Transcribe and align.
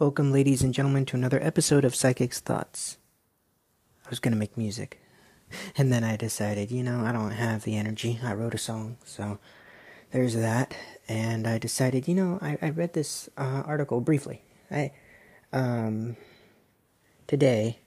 Welcome, 0.00 0.30
ladies 0.30 0.62
and 0.62 0.72
gentlemen, 0.72 1.06
to 1.06 1.16
another 1.16 1.42
episode 1.42 1.84
of 1.84 1.92
Psychic's 1.92 2.38
Thoughts. 2.38 2.98
I 4.06 4.08
was 4.08 4.20
gonna 4.20 4.36
make 4.36 4.56
music, 4.56 5.00
and 5.76 5.92
then 5.92 6.04
I 6.04 6.14
decided, 6.14 6.70
you 6.70 6.84
know, 6.84 7.00
I 7.00 7.10
don't 7.10 7.32
have 7.32 7.64
the 7.64 7.76
energy. 7.76 8.20
I 8.22 8.34
wrote 8.34 8.54
a 8.54 8.58
song, 8.58 8.98
so 9.04 9.40
there's 10.12 10.36
that. 10.36 10.72
And 11.08 11.48
I 11.48 11.58
decided, 11.58 12.06
you 12.06 12.14
know, 12.14 12.38
I, 12.40 12.56
I 12.62 12.70
read 12.70 12.92
this 12.92 13.28
uh, 13.36 13.64
article 13.66 14.00
briefly. 14.00 14.42
I, 14.70 14.92
um, 15.52 16.16
today, 17.26 17.80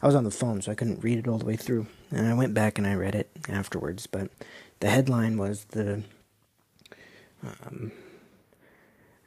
I 0.00 0.06
was 0.06 0.14
on 0.14 0.24
the 0.24 0.30
phone, 0.30 0.62
so 0.62 0.72
I 0.72 0.76
couldn't 0.76 1.04
read 1.04 1.18
it 1.18 1.28
all 1.28 1.36
the 1.36 1.44
way 1.44 1.56
through. 1.56 1.88
And 2.10 2.26
I 2.26 2.32
went 2.32 2.54
back 2.54 2.78
and 2.78 2.86
I 2.86 2.94
read 2.94 3.14
it 3.14 3.28
afterwards, 3.50 4.06
but 4.06 4.30
the 4.80 4.88
headline 4.88 5.36
was 5.36 5.66
the 5.66 6.04
um, 7.42 7.92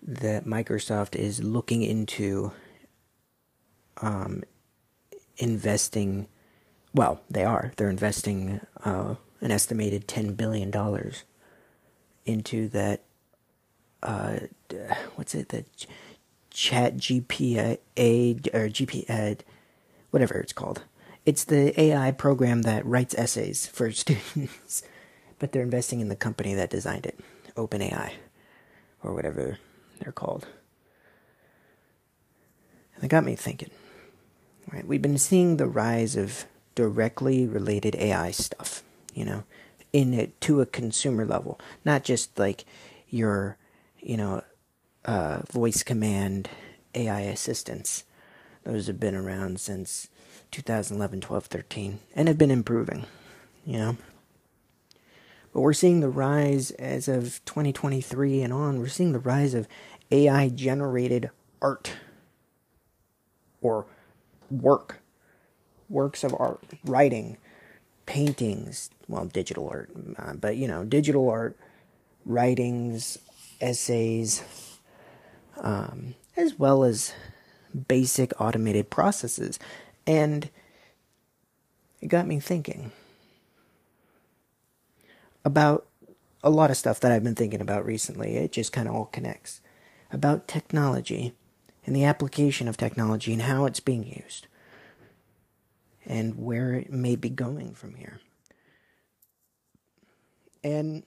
that 0.02 0.46
Microsoft 0.46 1.16
is 1.16 1.44
looking 1.44 1.84
into 1.84 2.52
um, 4.02 4.44
investing. 5.38 6.28
Well, 6.94 7.22
they 7.30 7.44
are. 7.44 7.72
They're 7.78 7.90
investing 7.90 8.62
uh, 8.84 9.16
an 9.40 9.52
estimated 9.52 10.08
ten 10.08 10.34
billion 10.34 10.72
dollars 10.72 11.24
into 12.26 12.68
that. 12.70 13.04
Uh, 14.04 14.40
what's 15.16 15.36
it? 15.36 15.50
The 15.50 15.66
Chat 16.50 16.98
GPA 16.98 17.78
or 18.54 18.70
GP 18.70 19.42
whatever 20.10 20.38
it's 20.38 20.54
called. 20.54 20.84
It's 21.26 21.46
the 21.46 21.80
AI 21.80 22.12
program 22.12 22.64
that 22.64 22.86
writes 22.86 23.16
essays 23.16 23.68
for 23.68 23.92
students, 23.92 24.84
but 25.40 25.52
they're 25.52 25.62
investing 25.62 26.02
in 26.02 26.10
the 26.10 26.16
company 26.16 26.54
that 26.56 26.70
designed 26.70 27.06
it, 27.06 27.20
OpenAI, 27.56 28.12
or 29.04 29.14
whatever 29.14 29.60
they're 30.02 30.12
called. 30.12 30.48
And 32.96 33.04
it 33.04 33.08
got 33.08 33.24
me 33.24 33.36
thinking. 33.36 33.72
Right, 34.72 34.86
we've 34.86 35.02
been 35.02 35.18
seeing 35.18 35.58
the 35.58 35.66
rise 35.66 36.16
of 36.16 36.46
directly 36.76 37.46
related 37.46 37.96
AI 37.96 38.32
stuff, 38.32 38.84
you 39.14 39.26
know, 39.26 39.44
in 39.92 40.14
it 40.14 40.40
to 40.42 40.62
a 40.62 40.66
consumer 40.66 41.26
level, 41.26 41.60
not 41.84 42.04
just 42.04 42.38
like 42.40 42.64
your, 43.10 43.58
you 44.00 44.18
know, 44.18 44.44
uh, 45.04 45.40
voice 45.50 45.84
command 45.84 46.50
AI 46.96 47.22
assistants. 47.22 48.04
Those 48.64 48.88
have 48.88 49.00
been 49.00 49.16
around 49.16 49.60
since 49.60 50.08
2011, 50.52 51.22
12, 51.22 51.46
13, 51.46 52.00
and 52.16 52.28
have 52.28 52.38
been 52.38 52.52
improving, 52.52 53.06
you 53.66 53.78
know. 53.78 53.98
But 55.54 55.62
we're 55.62 55.74
seeing 55.74 56.00
the 56.00 56.10
rise 56.10 56.72
as 56.72 57.08
of 57.08 57.44
2023 57.46 58.42
and 58.42 58.54
on, 58.54 58.80
we're 58.80 58.88
seeing 58.88 59.12
the 59.12 59.20
rise 59.20 59.54
of 59.54 59.68
AI 60.12 60.50
generated 60.50 61.30
art 61.62 61.94
or 63.62 63.86
work, 64.50 65.00
works 65.90 66.24
of 66.24 66.36
art, 66.40 66.62
writing, 66.86 67.38
paintings, 68.06 68.90
well, 69.08 69.26
digital 69.26 69.70
art, 69.70 69.90
uh, 70.18 70.34
but 70.34 70.58
you 70.58 70.68
know, 70.68 70.84
digital 70.84 71.30
art, 71.30 71.58
writings, 72.26 73.18
essays, 73.62 74.44
um, 75.62 76.16
as 76.38 76.58
well 76.58 76.84
as 76.84 77.14
basic 77.88 78.34
automated 78.40 78.90
processes. 78.90 79.60
And 80.08 80.50
it 82.02 82.08
got 82.08 82.28
me 82.28 82.40
thinking 82.40 82.92
about 85.46 85.86
a 86.44 86.50
lot 86.50 86.72
of 86.72 86.78
stuff 86.78 87.00
that 87.00 87.12
I've 87.12 87.24
been 87.24 87.36
thinking 87.36 87.62
about 87.62 87.86
recently. 87.86 88.38
It 88.38 88.52
just 88.52 88.72
kind 88.74 88.88
of 88.88 88.96
all 88.96 89.06
connects 89.06 89.62
about 90.12 90.48
technology 90.48 91.34
and 91.86 91.96
the 91.96 92.04
application 92.04 92.68
of 92.68 92.78
technology 92.78 93.34
and 93.34 93.44
how 93.44 93.66
it's 93.66 93.80
being 93.80 94.04
used 94.04 94.48
and 96.06 96.36
where 96.36 96.74
it 96.74 96.92
may 96.92 97.16
be 97.16 97.30
going 97.30 97.74
from 97.74 97.96
here. 97.96 98.20
And 100.64 101.04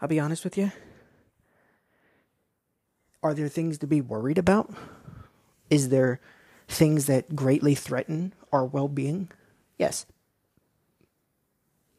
I'll 0.00 0.08
be 0.08 0.20
honest 0.20 0.44
with 0.44 0.58
you. 0.58 0.72
Are 3.22 3.32
there 3.32 3.48
things 3.48 3.78
to 3.78 3.86
be 3.86 4.00
worried 4.00 4.36
about? 4.36 4.74
Is 5.70 5.88
there 5.88 6.20
things 6.68 7.06
that 7.06 7.34
greatly 7.34 7.74
threaten 7.74 8.34
our 8.52 8.66
well 8.66 8.88
being? 8.88 9.30
Yes. 9.78 10.04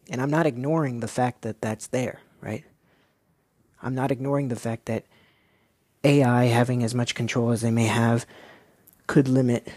And 0.09 0.21
I'm 0.21 0.29
not 0.29 0.45
ignoring 0.45 0.99
the 0.99 1.07
fact 1.07 1.41
that 1.41 1.61
that's 1.61 1.87
there, 1.87 2.19
right? 2.41 2.63
I'm 3.85 3.93
not 3.93 4.11
ignoring 4.11 4.47
the 4.47 4.55
fact 4.55 4.87
that 4.87 5.05
AI 6.03 6.45
having 6.45 6.83
as 6.83 6.95
much 6.95 7.13
control 7.13 7.51
as 7.51 7.61
they 7.61 7.69
may 7.69 7.85
have 7.85 8.25
could 9.05 9.27
limit 9.27 9.67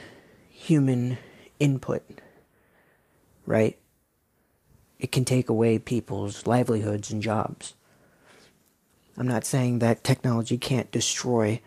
human 0.48 1.18
input, 1.60 2.02
right? 3.44 3.78
It 4.98 5.12
can 5.12 5.26
take 5.26 5.50
away 5.50 5.78
people's 5.78 6.46
livelihoods 6.46 7.10
and 7.10 7.22
jobs. 7.22 7.74
I'm 9.18 9.28
not 9.28 9.44
saying 9.44 9.80
that 9.80 10.04
technology 10.04 10.56
can't 10.56 10.90
destroy 10.90 11.60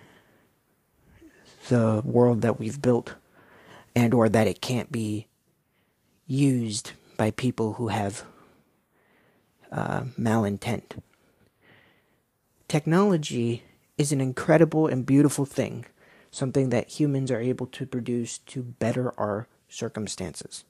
the 1.70 2.02
world 2.04 2.42
that 2.42 2.60
we've 2.60 2.82
built 2.82 3.14
and 3.96 4.16
or 4.16 4.30
that 4.30 4.48
it 4.48 4.62
can't 4.62 4.92
be 4.92 5.28
used 6.26 6.94
by 7.18 7.30
people 7.30 7.74
who 7.74 7.90
have 7.90 8.24
uh, 9.72 10.02
malintent. 10.20 10.98
Technology 12.72 13.64
is 13.98 14.14
an 14.14 14.22
incredible 14.22 14.88
and 14.88 15.06
beautiful 15.06 15.44
thing, 15.44 15.84
something 16.32 16.70
that 16.70 16.88
humans 17.02 17.30
are 17.30 17.42
able 17.42 17.68
to 17.68 17.86
produce 17.86 18.38
to 18.38 18.64
better 18.64 19.14
our 19.20 19.50
circumstances. 19.68 20.64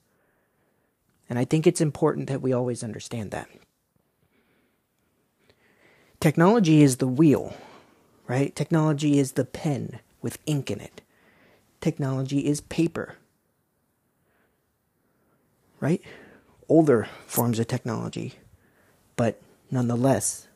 And 1.29 1.37
I 1.37 1.45
think 1.45 1.67
it's 1.67 1.79
important 1.79 2.27
that 2.27 2.41
we 2.41 2.53
always 2.53 2.83
understand 2.83 3.29
that. 3.29 3.47
Technology 6.19 6.81
is 6.81 6.97
the 6.97 7.07
wheel, 7.07 7.53
right? 8.27 8.55
Technology 8.55 9.19
is 9.19 9.33
the 9.33 9.45
pen 9.45 9.99
with 10.23 10.39
ink 10.47 10.71
in 10.71 10.79
it. 10.79 11.01
Technology 11.81 12.47
is 12.47 12.61
paper, 12.61 13.17
right? 15.79 16.01
Older 16.67 17.07
forms 17.27 17.59
of 17.59 17.67
technology, 17.67 18.39
but 19.15 19.39
nonetheless, 19.69 20.47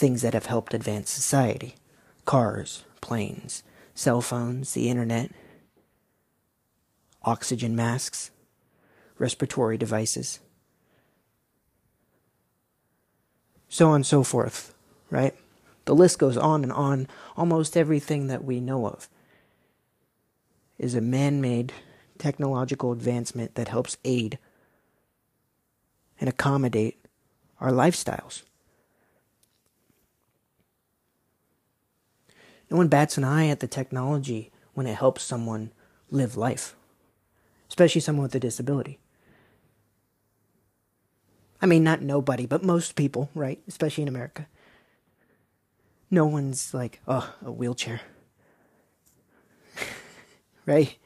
things 0.00 0.22
that 0.22 0.34
have 0.34 0.46
helped 0.46 0.74
advance 0.74 1.10
society 1.10 1.76
cars, 2.24 2.84
planes, 3.00 3.62
cell 3.94 4.20
phones, 4.20 4.72
the 4.72 4.88
internet, 4.88 5.30
oxygen 7.22 7.76
masks, 7.76 8.30
respiratory 9.18 9.76
devices 9.76 10.40
so 13.70 13.88
on 13.88 13.96
and 13.96 14.06
so 14.06 14.22
forth, 14.22 14.74
right? 15.08 15.34
The 15.86 15.94
list 15.94 16.18
goes 16.18 16.36
on 16.36 16.62
and 16.62 16.72
on. 16.72 17.06
Almost 17.36 17.76
everything 17.76 18.26
that 18.26 18.44
we 18.44 18.60
know 18.60 18.86
of 18.86 19.08
is 20.76 20.94
a 20.94 21.00
man 21.00 21.40
made 21.40 21.72
technological 22.18 22.92
advancement 22.92 23.54
that 23.54 23.68
helps 23.68 23.96
aid 24.04 24.38
and 26.20 26.28
accommodate 26.28 27.02
our 27.60 27.70
lifestyles. 27.70 28.42
No 32.70 32.76
one 32.76 32.88
bats 32.88 33.18
an 33.18 33.24
eye 33.24 33.48
at 33.48 33.60
the 33.60 33.66
technology 33.66 34.52
when 34.74 34.86
it 34.86 34.96
helps 34.96 35.22
someone 35.22 35.72
live 36.10 36.36
life, 36.36 36.76
especially 37.68 38.00
someone 38.00 38.22
with 38.22 38.34
a 38.34 38.40
disability. 38.40 38.98
I 41.60 41.66
mean, 41.66 41.84
not 41.84 42.00
nobody, 42.00 42.46
but 42.46 42.62
most 42.64 42.94
people, 42.94 43.28
right? 43.34 43.60
Especially 43.68 44.02
in 44.02 44.08
America. 44.08 44.46
No 46.10 46.26
one's 46.26 46.72
like, 46.72 47.00
oh, 47.06 47.34
a 47.44 47.52
wheelchair. 47.52 48.00
right? 50.66 50.96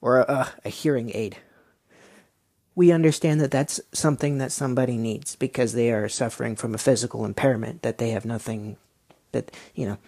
Or 0.00 0.20
a, 0.20 0.52
a 0.64 0.68
hearing 0.68 1.10
aid. 1.14 1.36
We 2.74 2.90
understand 2.90 3.40
that 3.40 3.50
that's 3.50 3.80
something 3.92 4.38
that 4.38 4.52
somebody 4.52 4.96
needs 4.96 5.36
because 5.36 5.74
they 5.74 5.92
are 5.92 6.08
suffering 6.08 6.56
from 6.56 6.74
a 6.74 6.78
physical 6.78 7.24
impairment, 7.24 7.82
that 7.82 7.98
they 7.98 8.10
have 8.10 8.24
nothing, 8.24 8.76
that, 9.32 9.52
you 9.74 9.86
know, 9.86 9.98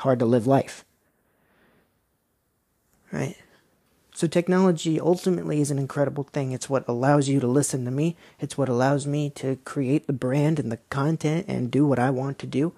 hard 0.00 0.18
to 0.18 0.26
live 0.26 0.46
life. 0.46 0.84
Right? 3.12 3.36
So, 4.14 4.26
technology 4.26 5.00
ultimately 5.00 5.60
is 5.60 5.70
an 5.70 5.78
incredible 5.78 6.24
thing. 6.24 6.52
It's 6.52 6.68
what 6.68 6.86
allows 6.86 7.28
you 7.28 7.40
to 7.40 7.46
listen 7.46 7.84
to 7.86 7.90
me, 7.90 8.16
it's 8.38 8.58
what 8.58 8.68
allows 8.68 9.06
me 9.06 9.30
to 9.30 9.56
create 9.64 10.06
the 10.06 10.12
brand 10.12 10.58
and 10.58 10.70
the 10.70 10.78
content 10.90 11.46
and 11.48 11.70
do 11.70 11.86
what 11.86 11.98
I 11.98 12.10
want 12.10 12.38
to 12.40 12.46
do. 12.46 12.74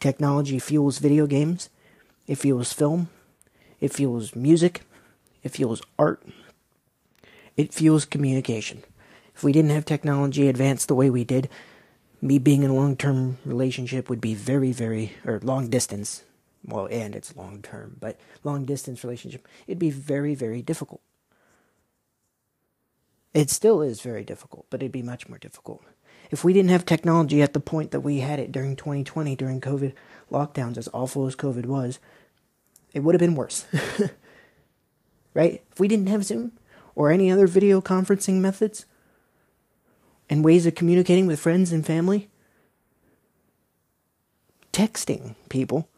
Technology 0.00 0.58
fuels 0.58 0.98
video 0.98 1.26
games, 1.26 1.68
it 2.26 2.36
fuels 2.36 2.72
film, 2.72 3.10
it 3.80 3.92
fuels 3.92 4.34
music, 4.34 4.82
it 5.42 5.50
fuels 5.50 5.82
art, 5.98 6.22
it 7.56 7.72
fuels 7.72 8.04
communication. 8.04 8.82
If 9.34 9.44
we 9.44 9.52
didn't 9.52 9.70
have 9.70 9.84
technology 9.84 10.48
advanced 10.48 10.88
the 10.88 10.94
way 10.94 11.10
we 11.10 11.24
did, 11.24 11.48
me 12.22 12.38
being 12.38 12.62
in 12.62 12.70
a 12.70 12.74
long 12.74 12.96
term 12.96 13.38
relationship 13.44 14.08
would 14.10 14.20
be 14.20 14.34
very, 14.34 14.72
very, 14.72 15.12
or 15.24 15.40
long 15.42 15.68
distance. 15.68 16.24
Well, 16.64 16.88
and 16.90 17.16
it's 17.16 17.36
long 17.36 17.62
term, 17.62 17.96
but 18.00 18.18
long 18.44 18.64
distance 18.64 19.02
relationship, 19.02 19.48
it'd 19.66 19.78
be 19.78 19.90
very, 19.90 20.34
very 20.34 20.60
difficult. 20.60 21.00
It 23.32 23.48
still 23.48 23.80
is 23.80 24.02
very 24.02 24.24
difficult, 24.24 24.66
but 24.68 24.82
it'd 24.82 24.92
be 24.92 25.02
much 25.02 25.28
more 25.28 25.38
difficult. 25.38 25.82
If 26.30 26.44
we 26.44 26.52
didn't 26.52 26.70
have 26.70 26.84
technology 26.84 27.42
at 27.42 27.54
the 27.54 27.60
point 27.60 27.92
that 27.92 28.00
we 28.00 28.20
had 28.20 28.38
it 28.38 28.52
during 28.52 28.76
2020, 28.76 29.34
during 29.36 29.60
COVID 29.60 29.94
lockdowns, 30.30 30.76
as 30.76 30.88
awful 30.92 31.26
as 31.26 31.34
COVID 31.34 31.66
was, 31.66 31.98
it 32.92 33.00
would 33.00 33.14
have 33.14 33.20
been 33.20 33.34
worse. 33.34 33.64
right? 35.34 35.62
If 35.72 35.80
we 35.80 35.88
didn't 35.88 36.08
have 36.08 36.24
Zoom 36.24 36.52
or 36.94 37.10
any 37.10 37.30
other 37.30 37.46
video 37.46 37.80
conferencing 37.80 38.34
methods 38.34 38.84
and 40.30 40.44
ways 40.44 40.64
of 40.64 40.76
communicating 40.76 41.26
with 41.26 41.40
friends 41.40 41.72
and 41.72 41.84
family, 41.84 42.28
texting 44.72 45.34
people. 45.48 45.88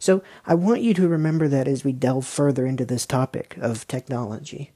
So 0.00 0.22
I 0.44 0.54
want 0.54 0.82
you 0.82 0.92
to 0.94 1.08
remember 1.08 1.48
that 1.48 1.68
as 1.68 1.84
we 1.84 1.92
delve 1.92 2.26
further 2.26 2.66
into 2.66 2.84
this 2.84 3.06
topic 3.06 3.56
of 3.60 3.86
technology 3.88 4.72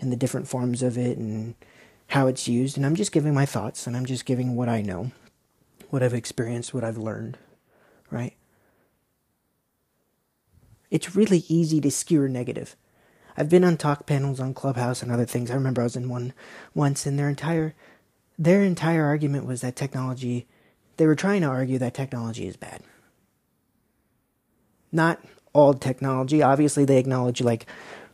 and 0.00 0.10
the 0.10 0.16
different 0.16 0.48
forms 0.48 0.82
of 0.82 0.98
it 0.98 1.18
and 1.18 1.54
how 2.08 2.26
it's 2.26 2.48
used. 2.48 2.76
And 2.76 2.84
I'm 2.84 2.96
just 2.96 3.12
giving 3.12 3.34
my 3.34 3.46
thoughts 3.46 3.86
and 3.86 3.96
I'm 3.96 4.06
just 4.06 4.24
giving 4.24 4.56
what 4.56 4.68
I 4.68 4.80
know, 4.80 5.12
what 5.90 6.02
I've 6.02 6.14
experienced, 6.14 6.74
what 6.74 6.82
I've 6.82 6.98
learned, 6.98 7.38
right? 8.10 8.34
It's 10.90 11.14
really 11.14 11.44
easy 11.48 11.80
to 11.82 11.90
skewer 11.90 12.28
negative. 12.28 12.74
I've 13.36 13.48
been 13.48 13.64
on 13.64 13.76
talk 13.76 14.06
panels 14.06 14.40
on 14.40 14.54
Clubhouse 14.54 15.02
and 15.02 15.10
other 15.10 15.24
things. 15.24 15.50
I 15.50 15.54
remember 15.54 15.80
I 15.80 15.84
was 15.84 15.96
in 15.96 16.08
one 16.08 16.32
once 16.74 17.06
and 17.06 17.18
their 17.18 17.28
entire 17.28 17.74
their 18.38 18.62
entire 18.62 19.04
argument 19.04 19.46
was 19.46 19.60
that 19.60 19.76
technology 19.76 20.46
they 20.96 21.06
were 21.06 21.14
trying 21.14 21.42
to 21.42 21.46
argue 21.48 21.78
that 21.78 21.94
technology 21.94 22.46
is 22.46 22.56
bad. 22.56 22.82
Not 24.90 25.22
all 25.52 25.74
technology. 25.74 26.42
Obviously 26.42 26.84
they 26.84 26.98
acknowledge 26.98 27.40
like 27.40 27.66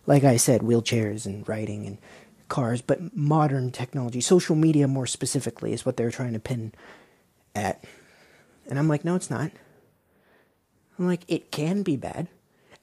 like 0.07 0.25
I 0.25 0.37
said, 0.37 0.63
wheelchairs 0.63 1.27
and 1.27 1.47
writing 1.49 1.87
and 1.87 1.99
cars, 2.49 2.81
but 2.81 3.15
modern 3.15 3.71
technology, 3.71 4.23
social 4.23 4.57
media 4.57 4.89
more 4.89 5.07
specifically, 5.07 5.73
is 5.75 5.85
what 5.85 5.99
they're 5.99 6.11
trying 6.11 6.33
to 6.33 6.39
pin 6.39 6.73
at. 7.55 7.85
And 8.69 8.79
I'm 8.79 8.89
like, 8.89 9.05
no, 9.05 9.17
it's 9.17 9.31
not. 9.31 9.51
I'm 10.99 11.07
like, 11.07 11.25
it 11.29 11.53
can 11.53 11.83
be 11.83 11.97
bad. 11.97 12.29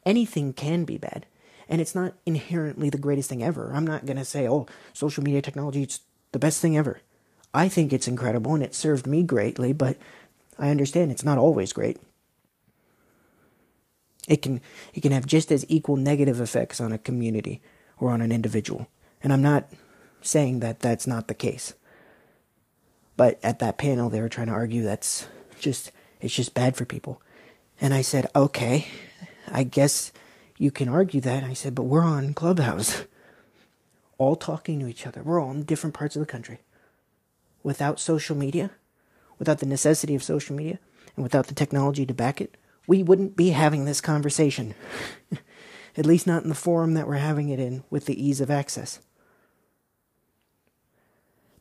Anything 0.06 0.54
can 0.54 0.84
be 0.86 1.00
bad 1.00 1.26
and 1.68 1.82
it's 1.82 1.96
not 1.96 2.14
inherently 2.26 2.90
the 2.90 2.98
greatest 2.98 3.30
thing 3.30 3.44
ever. 3.44 3.72
I'm 3.74 3.88
not 3.88 4.06
going 4.06 4.18
to 4.18 4.26
say, 4.26 4.48
oh, 4.48 4.68
social 4.94 5.24
media 5.24 5.42
technology 5.42 5.84
is 5.84 6.00
the 6.32 6.40
best 6.40 6.62
thing 6.62 6.78
ever. 6.78 7.02
I 7.54 7.70
think 7.70 7.94
it's 7.94 8.08
incredible 8.08 8.54
and 8.54 8.64
it 8.64 8.76
served 8.76 9.08
me 9.08 9.24
greatly, 9.24 9.74
but 9.74 9.98
I 10.60 10.70
understand 10.70 11.12
it's 11.12 11.24
not 11.24 11.38
always 11.38 11.74
great. 11.74 11.98
It 14.28 14.42
can 14.42 14.60
it 14.94 15.02
can 15.02 15.12
have 15.12 15.26
just 15.26 15.52
as 15.52 15.66
equal 15.70 15.98
negative 15.98 16.42
effects 16.42 16.82
on 16.82 16.92
a 16.92 16.98
community 16.98 17.62
or 18.00 18.10
on 18.10 18.22
an 18.22 18.32
individual. 18.32 18.88
And 19.24 19.32
I'm 19.32 19.42
not 19.42 19.72
saying 20.22 20.60
that 20.60 20.80
that's 20.80 21.08
not 21.08 21.28
the 21.28 21.34
case. 21.34 21.74
But 23.18 23.40
at 23.44 23.60
that 23.60 23.78
panel 23.78 24.10
they 24.10 24.20
were 24.20 24.30
trying 24.30 24.48
to 24.48 24.54
argue 24.54 24.84
that's 24.84 25.28
just 25.60 25.92
it's 26.20 26.34
just 26.34 26.54
bad 26.54 26.76
for 26.76 26.86
people. 26.86 27.22
And 27.80 27.94
I 27.94 28.02
said, 28.02 28.30
"Okay, 28.36 28.88
I 29.48 29.64
guess 29.64 30.12
you 30.58 30.72
can 30.72 30.90
argue 30.90 31.22
that. 31.22 31.44
I 31.44 31.54
said, 31.54 31.76
but 31.76 31.84
we're 31.84 32.04
on 32.04 32.34
Clubhouse, 32.34 33.04
all 34.18 34.36
talking 34.36 34.80
to 34.80 34.88
each 34.88 35.06
other. 35.06 35.22
We're 35.24 35.42
all 35.42 35.52
in 35.52 35.64
different 35.64 35.94
parts 35.94 36.16
of 36.16 36.20
the 36.22 36.26
country. 36.26 36.60
Without 37.64 38.00
social 38.00 38.36
media, 38.36 38.72
without 39.40 39.60
the 39.60 39.66
necessity 39.66 40.16
of 40.16 40.24
social 40.24 40.56
media, 40.56 40.80
and 41.16 41.24
without 41.24 41.48
the 41.48 41.56
technology 41.56 42.06
to 42.06 42.14
back 42.14 42.40
it, 42.40 42.56
we 42.88 43.04
wouldn't 43.04 43.36
be 43.36 43.50
having 43.50 43.86
this 43.86 44.02
conversation. 44.02 44.76
At 45.98 46.06
least 46.06 46.28
not 46.28 46.44
in 46.44 46.50
the 46.50 46.56
forum 46.56 46.94
that 46.94 47.08
we're 47.08 47.16
having 47.16 47.50
it 47.50 47.60
in 47.60 47.84
with 47.90 48.06
the 48.06 48.22
ease 48.24 48.42
of 48.42 48.52
access. 48.52 49.00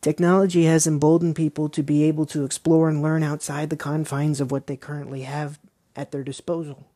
Technology 0.01 0.65
has 0.65 0.87
emboldened 0.87 1.35
people 1.35 1.69
to 1.71 1.83
be 1.83 2.03
able 2.03 2.27
to 2.27 2.45
explore 2.45 2.91
and 2.91 3.01
learn 3.01 3.23
outside 3.23 3.71
the 3.71 3.77
confines 3.77 4.41
of 4.41 4.51
what 4.53 4.67
they 4.67 4.77
currently 4.77 5.23
have 5.23 5.59
at 5.97 6.13
their 6.13 6.23
disposal. 6.23 6.87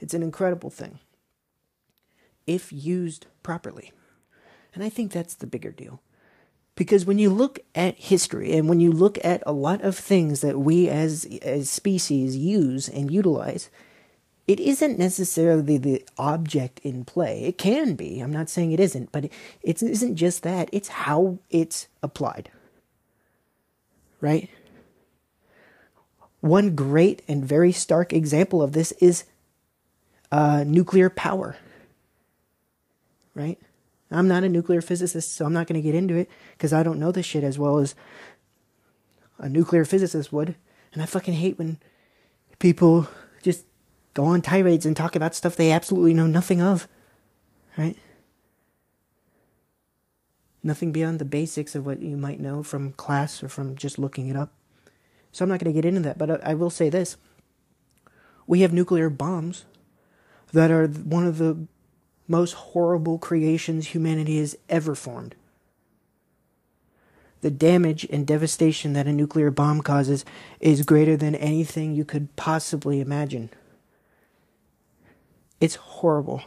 It's 0.00 0.14
an 0.14 0.24
incredible 0.24 0.70
thing 0.70 0.98
if 2.46 2.72
used 2.72 3.26
properly. 3.42 3.92
And 4.74 4.82
I 4.82 4.88
think 4.88 5.12
that's 5.12 5.34
the 5.34 5.46
bigger 5.46 5.70
deal. 5.70 6.00
Because 6.74 7.04
when 7.04 7.18
you 7.18 7.28
look 7.28 7.60
at 7.74 7.98
history 7.98 8.52
and 8.56 8.68
when 8.68 8.80
you 8.80 8.90
look 8.90 9.22
at 9.22 9.42
a 9.44 9.52
lot 9.52 9.82
of 9.82 9.96
things 9.96 10.40
that 10.40 10.58
we 10.58 10.88
as 10.88 11.26
as 11.42 11.68
species 11.68 12.36
use 12.36 12.88
and 12.88 13.10
utilize, 13.10 13.68
it 14.48 14.58
isn't 14.58 14.98
necessarily 14.98 15.76
the 15.76 16.04
object 16.16 16.80
in 16.82 17.04
play. 17.04 17.44
It 17.44 17.58
can 17.58 17.94
be. 17.94 18.20
I'm 18.20 18.32
not 18.32 18.48
saying 18.48 18.72
it 18.72 18.80
isn't, 18.80 19.12
but 19.12 19.26
it 19.62 19.82
isn't 19.82 20.16
just 20.16 20.42
that. 20.44 20.70
It's 20.72 20.88
how 20.88 21.38
it's 21.50 21.88
applied. 22.02 22.50
Right? 24.20 24.48
One 26.40 26.74
great 26.74 27.22
and 27.28 27.44
very 27.44 27.70
stark 27.70 28.12
example 28.12 28.62
of 28.62 28.72
this 28.72 28.92
is 28.92 29.24
uh, 30.32 30.64
nuclear 30.66 31.10
power 31.10 31.56
right? 33.34 33.58
I'm 34.10 34.28
not 34.28 34.44
a 34.44 34.48
nuclear 34.48 34.80
physicist, 34.82 35.32
so 35.32 35.46
I'm 35.46 35.52
not 35.52 35.66
going 35.66 35.80
to 35.80 35.86
get 35.86 35.94
into 35.94 36.16
it 36.16 36.28
because 36.52 36.72
I 36.72 36.82
don't 36.82 36.98
know 36.98 37.12
this 37.12 37.26
shit 37.26 37.44
as 37.44 37.58
well 37.58 37.78
as 37.78 37.94
a 39.38 39.48
nuclear 39.48 39.84
physicist 39.84 40.32
would. 40.32 40.54
And 40.92 41.02
I 41.02 41.06
fucking 41.06 41.34
hate 41.34 41.58
when 41.58 41.78
people 42.58 43.08
just 43.42 43.64
go 44.14 44.24
on 44.24 44.42
tirades 44.42 44.84
and 44.84 44.96
talk 44.96 45.16
about 45.16 45.34
stuff 45.34 45.56
they 45.56 45.72
absolutely 45.72 46.12
know 46.12 46.26
nothing 46.26 46.60
of, 46.60 46.86
right? 47.78 47.96
Nothing 50.62 50.92
beyond 50.92 51.18
the 51.18 51.24
basics 51.24 51.74
of 51.74 51.86
what 51.86 52.00
you 52.00 52.16
might 52.16 52.38
know 52.38 52.62
from 52.62 52.92
class 52.92 53.42
or 53.42 53.48
from 53.48 53.74
just 53.74 53.98
looking 53.98 54.28
it 54.28 54.36
up. 54.36 54.52
So 55.32 55.42
I'm 55.42 55.48
not 55.48 55.58
going 55.58 55.74
to 55.74 55.76
get 55.80 55.88
into 55.88 56.02
that, 56.02 56.18
but 56.18 56.44
I 56.44 56.54
will 56.54 56.70
say 56.70 56.90
this. 56.90 57.16
We 58.46 58.60
have 58.60 58.72
nuclear 58.72 59.08
bombs 59.08 59.64
that 60.52 60.70
are 60.70 60.86
one 60.86 61.26
of 61.26 61.38
the 61.38 61.66
most 62.28 62.52
horrible 62.52 63.18
creations 63.18 63.88
humanity 63.88 64.38
has 64.38 64.56
ever 64.68 64.94
formed. 64.94 65.34
The 67.40 67.50
damage 67.50 68.06
and 68.10 68.26
devastation 68.26 68.92
that 68.92 69.08
a 69.08 69.12
nuclear 69.12 69.50
bomb 69.50 69.82
causes 69.82 70.24
is 70.60 70.84
greater 70.84 71.16
than 71.16 71.34
anything 71.34 71.92
you 71.92 72.04
could 72.04 72.34
possibly 72.36 73.00
imagine. 73.00 73.50
It's 75.60 75.74
horrible. 75.74 76.42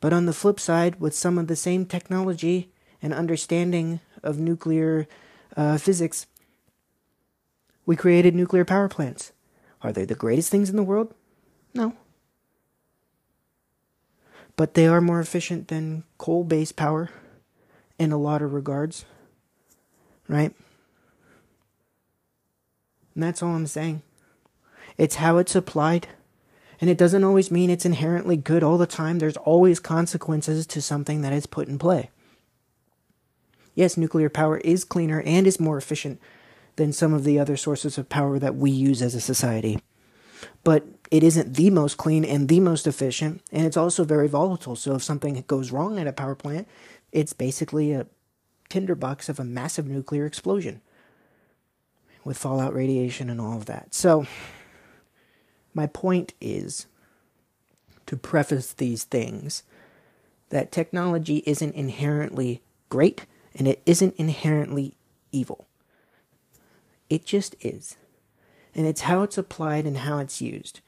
But 0.00 0.12
on 0.12 0.26
the 0.26 0.32
flip 0.32 0.60
side, 0.60 1.00
with 1.00 1.14
some 1.14 1.38
of 1.38 1.48
the 1.48 1.56
same 1.56 1.86
technology 1.86 2.70
and 3.02 3.12
understanding 3.12 4.00
of 4.22 4.38
nuclear 4.38 5.08
uh, 5.56 5.78
physics, 5.78 6.26
we 7.86 7.96
created 7.96 8.34
nuclear 8.34 8.64
power 8.64 8.88
plants. 8.88 9.32
Are 9.82 9.92
they 9.92 10.04
the 10.04 10.14
greatest 10.14 10.50
things 10.50 10.70
in 10.70 10.76
the 10.76 10.82
world? 10.82 11.12
No 11.74 11.94
but 14.56 14.74
they 14.74 14.86
are 14.86 15.00
more 15.00 15.20
efficient 15.20 15.68
than 15.68 16.04
coal 16.18 16.44
based 16.44 16.76
power 16.76 17.10
in 17.98 18.12
a 18.12 18.18
lot 18.18 18.42
of 18.42 18.52
regards. 18.52 19.04
Right? 20.28 20.54
And 23.14 23.22
that's 23.22 23.42
all 23.42 23.54
I'm 23.54 23.66
saying. 23.66 24.02
It's 24.96 25.16
how 25.16 25.38
it's 25.38 25.54
applied. 25.54 26.08
And 26.80 26.90
it 26.90 26.98
doesn't 26.98 27.24
always 27.24 27.50
mean 27.50 27.70
it's 27.70 27.86
inherently 27.86 28.36
good 28.36 28.62
all 28.62 28.78
the 28.78 28.86
time. 28.86 29.18
There's 29.18 29.36
always 29.38 29.80
consequences 29.80 30.66
to 30.66 30.82
something 30.82 31.22
that 31.22 31.32
is 31.32 31.46
put 31.46 31.68
in 31.68 31.78
play. 31.78 32.10
Yes, 33.74 33.96
nuclear 33.96 34.28
power 34.28 34.58
is 34.58 34.84
cleaner 34.84 35.22
and 35.22 35.46
is 35.46 35.58
more 35.58 35.78
efficient 35.78 36.20
than 36.76 36.92
some 36.92 37.12
of 37.14 37.24
the 37.24 37.38
other 37.38 37.56
sources 37.56 37.98
of 37.98 38.08
power 38.08 38.38
that 38.38 38.56
we 38.56 38.70
use 38.70 39.02
as 39.02 39.14
a 39.14 39.20
society. 39.20 39.80
But 40.62 40.84
it 41.10 41.22
isn't 41.22 41.54
the 41.54 41.70
most 41.70 41.96
clean 41.96 42.24
and 42.24 42.48
the 42.48 42.60
most 42.60 42.86
efficient, 42.86 43.42
and 43.52 43.66
it's 43.66 43.76
also 43.76 44.04
very 44.04 44.28
volatile. 44.28 44.76
So 44.76 44.94
if 44.94 45.02
something 45.02 45.42
goes 45.46 45.70
wrong 45.70 45.98
at 45.98 46.06
a 46.06 46.12
power 46.12 46.34
plant, 46.34 46.66
it's 47.12 47.32
basically 47.32 47.92
a 47.92 48.06
tinderbox 48.68 49.28
of 49.28 49.38
a 49.38 49.44
massive 49.44 49.86
nuclear 49.86 50.26
explosion 50.26 50.80
with 52.24 52.38
fallout 52.38 52.74
radiation 52.74 53.30
and 53.30 53.40
all 53.40 53.56
of 53.56 53.66
that. 53.66 53.94
So 53.94 54.26
my 55.74 55.86
point 55.86 56.32
is 56.40 56.86
to 58.06 58.16
preface 58.16 58.72
these 58.72 59.04
things 59.04 59.62
that 60.48 60.72
technology 60.72 61.42
isn't 61.46 61.74
inherently 61.74 62.62
great 62.88 63.26
and 63.54 63.68
it 63.68 63.82
isn't 63.86 64.14
inherently 64.16 64.96
evil. 65.32 65.66
It 67.08 67.24
just 67.24 67.54
is. 67.60 67.96
And 68.74 68.86
it's 68.86 69.02
how 69.02 69.22
it's 69.22 69.38
applied 69.38 69.86
and 69.86 69.98
how 69.98 70.18
it's 70.18 70.40
used. 70.40 70.80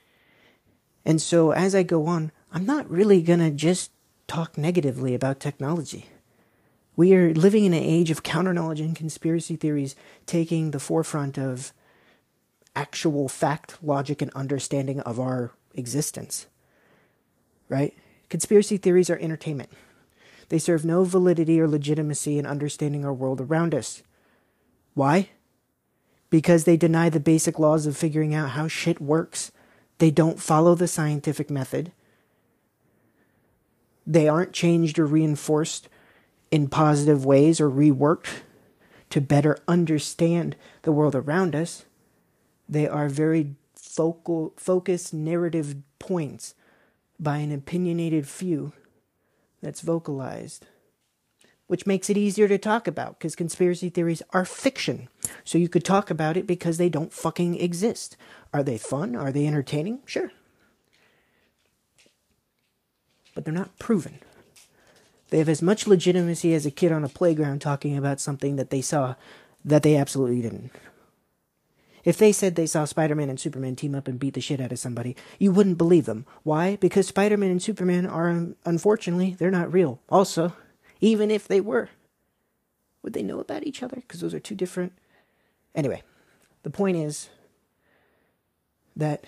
And 1.05 1.23
so 1.23 1.53
as 1.53 1.75
I 1.75 1.83
go 1.83 2.07
on, 2.07 2.33
I'm 2.53 2.67
not 2.67 2.91
really 2.91 3.23
going 3.23 3.39
to 3.39 3.51
just 3.51 3.93
talk 4.27 4.59
negatively 4.59 5.15
about 5.15 5.39
technology. 5.39 6.07
We 6.97 7.15
are 7.15 7.33
living 7.33 7.65
in 7.65 7.75
an 7.75 7.83
age 7.83 8.11
of 8.11 8.23
counter 8.23 8.53
knowledge 8.53 8.81
and 8.81 8.97
conspiracy 8.97 9.55
theories 9.55 9.95
taking 10.25 10.71
the 10.71 10.81
forefront 10.81 11.39
of 11.39 11.73
actual 12.75 13.29
fact, 13.29 13.79
logic, 13.83 14.21
and 14.21 14.33
understanding 14.33 15.01
of 15.01 15.21
our 15.21 15.53
existence. 15.75 16.47
Right? 17.69 17.95
Conspiracy 18.29 18.77
theories 18.77 19.11
are 19.11 19.19
entertainment. 19.19 19.71
They 20.49 20.59
serve 20.59 20.85
no 20.85 21.05
validity 21.05 21.61
or 21.61 21.69
legitimacy 21.69 22.39
in 22.39 22.47
understanding 22.47 23.05
our 23.05 23.15
world 23.15 23.41
around 23.41 23.75
us. 23.75 24.03
Why? 24.95 25.31
Because 26.29 26.65
they 26.65 26.77
deny 26.77 27.09
the 27.09 27.21
basic 27.21 27.59
laws 27.59 27.87
of 27.87 27.97
figuring 27.97 28.35
out 28.35 28.51
how 28.51 28.69
shit 28.69 29.01
works. 29.01 29.53
They 29.99 30.11
don't 30.11 30.41
follow 30.41 30.75
the 30.75 30.89
scientific 30.89 31.51
method. 31.51 31.93
They 34.07 34.29
aren't 34.29 34.53
changed 34.53 34.99
or 34.99 35.07
reinforced 35.07 35.89
in 36.51 36.69
positive 36.69 37.25
ways 37.25 37.61
or 37.61 37.71
reworked 37.71 38.41
to 39.11 39.21
better 39.21 39.59
understand 39.67 40.57
the 40.83 40.93
world 40.93 41.15
around 41.15 41.55
us. 41.55 41.85
They 42.69 42.89
are 42.89 43.09
very 43.09 43.55
focal, 43.75 44.53
focused 44.57 45.15
narrative 45.15 45.77
points 45.99 46.55
by 47.19 47.39
an 47.39 47.53
opinionated 47.53 48.29
few 48.29 48.73
that's 49.63 49.81
vocalized, 49.81 50.67
which 51.67 51.87
makes 51.87 52.11
it 52.11 52.17
easier 52.17 52.47
to 52.49 52.59
talk 52.59 52.87
about 52.87 53.19
because 53.19 53.35
conspiracy 53.35 53.89
theories 53.89 54.23
are 54.31 54.45
fiction. 54.45 55.09
So 55.45 55.59
you 55.59 55.69
could 55.69 55.85
talk 55.85 56.11
about 56.11 56.37
it 56.37 56.47
because 56.47 56.79
they 56.79 56.89
don't 56.89 57.13
fucking 57.13 57.61
exist. 57.61 58.17
Are 58.53 58.63
they 58.63 58.79
fun? 58.79 59.15
Are 59.15 59.33
they 59.33 59.47
entertaining? 59.47 60.01
Sure. 60.05 60.31
But 63.35 63.45
they're 63.45 63.55
not 63.55 63.79
proven. 63.79 64.19
They 65.31 65.39
have 65.39 65.49
as 65.49 65.63
much 65.63 65.87
legitimacy 65.87 66.55
as 66.55 66.67
a 66.67 66.71
kid 66.71 66.93
on 66.93 67.05
a 67.05 67.09
playground 67.09 67.61
talking 67.61 67.97
about 67.97 68.21
something 68.21 68.57
that 68.57 68.71
they 68.71 68.81
saw 68.81 69.15
that 69.65 69.83
they 69.83 69.97
absolutely 69.97 70.41
didn't. 70.41 70.71
If 72.05 72.17
they 72.19 72.31
said 72.31 72.55
they 72.55 72.69
saw 72.69 72.85
Spider 72.85 73.17
Man 73.17 73.29
and 73.29 73.39
Superman 73.39 73.75
team 73.75 73.97
up 73.97 74.07
and 74.07 74.19
beat 74.19 74.35
the 74.35 74.41
shit 74.41 74.61
out 74.61 74.71
of 74.71 74.79
somebody, 74.79 75.17
you 75.41 75.51
wouldn't 75.51 75.77
believe 75.77 76.07
them. 76.07 76.25
Why? 76.45 76.77
Because 76.77 77.09
Spider 77.09 77.37
Man 77.37 77.51
and 77.51 77.61
Superman 77.61 78.07
are, 78.07 78.31
um, 78.31 78.55
unfortunately, 78.65 79.35
they're 79.37 79.51
not 79.51 79.73
real. 79.73 80.01
Also, 80.09 80.53
even 81.01 81.33
if 81.33 81.49
they 81.49 81.61
were, 81.61 81.91
would 83.03 83.13
they 83.13 83.25
know 83.25 83.41
about 83.41 83.67
each 83.67 83.83
other? 83.83 83.97
Because 83.97 84.21
those 84.21 84.35
are 84.35 84.41
two 84.41 84.55
different. 84.55 84.93
Anyway, 85.77 86.03
the 86.63 86.71
point 86.71 86.97
is 86.97 87.29
that 88.97 89.25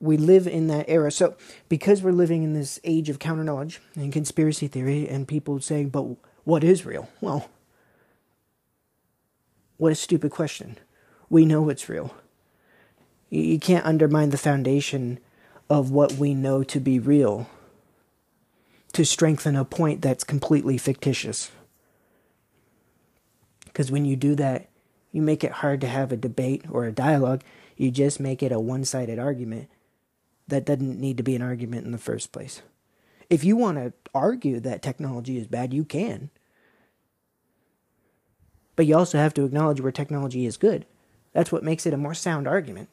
we 0.00 0.16
live 0.16 0.46
in 0.46 0.66
that 0.66 0.86
era. 0.88 1.10
So, 1.10 1.36
because 1.68 2.02
we're 2.02 2.12
living 2.12 2.42
in 2.42 2.52
this 2.52 2.80
age 2.84 3.08
of 3.08 3.18
counter 3.20 3.44
knowledge 3.44 3.80
and 3.94 4.12
conspiracy 4.12 4.66
theory, 4.66 5.08
and 5.08 5.26
people 5.26 5.60
saying, 5.60 5.90
but 5.90 6.04
what 6.42 6.64
is 6.64 6.84
real? 6.84 7.08
Well, 7.20 7.48
what 9.76 9.92
a 9.92 9.94
stupid 9.94 10.30
question 10.30 10.76
we 11.30 11.46
know 11.46 11.68
it's 11.68 11.88
real. 11.88 12.14
You 13.30 13.58
can't 13.58 13.86
undermine 13.86 14.30
the 14.30 14.38
foundation 14.38 15.18
of 15.70 15.90
what 15.90 16.12
we 16.12 16.34
know 16.34 16.62
to 16.64 16.78
be 16.78 16.98
real 16.98 17.48
to 18.92 19.04
strengthen 19.04 19.56
a 19.56 19.64
point 19.64 20.02
that's 20.02 20.22
completely 20.22 20.78
fictitious. 20.78 21.50
Because 23.64 23.90
when 23.90 24.04
you 24.04 24.14
do 24.14 24.36
that, 24.36 24.68
you 25.14 25.22
make 25.22 25.44
it 25.44 25.52
hard 25.52 25.80
to 25.80 25.86
have 25.86 26.10
a 26.10 26.16
debate 26.16 26.64
or 26.68 26.84
a 26.84 26.92
dialogue. 26.92 27.44
You 27.76 27.92
just 27.92 28.18
make 28.18 28.42
it 28.42 28.50
a 28.50 28.58
one 28.58 28.84
sided 28.84 29.16
argument 29.16 29.70
that 30.48 30.66
doesn't 30.66 30.98
need 30.98 31.16
to 31.18 31.22
be 31.22 31.36
an 31.36 31.40
argument 31.40 31.86
in 31.86 31.92
the 31.92 31.98
first 31.98 32.32
place. 32.32 32.62
If 33.30 33.44
you 33.44 33.56
want 33.56 33.78
to 33.78 33.92
argue 34.12 34.58
that 34.58 34.82
technology 34.82 35.38
is 35.38 35.46
bad, 35.46 35.72
you 35.72 35.84
can. 35.84 36.30
But 38.74 38.86
you 38.86 38.96
also 38.96 39.16
have 39.16 39.32
to 39.34 39.44
acknowledge 39.44 39.80
where 39.80 39.92
technology 39.92 40.46
is 40.46 40.56
good. 40.56 40.84
That's 41.32 41.52
what 41.52 41.62
makes 41.62 41.86
it 41.86 41.94
a 41.94 41.96
more 41.96 42.14
sound 42.14 42.48
argument. 42.48 42.88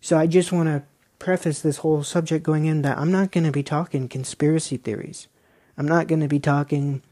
So 0.00 0.16
I 0.16 0.26
just 0.26 0.50
want 0.50 0.68
to 0.70 0.82
preface 1.18 1.60
this 1.60 1.78
whole 1.78 2.02
subject 2.02 2.42
going 2.42 2.64
in 2.64 2.80
that 2.80 2.96
I'm 2.96 3.12
not 3.12 3.32
going 3.32 3.44
to 3.44 3.52
be 3.52 3.62
talking 3.62 4.08
conspiracy 4.08 4.78
theories. 4.78 5.28
I'm 5.76 5.86
not 5.86 6.06
going 6.06 6.20
to 6.20 6.28
be 6.28 6.40
talking 6.40 7.02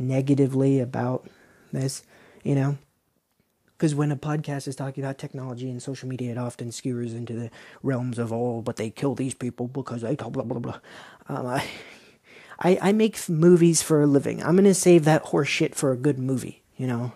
negatively 0.00 0.80
about 0.80 1.28
this, 1.72 2.02
you 2.42 2.54
know. 2.54 2.78
Because 3.76 3.94
when 3.94 4.12
a 4.12 4.16
podcast 4.16 4.68
is 4.68 4.76
talking 4.76 5.02
about 5.02 5.16
technology 5.16 5.70
and 5.70 5.82
social 5.82 6.08
media, 6.08 6.32
it 6.32 6.38
often 6.38 6.70
skewers 6.70 7.14
into 7.14 7.32
the 7.32 7.50
realms 7.82 8.18
of, 8.18 8.32
oh, 8.32 8.60
but 8.60 8.76
they 8.76 8.90
kill 8.90 9.14
these 9.14 9.34
people 9.34 9.68
because 9.68 10.02
they 10.02 10.16
talk 10.16 10.32
blah, 10.32 10.42
blah, 10.42 10.58
blah. 10.58 10.80
Um, 11.28 11.46
I, 11.46 11.64
I, 12.58 12.78
I 12.82 12.92
make 12.92 13.26
movies 13.28 13.80
for 13.80 14.02
a 14.02 14.06
living. 14.06 14.42
I'm 14.42 14.54
going 14.54 14.64
to 14.64 14.74
save 14.74 15.04
that 15.06 15.22
horse 15.22 15.48
shit 15.48 15.74
for 15.74 15.92
a 15.92 15.96
good 15.96 16.18
movie, 16.18 16.62
you 16.76 16.86
know? 16.86 17.12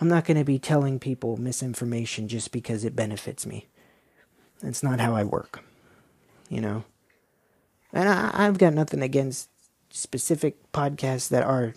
I'm 0.00 0.08
not 0.08 0.24
going 0.24 0.38
to 0.38 0.44
be 0.44 0.58
telling 0.58 0.98
people 0.98 1.36
misinformation 1.36 2.26
just 2.26 2.52
because 2.52 2.84
it 2.84 2.96
benefits 2.96 3.46
me. 3.46 3.68
That's 4.62 4.82
not 4.82 4.98
how 4.98 5.14
I 5.14 5.24
work, 5.24 5.62
you 6.48 6.62
know? 6.62 6.84
And 7.92 8.08
I, 8.08 8.30
I've 8.32 8.56
got 8.56 8.72
nothing 8.72 9.02
against 9.02 9.50
specific 9.90 10.72
podcasts 10.72 11.28
that 11.28 11.42
are 11.42 11.74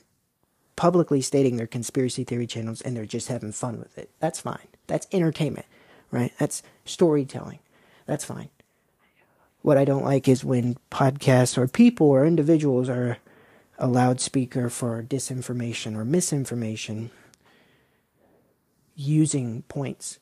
publicly 0.75 1.22
stating 1.22 1.58
their 1.58 1.67
conspiracy 1.67 2.24
theory 2.24 2.48
channels 2.48 2.82
and 2.82 2.96
they're 2.96 3.05
just 3.05 3.27
having 3.27 3.51
fun 3.51 3.79
with 3.79 3.98
it. 3.98 4.10
That's 4.20 4.39
fine. 4.39 4.67
That's 4.88 5.08
entertainment, 5.12 5.65
right? 6.12 6.34
That's 6.38 6.63
storytelling. 6.84 7.60
That's 8.05 8.25
fine. 8.25 8.50
What 9.62 9.77
I 9.77 9.86
don't 9.86 10.03
like 10.03 10.27
is 10.27 10.44
when 10.44 10.77
podcasts 10.91 11.58
or 11.58 11.67
people 11.67 12.08
or 12.08 12.25
individuals 12.25 12.88
are 12.89 13.17
a 13.79 13.88
loudspeaker 13.88 14.70
for 14.70 15.03
disinformation 15.03 15.96
or 15.96 16.05
misinformation 16.05 17.10
using 18.96 19.63
points 19.63 20.20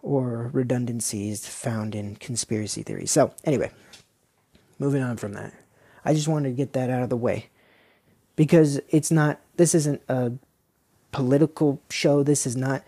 or 0.00 0.50
redundancies 0.52 1.46
found 1.46 1.94
in 1.94 2.16
conspiracy 2.16 2.82
theories. 2.82 3.10
So, 3.10 3.34
anyway, 3.44 3.70
moving 4.78 5.02
on 5.02 5.16
from 5.16 5.32
that. 5.34 5.52
I 6.04 6.14
just 6.14 6.28
wanted 6.28 6.50
to 6.50 6.54
get 6.54 6.72
that 6.74 6.90
out 6.90 7.02
of 7.02 7.10
the 7.10 7.16
way 7.16 7.48
because 8.38 8.80
it's 8.88 9.10
not, 9.10 9.40
this 9.56 9.74
isn't 9.74 10.00
a 10.08 10.30
political 11.10 11.82
show. 11.90 12.22
This 12.22 12.46
is 12.46 12.56
not 12.56 12.84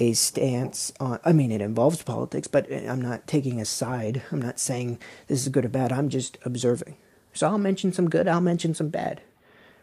a 0.00 0.14
stance 0.14 0.92
on 0.98 1.20
I 1.24 1.32
mean 1.32 1.52
it 1.52 1.60
involves 1.60 2.02
politics, 2.02 2.48
but 2.48 2.72
I'm 2.72 3.02
not 3.02 3.26
taking 3.26 3.60
a 3.60 3.66
side. 3.66 4.22
I'm 4.32 4.40
not 4.40 4.58
saying 4.58 4.98
this 5.28 5.42
is 5.42 5.50
good 5.50 5.66
or 5.66 5.68
bad. 5.68 5.92
I'm 5.92 6.08
just 6.08 6.38
observing. 6.42 6.96
So 7.34 7.46
I'll 7.46 7.58
mention 7.58 7.92
some 7.92 8.08
good, 8.08 8.26
I'll 8.26 8.40
mention 8.40 8.74
some 8.74 8.88
bad. 8.88 9.20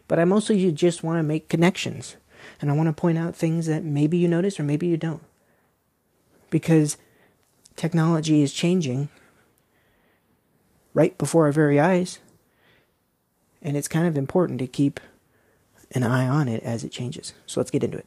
But 0.08 0.18
I 0.18 0.24
mostly 0.24 0.72
just 0.72 1.04
want 1.04 1.20
to 1.20 1.22
make 1.22 1.48
connections. 1.48 2.16
And 2.60 2.68
I 2.68 2.74
want 2.74 2.88
to 2.88 3.00
point 3.00 3.16
out 3.16 3.36
things 3.36 3.66
that 3.66 3.84
maybe 3.84 4.18
you 4.18 4.26
notice 4.26 4.58
or 4.58 4.64
maybe 4.64 4.88
you 4.88 4.96
don't. 4.96 5.22
Because 6.50 6.96
technology 7.76 8.42
is 8.42 8.52
changing 8.52 9.08
right 10.94 11.16
before 11.16 11.46
our 11.46 11.52
very 11.52 11.78
eyes. 11.78 12.18
And 13.62 13.76
it's 13.76 13.86
kind 13.86 14.08
of 14.08 14.18
important 14.18 14.58
to 14.58 14.66
keep 14.66 14.98
an 15.94 16.02
eye 16.02 16.26
on 16.26 16.48
it 16.48 16.62
as 16.62 16.84
it 16.84 16.92
changes. 16.92 17.32
So 17.46 17.60
let's 17.60 17.70
get 17.70 17.84
into 17.84 17.98
it. 17.98 18.06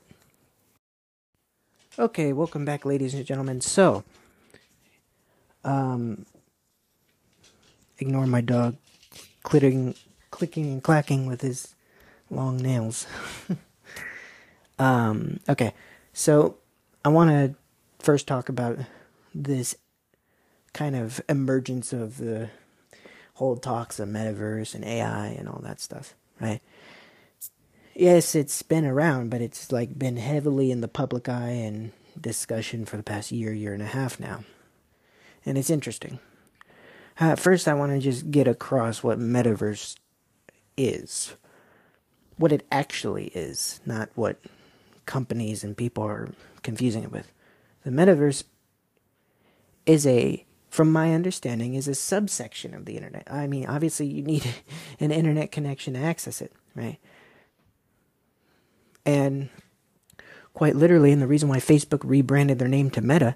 Okay, 1.98 2.34
welcome 2.34 2.66
back, 2.66 2.84
ladies 2.84 3.14
and 3.14 3.26
gentlemen. 3.26 3.62
So, 3.62 4.04
um, 5.64 6.26
ignore 8.00 8.28
my 8.28 8.42
dog 8.42 8.76
clicking, 9.44 9.96
clicking 10.30 10.66
and 10.66 10.84
clacking 10.84 11.26
with 11.26 11.42
his 11.42 11.74
long 12.30 12.58
nails. 12.58 13.08
um, 14.80 15.40
okay, 15.48 15.74
so 16.12 16.58
I 17.06 17.10
want 17.10 17.30
to 17.30 17.56
first 18.04 18.28
talk 18.28 18.50
about 18.50 18.78
this 19.34 19.76
kind 20.74 20.96
of 20.96 21.22
emergence 21.30 21.94
of 21.94 22.18
the 22.18 22.50
whole 23.36 23.56
talks 23.56 24.00
of 24.00 24.10
metaverse 24.10 24.76
and 24.76 24.84
AI 24.84 25.28
and 25.28 25.48
all 25.48 25.62
that 25.64 25.80
stuff, 25.80 26.14
right? 26.42 26.62
Yes, 27.96 28.36
it's 28.36 28.62
been 28.62 28.86
around, 28.86 29.30
but 29.30 29.42
it's 29.42 29.72
like 29.72 29.98
been 29.98 30.18
heavily 30.18 30.72
in 30.72 30.82
the 30.82 30.88
public 30.88 31.28
eye 31.30 31.50
and 31.50 31.92
discussion 32.20 32.86
for 32.86 32.98
the 32.98 33.04
past 33.04 33.32
year, 33.32 33.54
year 33.54 33.74
and 33.74 33.82
a 33.82 33.88
half 33.88 34.20
now. 34.20 34.44
And 35.46 35.58
it's 35.58 35.70
interesting. 35.70 36.20
Uh, 37.20 37.36
first, 37.36 37.68
I 37.68 37.74
want 37.74 37.92
to 37.94 38.00
just 38.00 38.30
get 38.32 38.48
across 38.48 39.02
what 39.02 39.20
metaverse 39.20 39.96
is. 40.76 41.36
What 42.38 42.52
it 42.52 42.66
actually 42.72 43.28
is, 43.28 43.80
not 43.86 44.10
what 44.16 44.38
companies 45.06 45.64
and 45.64 45.78
people 45.78 46.04
are 46.04 46.30
confusing 46.64 47.04
it 47.04 47.12
with. 47.12 47.32
The 47.84 47.92
metaverse 47.92 48.44
is 49.86 50.06
a, 50.06 50.46
from 50.70 50.92
my 50.92 51.14
understanding, 51.14 51.76
is 51.76 51.88
a 51.88 51.96
subsection 51.96 52.74
of 52.74 52.86
the 52.86 52.98
internet. 52.98 53.28
I 53.32 53.48
mean, 53.48 53.68
obviously, 53.68 54.08
you 54.08 54.24
need 54.24 54.46
an 55.00 55.12
internet 55.12 55.52
connection 55.52 55.94
to 55.94 56.00
access 56.00 56.42
it, 56.42 56.52
right? 56.74 56.98
And 59.06 59.50
quite 60.54 60.76
literally, 60.76 61.12
and 61.12 61.22
the 61.22 61.28
reason 61.28 61.50
why 61.50 61.58
Facebook 61.58 62.02
rebranded 62.04 62.60
their 62.60 62.68
name 62.68 62.90
to 62.92 63.02
Meta 63.02 63.36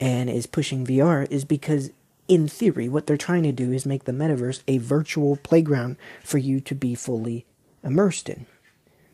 and 0.00 0.28
is 0.28 0.46
pushing 0.46 0.86
VR 0.86 1.30
is 1.30 1.44
because 1.44 1.90
in 2.28 2.46
theory, 2.46 2.88
what 2.88 3.06
they're 3.06 3.16
trying 3.16 3.42
to 3.44 3.52
do 3.52 3.72
is 3.72 3.86
make 3.86 4.04
the 4.04 4.12
metaverse 4.12 4.62
a 4.68 4.78
virtual 4.78 5.36
playground 5.36 5.96
for 6.22 6.38
you 6.38 6.60
to 6.60 6.74
be 6.74 6.94
fully 6.94 7.46
immersed 7.82 8.28
in 8.28 8.46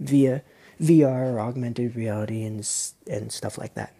via 0.00 0.42
VR 0.80 1.32
or 1.32 1.40
augmented 1.40 1.94
reality 1.94 2.42
and 2.42 2.68
and 3.08 3.32
stuff 3.32 3.56
like 3.56 3.74
that. 3.74 3.94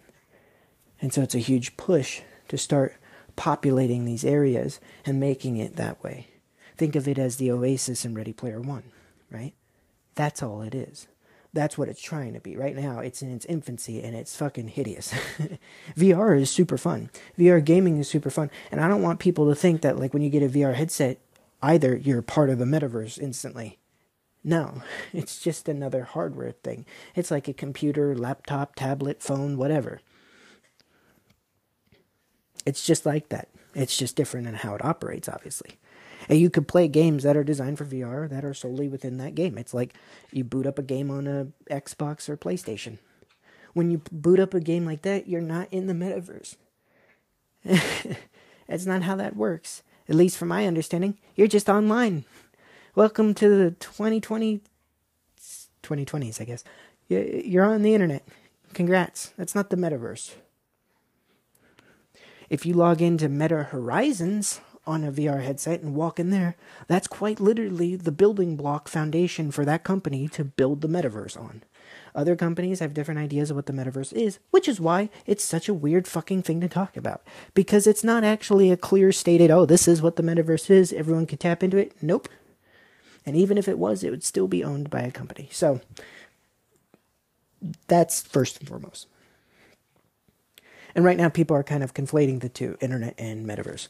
And 1.01 1.13
so 1.13 1.21
it's 1.21 1.35
a 1.35 1.39
huge 1.39 1.77
push 1.77 2.21
to 2.49 2.57
start 2.57 2.97
populating 3.35 4.05
these 4.05 4.25
areas 4.25 4.79
and 5.05 5.19
making 5.19 5.57
it 5.57 5.75
that 5.77 6.03
way. 6.03 6.27
Think 6.77 6.95
of 6.95 7.07
it 7.07 7.17
as 7.17 7.37
the 7.37 7.51
Oasis 7.51 8.03
in 8.05 8.13
Ready 8.13 8.33
Player 8.33 8.59
One, 8.59 8.83
right? 9.31 9.53
That's 10.15 10.43
all 10.43 10.61
it 10.61 10.75
is. 10.75 11.07
That's 11.55 11.77
what 11.77 11.87
it's 11.87 12.01
trying 12.01 12.33
to 12.33 12.41
be. 12.41 12.57
Right 12.57 12.75
now, 12.75 12.99
it's 12.99 13.21
in 13.21 13.31
its 13.33 13.45
infancy 13.45 14.03
and 14.03 14.13
it's 14.13 14.35
fucking 14.35 14.67
hideous. 14.67 15.13
VR 15.97 16.37
is 16.37 16.49
super 16.49 16.77
fun. 16.77 17.09
VR 17.39 17.63
gaming 17.63 17.97
is 17.97 18.09
super 18.09 18.29
fun. 18.29 18.51
And 18.71 18.81
I 18.81 18.89
don't 18.89 19.01
want 19.01 19.21
people 19.21 19.47
to 19.47 19.55
think 19.55 19.81
that, 19.81 19.97
like, 19.97 20.13
when 20.13 20.21
you 20.21 20.29
get 20.29 20.43
a 20.43 20.49
VR 20.49 20.75
headset, 20.75 21.17
either 21.61 21.95
you're 21.95 22.21
part 22.21 22.49
of 22.49 22.59
the 22.59 22.65
metaverse 22.65 23.17
instantly. 23.17 23.79
No, 24.43 24.83
it's 25.13 25.39
just 25.39 25.69
another 25.69 26.03
hardware 26.03 26.51
thing. 26.51 26.85
It's 27.15 27.31
like 27.31 27.47
a 27.47 27.53
computer, 27.53 28.17
laptop, 28.17 28.75
tablet, 28.75 29.23
phone, 29.23 29.55
whatever. 29.55 30.01
It's 32.65 32.85
just 32.85 33.05
like 33.05 33.29
that. 33.29 33.47
It's 33.73 33.95
just 33.95 34.17
different 34.17 34.47
in 34.47 34.55
how 34.55 34.75
it 34.75 34.83
operates, 34.83 35.29
obviously. 35.29 35.77
And 36.27 36.39
you 36.39 36.49
could 36.49 36.67
play 36.67 36.87
games 36.87 37.23
that 37.23 37.37
are 37.37 37.43
designed 37.43 37.77
for 37.77 37.85
VR 37.85 38.29
that 38.29 38.43
are 38.43 38.53
solely 38.53 38.87
within 38.87 39.17
that 39.17 39.35
game. 39.35 39.57
It's 39.57 39.73
like 39.73 39.93
you 40.31 40.43
boot 40.43 40.65
up 40.65 40.79
a 40.79 40.83
game 40.83 41.11
on 41.11 41.27
a 41.27 41.47
Xbox 41.69 42.27
or 42.29 42.37
PlayStation. 42.37 42.97
When 43.73 43.91
you 43.91 44.01
boot 44.11 44.39
up 44.39 44.53
a 44.53 44.59
game 44.59 44.85
like 44.85 45.01
that, 45.03 45.27
you're 45.27 45.41
not 45.41 45.67
in 45.71 45.87
the 45.87 45.93
metaverse. 45.93 46.55
That's 48.67 48.85
not 48.85 49.03
how 49.03 49.15
that 49.15 49.35
works. 49.35 49.83
At 50.07 50.15
least 50.15 50.37
from 50.37 50.47
my 50.47 50.65
understanding, 50.65 51.17
you're 51.35 51.47
just 51.47 51.69
online. 51.69 52.25
Welcome 52.95 53.33
to 53.35 53.49
the 53.49 53.71
2020 53.71 54.61
2020s, 55.83 56.41
I 56.41 56.45
guess. 56.45 56.63
You're 57.07 57.65
on 57.65 57.83
the 57.83 57.93
internet. 57.93 58.27
Congrats. 58.73 59.33
That's 59.37 59.53
not 59.55 59.69
the 59.69 59.77
metaverse. 59.77 60.33
If 62.49 62.65
you 62.65 62.73
log 62.73 63.01
into 63.01 63.29
Meta 63.29 63.63
Horizons 63.63 64.61
on 64.87 65.03
a 65.03 65.11
VR 65.11 65.43
headset 65.43 65.81
and 65.81 65.95
walk 65.95 66.19
in 66.19 66.29
there, 66.29 66.55
that's 66.87 67.07
quite 67.07 67.39
literally 67.39 67.95
the 67.95 68.11
building 68.11 68.55
block 68.55 68.87
foundation 68.87 69.51
for 69.51 69.65
that 69.65 69.83
company 69.83 70.27
to 70.29 70.43
build 70.43 70.81
the 70.81 70.87
metaverse 70.87 71.39
on. 71.39 71.63
Other 72.13 72.35
companies 72.35 72.79
have 72.79 72.93
different 72.93 73.19
ideas 73.19 73.49
of 73.49 73.57
what 73.57 73.65
the 73.65 73.73
metaverse 73.73 74.13
is, 74.13 74.39
which 74.51 74.67
is 74.67 74.79
why 74.79 75.09
it's 75.25 75.43
such 75.43 75.67
a 75.67 75.73
weird 75.73 76.07
fucking 76.07 76.43
thing 76.43 76.61
to 76.61 76.69
talk 76.69 76.95
about. 76.95 77.21
Because 77.53 77.87
it's 77.87 78.03
not 78.03 78.23
actually 78.23 78.71
a 78.71 78.77
clear 78.77 79.11
stated, 79.11 79.51
oh, 79.51 79.65
this 79.65 79.87
is 79.87 80.01
what 80.01 80.15
the 80.15 80.23
metaverse 80.23 80.69
is, 80.69 80.93
everyone 80.93 81.25
can 81.25 81.37
tap 81.37 81.61
into 81.61 81.77
it. 81.77 81.91
Nope. 82.01 82.29
And 83.25 83.35
even 83.35 83.57
if 83.57 83.67
it 83.67 83.77
was, 83.77 84.03
it 84.03 84.11
would 84.11 84.23
still 84.23 84.47
be 84.47 84.63
owned 84.63 84.89
by 84.89 85.01
a 85.01 85.11
company. 85.11 85.49
So 85.51 85.81
that's 87.87 88.21
first 88.21 88.59
and 88.59 88.69
foremost. 88.69 89.07
And 90.93 91.03
right 91.03 91.17
now, 91.17 91.27
people 91.27 91.57
are 91.57 91.63
kind 91.63 91.83
of 91.83 91.93
conflating 91.93 92.39
the 92.39 92.47
two 92.47 92.77
internet 92.79 93.15
and 93.17 93.45
metaverse. 93.45 93.89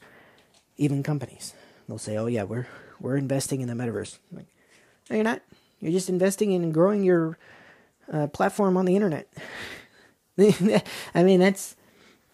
Even 0.77 1.03
companies. 1.03 1.53
They'll 1.87 1.97
say, 1.97 2.17
oh, 2.17 2.25
yeah, 2.25 2.43
we're, 2.43 2.67
we're 2.99 3.17
investing 3.17 3.61
in 3.61 3.67
the 3.67 3.73
metaverse. 3.73 4.17
Like, 4.31 4.47
no, 5.09 5.15
you're 5.15 5.23
not. 5.23 5.41
You're 5.79 5.91
just 5.91 6.09
investing 6.09 6.51
in 6.51 6.71
growing 6.71 7.03
your 7.03 7.37
uh, 8.11 8.27
platform 8.27 8.77
on 8.77 8.85
the 8.85 8.95
internet. 8.95 9.31
I 10.37 11.23
mean, 11.23 11.39
that's 11.39 11.75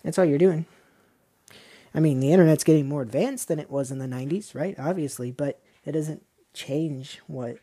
that's 0.04 0.18
all 0.18 0.26
you're 0.26 0.38
doing. 0.38 0.66
I 1.94 2.00
mean, 2.00 2.20
the 2.20 2.32
internet's 2.32 2.64
getting 2.64 2.88
more 2.88 3.02
advanced 3.02 3.48
than 3.48 3.60
it 3.60 3.70
was 3.70 3.92
in 3.92 4.00
the 4.00 4.06
90s, 4.06 4.56
right? 4.56 4.76
Obviously, 4.80 5.32
but 5.32 5.60
it 5.86 5.92
doesn't 5.92 6.24
change 6.54 7.20
what 7.28 7.58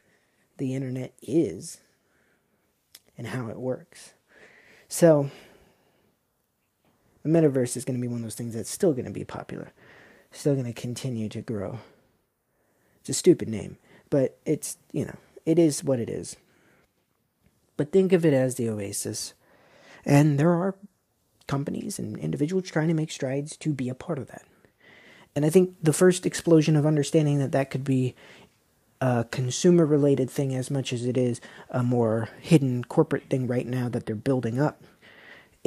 the 0.58 0.74
internet 0.74 1.14
is 1.22 1.78
and 3.16 3.28
how 3.28 3.48
it 3.48 3.58
works. 3.58 4.12
So, 4.86 5.30
the 7.22 7.28
metaverse 7.30 7.76
is 7.76 7.84
going 7.84 7.98
to 7.98 8.02
be 8.02 8.08
one 8.08 8.18
of 8.18 8.22
those 8.22 8.34
things 8.34 8.54
that's 8.54 8.70
still 8.70 8.92
going 8.92 9.06
to 9.06 9.10
be 9.10 9.24
popular, 9.24 9.72
still 10.30 10.54
going 10.54 10.66
to 10.66 10.72
continue 10.72 11.28
to 11.28 11.40
grow. 11.40 11.78
It's 13.00 13.08
a 13.10 13.14
stupid 13.14 13.48
name, 13.48 13.78
but 14.10 14.38
it's, 14.44 14.76
you 14.92 15.04
know, 15.04 15.16
it 15.46 15.58
is 15.58 15.82
what 15.82 16.00
it 16.00 16.10
is. 16.10 16.36
But 17.76 17.92
think 17.92 18.12
of 18.12 18.26
it 18.26 18.34
as 18.34 18.56
the 18.56 18.68
oasis. 18.68 19.34
And 20.04 20.38
there 20.38 20.52
are 20.52 20.74
companies 21.46 21.98
and 21.98 22.18
individuals 22.18 22.70
trying 22.70 22.88
to 22.88 22.94
make 22.94 23.10
strides 23.10 23.56
to 23.58 23.72
be 23.72 23.88
a 23.88 23.94
part 23.94 24.18
of 24.18 24.26
that. 24.28 24.44
And 25.34 25.44
I 25.44 25.50
think 25.50 25.76
the 25.82 25.92
first 25.92 26.26
explosion 26.26 26.76
of 26.76 26.84
understanding 26.84 27.38
that 27.38 27.52
that 27.52 27.70
could 27.70 27.84
be 27.84 28.14
a 29.00 29.24
consumer 29.30 29.86
related 29.86 30.28
thing 30.28 30.54
as 30.54 30.70
much 30.70 30.92
as 30.92 31.04
it 31.04 31.16
is 31.16 31.40
a 31.70 31.82
more 31.82 32.28
hidden 32.40 32.82
corporate 32.84 33.30
thing 33.30 33.46
right 33.46 33.66
now 33.66 33.88
that 33.88 34.06
they're 34.06 34.16
building 34.16 34.60
up 34.60 34.82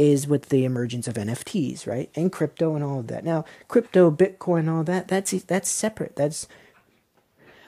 is 0.01 0.27
with 0.27 0.49
the 0.49 0.65
emergence 0.65 1.07
of 1.07 1.15
NFTs, 1.15 1.87
right? 1.87 2.09
And 2.15 2.31
crypto 2.31 2.75
and 2.75 2.83
all 2.83 2.99
of 2.99 3.07
that. 3.07 3.23
Now, 3.23 3.45
crypto, 3.67 4.11
Bitcoin, 4.11 4.69
all 4.69 4.83
that, 4.83 5.07
that's 5.07 5.31
that's 5.43 5.69
separate. 5.69 6.15
That's 6.15 6.47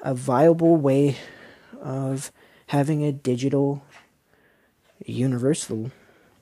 a 0.02 0.14
viable 0.14 0.78
way 0.78 1.18
of 1.82 2.32
having 2.68 3.04
a 3.04 3.12
digital 3.12 3.84
universal 5.06 5.92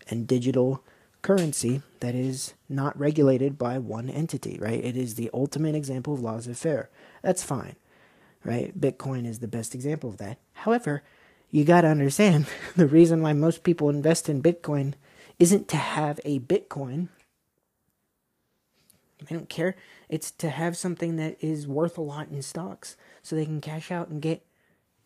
and 0.10 0.28
digital 0.28 0.84
currency 1.22 1.82
that 2.00 2.16
is 2.16 2.54
not 2.70 2.98
regulated 3.00 3.58
by 3.58 3.78
one 3.78 4.10
entity, 4.10 4.58
right? 4.60 4.84
It 4.84 4.98
is 4.98 5.16
the 5.16 5.30
ultimate 5.34 5.76
example 5.76 6.14
of 6.14 6.22
laissez-faire. 6.24 6.90
That's 7.22 7.44
fine 7.44 7.76
right? 8.44 8.80
Bitcoin 8.80 9.28
is 9.28 9.40
the 9.40 9.48
best 9.48 9.76
example 9.76 10.10
of 10.10 10.18
that. 10.18 10.40
However, 10.54 11.04
you 11.50 11.64
got 11.64 11.82
to 11.82 11.88
understand 11.88 12.48
the 12.76 12.88
reason 12.88 13.22
why 13.22 13.34
most 13.34 13.64
people 13.64 13.90
invest 13.90 14.30
in 14.30 14.42
Bitcoin 14.42 14.94
isn't 15.42 15.68
to 15.68 15.78
have 15.78 16.20
a 16.24 16.40
Bitcoin. 16.40 17.08
They 19.28 19.36
don't 19.36 19.50
care. 19.50 19.76
It's 20.08 20.30
to 20.30 20.52
have 20.52 20.78
something 20.78 21.16
that 21.16 21.36
is 21.42 21.68
worth 21.68 21.98
a 21.98 22.02
lot 22.02 22.28
in 22.30 22.44
stocks 22.44 22.96
so 23.24 23.36
they 23.36 23.46
can 23.46 23.60
cash 23.60 23.90
out 23.90 24.10
and 24.10 24.22
get 24.22 24.46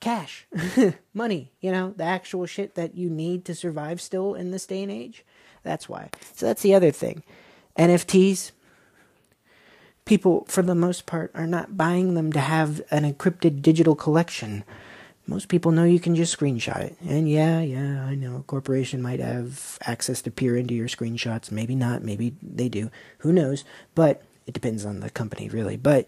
cash, 0.01 0.45
money, 1.13 1.53
you 1.61 1.71
know, 1.71 1.93
the 1.95 2.03
actual 2.03 2.45
shit 2.45 2.75
that 2.75 2.95
you 2.95 3.09
need 3.09 3.45
to 3.45 3.55
survive 3.55 4.01
still 4.01 4.33
in 4.33 4.51
this 4.51 4.65
day 4.65 4.83
and 4.83 4.91
age. 4.91 5.23
That's 5.63 5.87
why. 5.87 6.09
So 6.33 6.47
that's 6.47 6.61
the 6.61 6.75
other 6.75 6.91
thing. 6.91 7.23
NFTs, 7.79 8.51
people, 10.03 10.43
for 10.49 10.61
the 10.61 10.75
most 10.75 11.05
part, 11.05 11.31
are 11.33 11.47
not 11.47 11.77
buying 11.77 12.13
them 12.13 12.33
to 12.33 12.41
have 12.41 12.81
an 12.91 13.09
encrypted 13.09 13.61
digital 13.61 13.95
collection. 13.95 14.65
Most 15.27 15.47
people 15.47 15.71
know 15.71 15.85
you 15.85 15.99
can 15.99 16.15
just 16.15 16.37
screenshot 16.37 16.81
it. 16.81 16.97
And 17.07 17.29
yeah, 17.29 17.59
yeah, 17.59 18.05
I 18.05 18.13
know 18.13 18.37
a 18.37 18.43
corporation 18.43 19.01
might 19.01 19.19
have 19.19 19.79
access 19.81 20.21
to 20.21 20.31
peer 20.31 20.55
into 20.55 20.75
your 20.75 20.87
screenshots. 20.87 21.51
Maybe 21.51 21.75
not. 21.75 22.03
Maybe 22.03 22.35
they 22.43 22.69
do. 22.69 22.91
Who 23.19 23.33
knows? 23.33 23.63
But 23.95 24.21
it 24.45 24.53
depends 24.53 24.85
on 24.85 24.99
the 24.99 25.09
company, 25.09 25.49
really. 25.49 25.77
But, 25.77 26.07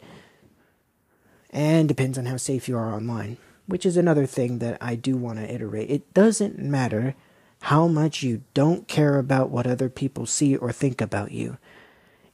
and 1.49 1.87
depends 1.87 2.17
on 2.17 2.27
how 2.27 2.37
safe 2.37 2.69
you 2.69 2.77
are 2.77 2.93
online, 2.93 3.37
which 3.65 3.87
is 3.87 3.97
another 3.97 4.27
thing 4.27 4.59
that 4.59 4.77
I 4.79 4.93
do 4.93 5.17
want 5.17 5.39
to 5.39 5.51
iterate. 5.51 5.89
It 5.89 6.13
doesn't 6.13 6.59
matter 6.59 7.15
how 7.61 7.87
much 7.87 8.21
you 8.21 8.43
don't 8.53 8.87
care 8.87 9.17
about 9.17 9.49
what 9.49 9.65
other 9.65 9.89
people 9.89 10.27
see 10.27 10.55
or 10.55 10.71
think 10.71 11.01
about 11.01 11.31
you. 11.31 11.57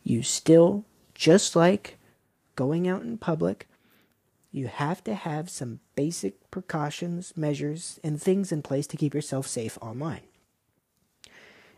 You 0.03 0.21
still 0.21 0.83
just 1.15 1.55
like 1.55 1.97
going 2.57 2.89
out 2.89 3.03
in 3.03 3.17
public, 3.17 3.69
you 4.51 4.67
have 4.67 5.01
to 5.05 5.15
have 5.15 5.49
some 5.49 5.79
basic 5.95 6.49
precautions, 6.51 7.33
measures, 7.35 7.99
and 8.03 8.21
things 8.21 8.51
in 8.51 8.61
place 8.61 8.87
to 8.87 8.97
keep 8.97 9.13
yourself 9.13 9.47
safe 9.47 9.77
online. 9.81 10.21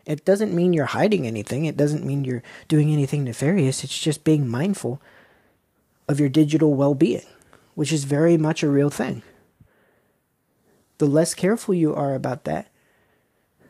It 0.04 0.24
doesn't 0.24 0.54
mean 0.54 0.72
you're 0.72 0.86
hiding 0.86 1.26
anything, 1.26 1.64
it 1.64 1.76
doesn't 1.76 2.04
mean 2.04 2.24
you're 2.24 2.42
doing 2.68 2.92
anything 2.92 3.24
nefarious, 3.24 3.82
it's 3.82 3.98
just 3.98 4.24
being 4.24 4.48
mindful 4.48 5.00
of 6.08 6.20
your 6.20 6.28
digital 6.28 6.74
well 6.74 6.94
being, 6.94 7.26
which 7.74 7.92
is 7.92 8.04
very 8.04 8.36
much 8.36 8.62
a 8.62 8.68
real 8.68 8.90
thing. 8.90 9.22
The 10.98 11.06
less 11.06 11.34
careful 11.34 11.74
you 11.74 11.94
are 11.94 12.14
about 12.14 12.44
that, 12.44 12.68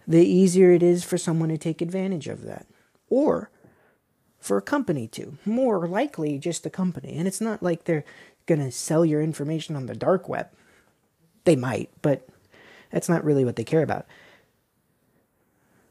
the 0.07 0.25
easier 0.25 0.71
it 0.71 0.83
is 0.83 1.03
for 1.05 1.19
someone 1.19 1.49
to 1.49 1.59
take 1.59 1.81
advantage 1.81 2.29
of 2.29 2.43
that. 2.43 2.67
Or 3.09 3.51
for 4.39 4.57
a 4.57 4.63
company 4.63 5.09
to. 5.09 5.37
More 5.45 5.89
likely, 5.89 6.39
just 6.39 6.65
a 6.65 6.71
company. 6.71 7.17
And 7.17 7.27
it's 7.27 7.41
not 7.41 7.63
like 7.63 7.85
they're 7.85 8.05
going 8.47 8.61
to 8.61 8.71
sell 8.71 9.05
your 9.05 9.21
information 9.21 9.77
on 9.77 9.87
the 9.87 9.95
dark 9.95 10.29
web. 10.29 10.49
They 11.45 11.57
might, 11.57 11.91
but 12.03 12.29
that's 12.91 13.09
not 13.09 13.25
really 13.25 13.45
what 13.45 13.57
they 13.57 13.65
care 13.65 13.83
about. 13.83 14.07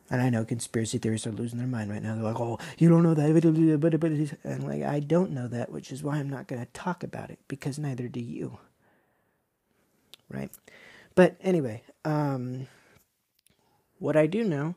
And 0.10 0.22
I 0.22 0.30
know 0.30 0.46
conspiracy 0.46 0.98
theorists 0.98 1.26
are 1.26 1.32
losing 1.32 1.58
their 1.58 1.68
mind 1.68 1.90
right 1.90 2.02
now. 2.02 2.14
They're 2.14 2.24
like, 2.24 2.40
"Oh, 2.40 2.60
you 2.78 2.90
don't 2.90 3.04
know 3.04 3.16
that," 3.16 4.38
and 4.44 4.64
like, 4.64 4.84
I 4.84 5.00
don't 5.00 5.32
know 5.32 5.48
that, 5.48 5.72
which 5.72 5.92
is 5.92 6.04
why 6.04 6.18
I'm 6.18 6.30
not 6.30 6.48
going 6.48 6.62
to 6.64 6.72
talk 6.74 7.04
about 7.04 7.32
it 7.32 7.40
because 7.48 7.80
neither 7.80 8.08
do 8.08 8.20
you. 8.20 8.60
Right? 10.30 10.52
But 11.16 11.38
anyway, 11.42 11.84
um, 12.04 12.68
what 13.98 14.16
I 14.16 14.28
do 14.28 14.44
know, 14.44 14.76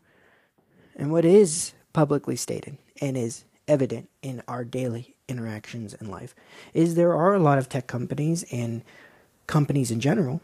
and 0.96 1.12
what 1.12 1.24
is 1.26 1.72
publicly 1.92 2.36
stated, 2.36 2.78
and 3.00 3.16
is 3.16 3.44
evident 3.66 4.08
in 4.22 4.42
our 4.48 4.64
daily 4.64 5.14
interactions 5.28 5.94
in 5.94 6.10
life 6.10 6.34
is 6.74 6.94
there 6.94 7.14
are 7.14 7.34
a 7.34 7.38
lot 7.38 7.58
of 7.58 7.68
tech 7.68 7.86
companies 7.86 8.44
and 8.50 8.82
companies 9.46 9.90
in 9.90 10.00
general 10.00 10.40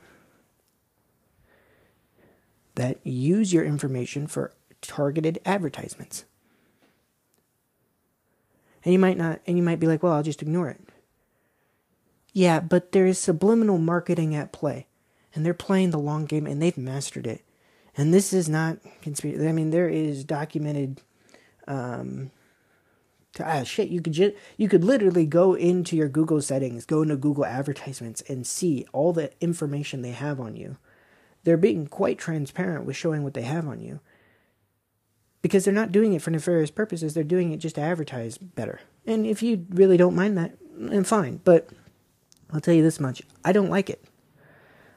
that 2.75 2.99
use 3.05 3.53
your 3.53 3.65
information 3.65 4.27
for 4.27 4.53
targeted 4.81 5.41
advertisements. 5.45 6.25
And 8.85 8.93
you 8.93 8.99
might 8.99 9.17
not 9.17 9.41
and 9.47 9.57
you 9.57 9.63
might 9.63 9.81
be 9.81 9.87
like, 9.87 10.03
"Well, 10.03 10.13
I'll 10.13 10.23
just 10.23 10.43
ignore 10.43 10.69
it." 10.69 10.81
Yeah, 12.35 12.61
but 12.61 12.93
there 12.93 13.07
is 13.07 13.19
subliminal 13.19 13.79
marketing 13.79 14.35
at 14.35 14.53
play. 14.53 14.87
And 15.35 15.47
they're 15.47 15.55
playing 15.55 15.91
the 15.91 15.99
long 15.99 16.27
game 16.27 16.47
and 16.47 16.61
they've 16.61 16.77
mastered 16.77 17.27
it. 17.27 17.43
And 17.97 18.13
this 18.13 18.33
is 18.33 18.49
not 18.49 18.79
conspiracy. 19.03 19.49
I 19.49 19.53
mean, 19.53 19.71
there 19.71 19.89
is 19.89 20.25
documented 20.25 21.01
um, 21.67 22.31
ah 23.43 23.63
shit 23.63 23.89
you 23.89 24.01
could 24.01 24.17
you 24.57 24.69
could 24.69 24.85
literally 24.85 25.27
go 25.27 25.55
into 25.55 25.97
your 25.97 26.09
google 26.09 26.41
settings 26.41 26.85
go 26.87 27.03
into 27.03 27.17
google 27.17 27.45
advertisements 27.45 28.23
and 28.29 28.47
see 28.47 28.87
all 28.93 29.13
the 29.13 29.31
information 29.41 30.03
they 30.03 30.13
have 30.13 30.41
on 30.41 30.57
you. 30.57 30.77
They're 31.43 31.57
being 31.57 31.87
quite 31.87 32.19
transparent 32.19 32.87
with 32.87 32.97
showing 32.97 33.23
what 33.23 33.35
they 33.35 33.43
have 33.43 33.69
on 33.69 33.81
you. 33.81 34.01
Because 35.43 35.65
they're 35.65 35.75
not 35.75 35.93
doing 35.93 36.15
it 36.15 36.23
for 36.23 36.31
nefarious 36.31 36.71
purposes 36.71 37.13
they're 37.13 37.25
doing 37.25 37.53
it 37.53 37.59
just 37.59 37.75
to 37.75 37.83
advertise 37.83 38.39
better. 38.39 38.81
And 39.07 39.27
if 39.27 39.43
you 39.43 39.67
really 39.71 39.97
don't 39.97 40.17
mind 40.17 40.39
that 40.39 40.57
then 40.77 41.05
fine 41.05 41.41
but 41.45 41.69
i'll 42.53 42.61
tell 42.61 42.75
you 42.75 42.83
this 42.83 42.99
much 42.99 43.23
i 43.45 43.53
don't 43.53 43.71
like 43.71 43.91
it. 43.91 44.05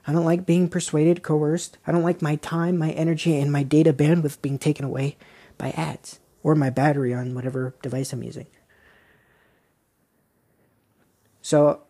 I 0.10 0.14
don't 0.14 0.26
like 0.26 0.46
being 0.46 0.70
persuaded 0.70 1.22
coerced. 1.22 1.78
I 1.86 1.92
don't 1.92 2.04
like 2.04 2.22
my 2.22 2.38
time 2.38 2.78
my 2.78 2.92
energy 2.92 3.38
and 3.38 3.52
my 3.52 3.64
data 3.64 3.92
bandwidth 3.92 4.42
being 4.42 4.58
taken 4.58 4.86
away 4.86 5.18
by 5.58 5.72
ads 5.72 6.20
or 6.48 6.56
my 6.56 6.70
battery 6.70 7.14
on 7.14 7.36
whatever 7.36 7.76
device 7.82 8.14
I'm 8.14 8.24
using. 8.24 8.48
So 11.42 11.82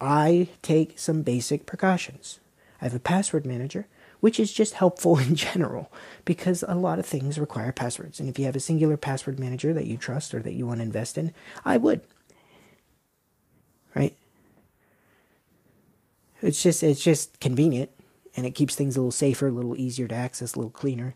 I 0.00 0.48
take 0.62 0.98
some 0.98 1.20
basic 1.20 1.66
precautions. 1.66 2.40
I 2.80 2.86
have 2.86 2.94
a 2.94 3.00
password 3.00 3.44
manager, 3.44 3.86
which 4.20 4.40
is 4.40 4.50
just 4.50 4.72
helpful 4.72 5.18
in 5.26 5.34
general 5.34 5.92
because 6.24 6.64
a 6.66 6.74
lot 6.74 6.98
of 6.98 7.04
things 7.04 7.38
require 7.38 7.70
passwords. 7.70 8.18
And 8.18 8.30
if 8.30 8.38
you 8.38 8.46
have 8.46 8.56
a 8.56 8.60
singular 8.60 8.96
password 8.96 9.38
manager 9.38 9.74
that 9.74 9.84
you 9.84 9.98
trust 9.98 10.32
or 10.32 10.40
that 10.40 10.54
you 10.54 10.66
want 10.66 10.78
to 10.78 10.84
invest 10.84 11.18
in, 11.18 11.34
I 11.66 11.76
would. 11.76 12.00
Right? 13.94 14.16
It's 16.40 16.62
just 16.62 16.82
it's 16.82 17.04
just 17.04 17.40
convenient 17.40 17.90
and 18.34 18.46
it 18.46 18.52
keeps 18.52 18.74
things 18.74 18.96
a 18.96 19.00
little 19.00 19.10
safer, 19.10 19.48
a 19.48 19.52
little 19.52 19.76
easier 19.76 20.08
to 20.08 20.14
access, 20.14 20.54
a 20.54 20.58
little 20.58 20.70
cleaner. 20.70 21.14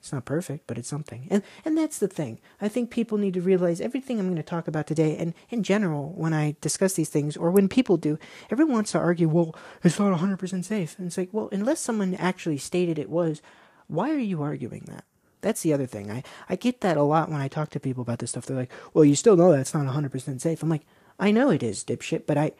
It's 0.00 0.12
not 0.12 0.24
perfect, 0.24 0.66
but 0.66 0.78
it's 0.78 0.88
something. 0.88 1.26
And 1.30 1.42
and 1.64 1.76
that's 1.76 1.98
the 1.98 2.08
thing. 2.08 2.38
I 2.60 2.68
think 2.68 2.90
people 2.90 3.18
need 3.18 3.34
to 3.34 3.40
realize 3.40 3.80
everything 3.80 4.18
I'm 4.18 4.26
going 4.26 4.36
to 4.36 4.42
talk 4.42 4.68
about 4.68 4.86
today 4.86 5.16
and 5.16 5.34
in 5.50 5.62
general 5.62 6.12
when 6.12 6.32
I 6.32 6.56
discuss 6.60 6.94
these 6.94 7.08
things 7.08 7.36
or 7.36 7.50
when 7.50 7.68
people 7.68 7.96
do, 7.96 8.18
everyone 8.50 8.74
wants 8.74 8.92
to 8.92 8.98
argue, 8.98 9.28
well, 9.28 9.54
it's 9.82 9.98
not 9.98 10.16
100% 10.16 10.64
safe. 10.64 10.96
And 10.98 11.08
it's 11.08 11.18
like, 11.18 11.30
well, 11.32 11.48
unless 11.50 11.80
someone 11.80 12.14
actually 12.14 12.58
stated 12.58 12.98
it 12.98 13.10
was, 13.10 13.42
why 13.88 14.10
are 14.10 14.18
you 14.18 14.42
arguing 14.42 14.84
that? 14.86 15.04
That's 15.40 15.62
the 15.62 15.72
other 15.72 15.86
thing. 15.86 16.10
I, 16.10 16.22
I 16.48 16.56
get 16.56 16.80
that 16.82 16.96
a 16.96 17.02
lot 17.02 17.30
when 17.30 17.40
I 17.40 17.48
talk 17.48 17.70
to 17.70 17.80
people 17.80 18.02
about 18.02 18.20
this 18.20 18.30
stuff. 18.30 18.46
They're 18.46 18.56
like, 18.56 18.72
well, 18.94 19.04
you 19.04 19.14
still 19.14 19.36
know 19.36 19.52
that's 19.52 19.74
not 19.74 19.86
100% 19.86 20.40
safe. 20.40 20.62
I'm 20.62 20.68
like, 20.68 20.86
I 21.18 21.30
know 21.30 21.50
it 21.50 21.62
is, 21.62 21.84
dipshit, 21.84 22.26
but 22.26 22.38
I, 22.38 22.52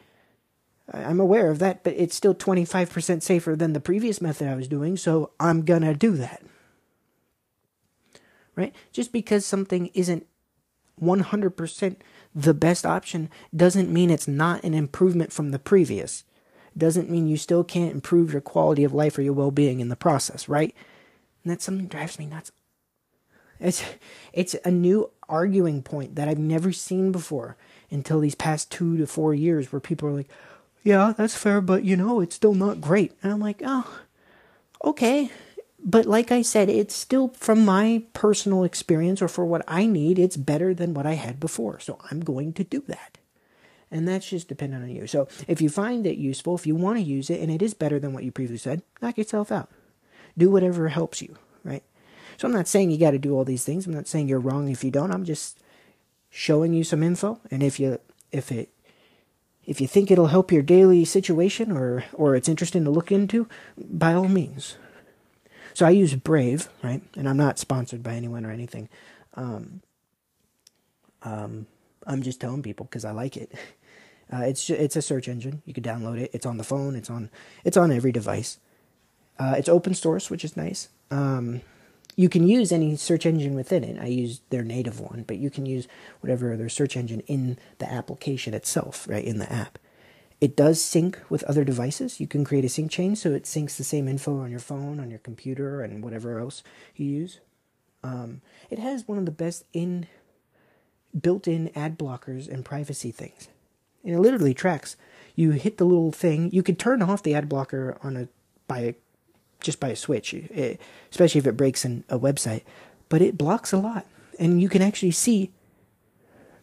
I'm 0.93 1.19
aware 1.19 1.49
of 1.49 1.59
that, 1.59 1.83
but 1.83 1.93
it's 1.95 2.15
still 2.15 2.35
25% 2.35 3.21
safer 3.21 3.55
than 3.55 3.73
the 3.73 3.79
previous 3.79 4.21
method 4.21 4.47
I 4.47 4.55
was 4.55 4.67
doing, 4.67 4.97
so 4.97 5.31
I'm 5.39 5.63
gonna 5.63 5.93
do 5.93 6.11
that 6.17 6.41
right? 8.57 8.75
Just 8.91 9.13
because 9.13 9.45
something 9.45 9.87
isn't 9.93 10.25
100% 11.01 11.95
the 12.35 12.53
best 12.53 12.85
option 12.85 13.29
doesn't 13.55 13.91
mean 13.91 14.09
it's 14.09 14.27
not 14.27 14.63
an 14.63 14.73
improvement 14.73 15.31
from 15.31 15.51
the 15.51 15.59
previous. 15.59 16.23
Doesn't 16.77 17.09
mean 17.09 17.27
you 17.27 17.37
still 17.37 17.63
can't 17.63 17.93
improve 17.93 18.33
your 18.33 18.41
quality 18.41 18.83
of 18.83 18.93
life 18.93 19.17
or 19.17 19.21
your 19.21 19.33
well 19.33 19.51
being 19.51 19.79
in 19.79 19.89
the 19.89 19.95
process, 19.95 20.49
right? 20.49 20.75
And 21.43 21.51
that's 21.51 21.63
something 21.63 21.85
that 21.85 21.91
drives 21.91 22.19
me 22.19 22.25
nuts. 22.25 22.51
It's, 23.59 23.83
it's 24.33 24.55
a 24.65 24.71
new 24.71 25.11
arguing 25.29 25.81
point 25.81 26.15
that 26.15 26.27
I've 26.27 26.37
never 26.37 26.71
seen 26.71 27.11
before 27.11 27.57
until 27.89 28.19
these 28.19 28.35
past 28.35 28.71
two 28.71 28.97
to 28.97 29.07
four 29.07 29.33
years 29.33 29.71
where 29.71 29.79
people 29.79 30.09
are 30.09 30.13
like, 30.13 30.29
yeah, 30.83 31.13
that's 31.17 31.35
fair, 31.35 31.61
but 31.61 31.83
you 31.83 31.95
know, 31.95 32.21
it's 32.21 32.35
still 32.35 32.53
not 32.53 32.81
great. 32.81 33.13
And 33.23 33.31
I'm 33.31 33.39
like, 33.39 33.61
oh, 33.65 34.01
okay, 34.83 35.31
but 35.79 36.05
like 36.05 36.31
I 36.31 36.41
said, 36.41 36.69
it's 36.69 36.95
still 36.95 37.29
from 37.29 37.63
my 37.63 38.03
personal 38.13 38.63
experience 38.63 39.21
or 39.21 39.27
for 39.27 39.45
what 39.45 39.63
I 39.67 39.85
need, 39.85 40.17
it's 40.17 40.37
better 40.37 40.73
than 40.73 40.93
what 40.93 41.05
I 41.05 41.13
had 41.13 41.39
before. 41.39 41.79
So 41.79 41.99
I'm 42.09 42.21
going 42.21 42.53
to 42.53 42.63
do 42.63 42.83
that. 42.87 43.17
And 43.89 44.07
that's 44.07 44.29
just 44.29 44.49
dependent 44.49 44.83
on 44.83 44.89
you. 44.89 45.07
So 45.07 45.27
if 45.47 45.61
you 45.61 45.69
find 45.69 46.05
it 46.05 46.17
useful, 46.17 46.55
if 46.55 46.67
you 46.67 46.75
want 46.75 46.97
to 46.97 47.03
use 47.03 47.29
it 47.29 47.39
and 47.39 47.51
it 47.51 47.61
is 47.61 47.73
better 47.73 47.99
than 47.99 48.13
what 48.13 48.23
you 48.23 48.31
previously 48.31 48.57
said, 48.57 48.81
knock 49.01 49.17
yourself 49.17 49.51
out. 49.51 49.69
Do 50.37 50.49
whatever 50.49 50.89
helps 50.89 51.21
you, 51.21 51.35
right? 51.63 51.83
So 52.37 52.47
I'm 52.47 52.53
not 52.53 52.67
saying 52.67 52.91
you 52.91 52.97
got 52.97 53.11
to 53.11 53.19
do 53.19 53.33
all 53.33 53.45
these 53.45 53.63
things. 53.63 53.85
I'm 53.85 53.93
not 53.93 54.07
saying 54.07 54.27
you're 54.27 54.39
wrong 54.39 54.67
if 54.67 54.83
you 54.83 54.91
don't. 54.91 55.13
I'm 55.13 55.25
just 55.25 55.59
showing 56.29 56.73
you 56.73 56.83
some 56.83 57.01
info 57.01 57.39
and 57.49 57.63
if 57.63 57.79
you 57.79 57.99
if 58.31 58.51
it 58.51 58.69
if 59.65 59.79
you 59.81 59.87
think 59.87 60.11
it'll 60.11 60.27
help 60.27 60.51
your 60.51 60.61
daily 60.61 61.05
situation 61.05 61.71
or 61.71 62.03
or 62.13 62.35
it's 62.35 62.49
interesting 62.49 62.83
to 62.83 62.91
look 62.91 63.11
into, 63.11 63.47
by 63.77 64.13
all 64.13 64.27
means, 64.27 64.77
so 65.77 65.85
I 65.85 65.91
use 65.91 66.15
Brave, 66.15 66.69
right? 66.81 67.03
And 67.15 67.29
I'm 67.29 67.37
not 67.37 67.59
sponsored 67.59 68.01
by 68.01 68.13
anyone 68.13 68.47
or 68.47 68.49
anything. 68.49 68.89
Um, 69.35 69.83
um, 71.21 71.67
I'm 72.07 72.23
just 72.23 72.41
telling 72.41 72.63
people 72.63 72.87
because 72.87 73.05
I 73.05 73.11
like 73.11 73.37
it. 73.37 73.53
Uh, 74.29 74.41
it's 74.41 74.69
it's 74.69 74.97
a 74.97 75.01
search 75.01 75.29
engine. 75.29 75.61
You 75.63 75.73
can 75.73 75.83
download 75.83 76.19
it. 76.19 76.31
It's 76.33 76.45
on 76.45 76.57
the 76.57 76.63
phone. 76.65 76.97
It's 76.97 77.09
on 77.09 77.29
it's 77.63 77.77
on 77.77 77.93
every 77.93 78.11
device. 78.11 78.59
Uh, 79.39 79.55
it's 79.57 79.69
open 79.69 79.93
source, 79.93 80.29
which 80.29 80.43
is 80.43 80.57
nice. 80.57 80.89
Um, 81.09 81.61
you 82.17 82.27
can 82.27 82.45
use 82.45 82.73
any 82.73 82.97
search 82.97 83.25
engine 83.25 83.55
within 83.55 83.85
it. 83.85 83.97
I 83.97 84.07
use 84.07 84.41
their 84.49 84.65
native 84.65 84.99
one, 84.99 85.23
but 85.25 85.37
you 85.37 85.49
can 85.49 85.65
use 85.65 85.87
whatever 86.19 86.57
their 86.57 86.67
search 86.67 86.97
engine 86.97 87.21
in 87.21 87.57
the 87.77 87.89
application 87.89 88.53
itself, 88.53 89.07
right 89.07 89.23
in 89.23 89.39
the 89.39 89.49
app. 89.49 89.79
It 90.39 90.55
does 90.55 90.81
sync 90.81 91.19
with 91.29 91.43
other 91.43 91.63
devices. 91.63 92.19
You 92.19 92.27
can 92.27 92.45
create 92.45 92.65
a 92.65 92.69
sync 92.69 92.91
chain 92.91 93.15
so 93.15 93.31
it 93.31 93.43
syncs 93.43 93.75
the 93.75 93.83
same 93.83 94.07
info 94.07 94.39
on 94.39 94.51
your 94.51 94.59
phone, 94.59 94.99
on 94.99 95.09
your 95.09 95.19
computer, 95.19 95.81
and 95.81 96.03
whatever 96.03 96.39
else 96.39 96.61
you 96.95 97.07
use. 97.07 97.39
Um, 98.03 98.41
it 98.69 98.77
has 98.77 99.07
one 99.07 99.17
of 99.17 99.25
the 99.25 99.31
best 99.31 99.65
in 99.73 100.07
built-in 101.19 101.71
ad 101.75 101.97
blockers 101.97 102.47
and 102.47 102.63
privacy 102.63 103.11
things. 103.11 103.47
And 104.03 104.13
it 104.13 104.19
literally 104.19 104.53
tracks. 104.53 104.95
You 105.35 105.51
hit 105.51 105.77
the 105.77 105.85
little 105.85 106.11
thing. 106.11 106.51
You 106.51 106.61
could 106.61 106.77
turn 106.77 107.01
off 107.01 107.23
the 107.23 107.33
ad 107.33 107.49
blocker 107.49 107.97
on 108.03 108.15
a 108.15 108.27
by 108.67 108.79
a, 108.79 108.95
just 109.59 109.79
by 109.79 109.89
a 109.89 109.95
switch, 109.95 110.33
it, 110.33 110.51
eh, 110.53 110.75
especially 111.09 111.39
if 111.39 111.47
it 111.47 111.57
breaks 111.57 111.83
in 111.83 112.03
a 112.09 112.19
website. 112.19 112.63
But 113.09 113.21
it 113.21 113.37
blocks 113.37 113.71
a 113.71 113.77
lot, 113.77 114.05
and 114.37 114.61
you 114.61 114.69
can 114.69 114.81
actually 114.81 115.11
see 115.11 115.51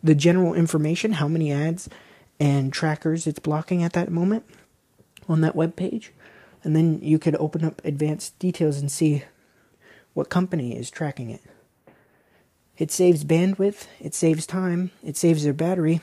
the 0.03 0.15
general 0.15 0.53
information, 0.53 1.13
how 1.13 1.27
many 1.27 1.51
ads 1.51 1.89
and 2.41 2.73
trackers 2.73 3.27
it's 3.27 3.39
blocking 3.39 3.83
at 3.83 3.93
that 3.93 4.11
moment 4.11 4.45
on 5.29 5.41
that 5.41 5.57
web 5.57 5.77
page. 5.77 6.13
And 6.63 6.75
then 6.75 7.01
you 7.03 7.19
could 7.19 7.37
open 7.37 7.65
up 7.65 7.83
advanced 7.85 8.39
details 8.39 8.79
and 8.79 8.91
see 8.91 9.25
what 10.15 10.31
company 10.31 10.77
is 10.77 10.91
tracking 10.91 11.31
it. 11.31 11.43
It 12.79 12.91
saves 12.91 13.25
bandwidth, 13.25 13.87
it 14.01 14.15
saves 14.15 14.47
time, 14.47 14.91
it 15.05 15.17
saves 15.17 15.45
their 15.45 15.53
battery, 15.53 16.01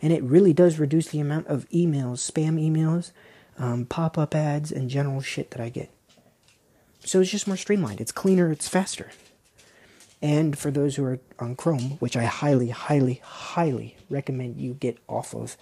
and 0.00 0.12
it 0.12 0.22
really 0.22 0.52
does 0.52 0.78
reduce 0.78 1.08
the 1.08 1.20
amount 1.20 1.48
of 1.48 1.68
emails, 1.70 2.30
spam 2.30 2.60
emails, 2.60 3.10
um, 3.58 3.86
pop 3.86 4.16
up 4.18 4.34
ads, 4.34 4.70
and 4.70 4.90
general 4.90 5.20
shit 5.20 5.50
that 5.52 5.60
I 5.60 5.68
get. 5.68 5.90
So 7.04 7.20
it's 7.20 7.30
just 7.30 7.46
more 7.46 7.56
streamlined. 7.56 8.00
It's 8.00 8.12
cleaner, 8.12 8.52
it's 8.52 8.68
faster. 8.68 9.10
And 10.26 10.58
for 10.58 10.72
those 10.72 10.96
who 10.96 11.04
are 11.04 11.20
on 11.38 11.54
Chrome, 11.54 11.98
which 12.00 12.16
I 12.16 12.24
highly, 12.24 12.70
highly, 12.70 13.20
highly 13.22 13.96
recommend 14.10 14.60
you 14.60 14.74
get 14.74 14.98
off 15.08 15.32
of, 15.32 15.56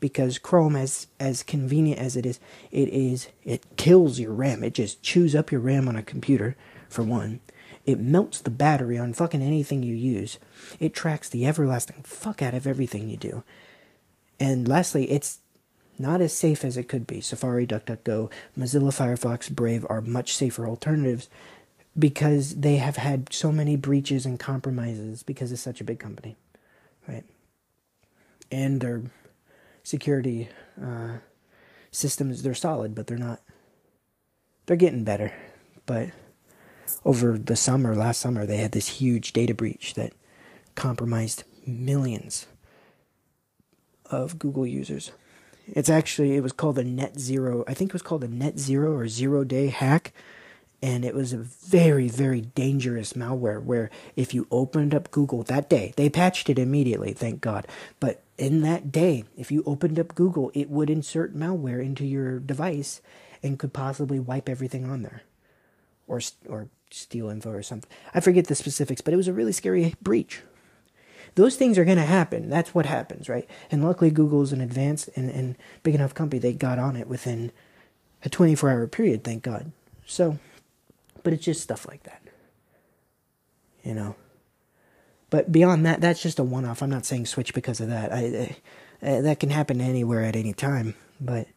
because 0.00 0.38
Chrome, 0.38 0.74
as 0.74 1.06
as 1.20 1.42
convenient 1.42 2.00
as 2.00 2.16
it 2.16 2.24
is, 2.24 2.40
it 2.70 2.88
is 2.88 3.28
it 3.44 3.76
kills 3.76 4.18
your 4.18 4.32
RAM. 4.32 4.64
It 4.64 4.72
just 4.72 5.02
chews 5.02 5.34
up 5.34 5.52
your 5.52 5.60
RAM 5.60 5.86
on 5.86 5.96
a 5.96 6.02
computer. 6.02 6.56
For 6.88 7.02
one, 7.02 7.40
it 7.84 8.00
melts 8.00 8.40
the 8.40 8.48
battery 8.48 8.96
on 8.96 9.12
fucking 9.12 9.42
anything 9.42 9.82
you 9.82 9.94
use. 9.94 10.38
It 10.80 10.94
tracks 10.94 11.28
the 11.28 11.44
everlasting 11.44 12.04
fuck 12.04 12.40
out 12.40 12.54
of 12.54 12.66
everything 12.66 13.10
you 13.10 13.18
do. 13.18 13.42
And 14.40 14.66
lastly, 14.66 15.10
it's 15.10 15.40
not 15.98 16.22
as 16.22 16.32
safe 16.32 16.64
as 16.64 16.78
it 16.78 16.88
could 16.88 17.06
be. 17.06 17.20
Safari, 17.20 17.66
DuckDuckGo, 17.66 18.30
Mozilla 18.58 18.92
Firefox, 18.92 19.50
Brave 19.50 19.84
are 19.90 20.00
much 20.00 20.34
safer 20.34 20.66
alternatives 20.66 21.28
because 21.98 22.56
they 22.56 22.76
have 22.76 22.96
had 22.96 23.32
so 23.32 23.52
many 23.52 23.76
breaches 23.76 24.24
and 24.24 24.38
compromises 24.38 25.22
because 25.22 25.52
it's 25.52 25.60
such 25.60 25.80
a 25.80 25.84
big 25.84 25.98
company, 25.98 26.36
right? 27.06 27.24
And 28.50 28.80
their 28.80 29.02
security 29.82 30.48
uh, 30.82 31.18
systems 31.90 32.42
they're 32.42 32.54
solid, 32.54 32.94
but 32.94 33.06
they're 33.06 33.18
not. 33.18 33.40
They're 34.66 34.76
getting 34.76 35.04
better, 35.04 35.32
but 35.86 36.10
over 37.04 37.36
the 37.36 37.56
summer, 37.56 37.96
last 37.96 38.20
summer, 38.20 38.46
they 38.46 38.58
had 38.58 38.72
this 38.72 38.88
huge 38.88 39.32
data 39.32 39.54
breach 39.54 39.94
that 39.94 40.12
compromised 40.76 41.42
millions, 41.66 42.46
of 44.12 44.38
Google 44.38 44.66
users. 44.66 45.10
It's 45.66 45.88
actually 45.88 46.36
it 46.36 46.42
was 46.42 46.52
called 46.52 46.78
a 46.78 46.84
net 46.84 47.18
zero. 47.18 47.64
I 47.66 47.74
think 47.74 47.90
it 47.90 47.94
was 47.94 48.02
called 48.02 48.22
a 48.22 48.28
net 48.28 48.58
zero 48.58 48.92
or 48.92 49.08
zero 49.08 49.42
day 49.42 49.68
hack, 49.68 50.12
and 50.82 51.04
it 51.04 51.14
was 51.14 51.32
a 51.32 51.38
very 51.38 52.08
very 52.08 52.40
dangerous 52.40 53.12
malware. 53.12 53.62
Where 53.62 53.90
if 54.16 54.34
you 54.34 54.46
opened 54.50 54.94
up 54.94 55.10
Google 55.10 55.42
that 55.44 55.70
day, 55.70 55.94
they 55.96 56.10
patched 56.10 56.50
it 56.50 56.58
immediately, 56.58 57.12
thank 57.12 57.40
God. 57.40 57.66
But 58.00 58.22
in 58.36 58.62
that 58.62 58.90
day, 58.90 59.24
if 59.36 59.52
you 59.52 59.62
opened 59.64 59.98
up 59.98 60.14
Google, 60.14 60.50
it 60.54 60.68
would 60.68 60.90
insert 60.90 61.36
malware 61.36 61.82
into 61.82 62.04
your 62.04 62.40
device 62.40 63.00
and 63.42 63.58
could 63.58 63.72
possibly 63.72 64.18
wipe 64.18 64.48
everything 64.48 64.84
on 64.84 65.02
there, 65.02 65.22
or 66.06 66.20
or 66.48 66.68
steal 66.90 67.28
info 67.28 67.50
or 67.50 67.62
something. 67.62 67.90
I 68.14 68.20
forget 68.20 68.46
the 68.46 68.54
specifics, 68.54 69.00
but 69.00 69.14
it 69.14 69.16
was 69.16 69.28
a 69.28 69.32
really 69.32 69.52
scary 69.52 69.94
breach. 70.02 70.42
Those 71.34 71.56
things 71.56 71.78
are 71.78 71.84
going 71.84 71.96
to 71.96 72.04
happen. 72.04 72.50
That's 72.50 72.74
what 72.74 72.84
happens, 72.84 73.28
right? 73.28 73.48
And 73.70 73.82
luckily, 73.82 74.10
Google's 74.10 74.52
an 74.52 74.60
advanced 74.60 75.08
and, 75.16 75.30
and 75.30 75.56
big 75.82 75.94
enough 75.94 76.14
company. 76.14 76.38
They 76.38 76.52
got 76.52 76.78
on 76.78 76.94
it 76.94 77.08
within 77.08 77.52
a 78.24 78.28
24 78.28 78.70
hour 78.70 78.86
period, 78.86 79.24
thank 79.24 79.42
God. 79.42 79.72
So, 80.04 80.38
but 81.22 81.32
it's 81.32 81.44
just 81.44 81.62
stuff 81.62 81.86
like 81.88 82.02
that. 82.04 82.22
You 83.82 83.94
know? 83.94 84.16
But 85.30 85.50
beyond 85.50 85.86
that, 85.86 86.00
that's 86.00 86.22
just 86.22 86.38
a 86.38 86.44
one 86.44 86.64
off. 86.64 86.82
I'm 86.82 86.90
not 86.90 87.06
saying 87.06 87.26
switch 87.26 87.54
because 87.54 87.80
of 87.80 87.88
that. 87.88 88.12
I, 88.12 88.56
I, 89.02 89.06
uh, 89.06 89.20
that 89.22 89.40
can 89.40 89.50
happen 89.50 89.80
anywhere 89.80 90.22
at 90.22 90.36
any 90.36 90.52
time. 90.52 90.94
But 91.20 91.48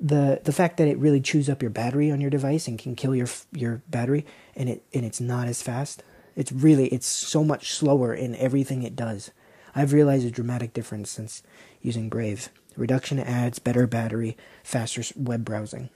the 0.00 0.40
the 0.42 0.52
fact 0.52 0.78
that 0.78 0.88
it 0.88 0.98
really 0.98 1.20
chews 1.20 1.48
up 1.48 1.60
your 1.60 1.70
battery 1.70 2.10
on 2.10 2.20
your 2.20 2.30
device 2.30 2.66
and 2.66 2.78
can 2.78 2.96
kill 2.96 3.14
your 3.14 3.28
your 3.52 3.82
battery 3.88 4.24
and 4.56 4.68
it 4.70 4.82
and 4.94 5.04
it's 5.04 5.20
not 5.20 5.46
as 5.46 5.60
fast 5.60 6.02
it's 6.36 6.52
really 6.52 6.86
it's 6.88 7.06
so 7.06 7.44
much 7.44 7.72
slower 7.72 8.14
in 8.14 8.34
everything 8.36 8.82
it 8.82 8.96
does. 8.96 9.30
I've 9.74 9.92
realized 9.92 10.26
a 10.26 10.30
dramatic 10.30 10.72
difference 10.72 11.10
since 11.10 11.42
using 11.80 12.08
Brave. 12.08 12.48
Reduction 12.76 13.18
ads, 13.18 13.58
better 13.58 13.86
battery, 13.86 14.36
faster 14.62 15.02
web 15.16 15.44
browsing. 15.44 15.90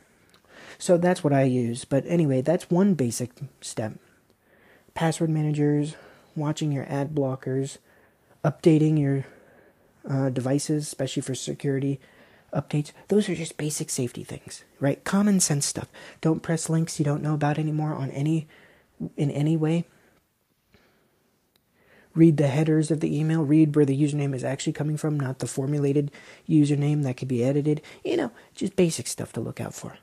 So 0.78 0.96
that's 0.96 1.24
what 1.24 1.32
I 1.32 1.42
use. 1.44 1.84
But 1.84 2.04
anyway, 2.06 2.42
that's 2.42 2.70
one 2.70 2.94
basic 2.94 3.30
step. 3.60 3.94
Password 4.94 5.30
managers, 5.30 5.96
watching 6.37 6.72
your 6.72 6.87
ad 6.88 7.14
blockers, 7.14 7.78
updating 8.44 8.98
your 8.98 9.26
uh, 10.08 10.30
devices, 10.30 10.84
especially 10.87 11.22
for 11.22 11.34
security 11.34 12.00
updates. 12.52 12.92
Those 13.08 13.28
are 13.28 13.34
just 13.34 13.56
basic 13.56 13.90
safety 13.90 14.22
things, 14.22 14.64
right? 14.78 15.02
Common 15.04 15.40
sense 15.40 15.66
stuff. 15.66 15.88
Don't 16.20 16.42
press 16.42 16.68
links 16.68 16.98
you 16.98 17.04
don't 17.04 17.22
know 17.22 17.34
about 17.34 17.58
anymore 17.58 17.94
on 17.94 18.10
any 18.10 18.46
in 19.16 19.30
any 19.30 19.56
way 19.56 19.84
read 22.14 22.37
the 22.37 22.48
headers 22.48 22.90
of 22.90 23.00
the 23.00 23.18
email, 23.18 23.44
read 23.44 23.74
where 23.74 23.84
the 23.84 24.00
username 24.00 24.34
is 24.34 24.44
actually 24.44 24.72
coming 24.72 24.96
from, 24.96 25.18
not 25.18 25.40
the 25.40 25.46
formulated 25.46 26.10
username 26.48 27.02
that 27.02 27.16
could 27.16 27.28
be 27.28 27.44
edited. 27.44 27.82
You 28.04 28.16
know, 28.16 28.30
just 28.54 28.76
basic 28.76 29.06
stuff 29.06 29.32
to 29.34 29.40
look 29.40 29.60
out 29.60 29.74
for. 29.74 29.98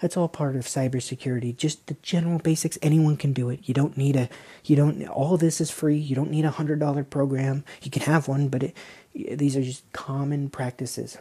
That's 0.00 0.16
all 0.16 0.28
part 0.28 0.56
of 0.56 0.64
cybersecurity. 0.64 1.56
Just 1.56 1.86
the 1.86 1.96
general 2.02 2.38
basics. 2.38 2.78
Anyone 2.82 3.16
can 3.16 3.32
do 3.32 3.48
it. 3.48 3.60
You 3.64 3.74
don't 3.74 3.96
need 3.96 4.16
a. 4.16 4.28
You 4.64 4.76
don't. 4.76 5.06
All 5.08 5.36
this 5.36 5.60
is 5.60 5.70
free. 5.70 5.96
You 5.96 6.14
don't 6.14 6.30
need 6.30 6.44
a 6.44 6.50
hundred 6.50 6.80
dollar 6.80 7.02
program. 7.02 7.64
You 7.82 7.90
can 7.90 8.02
have 8.02 8.28
one, 8.28 8.48
but 8.48 8.62
it, 8.62 8.76
these 9.14 9.56
are 9.56 9.62
just 9.62 9.90
common 9.92 10.50
practices. 10.50 11.16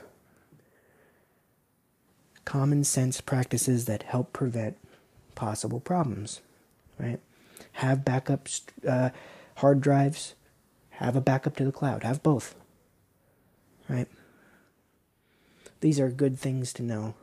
Common 2.43 2.83
sense 2.83 3.21
practices 3.21 3.85
that 3.85 4.03
help 4.03 4.33
prevent 4.33 4.77
possible 5.35 5.79
problems. 5.79 6.41
Right. 6.99 7.19
Have 7.73 7.99
backups. 7.99 8.61
Uh, 8.87 9.09
hard 9.57 9.81
drives, 9.81 10.35
have 10.91 11.15
a 11.15 11.21
backup 11.21 11.55
to 11.57 11.65
the 11.65 11.71
cloud, 11.71 12.03
have 12.03 12.23
both. 12.23 12.55
Right? 13.87 14.07
These 15.81 15.99
are 15.99 16.09
good 16.09 16.39
things 16.39 16.73
to 16.73 16.83
know 16.83 17.13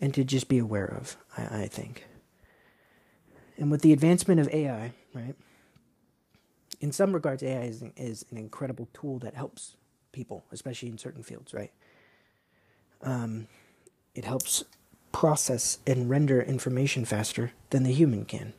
and 0.00 0.14
to 0.14 0.24
just 0.24 0.48
be 0.48 0.58
aware 0.58 0.86
of, 0.86 1.16
I, 1.36 1.62
I 1.62 1.68
think. 1.68 2.04
And 3.58 3.70
with 3.70 3.82
the 3.82 3.92
advancement 3.92 4.40
of 4.40 4.48
AI, 4.52 4.92
right? 5.14 5.34
In 6.80 6.92
some 6.92 7.12
regards, 7.12 7.42
AI 7.42 7.62
is, 7.64 7.84
is 7.96 8.24
an 8.30 8.38
incredible 8.38 8.88
tool 8.94 9.18
that 9.20 9.34
helps 9.34 9.76
people, 10.12 10.44
especially 10.52 10.88
in 10.90 10.98
certain 10.98 11.22
fields, 11.22 11.54
right? 11.54 11.72
Um, 13.02 13.48
it 14.14 14.24
helps 14.24 14.64
process 15.12 15.78
and 15.86 16.10
render 16.10 16.42
information 16.42 17.04
faster 17.04 17.52
than 17.70 17.84
the 17.84 17.92
human 17.92 18.24
can, 18.24 18.54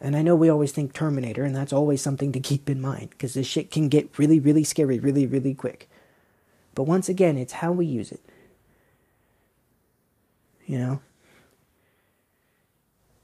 and 0.00 0.16
I 0.16 0.22
know 0.22 0.34
we 0.36 0.48
always 0.50 0.72
think 0.72 0.92
Terminator, 0.92 1.44
and 1.44 1.54
that's 1.54 1.72
always 1.72 2.02
something 2.02 2.32
to 2.32 2.40
keep 2.40 2.68
in 2.68 2.80
mind 2.80 3.10
because 3.10 3.34
this 3.34 3.46
shit 3.46 3.70
can 3.70 3.88
get 3.88 4.18
really, 4.18 4.40
really 4.40 4.64
scary 4.64 4.98
really, 4.98 5.26
really 5.26 5.54
quick. 5.54 5.88
But 6.74 6.84
once 6.84 7.08
again, 7.08 7.38
it's 7.38 7.54
how 7.54 7.72
we 7.72 7.86
use 7.86 8.12
it. 8.12 8.20
You 10.66 10.78
know? 10.78 11.00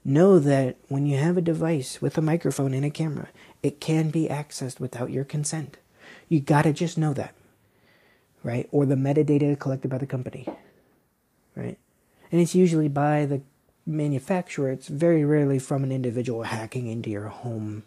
Know 0.05 0.39
that 0.39 0.77
when 0.87 1.05
you 1.05 1.17
have 1.17 1.37
a 1.37 1.41
device 1.41 2.01
with 2.01 2.17
a 2.17 2.21
microphone 2.21 2.73
and 2.73 2.85
a 2.85 2.89
camera, 2.89 3.29
it 3.61 3.79
can 3.79 4.09
be 4.09 4.27
accessed 4.27 4.79
without 4.79 5.11
your 5.11 5.23
consent. 5.23 5.77
You 6.27 6.39
gotta 6.39 6.73
just 6.73 6.97
know 6.97 7.13
that. 7.13 7.35
Right? 8.43 8.67
Or 8.71 8.85
the 8.85 8.95
metadata 8.95 9.59
collected 9.59 9.89
by 9.89 9.97
the 9.97 10.07
company. 10.07 10.47
Right? 11.55 11.77
And 12.31 12.41
it's 12.41 12.55
usually 12.55 12.87
by 12.87 13.25
the 13.25 13.41
manufacturer, 13.85 14.71
it's 14.71 14.87
very 14.87 15.25
rarely 15.25 15.59
from 15.59 15.83
an 15.83 15.91
individual 15.91 16.43
hacking 16.43 16.87
into 16.87 17.09
your 17.09 17.27
home 17.27 17.83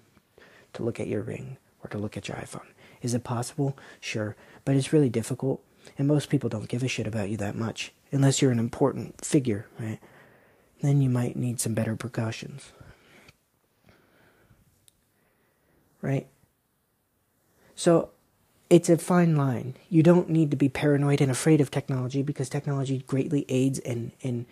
to 0.74 0.82
look 0.82 1.00
at 1.00 1.06
your 1.06 1.22
ring 1.22 1.56
or 1.82 1.88
to 1.90 1.98
look 1.98 2.16
at 2.16 2.28
your 2.28 2.36
iPhone. 2.36 2.66
Is 3.00 3.14
it 3.14 3.24
possible? 3.24 3.76
Sure, 4.00 4.36
but 4.64 4.76
it's 4.76 4.92
really 4.92 5.08
difficult, 5.08 5.62
and 5.98 6.06
most 6.06 6.28
people 6.28 6.48
don't 6.48 6.68
give 6.68 6.82
a 6.82 6.88
shit 6.88 7.06
about 7.06 7.30
you 7.30 7.36
that 7.38 7.56
much 7.56 7.92
unless 8.12 8.40
you're 8.40 8.52
an 8.52 8.58
important 8.58 9.24
figure, 9.24 9.66
right? 9.80 9.98
Then 10.82 11.00
you 11.00 11.08
might 11.08 11.36
need 11.36 11.60
some 11.60 11.74
better 11.74 11.96
precautions. 11.96 12.72
Right? 16.02 16.26
So 17.74 18.10
it's 18.68 18.90
a 18.90 18.98
fine 18.98 19.36
line. 19.36 19.74
You 19.88 20.02
don't 20.02 20.28
need 20.28 20.50
to 20.50 20.56
be 20.56 20.68
paranoid 20.68 21.20
and 21.20 21.30
afraid 21.30 21.60
of 21.60 21.70
technology 21.70 22.22
because 22.22 22.48
technology 22.48 23.04
greatly 23.06 23.46
aids 23.48 23.78
and, 23.80 24.12
in 24.20 24.46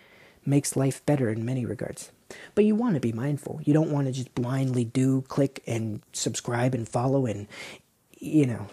makes 0.45 0.75
life 0.75 1.05
better 1.05 1.29
in 1.29 1.45
many 1.45 1.65
regards. 1.65 2.11
But 2.55 2.65
you 2.65 2.75
want 2.75 2.95
to 2.95 2.99
be 2.99 3.11
mindful. 3.11 3.59
You 3.63 3.73
don't 3.73 3.91
want 3.91 4.07
to 4.07 4.13
just 4.13 4.33
blindly 4.33 4.85
do, 4.85 5.21
click, 5.23 5.61
and 5.67 6.01
subscribe 6.13 6.73
and 6.73 6.87
follow 6.87 7.25
and, 7.25 7.47
you 8.17 8.45
know, 8.45 8.67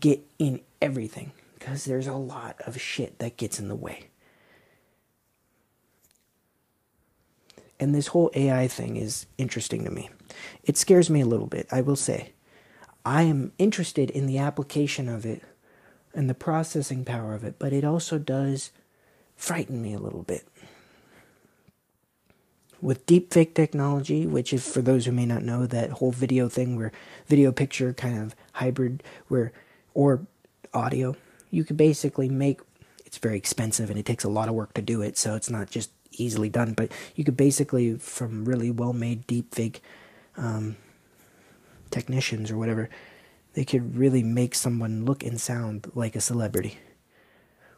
get 0.00 0.20
in 0.38 0.60
everything 0.80 1.32
because 1.62 1.84
there's 1.84 2.08
a 2.08 2.14
lot 2.14 2.60
of 2.66 2.80
shit 2.80 3.20
that 3.20 3.36
gets 3.36 3.60
in 3.60 3.68
the 3.68 3.76
way. 3.76 4.08
And 7.78 7.94
this 7.94 8.08
whole 8.08 8.32
AI 8.34 8.66
thing 8.66 8.96
is 8.96 9.26
interesting 9.38 9.84
to 9.84 9.90
me. 9.90 10.10
It 10.64 10.76
scares 10.76 11.08
me 11.08 11.20
a 11.20 11.26
little 11.26 11.46
bit, 11.46 11.68
I 11.70 11.80
will 11.80 11.94
say. 11.94 12.32
I 13.04 13.22
am 13.22 13.52
interested 13.58 14.10
in 14.10 14.26
the 14.26 14.38
application 14.38 15.08
of 15.08 15.24
it 15.24 15.42
and 16.12 16.28
the 16.28 16.34
processing 16.34 17.04
power 17.04 17.32
of 17.32 17.44
it, 17.44 17.60
but 17.60 17.72
it 17.72 17.84
also 17.84 18.18
does 18.18 18.72
frighten 19.36 19.80
me 19.80 19.94
a 19.94 20.00
little 20.00 20.24
bit 20.24 20.48
with 22.80 23.06
deepfake 23.06 23.54
technology, 23.54 24.26
which 24.26 24.52
is 24.52 24.68
for 24.68 24.82
those 24.82 25.06
who 25.06 25.12
may 25.12 25.26
not 25.26 25.44
know, 25.44 25.64
that 25.66 25.90
whole 25.90 26.10
video 26.10 26.48
thing 26.48 26.74
where 26.74 26.90
video 27.28 27.52
picture 27.52 27.92
kind 27.92 28.18
of 28.20 28.34
hybrid, 28.54 29.04
where 29.28 29.52
or 29.94 30.26
audio, 30.74 31.14
you 31.52 31.62
could 31.62 31.76
basically 31.76 32.28
make. 32.28 32.60
It's 33.06 33.18
very 33.18 33.36
expensive 33.36 33.90
and 33.90 33.98
it 33.98 34.06
takes 34.06 34.24
a 34.24 34.28
lot 34.28 34.48
of 34.48 34.54
work 34.54 34.74
to 34.74 34.82
do 34.82 35.00
it, 35.02 35.16
so 35.16 35.36
it's 35.36 35.50
not 35.50 35.70
just 35.70 35.90
easily 36.12 36.48
done. 36.48 36.72
But 36.72 36.90
you 37.14 37.22
could 37.22 37.36
basically, 37.36 37.94
from 37.98 38.44
really 38.44 38.70
well-made 38.70 39.28
deepfake 39.28 39.78
um, 40.36 40.76
technicians 41.90 42.50
or 42.50 42.58
whatever, 42.58 42.90
they 43.52 43.64
could 43.64 43.96
really 43.96 44.24
make 44.24 44.56
someone 44.56 45.04
look 45.04 45.22
and 45.22 45.40
sound 45.40 45.92
like 45.94 46.16
a 46.16 46.20
celebrity 46.20 46.78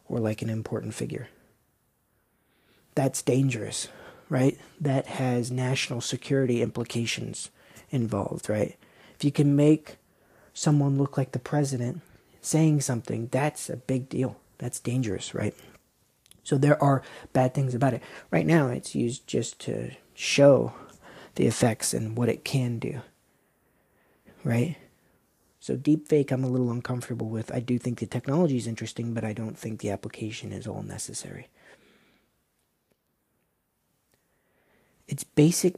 or 0.09 0.19
like 0.19 0.41
an 0.41 0.49
important 0.49 0.95
figure. 0.95 1.29
That's 2.95 3.21
dangerous 3.21 3.89
right? 4.29 4.59
That 4.81 5.07
has 5.07 5.51
national 5.51 6.01
security 6.01 6.63
implications 6.63 7.51
involved, 7.91 8.49
right? 8.49 8.77
If 9.15 9.25
you 9.25 9.33
can 9.33 9.55
make 9.55 9.97
someone 10.53 10.99
look 10.99 11.17
like 11.17 11.33
the 11.33 11.39
president 11.39 12.01
saying 12.45 12.81
something, 12.81 13.29
that's 13.31 13.69
a 13.69 13.77
big 13.77 14.09
deal. 14.09 14.37
That's 14.59 14.81
dangerous, 14.81 15.35
right? 15.35 15.55
So 16.43 16.59
there 16.59 16.83
are 16.83 17.03
bad 17.33 17.55
things 17.55 17.75
about 17.75 17.95
it. 17.95 18.03
Right 18.31 18.47
now, 18.47 18.69
it's 18.69 18.95
used 18.95 19.27
just 19.27 19.59
to 19.61 19.93
show 20.15 20.75
the 21.35 21.47
effects 21.47 21.95
and 21.95 22.17
what 22.17 22.29
it 22.29 22.45
can 22.45 22.79
do, 22.79 23.01
right? 24.45 24.77
So 25.59 25.77
deepfake, 25.77 26.31
I'm 26.31 26.45
a 26.45 26.49
little 26.49 26.71
uncomfortable 26.71 27.29
with. 27.29 27.53
I 27.53 27.61
do 27.61 27.79
think 27.79 27.99
the 27.99 28.07
technology 28.07 28.57
is 28.57 28.67
interesting, 28.67 29.15
but 29.15 29.25
I 29.25 29.33
don't 29.33 29.59
think 29.59 29.81
the 29.81 29.91
application 29.91 30.53
is 30.53 30.67
all 30.67 30.83
necessary. 30.83 31.49
it's 35.07 35.25
basic 35.25 35.77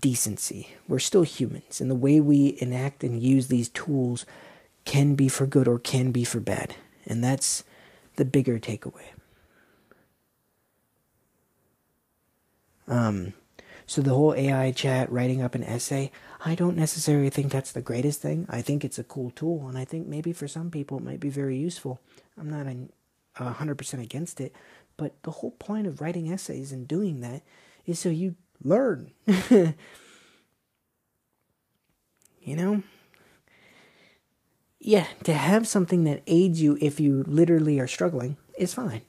decency. 0.00 0.68
We're 0.88 0.98
still 0.98 1.22
humans, 1.22 1.80
and 1.80 1.90
the 1.90 1.94
way 1.94 2.20
we 2.20 2.56
enact 2.60 3.04
and 3.04 3.22
use 3.22 3.48
these 3.48 3.68
tools 3.68 4.26
can 4.84 5.14
be 5.14 5.28
for 5.28 5.46
good 5.46 5.68
or 5.68 5.78
can 5.78 6.12
be 6.12 6.24
for 6.24 6.40
bad. 6.40 6.74
And 7.06 7.22
that's 7.22 7.64
the 8.16 8.24
bigger 8.24 8.58
takeaway. 8.58 9.06
Um, 12.88 13.34
so 13.86 14.00
the 14.02 14.14
whole 14.14 14.34
AI 14.34 14.72
chat 14.72 15.10
writing 15.10 15.42
up 15.42 15.54
an 15.54 15.64
essay, 15.64 16.10
I 16.44 16.54
don't 16.54 16.76
necessarily 16.76 17.30
think 17.30 17.50
that's 17.50 17.72
the 17.72 17.82
greatest 17.82 18.20
thing. 18.20 18.46
I 18.48 18.62
think 18.62 18.84
it's 18.84 18.98
a 18.98 19.04
cool 19.04 19.30
tool, 19.30 19.68
and 19.68 19.78
I 19.78 19.84
think 19.84 20.06
maybe 20.06 20.32
for 20.32 20.48
some 20.48 20.70
people 20.70 20.98
it 20.98 21.04
might 21.04 21.20
be 21.20 21.28
very 21.28 21.56
useful. 21.56 22.00
I'm 22.38 22.50
not 22.50 22.66
a 23.38 23.52
hundred 23.52 23.76
percent 23.76 24.02
against 24.02 24.40
it, 24.40 24.54
but 24.96 25.22
the 25.22 25.30
whole 25.30 25.52
point 25.52 25.86
of 25.86 26.00
writing 26.00 26.32
essays 26.32 26.72
and 26.72 26.88
doing 26.88 27.20
that 27.20 27.42
is 27.86 27.98
so 27.98 28.08
you 28.08 28.36
learn. 28.62 29.12
you 29.26 29.74
know? 32.46 32.82
Yeah, 34.84 35.06
to 35.22 35.32
have 35.32 35.68
something 35.68 36.02
that 36.04 36.24
aids 36.26 36.60
you 36.60 36.76
if 36.80 36.98
you 36.98 37.22
literally 37.28 37.78
are 37.78 37.86
struggling 37.86 38.36
is 38.58 38.74
fine. 38.74 39.02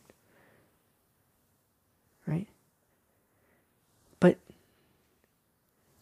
Right? 2.27 2.47
But 4.19 4.37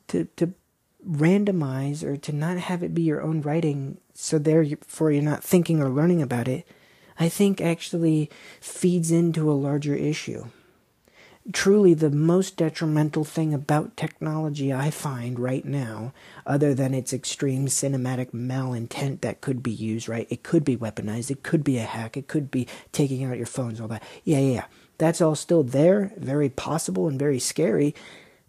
to 0.09 0.25
to 0.35 0.51
randomize 1.07 2.03
or 2.03 2.17
to 2.17 2.33
not 2.33 2.57
have 2.57 2.83
it 2.83 2.93
be 2.93 3.01
your 3.01 3.21
own 3.21 3.41
writing 3.41 3.97
so 4.13 4.37
therefore 4.37 5.09
you're 5.13 5.23
not 5.23 5.41
thinking 5.41 5.81
or 5.81 5.89
learning 5.89 6.21
about 6.21 6.49
it, 6.49 6.67
I 7.17 7.29
think 7.29 7.61
actually 7.61 8.29
feeds 8.59 9.09
into 9.09 9.49
a 9.49 9.53
larger 9.53 9.95
issue 9.95 10.47
truly 11.51 11.93
the 11.93 12.11
most 12.11 12.55
detrimental 12.55 13.23
thing 13.23 13.53
about 13.53 13.97
technology 13.97 14.71
I 14.71 14.91
find 14.91 15.39
right 15.39 15.65
now, 15.65 16.13
other 16.45 16.73
than 16.73 16.93
its 16.93 17.13
extreme 17.13 17.67
cinematic 17.67 18.31
malintent 18.31 19.21
that 19.21 19.41
could 19.41 19.63
be 19.63 19.71
used, 19.71 20.07
right? 20.07 20.27
It 20.29 20.43
could 20.43 20.63
be 20.63 20.77
weaponized, 20.77 21.31
it 21.31 21.43
could 21.43 21.63
be 21.63 21.77
a 21.77 21.83
hack, 21.83 22.15
it 22.15 22.27
could 22.27 22.51
be 22.51 22.67
taking 22.91 23.23
out 23.23 23.37
your 23.37 23.47
phones, 23.47 23.81
all 23.81 23.87
that. 23.87 24.03
Yeah, 24.23 24.39
yeah, 24.39 24.53
yeah. 24.53 24.65
That's 24.97 25.21
all 25.21 25.35
still 25.35 25.63
there, 25.63 26.11
very 26.17 26.49
possible 26.49 27.07
and 27.07 27.17
very 27.17 27.39
scary, 27.39 27.95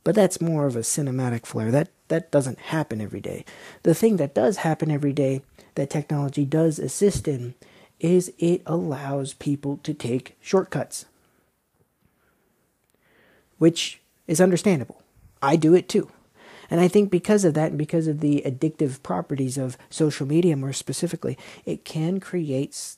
but 0.04 0.14
that's 0.14 0.40
more 0.40 0.66
of 0.66 0.76
a 0.76 0.80
cinematic 0.80 1.46
flare. 1.46 1.70
That 1.70 1.88
that 2.08 2.30
doesn't 2.30 2.58
happen 2.58 3.00
every 3.00 3.20
day. 3.20 3.46
The 3.84 3.94
thing 3.94 4.16
that 4.18 4.34
does 4.34 4.58
happen 4.58 4.90
every 4.90 5.14
day 5.14 5.40
that 5.76 5.88
technology 5.88 6.44
does 6.44 6.78
assist 6.78 7.26
in 7.26 7.54
is 8.00 8.32
it 8.38 8.60
allows 8.66 9.32
people 9.32 9.78
to 9.84 9.94
take 9.94 10.36
shortcuts 10.40 11.06
which 13.62 14.00
is 14.26 14.40
understandable. 14.40 15.00
I 15.40 15.54
do 15.54 15.72
it 15.72 15.88
too. 15.88 16.10
And 16.68 16.80
I 16.80 16.88
think 16.88 17.12
because 17.12 17.44
of 17.44 17.54
that, 17.54 17.68
and 17.68 17.78
because 17.78 18.08
of 18.08 18.18
the 18.18 18.42
addictive 18.44 19.00
properties 19.04 19.56
of 19.56 19.78
social 19.88 20.26
media 20.26 20.56
more 20.56 20.72
specifically, 20.72 21.38
it 21.64 21.84
can 21.84 22.18
create 22.18 22.96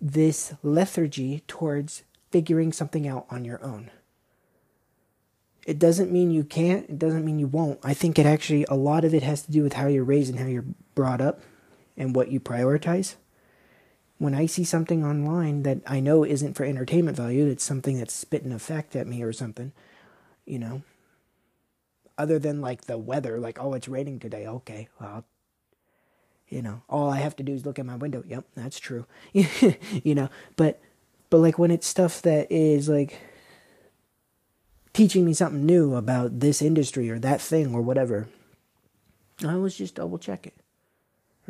this 0.00 0.54
lethargy 0.62 1.42
towards 1.46 2.02
figuring 2.30 2.72
something 2.72 3.06
out 3.06 3.26
on 3.28 3.44
your 3.44 3.62
own. 3.62 3.90
It 5.66 5.78
doesn't 5.78 6.10
mean 6.10 6.30
you 6.30 6.44
can't, 6.44 6.88
it 6.88 6.98
doesn't 6.98 7.26
mean 7.26 7.38
you 7.38 7.48
won't. 7.48 7.78
I 7.84 7.92
think 7.92 8.18
it 8.18 8.24
actually, 8.24 8.64
a 8.70 8.76
lot 8.76 9.04
of 9.04 9.12
it 9.12 9.22
has 9.22 9.42
to 9.42 9.52
do 9.52 9.62
with 9.62 9.74
how 9.74 9.86
you're 9.86 10.02
raised 10.02 10.30
and 10.30 10.38
how 10.38 10.46
you're 10.46 10.64
brought 10.94 11.20
up 11.20 11.42
and 11.98 12.16
what 12.16 12.30
you 12.30 12.40
prioritize. 12.40 13.16
When 14.16 14.34
I 14.34 14.46
see 14.46 14.64
something 14.64 15.04
online 15.04 15.62
that 15.64 15.80
I 15.86 16.00
know 16.00 16.24
isn't 16.24 16.54
for 16.54 16.64
entertainment 16.64 17.18
value, 17.18 17.44
it's 17.44 17.62
something 17.62 17.98
that's 17.98 18.14
spitting 18.14 18.52
a 18.52 18.58
fact 18.58 18.96
at 18.96 19.06
me 19.06 19.22
or 19.22 19.34
something, 19.34 19.72
you 20.50 20.58
know. 20.58 20.82
Other 22.18 22.38
than 22.38 22.60
like 22.60 22.82
the 22.82 22.98
weather, 22.98 23.38
like, 23.38 23.58
oh, 23.60 23.72
it's 23.72 23.88
raining 23.88 24.18
today. 24.18 24.46
Okay, 24.46 24.88
well, 25.00 25.24
you 26.48 26.60
know, 26.60 26.82
all 26.88 27.08
I 27.08 27.18
have 27.18 27.36
to 27.36 27.42
do 27.42 27.54
is 27.54 27.64
look 27.64 27.78
at 27.78 27.86
my 27.86 27.96
window. 27.96 28.24
Yep, 28.26 28.44
that's 28.56 28.78
true. 28.78 29.06
you 29.32 30.14
know, 30.14 30.28
but 30.56 30.80
but 31.30 31.38
like 31.38 31.58
when 31.58 31.70
it's 31.70 31.86
stuff 31.86 32.20
that 32.22 32.50
is 32.50 32.88
like 32.88 33.20
teaching 34.92 35.24
me 35.24 35.32
something 35.32 35.64
new 35.64 35.94
about 35.94 36.40
this 36.40 36.60
industry 36.60 37.08
or 37.08 37.18
that 37.20 37.40
thing 37.40 37.72
or 37.74 37.80
whatever, 37.80 38.28
I 39.46 39.54
always 39.54 39.76
just 39.76 39.94
double 39.94 40.18
check 40.18 40.46
it. 40.46 40.54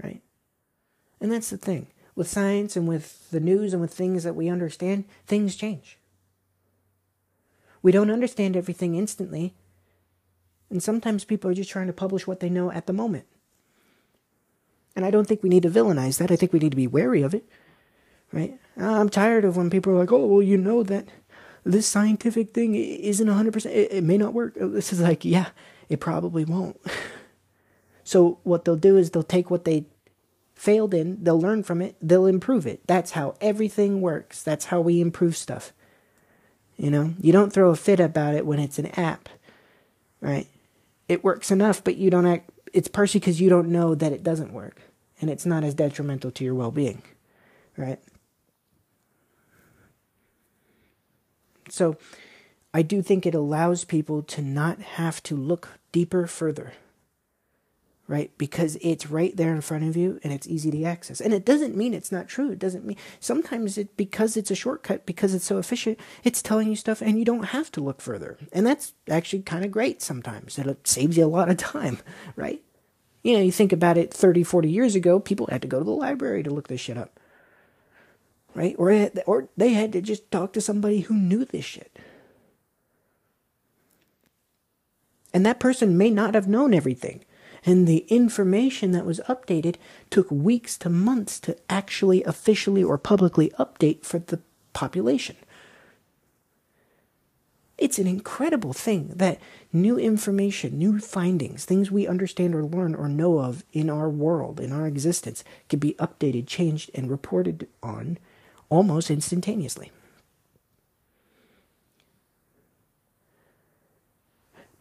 Right? 0.01 0.21
And 1.21 1.33
that's 1.33 1.51
the 1.51 1.57
thing. 1.57 1.89
With 2.15 2.29
science 2.29 2.77
and 2.77 2.87
with 2.87 3.31
the 3.31 3.41
news 3.41 3.73
and 3.73 3.81
with 3.81 3.95
things 3.95 4.25
that 4.25 4.37
we 4.37 4.49
understand, 4.49 5.05
things 5.27 5.57
change. 5.57 5.97
We 7.83 7.93
don't 7.93 8.11
understand 8.11 8.57
everything 8.57 8.95
instantly. 8.95 9.55
And 10.69 10.83
sometimes 10.83 11.25
people 11.25 11.51
are 11.51 11.55
just 11.55 11.71
trying 11.71 11.89
to 11.89 11.93
publish 11.93 12.27
what 12.27 12.41
they 12.41 12.49
know 12.49 12.71
at 12.71 12.87
the 12.87 12.93
moment. 12.93 13.27
And 14.95 15.05
I 15.05 15.11
don't 15.11 15.27
think 15.27 15.43
we 15.43 15.49
need 15.49 15.63
to 15.63 15.71
villainize 15.71 16.19
that. 16.19 16.31
I 16.31 16.37
think 16.37 16.53
we 16.53 16.59
need 16.59 16.71
to 16.71 16.77
be 16.77 16.87
wary 16.87 17.23
of 17.23 17.35
it. 17.35 17.49
Right? 18.33 18.59
I'm 18.77 19.09
tired 19.09 19.45
of 19.45 19.57
when 19.57 19.71
people 19.71 19.93
are 19.93 19.99
like, 19.99 20.13
oh, 20.13 20.27
well, 20.27 20.43
you 20.43 20.57
know 20.57 20.83
that 20.85 21.09
this 21.65 21.87
scientific 21.87 22.55
thing 22.55 22.75
isn't 22.75 23.27
100%, 23.27 23.67
it, 23.67 23.93
it 23.93 24.05
may 24.05 24.17
not 24.17 24.33
work. 24.33 24.55
This 24.57 24.93
is 24.93 25.01
like, 25.01 25.25
yeah, 25.25 25.49
it 25.89 26.01
probably 26.01 26.45
won't. 26.45 26.81
so 28.05 28.39
what 28.45 28.65
they'll 28.65 28.77
do 28.77 28.97
is 28.97 29.11
they'll 29.11 29.23
take 29.23 29.51
what 29.51 29.65
they 29.65 29.87
failed 30.55 30.95
in, 30.95 31.23
they'll 31.23 31.41
learn 31.41 31.63
from 31.63 31.83
it, 31.83 31.97
they'll 32.01 32.27
improve 32.27 32.67
it. 32.67 32.87
That's 32.87 33.13
how 33.13 33.35
everything 33.41 34.01
works. 34.01 34.43
That's 34.43 34.67
how 34.67 34.81
we 34.81 35.01
improve 35.01 35.37
stuff. 35.37 35.73
You 36.81 36.91
know, 36.91 37.13
you 37.21 37.31
don't 37.31 37.53
throw 37.53 37.69
a 37.69 37.77
fit 37.77 38.01
about 38.01 38.35
it 38.35 38.47
when 38.47 38.59
it's 38.59 38.79
an 38.79 38.87
app, 38.99 39.29
right? 40.23 40.47
It 41.09 41.23
works 41.23 41.51
enough, 41.51 41.85
but 41.85 41.97
you 41.97 42.09
don't 42.09 42.25
act. 42.25 42.49
It's 42.73 42.89
partially 42.89 43.21
because 43.21 43.39
you 43.39 43.51
don't 43.51 43.69
know 43.69 43.95
that 43.95 44.15
it 44.15 44.23
doesn't 44.23 44.55
work, 44.55 44.81
and 45.21 45.29
it's 45.29 45.45
not 45.45 45.63
as 45.63 45.75
detrimental 45.75 46.31
to 46.31 46.43
your 46.43 46.55
well-being, 46.55 47.03
right? 47.77 47.99
So, 51.69 51.99
I 52.73 52.81
do 52.81 53.03
think 53.03 53.27
it 53.27 53.35
allows 53.35 53.85
people 53.85 54.23
to 54.23 54.41
not 54.41 54.81
have 54.81 55.23
to 55.25 55.37
look 55.37 55.69
deeper 55.93 56.27
further 56.27 56.73
right? 58.11 58.37
Because 58.39 58.77
it's 58.81 59.09
right 59.09 59.37
there 59.37 59.55
in 59.55 59.61
front 59.61 59.85
of 59.85 59.97
you 59.97 60.19
and 60.25 60.33
it's 60.33 60.49
easy 60.49 60.69
to 60.73 60.83
access. 60.83 61.21
And 61.21 61.33
it 61.33 61.45
doesn't 61.45 61.77
mean 61.77 61.95
it's 61.95 62.11
not 62.11 62.27
true. 62.27 62.51
It 62.51 62.59
doesn't 62.59 62.85
mean 62.85 62.97
sometimes 63.21 63.79
it 63.79 63.97
because 63.97 64.37
it's 64.37 64.51
a 64.51 64.57
shortcut, 64.57 65.07
because 65.07 65.33
it's 65.33 65.45
so 65.45 65.59
efficient, 65.59 65.97
it's 66.25 66.43
telling 66.43 66.69
you 66.69 66.75
stuff 66.75 67.01
and 67.01 67.21
you 67.21 67.25
don't 67.25 67.45
have 67.45 67.71
to 67.71 67.81
look 67.81 68.01
further. 68.01 68.37
And 68.53 68.67
that's 68.67 68.95
actually 69.09 69.43
kind 69.43 69.65
of 69.65 69.71
great 69.71 70.03
sometimes. 70.03 70.59
It 70.59 70.89
saves 70.89 71.17
you 71.17 71.25
a 71.25 71.27
lot 71.27 71.51
of 71.51 71.57
time, 71.57 71.99
right? 72.37 72.61
You 73.23 73.35
know, 73.35 73.45
you 73.45 73.53
think 73.53 73.73
about 73.73 73.97
it 73.97 74.13
30, 74.13 74.43
40 74.43 74.69
years 74.69 74.97
ago, 74.97 75.21
people 75.21 75.47
had 75.47 75.63
to 75.63 75.69
go 75.69 75.79
to 75.79 75.85
the 75.85 75.93
library 75.93 76.43
to 76.43 76.51
look 76.51 76.67
this 76.67 76.81
shit 76.81 76.99
up. 76.99 77.21
Right? 78.57 78.75
Or 78.77 79.09
or 79.27 79.49
they 79.57 79.75
had 79.75 79.93
to 79.93 80.01
just 80.03 80.29
talk 80.33 80.53
to 80.55 80.61
somebody 80.61 81.03
who 81.03 81.15
knew 81.15 81.45
this 81.45 81.65
shit. 81.65 81.97
And 85.33 85.47
that 85.47 85.61
person 85.61 85.97
may 85.97 86.11
not 86.11 86.35
have 86.35 86.49
known 86.49 86.75
everything 86.75 87.25
and 87.65 87.87
the 87.87 88.07
information 88.09 88.93
that 88.93 89.07
was 89.07 89.21
updated 89.29 89.77
took 90.09 90.31
weeks 90.31 90.79
to 90.79 90.89
months 90.89 91.39
to 91.41 91.57
actually 91.69 92.25
officially 92.25 92.83
or 92.83 92.99
publicly 92.99 93.51
update 93.59 94.05
for 94.05 94.19
the 94.19 94.41
population. 94.73 95.37
It's 97.77 97.99
an 97.99 98.07
incredible 98.07 98.75
thing 98.75 99.13
that 99.17 99.41
new 99.73 99.99
information, 99.99 100.79
new 100.79 100.99
findings, 101.01 101.65
things 101.65 101.91
we 101.91 102.07
understand 102.07 102.55
or 102.55 102.63
learn 102.63 102.95
or 102.95 103.09
know 103.09 103.39
of 103.39 103.65
in 103.73 103.89
our 103.89 104.09
world, 104.09 104.61
in 104.61 104.71
our 104.71 104.87
existence, 104.87 105.43
can 105.71 105.79
be 105.79 105.95
updated, 105.95 106.47
changed, 106.47 106.91
and 106.95 107.11
reported 107.11 107.69
on 107.83 108.19
almost 108.69 109.11
instantaneously. 109.11 109.91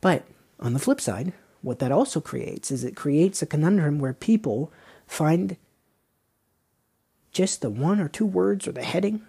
But 0.01 0.25
on 0.59 0.73
the 0.73 0.79
flip 0.79 0.99
side, 0.99 1.31
what 1.61 1.79
that 1.79 1.91
also 1.91 2.21
creates 2.21 2.71
is 2.71 2.83
it 2.83 2.95
creates 2.95 3.41
a 3.41 3.45
conundrum 3.45 3.99
where 3.99 4.13
people 4.13 4.71
find 5.05 5.57
just 7.31 7.61
the 7.61 7.69
one 7.69 7.99
or 7.99 8.07
two 8.07 8.25
words 8.25 8.67
or 8.67 8.71
the 8.71 8.83
heading. 8.83 9.21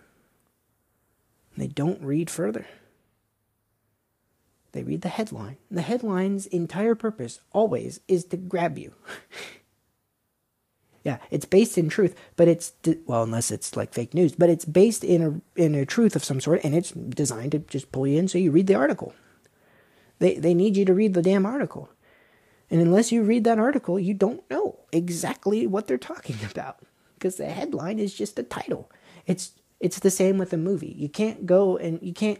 They 1.56 1.66
don't 1.66 2.02
read 2.02 2.30
further. 2.30 2.66
They 4.72 4.82
read 4.82 5.02
the 5.02 5.08
headline. 5.08 5.56
The 5.70 5.82
headline's 5.82 6.46
entire 6.46 6.94
purpose 6.94 7.40
always 7.52 8.00
is 8.06 8.24
to 8.26 8.36
grab 8.36 8.78
you. 8.78 8.94
yeah, 11.04 11.18
it's 11.30 11.44
based 11.44 11.76
in 11.76 11.88
truth, 11.88 12.14
but 12.36 12.46
it's 12.46 12.72
well, 13.06 13.24
unless 13.24 13.50
it's 13.50 13.76
like 13.76 13.92
fake 13.92 14.14
news, 14.14 14.34
but 14.36 14.48
it's 14.48 14.64
based 14.64 15.02
in 15.02 15.22
a 15.56 15.60
in 15.60 15.74
a 15.74 15.84
truth 15.84 16.14
of 16.14 16.24
some 16.24 16.40
sort, 16.40 16.60
and 16.62 16.74
it's 16.74 16.92
designed 16.92 17.52
to 17.52 17.58
just 17.58 17.90
pull 17.90 18.06
you 18.06 18.18
in 18.18 18.28
so 18.28 18.38
you 18.38 18.52
read 18.52 18.68
the 18.68 18.74
article. 18.76 19.12
They 20.20 20.36
they 20.36 20.54
need 20.54 20.76
you 20.76 20.84
to 20.84 20.94
read 20.94 21.14
the 21.14 21.22
damn 21.22 21.46
article. 21.46 21.90
And 22.70 22.80
unless 22.80 23.10
you 23.10 23.22
read 23.22 23.44
that 23.44 23.58
article, 23.58 23.98
you 23.98 24.14
don't 24.14 24.48
know 24.48 24.78
exactly 24.92 25.66
what 25.66 25.86
they're 25.86 25.98
talking 25.98 26.36
about 26.50 26.78
because 27.14 27.36
the 27.36 27.46
headline 27.46 27.98
is 27.98 28.14
just 28.14 28.38
a 28.38 28.42
title. 28.42 28.90
It's 29.26 29.52
it's 29.80 29.98
the 29.98 30.10
same 30.10 30.38
with 30.38 30.52
a 30.52 30.58
movie. 30.58 30.94
You 30.96 31.08
can't 31.08 31.46
go 31.46 31.76
and 31.76 31.98
you 32.02 32.12
can't 32.12 32.38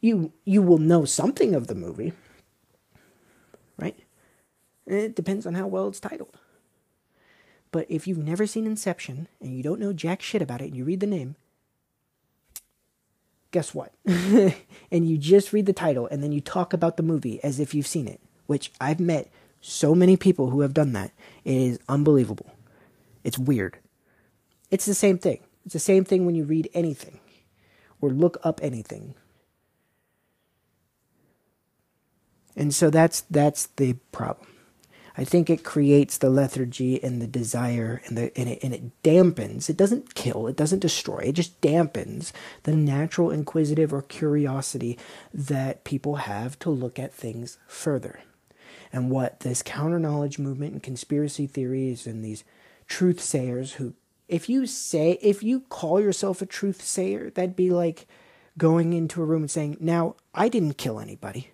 you 0.00 0.32
you 0.44 0.62
will 0.62 0.78
know 0.78 1.04
something 1.04 1.54
of 1.54 1.66
the 1.66 1.74
movie. 1.74 2.12
Right? 3.78 3.98
And 4.86 4.96
it 4.96 5.16
depends 5.16 5.46
on 5.46 5.54
how 5.54 5.66
well 5.66 5.88
it's 5.88 6.00
titled. 6.00 6.38
But 7.72 7.86
if 7.90 8.06
you've 8.06 8.18
never 8.18 8.46
seen 8.46 8.64
Inception 8.64 9.28
and 9.40 9.54
you 9.54 9.62
don't 9.62 9.80
know 9.80 9.92
jack 9.92 10.22
shit 10.22 10.40
about 10.40 10.62
it 10.62 10.66
and 10.66 10.76
you 10.76 10.84
read 10.84 11.00
the 11.00 11.06
name, 11.06 11.36
guess 13.50 13.74
what? 13.74 13.92
and 14.06 14.54
you 14.90 15.18
just 15.18 15.52
read 15.52 15.66
the 15.66 15.72
title 15.72 16.06
and 16.06 16.22
then 16.22 16.32
you 16.32 16.40
talk 16.40 16.72
about 16.72 16.96
the 16.96 17.02
movie 17.02 17.42
as 17.42 17.60
if 17.60 17.74
you've 17.74 17.86
seen 17.86 18.06
it, 18.06 18.20
which 18.46 18.72
I've 18.80 19.00
met 19.00 19.30
so 19.66 19.94
many 19.94 20.16
people 20.16 20.50
who 20.50 20.60
have 20.60 20.72
done 20.72 20.92
that. 20.92 21.10
It 21.44 21.54
is 21.54 21.78
unbelievable. 21.88 22.52
It's 23.24 23.38
weird. 23.38 23.78
It's 24.70 24.86
the 24.86 24.94
same 24.94 25.18
thing. 25.18 25.40
It's 25.64 25.72
the 25.72 25.80
same 25.80 26.04
thing 26.04 26.24
when 26.24 26.36
you 26.36 26.44
read 26.44 26.70
anything 26.72 27.18
or 28.00 28.10
look 28.10 28.38
up 28.44 28.60
anything. 28.62 29.14
And 32.54 32.72
so 32.72 32.90
that's 32.90 33.22
that's 33.22 33.66
the 33.76 33.94
problem. 34.12 34.48
I 35.18 35.24
think 35.24 35.50
it 35.50 35.64
creates 35.64 36.18
the 36.18 36.30
lethargy 36.30 37.02
and 37.02 37.20
the 37.20 37.26
desire 37.26 38.02
and 38.06 38.16
the 38.16 38.38
and 38.38 38.48
it, 38.48 38.62
and 38.62 38.72
it 38.72 39.02
dampens. 39.02 39.68
It 39.68 39.76
doesn't 39.76 40.14
kill, 40.14 40.46
it 40.46 40.56
doesn't 40.56 40.78
destroy. 40.78 41.18
It 41.18 41.32
just 41.32 41.60
dampens 41.60 42.30
the 42.62 42.76
natural 42.76 43.30
inquisitive 43.30 43.92
or 43.92 44.02
curiosity 44.02 44.96
that 45.34 45.84
people 45.84 46.16
have 46.16 46.58
to 46.60 46.70
look 46.70 46.98
at 46.98 47.12
things 47.12 47.58
further. 47.66 48.20
And 48.92 49.10
what 49.10 49.40
this 49.40 49.62
counter 49.62 49.98
knowledge 49.98 50.38
movement 50.38 50.72
and 50.72 50.82
conspiracy 50.82 51.46
theories 51.46 52.06
and 52.06 52.24
these 52.24 52.44
truth 52.86 53.20
sayers 53.20 53.74
who 53.74 53.94
if 54.28 54.48
you 54.48 54.66
say 54.66 55.18
if 55.22 55.42
you 55.42 55.60
call 55.60 56.00
yourself 56.00 56.42
a 56.42 56.46
truth 56.46 56.82
sayer, 56.82 57.30
that'd 57.30 57.56
be 57.56 57.70
like 57.70 58.06
going 58.58 58.92
into 58.92 59.22
a 59.22 59.24
room 59.24 59.42
and 59.42 59.50
saying, 59.50 59.76
"Now, 59.80 60.16
I 60.34 60.48
didn't 60.48 60.78
kill 60.78 60.98
anybody." 60.98 61.52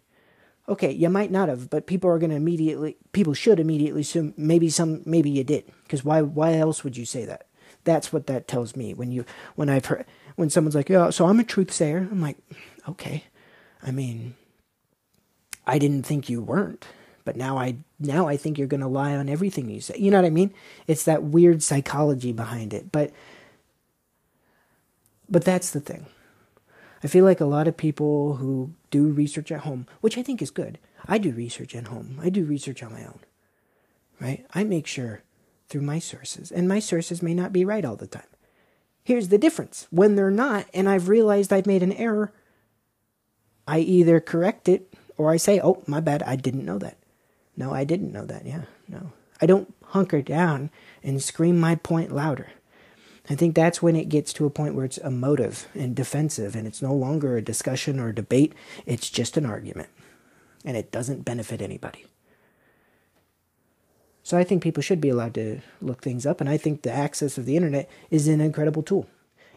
Okay, 0.68 0.92
you 0.92 1.08
might 1.10 1.30
not 1.30 1.48
have, 1.48 1.68
but 1.68 1.86
people 1.86 2.08
are 2.08 2.18
going 2.18 2.30
to 2.30 2.36
immediately 2.36 2.96
people 3.12 3.34
should 3.34 3.60
immediately 3.60 4.02
assume 4.02 4.32
maybe 4.36 4.70
some 4.70 5.02
maybe 5.04 5.30
you 5.30 5.44
did 5.44 5.64
because 5.82 6.04
why 6.04 6.22
why 6.22 6.54
else 6.54 6.84
would 6.84 6.96
you 6.96 7.04
say 7.04 7.24
that? 7.24 7.46
That's 7.84 8.12
what 8.12 8.26
that 8.28 8.48
tells 8.48 8.76
me 8.76 8.94
when 8.94 9.10
you 9.10 9.24
when 9.54 9.68
I've 9.68 9.86
heard 9.86 10.06
when 10.36 10.50
someone's 10.50 10.74
like, 10.74 10.88
"Yeah, 10.88 11.10
so 11.10 11.26
I'm 11.26 11.40
a 11.40 11.44
truth 11.44 11.72
sayer." 11.72 12.08
I'm 12.10 12.20
like, 12.22 12.38
"Okay." 12.88 13.24
I 13.82 13.90
mean, 13.90 14.34
I 15.66 15.78
didn't 15.78 16.04
think 16.04 16.30
you 16.30 16.40
weren't 16.40 16.86
but 17.24 17.36
now 17.36 17.58
I 17.58 17.76
now 17.98 18.28
I 18.28 18.36
think 18.36 18.58
you're 18.58 18.66
going 18.66 18.80
to 18.80 18.86
lie 18.86 19.14
on 19.14 19.28
everything 19.28 19.68
you 19.68 19.80
say. 19.80 19.96
You 19.98 20.10
know 20.10 20.18
what 20.18 20.26
I 20.26 20.30
mean? 20.30 20.52
It's 20.86 21.04
that 21.04 21.22
weird 21.22 21.62
psychology 21.62 22.32
behind 22.32 22.74
it. 22.74 22.92
But 22.92 23.12
but 25.28 25.44
that's 25.44 25.70
the 25.70 25.80
thing. 25.80 26.06
I 27.02 27.08
feel 27.08 27.24
like 27.24 27.40
a 27.40 27.46
lot 27.46 27.66
of 27.66 27.76
people 27.76 28.36
who 28.36 28.74
do 28.90 29.08
research 29.08 29.50
at 29.50 29.60
home, 29.60 29.86
which 30.00 30.16
I 30.16 30.22
think 30.22 30.40
is 30.40 30.50
good. 30.50 30.78
I 31.06 31.18
do 31.18 31.32
research 31.32 31.74
at 31.74 31.88
home. 31.88 32.18
I 32.22 32.28
do 32.28 32.44
research 32.44 32.82
on 32.82 32.92
my 32.92 33.04
own. 33.04 33.18
Right? 34.20 34.46
I 34.54 34.62
make 34.62 34.86
sure 34.86 35.22
through 35.68 35.82
my 35.82 35.98
sources, 35.98 36.52
and 36.52 36.68
my 36.68 36.78
sources 36.78 37.22
may 37.22 37.34
not 37.34 37.52
be 37.52 37.64
right 37.64 37.84
all 37.84 37.96
the 37.96 38.06
time. 38.06 38.22
Here's 39.02 39.28
the 39.28 39.38
difference. 39.38 39.88
When 39.90 40.14
they're 40.14 40.30
not 40.30 40.66
and 40.72 40.88
I've 40.88 41.08
realized 41.08 41.52
I've 41.52 41.66
made 41.66 41.82
an 41.82 41.92
error, 41.92 42.32
I 43.66 43.80
either 43.80 44.20
correct 44.20 44.68
it 44.68 44.92
or 45.16 45.30
I 45.30 45.38
say, 45.38 45.60
"Oh, 45.60 45.82
my 45.86 46.00
bad. 46.00 46.22
I 46.22 46.36
didn't 46.36 46.64
know 46.64 46.78
that." 46.78 46.98
No, 47.56 47.72
I 47.72 47.84
didn't 47.84 48.12
know 48.12 48.24
that. 48.26 48.46
Yeah, 48.46 48.62
no. 48.88 49.12
I 49.40 49.46
don't 49.46 49.74
hunker 49.86 50.22
down 50.22 50.70
and 51.02 51.22
scream 51.22 51.58
my 51.58 51.74
point 51.74 52.12
louder. 52.12 52.50
I 53.28 53.34
think 53.34 53.54
that's 53.54 53.82
when 53.82 53.96
it 53.96 54.08
gets 54.08 54.32
to 54.34 54.46
a 54.46 54.50
point 54.50 54.74
where 54.74 54.84
it's 54.84 54.98
emotive 54.98 55.68
and 55.74 55.94
defensive 55.94 56.56
and 56.56 56.66
it's 56.66 56.82
no 56.82 56.94
longer 56.94 57.36
a 57.36 57.42
discussion 57.42 58.00
or 58.00 58.08
a 58.08 58.14
debate, 58.14 58.52
it's 58.84 59.10
just 59.10 59.36
an 59.36 59.46
argument. 59.46 59.88
And 60.64 60.76
it 60.76 60.90
doesn't 60.90 61.24
benefit 61.24 61.62
anybody. 61.62 62.06
So 64.22 64.38
I 64.38 64.44
think 64.44 64.62
people 64.62 64.82
should 64.82 65.00
be 65.00 65.08
allowed 65.08 65.34
to 65.34 65.60
look 65.80 66.02
things 66.02 66.24
up, 66.24 66.40
and 66.40 66.48
I 66.48 66.56
think 66.56 66.82
the 66.82 66.92
access 66.92 67.38
of 67.38 67.44
the 67.44 67.56
internet 67.56 67.90
is 68.10 68.28
an 68.28 68.40
incredible 68.40 68.82
tool. 68.82 69.08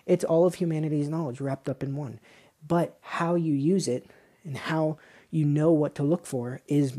It's 0.05 0.23
all 0.23 0.45
of 0.45 0.55
humanity's 0.55 1.07
knowledge 1.07 1.39
wrapped 1.39 1.69
up 1.69 1.83
in 1.83 1.95
one. 1.95 2.19
But 2.67 2.97
how 3.01 3.35
you 3.35 3.53
use 3.53 3.87
it 3.87 4.07
and 4.43 4.57
how 4.57 4.97
you 5.29 5.45
know 5.45 5.71
what 5.71 5.93
to 5.95 6.03
look 6.03 6.25
for 6.25 6.61
is 6.67 6.97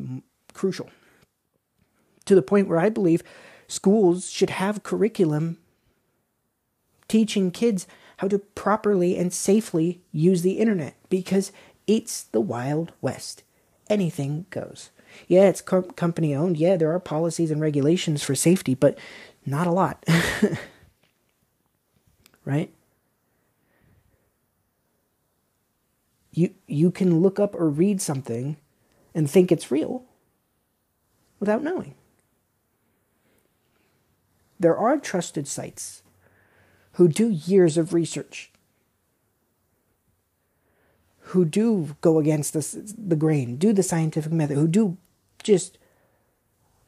crucial. 0.56 0.90
To 2.24 2.34
the 2.34 2.42
point 2.42 2.66
where 2.66 2.80
I 2.80 2.88
believe 2.88 3.22
schools 3.68 4.30
should 4.30 4.50
have 4.50 4.82
curriculum 4.82 5.58
teaching 7.08 7.50
kids 7.50 7.86
how 8.18 8.28
to 8.28 8.38
properly 8.38 9.16
and 9.16 9.32
safely 9.32 10.00
use 10.10 10.42
the 10.42 10.58
internet 10.58 10.94
because 11.08 11.52
it's 11.86 12.24
the 12.24 12.40
Wild 12.40 12.92
West. 13.00 13.42
Anything 13.88 14.46
goes. 14.50 14.90
Yeah, 15.28 15.48
it's 15.48 15.60
co- 15.60 15.82
company 15.82 16.34
owned. 16.34 16.56
Yeah, 16.56 16.76
there 16.76 16.92
are 16.92 17.00
policies 17.00 17.50
and 17.50 17.60
regulations 17.60 18.22
for 18.22 18.34
safety, 18.34 18.74
but 18.74 18.98
not 19.44 19.66
a 19.66 19.72
lot. 19.72 20.04
right? 22.44 22.72
You 26.32 26.50
you 26.66 26.90
can 26.90 27.20
look 27.20 27.38
up 27.38 27.54
or 27.54 27.70
read 27.70 28.02
something 28.02 28.56
and 29.14 29.30
think 29.30 29.50
it's 29.50 29.70
real 29.70 30.04
without 31.40 31.62
knowing. 31.62 31.94
There 34.58 34.76
are 34.76 34.96
trusted 34.96 35.46
sites 35.46 36.02
who 36.92 37.08
do 37.08 37.28
years 37.28 37.76
of 37.76 37.92
research, 37.92 38.50
who 41.18 41.44
do 41.44 41.96
go 42.00 42.18
against 42.18 42.54
the, 42.54 42.94
the 42.96 43.16
grain, 43.16 43.56
do 43.56 43.72
the 43.72 43.82
scientific 43.82 44.32
method, 44.32 44.56
who 44.56 44.68
do 44.68 44.96
just 45.42 45.76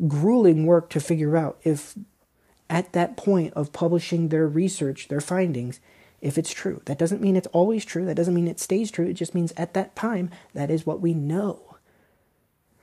grueling 0.07 0.65
work 0.65 0.89
to 0.91 1.01
figure 1.01 1.37
out 1.37 1.59
if 1.63 1.95
at 2.71 2.93
that 2.93 3.17
point 3.17 3.53
of 3.55 3.73
publishing 3.73 4.29
their 4.29 4.47
research, 4.47 5.09
their 5.09 5.21
findings, 5.21 5.81
if 6.21 6.39
it's 6.39 6.53
true. 6.53 6.81
That 6.87 6.99
doesn't 6.99 7.21
mean 7.21 7.37
it's 7.37 7.47
always 7.49 7.85
true. 7.85 8.05
That 8.07 8.17
doesn't 8.17 8.35
mean 8.35 8.49
it 8.49 8.61
stays 8.61 8.91
true. 8.91 9.07
It 9.07 9.15
just 9.15 9.35
means 9.35 9.53
at 9.57 9.75
that 9.75 9.95
time, 9.95 10.31
that 10.55 10.71
is 10.71 10.87
what 10.87 11.01
we 11.01 11.15
know 11.15 11.68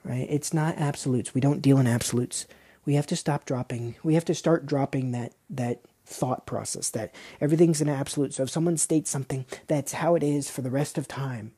right? 0.06 0.28
It's 0.30 0.54
not 0.54 0.78
absolutes. 0.78 1.34
We 1.34 1.42
don't 1.42 1.62
deal 1.62 1.80
in 1.80 1.88
absolutes. 1.88 2.46
We 2.86 2.94
have 2.94 3.08
to 3.08 3.16
stop 3.16 3.46
dropping. 3.46 3.96
We 4.04 4.14
have 4.14 4.26
to 4.26 4.36
start 4.36 4.66
dropping 4.66 5.12
that 5.12 5.34
that 5.50 5.82
thought 6.06 6.46
process 6.46 6.92
that 6.92 7.14
everything's 7.42 7.82
an 7.82 7.90
absolute. 7.90 8.34
So 8.34 8.44
if 8.44 8.50
someone 8.52 8.78
states 8.78 9.10
something, 9.10 9.46
that's 9.66 9.94
how 9.94 10.14
it 10.14 10.22
is 10.22 10.52
for 10.52 10.62
the 10.62 10.70
rest 10.70 11.00
of 11.00 11.08
time. 11.08 11.54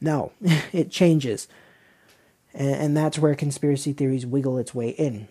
No, 0.00 0.32
it 0.72 0.90
changes. 0.90 1.46
And, 2.52 2.74
and 2.74 2.96
that's 2.96 3.18
where 3.18 3.36
conspiracy 3.36 3.92
theories 3.92 4.26
wiggle 4.26 4.58
its 4.58 4.74
way 4.74 4.88
in. 4.88 5.28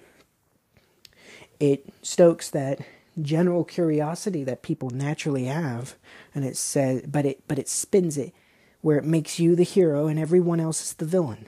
It 1.60 1.86
stokes 2.02 2.50
that 2.52 2.80
general 3.22 3.66
curiosity 3.66 4.46
that 4.46 4.62
people 4.62 4.90
naturally 4.90 5.46
have, 5.46 5.96
and 6.34 6.46
it 6.46 6.56
says, 6.56 7.04
but 7.06 7.26
it 7.26 7.44
but 7.48 7.60
it 7.60 7.68
spins 7.68 8.18
it 8.18 8.34
where 8.80 8.98
it 8.98 9.06
makes 9.06 9.40
you 9.40 9.56
the 9.56 9.64
hero 9.64 10.08
and 10.08 10.18
everyone 10.18 10.60
else 10.60 10.82
is 10.82 10.94
the 10.94 11.06
villain. 11.06 11.46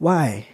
Why? 0.00 0.48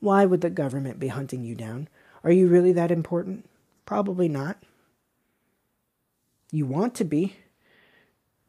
Why 0.00 0.26
would 0.26 0.40
the 0.40 0.50
government 0.50 0.98
be 0.98 1.06
hunting 1.06 1.44
you 1.44 1.54
down? 1.54 1.88
Are 2.24 2.32
you 2.32 2.48
really 2.48 2.72
that 2.72 2.90
important? 2.90 3.48
Probably 3.86 4.28
not. 4.28 4.60
You 6.50 6.66
want 6.66 6.96
to 6.96 7.04
be. 7.04 7.36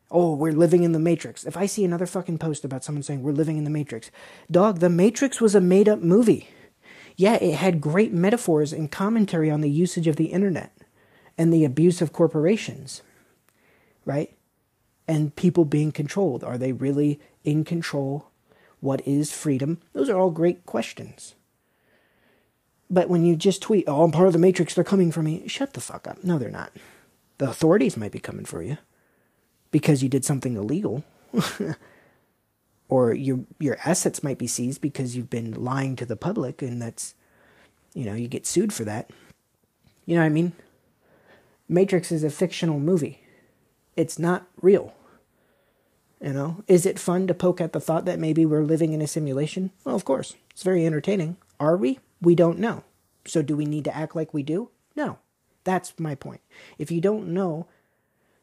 Oh, 0.09 0.33
we're 0.33 0.51
living 0.51 0.81
in 0.81 0.93
the 0.93 0.99
Matrix. 0.99 1.43
If 1.43 1.55
I 1.55 1.67
see 1.67 1.85
another 1.85 2.07
fucking 2.07 2.39
post 2.39 2.65
about 2.65 2.83
someone 2.83 3.03
saying 3.03 3.21
we're 3.21 3.33
living 3.33 3.59
in 3.59 3.65
the 3.65 3.69
Matrix, 3.69 4.09
dog, 4.49 4.79
the 4.79 4.89
Matrix 4.89 5.39
was 5.39 5.53
a 5.53 5.61
made 5.61 5.87
up 5.87 6.01
movie. 6.01 6.49
Yeah, 7.15 7.35
it 7.35 7.53
had 7.53 7.79
great 7.79 8.11
metaphors 8.11 8.73
and 8.73 8.91
commentary 8.91 9.51
on 9.51 9.61
the 9.61 9.69
usage 9.69 10.07
of 10.07 10.15
the 10.15 10.31
internet 10.33 10.75
and 11.37 11.53
the 11.53 11.65
abuse 11.65 12.01
of 12.01 12.11
corporations, 12.11 13.03
right? 14.05 14.35
And 15.07 15.35
people 15.35 15.65
being 15.65 15.91
controlled. 15.91 16.43
Are 16.43 16.57
they 16.57 16.71
really 16.71 17.19
in 17.43 17.63
control 17.63 18.31
what 18.80 19.05
is 19.07 19.32
freedom? 19.32 19.80
Those 19.93 20.09
are 20.09 20.17
all 20.17 20.32
great 20.32 20.65
questions. 20.65 21.36
But 22.89 23.09
when 23.09 23.26
you 23.26 23.36
just 23.36 23.61
tweet, 23.61 23.86
oh, 23.88 24.03
I'm 24.03 24.11
part 24.11 24.28
of 24.28 24.34
the 24.34 24.39
matrix, 24.39 24.73
they're 24.73 24.84
coming 24.84 25.11
for 25.11 25.23
me, 25.23 25.47
shut 25.47 25.73
the 25.73 25.82
fuck 25.82 26.07
up. 26.07 26.23
No, 26.23 26.38
they're 26.38 26.51
not. 26.51 26.71
The 27.38 27.49
authorities 27.49 27.97
might 27.97 28.11
be 28.11 28.19
coming 28.19 28.45
for 28.45 28.61
you 28.61 28.78
because 29.71 30.03
you 30.03 30.09
did 30.09 30.23
something 30.23 30.55
illegal. 30.55 31.03
or 32.89 33.13
your 33.13 33.39
your 33.59 33.78
assets 33.84 34.23
might 34.23 34.38
be 34.38 34.47
seized 34.47 34.80
because 34.80 35.15
you've 35.15 35.30
been 35.30 35.51
lying 35.51 35.95
to 35.95 36.05
the 36.05 36.15
public 36.15 36.61
and 36.61 36.82
that's 36.82 37.15
you 37.93 38.05
know, 38.05 38.13
you 38.13 38.28
get 38.28 38.45
sued 38.45 38.73
for 38.73 38.84
that. 38.84 39.09
You 40.05 40.15
know 40.15 40.21
what 40.21 40.28
I 40.28 40.30
mean? 40.30 40.51
Matrix 41.67 42.11
is 42.11 42.23
a 42.23 42.30
fictional 42.30 42.80
movie. 42.80 43.21
It's 43.95 44.19
not 44.19 44.45
real. 44.61 44.93
You 46.22 46.34
know, 46.34 46.63
is 46.68 46.86
it 46.86 46.97
fun 46.97 47.28
to 47.28 47.34
poke 47.34 47.61
at 47.61 47.74
the 47.74 47.80
thought 47.80 48.05
that 48.05 48.20
maybe 48.20 48.45
we're 48.45 48.63
living 48.63 48.93
in 48.93 49.01
a 49.01 49.07
simulation? 49.07 49.72
Well, 49.84 49.95
of 49.95 50.05
course. 50.05 50.36
It's 50.51 50.63
very 50.63 50.86
entertaining. 50.86 51.38
Are 51.59 51.78
we? 51.78 51.99
We 52.22 52.36
don't 52.36 52.59
know. 52.59 52.84
So 53.26 53.41
do 53.41 53.55
we 53.55 53.66
need 53.66 53.84
to 53.86 53.95
act 53.95 54.16
like 54.16 54.34
we 54.34 54.41
do? 54.43 54.70
No. 54.95 55.20
That's 55.66 55.99
my 55.99 56.16
point. 56.16 56.41
If 56.78 56.91
you 56.91 57.01
don't 57.01 57.28
know, 57.34 57.68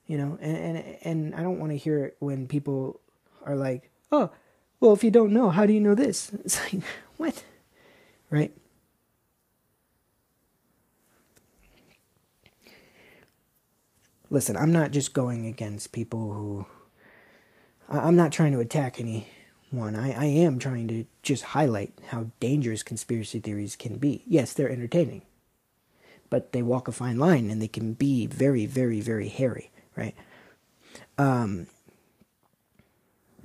you 0.06 0.18
know, 0.18 0.36
and 0.42 0.76
and, 0.76 0.96
and 1.02 1.34
I 1.34 1.42
don't 1.42 1.58
want 1.58 1.72
to 1.72 1.78
hear 1.78 2.04
it 2.04 2.16
when 2.18 2.46
people 2.46 3.00
are 3.46 3.56
like, 3.56 3.90
"Oh, 4.10 4.30
well, 4.80 4.92
if 4.92 5.02
you 5.04 5.10
don't 5.10 5.32
know, 5.32 5.48
how 5.50 5.64
do 5.64 5.72
you 5.72 5.80
know 5.80 5.94
this?" 5.94 6.32
It's 6.44 6.60
like, 6.60 6.82
"What?" 7.16 7.44
Right? 8.28 8.52
Listen, 14.28 14.56
I'm 14.56 14.72
not 14.72 14.90
just 14.90 15.12
going 15.14 15.46
against 15.46 15.92
people 15.92 16.32
who 16.32 16.66
I'm 17.88 18.16
not 18.16 18.32
trying 18.32 18.52
to 18.52 18.60
attack 18.60 18.98
anyone. 19.00 19.96
I, 19.96 20.12
I 20.12 20.24
am 20.24 20.58
trying 20.58 20.88
to 20.88 21.04
just 21.22 21.44
highlight 21.44 21.92
how 22.08 22.30
dangerous 22.40 22.82
conspiracy 22.82 23.40
theories 23.40 23.76
can 23.76 23.96
be. 23.98 24.22
Yes, 24.26 24.52
they're 24.52 24.70
entertaining, 24.70 25.22
but 26.30 26.52
they 26.52 26.62
walk 26.62 26.88
a 26.88 26.92
fine 26.92 27.18
line 27.18 27.50
and 27.50 27.60
they 27.60 27.68
can 27.68 27.92
be 27.92 28.26
very, 28.26 28.66
very, 28.66 29.00
very 29.00 29.28
hairy, 29.28 29.70
right? 29.96 30.14
Um, 31.18 31.66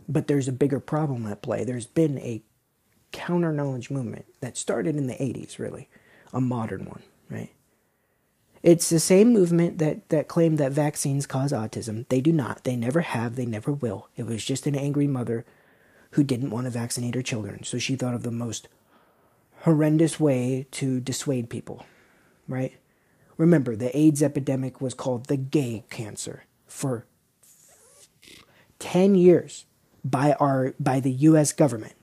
but 0.08 0.28
there's 0.28 0.48
a 0.48 0.54
bigger 0.54 0.80
problem 0.80 1.28
at 1.28 1.42
play. 1.42 1.64
There's 1.64 1.88
been 1.88 2.18
a 2.20 2.42
counter 3.12 3.52
knowledge 3.52 3.90
movement 3.90 4.26
that 4.42 4.58
started 4.58 4.96
in 4.96 5.08
the 5.08 5.16
80s, 5.16 5.60
really, 5.60 5.90
a 6.32 6.40
modern 6.40 6.86
one, 6.86 7.04
right? 7.30 7.52
It's 8.64 8.90
the 8.90 9.00
same 9.00 9.32
movement 9.32 9.78
that, 9.78 10.10
that 10.10 10.28
claimed 10.28 10.58
that 10.58 10.72
vaccines 10.72 11.26
cause 11.26 11.52
autism. 11.52 12.08
They 12.10 12.22
do 12.22 12.32
not. 12.32 12.64
They 12.64 12.76
never 12.76 13.02
have. 13.02 13.36
They 13.36 13.46
never 13.46 13.72
will. 13.72 14.10
It 14.16 14.26
was 14.26 14.44
just 14.44 14.68
an 14.68 14.76
angry 14.76 15.08
mother 15.08 15.46
who 16.12 16.24
didn't 16.24 16.50
want 16.50 16.66
to 16.66 16.72
vaccinate 16.72 17.16
her 17.16 17.22
children. 17.22 17.64
So 17.64 17.78
she 17.78 17.96
thought 17.96 18.14
of 18.14 18.24
the 18.24 18.32
most 18.32 18.68
horrendous 19.62 20.20
way 20.20 20.68
to 20.72 21.00
dissuade 21.00 21.50
people, 21.50 21.86
right? 22.48 22.74
Remember, 23.38 23.76
the 23.76 23.96
AIDS 23.96 24.24
epidemic 24.24 24.82
was 24.82 24.94
called 24.94 25.26
the 25.26 25.38
gay 25.38 25.84
cancer 25.90 26.46
for 26.68 27.06
10 28.80 29.16
years 29.16 29.66
by 30.04 30.34
our 30.34 30.74
by 30.80 31.00
the 31.00 31.12
US 31.12 31.52
government 31.52 31.94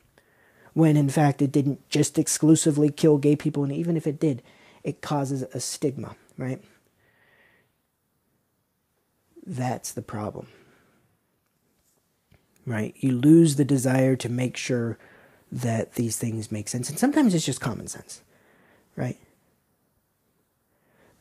when 0.72 0.96
in 0.96 1.08
fact 1.08 1.40
it 1.40 1.52
didn't 1.52 1.88
just 1.88 2.18
exclusively 2.18 2.90
kill 2.90 3.18
gay 3.18 3.36
people 3.36 3.62
and 3.62 3.72
even 3.72 3.96
if 3.96 4.06
it 4.06 4.20
did 4.20 4.42
it 4.82 5.00
causes 5.00 5.42
a 5.54 5.60
stigma 5.60 6.16
right? 6.36 6.62
That's 9.46 9.92
the 9.92 10.02
problem. 10.02 10.48
Right? 12.66 12.94
You 12.98 13.12
lose 13.12 13.56
the 13.56 13.64
desire 13.64 14.16
to 14.16 14.28
make 14.28 14.56
sure 14.56 14.98
that 15.52 15.94
these 15.94 16.16
things 16.16 16.50
make 16.50 16.68
sense. 16.68 16.88
And 16.88 16.98
sometimes 16.98 17.34
it's 17.34 17.44
just 17.44 17.60
common 17.60 17.86
sense, 17.86 18.22
right? 18.96 19.18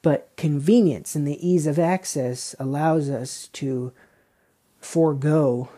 But 0.02 0.32
convenience 0.38 1.16
and 1.16 1.28
the 1.28 1.48
ease 1.48 1.68
of 1.68 1.78
access 1.78 2.56
allows 2.60 3.10
us 3.10 3.48
to 3.54 3.94
forego 4.80 5.70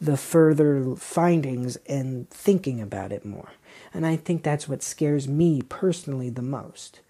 the 0.00 0.16
further 0.16 0.94
findings 0.96 1.76
and 1.86 2.28
thinking 2.28 2.80
about 2.80 3.10
it 3.12 3.24
more. 3.24 3.52
And 3.92 4.06
I 4.06 4.16
think 4.16 4.42
that's 4.42 4.68
what 4.68 4.82
scares 4.82 5.26
me 5.26 5.62
personally 5.62 6.28
the 6.28 6.42
most 6.42 7.00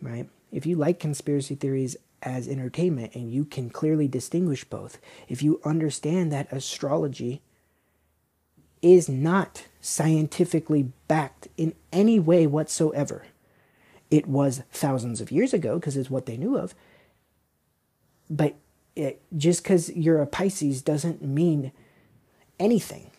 right? 0.00 0.28
If 0.52 0.66
you 0.66 0.76
like 0.76 0.98
conspiracy 0.98 1.54
theories 1.54 1.96
as 2.22 2.48
entertainment 2.48 3.14
and 3.14 3.32
you 3.32 3.44
can 3.44 3.70
clearly 3.70 4.08
distinguish 4.08 4.64
both, 4.64 4.98
if 5.28 5.42
you 5.42 5.60
understand 5.64 6.32
that 6.32 6.52
astrology 6.52 7.42
is 8.82 9.08
not 9.08 9.66
scientifically 9.80 10.92
backed 11.06 11.48
in 11.56 11.74
any 11.92 12.18
way 12.18 12.46
whatsoever, 12.46 13.26
it 14.10 14.26
was 14.26 14.62
thousands 14.72 15.20
of 15.20 15.30
years 15.30 15.52
ago 15.54 15.78
because 15.78 15.96
it's 15.96 16.10
what 16.10 16.26
they 16.26 16.36
knew 16.36 16.56
of. 16.56 16.74
But 18.28 18.56
it, 18.96 19.22
just 19.36 19.62
because 19.62 19.90
you're 19.90 20.20
a 20.20 20.26
Pisces 20.26 20.82
doesn't 20.82 21.22
mean 21.22 21.72
anything. 22.58 23.10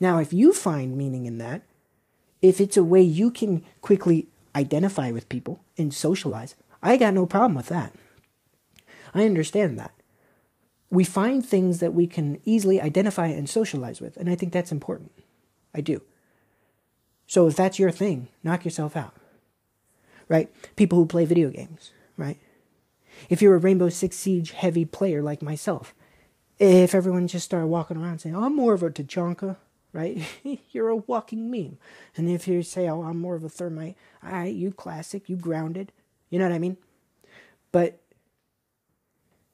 Now, 0.00 0.18
if 0.18 0.32
you 0.32 0.52
find 0.52 0.96
meaning 0.96 1.26
in 1.26 1.38
that, 1.38 1.62
if 2.40 2.60
it's 2.60 2.76
a 2.76 2.84
way 2.84 3.02
you 3.02 3.30
can 3.30 3.64
quickly 3.80 4.28
identify 4.54 5.10
with 5.10 5.28
people 5.28 5.60
and 5.76 5.92
socialize, 5.92 6.54
I 6.82 6.96
got 6.96 7.14
no 7.14 7.26
problem 7.26 7.54
with 7.54 7.68
that. 7.68 7.92
I 9.14 9.24
understand 9.24 9.78
that. 9.78 9.92
We 10.90 11.04
find 11.04 11.44
things 11.44 11.80
that 11.80 11.94
we 11.94 12.06
can 12.06 12.40
easily 12.44 12.80
identify 12.80 13.26
and 13.26 13.48
socialize 13.48 14.00
with, 14.00 14.16
and 14.16 14.30
I 14.30 14.34
think 14.34 14.52
that's 14.52 14.72
important. 14.72 15.12
I 15.74 15.80
do. 15.80 16.02
So 17.26 17.46
if 17.46 17.56
that's 17.56 17.78
your 17.78 17.90
thing, 17.90 18.28
knock 18.42 18.64
yourself 18.64 18.96
out. 18.96 19.14
Right? 20.28 20.50
People 20.76 20.98
who 20.98 21.06
play 21.06 21.24
video 21.24 21.50
games, 21.50 21.90
right? 22.16 22.38
If 23.28 23.42
you're 23.42 23.54
a 23.54 23.58
Rainbow 23.58 23.88
Six 23.88 24.16
Siege 24.16 24.52
heavy 24.52 24.84
player 24.84 25.22
like 25.22 25.42
myself, 25.42 25.94
if 26.58 26.94
everyone 26.94 27.28
just 27.28 27.44
started 27.44 27.66
walking 27.66 27.96
around 27.96 28.20
saying, 28.20 28.36
I'm 28.36 28.56
more 28.56 28.74
of 28.74 28.82
a 28.82 28.90
Tachanka, 28.90 29.56
right? 29.98 30.22
You're 30.70 30.90
a 30.90 30.96
walking 30.96 31.50
meme. 31.50 31.76
And 32.16 32.30
if 32.30 32.46
you 32.46 32.62
say, 32.62 32.88
oh, 32.88 33.02
I'm 33.02 33.18
more 33.18 33.34
of 33.34 33.42
a 33.42 33.48
thermite, 33.48 33.96
right, 34.22 34.54
you 34.54 34.70
classic, 34.70 35.28
you 35.28 35.36
grounded. 35.36 35.92
You 36.30 36.38
know 36.38 36.44
what 36.46 36.54
I 36.54 36.60
mean? 36.60 36.76
But 37.72 38.00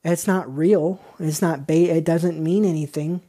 it's 0.05 0.27
not 0.27 0.55
real. 0.55 1.01
It's 1.19 1.41
not 1.41 1.67
bait. 1.67 1.89
It 1.89 2.05
doesn't 2.05 2.43
mean 2.43 2.67
anything. 2.67 3.23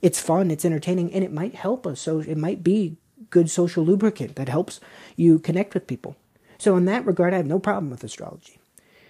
It's 0.00 0.20
fun. 0.20 0.50
It's 0.50 0.64
entertaining, 0.64 1.12
and 1.12 1.24
it 1.24 1.32
might 1.32 1.56
help 1.56 1.86
us. 1.86 2.00
So 2.00 2.20
it 2.20 2.38
might 2.38 2.62
be 2.62 2.96
good 3.30 3.50
social 3.50 3.84
lubricant 3.84 4.36
that 4.36 4.48
helps 4.48 4.80
you 5.16 5.40
connect 5.40 5.74
with 5.74 5.88
people. 5.88 6.16
So 6.56 6.76
in 6.76 6.84
that 6.84 7.04
regard, 7.04 7.34
I 7.34 7.38
have 7.38 7.46
no 7.46 7.58
problem 7.58 7.90
with 7.90 8.04
astrology. 8.04 8.60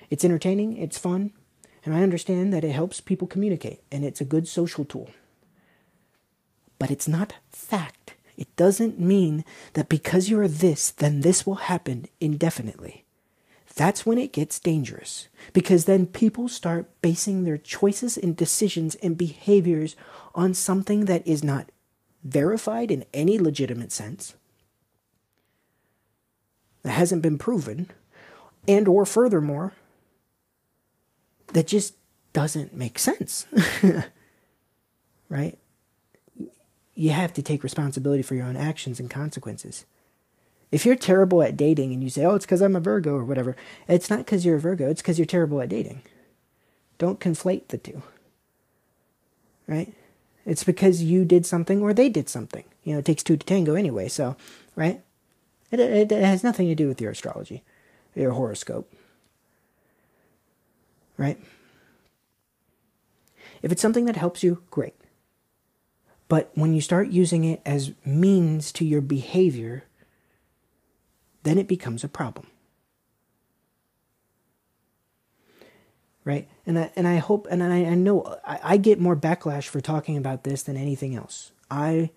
It's 0.09 0.25
entertaining. 0.25 0.79
It's 0.79 0.99
fun, 0.99 1.33
and 1.85 1.95
I 1.95 2.03
understand 2.03 2.55
that 2.55 2.65
it 2.65 2.73
helps 2.73 3.01
people 3.01 3.29
communicate, 3.29 3.83
and 3.93 4.03
it's 4.03 4.21
a 4.21 4.25
good 4.25 4.49
social 4.49 4.85
tool 4.85 5.11
but 6.81 6.91
it's 6.91 7.07
not 7.07 7.35
fact. 7.51 8.15
It 8.37 8.57
doesn't 8.57 8.99
mean 8.99 9.45
that 9.75 9.91
because 9.91 10.31
you're 10.31 10.49
this, 10.49 10.91
then 10.91 11.21
this 11.21 11.47
will 11.47 11.67
happen 11.67 12.07
indefinitely. 12.21 13.05
That's 13.77 14.05
when 14.05 14.19
it 14.19 14.33
gets 14.33 14.59
dangerous 14.59 15.29
because 15.53 15.85
then 15.85 16.07
people 16.07 16.49
start 16.49 16.91
basing 17.03 17.45
their 17.45 17.59
choices 17.59 18.17
and 18.17 18.35
decisions 18.35 18.95
and 18.97 19.17
behaviors 19.17 19.95
on 20.35 20.55
something 20.55 21.05
that 21.05 21.25
is 21.27 21.45
not 21.45 21.71
verified 22.25 22.91
in 22.91 23.05
any 23.15 23.39
legitimate 23.39 23.93
sense 23.93 24.35
that 26.83 26.93
hasn't 26.93 27.23
been 27.23 27.39
proven 27.39 27.91
and 28.67 28.89
or 28.89 29.05
furthermore 29.07 29.73
that 31.49 31.67
just 31.67 31.95
doesn't 32.33 32.75
make 32.75 32.99
sense 32.99 33.47
right 35.29 35.59
you 37.01 37.11
have 37.11 37.33
to 37.33 37.41
take 37.41 37.63
responsibility 37.63 38.23
for 38.23 38.35
your 38.35 38.45
own 38.45 38.59
actions 38.59 39.01
and 39.01 39.09
consequences. 39.09 39.87
If 40.71 40.85
you're 40.85 40.97
terrible 40.97 41.43
at 41.43 41.57
dating 41.57 41.95
and 41.95 42.05
you 42.05 42.11
say, 42.11 42.27
oh, 42.27 42.35
it's 42.35 42.45
because 42.45 42.61
I'm 42.61 42.77
a 42.77 42.81
Virgo 42.81 43.15
or 43.15 43.25
whatever, 43.25 43.57
it's 43.89 44.11
not 44.11 44.19
because 44.19 44.45
you're 44.45 44.57
a 44.57 44.61
Virgo, 44.61 44.91
it's 44.91 45.01
because 45.01 45.19
you're 45.19 45.25
terrible 45.25 45.63
at 45.63 45.71
dating. 45.71 46.03
Don't 46.99 47.19
conflate 47.19 47.69
the 47.69 47.79
two. 47.79 48.03
Right? 49.67 49.95
It's 50.45 50.63
because 50.63 51.03
you 51.03 51.25
did 51.25 51.47
something 51.47 51.81
or 51.81 51.95
they 51.95 52.11
did 52.11 52.29
something. 52.29 52.65
You 52.85 52.93
know, 52.93 52.99
it 52.99 53.07
takes 53.07 53.23
two 53.23 53.39
to 53.39 53.47
tango 53.47 53.77
anyway, 53.77 54.09
so, 54.09 54.37
right? 54.77 55.01
It, 55.71 55.81
it, 55.81 56.13
it 56.13 56.23
has 56.23 56.45
nothing 56.45 56.69
to 56.69 56.75
do 56.75 56.87
with 56.87 57.01
your 57.01 57.13
astrology, 57.13 57.63
your 58.15 58.33
horoscope. 58.33 58.93
Right? 61.17 61.43
If 63.63 63.73
it's 63.73 63.81
something 63.81 64.05
that 64.05 64.17
helps 64.17 64.43
you, 64.43 64.63
great. 64.71 65.00
But 66.31 66.53
when 66.55 66.73
you 66.75 66.81
start 66.81 67.09
using 67.09 67.43
it 67.43 67.61
as 67.67 67.91
means 68.05 68.71
to 68.75 68.85
your 68.85 69.01
behavior, 69.01 69.83
then 71.43 71.59
it 71.59 71.67
becomes 71.67 72.05
a 72.05 72.09
problem. 72.09 72.47
Right? 76.25 76.49
And 76.65 76.79
I, 76.79 76.93
and 76.95 77.09
I 77.09 77.17
hope, 77.17 77.49
and 77.51 77.65
I, 77.65 77.79
I 77.85 77.95
know 77.97 78.39
I, 78.47 78.61
I 78.63 78.77
get 78.77 79.01
more 79.01 79.17
backlash 79.17 79.67
for 79.67 79.81
talking 79.81 80.17
about 80.17 80.45
this 80.45 80.63
than 80.63 80.77
anything 80.77 81.17
else. 81.17 81.51
I, 81.69 82.11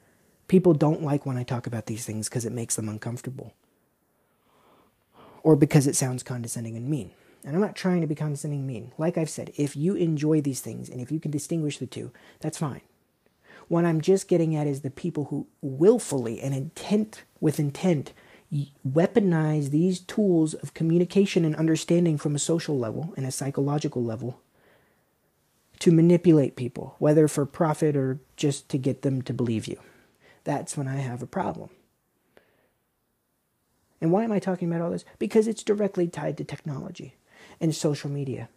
people 0.47 0.75
don't 0.75 1.01
like 1.01 1.25
when 1.25 1.37
I 1.37 1.43
talk 1.43 1.65
about 1.65 1.87
these 1.87 2.05
things 2.05 2.29
because 2.29 2.45
it 2.45 2.53
makes 2.53 2.75
them 2.75 2.87
uncomfortable. 2.87 3.55
Or 5.41 5.55
because 5.55 5.87
it 5.87 5.95
sounds 5.95 6.21
condescending 6.21 6.77
and 6.77 6.87
mean. 6.87 7.09
And 7.43 7.55
I'm 7.55 7.61
not 7.61 7.75
trying 7.75 8.01
to 8.01 8.07
be 8.07 8.13
condescending 8.13 8.59
and 8.59 8.67
mean. 8.67 8.91
Like 8.99 9.17
I've 9.17 9.27
said, 9.27 9.53
if 9.57 9.75
you 9.75 9.95
enjoy 9.95 10.39
these 10.39 10.61
things 10.61 10.87
and 10.87 11.01
if 11.01 11.11
you 11.11 11.19
can 11.19 11.31
distinguish 11.31 11.79
the 11.79 11.87
two, 11.87 12.11
that's 12.41 12.59
fine. 12.59 12.81
What 13.73 13.85
I'm 13.85 14.01
just 14.01 14.27
getting 14.27 14.55
at 14.55 14.67
is 14.67 14.81
the 14.81 14.91
people 14.91 15.23
who 15.31 15.47
willfully 15.63 16.39
and 16.39 16.53
intent 16.53 17.23
with 17.39 17.59
intent 17.59 18.13
weaponize 18.87 19.71
these 19.71 19.99
tools 19.99 20.53
of 20.53 20.75
communication 20.75 21.43
and 21.43 21.55
understanding 21.55 22.19
from 22.19 22.35
a 22.35 22.39
social 22.39 22.77
level 22.77 23.15
and 23.17 23.25
a 23.25 23.31
psychological 23.31 24.03
level 24.03 24.39
to 25.79 25.91
manipulate 25.91 26.55
people, 26.55 26.93
whether 26.99 27.27
for 27.27 27.47
profit 27.47 27.95
or 27.95 28.19
just 28.37 28.69
to 28.69 28.77
get 28.77 29.01
them 29.01 29.23
to 29.23 29.33
believe 29.33 29.65
you. 29.65 29.79
That's 30.43 30.77
when 30.77 30.87
I 30.87 30.97
have 30.97 31.23
a 31.23 31.25
problem. 31.25 31.71
And 33.99 34.11
why 34.11 34.23
am 34.23 34.31
I 34.31 34.37
talking 34.37 34.67
about 34.67 34.81
all 34.81 34.91
this? 34.91 35.03
Because 35.17 35.47
it's 35.47 35.63
directly 35.63 36.07
tied 36.07 36.37
to 36.37 36.43
technology 36.43 37.15
and 37.59 37.73
social 37.73 38.11
media. 38.11 38.49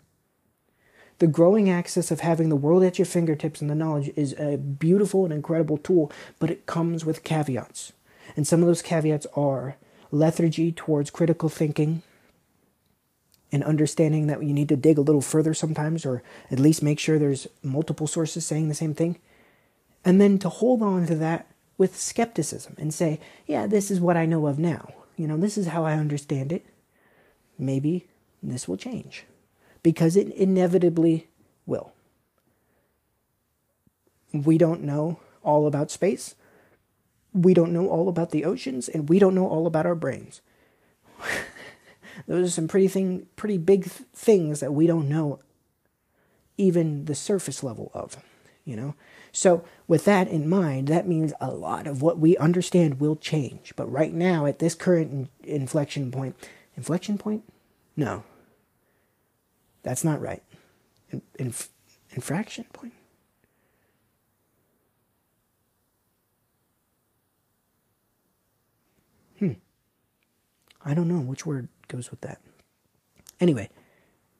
The 1.19 1.27
growing 1.27 1.71
access 1.71 2.11
of 2.11 2.21
having 2.21 2.51
the 2.51 2.57
world 2.57 2.83
at 2.83 2.99
your 2.99 3.07
fingertips 3.07 3.63
and 3.63 3.71
the 3.71 3.75
knowledge 3.75 4.11
is 4.17 4.35
a 4.35 4.59
beautiful 4.59 5.25
and 5.25 5.33
incredible 5.33 5.79
tool, 5.79 6.13
but 6.39 6.51
it 6.51 6.67
comes 6.67 7.05
with 7.05 7.25
caveats. 7.25 7.93
And 8.37 8.47
some 8.47 8.61
of 8.61 8.67
those 8.67 8.83
caveats 8.83 9.27
are 9.35 9.77
lethargy 10.11 10.73
towards 10.73 11.11
critical 11.11 11.49
thinking 11.49 12.03
and 13.51 13.65
understanding 13.65 14.27
that 14.27 14.43
you 14.43 14.53
need 14.53 14.69
to 14.69 14.77
dig 14.77 14.99
a 14.99 15.03
little 15.03 15.23
further 15.23 15.55
sometimes, 15.55 16.05
or 16.05 16.23
at 16.51 16.59
least 16.59 16.83
make 16.83 16.99
sure 16.99 17.19
there's 17.19 17.47
multiple 17.63 18.07
sources 18.07 18.45
saying 18.45 18.69
the 18.69 18.75
same 18.75 18.93
thing. 18.93 19.19
And 20.05 20.21
then 20.21 20.39
to 20.41 20.49
hold 20.49 20.83
on 20.83 21.07
to 21.07 21.15
that 21.17 21.47
with 21.79 21.97
skepticism 21.97 22.75
and 22.79 22.93
say, 22.93 23.21
yeah, 23.47 23.67
this 23.67 23.91
is 23.91 24.01
what 24.01 24.17
I 24.17 24.27
know 24.27 24.47
of 24.47 24.59
now. 24.59 24.93
You 25.17 25.29
know, 25.29 25.39
this 25.39 25.57
is 25.57 25.69
how 25.69 25.85
I 25.85 25.95
understand 25.95 26.53
it. 26.53 26.67
Maybe 27.59 28.07
this 28.43 28.69
will 28.69 28.77
change 28.77 29.25
because 29.87 30.17
it 30.17 30.35
inevitably 30.35 31.29
will. 31.65 31.93
We 34.33 34.59
don't 34.59 34.83
know 34.83 35.21
all 35.45 35.69
about 35.69 35.93
space. 35.93 36.35
We 37.33 37.55
don't 37.55 37.73
know 37.73 37.87
all 37.87 38.09
about 38.09 38.33
the 38.33 38.45
oceans, 38.45 38.89
and 38.89 39.09
we 39.09 39.21
don't 39.21 39.37
know 39.37 39.47
all 39.47 39.65
about 39.65 39.87
our 39.87 39.95
brains. 39.95 40.41
Those 42.27 42.49
are 42.49 42.51
some 42.51 42.67
pretty 42.67 42.89
thing, 42.89 43.29
pretty 43.37 43.59
big 43.59 43.85
th- 43.85 44.09
things 44.13 44.59
that 44.59 44.75
we 44.75 44.89
don't 44.89 45.09
know 45.09 45.39
even 46.59 47.05
the 47.05 47.15
surface 47.15 47.63
level 47.63 47.93
of, 47.95 48.17
you 48.65 48.75
know. 48.75 48.97
So 49.31 49.63
with 49.87 50.05
that 50.07 50.27
in 50.27 50.49
mind, 50.49 50.89
that 50.89 51.07
means 51.07 51.33
a 51.41 51.53
lot 51.53 51.87
of 51.87 52.03
what 52.03 52.19
we 52.19 52.37
understand 52.39 52.99
will 52.99 53.15
change. 53.15 53.73
But 53.77 53.87
right 53.87 54.13
now, 54.13 54.47
at 54.47 54.59
this 54.59 54.75
current 54.75 55.31
in- 55.45 55.61
inflection 55.61 56.11
point, 56.11 56.35
inflection 56.77 57.19
point, 57.19 57.45
no, 57.97 58.25
that's 59.87 60.03
not 60.03 60.21
right. 60.21 60.43
In- 61.11 61.23
inf- 61.39 61.69
infraction 62.11 62.65
point. 62.73 62.93
Hmm. 69.39 69.53
I 70.85 70.93
don't 70.93 71.07
know 71.07 71.21
which 71.21 71.47
word 71.47 71.69
goes 71.87 72.11
with 72.11 72.21
that. 72.23 72.41
Anyway, 73.39 73.71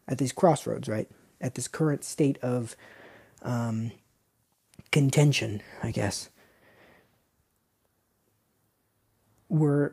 at 0.09 0.19
these 0.19 0.33
crossroads, 0.33 0.89
right? 0.89 1.09
At 1.41 1.55
this 1.55 1.69
current 1.69 2.03
state 2.03 2.39
of 2.43 2.75
um, 3.43 3.93
contention, 4.91 5.63
I 5.81 5.93
guess, 5.93 6.29
we're 9.49 9.93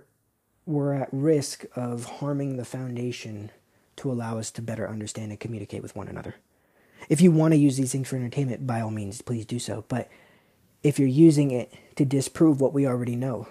we're 0.65 0.93
at 0.93 1.09
risk 1.11 1.65
of 1.75 2.05
harming 2.05 2.57
the 2.57 2.65
foundation 2.65 3.51
to 3.97 4.11
allow 4.11 4.37
us 4.37 4.51
to 4.51 4.61
better 4.61 4.89
understand 4.89 5.31
and 5.31 5.39
communicate 5.39 5.81
with 5.81 5.95
one 5.95 6.07
another. 6.07 6.35
If 7.09 7.21
you 7.21 7.31
want 7.31 7.53
to 7.53 7.59
use 7.59 7.77
these 7.77 7.91
things 7.91 8.07
for 8.07 8.15
entertainment, 8.15 8.65
by 8.65 8.81
all 8.81 8.91
means, 8.91 9.21
please 9.21 9.45
do 9.45 9.59
so. 9.59 9.85
But 9.87 10.09
if 10.83 10.99
you're 10.99 11.07
using 11.07 11.51
it 11.51 11.73
to 11.95 12.05
disprove 12.05 12.61
what 12.61 12.73
we 12.73 12.87
already 12.87 13.15
know, 13.15 13.47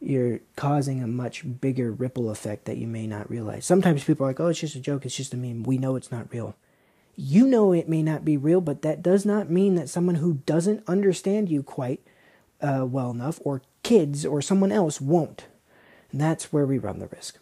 you're 0.00 0.40
causing 0.56 1.02
a 1.02 1.06
much 1.06 1.44
bigger 1.60 1.90
ripple 1.90 2.28
effect 2.28 2.66
that 2.66 2.76
you 2.76 2.86
may 2.86 3.06
not 3.06 3.30
realize. 3.30 3.64
Sometimes 3.64 4.04
people 4.04 4.26
are 4.26 4.30
like, 4.30 4.40
oh, 4.40 4.48
it's 4.48 4.60
just 4.60 4.76
a 4.76 4.80
joke, 4.80 5.06
it's 5.06 5.16
just 5.16 5.32
a 5.32 5.36
meme. 5.36 5.62
We 5.62 5.78
know 5.78 5.96
it's 5.96 6.12
not 6.12 6.32
real. 6.32 6.56
You 7.16 7.46
know 7.46 7.72
it 7.72 7.88
may 7.88 8.02
not 8.02 8.24
be 8.24 8.36
real, 8.36 8.60
but 8.60 8.82
that 8.82 9.02
does 9.02 9.24
not 9.24 9.48
mean 9.48 9.76
that 9.76 9.88
someone 9.88 10.16
who 10.16 10.42
doesn't 10.46 10.82
understand 10.88 11.48
you 11.48 11.62
quite 11.62 12.00
uh, 12.60 12.84
well 12.84 13.10
enough, 13.10 13.40
or 13.44 13.62
kids 13.82 14.24
or 14.24 14.42
someone 14.42 14.72
else, 14.72 15.00
won't. 15.00 15.46
And 16.10 16.20
that's 16.20 16.52
where 16.52 16.66
we 16.66 16.78
run 16.78 16.98
the 16.98 17.08
risk. 17.08 17.38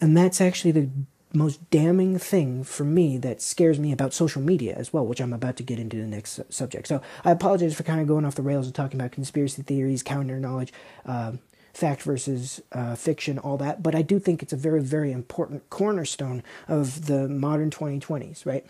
And 0.00 0.16
that's 0.16 0.40
actually 0.40 0.72
the 0.72 0.90
most 1.34 1.68
damning 1.70 2.18
thing 2.18 2.64
for 2.64 2.84
me 2.84 3.18
that 3.18 3.42
scares 3.42 3.78
me 3.78 3.92
about 3.92 4.14
social 4.14 4.40
media 4.40 4.74
as 4.74 4.92
well, 4.92 5.04
which 5.04 5.20
I'm 5.20 5.32
about 5.32 5.56
to 5.56 5.62
get 5.62 5.78
into 5.78 5.96
the 5.96 6.06
next 6.06 6.40
subject. 6.50 6.86
So 6.88 7.02
I 7.24 7.30
apologize 7.30 7.74
for 7.74 7.82
kind 7.82 8.00
of 8.00 8.06
going 8.06 8.24
off 8.24 8.34
the 8.34 8.42
rails 8.42 8.66
and 8.66 8.74
talking 8.74 8.98
about 8.98 9.12
conspiracy 9.12 9.62
theories, 9.62 10.02
counter 10.02 10.40
knowledge, 10.40 10.72
uh, 11.04 11.32
fact 11.74 12.02
versus 12.02 12.60
uh, 12.72 12.94
fiction, 12.94 13.38
all 13.38 13.56
that. 13.58 13.82
But 13.82 13.94
I 13.94 14.02
do 14.02 14.18
think 14.18 14.42
it's 14.42 14.52
a 14.52 14.56
very, 14.56 14.80
very 14.80 15.12
important 15.12 15.68
cornerstone 15.70 16.42
of 16.66 17.06
the 17.06 17.28
modern 17.28 17.70
2020s, 17.70 18.46
right? 18.46 18.64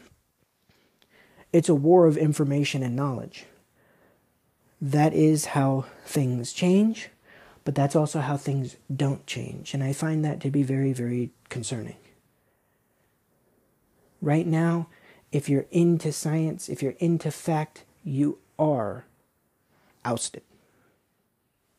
It's 1.52 1.68
a 1.68 1.74
war 1.74 2.06
of 2.06 2.16
information 2.16 2.82
and 2.82 2.96
knowledge. 2.96 3.46
That 4.80 5.14
is 5.14 5.46
how 5.46 5.86
things 6.04 6.52
change, 6.52 7.08
but 7.68 7.74
that's 7.74 7.94
also 7.94 8.20
how 8.20 8.38
things 8.38 8.76
don't 8.90 9.26
change. 9.26 9.74
And 9.74 9.84
I 9.84 9.92
find 9.92 10.24
that 10.24 10.40
to 10.40 10.50
be 10.50 10.62
very, 10.62 10.94
very 10.94 11.32
concerning. 11.50 11.96
Right 14.22 14.46
now, 14.46 14.88
if 15.32 15.50
you're 15.50 15.66
into 15.70 16.10
science, 16.10 16.70
if 16.70 16.82
you're 16.82 16.94
into 16.98 17.30
fact, 17.30 17.84
you 18.02 18.38
are 18.58 19.04
ousted. 20.02 20.44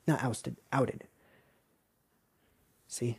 Not 0.06 0.24
ousted, 0.24 0.58
outed. 0.72 1.06
See? 2.88 3.18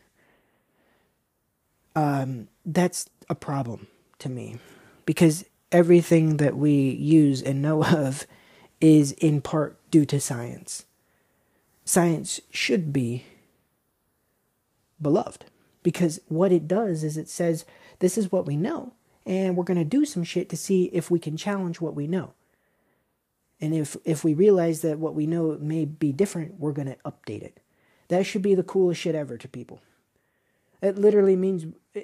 Um, 1.96 2.46
that's 2.64 3.10
a 3.28 3.34
problem 3.34 3.88
to 4.20 4.28
me 4.28 4.58
because 5.06 5.44
everything 5.72 6.36
that 6.36 6.56
we 6.56 6.90
use 6.90 7.42
and 7.42 7.62
know 7.62 7.82
of 7.96 8.28
is 8.80 9.10
in 9.10 9.40
part 9.40 9.76
due 9.90 10.04
to 10.04 10.20
science. 10.20 10.84
Science 11.90 12.40
should 12.52 12.92
be 12.92 13.24
beloved 15.02 15.46
because 15.82 16.20
what 16.28 16.52
it 16.52 16.68
does 16.68 17.02
is 17.02 17.16
it 17.16 17.28
says, 17.28 17.64
this 17.98 18.16
is 18.16 18.30
what 18.30 18.46
we 18.46 18.54
know 18.54 18.92
and 19.26 19.56
we're 19.56 19.64
going 19.64 19.76
to 19.76 19.82
do 19.82 20.04
some 20.04 20.22
shit 20.22 20.48
to 20.50 20.56
see 20.56 20.84
if 20.92 21.10
we 21.10 21.18
can 21.18 21.36
challenge 21.36 21.80
what 21.80 21.96
we 21.96 22.06
know. 22.06 22.32
And 23.60 23.74
if 23.74 23.96
if 24.04 24.22
we 24.22 24.34
realize 24.34 24.82
that 24.82 25.00
what 25.00 25.16
we 25.16 25.26
know 25.26 25.58
may 25.60 25.84
be 25.84 26.12
different, 26.12 26.60
we're 26.60 26.70
going 26.70 26.86
to 26.86 26.96
update 27.04 27.42
it. 27.42 27.58
That 28.06 28.24
should 28.24 28.42
be 28.42 28.54
the 28.54 28.62
coolest 28.62 29.00
shit 29.00 29.16
ever 29.16 29.36
to 29.36 29.48
people. 29.48 29.80
It 30.80 30.96
literally 30.96 31.34
means 31.34 31.66
eh, 31.96 32.02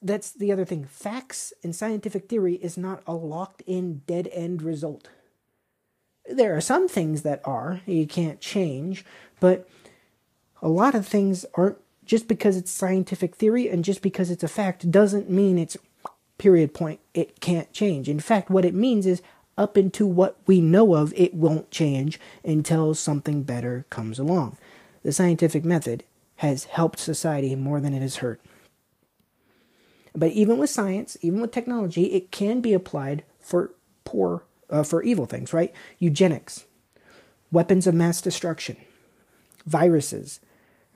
that's 0.00 0.30
the 0.30 0.52
other 0.52 0.64
thing. 0.64 0.84
Facts 0.84 1.52
and 1.64 1.74
scientific 1.74 2.28
theory 2.28 2.54
is 2.54 2.78
not 2.78 3.02
a 3.08 3.14
locked 3.14 3.62
in 3.66 4.02
dead 4.06 4.28
end 4.30 4.62
result. 4.62 5.08
There 6.30 6.56
are 6.56 6.60
some 6.60 6.88
things 6.88 7.22
that 7.22 7.40
are, 7.44 7.80
you 7.86 8.06
can't 8.06 8.40
change, 8.40 9.04
but 9.40 9.68
a 10.60 10.68
lot 10.68 10.94
of 10.94 11.06
things 11.06 11.44
aren't 11.54 11.78
just 12.04 12.28
because 12.28 12.56
it's 12.56 12.70
scientific 12.70 13.34
theory 13.34 13.68
and 13.68 13.84
just 13.84 14.00
because 14.00 14.30
it's 14.30 14.44
a 14.44 14.48
fact 14.48 14.90
doesn't 14.90 15.28
mean 15.28 15.58
it's 15.58 15.76
period 16.38 16.74
point, 16.74 17.00
it 17.14 17.40
can't 17.40 17.72
change. 17.72 18.08
In 18.08 18.20
fact, 18.20 18.50
what 18.50 18.64
it 18.64 18.74
means 18.74 19.06
is 19.06 19.22
up 19.58 19.78
into 19.78 20.06
what 20.06 20.36
we 20.46 20.60
know 20.60 20.94
of, 20.94 21.14
it 21.16 21.34
won't 21.34 21.70
change 21.70 22.20
until 22.44 22.94
something 22.94 23.42
better 23.42 23.86
comes 23.90 24.18
along. 24.18 24.56
The 25.02 25.12
scientific 25.12 25.64
method 25.64 26.04
has 26.36 26.64
helped 26.64 26.98
society 26.98 27.54
more 27.54 27.80
than 27.80 27.94
it 27.94 28.02
has 28.02 28.16
hurt. 28.16 28.40
But 30.14 30.32
even 30.32 30.58
with 30.58 30.70
science, 30.70 31.16
even 31.22 31.40
with 31.40 31.52
technology, 31.52 32.06
it 32.06 32.30
can 32.30 32.60
be 32.60 32.72
applied 32.72 33.24
for 33.40 33.72
poor, 34.04 34.44
uh, 34.70 34.82
for 34.82 35.02
evil 35.02 35.26
things, 35.26 35.52
right? 35.52 35.74
Eugenics, 35.98 36.64
weapons 37.50 37.86
of 37.86 37.94
mass 37.94 38.20
destruction, 38.20 38.76
viruses, 39.66 40.40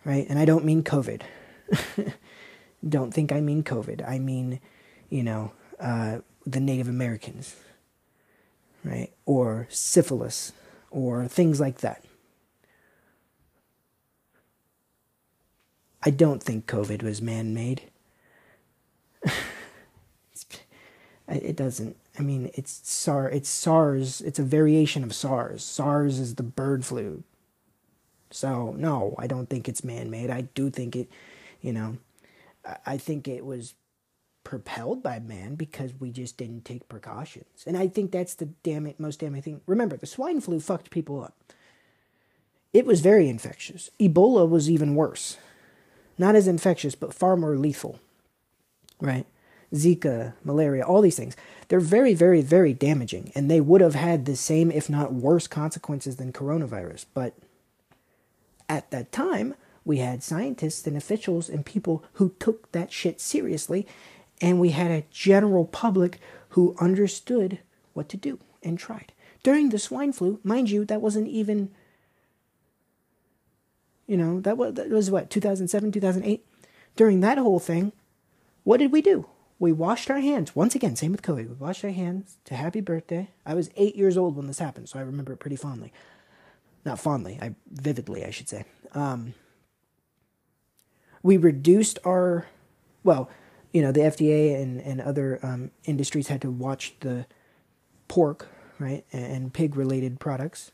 right? 0.05 0.27
And 0.29 0.39
I 0.39 0.45
don't 0.45 0.65
mean 0.65 0.83
COVID. 0.83 1.23
don't 2.89 3.13
think 3.13 3.33
I 3.33 3.41
mean 3.41 3.63
COVID. 3.63 4.09
I 4.09 4.19
mean 4.19 4.61
you 5.11 5.25
know, 5.25 5.53
uh, 5.79 6.21
the 6.47 6.61
Native 6.61 6.89
Americans, 6.89 7.55
right? 8.85 9.13
Or 9.27 9.67
syphilis, 9.69 10.53
or 10.91 11.29
things 11.29 11.61
like 11.61 11.79
that. 11.79 12.05
I 16.03 16.11
don't 16.11 16.43
think 16.43 16.67
COVID 16.67 17.03
was 17.03 17.21
man 17.21 17.53
made. 17.53 17.83
it 21.29 21.57
doesn't. 21.57 21.97
I 22.19 22.23
mean, 22.23 22.51
it's 22.55 22.81
SARS. 22.85 23.35
It's 23.35 23.49
SARS. 23.49 24.21
It's 24.21 24.39
a 24.39 24.45
variation 24.45 25.05
of 25.05 25.15
SARS. 25.15 25.63
SARS 25.63 26.19
is 26.19 26.35
the 26.35 26.43
bird 26.43 26.85
flu. 26.85 27.23
So 28.31 28.75
no, 28.77 29.15
I 29.19 29.27
don't 29.27 29.49
think 29.49 29.69
it's 29.69 29.85
man 29.85 30.11
made. 30.11 30.31
I 30.31 30.43
do 30.43 30.71
think 30.71 30.97
it. 30.97 31.09
You 31.61 31.73
know, 31.73 31.99
I 32.87 32.97
think 32.97 33.29
it 33.29 33.45
was 33.45 33.75
propelled 34.45 35.03
by 35.03 35.19
man 35.19 35.55
because 35.55 35.93
we 36.01 36.11
just 36.11 36.37
didn't 36.37 36.65
take 36.65 36.89
precautions. 36.89 37.65
And 37.67 37.77
I 37.77 37.89
think 37.89 38.11
that's 38.11 38.35
the 38.35 38.47
damn 38.63 38.87
it, 38.87 38.99
most 38.99 39.21
damning 39.21 39.43
thing. 39.43 39.61
Remember, 39.67 39.97
the 39.97 40.07
swine 40.07 40.41
flu 40.41 40.61
fucked 40.61 40.91
people 40.91 41.23
up. 41.23 41.37
It 42.73 42.87
was 42.87 43.01
very 43.01 43.29
infectious. 43.29 43.91
Ebola 44.01 44.49
was 44.49 44.71
even 44.71 44.95
worse. 44.95 45.37
Not 46.17 46.35
as 46.35 46.49
infectious, 46.49 46.95
but 46.95 47.15
far 47.15 47.37
more 47.37 47.57
lethal. 47.57 47.99
Right? 49.01 49.27
Zika, 49.75 50.35
malaria, 50.45 50.85
all 50.85 51.01
these 51.01 51.17
things. 51.17 51.37
They're 51.69 51.81
very, 51.81 52.15
very, 52.15 52.43
very 52.43 52.73
damaging. 52.73 53.31
And 53.35 53.51
they 53.51 53.61
would 53.61 53.81
have 53.81 53.95
had 53.95 54.25
the 54.25 54.37
same, 54.37 54.71
if 54.71 54.91
not 54.91 55.13
worse, 55.13 55.47
consequences 55.47 56.17
than 56.17 56.33
coronavirus. 56.33 57.07
But 57.15 57.35
at 58.69 58.91
that 58.91 59.13
time, 59.13 59.55
we 59.85 59.99
had 59.99 60.23
scientists 60.23 60.87
and 60.87 60.97
officials 60.97 61.49
and 61.49 61.65
people 61.65 62.05
who 62.15 62.35
took 62.39 62.71
that 62.73 62.93
shit 62.93 63.21
seriously 63.21 63.87
and 64.41 64.59
we 64.59 64.71
had 64.71 64.91
a 64.91 65.05
general 65.11 65.65
public 65.65 66.19
who 66.51 66.75
understood 66.81 67.59
what 67.93 68.09
to 68.09 68.17
do 68.17 68.39
and 68.63 68.79
tried. 68.79 69.13
During 69.43 69.71
the 69.71 69.79
swine 69.79 70.13
flu, 70.13 70.41
mind 70.43 70.71
you, 70.71 70.85
that 70.85 71.01
wasn't 71.01 71.29
even 71.29 71.71
You 74.07 74.17
know, 74.17 74.41
that 74.41 74.57
was, 74.57 74.75
that 74.75 74.91
was 74.91 75.09
what, 75.09 75.31
2007, 75.31 75.93
2008? 75.93 76.45
During 76.97 77.21
that 77.21 77.39
whole 77.39 77.61
thing, 77.61 77.93
what 78.65 78.79
did 78.79 78.91
we 78.91 79.01
do? 79.03 79.27
We 79.61 79.73
washed 79.73 80.11
our 80.11 80.21
hands. 80.21 80.57
Once 80.57 80.75
again, 80.75 80.97
same 80.97 81.13
with 81.13 81.21
COVID. 81.21 81.49
We 81.49 81.55
washed 81.55 81.85
our 81.85 81.91
hands 81.91 82.39
to 82.47 82.55
happy 82.55 82.81
birthday. 82.81 83.29
I 83.45 83.53
was 83.53 83.71
eight 83.77 83.95
years 83.95 84.17
old 84.17 84.35
when 84.35 84.47
this 84.47 84.59
happened, 84.59 84.89
so 84.89 84.99
I 84.99 85.03
remember 85.03 85.35
it 85.35 85.37
pretty 85.37 85.55
fondly. 85.57 85.93
Not 86.87 86.99
fondly, 86.99 87.39
I 87.43 87.55
vividly, 87.71 88.25
I 88.25 88.31
should 88.31 88.49
say. 88.49 88.65
Um, 88.95 89.35
we 91.23 91.37
reduced 91.37 91.99
our, 92.07 92.47
well, 93.05 93.29
you 93.71 93.83
know, 93.83 93.93
the 93.93 94.01
FDA 94.01 94.61
and, 94.61 94.81
and 94.81 94.99
other 94.99 95.39
um, 95.43 95.73
industries 95.85 96.29
had 96.29 96.41
to 96.41 96.51
watch 96.51 96.95
the 97.01 97.27
pork, 98.09 98.49
right, 98.79 99.05
and 99.13 99.53
pig 99.53 99.77
related 99.77 100.19
products 100.19 100.73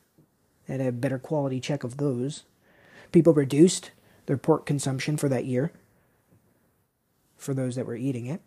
and 0.69 0.81
a 0.81 0.93
better 0.93 1.19
quality 1.19 1.59
check 1.59 1.83
of 1.83 1.97
those. 1.97 2.45
People 3.11 3.35
reduced 3.35 3.91
their 4.27 4.37
pork 4.37 4.65
consumption 4.65 5.17
for 5.17 5.29
that 5.29 5.45
year 5.45 5.73
for 7.37 7.53
those 7.53 7.75
that 7.75 7.87
were 7.87 7.97
eating 7.97 8.27
it, 8.27 8.41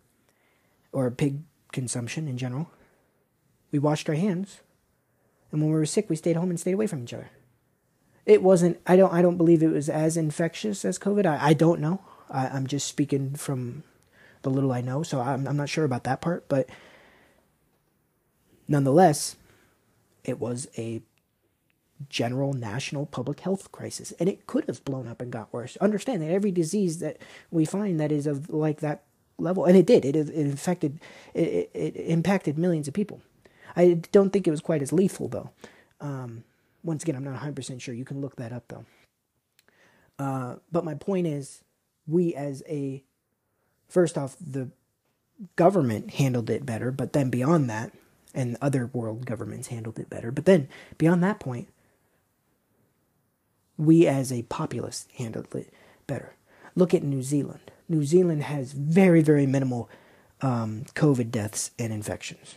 or 0.92 1.10
pig 1.10 1.40
consumption 1.72 2.28
in 2.28 2.36
general. 2.38 2.70
We 3.72 3.78
washed 3.78 4.08
our 4.08 4.14
hands, 4.14 4.60
and 5.52 5.60
when 5.60 5.70
we 5.70 5.76
were 5.76 5.86
sick, 5.86 6.10
we 6.10 6.16
stayed 6.16 6.36
home 6.36 6.50
and 6.50 6.58
stayed 6.58 6.74
away 6.74 6.86
from 6.86 7.04
each 7.04 7.14
other. 7.14 7.30
It 8.26 8.42
wasn't. 8.42 8.78
I 8.86 8.96
don't. 8.96 9.12
I 9.12 9.22
don't 9.22 9.36
believe 9.36 9.62
it 9.62 9.68
was 9.68 9.88
as 9.88 10.16
infectious 10.16 10.84
as 10.84 10.98
COVID. 10.98 11.26
I, 11.26 11.48
I 11.48 11.52
don't 11.52 11.80
know. 11.80 12.00
I, 12.28 12.48
I'm 12.48 12.66
just 12.66 12.86
speaking 12.86 13.34
from 13.34 13.84
the 14.42 14.50
little 14.50 14.72
I 14.72 14.80
know, 14.80 15.02
so 15.02 15.20
I'm 15.20 15.46
I'm 15.46 15.56
not 15.56 15.68
sure 15.68 15.84
about 15.84 16.04
that 16.04 16.20
part. 16.20 16.48
But 16.48 16.68
nonetheless, 18.68 19.36
it 20.24 20.38
was 20.38 20.68
a 20.76 21.02
general 22.08 22.52
national 22.52 23.06
public 23.06 23.40
health 23.40 23.72
crisis, 23.72 24.12
and 24.18 24.28
it 24.28 24.46
could 24.46 24.64
have 24.66 24.84
blown 24.84 25.06
up 25.06 25.20
and 25.20 25.32
got 25.32 25.52
worse. 25.52 25.76
Understand 25.78 26.22
that 26.22 26.30
every 26.30 26.50
disease 26.50 26.98
that 27.00 27.18
we 27.50 27.64
find 27.64 28.00
that 28.00 28.12
is 28.12 28.26
of 28.26 28.48
like 28.50 28.80
that 28.80 29.04
level, 29.40 29.64
and 29.64 29.76
it 29.76 29.86
did. 29.86 30.04
It 30.04 30.16
it 30.16 30.28
infected, 30.30 31.00
it, 31.34 31.70
it, 31.74 31.96
impacted 31.96 32.58
millions 32.58 32.88
of 32.88 32.94
people. 32.94 33.20
I 33.76 34.00
don't 34.12 34.30
think 34.30 34.46
it 34.46 34.50
was 34.50 34.60
quite 34.60 34.82
as 34.82 34.92
lethal 34.92 35.28
though. 35.28 35.50
Um, 36.00 36.44
once 36.82 37.02
again, 37.02 37.16
I'm 37.16 37.24
not 37.24 37.32
100 37.32 37.56
percent 37.56 37.82
sure. 37.82 37.94
You 37.94 38.04
can 38.04 38.20
look 38.20 38.36
that 38.36 38.52
up 38.52 38.64
though. 38.68 38.84
Uh, 40.18 40.56
but 40.70 40.84
my 40.84 40.94
point 40.94 41.26
is, 41.26 41.62
we 42.06 42.34
as 42.34 42.62
a 42.68 43.02
first 43.88 44.18
off 44.18 44.36
the 44.40 44.68
government 45.56 46.14
handled 46.14 46.50
it 46.50 46.66
better, 46.66 46.90
but 46.90 47.12
then 47.12 47.30
beyond 47.30 47.70
that, 47.70 47.92
and 48.34 48.56
other 48.60 48.86
world 48.86 49.26
governments 49.26 49.68
handled 49.68 49.98
it 49.98 50.10
better. 50.10 50.30
But 50.30 50.44
then 50.44 50.68
beyond 50.98 51.22
that 51.22 51.40
point, 51.40 51.68
we 53.76 54.06
as 54.06 54.30
a 54.30 54.42
populace 54.42 55.08
handled 55.16 55.54
it 55.54 55.72
better. 56.06 56.34
Look 56.74 56.94
at 56.94 57.02
New 57.02 57.22
Zealand. 57.22 57.70
New 57.90 58.04
Zealand 58.04 58.44
has 58.44 58.72
very, 58.72 59.20
very 59.20 59.46
minimal 59.46 59.90
um, 60.40 60.84
COVID 60.94 61.30
deaths 61.30 61.72
and 61.78 61.92
infections. 61.92 62.54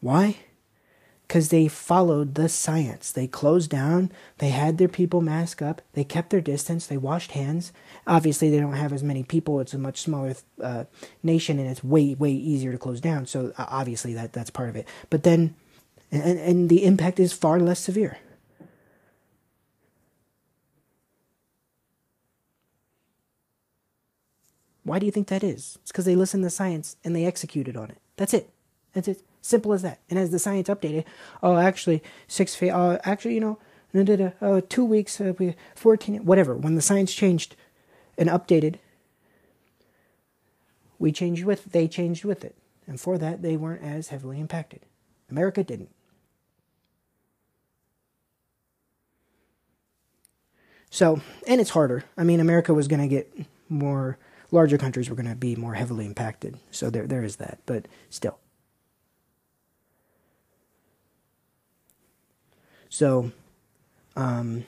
Why? 0.00 0.36
Because 1.26 1.50
they 1.50 1.68
followed 1.68 2.34
the 2.34 2.48
science. 2.48 3.12
They 3.12 3.26
closed 3.26 3.70
down, 3.70 4.10
they 4.38 4.48
had 4.48 4.78
their 4.78 4.88
people 4.88 5.20
mask 5.20 5.62
up, 5.62 5.80
they 5.92 6.02
kept 6.02 6.30
their 6.30 6.40
distance, 6.40 6.86
they 6.86 6.96
washed 6.96 7.32
hands. 7.32 7.72
Obviously, 8.06 8.50
they 8.50 8.58
don't 8.58 8.72
have 8.72 8.92
as 8.92 9.02
many 9.02 9.22
people, 9.22 9.60
it's 9.60 9.74
a 9.74 9.78
much 9.78 10.00
smaller 10.00 10.34
uh, 10.62 10.84
nation, 11.22 11.58
and 11.58 11.68
it's 11.68 11.84
way, 11.84 12.14
way 12.14 12.32
easier 12.32 12.72
to 12.72 12.78
close 12.78 13.00
down. 13.00 13.26
So, 13.26 13.52
obviously, 13.58 14.12
that, 14.14 14.32
that's 14.32 14.50
part 14.50 14.70
of 14.70 14.76
it. 14.76 14.88
But 15.08 15.22
then, 15.22 15.54
and, 16.10 16.38
and 16.38 16.68
the 16.68 16.84
impact 16.84 17.20
is 17.20 17.32
far 17.32 17.60
less 17.60 17.78
severe. 17.78 18.18
Why 24.88 24.98
do 24.98 25.06
you 25.06 25.12
think 25.12 25.28
that 25.28 25.44
is? 25.44 25.78
It's 25.82 25.92
because 25.92 26.04
they 26.04 26.16
listened 26.16 26.42
to 26.44 26.50
science 26.50 26.96
and 27.04 27.14
they 27.14 27.26
executed 27.26 27.76
on 27.76 27.90
it. 27.90 27.98
That's 28.16 28.34
it. 28.34 28.50
That's 28.94 29.08
it. 29.08 29.22
Simple 29.42 29.72
as 29.72 29.82
that. 29.82 30.00
And 30.10 30.18
as 30.18 30.30
the 30.30 30.38
science 30.38 30.68
updated, 30.68 31.04
oh, 31.42 31.56
actually, 31.56 32.02
six 32.26 32.54
feet, 32.54 32.70
oh, 32.70 32.98
actually, 33.04 33.34
you 33.34 33.40
know, 33.40 33.58
no, 33.92 34.02
no, 34.02 34.16
no, 34.16 34.32
oh, 34.40 34.60
two 34.60 34.84
weeks, 34.84 35.20
uh, 35.20 35.32
14, 35.74 36.24
whatever. 36.24 36.54
When 36.54 36.74
the 36.74 36.82
science 36.82 37.14
changed 37.14 37.54
and 38.16 38.28
updated, 38.28 38.76
we 40.98 41.12
changed 41.12 41.44
with, 41.44 41.66
they 41.72 41.86
changed 41.86 42.24
with 42.24 42.44
it. 42.44 42.56
And 42.86 43.00
for 43.00 43.18
that, 43.18 43.42
they 43.42 43.56
weren't 43.56 43.82
as 43.82 44.08
heavily 44.08 44.40
impacted. 44.40 44.80
America 45.30 45.62
didn't. 45.62 45.90
So, 50.90 51.20
and 51.46 51.60
it's 51.60 51.70
harder. 51.70 52.04
I 52.16 52.24
mean, 52.24 52.40
America 52.40 52.72
was 52.72 52.88
going 52.88 53.02
to 53.02 53.08
get 53.08 53.30
more 53.68 54.18
larger 54.50 54.78
countries 54.78 55.10
were 55.10 55.16
going 55.16 55.28
to 55.28 55.36
be 55.36 55.56
more 55.56 55.74
heavily 55.74 56.06
impacted. 56.06 56.58
So 56.70 56.90
there 56.90 57.06
there 57.06 57.24
is 57.24 57.36
that, 57.36 57.58
but 57.66 57.86
still. 58.10 58.38
So, 62.88 63.32
um, 64.16 64.64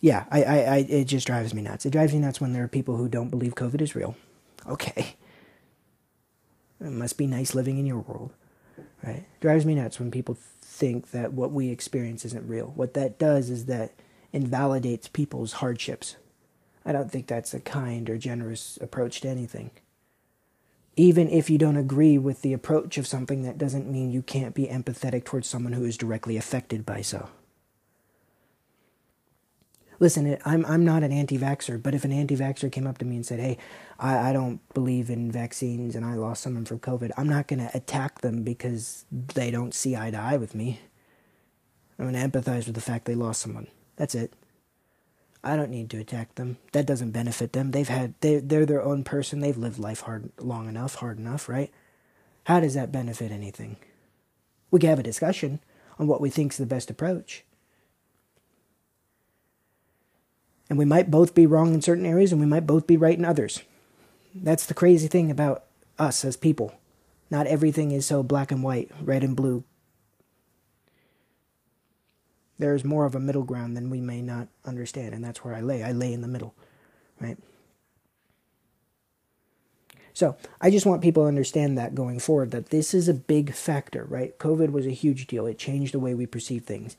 yeah, 0.00 0.24
I, 0.30 0.42
I, 0.42 0.56
I, 0.56 0.76
it 0.88 1.04
just 1.04 1.26
drives 1.26 1.52
me 1.52 1.62
nuts. 1.62 1.84
It 1.86 1.90
drives 1.90 2.12
me 2.12 2.20
nuts 2.20 2.40
when 2.40 2.52
there 2.52 2.64
are 2.64 2.68
people 2.68 2.96
who 2.96 3.08
don't 3.08 3.30
believe 3.30 3.54
COVID 3.54 3.80
is 3.80 3.94
real. 3.94 4.16
Okay. 4.66 5.16
It 6.80 6.90
must 6.90 7.16
be 7.16 7.26
nice 7.26 7.54
living 7.54 7.78
in 7.78 7.86
your 7.86 7.98
world, 7.98 8.32
right? 9.04 9.16
It 9.34 9.40
drives 9.40 9.64
me 9.64 9.74
nuts 9.74 10.00
when 10.00 10.10
people 10.10 10.36
think 10.60 11.10
that 11.12 11.32
what 11.32 11.52
we 11.52 11.68
experience 11.68 12.24
isn't 12.24 12.48
real. 12.48 12.72
What 12.74 12.94
that 12.94 13.18
does 13.18 13.50
is 13.50 13.66
that 13.66 13.92
invalidates 14.32 15.08
people's 15.08 15.54
hardships 15.54 16.16
I 16.84 16.92
don't 16.92 17.10
think 17.10 17.26
that's 17.26 17.54
a 17.54 17.60
kind 17.60 18.08
or 18.10 18.18
generous 18.18 18.78
approach 18.80 19.20
to 19.20 19.28
anything. 19.28 19.70
Even 20.96 21.28
if 21.28 21.48
you 21.48 21.56
don't 21.56 21.76
agree 21.76 22.18
with 22.18 22.42
the 22.42 22.52
approach 22.52 22.98
of 22.98 23.06
something, 23.06 23.42
that 23.42 23.56
doesn't 23.56 23.90
mean 23.90 24.10
you 24.10 24.22
can't 24.22 24.54
be 24.54 24.66
empathetic 24.66 25.24
towards 25.24 25.48
someone 25.48 25.72
who 25.72 25.84
is 25.84 25.96
directly 25.96 26.36
affected 26.36 26.84
by 26.84 27.00
so. 27.00 27.30
Listen, 30.02 30.36
I'm 30.44 30.66
I'm 30.66 30.84
not 30.84 31.04
an 31.04 31.12
anti-vaxxer, 31.12 31.80
but 31.80 31.94
if 31.94 32.04
an 32.04 32.10
anti-vaxxer 32.10 32.72
came 32.72 32.88
up 32.88 32.98
to 32.98 33.04
me 33.04 33.14
and 33.14 33.24
said, 33.24 33.38
"Hey, 33.38 33.56
I, 34.00 34.30
I 34.30 34.32
don't 34.32 34.60
believe 34.74 35.08
in 35.08 35.30
vaccines 35.30 35.94
and 35.94 36.04
I 36.04 36.14
lost 36.14 36.42
someone 36.42 36.64
from 36.64 36.80
COVID," 36.80 37.12
I'm 37.16 37.28
not 37.28 37.46
going 37.46 37.60
to 37.60 37.70
attack 37.72 38.20
them 38.20 38.42
because 38.42 39.04
they 39.12 39.52
don't 39.52 39.72
see 39.72 39.94
eye 39.94 40.10
to 40.10 40.18
eye 40.18 40.36
with 40.36 40.56
me. 40.56 40.80
I'm 41.98 42.10
going 42.10 42.30
to 42.30 42.40
empathize 42.40 42.66
with 42.66 42.74
the 42.74 42.80
fact 42.80 43.04
they 43.04 43.14
lost 43.14 43.40
someone. 43.40 43.68
That's 43.94 44.16
it. 44.16 44.32
I 45.44 45.56
don't 45.56 45.70
need 45.70 45.90
to 45.90 45.98
attack 45.98 46.36
them. 46.36 46.58
That 46.72 46.86
doesn't 46.86 47.10
benefit 47.10 47.52
them. 47.52 47.72
They've 47.72 47.88
had 47.88 48.14
they 48.20 48.38
they're 48.38 48.66
their 48.66 48.82
own 48.82 49.02
person. 49.02 49.40
They've 49.40 49.56
lived 49.56 49.78
life 49.78 50.00
hard 50.02 50.30
long 50.38 50.68
enough, 50.68 50.96
hard 50.96 51.18
enough, 51.18 51.48
right? 51.48 51.70
How 52.44 52.60
does 52.60 52.74
that 52.74 52.92
benefit 52.92 53.32
anything? 53.32 53.76
We 54.70 54.80
can 54.80 54.90
have 54.90 54.98
a 54.98 55.04
discussion 55.04 55.60
on 55.98 56.06
what 56.06 56.20
we 56.20 56.30
think 56.30 56.52
is 56.52 56.58
the 56.58 56.66
best 56.66 56.90
approach. 56.90 57.44
And 60.70 60.78
we 60.78 60.84
might 60.84 61.10
both 61.10 61.34
be 61.34 61.46
wrong 61.46 61.74
in 61.74 61.82
certain 61.82 62.06
areas 62.06 62.32
and 62.32 62.40
we 62.40 62.46
might 62.46 62.66
both 62.66 62.86
be 62.86 62.96
right 62.96 63.18
in 63.18 63.24
others. 63.24 63.62
That's 64.34 64.64
the 64.64 64.74
crazy 64.74 65.06
thing 65.06 65.30
about 65.30 65.64
us 65.98 66.24
as 66.24 66.36
people. 66.36 66.74
Not 67.30 67.46
everything 67.46 67.90
is 67.90 68.06
so 68.06 68.22
black 68.22 68.50
and 68.50 68.62
white, 68.62 68.90
red 69.02 69.22
and 69.22 69.36
blue, 69.36 69.64
there's 72.62 72.84
more 72.84 73.04
of 73.04 73.16
a 73.16 73.20
middle 73.20 73.42
ground 73.42 73.76
than 73.76 73.90
we 73.90 74.00
may 74.00 74.22
not 74.22 74.46
understand, 74.64 75.12
and 75.14 75.24
that's 75.24 75.42
where 75.42 75.52
I 75.52 75.60
lay. 75.60 75.82
I 75.82 75.90
lay 75.90 76.12
in 76.12 76.20
the 76.20 76.28
middle, 76.28 76.54
right? 77.20 77.36
So 80.14 80.36
I 80.60 80.70
just 80.70 80.86
want 80.86 81.02
people 81.02 81.24
to 81.24 81.28
understand 81.28 81.76
that 81.76 81.96
going 81.96 82.20
forward, 82.20 82.52
that 82.52 82.70
this 82.70 82.94
is 82.94 83.08
a 83.08 83.14
big 83.14 83.52
factor, 83.52 84.04
right? 84.04 84.38
COVID 84.38 84.70
was 84.70 84.86
a 84.86 84.90
huge 84.90 85.26
deal. 85.26 85.46
It 85.46 85.58
changed 85.58 85.92
the 85.92 85.98
way 85.98 86.14
we 86.14 86.24
perceive 86.24 86.62
things 86.62 86.96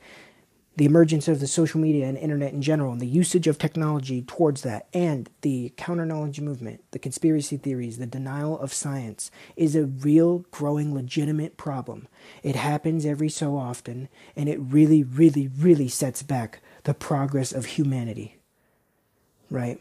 the 0.75 0.85
emergence 0.85 1.27
of 1.27 1.39
the 1.39 1.47
social 1.47 1.79
media 1.79 2.07
and 2.07 2.17
internet 2.17 2.51
in 2.51 2.61
general 2.61 2.91
and 2.91 3.01
the 3.01 3.07
usage 3.07 3.47
of 3.47 3.57
technology 3.57 4.23
towards 4.23 4.63
that 4.63 4.87
and 4.93 5.29
the 5.41 5.71
counter 5.77 6.05
knowledge 6.05 6.39
movement 6.39 6.83
the 6.91 6.99
conspiracy 6.99 7.57
theories 7.57 7.97
the 7.97 8.05
denial 8.05 8.57
of 8.59 8.73
science 8.73 9.29
is 9.55 9.75
a 9.75 9.85
real 9.85 10.39
growing 10.51 10.93
legitimate 10.93 11.57
problem. 11.57 12.07
It 12.41 12.55
happens 12.55 13.05
every 13.05 13.29
so 13.29 13.55
often 13.55 14.09
and 14.35 14.49
it 14.49 14.59
really 14.59 15.03
really 15.03 15.47
really 15.47 15.87
sets 15.87 16.23
back 16.23 16.61
the 16.83 16.93
progress 16.93 17.51
of 17.51 17.65
humanity 17.65 18.39
right? 19.49 19.79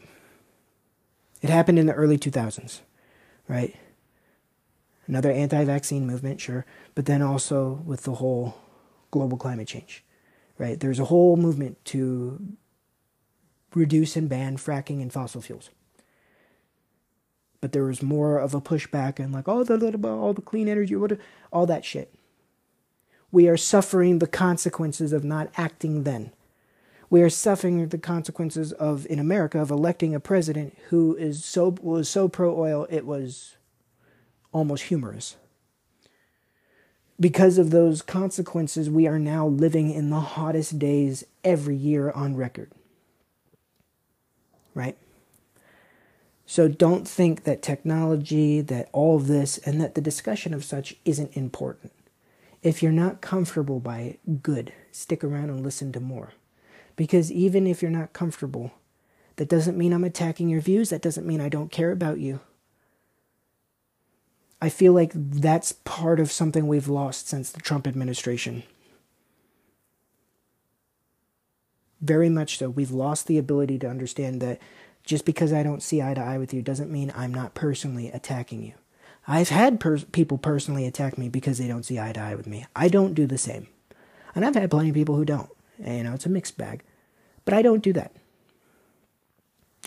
It 1.41 1.49
happened 1.49 1.79
in 1.79 1.87
the 1.87 1.93
early 1.93 2.17
2000s 2.17 2.81
right? 3.47 3.75
Another 5.07 5.31
anti-vaccine 5.31 6.05
movement 6.05 6.39
sure 6.39 6.65
but 6.93 7.07
then 7.07 7.23
also 7.23 7.81
with 7.83 8.03
the 8.03 8.15
whole 8.15 8.57
global 9.09 9.37
climate 9.37 9.67
change 9.67 10.03
right? 10.57 10.79
There's 10.79 10.99
a 10.99 11.05
whole 11.05 11.37
movement 11.37 11.83
to 11.85 12.55
reduce 13.75 14.15
and 14.15 14.29
ban 14.29 14.57
fracking 14.57 15.01
and 15.01 15.11
fossil 15.11 15.41
fuels. 15.41 15.69
But 17.61 17.71
there 17.71 17.85
was 17.85 18.03
more 18.03 18.37
of 18.37 18.53
a 18.53 18.61
pushback 18.61 19.19
and 19.19 19.33
like, 19.33 19.47
oh, 19.47 19.63
the 19.63 19.75
all 20.07 20.33
the 20.33 20.41
clean 20.41 20.67
energy, 20.67 20.95
all 21.51 21.65
that 21.65 21.85
shit. 21.85 22.13
We 23.31 23.47
are 23.47 23.57
suffering 23.57 24.19
the 24.19 24.27
consequences 24.27 25.11
of 25.11 25.23
not 25.23 25.49
acting 25.57 26.03
then. 26.03 26.31
We 27.09 27.21
are 27.21 27.29
suffering 27.29 27.87
the 27.87 27.97
consequences 27.97 28.73
of 28.73 29.05
in 29.07 29.19
America 29.19 29.59
of 29.59 29.71
electing 29.71 30.13
a 30.13 30.19
president 30.19 30.77
who 30.89 31.15
is 31.15 31.45
so 31.45 31.75
was 31.81 32.09
so 32.09 32.27
pro 32.27 32.57
oil 32.59 32.85
it 32.89 33.05
was 33.05 33.55
almost 34.51 34.83
humorous. 34.83 35.37
Because 37.19 37.57
of 37.57 37.69
those 37.69 38.01
consequences, 38.01 38.89
we 38.89 39.07
are 39.07 39.19
now 39.19 39.47
living 39.47 39.91
in 39.91 40.09
the 40.09 40.19
hottest 40.19 40.79
days 40.79 41.23
every 41.43 41.75
year 41.75 42.11
on 42.11 42.35
record. 42.35 42.71
Right? 44.73 44.97
So 46.45 46.67
don't 46.67 47.07
think 47.07 47.43
that 47.43 47.61
technology, 47.61 48.61
that 48.61 48.89
all 48.91 49.15
of 49.15 49.27
this, 49.27 49.57
and 49.59 49.79
that 49.79 49.95
the 49.95 50.01
discussion 50.01 50.53
of 50.53 50.65
such 50.65 50.95
isn't 51.05 51.37
important. 51.37 51.93
If 52.61 52.81
you're 52.81 52.91
not 52.91 53.21
comfortable 53.21 53.79
by 53.79 53.99
it, 53.99 54.43
good. 54.43 54.73
Stick 54.91 55.23
around 55.23 55.49
and 55.49 55.63
listen 55.63 55.91
to 55.93 55.99
more. 55.99 56.33
Because 56.95 57.31
even 57.31 57.67
if 57.67 57.81
you're 57.81 57.91
not 57.91 58.13
comfortable, 58.13 58.71
that 59.37 59.49
doesn't 59.49 59.77
mean 59.77 59.93
I'm 59.93 60.03
attacking 60.03 60.49
your 60.49 60.61
views. 60.61 60.89
That 60.89 61.01
doesn't 61.01 61.27
mean 61.27 61.41
I 61.41 61.49
don't 61.49 61.71
care 61.71 61.91
about 61.91 62.19
you. 62.19 62.39
I 64.63 64.69
feel 64.69 64.93
like 64.93 65.11
that's 65.13 65.73
part 65.73 66.21
of 66.21 66.31
something 66.31 66.67
we've 66.67 66.87
lost 66.87 67.27
since 67.27 67.51
the 67.51 67.59
Trump 67.59 67.85
administration. 67.85 68.63
Very 71.99 72.29
much 72.29 72.59
so. 72.59 72.69
We've 72.69 72.89
lost 72.89 73.27
the 73.27 73.37
ability 73.37 73.77
to 73.79 73.89
understand 73.89 74.39
that 74.39 74.61
just 75.03 75.25
because 75.25 75.51
I 75.51 75.63
don't 75.63 75.83
see 75.83 76.01
eye 76.01 76.13
to 76.13 76.21
eye 76.21 76.37
with 76.37 76.53
you 76.53 76.61
doesn't 76.61 76.89
mean 76.89 77.11
I'm 77.13 77.33
not 77.33 77.55
personally 77.55 78.07
attacking 78.07 78.63
you. 78.63 78.71
I've 79.27 79.49
had 79.49 79.81
people 80.13 80.37
personally 80.37 80.85
attack 80.85 81.17
me 81.17 81.27
because 81.27 81.57
they 81.57 81.67
don't 81.67 81.83
see 81.83 81.99
eye 81.99 82.13
to 82.13 82.21
eye 82.21 82.35
with 82.35 82.47
me. 82.47 82.65
I 82.73 82.87
don't 82.87 83.15
do 83.15 83.27
the 83.27 83.37
same. 83.37 83.67
And 84.33 84.45
I've 84.45 84.55
had 84.55 84.71
plenty 84.71 84.91
of 84.91 84.95
people 84.95 85.17
who 85.17 85.25
don't. 85.25 85.49
And, 85.83 85.97
you 85.97 86.03
know, 86.05 86.13
it's 86.13 86.25
a 86.25 86.29
mixed 86.29 86.57
bag. 86.57 86.83
But 87.43 87.53
I 87.53 87.63
don't 87.63 87.83
do 87.83 87.91
that. 87.91 88.13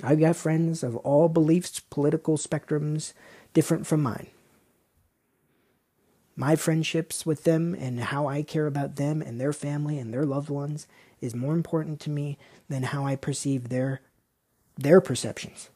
I've 0.03 0.21
got 0.21 0.37
friends 0.37 0.83
of 0.83 0.97
all 0.97 1.31
beliefs, 1.31 1.81
political 1.81 2.37
spectrums, 2.37 3.15
different 3.55 3.87
from 3.87 4.03
mine 4.03 4.27
my 6.37 6.55
friendships 6.55 7.25
with 7.25 7.45
them 7.45 7.75
and 7.75 7.99
how 7.99 8.29
I 8.29 8.43
care 8.43 8.67
about 8.67 8.97
them 8.97 9.23
and 9.23 9.41
their 9.41 9.55
family 9.55 9.99
and 9.99 10.13
their 10.13 10.27
loved 10.27 10.51
ones 10.51 10.87
is 11.21 11.35
more 11.35 11.55
important 11.55 11.99
to 12.01 12.11
me 12.11 12.37
than 12.69 12.85
how 12.85 13.07
I 13.07 13.17
perceive 13.17 13.69
their 13.69 14.03
their 14.77 15.01
perceptions. 15.01 15.71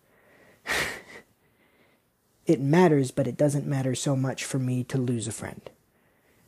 it 2.47 2.61
matters, 2.61 3.11
but 3.11 3.27
it 3.27 3.39
doesn't 3.39 3.67
matter 3.67 3.95
so 3.95 4.15
much 4.15 4.45
for 4.45 4.59
me 4.59 4.85
to 4.85 4.99
lose 4.99 5.27
a 5.27 5.33
friend. 5.33 5.71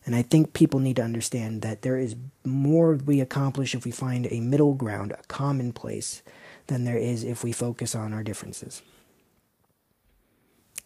And 0.05 0.15
I 0.15 0.21
think 0.21 0.53
people 0.53 0.81
need 0.81 0.97
to 0.97 1.03
understand 1.03 1.63
that 1.63 1.81
there 1.81 1.97
is 1.97 2.17
more 2.45 2.95
we 2.95 3.21
accomplish 3.21 3.75
if 3.75 3.87
we 3.87 3.91
find 3.91 4.27
a 4.31 4.41
middle 4.41 4.75
ground, 4.75 5.13
a 5.13 5.23
common 5.29 5.73
place, 5.73 6.23
than 6.67 6.85
there 6.85 6.99
is 6.99 7.25
if 7.25 7.43
we 7.43 7.53
focus 7.53 7.95
on 7.95 8.13
our 8.13 8.23
differences. 8.23 8.83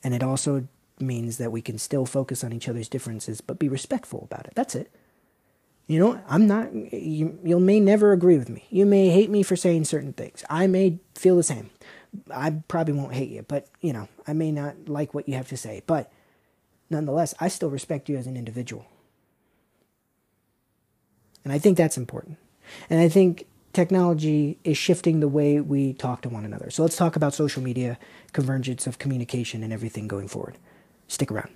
And 0.04 0.14
it 0.14 0.22
also 0.22 0.68
means 0.98 1.38
that 1.38 1.52
we 1.52 1.62
can 1.62 1.78
still 1.78 2.06
focus 2.06 2.42
on 2.42 2.52
each 2.52 2.68
other's 2.68 2.88
differences, 2.88 3.40
but 3.40 3.58
be 3.58 3.68
respectful 3.68 4.22
about 4.24 4.46
it. 4.46 4.52
That's 4.54 4.74
it. 4.74 4.90
You 5.86 6.00
know, 6.00 6.20
I'm 6.28 6.46
not, 6.46 6.74
you, 6.74 7.38
you 7.44 7.60
may 7.60 7.78
never 7.78 8.12
agree 8.12 8.38
with 8.38 8.48
me. 8.48 8.64
You 8.70 8.86
may 8.86 9.08
hate 9.08 9.30
me 9.30 9.42
for 9.42 9.54
saying 9.54 9.84
certain 9.84 10.12
things. 10.12 10.44
I 10.50 10.66
may 10.66 10.98
feel 11.14 11.36
the 11.36 11.44
same. 11.44 11.70
I 12.34 12.62
probably 12.66 12.94
won't 12.94 13.14
hate 13.14 13.30
you, 13.30 13.44
but, 13.46 13.68
you 13.80 13.92
know, 13.92 14.08
I 14.26 14.32
may 14.32 14.50
not 14.50 14.88
like 14.88 15.14
what 15.14 15.28
you 15.28 15.34
have 15.34 15.48
to 15.48 15.56
say. 15.56 15.82
But 15.86 16.10
nonetheless, 16.90 17.34
I 17.38 17.48
still 17.48 17.70
respect 17.70 18.08
you 18.08 18.16
as 18.16 18.26
an 18.26 18.36
individual. 18.36 18.86
And 21.44 21.52
I 21.52 21.58
think 21.58 21.76
that's 21.76 21.96
important. 21.96 22.38
And 22.90 23.00
I 23.00 23.08
think 23.08 23.46
technology 23.72 24.58
is 24.64 24.76
shifting 24.76 25.20
the 25.20 25.28
way 25.28 25.60
we 25.60 25.92
talk 25.92 26.22
to 26.22 26.28
one 26.28 26.44
another. 26.44 26.70
So 26.70 26.82
let's 26.82 26.96
talk 26.96 27.14
about 27.14 27.34
social 27.34 27.62
media, 27.62 27.96
convergence 28.32 28.88
of 28.88 28.98
communication, 28.98 29.62
and 29.62 29.72
everything 29.72 30.08
going 30.08 30.26
forward. 30.26 30.58
Stick 31.08 31.30
around. 31.30 31.50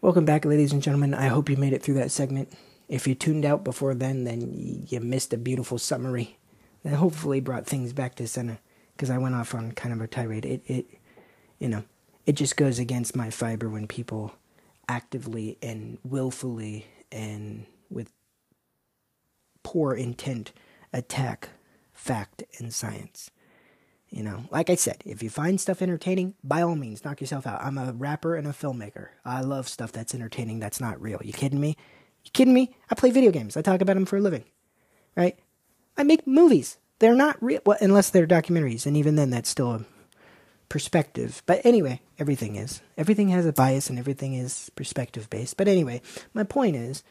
Welcome 0.00 0.24
back, 0.24 0.44
ladies 0.44 0.72
and 0.72 0.82
gentlemen. 0.82 1.14
I 1.14 1.26
hope 1.26 1.48
you 1.48 1.56
made 1.56 1.72
it 1.72 1.82
through 1.82 1.94
that 1.94 2.10
segment. 2.10 2.52
If 2.88 3.06
you 3.06 3.14
tuned 3.14 3.44
out 3.44 3.64
before 3.64 3.94
then, 3.94 4.24
then 4.24 4.84
you 4.88 5.00
missed 5.00 5.32
a 5.32 5.38
beautiful 5.38 5.78
summary 5.78 6.38
that 6.84 6.94
hopefully 6.94 7.40
brought 7.40 7.66
things 7.66 7.92
back 7.92 8.14
to 8.16 8.28
center. 8.28 8.58
Because 8.94 9.10
I 9.10 9.18
went 9.18 9.34
off 9.34 9.54
on 9.54 9.72
kind 9.72 9.92
of 9.92 10.00
a 10.00 10.06
tirade. 10.06 10.46
It, 10.46 10.62
it, 10.66 10.86
you 11.58 11.68
know, 11.68 11.84
it 12.24 12.32
just 12.32 12.56
goes 12.56 12.78
against 12.78 13.16
my 13.16 13.30
fiber 13.30 13.68
when 13.68 13.86
people 13.86 14.32
actively 14.88 15.58
and 15.60 15.98
willfully 16.04 16.86
and 17.10 17.66
with 17.90 18.12
poor 19.62 19.92
intent 19.94 20.52
attack 20.92 21.50
fact 21.92 22.44
and 22.58 22.72
science. 22.72 23.30
You 24.10 24.22
know, 24.22 24.44
like 24.50 24.70
I 24.70 24.76
said, 24.76 25.02
if 25.04 25.22
you 25.22 25.30
find 25.30 25.60
stuff 25.60 25.82
entertaining, 25.82 26.34
by 26.44 26.62
all 26.62 26.76
means, 26.76 27.04
knock 27.04 27.20
yourself 27.20 27.46
out. 27.46 27.62
I'm 27.62 27.76
a 27.76 27.92
rapper 27.92 28.36
and 28.36 28.46
a 28.46 28.52
filmmaker. 28.52 29.08
I 29.24 29.40
love 29.40 29.68
stuff 29.68 29.92
that's 29.92 30.14
entertaining 30.14 30.60
that's 30.60 30.80
not 30.80 31.00
real. 31.00 31.20
You 31.22 31.32
kidding 31.32 31.60
me? 31.60 31.76
You 32.24 32.30
kidding 32.32 32.54
me? 32.54 32.74
I 32.90 32.94
play 32.94 33.10
video 33.10 33.32
games. 33.32 33.56
I 33.56 33.62
talk 33.62 33.80
about 33.80 33.94
them 33.94 34.06
for 34.06 34.16
a 34.16 34.20
living. 34.20 34.44
Right? 35.16 35.38
I 35.96 36.02
make 36.04 36.26
movies. 36.26 36.78
They're 36.98 37.14
not 37.14 37.42
real, 37.42 37.60
well, 37.66 37.78
unless 37.80 38.10
they're 38.10 38.26
documentaries, 38.26 38.86
and 38.86 38.96
even 38.96 39.16
then, 39.16 39.30
that's 39.30 39.48
still 39.48 39.72
a 39.72 39.84
perspective. 40.68 41.42
But 41.46 41.64
anyway, 41.64 42.00
everything 42.18 42.56
is. 42.56 42.80
Everything 42.96 43.28
has 43.30 43.44
a 43.44 43.52
bias, 43.52 43.90
and 43.90 43.98
everything 43.98 44.34
is 44.34 44.70
perspective 44.76 45.28
based. 45.28 45.56
But 45.56 45.68
anyway, 45.68 46.00
my 46.32 46.44
point 46.44 46.76
is 46.76 47.02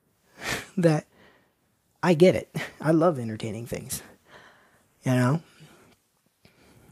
that 0.76 1.06
I 2.02 2.14
get 2.14 2.36
it. 2.36 2.54
I 2.80 2.92
love 2.92 3.18
entertaining 3.18 3.66
things. 3.66 4.02
You 5.02 5.12
know, 5.12 5.42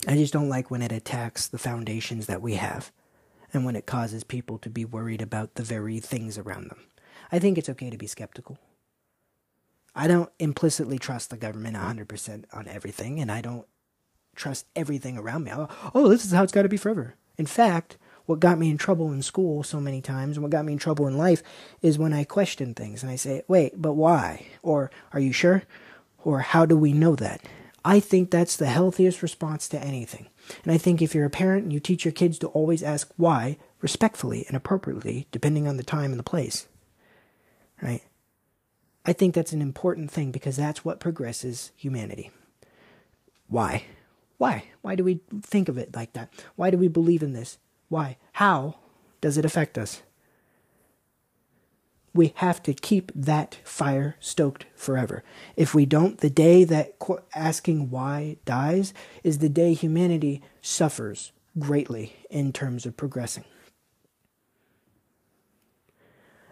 I 0.07 0.17
just 0.17 0.33
don't 0.33 0.49
like 0.49 0.71
when 0.71 0.83
it 0.83 0.93
attacks 0.93 1.47
the 1.47 1.59
foundations 1.59 2.27
that 2.27 2.43
we 2.43 2.55
have 2.55 2.93
and 3.53 3.65
when 3.65 3.77
it 3.77 3.87
causes 3.87 4.25
people 4.25 4.59
to 4.59 4.71
be 4.71 4.85
worried 4.85 5.23
about 5.23 5.55
the 5.55 5.63
very 5.63 6.01
things 6.01 6.37
around 6.37 6.69
them. 6.69 6.87
I 7.33 7.39
think 7.39 7.57
it's 7.57 7.69
okay 7.71 7.91
to 7.91 7.97
be 7.97 8.07
skeptical. 8.07 8.59
I 9.95 10.09
don't 10.09 10.31
implicitly 10.39 10.99
trust 10.99 11.31
the 11.31 11.37
government 11.37 11.77
100% 11.77 12.45
on 12.53 12.67
everything, 12.67 13.21
and 13.21 13.31
I 13.31 13.41
don't 13.41 13.67
trust 14.35 14.67
everything 14.75 15.17
around 15.17 15.45
me. 15.45 15.53
Oh, 15.55 15.69
oh 15.95 16.09
this 16.09 16.25
is 16.25 16.33
how 16.33 16.43
it's 16.43 16.53
got 16.53 16.63
to 16.63 16.69
be 16.69 16.77
forever. 16.77 17.15
In 17.39 17.47
fact, 17.47 17.97
what 18.27 18.41
got 18.41 18.59
me 18.59 18.71
in 18.71 18.79
trouble 18.79 19.13
in 19.13 19.23
school 19.23 19.63
so 19.63 19.81
many 19.81 20.01
times 20.01 20.37
and 20.37 20.43
what 20.43 20.51
got 20.51 20.65
me 20.65 20.73
in 20.73 20.79
trouble 20.79 21.07
in 21.07 21.17
life 21.17 21.43
is 21.83 21.99
when 21.99 22.13
I 22.13 22.25
question 22.25 22.75
things 22.75 23.03
and 23.03 23.13
I 23.13 23.17
say, 23.17 23.43
wait, 23.49 23.81
but 23.81 23.93
why? 23.93 24.47
Or 24.63 24.91
are 25.13 25.21
you 25.21 25.33
sure? 25.33 25.63
Or 26.25 26.41
how 26.41 26.67
do 26.67 26.77
we 26.77 26.93
know 26.93 27.15
that? 27.17 27.43
I 27.85 28.01
think 28.01 28.30
that's 28.30 28.57
the 28.57 28.66
healthiest 28.66 29.22
response 29.22 29.68
to 29.68 29.82
anything. 29.82 30.28
And 30.62 30.72
I 30.72 30.78
think 30.78 31.03
if 31.03 31.14
you're 31.14 31.26
a 31.26 31.30
parent 31.30 31.64
and 31.64 31.72
you 31.72 31.80
teach 31.80 32.05
your 32.05 32.12
kids 32.12 32.39
to 32.39 32.49
always 32.49 32.82
ask 32.82 33.12
why, 33.16 33.59
respectfully 33.82 34.47
and 34.49 34.57
appropriately, 34.57 35.26
depending 35.30 35.68
on 35.68 35.76
the 35.76 35.82
time 35.82 36.11
and 36.11 36.18
the 36.18 36.24
place, 36.24 36.66
right? 37.82 38.03
I 39.05 39.12
think 39.12 39.35
that's 39.35 39.53
an 39.53 39.61
important 39.61 40.11
thing 40.11 40.30
because 40.30 40.57
that's 40.57 40.85
what 40.85 40.99
progresses 40.99 41.72
humanity. 41.76 42.30
Why? 43.49 43.85
Why? 44.39 44.64
Why 44.80 44.95
do 44.95 45.05
we 45.05 45.20
think 45.43 45.68
of 45.68 45.76
it 45.76 45.95
like 45.95 46.14
that? 46.14 46.32
Why 46.57 46.70
do 46.70 46.78
we 46.78 46.89
believe 46.89 47.22
in 47.22 47.35
this? 47.35 47.59
Why? 47.91 48.16
How 48.32 48.76
does 49.20 49.37
it 49.37 49.45
affect 49.45 49.76
us? 49.76 50.03
We 52.15 52.33
have 52.37 52.62
to 52.62 52.73
keep 52.73 53.11
that 53.15 53.59
fire 53.65 54.17
stoked 54.21 54.67
forever. 54.77 55.25
If 55.57 55.75
we 55.75 55.85
don't, 55.85 56.19
the 56.19 56.31
day 56.31 56.62
that 56.65 56.95
asking 57.35 57.91
why 57.91 58.37
dies 58.45 58.95
is 59.25 59.39
the 59.39 59.49
day 59.49 59.75
humanity 59.75 60.41
suffers 60.62 61.33
greatly 61.59 62.15
in 62.31 62.53
terms 62.53 62.87
of 62.87 62.97
progressing. 62.97 63.45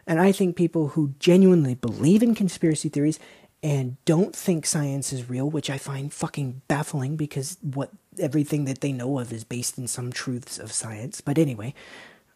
And 0.05 0.21
I 0.21 0.33
think 0.33 0.57
people 0.57 0.89
who 0.89 1.15
genuinely 1.21 1.77
believe 1.77 2.25
in 2.25 2.35
conspiracy 2.35 2.89
theories 2.89 3.21
and 3.63 3.97
don't 4.05 4.35
think 4.35 4.67
science 4.67 5.13
is 5.13 5.31
real, 5.31 5.49
which 5.49 5.71
I 5.71 5.79
find 5.79 6.13
fucking 6.13 6.63
baffling 6.67 7.17
because 7.17 7.57
what 7.63 7.91
everything 8.19 8.65
that 8.65 8.81
they 8.81 8.91
know 8.91 9.21
of 9.21 9.33
is 9.33 9.45
based 9.45 9.79
in 9.79 9.87
some 9.87 10.13
truths 10.13 10.59
of 10.59 10.73
science. 10.73 11.21
But 11.21 11.39
anyway, 11.39 11.73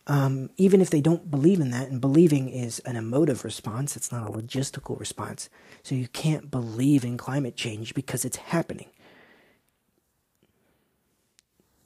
um, 0.07 0.51
even 0.57 0.81
if 0.81 0.91
they 0.91 1.01
don't 1.01 1.31
believe 1.31 1.61
in 1.61 1.71
that, 1.71 1.89
and 1.89 2.01
believing 2.01 2.49
is 2.49 2.79
an 2.81 2.97
emotive 2.97 3.45
response, 3.45 3.97
it's 3.97 4.13
not 4.13 4.29
a 4.29 4.33
logistical 4.33 4.99
response. 4.99 5.49
So 5.83 5.95
you 5.95 6.09
can't 6.09 6.51
believe 6.51 7.05
in 7.05 7.17
climate 7.17 7.57
change 7.57 7.95
because 7.95 8.25
it's 8.25 8.37
happening. 8.37 8.89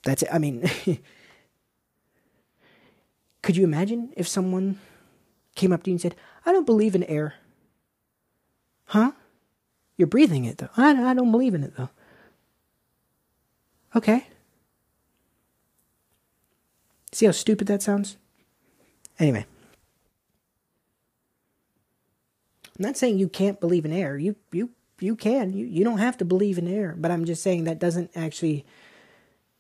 That's 0.03 0.23
it. 0.23 0.29
I 0.33 0.39
mean, 0.39 0.69
could 3.43 3.57
you 3.57 3.65
imagine 3.65 4.13
if 4.17 4.29
someone 4.29 4.79
came 5.55 5.73
up 5.73 5.83
to 5.85 5.91
you 5.91 5.95
and 5.95 6.01
said, 6.01 6.17
I 6.45 6.53
don't 6.53 6.67
believe 6.67 6.95
in 6.95 7.05
air? 7.05 7.35
Huh? 8.87 9.13
You're 9.97 10.09
breathing 10.09 10.45
it, 10.45 10.59
though. 10.59 10.71
I, 10.77 11.11
I 11.11 11.15
don't 11.15 11.31
believe 11.31 11.55
in 11.55 11.63
it, 11.63 11.77
though. 11.77 11.91
Okay. 13.97 14.27
See 17.13 17.27
how 17.27 17.33
stupid 17.33 17.67
that 17.69 17.83
sounds? 17.83 18.17
Anyway. 19.19 19.47
I'm 22.79 22.85
not 22.87 22.97
saying 22.97 23.19
you 23.19 23.29
can't 23.29 23.61
believe 23.61 23.85
in 23.85 23.93
air. 23.93 24.17
You 24.17 24.37
you 24.53 24.71
You 25.01 25.17
can. 25.17 25.53
You 25.53 25.67
you 25.67 25.85
don't 25.85 25.99
have 25.99 26.17
to 26.19 26.25
believe 26.25 26.59
in 26.59 26.69
air, 26.69 26.95
but 26.97 27.11
I'm 27.11 27.25
just 27.25 27.43
saying 27.43 27.65
that 27.65 27.79
doesn't 27.79 28.11
actually 28.15 28.65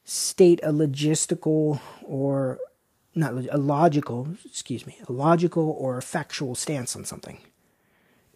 state 0.04 0.60
a 0.62 0.72
logistical 0.72 1.80
or 2.02 2.58
not 3.14 3.32
a 3.50 3.58
logical, 3.58 4.28
excuse 4.44 4.86
me, 4.86 4.96
a 5.08 5.12
logical 5.12 5.70
or 5.78 5.98
a 5.98 6.02
factual 6.02 6.54
stance 6.54 6.94
on 6.94 7.04
something. 7.04 7.38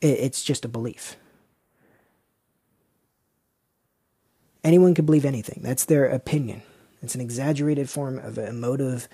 It's 0.01 0.43
just 0.43 0.65
a 0.65 0.69
belief. 0.69 1.17
Anyone 4.63 4.95
can 4.95 5.07
believe 5.07 5.25
anything. 5.25 5.61
That's 5.63 5.85
their 5.85 6.07
opinion. 6.07 6.63
It's 7.05 7.15
an 7.15 7.21
exaggerated 7.21 7.91
form 7.91 8.19
of 8.19 8.39
emotive 8.39 9.09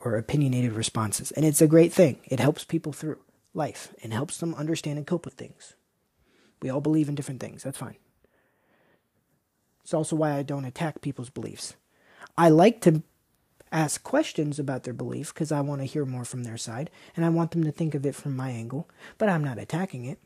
or 0.00 0.16
opinionated 0.16 0.72
responses. 0.72 1.32
And 1.32 1.44
it's 1.44 1.60
a 1.60 1.66
great 1.66 1.92
thing. 1.92 2.18
It 2.24 2.40
helps 2.40 2.64
people 2.64 2.92
through 2.92 3.18
life 3.54 3.94
and 4.02 4.12
helps 4.12 4.38
them 4.38 4.54
understand 4.54 4.98
and 4.98 5.06
cope 5.06 5.24
with 5.24 5.34
things. 5.34 5.74
We 6.62 6.70
all 6.70 6.80
believe 6.80 7.08
in 7.08 7.14
different 7.14 7.40
things. 7.40 7.62
That's 7.62 7.78
fine. 7.78 7.96
It's 9.82 9.94
also 9.94 10.16
why 10.16 10.32
I 10.32 10.42
don't 10.42 10.64
attack 10.64 11.00
people's 11.00 11.30
beliefs. 11.30 11.74
I 12.38 12.48
like 12.48 12.80
to 12.82 13.02
ask 13.70 14.02
questions 14.02 14.58
about 14.58 14.84
their 14.84 14.94
belief 14.94 15.34
because 15.34 15.52
I 15.52 15.60
want 15.60 15.80
to 15.80 15.86
hear 15.86 16.04
more 16.04 16.24
from 16.24 16.44
their 16.44 16.56
side 16.56 16.90
and 17.16 17.24
I 17.24 17.28
want 17.28 17.50
them 17.50 17.64
to 17.64 17.72
think 17.72 17.94
of 17.94 18.06
it 18.06 18.14
from 18.14 18.36
my 18.36 18.50
angle, 18.50 18.88
but 19.18 19.28
I'm 19.28 19.44
not 19.44 19.58
attacking 19.58 20.04
it. 20.04 20.18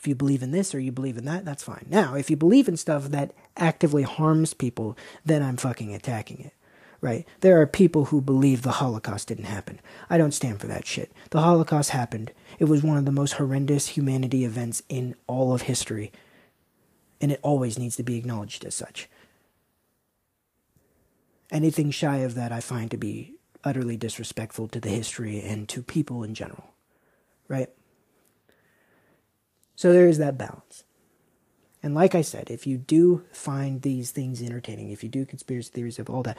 If 0.00 0.08
you 0.08 0.14
believe 0.14 0.42
in 0.42 0.50
this 0.50 0.74
or 0.74 0.80
you 0.80 0.92
believe 0.92 1.18
in 1.18 1.26
that, 1.26 1.44
that's 1.44 1.62
fine. 1.62 1.84
Now, 1.90 2.14
if 2.14 2.30
you 2.30 2.36
believe 2.36 2.68
in 2.68 2.78
stuff 2.78 3.10
that 3.10 3.34
actively 3.54 4.02
harms 4.02 4.54
people, 4.54 4.96
then 5.26 5.42
I'm 5.42 5.58
fucking 5.58 5.94
attacking 5.94 6.40
it. 6.40 6.54
Right? 7.02 7.28
There 7.40 7.60
are 7.60 7.66
people 7.66 8.06
who 8.06 8.22
believe 8.22 8.62
the 8.62 8.70
Holocaust 8.72 9.28
didn't 9.28 9.44
happen. 9.44 9.78
I 10.08 10.16
don't 10.16 10.32
stand 10.32 10.58
for 10.58 10.66
that 10.68 10.86
shit. 10.86 11.12
The 11.30 11.42
Holocaust 11.42 11.90
happened. 11.90 12.32
It 12.58 12.64
was 12.64 12.82
one 12.82 12.96
of 12.96 13.04
the 13.04 13.12
most 13.12 13.32
horrendous 13.32 13.88
humanity 13.88 14.42
events 14.42 14.82
in 14.88 15.16
all 15.26 15.52
of 15.52 15.62
history. 15.62 16.12
And 17.20 17.30
it 17.30 17.40
always 17.42 17.78
needs 17.78 17.96
to 17.96 18.02
be 18.02 18.16
acknowledged 18.16 18.64
as 18.64 18.74
such. 18.74 19.06
Anything 21.50 21.90
shy 21.90 22.18
of 22.18 22.34
that 22.36 22.52
I 22.52 22.60
find 22.60 22.90
to 22.90 22.96
be 22.96 23.34
utterly 23.64 23.98
disrespectful 23.98 24.68
to 24.68 24.80
the 24.80 24.88
history 24.88 25.42
and 25.42 25.68
to 25.68 25.82
people 25.82 26.22
in 26.22 26.34
general. 26.34 26.70
Right? 27.48 27.68
So 29.80 29.94
there 29.94 30.08
is 30.08 30.18
that 30.18 30.36
balance. 30.36 30.84
And 31.82 31.94
like 31.94 32.14
I 32.14 32.20
said, 32.20 32.50
if 32.50 32.66
you 32.66 32.76
do 32.76 33.24
find 33.32 33.80
these 33.80 34.10
things 34.10 34.42
entertaining, 34.42 34.90
if 34.90 35.02
you 35.02 35.08
do 35.08 35.24
conspiracy 35.24 35.70
theories 35.72 35.98
of 35.98 36.10
all 36.10 36.22
that, 36.24 36.36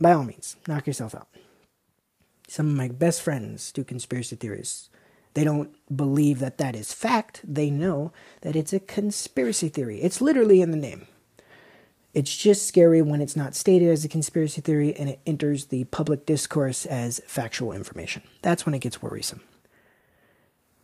by 0.00 0.12
all 0.12 0.22
means, 0.22 0.54
knock 0.68 0.86
yourself 0.86 1.16
out. 1.16 1.26
Some 2.46 2.68
of 2.68 2.76
my 2.76 2.86
best 2.86 3.20
friends 3.20 3.72
do 3.72 3.82
conspiracy 3.82 4.36
theories. 4.36 4.90
They 5.34 5.42
don't 5.42 5.74
believe 5.96 6.38
that 6.38 6.58
that 6.58 6.76
is 6.76 6.92
fact. 6.92 7.40
They 7.42 7.68
know 7.68 8.12
that 8.42 8.54
it's 8.54 8.72
a 8.72 8.78
conspiracy 8.78 9.68
theory. 9.68 10.00
It's 10.00 10.20
literally 10.20 10.60
in 10.60 10.70
the 10.70 10.76
name. 10.76 11.08
It's 12.12 12.36
just 12.36 12.68
scary 12.68 13.02
when 13.02 13.22
it's 13.22 13.34
not 13.34 13.56
stated 13.56 13.88
as 13.88 14.04
a 14.04 14.08
conspiracy 14.08 14.60
theory 14.60 14.94
and 14.94 15.08
it 15.08 15.20
enters 15.26 15.64
the 15.64 15.82
public 15.86 16.26
discourse 16.26 16.86
as 16.86 17.20
factual 17.26 17.72
information. 17.72 18.22
That's 18.40 18.64
when 18.64 18.76
it 18.76 18.82
gets 18.82 19.02
worrisome. 19.02 19.40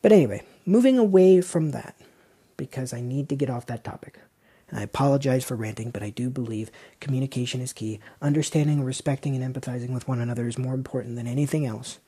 But 0.03 0.13
anyway, 0.13 0.43
moving 0.65 0.99
away 0.99 1.41
from 1.41 1.73
that, 1.73 1.95
because 2.57 2.93
I 2.93 3.01
need 3.01 3.29
to 3.29 3.37
get 3.37 3.51
off 3.51 3.67
that 3.67 3.85
topic. 3.85 4.19
And 4.69 4.79
I 4.79 4.83
apologize 4.83 5.45
for 5.45 5.57
ranting, 5.57 5.91
but 5.91 6.03
I 6.03 6.11
do 6.11 6.31
believe 6.31 6.71
communication 7.01 7.61
is 7.61 7.73
key. 7.73 8.01
Understanding, 8.23 8.85
respecting, 8.85 9.35
and 9.35 9.55
empathizing 9.55 9.93
with 9.93 10.07
one 10.07 10.21
another 10.21 10.47
is 10.47 10.59
more 10.59 10.75
important 10.75 11.17
than 11.17 11.27
anything 11.27 11.67
else. 11.67 11.99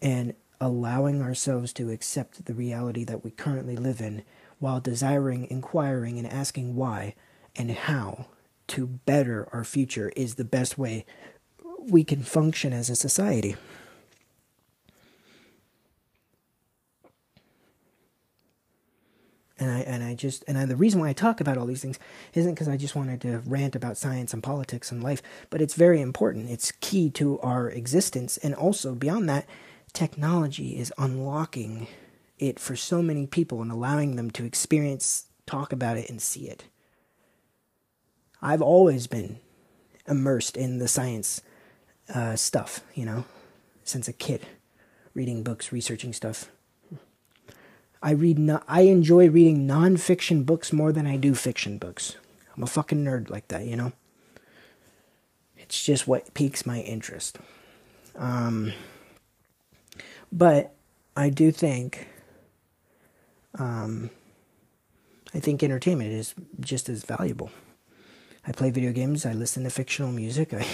And 0.00 0.34
allowing 0.60 1.20
ourselves 1.20 1.72
to 1.74 1.90
accept 1.90 2.44
the 2.44 2.54
reality 2.54 3.04
that 3.04 3.24
we 3.24 3.30
currently 3.30 3.76
live 3.76 4.00
in 4.00 4.22
while 4.58 4.80
desiring, 4.80 5.46
inquiring, 5.50 6.18
and 6.18 6.26
asking 6.26 6.76
why 6.76 7.14
and 7.56 7.72
how 7.72 8.26
to 8.68 8.86
better 8.86 9.48
our 9.52 9.64
future 9.64 10.10
is 10.16 10.36
the 10.36 10.44
best 10.44 10.78
way 10.78 11.04
we 11.78 12.04
can 12.04 12.22
function 12.22 12.72
as 12.72 12.88
a 12.88 12.96
society. 12.96 13.56
And 19.58 19.70
I 19.70 19.80
and 19.80 20.02
I 20.02 20.14
just 20.14 20.44
and 20.48 20.58
I, 20.58 20.64
the 20.66 20.76
reason 20.76 21.00
why 21.00 21.08
I 21.08 21.12
talk 21.12 21.40
about 21.40 21.58
all 21.58 21.66
these 21.66 21.82
things 21.82 21.98
isn't 22.34 22.54
because 22.54 22.68
I 22.68 22.76
just 22.76 22.96
wanted 22.96 23.20
to 23.22 23.42
rant 23.46 23.76
about 23.76 23.96
science 23.96 24.32
and 24.32 24.42
politics 24.42 24.90
and 24.90 25.02
life, 25.02 25.22
but 25.50 25.60
it's 25.60 25.74
very 25.74 26.00
important. 26.00 26.50
It's 26.50 26.72
key 26.80 27.10
to 27.10 27.38
our 27.40 27.68
existence, 27.68 28.36
and 28.38 28.54
also 28.54 28.94
beyond 28.94 29.28
that, 29.28 29.46
technology 29.92 30.78
is 30.78 30.92
unlocking 30.98 31.86
it 32.38 32.58
for 32.58 32.76
so 32.76 33.02
many 33.02 33.26
people 33.26 33.62
and 33.62 33.70
allowing 33.70 34.16
them 34.16 34.30
to 34.32 34.44
experience, 34.44 35.26
talk 35.46 35.72
about 35.72 35.96
it, 35.96 36.10
and 36.10 36.20
see 36.20 36.48
it. 36.48 36.64
I've 38.40 38.62
always 38.62 39.06
been 39.06 39.38
immersed 40.08 40.56
in 40.56 40.78
the 40.78 40.88
science 40.88 41.42
uh, 42.12 42.34
stuff, 42.34 42.80
you 42.94 43.04
know, 43.04 43.24
since 43.84 44.08
a 44.08 44.12
kid, 44.12 44.46
reading 45.14 45.44
books, 45.44 45.70
researching 45.70 46.12
stuff, 46.12 46.50
I 48.02 48.10
read 48.10 48.38
no, 48.38 48.60
I 48.66 48.82
enjoy 48.82 49.30
reading 49.30 49.66
nonfiction 49.66 50.44
books 50.44 50.72
more 50.72 50.92
than 50.92 51.06
I 51.06 51.16
do 51.16 51.34
fiction 51.34 51.78
books. 51.78 52.16
I'm 52.56 52.62
a 52.62 52.66
fucking 52.66 53.04
nerd 53.04 53.30
like 53.30 53.48
that, 53.48 53.64
you 53.64 53.76
know. 53.76 53.92
It's 55.56 55.84
just 55.84 56.08
what 56.08 56.34
piques 56.34 56.66
my 56.66 56.80
interest. 56.80 57.38
Um, 58.16 58.72
but 60.32 60.74
I 61.16 61.30
do 61.30 61.52
think, 61.52 62.08
um, 63.58 64.10
I 65.32 65.38
think 65.38 65.62
entertainment 65.62 66.10
is 66.10 66.34
just 66.60 66.88
as 66.88 67.04
valuable. 67.04 67.50
I 68.46 68.50
play 68.50 68.70
video 68.70 68.92
games. 68.92 69.24
I 69.24 69.32
listen 69.32 69.62
to 69.62 69.70
fictional 69.70 70.10
music. 70.10 70.52
I, 70.54 70.66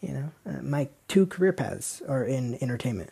you 0.00 0.12
know, 0.12 0.30
uh, 0.46 0.62
my 0.62 0.88
two 1.08 1.26
career 1.26 1.52
paths 1.52 2.00
are 2.08 2.24
in 2.24 2.56
entertainment 2.62 3.10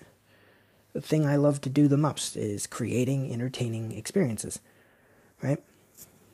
the 0.97 1.03
thing 1.03 1.27
I 1.27 1.37
love 1.37 1.61
to 1.61 1.69
do 1.69 1.89
the 1.89 1.99
most 1.99 2.39
is 2.39 2.67
creating 2.67 3.31
entertaining 3.31 3.93
experiences, 3.93 4.61
right? 5.43 5.63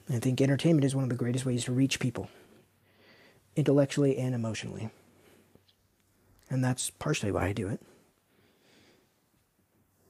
I 0.09 0.21
think 0.21 0.41
entertainment 0.41 0.85
is 0.85 0.95
one 0.95 1.03
of 1.03 1.11
the 1.11 1.17
greatest 1.17 1.45
ways 1.45 1.65
to 1.65 1.73
reach 1.73 1.99
people, 1.99 2.29
intellectually 3.57 4.17
and 4.17 4.37
emotionally. 4.37 4.91
And 6.49 6.63
that's 6.63 6.91
partially 6.91 7.33
why 7.33 7.47
I 7.47 7.53
do 7.53 7.67
it. 7.67 7.81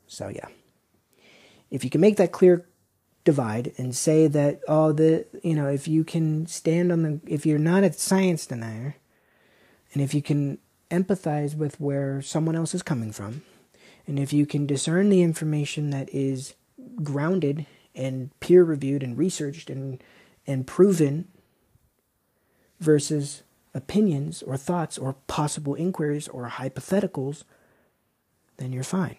So, 0.07 0.29
yeah. 0.29 0.49
If 1.71 1.83
you 1.83 1.89
can 1.89 2.03
make 2.03 2.19
that 2.19 2.33
clear 2.33 2.67
divide 3.25 3.73
and 3.79 3.97
say 3.97 4.27
that, 4.27 4.61
oh, 4.69 4.93
the, 4.93 5.25
you 5.43 5.55
know, 5.55 5.69
if 5.69 5.89
you 5.89 6.05
can 6.05 6.47
stand 6.47 6.93
on 6.93 7.03
the, 7.03 7.21
if 7.27 7.47
you're 7.47 7.59
not 7.59 7.85
a 7.85 7.93
science 7.95 8.45
denier, 8.45 8.97
and 9.95 10.03
if 10.03 10.13
you 10.13 10.21
can 10.21 10.59
empathize 10.91 11.57
with 11.57 11.81
where 11.81 12.21
someone 12.21 12.55
else 12.55 12.75
is 12.75 12.83
coming 12.83 13.13
from, 13.13 13.41
and 14.07 14.19
if 14.19 14.33
you 14.33 14.47
can 14.47 14.67
discern 14.67 15.09
the 15.09 15.23
information 15.23 15.91
that 15.91 16.09
is 16.13 16.55
grounded 17.03 17.67
and 17.95 18.31
peer 18.41 18.65
reviewed 18.65 19.03
and 19.03 19.17
researched 19.17 19.71
and, 19.71 20.03
and 20.47 20.67
proven 20.67 21.29
versus 22.81 23.43
opinions 23.75 24.43
or 24.43 24.57
thoughts 24.57 24.99
or 24.99 25.15
possible 25.27 25.75
inquiries 25.75 26.29
or 26.29 26.49
hypotheticals, 26.49 27.45
then 28.57 28.73
you're 28.73 28.83
fine. 28.83 29.17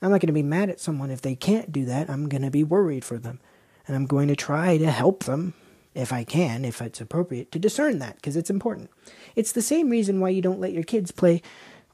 I'm 0.00 0.10
not 0.10 0.20
going 0.20 0.28
to 0.28 0.32
be 0.32 0.42
mad 0.42 0.70
at 0.70 0.80
someone 0.80 1.10
if 1.10 1.22
they 1.22 1.34
can't 1.34 1.72
do 1.72 1.84
that. 1.86 2.08
I'm 2.08 2.28
going 2.28 2.42
to 2.42 2.50
be 2.50 2.64
worried 2.64 3.04
for 3.04 3.18
them. 3.18 3.40
And 3.86 3.96
I'm 3.96 4.06
going 4.06 4.28
to 4.28 4.36
try 4.36 4.78
to 4.78 4.90
help 4.90 5.24
them 5.24 5.54
if 5.94 6.12
I 6.12 6.22
can, 6.22 6.64
if 6.64 6.80
it's 6.80 7.00
appropriate, 7.00 7.50
to 7.52 7.58
discern 7.58 7.98
that 7.98 8.16
because 8.16 8.36
it's 8.36 8.50
important. 8.50 8.90
It's 9.34 9.52
the 9.52 9.62
same 9.62 9.90
reason 9.90 10.20
why 10.20 10.28
you 10.28 10.42
don't 10.42 10.60
let 10.60 10.72
your 10.72 10.84
kids 10.84 11.10
play 11.10 11.42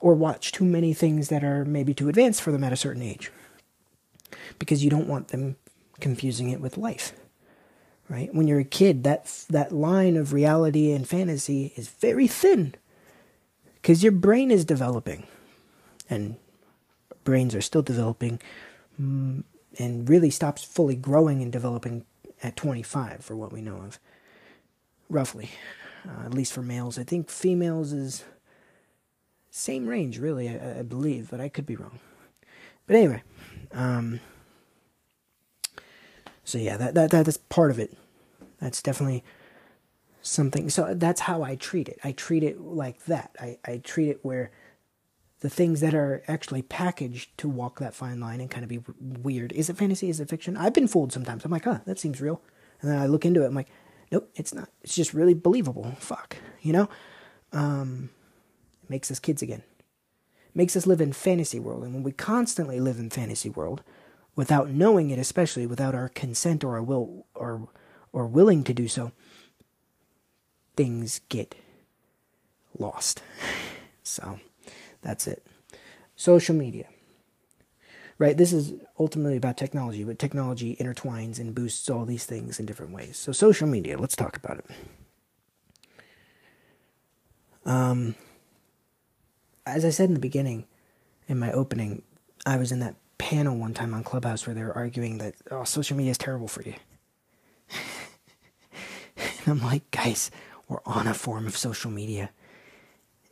or 0.05 0.13
watch 0.13 0.53
too 0.53 0.67
many 0.67 0.93
things 0.93 1.31
that 1.31 1.43
are 1.43 1.65
maybe 1.65 1.95
too 1.95 2.11
advanced 2.11 2.43
for 2.43 2.53
them 2.53 2.63
at 2.63 2.75
a 2.75 2.77
certain 2.77 3.01
age. 3.01 3.33
Because 4.59 4.85
you 4.85 4.91
don't 4.91 5.09
want 5.09 5.29
them 5.29 5.57
confusing 5.99 6.51
it 6.51 6.61
with 6.61 6.77
life. 6.77 7.15
Right? 8.11 8.33
When 8.35 8.47
you're 8.47 8.61
a 8.61 8.65
kid, 8.65 9.03
that 9.05 9.47
that 9.49 9.73
line 9.73 10.19
of 10.19 10.35
reality 10.35 10.93
and 10.93 11.09
fantasy 11.09 11.73
is 11.75 11.89
very 11.89 12.27
thin. 12.27 12.75
Cuz 13.83 14.03
your 14.03 14.13
brain 14.13 14.51
is 14.51 14.67
developing. 14.67 15.27
And 16.11 16.37
brains 17.25 17.55
are 17.55 17.63
still 17.63 17.81
developing 17.81 18.41
mm, 19.01 19.43
and 19.79 20.07
really 20.07 20.29
stops 20.29 20.63
fully 20.63 20.97
growing 20.97 21.41
and 21.41 21.51
developing 21.51 22.05
at 22.43 22.57
25 22.57 23.25
for 23.25 23.35
what 23.35 23.55
we 23.55 23.63
know 23.63 23.77
of 23.77 23.99
roughly 25.09 25.49
uh, 26.07 26.27
at 26.27 26.35
least 26.35 26.53
for 26.53 26.61
males 26.61 26.99
i 26.99 27.03
think 27.03 27.31
females 27.31 27.93
is 27.93 28.25
same 29.57 29.87
range, 29.87 30.19
really, 30.19 30.49
I, 30.49 30.81
I 30.81 30.83
believe, 30.83 31.31
but 31.31 31.41
I 31.41 31.49
could 31.49 31.65
be 31.65 31.77
wrong. 31.77 32.01
But 32.89 32.97
anyway, 32.97 33.23
um, 33.73 34.19
so 36.43 36.59
yeah, 36.59 36.77
that, 36.77 36.95
that 36.95 37.13
that 37.13 37.29
is 37.29 37.37
part 37.37 37.71
of 37.71 37.79
it. 37.79 37.97
That's 38.61 38.83
definitely 38.83 39.23
something. 40.23 40.69
So 40.71 40.95
that's 40.95 41.21
how 41.21 41.45
I 41.45 41.55
treat 41.55 41.89
it. 41.89 42.01
I 42.03 42.11
treat 42.11 42.43
it 42.43 42.61
like 42.61 43.05
that. 43.05 43.37
I, 43.41 43.59
I 43.65 43.79
treat 43.79 44.09
it 44.09 44.25
where 44.25 44.51
the 45.39 45.49
things 45.49 45.81
that 45.81 45.95
are 45.95 46.25
actually 46.27 46.63
packaged 46.63 47.37
to 47.39 47.49
walk 47.49 47.79
that 47.79 47.95
fine 47.95 48.19
line 48.19 48.41
and 48.41 48.51
kind 48.51 48.65
of 48.65 48.69
be 48.69 48.81
weird. 49.23 49.53
Is 49.53 49.71
it 49.71 49.77
fantasy? 49.77 50.11
Is 50.11 50.19
it 50.19 50.29
fiction? 50.29 50.57
I've 50.57 50.75
been 50.75 50.89
fooled 50.89 51.13
sometimes. 51.13 51.45
I'm 51.45 51.53
like, 51.53 51.65
huh, 51.65 51.79
that 51.87 52.01
seems 52.01 52.21
real. 52.21 52.43
And 52.81 52.91
then 52.91 52.99
I 52.99 53.07
look 53.07 53.25
into 53.25 53.45
it. 53.45 53.47
I'm 53.47 53.55
like, 53.55 53.71
nope, 54.11 54.29
it's 54.35 54.53
not. 54.53 54.69
It's 54.83 54.97
just 54.97 55.15
really 55.15 55.35
believable. 55.35 55.95
Fuck, 56.01 56.39
you 56.61 56.73
know. 56.73 56.89
Um, 57.53 58.11
makes 58.95 59.11
us 59.11 59.19
kids 59.19 59.43
again. 59.43 59.65
Makes 60.55 60.77
us 60.77 60.87
live 60.87 61.01
in 61.01 61.13
fantasy 61.13 61.59
world, 61.59 61.83
and 61.83 61.93
when 61.93 62.05
we 62.05 62.13
constantly 62.13 62.79
live 62.79 63.01
in 63.01 63.11
fantasy 63.11 63.51
world, 63.51 63.83
without 64.37 64.71
knowing 64.71 65.11
it, 65.11 65.19
especially 65.19 65.67
without 65.67 65.97
our 65.97 66.09
consent 66.09 66.63
or 66.63 66.77
our 66.77 66.83
will 66.83 67.27
or 67.35 67.67
or 68.13 68.29
willing 68.29 68.63
to 68.63 68.73
do 68.73 68.87
so, 68.87 69.11
things 70.77 71.21
get 71.29 71.57
lost. 72.79 73.21
So 74.07 74.39
that's 75.01 75.27
it. 75.27 75.47
Social 76.15 76.55
media. 76.55 76.87
Right? 78.19 78.37
This 78.37 78.53
is 78.53 78.75
ultimately 79.01 79.39
about 79.39 79.57
technology, 79.57 80.05
but 80.05 80.19
technology 80.19 80.77
intertwines 80.77 81.39
and 81.39 81.55
boosts 81.55 81.89
all 81.89 82.05
these 82.05 82.27
things 82.27 82.61
in 82.61 82.67
different 82.67 82.93
ways. 82.93 83.17
So, 83.17 83.33
social 83.33 83.67
media, 83.67 83.97
let's 83.97 84.15
talk 84.15 84.37
about 84.37 84.59
it. 84.59 84.67
Um, 87.65 88.15
as 89.67 89.85
I 89.85 89.91
said 89.91 90.09
in 90.09 90.15
the 90.15 90.21
beginning, 90.21 90.67
in 91.29 91.39
my 91.39 91.53
opening, 91.53 92.03
I 92.47 92.57
was 92.57 92.73
in 92.73 92.81
that 92.81 92.97
panel 93.19 93.57
one 93.57 93.75
time 93.75 93.95
on 93.95 94.05
Clubhouse 94.05 94.47
where 94.47 94.55
they 94.55 94.63
were 94.63 94.77
arguing 94.77 95.19
that 95.19 95.35
oh, 95.51 95.65
social 95.65 95.97
media 95.97 96.11
is 96.11 96.19
terrible 96.19 96.49
for 96.49 96.63
you. 96.63 96.75
and 99.17 99.47
I'm 99.47 99.63
like, 99.63 99.91
guys, 99.91 100.31
we're 100.69 100.81
on 100.85 101.07
a 101.07 101.15
form 101.15 101.47
of 101.47 101.57
social 101.57 101.91
media. 101.91 102.31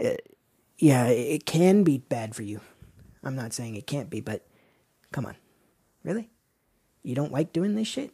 Uh, 0.02 0.08
it, 0.08 0.36
yeah, 0.78 1.06
it 1.06 1.46
can 1.46 1.84
be 1.84 1.98
bad 1.98 2.34
for 2.34 2.42
you. 2.42 2.60
I'm 3.22 3.36
not 3.36 3.52
saying 3.52 3.76
it 3.76 3.86
can't 3.86 4.10
be, 4.10 4.20
but 4.20 4.44
come 5.12 5.26
on. 5.26 5.36
Really? 6.02 6.28
You 7.04 7.14
don't 7.14 7.32
like 7.32 7.52
doing 7.52 7.76
this 7.76 7.86
shit? 7.86 8.10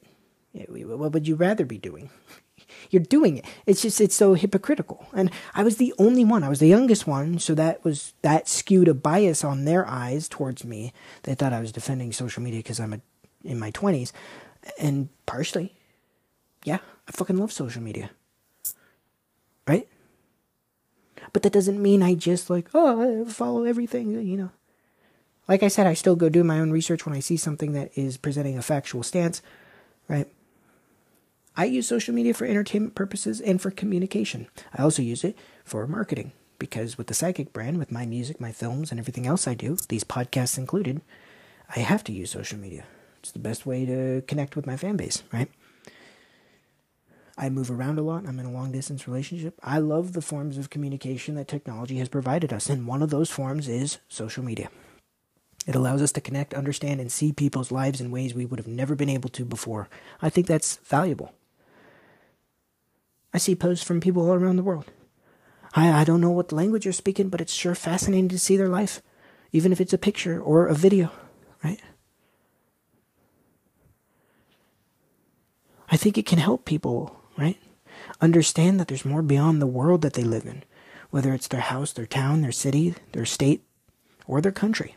What 0.53 1.13
would 1.13 1.27
you 1.29 1.37
rather 1.37 1.65
be 1.65 1.79
doing? 1.79 2.11
You're 2.91 3.03
doing 3.03 3.39
it. 3.39 3.45
It's 3.67 3.83
just, 3.83 4.01
it's 4.01 4.15
so 4.15 4.35
hypocritical. 4.35 5.07
And 5.13 5.31
I 5.55 5.63
was 5.63 5.77
the 5.77 5.95
only 5.99 6.25
one. 6.25 6.45
I 6.45 6.49
was 6.49 6.61
the 6.61 6.69
youngest 6.69 7.07
one, 7.07 7.39
so 7.39 7.55
that 7.55 7.85
was, 7.85 8.15
that 8.23 8.49
skewed 8.49 8.89
a 8.89 8.95
bias 8.95 9.45
on 9.45 9.65
their 9.65 9.87
eyes 9.87 10.29
towards 10.29 10.65
me. 10.65 10.93
They 11.23 11.35
thought 11.35 11.53
I 11.53 11.61
was 11.61 11.73
defending 11.73 12.13
social 12.13 12.43
media 12.43 12.61
because 12.61 12.81
I'm 12.81 12.95
a, 12.95 13.01
in 13.45 13.59
my 13.59 13.71
20s. 13.71 14.13
And 14.79 15.09
partially, 15.27 15.75
yeah, 16.65 16.79
I 17.09 17.13
fucking 17.13 17.37
love 17.37 17.53
social 17.53 17.83
media. 17.83 18.11
Right? 19.67 19.89
But 21.33 21.43
that 21.43 21.53
doesn't 21.53 21.81
mean 21.81 22.03
I 22.03 22.15
just 22.15 22.51
like, 22.51 22.69
oh, 22.75 23.25
I 23.27 23.31
follow 23.31 23.65
everything, 23.65 24.11
you 24.11 24.37
know. 24.37 24.51
Like 25.47 25.63
I 25.63 25.69
said, 25.69 25.87
I 25.87 25.95
still 25.95 26.17
go 26.17 26.29
do 26.29 26.45
my 26.45 26.61
own 26.61 26.71
research 26.71 27.07
when 27.07 27.15
I 27.15 27.21
see 27.21 27.37
something 27.39 27.73
that 27.73 27.97
is 27.97 28.19
presenting 28.19 28.59
a 28.59 28.63
factual 28.63 29.03
stance, 29.03 29.41
right? 30.07 30.29
I 31.59 31.65
use 31.65 31.89
social 31.89 32.15
media 32.15 32.35
for 32.35 32.45
entertainment 32.45 32.95
purposes 32.95 33.41
and 33.41 33.61
for 33.61 33.73
communication. 33.73 34.47
I 34.73 34.81
also 34.81 35.03
use 35.03 35.25
it 35.25 35.37
for 35.65 35.85
marketing 35.89 36.31
because 36.61 36.97
with 36.97 37.09
the 37.09 37.15
Psychic 37.15 37.53
brand, 37.53 37.79
with 37.79 37.91
my 37.91 38.07
music, 38.07 38.41
my 38.41 38.53
films, 38.53 38.93
and 38.93 39.01
everything 39.01 39.27
else 39.27 39.49
I 39.49 39.55
do, 39.55 39.77
these 39.89 40.05
podcasts 40.05 40.57
included, 40.57 41.01
I 41.75 41.81
have 41.81 42.05
to 42.05 42.13
use 42.13 42.31
social 42.31 42.61
media. 42.61 42.85
It's 43.19 43.33
the 43.33 43.41
best 43.41 43.67
way 43.67 43.85
to 43.87 44.23
connect 44.29 44.55
with 44.55 44.69
my 44.69 44.77
fan 44.77 44.97
base, 44.97 45.25
right? 45.33 45.51
I 47.37 47.49
move 47.49 47.73
around 47.73 47.99
a 47.99 48.03
lot. 48.03 48.25
I'm 48.29 48.39
in 48.39 48.47
a 48.47 48.53
long 48.53 48.71
distance 48.71 49.09
relationship. 49.09 49.59
I 49.61 49.79
love 49.79 50.13
the 50.13 50.23
forms 50.23 50.59
of 50.59 50.71
communication 50.71 51.35
that 51.35 51.49
technology 51.49 51.99
has 51.99 52.09
provided 52.09 52.53
us, 52.53 52.71
and 52.71 52.87
one 52.87 53.03
of 53.03 53.11
those 53.11 53.31
forms 53.31 53.67
is 53.67 53.99
social 54.09 54.45
media. 54.45 54.71
It 55.67 55.75
allows 55.75 56.03
us 56.03 56.13
to 56.13 56.21
connect, 56.21 56.55
understand, 56.55 57.01
and 57.01 57.11
see 57.11 57.33
people's 57.33 57.73
lives 57.73 58.01
in 58.01 58.13
ways 58.13 58.33
we 58.33 58.47
would 58.47 58.61
have 58.61 58.69
never 58.69 58.95
been 58.95 59.11
able 59.11 59.29
to 59.31 59.45
before. 59.45 59.89
I 60.23 60.31
think 60.31 60.47
that's 60.47 60.77
valuable. 60.85 61.33
I 63.39 63.41
see 63.41 63.55
posts 63.55 63.85
from 63.85 64.01
people 64.01 64.29
all 64.29 64.35
around 64.35 64.57
the 64.57 64.65
world. 64.65 64.87
I, 65.73 66.01
I 66.01 66.03
don't 66.03 66.21
know 66.21 66.33
what 66.33 66.51
language 66.51 66.85
you're 66.85 66.93
speaking, 66.93 67.29
but 67.29 67.41
it's 67.41 67.53
sure 67.53 67.77
fascinating 67.77 68.29
to 68.31 68.39
see 68.39 68.57
their 68.57 68.69
life, 68.69 69.01
even 69.53 69.71
if 69.71 69.81
it's 69.81 69.93
a 69.93 69.99
picture 69.99 70.41
or 70.41 70.67
a 70.67 70.75
video, 70.75 71.13
right? 71.63 71.79
I 75.89 75.97
think 75.97 76.19
it 76.19 76.27
can 76.27 76.41
help 76.41 76.65
people 76.65 77.15
right? 77.39 77.57
Understand 78.21 78.81
that 78.81 78.89
there's 78.89 79.05
more 79.05 79.23
beyond 79.23 79.63
the 79.63 79.67
world 79.67 80.03
that 80.03 80.15
they 80.15 80.25
live 80.25 80.45
in, 80.45 80.65
whether 81.11 81.33
it's 81.33 81.47
their 81.47 81.61
house, 81.61 81.93
their 81.93 82.07
town, 82.07 82.43
their 82.43 82.53
city, 82.53 82.97
their 83.13 83.25
state, 83.25 83.63
or 84.27 84.41
their 84.41 84.53
country. 84.53 84.97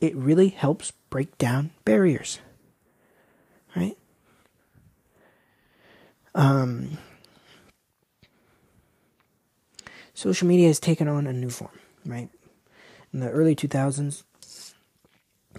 It 0.00 0.14
really 0.16 0.48
helps 0.48 0.90
break 1.08 1.38
down 1.38 1.70
barriers, 1.84 2.40
right? 3.76 3.96
Um, 6.36 6.98
social 10.12 10.46
media 10.46 10.68
has 10.68 10.78
taken 10.78 11.08
on 11.08 11.26
a 11.26 11.32
new 11.32 11.48
form, 11.48 11.78
right? 12.04 12.28
In 13.12 13.20
the 13.20 13.30
early 13.30 13.56
2000s, 13.56 14.22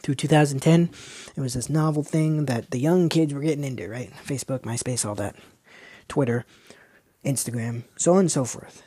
through 0.04 0.16
2010, 0.16 0.92
it 1.36 1.42
was 1.42 1.56
this 1.56 1.70
novel 1.70 2.04
thing 2.04 2.46
that 2.46 2.70
the 2.70 2.78
young 2.78 3.10
kids 3.10 3.34
were 3.34 3.42
getting 3.42 3.64
into, 3.64 3.90
right? 3.90 4.14
Facebook, 4.24 4.62
MySpace, 4.62 5.04
all 5.04 5.16
that. 5.16 5.36
Twitter, 6.08 6.46
Instagram, 7.26 7.84
so 7.98 8.14
on 8.14 8.20
and 8.20 8.32
so 8.32 8.46
forth. 8.46 8.84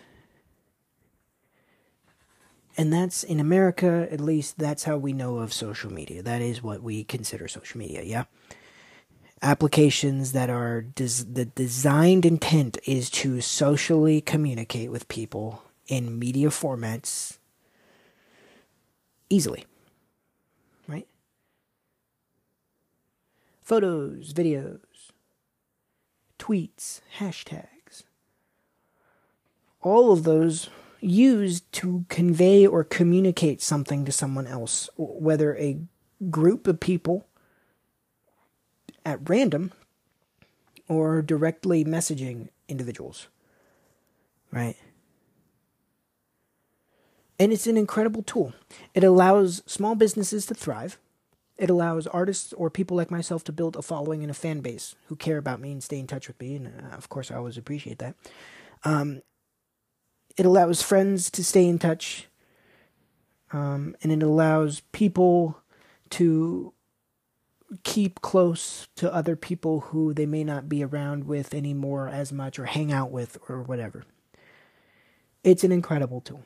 And 2.77 2.93
that's 2.93 3.25
in 3.25 3.41
America, 3.41 4.09
at 4.13 4.21
least, 4.21 4.59
that's 4.59 4.85
how 4.85 4.97
we 4.97 5.13
know 5.13 5.39
of 5.39 5.53
social 5.53 5.93
media. 5.93 6.23
That 6.23 6.41
is 6.41 6.63
what 6.63 6.83
we 6.85 7.03
consider 7.03 7.49
social 7.49 7.79
media, 7.79 8.03
yeah? 8.03 8.25
Applications 9.43 10.33
that 10.33 10.51
are, 10.51 10.83
des- 10.83 11.25
the 11.25 11.47
designed 11.47 12.27
intent 12.27 12.77
is 12.87 13.09
to 13.11 13.41
socially 13.41 14.21
communicate 14.21 14.91
with 14.91 15.09
people 15.09 15.63
in 15.89 16.19
media 16.19 16.49
formats 16.49 17.39
easily. 19.31 19.65
Right? 20.87 21.07
Photos, 23.63 24.35
videos, 24.35 24.81
tweets, 26.39 27.01
hashtags. 27.19 28.05
All 29.81 30.13
of 30.13 30.25
those 30.25 30.69
used 31.01 31.71
to 31.73 32.05
convey 32.11 32.67
or 32.67 32.85
communicate 32.85 33.63
something 33.63 34.05
to 34.05 34.13
someone 34.13 34.47
else, 34.47 34.91
whether 34.99 35.57
a 35.57 35.79
group 36.29 36.67
of 36.67 36.79
people 36.79 37.27
at 39.05 39.29
random 39.29 39.73
or 40.89 41.23
directly 41.23 41.85
messaging 41.85 42.49
individuals. 42.69 43.29
Right? 44.53 44.77
And 47.39 47.53
it's 47.53 47.67
an 47.67 47.77
incredible 47.77 48.23
tool. 48.23 48.53
It 48.95 49.05
allows 49.05 49.63
small 49.67 49.95
businesses 49.95 50.47
to 50.47 50.55
thrive 50.55 50.99
it 51.61 51.69
allows 51.69 52.07
artists 52.07 52.55
or 52.55 52.71
people 52.71 52.97
like 52.97 53.11
myself 53.11 53.45
to 53.45 53.53
build 53.53 53.77
a 53.77 53.83
following 53.83 54.23
and 54.23 54.31
a 54.31 54.35
fan 54.35 54.61
base 54.61 54.95
who 55.09 55.15
care 55.15 55.37
about 55.37 55.61
me 55.61 55.73
and 55.73 55.83
stay 55.85 55.99
in 55.99 56.07
touch 56.07 56.27
with 56.27 56.41
me. 56.41 56.57
And 56.57 56.69
uh, 56.69 56.97
of 56.97 57.11
course, 57.11 57.31
I 57.31 57.35
always 57.35 57.59
appreciate 57.59 57.99
that. 57.99 58.17
Um, 58.83 59.21
it 60.39 60.47
allows 60.47 60.81
friends 60.81 61.31
to 61.33 61.45
stay 61.45 61.67
in 61.67 61.79
touch. 61.79 62.29
Um, 63.53 63.95
and 64.03 64.11
it 64.11 64.23
allows 64.23 64.81
people 64.93 65.61
to 66.11 66.73
keep 67.85 68.21
close 68.21 68.89
to 68.97 69.13
other 69.13 69.37
people 69.37 69.81
who 69.81 70.13
they 70.13 70.27
may 70.27 70.45
not 70.45 70.69
be 70.69 70.83
around 70.83 71.25
with 71.25 71.55
anymore 71.55 72.09
as 72.09 72.33
much 72.33 72.59
or 72.59 72.67
hang 72.67 72.93
out 72.93 73.11
with 73.11 73.39
or 73.49 73.63
whatever. 73.63 74.05
It's 75.45 75.65
an 75.65 75.73
incredible 75.73 76.21
tool. 76.21 76.45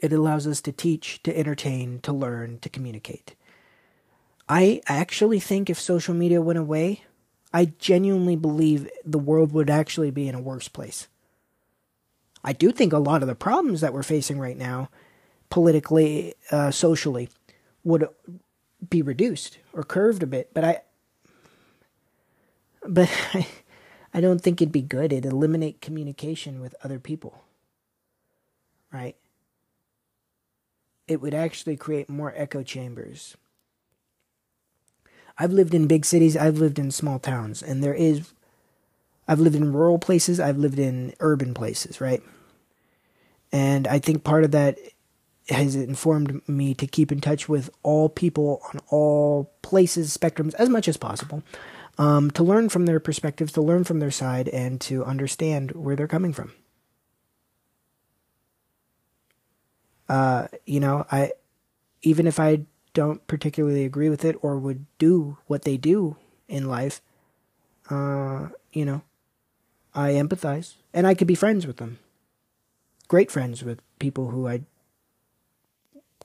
It 0.00 0.12
allows 0.12 0.46
us 0.46 0.60
to 0.62 0.72
teach, 0.72 1.22
to 1.24 1.36
entertain, 1.36 2.00
to 2.00 2.12
learn, 2.12 2.60
to 2.60 2.68
communicate. 2.68 3.34
I 4.48 4.80
actually 4.86 5.40
think 5.40 5.68
if 5.68 5.78
social 5.78 6.14
media 6.14 6.40
went 6.40 6.58
away, 6.58 7.04
I 7.52 7.72
genuinely 7.78 8.36
believe 8.36 8.88
the 9.04 9.18
world 9.18 9.52
would 9.52 9.68
actually 9.68 10.10
be 10.10 10.28
in 10.28 10.34
a 10.34 10.40
worse 10.40 10.68
place. 10.68 11.08
I 12.44 12.52
do 12.52 12.70
think 12.70 12.92
a 12.92 12.98
lot 12.98 13.22
of 13.22 13.28
the 13.28 13.34
problems 13.34 13.80
that 13.80 13.92
we're 13.92 14.02
facing 14.02 14.38
right 14.38 14.56
now, 14.56 14.90
politically, 15.50 16.34
uh, 16.50 16.70
socially, 16.70 17.28
would 17.84 18.08
be 18.88 19.02
reduced 19.02 19.58
or 19.72 19.82
curved 19.82 20.22
a 20.22 20.26
bit. 20.26 20.52
But 20.54 20.64
I, 20.64 20.80
but 22.86 23.10
I, 23.34 23.46
I 24.12 24.20
don't 24.20 24.40
think 24.40 24.60
it'd 24.60 24.72
be 24.72 24.82
good. 24.82 25.12
It'd 25.12 25.30
eliminate 25.30 25.80
communication 25.80 26.60
with 26.60 26.74
other 26.82 26.98
people. 26.98 27.42
Right? 28.92 29.16
It 31.06 31.20
would 31.20 31.34
actually 31.34 31.76
create 31.76 32.08
more 32.08 32.32
echo 32.36 32.62
chambers 32.62 33.36
I've 35.38 35.52
lived 35.52 35.72
in 35.72 35.86
big 35.86 36.04
cities, 36.04 36.36
I've 36.36 36.58
lived 36.58 36.78
in 36.78 36.90
small 36.90 37.18
towns, 37.18 37.62
and 37.62 37.82
there 37.82 37.94
is 37.94 38.32
I've 39.28 39.38
lived 39.38 39.56
in 39.56 39.72
rural 39.72 39.98
places, 39.98 40.40
I've 40.40 40.56
lived 40.56 40.78
in 40.78 41.14
urban 41.20 41.54
places, 41.54 42.00
right? 42.00 42.22
And 43.52 43.86
I 43.86 43.98
think 43.98 44.24
part 44.24 44.42
of 44.42 44.50
that 44.52 44.78
has 45.48 45.74
informed 45.74 46.46
me 46.48 46.74
to 46.74 46.86
keep 46.86 47.10
in 47.10 47.20
touch 47.20 47.48
with 47.48 47.70
all 47.82 48.08
people 48.08 48.60
on 48.72 48.80
all 48.88 49.52
places, 49.62 50.16
spectrums, 50.16 50.54
as 50.54 50.68
much 50.68 50.88
as 50.88 50.96
possible, 50.96 51.42
um, 51.96 52.30
to 52.32 52.42
learn 52.42 52.68
from 52.68 52.86
their 52.86 53.00
perspectives, 53.00 53.52
to 53.52 53.62
learn 53.62 53.84
from 53.84 53.98
their 53.98 54.10
side, 54.10 54.48
and 54.48 54.80
to 54.82 55.04
understand 55.04 55.72
where 55.72 55.96
they're 55.96 56.06
coming 56.06 56.32
from. 56.32 56.52
Uh, 60.08 60.48
you 60.64 60.80
know, 60.80 61.06
I 61.10 61.32
even 62.02 62.26
if 62.26 62.38
I 62.40 62.60
don't 62.94 63.26
particularly 63.26 63.84
agree 63.84 64.08
with 64.08 64.24
it 64.24 64.36
or 64.40 64.58
would 64.58 64.86
do 64.98 65.38
what 65.46 65.62
they 65.62 65.76
do 65.76 66.16
in 66.48 66.68
life, 66.68 67.00
uh, 67.90 68.48
you 68.72 68.84
know, 68.84 69.02
I 69.94 70.12
empathize 70.12 70.74
and 70.94 71.06
I 71.06 71.14
could 71.14 71.26
be 71.26 71.34
friends 71.34 71.66
with 71.66 71.76
them. 71.76 71.98
Great 73.08 73.30
friends 73.30 73.62
with 73.62 73.80
people 73.98 74.30
who 74.30 74.48
I 74.48 74.62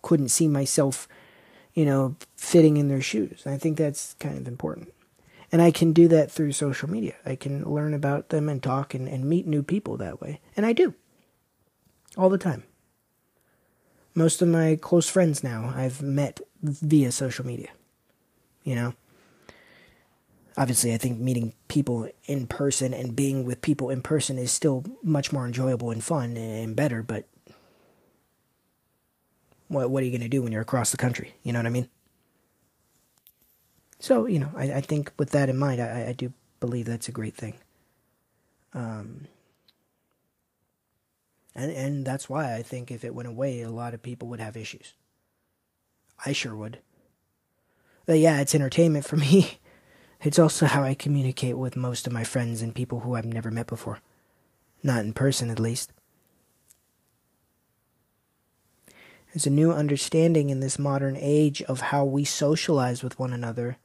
couldn't 0.04 0.30
see 0.30 0.48
myself, 0.48 1.08
you 1.74 1.86
know, 1.86 2.16
fitting 2.36 2.78
in 2.78 2.90
their 2.90 3.02
shoes. 3.02 3.48
I 3.48 3.58
think 3.58 3.80
that's 3.80 4.14
kind 4.20 4.38
of 4.38 4.48
important. 4.48 4.94
And 5.52 5.62
I 5.62 5.72
can 5.72 5.94
do 5.94 6.08
that 6.10 6.32
through 6.32 6.52
social 6.52 6.90
media. 6.90 7.16
I 7.26 7.36
can 7.36 7.64
learn 7.64 7.94
about 7.94 8.30
them 8.30 8.50
and 8.50 8.62
talk 8.62 8.94
and, 8.94 9.08
and 9.08 9.26
meet 9.26 9.48
new 9.48 9.64
people 9.64 9.98
that 9.98 10.22
way. 10.22 10.42
And 10.56 10.66
I 10.66 10.74
do. 10.74 10.94
All 12.18 12.30
the 12.30 12.38
time. 12.38 12.64
Most 14.16 14.42
of 14.42 14.48
my 14.48 14.78
close 14.80 15.10
friends 15.10 15.44
now 15.44 15.74
I've 15.76 16.02
met 16.02 16.42
via 16.62 17.12
social 17.12 17.46
media. 17.46 17.70
You 18.64 18.76
know? 18.76 18.94
Obviously, 20.56 20.94
I 20.94 20.98
think 20.98 21.20
meeting 21.20 21.54
people 21.68 22.10
in 22.26 22.46
person 22.46 22.94
and 22.94 23.16
being 23.16 23.44
with 23.44 23.62
people 23.62 23.90
in 23.90 24.02
person 24.02 24.38
is 24.38 24.52
still 24.52 24.86
much 25.02 25.32
more 25.32 25.46
enjoyable 25.46 25.90
and 25.90 26.04
fun 26.04 26.38
and 26.38 26.76
better, 26.76 27.02
but 27.02 27.28
what 29.74 29.90
what 29.90 30.02
are 30.04 30.06
you 30.06 30.12
going 30.12 30.22
to 30.22 30.30
do 30.30 30.42
when 30.42 30.52
you're 30.52 30.62
across 30.62 30.92
the 30.92 30.98
country? 30.98 31.36
You 31.44 31.54
know 31.54 31.60
what 31.60 31.66
I 31.66 31.70
mean? 31.70 31.90
So 34.00 34.26
you 34.26 34.40
know, 34.40 34.52
I, 34.56 34.74
I 34.74 34.82
think 34.82 35.12
with 35.18 35.32
that 35.32 35.50
in 35.50 35.58
mind, 35.58 35.82
I, 35.82 36.10
I 36.10 36.14
do 36.14 36.34
believe 36.60 36.86
that's 36.86 37.08
a 37.08 37.14
great 37.14 37.36
thing. 37.36 37.56
Um, 38.74 39.28
and 41.56 41.72
and 41.72 42.06
that's 42.06 42.30
why 42.30 42.56
I 42.56 42.64
think 42.64 42.92
if 42.92 43.04
it 43.04 43.16
went 43.16 43.30
away, 43.30 43.62
a 43.62 43.70
lot 43.70 43.94
of 43.94 44.02
people 44.02 44.28
would 44.30 44.40
have 44.40 44.58
issues. 44.58 44.94
I 46.26 46.32
sure 46.32 46.56
would. 46.56 46.80
But 48.06 48.20
yeah, 48.20 48.40
it's 48.42 48.56
entertainment 48.56 49.06
for 49.06 49.18
me. 49.28 49.60
It's 50.22 50.40
also 50.40 50.66
how 50.66 50.84
I 50.84 50.94
communicate 50.94 51.58
with 51.58 51.76
most 51.76 52.08
of 52.08 52.14
my 52.14 52.24
friends 52.24 52.62
and 52.62 52.74
people 52.74 53.02
who 53.02 53.16
I've 53.16 53.26
never 53.26 53.52
met 53.52 53.68
before. 53.68 54.00
Not 54.82 55.04
in 55.04 55.14
person, 55.14 55.50
at 55.50 55.60
least. 55.60 55.92
There's 59.34 59.48
a 59.48 59.52
new 59.52 59.72
understanding 59.72 60.52
in 60.52 60.60
this 60.60 60.78
modern 60.78 61.18
age 61.20 61.64
of 61.64 61.82
how 61.82 62.06
we 62.06 62.24
socialize 62.24 63.02
with 63.02 63.18
one 63.18 63.34
another 63.34 63.78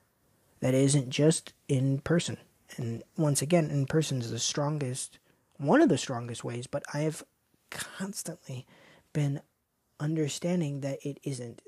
that 0.60 0.74
isn't 0.74 1.08
just 1.08 1.54
in 1.68 2.00
person. 2.00 2.36
And 2.76 3.02
once 3.16 3.40
again, 3.40 3.70
in 3.70 3.86
person 3.86 4.20
is 4.20 4.30
the 4.30 4.38
strongest, 4.38 5.18
one 5.56 5.80
of 5.80 5.88
the 5.88 5.96
strongest 5.96 6.44
ways, 6.44 6.66
but 6.66 6.82
I 6.92 7.00
have 7.00 7.22
constantly 7.70 8.66
been 9.14 9.40
understanding 9.98 10.82
that 10.82 10.98
it 11.02 11.18
isn't. 11.22 11.62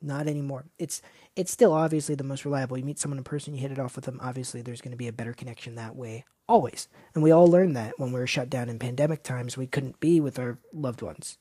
Not 0.00 0.26
anymore. 0.26 0.64
It's 0.78 1.02
it's 1.36 1.52
still 1.52 1.72
obviously 1.72 2.14
the 2.14 2.24
most 2.24 2.44
reliable. 2.44 2.78
You 2.78 2.84
meet 2.84 2.98
someone 2.98 3.18
in 3.18 3.24
person, 3.24 3.54
you 3.54 3.60
hit 3.60 3.72
it 3.72 3.78
off 3.78 3.96
with 3.96 4.04
them. 4.06 4.20
Obviously, 4.22 4.62
there's 4.62 4.80
going 4.80 4.92
to 4.92 4.98
be 4.98 5.08
a 5.08 5.12
better 5.12 5.32
connection 5.32 5.74
that 5.74 5.96
way, 5.96 6.24
always. 6.46 6.88
And 7.14 7.22
we 7.22 7.30
all 7.30 7.46
learned 7.46 7.76
that 7.76 7.98
when 7.98 8.12
we 8.12 8.20
were 8.20 8.26
shut 8.26 8.50
down 8.50 8.68
in 8.68 8.78
pandemic 8.78 9.22
times. 9.22 9.56
We 9.56 9.66
couldn't 9.66 10.00
be 10.00 10.20
with 10.20 10.38
our 10.38 10.58
loved 10.72 11.00
ones. 11.00 11.38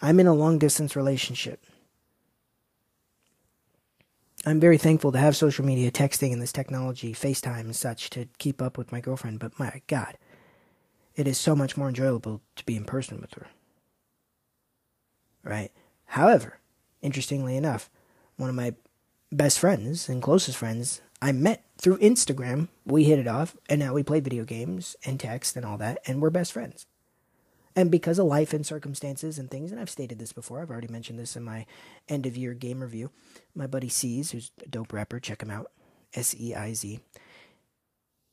I'm 0.00 0.20
in 0.20 0.26
a 0.26 0.34
long 0.34 0.58
distance 0.58 0.94
relationship. 0.94 1.64
I'm 4.46 4.60
very 4.60 4.78
thankful 4.78 5.12
to 5.12 5.18
have 5.18 5.36
social 5.36 5.64
media, 5.64 5.90
texting, 5.90 6.32
and 6.32 6.40
this 6.40 6.52
technology, 6.52 7.12
FaceTime 7.12 7.60
and 7.60 7.76
such, 7.76 8.08
to 8.10 8.28
keep 8.38 8.62
up 8.62 8.78
with 8.78 8.92
my 8.92 9.00
girlfriend, 9.00 9.40
but 9.40 9.58
my 9.58 9.82
God, 9.88 10.16
it 11.16 11.26
is 11.26 11.36
so 11.36 11.56
much 11.56 11.76
more 11.76 11.88
enjoyable 11.88 12.40
to 12.56 12.64
be 12.64 12.76
in 12.76 12.84
person 12.84 13.20
with 13.20 13.34
her. 13.34 13.48
Right? 15.42 15.72
However, 16.06 16.58
interestingly 17.02 17.56
enough, 17.56 17.90
one 18.36 18.48
of 18.48 18.54
my 18.54 18.74
best 19.32 19.58
friends 19.58 20.08
and 20.08 20.22
closest 20.22 20.56
friends 20.56 21.00
I 21.20 21.32
met 21.32 21.64
through 21.76 21.98
Instagram. 21.98 22.68
We 22.86 23.04
hit 23.04 23.18
it 23.18 23.26
off, 23.26 23.56
and 23.68 23.80
now 23.80 23.92
we 23.92 24.04
play 24.04 24.20
video 24.20 24.44
games 24.44 24.94
and 25.04 25.18
text 25.18 25.56
and 25.56 25.66
all 25.66 25.78
that, 25.78 25.98
and 26.06 26.22
we're 26.22 26.30
best 26.30 26.52
friends. 26.52 26.86
And 27.76 27.90
because 27.90 28.18
of 28.18 28.26
life 28.26 28.52
and 28.52 28.66
circumstances 28.66 29.38
and 29.38 29.50
things, 29.50 29.70
and 29.70 29.80
I've 29.80 29.90
stated 29.90 30.18
this 30.18 30.32
before, 30.32 30.60
I've 30.60 30.70
already 30.70 30.88
mentioned 30.88 31.18
this 31.18 31.36
in 31.36 31.44
my 31.44 31.66
end 32.08 32.26
of 32.26 32.36
year 32.36 32.54
game 32.54 32.80
review. 32.80 33.10
My 33.54 33.66
buddy 33.66 33.88
Seiz, 33.88 34.32
who's 34.32 34.50
a 34.64 34.68
dope 34.68 34.92
rapper, 34.92 35.20
check 35.20 35.42
him 35.42 35.50
out. 35.50 35.70
S 36.14 36.34
E 36.38 36.54
I 36.54 36.72
Z. 36.72 37.00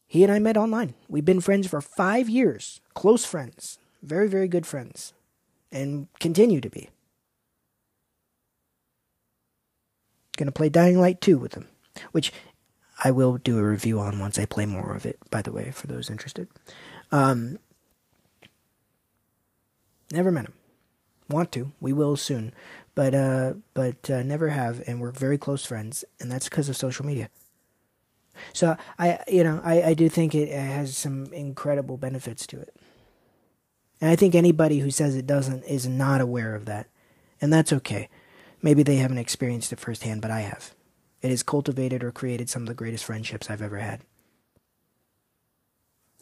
He 0.07 0.23
and 0.23 0.31
I 0.31 0.39
met 0.39 0.57
online. 0.57 0.93
We've 1.09 1.25
been 1.25 1.41
friends 1.41 1.67
for 1.67 1.81
five 1.81 2.29
years, 2.29 2.79
close 2.93 3.25
friends, 3.25 3.79
very, 4.01 4.27
very 4.27 4.47
good 4.47 4.65
friends, 4.65 5.13
and 5.71 6.07
continue 6.19 6.61
to 6.61 6.69
be. 6.69 6.89
Gonna 10.37 10.51
play 10.51 10.69
Dying 10.69 10.99
Light 10.99 11.21
2 11.21 11.37
with 11.37 11.55
him, 11.55 11.67
which 12.11 12.31
I 13.03 13.11
will 13.11 13.37
do 13.37 13.57
a 13.59 13.63
review 13.63 13.99
on 13.99 14.19
once 14.19 14.37
I 14.39 14.45
play 14.45 14.65
more 14.65 14.95
of 14.95 15.05
it, 15.05 15.17
by 15.29 15.41
the 15.41 15.51
way, 15.51 15.71
for 15.71 15.87
those 15.87 16.09
interested. 16.09 16.47
Um, 17.11 17.59
Never 20.11 20.31
met 20.31 20.45
him. 20.45 20.53
Want 21.27 21.51
to? 21.53 21.71
We 21.79 21.91
will 21.91 22.15
soon, 22.15 22.53
but 22.93 23.15
uh, 23.15 23.53
but 23.73 24.09
uh, 24.09 24.21
never 24.21 24.49
have, 24.49 24.83
and 24.87 25.01
we're 25.01 25.11
very 25.11 25.39
close 25.39 25.65
friends, 25.65 26.05
and 26.19 26.31
that's 26.31 26.47
because 26.47 26.69
of 26.69 26.77
social 26.77 27.05
media. 27.05 27.29
So 28.53 28.77
I, 28.99 29.19
you 29.27 29.43
know, 29.43 29.59
I, 29.63 29.81
I 29.81 29.93
do 29.95 30.07
think 30.07 30.35
it 30.35 30.49
has 30.49 30.95
some 30.95 31.33
incredible 31.33 31.97
benefits 31.97 32.45
to 32.47 32.59
it, 32.59 32.75
and 33.99 34.11
I 34.11 34.15
think 34.15 34.35
anybody 34.35 34.79
who 34.79 34.91
says 34.91 35.15
it 35.15 35.25
doesn't 35.25 35.63
is 35.63 35.87
not 35.87 36.21
aware 36.21 36.53
of 36.53 36.65
that, 36.65 36.89
and 37.41 37.51
that's 37.51 37.73
okay. 37.73 38.07
Maybe 38.61 38.83
they 38.83 38.97
haven't 38.97 39.17
experienced 39.17 39.73
it 39.73 39.79
firsthand, 39.79 40.21
but 40.21 40.31
I 40.31 40.41
have. 40.41 40.75
It 41.23 41.29
has 41.29 41.41
cultivated 41.41 42.03
or 42.03 42.11
created 42.11 42.51
some 42.51 42.61
of 42.61 42.67
the 42.67 42.75
greatest 42.75 43.03
friendships 43.03 43.49
I've 43.49 43.61
ever 43.63 43.79
had. 43.79 44.01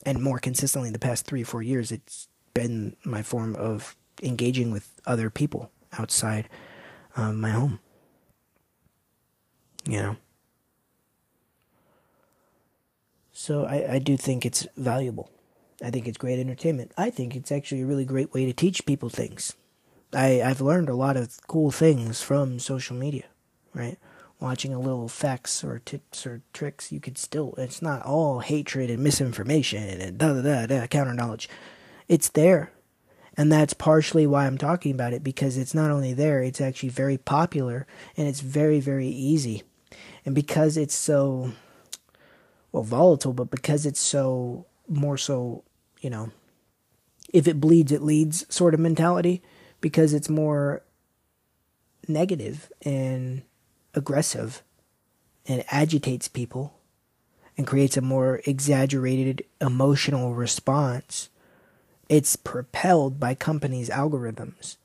And 0.05 0.22
more 0.22 0.39
consistently, 0.39 0.89
in 0.89 0.93
the 0.93 0.99
past 0.99 1.26
three 1.26 1.41
or 1.41 1.45
four 1.45 1.61
years, 1.61 1.91
it's 1.91 2.30
been 2.53 2.95
my 3.03 3.21
form 3.21 3.55
of 3.55 3.95
engaging 4.21 4.71
with 4.71 4.93
other 5.05 5.30
people 5.30 5.71
outside 5.97 6.47
um, 7.15 7.39
my 7.39 7.49
home. 7.49 7.80
You 9.85 9.97
know? 9.97 10.17
So 13.31 13.65
I, 13.65 13.93
I 13.93 13.99
do 13.99 14.15
think 14.15 14.45
it's 14.45 14.67
valuable. 14.77 15.30
I 15.84 15.89
think 15.89 16.07
it's 16.07 16.17
great 16.17 16.39
entertainment. 16.39 16.93
I 16.97 17.09
think 17.09 17.35
it's 17.35 17.51
actually 17.51 17.81
a 17.81 17.85
really 17.85 18.05
great 18.05 18.34
way 18.34 18.45
to 18.45 18.53
teach 18.53 18.85
people 18.85 19.09
things. 19.09 19.53
I, 20.13 20.41
I've 20.41 20.61
learned 20.61 20.89
a 20.89 20.95
lot 20.95 21.17
of 21.17 21.35
cool 21.47 21.71
things 21.71 22.21
from 22.21 22.59
social 22.59 22.95
media, 22.95 23.25
right? 23.73 23.97
Watching 24.39 24.73
a 24.73 24.80
little 24.80 25.09
facts 25.09 25.63
or 25.63 25.80
tips 25.80 26.25
or 26.25 26.41
tricks, 26.53 26.91
you 26.91 26.99
could 26.99 27.17
still, 27.17 27.55
it's 27.57 27.81
not 27.81 28.03
all 28.03 28.39
hatred 28.39 28.89
and 28.89 29.03
misinformation 29.03 29.84
and 29.84 30.17
da 30.17 30.34
da 30.34 30.41
da 30.41 30.65
da, 30.67 30.88
counter 30.88 31.13
knowledge 31.13 31.49
it's 32.07 32.30
there. 32.30 32.71
And 33.35 33.51
that's 33.51 33.73
partially 33.73 34.27
why 34.27 34.45
I'm 34.45 34.57
talking 34.57 34.91
about 34.91 35.13
it 35.13 35.23
because 35.23 35.57
it's 35.57 35.73
not 35.73 35.89
only 35.89 36.13
there, 36.13 36.43
it's 36.43 36.61
actually 36.61 36.89
very 36.89 37.17
popular 37.17 37.88
and 38.15 38.27
it's 38.27 38.41
very, 38.41 38.80
very 38.80 39.07
easy. 39.07 39.63
And 40.25 40.35
because 40.35 40.77
it's 40.77 40.95
so, 40.95 41.53
well, 42.71 42.84
volatile, 42.84 43.34
but 43.34 43.49
because 43.49 43.85
it's 43.85 43.99
so, 43.99 44.67
more 44.88 45.17
so, 45.17 45.63
you 46.01 46.09
know, 46.09 46.31
if 47.34 47.47
it 47.47 47.59
bleeds, 47.59 47.91
it 47.91 48.03
leads 48.03 48.45
sort 48.53 48.73
of 48.73 48.80
mentality, 48.80 49.41
because 49.81 50.13
it's 50.13 50.30
more 50.30 50.84
negative 52.07 52.71
and 52.84 53.41
aggressive 53.95 54.61
and 55.47 55.63
agitates 55.69 56.27
people 56.27 56.73
and 57.57 57.67
creates 57.67 57.97
a 57.97 58.01
more 58.01 58.41
exaggerated 58.45 59.43
emotional 59.59 60.34
response 60.34 61.30
it's 62.14 62.35
propelled 62.35 63.19
by 63.19 63.34
companies' 63.34 63.90
algorithms 63.90 64.77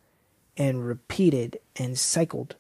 and 0.56 0.86
repeated 0.86 1.58
and 1.76 1.98
cycled. 1.98 2.56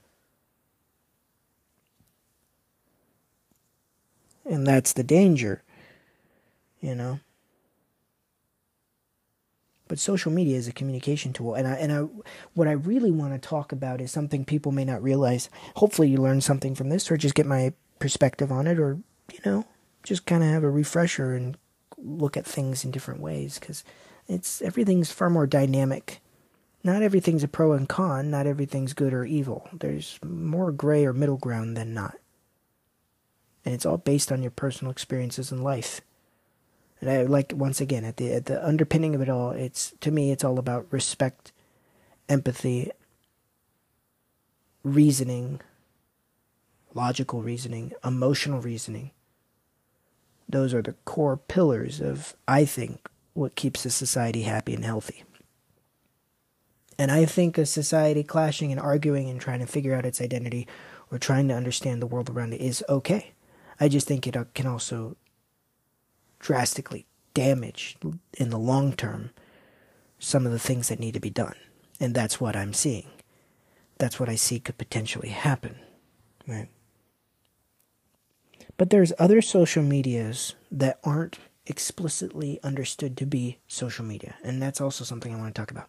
And 4.44 4.66
that's 4.66 4.92
the 4.92 5.02
danger, 5.02 5.62
you 6.82 6.94
know. 6.94 7.20
But 9.88 9.98
social 9.98 10.30
media 10.30 10.58
is 10.58 10.68
a 10.68 10.72
communication 10.72 11.32
tool, 11.32 11.54
and 11.54 11.66
I 11.66 11.72
and 11.76 11.90
I 11.90 12.00
what 12.52 12.68
I 12.68 12.72
really 12.72 13.10
want 13.10 13.32
to 13.32 13.48
talk 13.48 13.72
about 13.72 14.02
is 14.02 14.10
something 14.10 14.44
people 14.44 14.70
may 14.70 14.84
not 14.84 15.02
realize. 15.02 15.48
Hopefully, 15.76 16.10
you 16.10 16.18
learn 16.18 16.42
something 16.42 16.74
from 16.74 16.90
this, 16.90 17.10
or 17.10 17.16
just 17.16 17.34
get 17.34 17.46
my 17.46 17.72
perspective 18.00 18.52
on 18.52 18.66
it, 18.66 18.78
or 18.78 18.98
you 19.32 19.38
know, 19.46 19.64
just 20.02 20.26
kind 20.26 20.42
of 20.42 20.50
have 20.50 20.62
a 20.62 20.68
refresher 20.68 21.32
and 21.32 21.56
look 21.96 22.36
at 22.36 22.44
things 22.44 22.84
in 22.84 22.90
different 22.90 23.20
ways 23.20 23.58
because 23.58 23.82
it's 24.28 24.62
everything's 24.62 25.10
far 25.10 25.30
more 25.30 25.46
dynamic 25.46 26.20
not 26.84 27.02
everything's 27.02 27.42
a 27.42 27.48
pro 27.48 27.72
and 27.72 27.88
con, 27.88 28.30
not 28.30 28.46
everything's 28.46 28.92
good 28.92 29.12
or 29.12 29.24
evil. 29.24 29.68
There's 29.72 30.18
more 30.24 30.70
gray 30.70 31.04
or 31.04 31.12
middle 31.12 31.36
ground 31.36 31.76
than 31.76 31.92
not. 31.92 32.16
And 33.64 33.74
it's 33.74 33.84
all 33.84 33.98
based 33.98 34.30
on 34.30 34.42
your 34.42 34.52
personal 34.52 34.90
experiences 34.90 35.50
in 35.50 35.62
life. 35.62 36.00
And 37.00 37.10
I 37.10 37.22
like 37.22 37.52
once 37.54 37.80
again 37.80 38.04
at 38.04 38.16
the 38.16 38.32
at 38.32 38.46
the 38.46 38.64
underpinning 38.66 39.14
of 39.14 39.20
it 39.20 39.28
all, 39.28 39.50
it's 39.50 39.92
to 40.00 40.10
me 40.10 40.30
it's 40.30 40.44
all 40.44 40.58
about 40.58 40.86
respect, 40.90 41.52
empathy, 42.28 42.90
reasoning, 44.82 45.60
logical 46.94 47.42
reasoning, 47.42 47.92
emotional 48.04 48.60
reasoning. 48.60 49.10
Those 50.48 50.72
are 50.72 50.82
the 50.82 50.94
core 51.04 51.36
pillars 51.36 52.00
of 52.00 52.34
I 52.48 52.64
think 52.64 53.08
what 53.38 53.54
keeps 53.54 53.84
a 53.86 53.90
society 53.90 54.42
happy 54.42 54.74
and 54.74 54.84
healthy. 54.84 55.24
And 56.98 57.12
I 57.12 57.24
think 57.24 57.56
a 57.56 57.64
society 57.64 58.24
clashing 58.24 58.72
and 58.72 58.80
arguing 58.80 59.30
and 59.30 59.40
trying 59.40 59.60
to 59.60 59.66
figure 59.66 59.94
out 59.94 60.04
its 60.04 60.20
identity 60.20 60.66
or 61.12 61.18
trying 61.18 61.46
to 61.48 61.54
understand 61.54 62.02
the 62.02 62.06
world 62.06 62.28
around 62.28 62.52
it 62.52 62.60
is 62.60 62.84
okay. 62.88 63.32
I 63.78 63.88
just 63.88 64.08
think 64.08 64.26
it 64.26 64.36
uh, 64.36 64.44
can 64.54 64.66
also 64.66 65.16
drastically 66.40 67.06
damage 67.34 67.96
in 68.36 68.50
the 68.50 68.58
long 68.58 68.92
term 68.92 69.30
some 70.18 70.44
of 70.44 70.50
the 70.50 70.58
things 70.58 70.88
that 70.88 70.98
need 70.98 71.14
to 71.14 71.20
be 71.20 71.30
done. 71.30 71.54
And 72.00 72.14
that's 72.14 72.40
what 72.40 72.56
I'm 72.56 72.72
seeing. 72.72 73.08
That's 73.98 74.18
what 74.18 74.28
I 74.28 74.34
see 74.34 74.58
could 74.58 74.78
potentially 74.78 75.28
happen. 75.28 75.78
Right. 76.46 76.68
But 78.76 78.90
there's 78.90 79.12
other 79.18 79.40
social 79.40 79.82
medias 79.84 80.56
that 80.72 80.98
aren't 81.04 81.38
explicitly 81.68 82.58
understood 82.64 83.16
to 83.18 83.26
be 83.26 83.58
social 83.68 84.04
media, 84.04 84.34
and 84.42 84.60
that's 84.60 84.80
also 84.80 85.04
something 85.04 85.32
I 85.32 85.38
want 85.38 85.54
to 85.54 85.60
talk 85.60 85.70
about. 85.70 85.88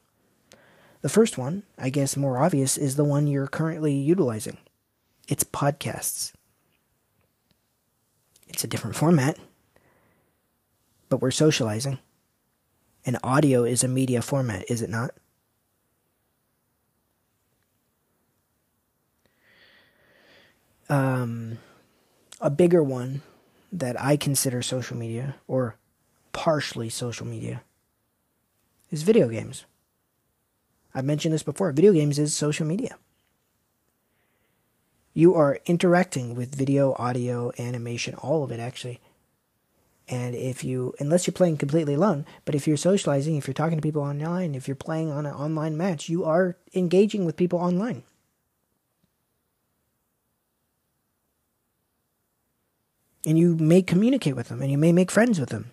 The 1.01 1.09
first 1.09 1.37
one, 1.37 1.63
I 1.77 1.89
guess 1.89 2.17
more 2.17 2.37
obvious, 2.37 2.77
is 2.77 2.95
the 2.97 3.05
one 3.05 3.25
you're 3.25 3.47
currently 3.47 3.93
utilizing. 3.93 4.57
It's 5.27 5.43
podcasts. 5.43 6.33
It's 8.47 8.63
a 8.63 8.67
different 8.67 8.97
format, 8.97 9.37
but 11.07 11.21
we're 11.21 11.31
socializing. 11.31 11.99
And 13.05 13.17
audio 13.23 13.63
is 13.63 13.83
a 13.83 13.87
media 13.87 14.21
format, 14.21 14.69
is 14.69 14.81
it 14.81 14.89
not? 14.89 15.11
Um, 20.89 21.59
a 22.41 22.49
bigger 22.49 22.83
one 22.83 23.21
that 23.71 23.99
I 24.01 24.17
consider 24.17 24.61
social 24.61 24.97
media, 24.97 25.35
or 25.47 25.75
partially 26.31 26.89
social 26.89 27.25
media, 27.25 27.61
is 28.89 29.03
video 29.03 29.29
games. 29.29 29.65
I've 30.93 31.05
mentioned 31.05 31.33
this 31.33 31.43
before. 31.43 31.71
Video 31.71 31.93
games 31.93 32.17
is 32.17 32.35
social 32.35 32.65
media. 32.65 32.97
You 35.13 35.35
are 35.35 35.59
interacting 35.65 36.35
with 36.35 36.55
video, 36.55 36.95
audio, 36.97 37.51
animation, 37.59 38.15
all 38.15 38.43
of 38.43 38.51
it 38.51 38.59
actually. 38.59 38.99
And 40.07 40.33
if 40.33 40.63
you, 40.63 40.95
unless 40.99 41.27
you're 41.27 41.33
playing 41.33 41.57
completely 41.57 41.93
alone, 41.93 42.25
but 42.43 42.55
if 42.55 42.67
you're 42.67 42.77
socializing, 42.77 43.35
if 43.35 43.45
you're 43.45 43.53
talking 43.53 43.77
to 43.77 43.81
people 43.81 44.01
online, 44.01 44.55
if 44.55 44.67
you're 44.67 44.75
playing 44.75 45.11
on 45.11 45.27
an 45.27 45.33
online 45.33 45.77
match, 45.77 46.09
you 46.09 46.25
are 46.25 46.57
engaging 46.73 47.25
with 47.25 47.37
people 47.37 47.59
online. 47.59 48.03
And 53.25 53.37
you 53.37 53.55
may 53.57 53.81
communicate 53.81 54.35
with 54.35 54.47
them 54.47 54.61
and 54.61 54.71
you 54.71 54.77
may 54.77 54.91
make 54.91 55.11
friends 55.11 55.39
with 55.39 55.49
them. 55.49 55.71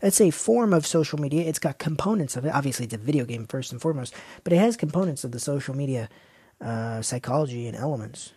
It's 0.00 0.20
a 0.20 0.30
form 0.30 0.72
of 0.72 0.86
social 0.86 1.18
media. 1.18 1.42
It's 1.42 1.58
got 1.58 1.78
components 1.78 2.36
of 2.36 2.44
it. 2.44 2.54
Obviously, 2.54 2.84
it's 2.84 2.94
a 2.94 2.98
video 2.98 3.24
game 3.24 3.46
first 3.46 3.72
and 3.72 3.80
foremost, 3.80 4.14
but 4.44 4.52
it 4.52 4.58
has 4.58 4.76
components 4.76 5.24
of 5.24 5.32
the 5.32 5.40
social 5.40 5.74
media 5.74 6.08
uh, 6.60 7.02
psychology 7.02 7.66
and 7.66 7.76
elements. 7.76 8.32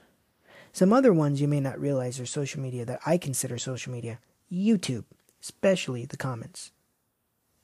Some 0.73 0.91
other 0.91 1.13
ones 1.13 1.41
you 1.41 1.47
may 1.47 1.59
not 1.59 1.79
realize 1.79 2.19
are 2.19 2.25
social 2.25 2.61
media 2.61 2.85
that 2.85 3.01
I 3.05 3.17
consider 3.17 3.57
social 3.57 3.91
media 3.91 4.19
YouTube, 4.51 5.03
especially 5.41 6.05
the 6.05 6.17
comments, 6.17 6.71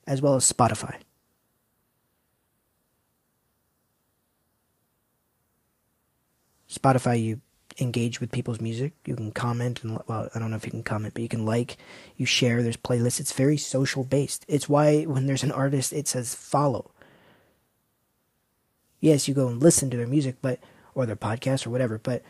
as 0.05 0.21
well 0.21 0.35
as 0.35 0.51
Spotify. 0.51 0.97
Spotify, 6.69 7.23
you 7.23 7.41
engage 7.79 8.19
with 8.19 8.31
people's 8.31 8.61
music. 8.61 8.93
You 9.05 9.15
can 9.15 9.31
comment 9.31 9.83
and 9.83 9.99
well, 10.07 10.29
I 10.33 10.39
don't 10.39 10.49
know 10.49 10.57
if 10.57 10.65
you 10.65 10.71
can 10.71 10.83
comment, 10.83 11.13
but 11.13 11.23
you 11.23 11.29
can 11.29 11.45
like, 11.45 11.77
you 12.15 12.25
share. 12.25 12.63
There's 12.63 12.77
playlists. 12.77 13.19
It's 13.19 13.33
very 13.33 13.57
social 13.57 14.03
based. 14.03 14.45
It's 14.47 14.69
why 14.69 15.03
when 15.03 15.25
there's 15.25 15.43
an 15.43 15.51
artist, 15.51 15.93
it 15.93 16.07
says 16.07 16.35
follow. 16.35 16.91
Yes, 18.99 19.27
you 19.27 19.33
go 19.33 19.47
and 19.47 19.61
listen 19.61 19.89
to 19.91 19.97
their 19.97 20.07
music, 20.07 20.37
but 20.41 20.59
or 20.95 21.05
their 21.05 21.15
podcast 21.15 21.67
or 21.67 21.69
whatever, 21.69 21.99
but 21.99 22.23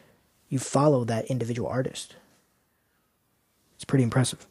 you 0.49 0.59
follow 0.59 1.05
that 1.05 1.25
individual 1.25 1.69
artist. 1.69 2.15
It's 3.75 3.85
pretty 3.85 4.03
impressive. 4.03 4.47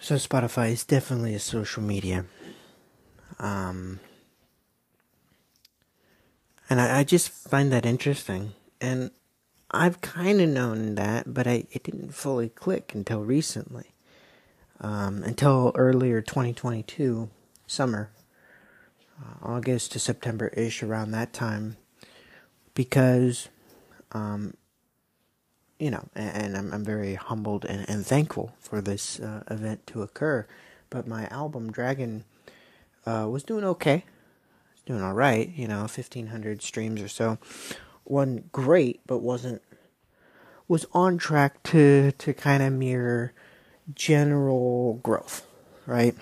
So 0.00 0.16
Spotify 0.16 0.72
is 0.72 0.84
definitely 0.84 1.34
a 1.34 1.38
social 1.38 1.82
media. 1.82 2.24
Um, 3.38 4.00
and 6.72 6.80
I, 6.80 7.00
I 7.00 7.04
just 7.04 7.28
find 7.28 7.70
that 7.70 7.84
interesting. 7.84 8.54
And 8.80 9.10
I've 9.70 10.00
kind 10.00 10.40
of 10.40 10.48
known 10.48 10.94
that, 10.94 11.34
but 11.34 11.46
I, 11.46 11.66
it 11.70 11.82
didn't 11.82 12.14
fully 12.14 12.48
click 12.48 12.92
until 12.94 13.20
recently. 13.20 13.92
Um, 14.80 15.22
until 15.22 15.72
earlier 15.74 16.22
2022, 16.22 17.28
summer, 17.66 18.10
uh, 19.20 19.46
August 19.46 19.92
to 19.92 19.98
September 19.98 20.48
ish, 20.48 20.82
around 20.82 21.10
that 21.10 21.34
time, 21.34 21.76
because, 22.72 23.50
um, 24.12 24.54
you 25.78 25.90
know, 25.90 26.08
and, 26.14 26.36
and 26.36 26.56
I'm, 26.56 26.72
I'm 26.72 26.84
very 26.86 27.16
humbled 27.16 27.66
and, 27.66 27.86
and 27.86 28.06
thankful 28.06 28.54
for 28.58 28.80
this 28.80 29.20
uh, 29.20 29.42
event 29.50 29.86
to 29.88 30.00
occur. 30.00 30.46
But 30.88 31.06
my 31.06 31.26
album, 31.26 31.70
Dragon, 31.70 32.24
uh, 33.04 33.28
was 33.30 33.42
doing 33.42 33.64
okay 33.64 34.04
doing 34.86 35.02
all 35.02 35.12
right, 35.12 35.50
you 35.54 35.68
know, 35.68 35.80
1500 35.80 36.62
streams 36.62 37.00
or 37.00 37.08
so. 37.08 37.38
Wasn't 38.04 38.50
great, 38.52 39.00
but 39.06 39.18
wasn't 39.18 39.62
was 40.68 40.86
on 40.92 41.18
track 41.18 41.62
to 41.62 42.12
to 42.12 42.32
kind 42.32 42.62
of 42.62 42.72
mirror 42.72 43.32
general 43.94 44.94
growth, 45.02 45.46
right? 45.86 46.16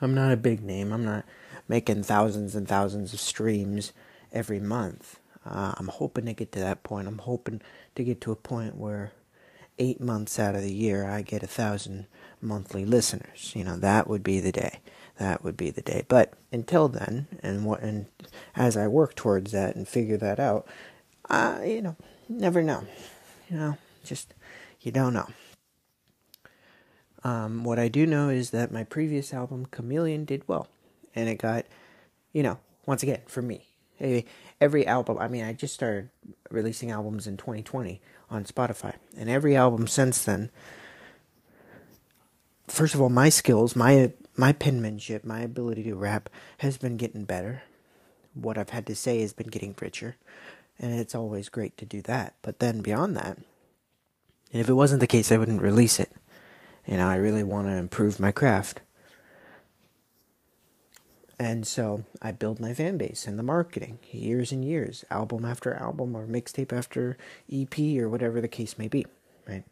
I'm 0.00 0.14
not 0.14 0.32
a 0.32 0.36
big 0.36 0.62
name. 0.62 0.92
I'm 0.92 1.04
not 1.04 1.24
making 1.68 2.02
thousands 2.02 2.54
and 2.54 2.66
thousands 2.66 3.12
of 3.12 3.20
streams 3.20 3.92
every 4.32 4.60
month. 4.60 5.18
Uh, 5.44 5.74
I'm 5.76 5.88
hoping 5.88 6.26
to 6.26 6.32
get 6.32 6.52
to 6.52 6.58
that 6.60 6.82
point. 6.82 7.06
I'm 7.06 7.18
hoping 7.18 7.60
to 7.94 8.04
get 8.04 8.20
to 8.22 8.32
a 8.32 8.36
point 8.36 8.76
where 8.76 9.12
eight 9.78 10.00
months 10.00 10.38
out 10.38 10.54
of 10.54 10.62
the 10.62 10.72
year 10.72 11.08
I 11.08 11.22
get 11.22 11.42
a 11.42 11.46
thousand 11.46 12.06
monthly 12.40 12.84
listeners. 12.84 13.52
You 13.54 13.64
know, 13.64 13.76
that 13.76 14.08
would 14.08 14.22
be 14.22 14.40
the 14.40 14.52
day 14.52 14.80
that 15.18 15.42
would 15.42 15.56
be 15.56 15.70
the 15.70 15.82
day. 15.82 16.04
But 16.08 16.34
until 16.52 16.88
then, 16.88 17.26
and 17.42 17.64
what, 17.64 17.80
and 17.80 18.06
as 18.54 18.76
I 18.76 18.86
work 18.86 19.14
towards 19.14 19.52
that 19.52 19.76
and 19.76 19.88
figure 19.88 20.16
that 20.18 20.38
out, 20.38 20.66
I, 21.28 21.64
you 21.64 21.82
know, 21.82 21.96
never 22.28 22.62
know. 22.62 22.84
You 23.50 23.56
know, 23.56 23.78
just 24.04 24.34
you 24.80 24.92
don't 24.92 25.14
know. 25.14 25.28
Um, 27.24 27.64
what 27.64 27.78
I 27.78 27.88
do 27.88 28.06
know 28.06 28.28
is 28.28 28.50
that 28.50 28.70
my 28.70 28.84
previous 28.84 29.34
album, 29.34 29.66
Chameleon, 29.66 30.24
did 30.24 30.46
well, 30.46 30.68
and 31.14 31.28
it 31.28 31.38
got, 31.38 31.66
you 32.32 32.42
know, 32.42 32.58
once 32.86 33.02
again 33.02 33.22
for 33.26 33.42
me, 33.42 33.66
every 34.60 34.86
album. 34.86 35.18
I 35.18 35.28
mean, 35.28 35.44
I 35.44 35.52
just 35.52 35.74
started 35.74 36.10
releasing 36.50 36.90
albums 36.90 37.26
in 37.26 37.36
2020 37.36 38.00
on 38.30 38.44
Spotify, 38.44 38.94
and 39.16 39.28
every 39.28 39.56
album 39.56 39.86
since 39.86 40.22
then. 40.24 40.50
First 42.68 42.94
of 42.94 43.00
all, 43.00 43.08
my 43.08 43.28
skills, 43.28 43.76
my 43.76 44.12
my 44.38 44.52
penmanship, 44.52 45.24
my 45.24 45.40
ability 45.40 45.82
to 45.84 45.94
rap 45.94 46.28
has 46.58 46.78
been 46.78 46.96
getting 46.96 47.24
better. 47.24 47.62
What 48.34 48.58
I've 48.58 48.70
had 48.70 48.86
to 48.86 48.96
say 48.96 49.20
has 49.22 49.32
been 49.32 49.48
getting 49.48 49.74
richer, 49.80 50.16
and 50.78 50.98
it's 50.98 51.14
always 51.14 51.48
great 51.48 51.76
to 51.78 51.86
do 51.86 52.02
that. 52.02 52.34
But 52.42 52.58
then 52.58 52.80
beyond 52.80 53.16
that, 53.16 53.38
and 54.52 54.60
if 54.60 54.68
it 54.68 54.74
wasn't 54.74 55.00
the 55.00 55.06
case, 55.06 55.32
I 55.32 55.36
wouldn't 55.36 55.62
release 55.62 55.98
it. 55.98 56.12
You 56.86 56.98
know, 56.98 57.08
I 57.08 57.16
really 57.16 57.42
want 57.42 57.66
to 57.66 57.74
improve 57.74 58.20
my 58.20 58.30
craft. 58.30 58.80
And 61.38 61.66
so 61.66 62.04
I 62.22 62.32
build 62.32 62.60
my 62.60 62.72
fan 62.72 62.96
base 62.96 63.26
and 63.26 63.38
the 63.38 63.42
marketing 63.42 63.98
years 64.10 64.52
and 64.52 64.64
years, 64.64 65.04
album 65.10 65.44
after 65.44 65.74
album 65.74 66.16
or 66.16 66.26
mixtape 66.26 66.72
after 66.72 67.18
EP 67.52 67.78
or 68.00 68.08
whatever 68.08 68.40
the 68.40 68.48
case 68.48 68.78
may 68.78 68.88
be, 68.88 69.04
right? 69.46 69.64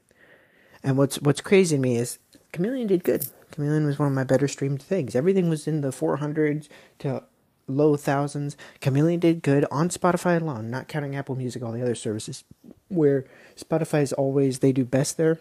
And 0.82 0.99
what's 0.99 1.20
what's 1.23 1.41
crazy 1.41 1.77
to 1.77 1.81
me 1.81 1.97
is 1.97 2.19
Chameleon 2.53 2.89
did 2.89 3.05
good. 3.05 3.27
Chameleon 3.55 3.86
was 3.86 4.01
one 4.01 4.09
of 4.09 4.14
my 4.14 4.24
better 4.24 4.48
streamed 4.48 4.82
things. 4.82 5.14
Everything 5.14 5.48
was 5.48 5.68
in 5.68 5.81
the 5.81 5.90
400s 5.90 6.68
to 6.98 7.22
low 7.68 7.97
thousands. 7.97 8.56
Chameleon 8.81 9.20
did 9.20 9.43
good 9.43 9.64
on 9.70 9.89
Spotify 9.90 10.40
alone, 10.40 10.70
not 10.70 10.89
counting 10.89 11.14
Apple 11.14 11.36
Music, 11.36 11.62
all 11.62 11.70
the 11.70 11.82
other 11.82 11.94
services, 11.94 12.43
where 12.89 13.24
Spotify 13.56 14.02
is 14.02 14.12
always, 14.12 14.59
they 14.59 14.72
do 14.72 14.85
best 14.85 15.16
there. 15.16 15.39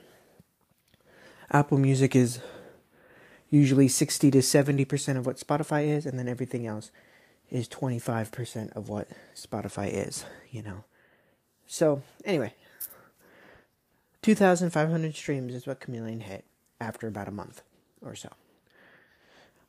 Apple 1.51 1.79
Music 1.79 2.15
is 2.15 2.39
usually 3.49 3.87
60 3.87 4.29
to 4.29 4.39
70% 4.39 5.17
of 5.17 5.25
what 5.25 5.37
Spotify 5.37 5.87
is, 5.87 6.05
and 6.05 6.19
then 6.19 6.27
everything 6.27 6.67
else 6.67 6.91
is 7.49 7.67
25% 7.67 8.71
of 8.73 8.89
what 8.89 9.07
Spotify 9.35 9.89
is, 9.91 10.23
you 10.51 10.61
know. 10.61 10.83
So, 11.65 12.03
anyway, 12.25 12.53
2,500 14.21 15.15
streams 15.15 15.55
is 15.55 15.65
what 15.65 15.79
Chameleon 15.79 16.21
hit 16.21 16.45
after 16.79 17.07
about 17.07 17.27
a 17.27 17.31
month 17.31 17.63
or 18.03 18.15
so. 18.15 18.29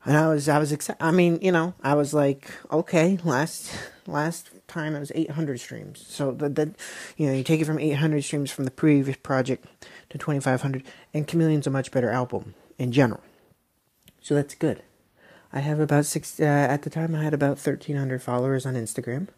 And 0.04 0.16
I 0.16 0.28
was, 0.28 0.48
I 0.48 0.58
was 0.58 0.70
excited. 0.70 1.02
I 1.02 1.10
mean, 1.10 1.38
you 1.40 1.50
know, 1.50 1.74
I 1.82 1.94
was 1.94 2.12
like, 2.12 2.50
okay, 2.70 3.18
last, 3.24 3.72
last 4.06 4.50
time 4.68 4.94
it 4.94 5.00
was 5.00 5.12
800 5.14 5.58
streams. 5.60 6.04
So 6.06 6.30
the, 6.30 6.50
the, 6.50 6.74
you 7.16 7.26
know, 7.26 7.32
you 7.32 7.42
take 7.42 7.60
it 7.60 7.64
from 7.64 7.78
800 7.78 8.22
streams 8.22 8.50
from 8.50 8.64
the 8.64 8.70
previous 8.70 9.16
project 9.16 9.66
to 10.10 10.18
2,500, 10.18 10.84
and 11.14 11.26
Chameleon's 11.26 11.66
a 11.66 11.70
much 11.70 11.90
better 11.90 12.10
album 12.10 12.54
in 12.78 12.92
general. 12.92 13.22
So 14.20 14.34
that's 14.34 14.54
good. 14.54 14.82
I 15.52 15.60
have 15.60 15.80
about 15.80 16.04
six, 16.04 16.38
uh, 16.38 16.44
at 16.44 16.82
the 16.82 16.90
time 16.90 17.14
I 17.14 17.22
had 17.22 17.32
about 17.32 17.64
1,300 17.64 18.22
followers 18.22 18.66
on 18.66 18.74
Instagram, 18.74 19.28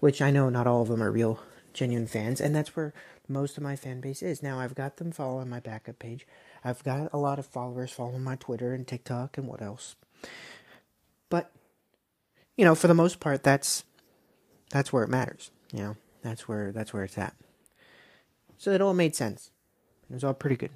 which 0.00 0.20
I 0.20 0.30
know 0.30 0.50
not 0.50 0.66
all 0.66 0.82
of 0.82 0.88
them 0.88 1.02
are 1.02 1.10
real, 1.10 1.40
genuine 1.72 2.06
fans, 2.06 2.40
and 2.40 2.54
that's 2.54 2.76
where 2.76 2.92
most 3.28 3.56
of 3.56 3.62
my 3.62 3.76
fan 3.76 4.00
base 4.00 4.22
is. 4.22 4.42
Now 4.42 4.58
I've 4.58 4.74
got 4.74 4.96
them 4.96 5.10
following 5.10 5.48
my 5.48 5.60
backup 5.60 5.98
page. 5.98 6.26
I've 6.66 6.82
got 6.82 7.12
a 7.12 7.16
lot 7.16 7.38
of 7.38 7.46
followers 7.46 7.92
following 7.92 8.24
my 8.24 8.34
Twitter 8.34 8.74
and 8.74 8.86
TikTok 8.86 9.38
and 9.38 9.46
what 9.46 9.62
else. 9.62 9.94
But 11.30 11.52
you 12.56 12.64
know, 12.64 12.74
for 12.74 12.88
the 12.88 12.94
most 12.94 13.20
part 13.20 13.44
that's 13.44 13.84
that's 14.70 14.92
where 14.92 15.04
it 15.04 15.08
matters, 15.08 15.52
you 15.72 15.78
know. 15.78 15.96
That's 16.22 16.48
where 16.48 16.72
that's 16.72 16.92
where 16.92 17.04
it's 17.04 17.16
at. 17.16 17.36
So 18.58 18.72
it 18.72 18.80
all 18.80 18.94
made 18.94 19.14
sense. 19.14 19.52
It 20.10 20.14
was 20.14 20.24
all 20.24 20.34
pretty 20.34 20.56
good. 20.56 20.72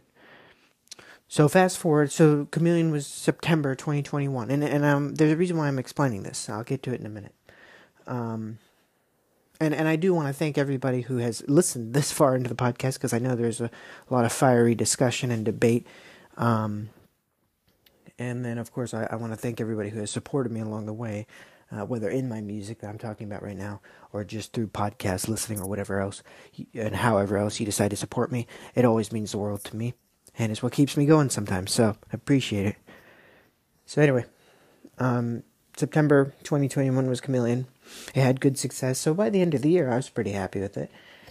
So 1.26 1.48
fast 1.48 1.76
forward, 1.76 2.12
so 2.12 2.46
Chameleon 2.52 2.92
was 2.92 3.06
September 3.06 3.74
2021, 3.74 4.48
and 4.48 4.62
and 4.62 4.84
um, 4.84 5.14
there's 5.16 5.32
a 5.32 5.36
reason 5.36 5.56
why 5.56 5.66
I'm 5.66 5.78
explaining 5.78 6.22
this. 6.22 6.48
I'll 6.48 6.62
get 6.62 6.84
to 6.84 6.92
it 6.92 7.00
in 7.00 7.06
a 7.06 7.10
minute. 7.10 7.34
Um, 8.06 8.58
and 9.60 9.74
and 9.74 9.86
I 9.86 9.96
do 9.96 10.14
want 10.14 10.28
to 10.28 10.32
thank 10.32 10.56
everybody 10.56 11.02
who 11.02 11.18
has 11.18 11.42
listened 11.46 11.92
this 11.94 12.10
far 12.10 12.34
into 12.34 12.48
the 12.48 12.56
podcast 12.56 12.94
because 12.94 13.12
I 13.12 13.18
know 13.18 13.36
there's 13.36 13.60
a, 13.60 13.70
a, 14.10 14.14
lot 14.14 14.24
of 14.24 14.32
fiery 14.32 14.74
discussion 14.74 15.30
and 15.30 15.44
debate. 15.44 15.86
Um, 16.36 16.88
and 18.18 18.44
then, 18.44 18.58
of 18.58 18.72
course, 18.72 18.92
I, 18.94 19.06
I 19.10 19.16
want 19.16 19.32
to 19.32 19.36
thank 19.36 19.60
everybody 19.60 19.90
who 19.90 20.00
has 20.00 20.10
supported 20.10 20.52
me 20.52 20.60
along 20.60 20.86
the 20.86 20.92
way, 20.92 21.26
uh, 21.70 21.84
whether 21.86 22.08
in 22.08 22.28
my 22.28 22.40
music 22.40 22.80
that 22.80 22.88
I'm 22.88 22.98
talking 22.98 23.26
about 23.26 23.42
right 23.42 23.56
now 23.56 23.80
or 24.12 24.24
just 24.24 24.52
through 24.52 24.68
podcast 24.68 25.28
listening 25.28 25.60
or 25.60 25.68
whatever 25.68 26.00
else, 26.00 26.22
and 26.74 26.96
however 26.96 27.36
else 27.36 27.60
you 27.60 27.66
decide 27.66 27.90
to 27.90 27.96
support 27.96 28.32
me. 28.32 28.46
It 28.74 28.84
always 28.84 29.12
means 29.12 29.32
the 29.32 29.38
world 29.38 29.64
to 29.64 29.76
me, 29.76 29.94
and 30.38 30.50
it's 30.50 30.62
what 30.62 30.72
keeps 30.72 30.96
me 30.96 31.06
going 31.06 31.30
sometimes. 31.30 31.72
So 31.72 31.96
I 32.12 32.14
appreciate 32.14 32.66
it. 32.66 32.76
So 33.86 34.00
anyway, 34.00 34.24
um, 34.98 35.42
September 35.80 36.34
2021 36.42 37.08
was 37.08 37.22
Chameleon. 37.22 37.66
It 38.14 38.20
had 38.20 38.40
good 38.42 38.58
success, 38.58 38.98
so 38.98 39.14
by 39.14 39.30
the 39.30 39.40
end 39.40 39.54
of 39.54 39.62
the 39.62 39.70
year, 39.70 39.90
I 39.90 39.96
was 39.96 40.10
pretty 40.10 40.32
happy 40.32 40.60
with 40.60 40.76
it. 40.76 40.90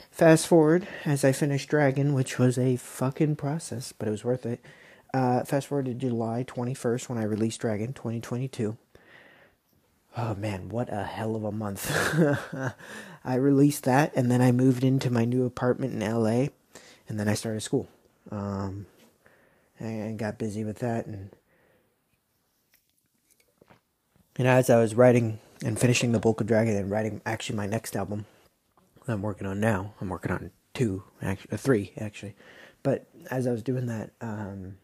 Fast 0.10 0.48
forward 0.48 0.88
as 1.06 1.24
I 1.24 1.32
finished 1.32 1.70
Dragon, 1.70 2.16
which 2.16 2.40
was 2.40 2.58
a 2.58 2.76
fucking 2.76 3.36
process, 3.36 3.92
but 3.92 4.08
it 4.08 4.12
was 4.12 4.24
worth 4.24 4.48
it. 4.48 4.60
Uh, 5.14 5.44
fast 5.44 5.68
forward 5.68 5.86
to 5.86 5.94
July 5.94 6.44
21st 6.48 7.10
when 7.10 7.20
I 7.20 7.24
released 7.24 7.62
Dragon 7.62 7.94
2022. 7.94 8.76
Oh 10.18 10.34
man, 10.34 10.70
what 10.70 10.92
a 10.92 11.04
hell 11.04 11.36
of 11.36 11.44
a 11.44 11.52
month. 11.52 11.92
I 13.24 13.36
released 13.36 13.84
that 13.84 14.12
and 14.16 14.32
then 14.32 14.42
I 14.42 14.52
moved 14.52 14.84
into 14.84 15.12
my 15.12 15.26
new 15.26 15.46
apartment 15.46 15.94
in 15.94 16.00
LA 16.00 16.48
and 17.08 17.20
then 17.20 17.28
I 17.30 17.36
started 17.36 17.62
school. 17.62 17.88
Um, 18.32 18.88
and 19.78 20.18
got 20.18 20.40
busy 20.40 20.64
with 20.64 20.80
that 20.80 21.06
and 21.06 21.30
and 24.40 24.48
as 24.48 24.70
I 24.70 24.80
was 24.80 24.96
writing 24.96 25.40
and 25.64 25.78
finishing 25.78 26.14
the 26.14 26.20
Bulk 26.20 26.40
of 26.42 26.48
Dragon 26.48 26.76
and 26.76 26.90
writing 26.90 27.22
actually 27.26 27.58
my 27.58 27.68
next 27.68 27.96
album 27.96 28.26
that 29.06 29.14
I'm 29.14 29.22
working 29.22 29.46
on 29.46 29.60
now. 29.60 29.94
I'm 30.00 30.10
working 30.10 30.32
on 30.32 30.52
two, 30.74 31.04
actually, 31.22 31.52
uh, 31.52 31.58
three 31.58 31.94
actually. 31.98 32.36
But 32.82 33.08
as 33.30 33.46
I 33.46 33.52
was 33.52 33.62
doing 33.62 33.88
that, 33.88 34.12
um, 34.22 34.78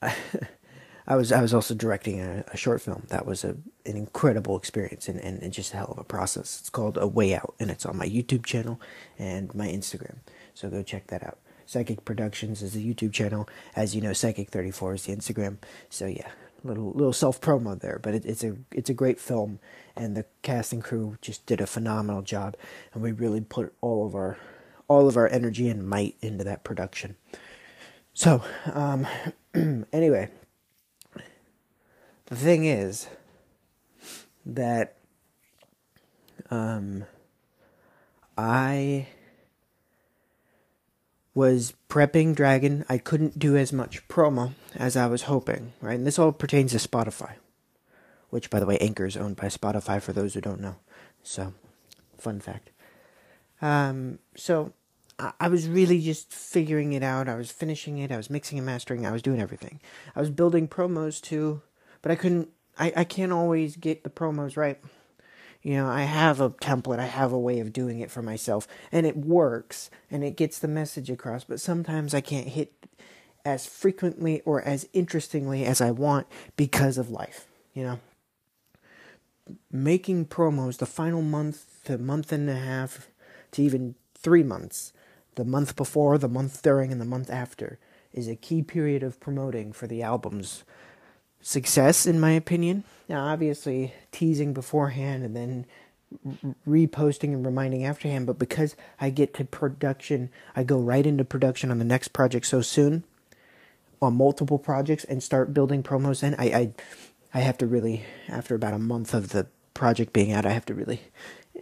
I, 0.00 0.16
I 1.06 1.16
was 1.16 1.32
I 1.32 1.42
was 1.42 1.52
also 1.52 1.74
directing 1.74 2.20
a, 2.20 2.44
a 2.48 2.56
short 2.56 2.80
film. 2.80 3.04
That 3.08 3.26
was 3.26 3.44
a 3.44 3.56
an 3.84 3.96
incredible 3.96 4.56
experience 4.56 5.08
and, 5.08 5.20
and, 5.20 5.42
and 5.42 5.52
just 5.52 5.74
a 5.74 5.76
hell 5.76 5.92
of 5.92 5.98
a 5.98 6.04
process. 6.04 6.60
It's 6.60 6.70
called 6.70 6.96
A 6.96 7.06
Way 7.06 7.34
Out, 7.34 7.54
and 7.60 7.70
it's 7.70 7.84
on 7.84 7.96
my 7.96 8.06
YouTube 8.06 8.46
channel 8.46 8.80
and 9.18 9.54
my 9.54 9.66
Instagram. 9.66 10.18
So 10.54 10.70
go 10.70 10.82
check 10.82 11.08
that 11.08 11.22
out. 11.22 11.38
Psychic 11.66 12.04
Productions 12.04 12.62
is 12.62 12.72
the 12.72 12.94
YouTube 12.94 13.12
channel. 13.12 13.48
As 13.76 13.94
you 13.94 14.00
know, 14.00 14.12
Psychic 14.12 14.50
Thirty 14.50 14.70
Four 14.70 14.94
is 14.94 15.04
the 15.04 15.14
Instagram. 15.14 15.58
So 15.88 16.06
yeah, 16.06 16.30
little 16.64 16.92
little 16.92 17.12
self 17.12 17.40
promo 17.40 17.78
there, 17.78 17.98
but 18.02 18.14
it, 18.14 18.24
it's 18.24 18.44
a 18.44 18.56
it's 18.72 18.90
a 18.90 18.94
great 18.94 19.20
film, 19.20 19.58
and 19.96 20.16
the 20.16 20.24
cast 20.42 20.72
and 20.72 20.82
crew 20.82 21.16
just 21.20 21.46
did 21.46 21.60
a 21.60 21.66
phenomenal 21.66 22.22
job, 22.22 22.56
and 22.92 23.02
we 23.02 23.12
really 23.12 23.40
put 23.40 23.72
all 23.80 24.06
of 24.06 24.14
our 24.14 24.38
all 24.88 25.08
of 25.08 25.16
our 25.16 25.28
energy 25.28 25.68
and 25.68 25.88
might 25.88 26.16
into 26.20 26.44
that 26.44 26.64
production. 26.64 27.16
So, 28.12 28.42
um, 28.72 29.06
anyway, 29.92 30.28
the 32.26 32.36
thing 32.36 32.64
is 32.64 33.08
that 34.44 34.96
um, 36.50 37.04
I 38.36 39.06
was 41.34 41.74
prepping 41.88 42.34
Dragon. 42.34 42.84
I 42.88 42.98
couldn't 42.98 43.38
do 43.38 43.56
as 43.56 43.72
much 43.72 44.06
promo 44.08 44.52
as 44.74 44.96
I 44.96 45.06
was 45.06 45.22
hoping, 45.22 45.72
right? 45.80 45.98
And 45.98 46.06
this 46.06 46.18
all 46.18 46.32
pertains 46.32 46.72
to 46.72 46.78
Spotify, 46.78 47.34
which, 48.30 48.50
by 48.50 48.60
the 48.60 48.66
way, 48.66 48.78
Anchor 48.78 49.06
is 49.06 49.16
owned 49.16 49.36
by 49.36 49.46
Spotify 49.46 50.02
for 50.02 50.12
those 50.12 50.34
who 50.34 50.40
don't 50.40 50.60
know. 50.60 50.76
So, 51.22 51.54
fun 52.18 52.40
fact. 52.40 52.70
Um, 53.62 54.18
so, 54.36 54.72
I, 55.18 55.32
I 55.40 55.48
was 55.48 55.68
really 55.68 56.00
just 56.00 56.32
figuring 56.32 56.92
it 56.92 57.02
out. 57.02 57.28
I 57.28 57.36
was 57.36 57.52
finishing 57.52 57.98
it. 57.98 58.10
I 58.10 58.16
was 58.16 58.30
mixing 58.30 58.58
and 58.58 58.66
mastering. 58.66 59.06
I 59.06 59.12
was 59.12 59.22
doing 59.22 59.40
everything. 59.40 59.80
I 60.16 60.20
was 60.20 60.30
building 60.30 60.66
promos 60.66 61.20
too, 61.20 61.62
but 62.02 62.10
I 62.10 62.16
couldn't. 62.16 62.48
I, 62.78 62.92
I 62.96 63.04
can't 63.04 63.32
always 63.32 63.76
get 63.76 64.04
the 64.04 64.10
promos 64.10 64.56
right 64.56 64.80
you 65.62 65.74
know, 65.74 65.88
I 65.88 66.02
have 66.02 66.40
a 66.40 66.50
template, 66.50 66.98
I 66.98 67.06
have 67.06 67.32
a 67.32 67.38
way 67.38 67.60
of 67.60 67.72
doing 67.72 68.00
it 68.00 68.10
for 68.10 68.22
myself, 68.22 68.66
and 68.90 69.06
it 69.06 69.16
works 69.16 69.90
and 70.10 70.24
it 70.24 70.36
gets 70.36 70.58
the 70.58 70.68
message 70.68 71.10
across, 71.10 71.44
but 71.44 71.60
sometimes 71.60 72.14
I 72.14 72.20
can't 72.20 72.48
hit 72.48 72.72
as 73.44 73.66
frequently 73.66 74.40
or 74.42 74.62
as 74.62 74.88
interestingly 74.92 75.64
as 75.64 75.80
I 75.80 75.90
want 75.90 76.26
because 76.56 76.98
of 76.98 77.10
life, 77.10 77.46
you 77.74 77.82
know. 77.82 77.98
Making 79.70 80.26
promos 80.26 80.78
the 80.78 80.86
final 80.86 81.22
month, 81.22 81.84
the 81.84 81.98
month 81.98 82.32
and 82.32 82.48
a 82.48 82.56
half, 82.56 83.08
to 83.52 83.62
even 83.62 83.96
three 84.14 84.42
months, 84.42 84.92
the 85.34 85.44
month 85.44 85.76
before, 85.76 86.18
the 86.18 86.28
month 86.28 86.62
during, 86.62 86.92
and 86.92 87.00
the 87.00 87.06
month 87.06 87.30
after, 87.30 87.78
is 88.12 88.28
a 88.28 88.36
key 88.36 88.62
period 88.62 89.02
of 89.02 89.20
promoting 89.20 89.72
for 89.72 89.86
the 89.86 90.02
albums 90.02 90.64
success, 91.40 92.06
in 92.06 92.20
my 92.20 92.32
opinion. 92.32 92.84
Now, 93.08 93.26
obviously, 93.26 93.94
teasing 94.12 94.52
beforehand 94.52 95.24
and 95.24 95.36
then 95.36 95.66
reposting 96.66 97.32
and 97.32 97.46
reminding 97.46 97.84
afterhand, 97.84 98.26
but 98.26 98.38
because 98.38 98.74
I 99.00 99.10
get 99.10 99.34
to 99.34 99.44
production, 99.44 100.30
I 100.56 100.64
go 100.64 100.78
right 100.78 101.06
into 101.06 101.24
production 101.24 101.70
on 101.70 101.78
the 101.78 101.84
next 101.84 102.08
project 102.08 102.46
so 102.46 102.62
soon, 102.62 103.04
on 104.02 104.16
multiple 104.16 104.58
projects, 104.58 105.04
and 105.04 105.22
start 105.22 105.54
building 105.54 105.82
promos. 105.82 106.20
Then 106.20 106.34
I, 106.38 106.44
I, 106.44 106.72
I 107.34 107.40
have 107.40 107.58
to 107.58 107.66
really, 107.66 108.04
after 108.28 108.54
about 108.54 108.74
a 108.74 108.78
month 108.78 109.14
of 109.14 109.30
the 109.30 109.46
project 109.74 110.12
being 110.12 110.32
out, 110.32 110.46
I 110.46 110.50
have 110.50 110.66
to 110.66 110.74
really, 110.74 111.00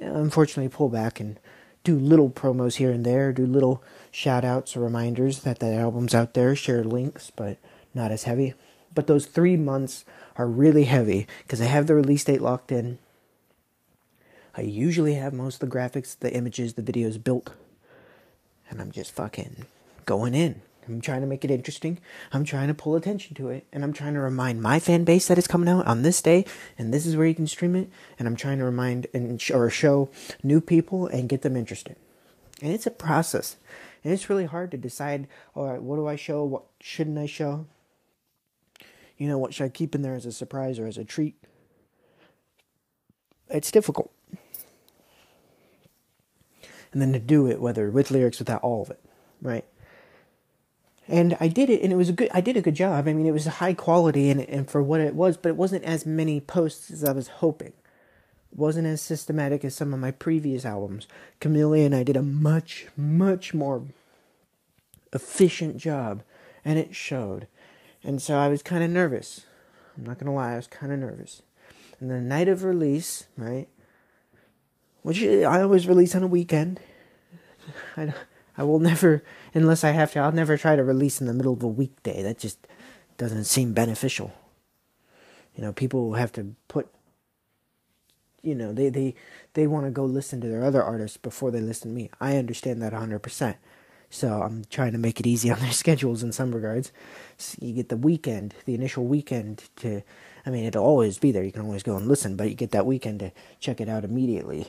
unfortunately, 0.01 0.71
pull 0.71 0.89
back 0.89 1.21
and 1.21 1.39
do 1.85 1.99
little 1.99 2.31
promos 2.31 2.77
here 2.77 2.91
and 2.91 3.05
there, 3.05 3.33
do 3.33 3.47
little 3.47 3.83
shout 4.11 4.45
outs 4.45 4.77
or 4.77 4.81
reminders 4.81 5.41
that 5.41 5.59
the 5.59 5.75
album's 5.75 6.15
out 6.15 6.35
there, 6.35 6.57
share 6.57 6.85
links, 6.85 7.31
but 7.35 7.59
not 7.95 8.11
as 8.11 8.25
heavy. 8.25 8.55
But 8.99 9.07
those 9.07 9.27
three 9.27 9.57
months 9.57 10.05
are 10.35 10.49
really 10.49 10.83
heavy 10.83 11.29
because 11.45 11.61
I 11.61 11.67
have 11.67 11.87
the 11.87 11.95
release 11.95 12.25
date 12.25 12.43
locked 12.43 12.73
in. 12.73 12.99
I 14.57 14.63
usually 14.63 15.15
have 15.15 15.33
most 15.33 15.63
of 15.63 15.71
the 15.71 15.77
graphics, 15.77 16.19
the 16.19 16.35
images, 16.35 16.75
the 16.75 16.83
videos 16.83 17.23
built. 17.23 17.53
And 18.69 18.81
I'm 18.81 18.91
just 18.91 19.13
fucking 19.13 19.67
going 20.05 20.35
in. 20.35 20.63
I'm 20.89 21.01
trying 21.01 21.21
to 21.21 21.29
make 21.29 21.45
it 21.45 21.53
interesting. 21.53 22.01
I'm 22.33 22.43
trying 22.43 22.67
to 22.67 22.75
pull 22.75 22.97
attention 22.97 23.37
to 23.37 23.51
it. 23.51 23.69
And 23.73 23.85
I'm 23.85 23.93
trying 23.93 24.15
to 24.15 24.21
remind 24.21 24.63
my 24.63 24.81
fan 24.81 25.05
base 25.05 25.29
that 25.29 25.39
it's 25.39 25.47
coming 25.47 25.69
out 25.69 25.87
on 25.87 26.03
this 26.03 26.21
day. 26.21 26.45
And 26.77 26.93
this 26.93 27.07
is 27.07 27.15
where 27.15 27.29
you 27.29 27.37
can 27.37 27.47
stream 27.47 27.77
it. 27.77 27.89
And 28.19 28.27
I'm 28.27 28.35
trying 28.35 28.59
to 28.59 28.65
remind 28.65 29.07
and 29.15 29.41
sh- 29.41 29.53
or 29.53 29.71
show 29.71 30.11
new 30.43 30.61
people 30.61 31.07
and 31.07 31.29
get 31.29 31.43
them 31.43 31.57
interested. 31.57 31.95
And 32.61 32.73
it's 32.73 32.89
a 32.89 32.91
process. 32.91 33.59
And 34.03 34.13
it's 34.13 34.29
really 34.29 34.47
hard 34.47 34.73
to 34.73 34.77
decide, 34.77 35.29
all 35.55 35.71
right, 35.71 35.81
what 35.81 35.95
do 35.95 36.09
I 36.09 36.17
show? 36.17 36.43
What 36.43 36.65
shouldn't 36.81 37.17
I 37.17 37.27
show? 37.27 37.67
You 39.19 39.29
know, 39.29 39.39
what 39.39 39.53
should 39.53 39.65
I 39.65 39.69
keep 39.69 39.95
in 39.95 40.03
there 40.03 40.15
as 40.15 40.27
a 40.27 40.33
surprise 40.33 40.79
or 40.79 40.87
as 40.87 40.97
a 40.97 41.05
treat? 41.05 41.37
It's 43.51 43.71
difficult. 43.71 44.13
And 46.93 47.03
then 47.03 47.13
to 47.13 47.19
do 47.19 47.47
it, 47.47 47.61
whether 47.61 47.91
with 47.91 48.11
lyrics, 48.11 48.39
without 48.39 48.63
all 48.63 48.83
of 48.83 48.91
it, 48.91 49.01
right? 49.43 49.65
and 51.09 51.37
I 51.41 51.49
did 51.49 51.71
it, 51.71 51.83
and 51.83 51.93
it 51.93 51.97
was 51.97 52.11
a 52.11 52.13
good. 52.13 52.29
I 52.35 52.41
did 52.41 52.57
a 52.57 52.61
good 52.61 52.75
job. 52.75 53.09
I 53.09 53.15
mean, 53.15 53.27
it 53.27 53.33
was 53.33 53.47
high 53.47 53.75
quality, 53.75 54.31
and 54.31 54.41
and 54.43 54.71
for 54.71 54.83
what 54.83 55.01
it 55.01 55.15
was, 55.15 55.37
but 55.37 55.49
it 55.49 55.57
wasn't 55.57 55.85
as 55.85 56.05
many 56.05 56.41
posts 56.41 56.91
as 56.91 57.03
I 57.03 57.13
was 57.13 57.29
hoping. 57.29 57.73
It 58.53 58.59
wasn't 58.59 58.87
as 58.87 59.01
systematic 59.01 59.65
as 59.65 59.75
some 59.75 59.95
of 59.95 60.01
my 60.01 60.11
previous 60.11 60.67
albums. 60.67 61.09
Chameleon, 61.41 61.95
I 61.95 62.03
did 62.03 62.17
a 62.17 62.23
much 62.23 62.89
much 62.97 63.55
more 63.55 63.85
efficient 65.13 65.79
job, 65.79 66.23
and 66.65 66.79
it 66.79 66.95
showed. 66.95 67.47
And 68.03 68.23
so 68.23 68.37
I 68.37 68.49
was 68.49 68.63
kind 68.63 68.83
of 68.85 68.91
nervous. 68.91 69.45
I'm 69.97 70.05
not 70.05 70.19
gonna 70.19 70.35
lie, 70.35 70.53
I 70.53 70.57
was 70.57 70.67
kind 70.67 70.93
of 70.93 70.99
nervous. 70.99 71.43
And 72.01 72.11
the 72.11 72.21
night 72.21 72.49
of 72.49 72.65
release, 72.65 73.27
right? 73.37 73.69
Which 75.03 75.23
I 75.23 75.63
always 75.63 75.89
release 75.89 76.15
on 76.15 76.23
a 76.23 76.29
weekend. 76.29 76.81
I 77.97 78.15
I 78.59 78.65
will 78.65 78.81
never, 78.81 79.23
unless 79.55 79.85
I 79.85 79.93
have 79.93 80.13
to, 80.13 80.19
I'll 80.19 80.33
never 80.33 80.57
try 80.57 80.75
to 80.75 80.83
release 80.83 81.21
in 81.21 81.29
the 81.29 81.33
middle 81.33 81.53
of 81.53 81.63
a 81.63 81.69
weekday. 81.69 82.25
That 82.25 82.39
just 82.39 82.67
doesn't 83.17 83.45
seem 83.45 83.73
beneficial. 83.73 84.33
You 85.55 85.63
know, 85.63 85.73
people 85.73 86.15
have 86.15 86.33
to 86.33 86.57
put, 86.67 86.89
you 88.43 88.57
know, 88.57 88.73
they, 88.73 88.89
they, 88.89 89.15
they 89.55 89.69
want 89.69 89.87
to 89.87 89.93
go 89.93 90.05
listen 90.05 90.41
to 90.41 90.49
their 90.49 90.65
other 90.65 90.83
artists 90.83 91.17
before 91.17 91.53
they 91.53 91.61
listen 91.61 91.93
to 91.93 91.95
me. 91.95 92.11
I 92.21 92.37
understand 92.37 92.83
that 92.83 92.93
100%. 92.93 93.55
So 94.11 94.43
I'm 94.43 94.65
trying 94.71 94.93
to 94.93 94.99
make 94.99 95.21
it 95.21 95.27
easy 95.27 95.51
on 95.53 95.61
their 95.61 95.73
schedules 95.73 96.23
in 96.23 96.33
some 96.33 96.55
regards. 96.55 96.93
So 97.37 97.59
you 97.61 97.75
get 97.75 97.89
the 97.89 97.97
weekend, 97.97 98.55
the 98.65 98.75
initial 98.75 99.05
weekend 99.05 99.65
to, 99.77 100.03
I 100.47 100.51
mean, 100.51 100.65
it'll 100.65 100.85
always 100.85 101.19
be 101.19 101.33
there. 101.33 101.45
You 101.45 101.53
can 101.53 101.63
always 101.63 101.83
go 101.83 101.97
and 101.97 102.09
listen, 102.09 102.37
but 102.37 102.49
you 102.49 102.55
get 102.55 102.71
that 102.73 102.87
weekend 102.87 103.21
to 103.21 103.33
check 103.61 103.81
it 103.81 103.89
out 103.89 104.05
immediately. 104.05 104.67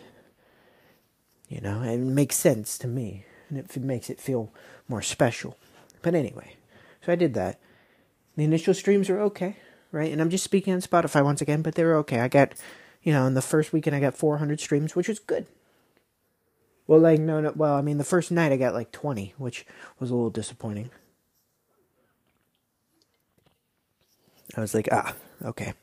You 1.48 1.62
know, 1.62 1.82
it 1.82 1.98
makes 1.98 2.36
sense 2.36 2.78
to 2.80 2.88
me 2.88 3.26
and 3.50 3.58
it 3.58 3.78
makes 3.78 4.10
it 4.10 4.22
feel 4.22 4.54
more 4.88 5.02
special. 5.02 5.58
But 6.02 6.16
anyway, 6.16 6.56
so 7.06 7.12
I 7.12 7.16
did 7.16 7.34
that. 7.34 7.60
The 8.36 8.44
initial 8.44 8.74
streams 8.74 9.10
were 9.10 9.20
okay, 9.22 9.58
right? 9.92 10.12
And 10.12 10.22
I'm 10.22 10.30
just 10.30 10.44
speaking 10.44 10.74
on 10.74 10.82
Spotify 10.82 11.24
once 11.24 11.42
again, 11.42 11.62
but 11.62 11.76
they 11.76 11.84
were 11.84 11.96
okay. 11.98 12.20
I 12.20 12.28
got, 12.28 12.54
you 13.02 13.12
know, 13.12 13.26
in 13.26 13.34
the 13.34 13.42
first 13.42 13.74
weekend 13.74 13.96
I 13.96 14.00
got 14.00 14.16
400 14.16 14.60
streams, 14.60 14.96
which 14.96 15.08
was 15.08 15.20
good. 15.20 15.48
Well, 16.90 17.02
like 17.02 17.20
no, 17.20 17.40
no. 17.40 17.54
Well, 17.56 17.76
I 17.76 17.82
mean, 17.82 18.00
the 18.00 18.04
first 18.04 18.32
night 18.32 18.52
I 18.52 18.58
got 18.58 18.74
like 18.74 18.92
20, 18.92 19.36
which 19.38 19.64
was 20.00 20.10
a 20.10 20.16
little 20.16 20.32
disappointing. 20.32 20.90
I 24.58 24.62
was 24.62 24.74
like, 24.74 24.90
ah, 24.92 25.14
okay. 25.46 25.74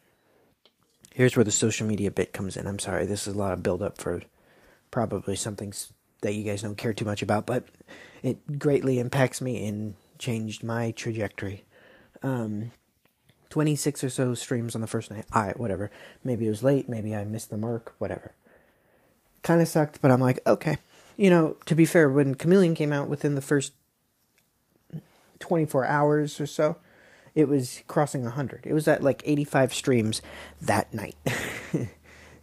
Here's 1.14 1.36
where 1.36 1.44
the 1.44 1.52
social 1.52 1.86
media 1.86 2.10
bit 2.10 2.32
comes 2.32 2.56
in. 2.56 2.66
I'm 2.66 2.80
sorry, 2.80 3.06
this 3.06 3.28
is 3.28 3.36
a 3.36 3.38
lot 3.38 3.52
of 3.52 3.62
build 3.62 3.82
up 3.82 3.98
for 3.98 4.20
probably 4.90 5.36
something's 5.36 5.92
that 6.22 6.34
you 6.34 6.42
guys 6.42 6.62
don't 6.62 6.76
care 6.76 6.92
too 6.92 7.04
much 7.04 7.22
about, 7.22 7.46
but 7.46 7.66
it 8.24 8.58
greatly 8.58 8.98
impacts 8.98 9.40
me 9.40 9.64
and 9.64 9.94
changed 10.18 10.64
my 10.64 10.90
trajectory. 10.90 11.66
Um, 12.24 12.72
26 13.50 14.02
or 14.02 14.10
so 14.10 14.34
streams 14.34 14.74
on 14.74 14.80
the 14.80 14.88
first 14.88 15.12
night. 15.12 15.26
I, 15.32 15.50
whatever. 15.50 15.92
Maybe 16.24 16.46
it 16.46 16.50
was 16.50 16.64
late, 16.64 16.88
maybe 16.88 17.14
I 17.14 17.22
missed 17.22 17.50
the 17.50 17.56
mark, 17.56 17.94
whatever. 17.98 18.32
Kind 19.44 19.62
of 19.62 19.68
sucked, 19.68 20.02
but 20.02 20.10
I'm 20.10 20.20
like, 20.20 20.40
okay. 20.48 20.78
You 21.16 21.30
know, 21.30 21.56
to 21.66 21.74
be 21.74 21.86
fair, 21.86 22.08
when 22.08 22.34
Chameleon 22.34 22.74
came 22.74 22.92
out 22.92 23.08
within 23.08 23.34
the 23.34 23.40
first 23.40 23.72
24 25.38 25.86
hours 25.86 26.40
or 26.40 26.46
so, 26.46 26.76
it 27.34 27.48
was 27.48 27.82
crossing 27.86 28.22
100. 28.24 28.66
It 28.66 28.72
was 28.72 28.86
at 28.86 29.02
like 29.02 29.22
85 29.24 29.72
streams 29.74 30.22
that 30.60 30.92
night. 30.92 31.16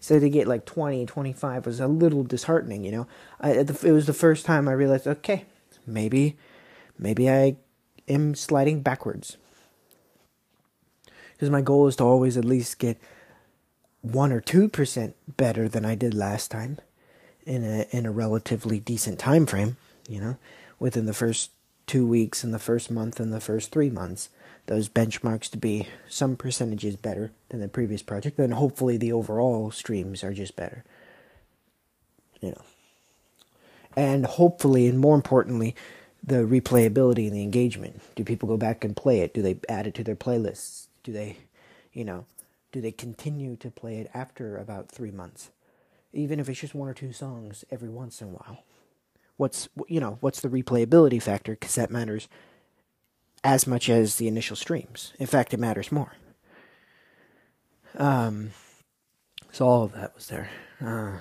So 0.04 0.20
to 0.20 0.30
get 0.30 0.50
like 0.50 0.66
20, 0.66 1.06
25 1.06 1.66
was 1.66 1.80
a 1.80 1.88
little 1.88 2.24
disheartening, 2.24 2.84
you 2.84 2.92
know. 2.92 3.08
I, 3.40 3.52
it 3.52 3.84
was 3.84 4.06
the 4.06 4.12
first 4.12 4.46
time 4.46 4.68
I 4.68 4.74
realized, 4.74 5.08
okay, 5.08 5.46
maybe, 5.88 6.36
maybe 7.00 7.30
I 7.30 7.56
am 8.10 8.36
sliding 8.36 8.82
backwards. 8.82 9.38
Because 11.32 11.50
my 11.50 11.62
goal 11.62 11.88
is 11.88 11.96
to 11.96 12.04
always 12.04 12.36
at 12.36 12.44
least 12.44 12.80
get 12.80 13.00
one 14.02 14.34
or 14.34 14.42
two 14.42 14.68
percent 14.68 15.16
better 15.38 15.70
than 15.70 15.86
I 15.86 15.96
did 15.96 16.14
last 16.14 16.52
time, 16.52 16.80
in 17.46 17.64
a 17.64 17.86
in 17.92 18.06
a 18.06 18.12
relatively 18.12 18.80
decent 18.80 19.20
time 19.20 19.46
frame, 19.46 19.78
you 20.08 20.20
know, 20.20 20.38
within 20.80 21.06
the 21.06 21.14
first 21.14 21.52
two 21.86 22.08
weeks 22.08 22.44
and 22.44 22.54
the 22.54 22.60
first 22.60 22.90
month 22.90 23.20
and 23.20 23.34
the 23.34 23.42
first 23.42 23.72
three 23.72 23.90
months 23.90 24.30
those 24.66 24.88
benchmarks 24.88 25.50
to 25.52 25.58
be 25.58 25.88
some 26.08 26.36
percentages 26.36 26.96
better 26.96 27.32
than 27.50 27.60
the 27.60 27.68
previous 27.68 28.02
project, 28.02 28.38
then 28.38 28.52
hopefully 28.52 28.98
the 28.98 29.12
overall 29.12 29.72
streams 29.72 30.24
are 30.24 30.34
just 30.34 30.56
better. 30.56 30.84
You 32.40 32.52
know. 32.52 32.62
And 33.96 34.26
hopefully, 34.26 34.88
and 34.88 35.00
more 35.00 35.16
importantly, 35.16 35.76
the 36.24 36.38
replayability 36.38 37.28
and 37.28 37.36
the 37.36 37.44
engagement. 37.44 38.02
Do 38.16 38.24
people 38.24 38.48
go 38.48 38.58
back 38.58 38.84
and 38.84 38.96
play 38.96 39.20
it? 39.20 39.34
Do 39.34 39.42
they 39.42 39.58
add 39.68 39.86
it 39.86 39.94
to 39.96 40.04
their 40.04 40.16
playlists? 40.16 40.88
Do 41.04 41.12
they, 41.12 41.38
you 41.92 42.06
know, 42.06 42.26
do 42.72 42.82
they 42.82 42.92
continue 42.92 43.56
to 43.58 43.70
play 43.70 43.98
it 44.00 44.10
after 44.14 44.58
about 44.58 44.90
three 44.90 45.12
months? 45.12 45.52
Even 46.14 46.40
if 46.40 46.48
it's 46.48 46.60
just 46.60 46.76
one 46.76 46.88
or 46.88 46.94
two 46.94 47.12
songs 47.12 47.66
every 47.72 47.90
once 47.90 48.22
in 48.22 48.28
a 48.28 48.32
while. 48.32 48.64
What's, 49.38 49.68
you 49.88 50.00
know, 50.00 50.18
what's 50.22 50.42
the 50.42 50.50
replayability 50.50 51.22
factor? 51.22 51.54
Because 51.54 51.76
that 51.76 51.90
matters 51.90 52.28
as 53.44 53.68
much 53.68 53.90
as 53.90 54.16
the 54.18 54.28
initial 54.28 54.56
streams. 54.56 55.14
In 55.20 55.28
fact, 55.28 55.54
it 55.54 55.60
matters 55.60 55.92
more. 55.92 56.14
Um, 57.98 58.52
so 59.52 59.68
all 59.68 59.84
of 59.84 59.94
that 59.94 60.16
was 60.16 60.28
there. 60.28 60.50
Uh, 60.80 61.18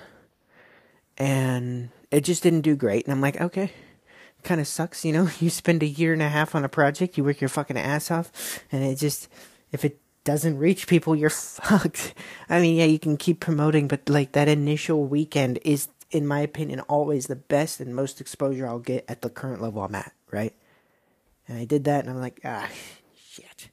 and 1.17 1.89
it 2.11 2.21
just 2.21 2.43
didn't 2.43 2.61
do 2.61 2.75
great. 2.75 3.05
And 3.05 3.13
I'm 3.13 3.21
like, 3.21 3.41
okay, 3.41 3.71
kind 4.43 4.61
of 4.61 4.67
sucks, 4.67 5.03
you 5.03 5.13
know? 5.13 5.29
You 5.39 5.49
spend 5.49 5.83
a 5.83 5.87
year 5.87 6.13
and 6.13 6.21
a 6.21 6.29
half 6.29 6.55
on 6.55 6.63
a 6.63 6.69
project, 6.69 7.17
you 7.17 7.23
work 7.23 7.41
your 7.41 7.49
fucking 7.49 7.77
ass 7.77 8.11
off, 8.11 8.61
and 8.71 8.83
it 8.83 8.95
just, 8.95 9.27
if 9.71 9.83
it 9.83 9.99
doesn't 10.23 10.57
reach 10.57 10.87
people, 10.87 11.15
you're 11.15 11.29
fucked. 11.29 12.13
I 12.49 12.61
mean, 12.61 12.77
yeah, 12.77 12.85
you 12.85 12.99
can 12.99 13.17
keep 13.17 13.39
promoting, 13.39 13.87
but 13.87 14.07
like 14.09 14.31
that 14.33 14.47
initial 14.47 15.05
weekend 15.05 15.59
is, 15.63 15.89
in 16.11 16.27
my 16.27 16.39
opinion, 16.39 16.79
always 16.81 17.27
the 17.27 17.35
best 17.35 17.79
and 17.79 17.95
most 17.95 18.21
exposure 18.21 18.67
I'll 18.67 18.79
get 18.79 19.05
at 19.07 19.21
the 19.21 19.29
current 19.29 19.61
level 19.61 19.83
I'm 19.83 19.95
at, 19.95 20.13
right? 20.31 20.53
And 21.47 21.57
I 21.57 21.65
did 21.65 21.83
that, 21.85 22.01
and 22.01 22.09
I'm 22.09 22.21
like, 22.21 22.39
ah, 22.45 22.69
shit. 23.29 23.69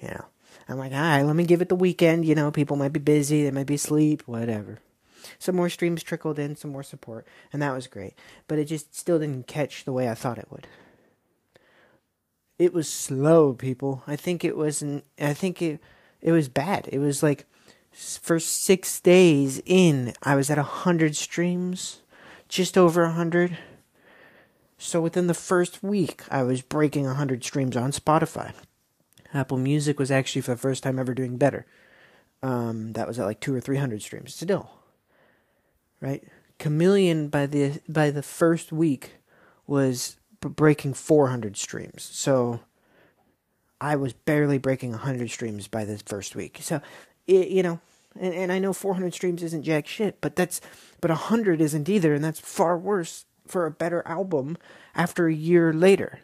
You 0.00 0.08
know, 0.08 0.24
I'm 0.68 0.78
like, 0.78 0.92
all 0.92 0.98
right, 1.00 1.22
let 1.22 1.36
me 1.36 1.44
give 1.44 1.62
it 1.62 1.68
the 1.68 1.74
weekend. 1.74 2.24
You 2.24 2.34
know, 2.34 2.50
people 2.50 2.76
might 2.76 2.92
be 2.92 3.00
busy, 3.00 3.44
they 3.44 3.50
might 3.50 3.66
be 3.66 3.74
asleep, 3.74 4.22
whatever. 4.26 4.78
Some 5.38 5.56
more 5.56 5.68
streams 5.68 6.02
trickled 6.02 6.38
in, 6.38 6.56
some 6.56 6.70
more 6.70 6.82
support, 6.82 7.26
and 7.52 7.62
that 7.62 7.74
was 7.74 7.86
great. 7.86 8.14
But 8.46 8.58
it 8.58 8.66
just 8.66 8.94
still 8.94 9.18
didn't 9.18 9.46
catch 9.46 9.84
the 9.84 9.92
way 9.92 10.08
I 10.08 10.14
thought 10.14 10.38
it 10.38 10.50
would. 10.50 10.66
It 12.58 12.74
was 12.74 12.88
slow, 12.88 13.52
people. 13.52 14.02
I 14.06 14.16
think 14.16 14.44
it 14.44 14.56
wasn't. 14.56 15.04
I 15.20 15.34
think 15.34 15.62
it 15.62 15.80
it 16.20 16.32
was 16.32 16.48
bad. 16.48 16.88
It 16.92 16.98
was 16.98 17.22
like 17.22 17.46
for 17.92 18.38
six 18.38 19.00
days 19.00 19.62
in, 19.64 20.12
I 20.22 20.36
was 20.36 20.50
at 20.50 20.58
a 20.58 20.62
hundred 20.62 21.16
streams, 21.16 22.02
just 22.48 22.76
over 22.76 23.02
a 23.02 23.12
hundred 23.12 23.58
so 24.78 25.00
within 25.00 25.26
the 25.26 25.34
first 25.34 25.82
week, 25.82 26.22
I 26.30 26.44
was 26.44 26.62
breaking 26.62 27.04
a 27.04 27.08
100 27.10 27.42
streams 27.42 27.76
on 27.76 27.90
Spotify. 27.90 28.52
Apple 29.34 29.58
Music 29.58 29.98
was 29.98 30.10
actually 30.10 30.42
for 30.42 30.52
the 30.52 30.56
first 30.56 30.84
time 30.84 30.98
ever 30.98 31.12
doing 31.12 31.36
better. 31.36 31.66
Um, 32.42 32.92
that 32.92 33.08
was 33.08 33.18
at 33.18 33.26
like 33.26 33.40
two 33.40 33.54
or 33.54 33.60
three 33.60 33.76
hundred 33.76 34.00
streams 34.00 34.34
still. 34.34 34.70
Right, 36.00 36.22
Chameleon 36.60 37.28
by 37.28 37.46
the 37.46 37.80
by 37.88 38.10
the 38.10 38.22
first 38.22 38.70
week 38.70 39.16
was 39.66 40.16
breaking 40.40 40.94
400 40.94 41.56
streams. 41.56 42.02
So 42.02 42.60
I 43.80 43.96
was 43.96 44.12
barely 44.12 44.58
breaking 44.58 44.92
100 44.92 45.30
streams 45.30 45.68
by 45.68 45.84
the 45.84 45.98
first 45.98 46.34
week. 46.34 46.58
So 46.60 46.80
it, 47.26 47.48
you 47.48 47.62
know, 47.62 47.80
and, 48.18 48.34
and 48.34 48.52
I 48.52 48.58
know 48.58 48.72
400 48.72 49.14
streams 49.14 49.42
isn't 49.42 49.62
jack 49.62 49.86
shit, 49.86 50.20
but 50.20 50.36
that's 50.36 50.60
but 51.00 51.10
100 51.10 51.60
isn't 51.60 51.88
either, 51.88 52.14
and 52.14 52.24
that's 52.24 52.40
far 52.40 52.76
worse 52.76 53.24
for 53.46 53.66
a 53.66 53.70
better 53.70 54.02
album 54.06 54.58
after 54.94 55.26
a 55.26 55.34
year 55.34 55.72
later. 55.72 56.20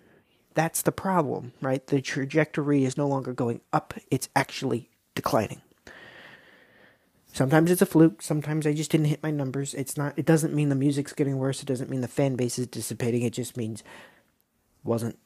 That's 0.54 0.82
the 0.82 0.92
problem, 0.92 1.52
right? 1.60 1.84
The 1.86 2.00
trajectory 2.00 2.84
is 2.84 2.96
no 2.96 3.08
longer 3.08 3.32
going 3.32 3.60
up, 3.72 3.94
it's 4.10 4.28
actually 4.36 4.90
declining. 5.14 5.62
Sometimes 7.34 7.70
it's 7.70 7.82
a 7.82 7.86
fluke, 7.86 8.22
sometimes 8.22 8.66
I 8.66 8.72
just 8.72 8.90
didn't 8.90 9.08
hit 9.08 9.22
my 9.22 9.30
numbers. 9.30 9.74
It's 9.74 9.96
not 9.96 10.16
it 10.16 10.24
doesn't 10.24 10.54
mean 10.54 10.68
the 10.68 10.74
music's 10.74 11.12
getting 11.12 11.36
worse, 11.36 11.60
it 11.60 11.66
doesn't 11.66 11.90
mean 11.90 12.00
the 12.00 12.08
fan 12.08 12.36
base 12.36 12.58
is 12.58 12.66
dissipating, 12.66 13.22
it 13.22 13.32
just 13.32 13.56
means 13.56 13.84
wasn't 14.84 15.18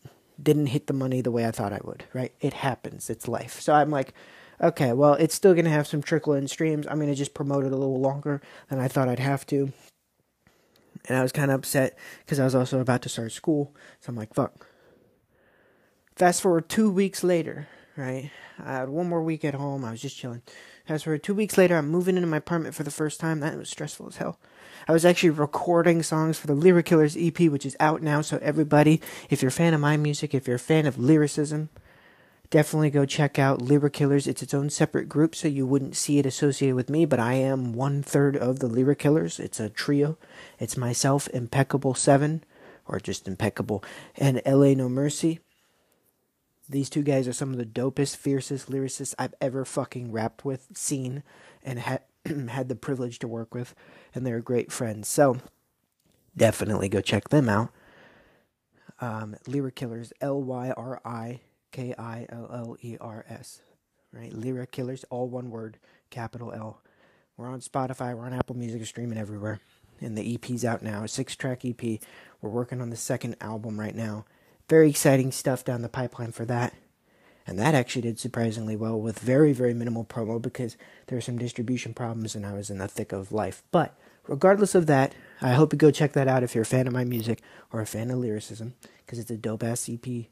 didn't 0.43 0.67
hit 0.67 0.87
the 0.87 0.93
money 0.93 1.21
the 1.21 1.31
way 1.31 1.47
I 1.47 1.51
thought 1.51 1.73
I 1.73 1.81
would, 1.85 2.05
right? 2.15 2.33
It 2.41 2.55
happens, 2.55 3.11
it's 3.11 3.29
life. 3.29 3.61
So 3.61 3.75
I'm 3.75 3.91
like, 3.91 4.15
okay, 4.61 4.93
well, 4.93 5.15
it's 5.15 5.35
still 5.35 5.53
going 5.53 5.65
to 5.65 5.71
have 5.71 5.87
some 5.87 6.01
trickle 6.01 6.33
in 6.35 6.49
streams. 6.49 6.87
I'm 6.87 6.99
going 6.99 7.09
to 7.09 7.15
just 7.15 7.35
promote 7.35 7.65
it 7.65 7.73
a 7.73 7.77
little 7.77 8.01
longer 8.01 8.41
than 8.71 8.79
I 8.79 8.89
thought 8.89 9.09
I'd 9.09 9.19
have 9.19 9.45
to 9.47 9.73
and 11.09 11.17
I 11.17 11.23
was 11.23 11.33
kind 11.33 11.51
of 11.51 11.59
upset 11.61 11.99
because 12.21 12.39
I 12.39 12.45
was 12.45 12.55
also 12.55 12.81
about 12.81 13.03
to 13.03 13.09
start 13.09 13.33
school. 13.33 13.75
So 14.01 14.11
I'm 14.11 14.17
like, 14.17 14.35
fuck. 14.35 14.67
Fast 16.17 16.43
forward 16.43 16.69
two 16.69 16.91
weeks 16.91 17.25
later, 17.25 17.69
right? 17.97 18.31
I 18.59 18.73
had 18.73 18.89
one 18.89 19.09
more 19.09 19.23
week 19.23 19.45
at 19.45 19.55
home. 19.55 19.85
I 19.85 19.91
was 19.91 20.03
just 20.03 20.17
chilling. 20.17 20.43
As 20.89 21.03
for 21.03 21.19
two 21.19 21.35
weeks 21.35 21.59
later, 21.59 21.77
I'm 21.77 21.91
moving 21.91 22.17
into 22.17 22.29
my 22.29 22.39
apartment 22.39 22.75
for 22.75 22.83
the 22.83 22.91
first 22.91 23.21
time. 23.21 23.41
That 23.41 23.59
was 23.59 23.69
stressful 23.69 24.09
as 24.09 24.17
hell. 24.17 24.39
I 24.89 24.93
was 24.93 25.05
actually 25.05 25.31
recording 25.31 26.03
songs 26.03 26.39
for 26.39 26.47
the 26.47 26.55
Lyrikillers 26.55 27.15
EP, 27.15 27.53
which 27.53 27.67
is 27.67 27.77
out 27.79 28.01
now. 28.01 28.23
So 28.23 28.39
everybody, 28.41 29.03
if 29.29 29.43
you're 29.43 29.51
a 29.51 29.53
fan 29.53 29.75
of 29.75 29.83
my 29.83 29.99
music, 29.99 30.35
if 30.35 30.47
you're 30.47 30.57
a 30.57 30.59
fan 30.59 30.87
of 30.87 30.99
lyricism, 30.99 31.69
definitely 32.49 32.89
go 32.89 33.05
check 33.05 33.39
out 33.39 33.61
Lyrikillers. 33.61 34.27
It's 34.27 34.43
its 34.43 34.55
own 34.55 34.71
separate 34.71 35.11
group, 35.11 35.35
so 35.35 35.47
you 35.47 35.67
wouldn't 35.67 35.95
see 35.95 36.19
it 36.19 36.25
associated 36.25 36.75
with 36.75 36.89
me, 36.89 37.05
but 37.05 37.21
I 37.21 37.35
am 37.35 37.75
one 37.75 38.03
third 38.03 38.35
of 38.35 38.61
the 38.61 38.69
Lyrikillers. 38.69 39.39
It's 39.39 39.61
a 39.61 39.69
trio. 39.69 40.17
It's 40.59 40.79
myself, 40.79 41.29
Impeccable 41.35 41.93
Seven, 41.93 42.45
or 42.87 42.99
just 42.99 43.29
Impeccable, 43.29 43.85
and 44.17 44.41
LA 44.47 44.73
No 44.73 44.89
Mercy. 44.89 45.41
These 46.69 46.91
two 46.91 47.03
guys 47.03 47.27
are 47.27 47.33
some 47.33 47.51
of 47.51 47.57
the 47.57 47.65
dopest, 47.65 48.17
fiercest 48.17 48.71
lyricists 48.71 49.15
I've 49.19 49.35
ever 49.41 49.65
fucking 49.65 50.13
rapped 50.13 50.45
with, 50.45 50.69
seen, 50.75 51.23
and 51.63 51.79
had 51.79 52.03
had 52.51 52.69
the 52.69 52.77
privilege 52.77 53.19
to 53.21 53.29
work 53.29 53.55
with, 53.55 53.75
and 54.15 54.27
they're 54.27 54.41
great 54.41 54.71
friends. 54.71 55.09
So 55.09 55.39
definitely 56.37 56.89
go 56.89 57.01
check 57.01 57.29
them 57.29 57.49
out. 57.49 57.71
Um, 59.01 59.37
Lyrikillers, 59.47 60.13
L 60.21 60.43
Y 60.43 60.71
R 60.71 61.01
I 61.05 61.41
K 61.73 61.95
I 61.99 62.27
L 62.29 62.51
L 62.53 62.77
E 62.83 62.97
R 63.01 63.25
S. 63.29 63.63
Right? 64.13 64.33
Lyrikillers, 64.33 65.05
all 65.11 65.29
one 65.29 65.51
word, 65.51 65.79
capital 66.11 66.53
L. 66.53 66.83
We're 67.37 67.49
on 67.49 67.61
Spotify, 67.61 68.17
we're 68.17 68.27
on 68.27 68.33
Apple 68.33 68.57
Music, 68.57 68.85
streaming 68.85 69.19
everywhere. 69.19 69.61
And 70.01 70.17
the 70.17 70.35
EP's 70.35 70.65
out 70.65 70.83
now, 70.83 71.05
a 71.05 71.09
six 71.09 71.37
track 71.37 71.65
EP. 71.65 71.83
We're 72.41 72.51
working 72.51 72.81
on 72.81 72.91
the 72.91 72.97
second 72.97 73.37
album 73.41 73.79
right 73.79 73.95
now. 73.95 74.25
Very 74.69 74.91
exciting 74.91 75.33
stuff 75.33 75.65
down 75.65 75.83
the 75.83 75.89
pipeline 75.89 76.33
for 76.33 76.45
that. 76.45 76.75
And 77.47 77.59
that 77.59 77.75
actually 77.75 78.03
did 78.03 78.19
surprisingly 78.19 78.77
well 78.77 79.01
with 79.01 79.19
very, 79.19 79.55
very 79.55 79.73
minimal 79.73 80.05
promo 80.05 80.41
because 80.41 80.77
there 81.07 81.17
were 81.17 81.23
some 81.23 81.39
distribution 81.39 81.95
problems 81.95 82.35
and 82.35 82.45
I 82.45 82.53
was 82.53 82.69
in 82.69 82.79
the 82.79 82.89
thick 82.89 83.11
of 83.11 83.33
life. 83.33 83.63
But 83.71 83.95
regardless 84.27 84.75
of 84.75 84.87
that, 84.87 85.15
I 85.41 85.55
hope 85.55 85.73
you 85.73 85.79
go 85.79 85.91
check 85.91 86.13
that 86.13 86.29
out 86.29 86.43
if 86.43 86.55
you're 86.55 86.63
a 86.63 86.67
fan 86.67 86.87
of 86.87 86.93
my 86.93 87.05
music 87.05 87.41
or 87.73 87.81
a 87.81 87.87
fan 87.87 88.11
of 88.11 88.19
lyricism 88.19 88.75
because 88.99 89.19
it's 89.19 89.31
a 89.31 89.37
dope 89.39 89.63
ass 89.63 89.89
EP. 89.89 90.27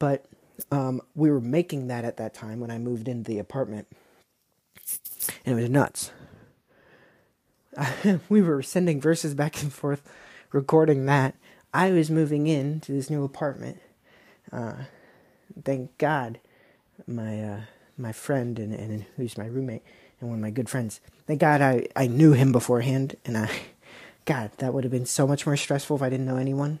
But 0.00 0.26
um, 0.72 1.00
we 1.14 1.30
were 1.30 1.40
making 1.40 1.86
that 1.88 2.04
at 2.04 2.16
that 2.16 2.34
time 2.34 2.60
when 2.60 2.70
I 2.70 2.78
moved 2.78 3.08
into 3.08 3.30
the 3.30 3.38
apartment, 3.38 3.86
and 5.44 5.58
it 5.58 5.62
was 5.62 5.70
nuts. 5.70 6.10
we 8.28 8.42
were 8.42 8.62
sending 8.62 9.00
verses 9.00 9.34
back 9.34 9.62
and 9.62 9.72
forth, 9.72 10.02
recording 10.52 11.06
that. 11.06 11.36
I 11.72 11.90
was 11.90 12.10
moving 12.10 12.46
in 12.46 12.80
to 12.80 12.92
this 12.92 13.10
new 13.10 13.24
apartment. 13.24 13.78
Uh, 14.52 14.74
thank 15.64 15.96
God, 15.98 16.38
my 17.06 17.42
uh, 17.42 17.60
my 17.96 18.12
friend 18.12 18.58
and, 18.58 18.72
and 18.72 19.04
who's 19.16 19.36
my 19.36 19.46
roommate 19.46 19.82
and 20.20 20.30
one 20.30 20.38
of 20.38 20.42
my 20.42 20.50
good 20.50 20.68
friends. 20.68 21.00
Thank 21.26 21.40
God 21.40 21.60
I, 21.60 21.86
I 21.94 22.06
knew 22.06 22.32
him 22.32 22.52
beforehand, 22.52 23.16
and 23.24 23.36
I, 23.36 23.50
God, 24.24 24.52
that 24.58 24.72
would 24.72 24.84
have 24.84 24.90
been 24.90 25.06
so 25.06 25.26
much 25.26 25.46
more 25.46 25.56
stressful 25.56 25.96
if 25.96 26.02
I 26.02 26.08
didn't 26.08 26.26
know 26.26 26.36
anyone. 26.36 26.78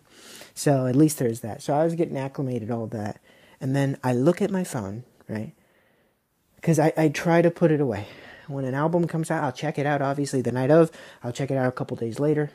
So 0.54 0.86
at 0.86 0.96
least 0.96 1.18
there's 1.18 1.40
that. 1.40 1.62
So 1.62 1.74
I 1.74 1.84
was 1.84 1.94
getting 1.94 2.16
acclimated, 2.16 2.70
all 2.70 2.86
that. 2.88 3.20
And 3.60 3.76
then 3.76 3.98
I 4.02 4.12
look 4.12 4.40
at 4.40 4.50
my 4.50 4.64
phone, 4.64 5.04
right? 5.28 5.52
Because 6.56 6.78
I, 6.78 6.92
I 6.96 7.08
try 7.08 7.42
to 7.42 7.50
put 7.50 7.70
it 7.70 7.80
away. 7.80 8.06
When 8.46 8.64
an 8.64 8.74
album 8.74 9.06
comes 9.06 9.30
out, 9.30 9.44
I'll 9.44 9.52
check 9.52 9.78
it 9.78 9.86
out, 9.86 10.00
obviously, 10.00 10.40
the 10.40 10.52
night 10.52 10.70
of. 10.70 10.90
I'll 11.22 11.32
check 11.32 11.50
it 11.50 11.56
out 11.56 11.68
a 11.68 11.72
couple 11.72 11.96
days 11.96 12.18
later. 12.18 12.50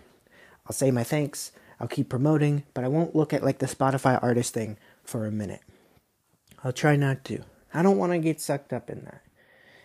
I'll 0.65 0.73
say 0.73 0.91
my 0.91 1.03
thanks. 1.03 1.51
I'll 1.84 1.89
keep 1.89 2.07
promoting, 2.07 2.64
but 2.73 2.85
I 2.85 2.88
won't 2.88 3.14
look 3.14 3.34
at 3.34 3.43
like 3.43 3.57
the 3.57 3.65
Spotify 3.65 4.18
artist 4.23 4.53
thing 4.53 4.77
for 5.03 5.26
a 5.26 5.31
minute. 5.31 5.60
I'll 6.64 6.72
try 6.72 6.95
not 6.95 7.26
to. 7.26 7.43
I 7.73 7.81
don't 7.81 7.97
want 7.97 8.14
to 8.14 8.19
get 8.19 8.39
sucked 8.39 8.72
up 8.72 8.89
in 8.89 9.03
that. 9.03 9.22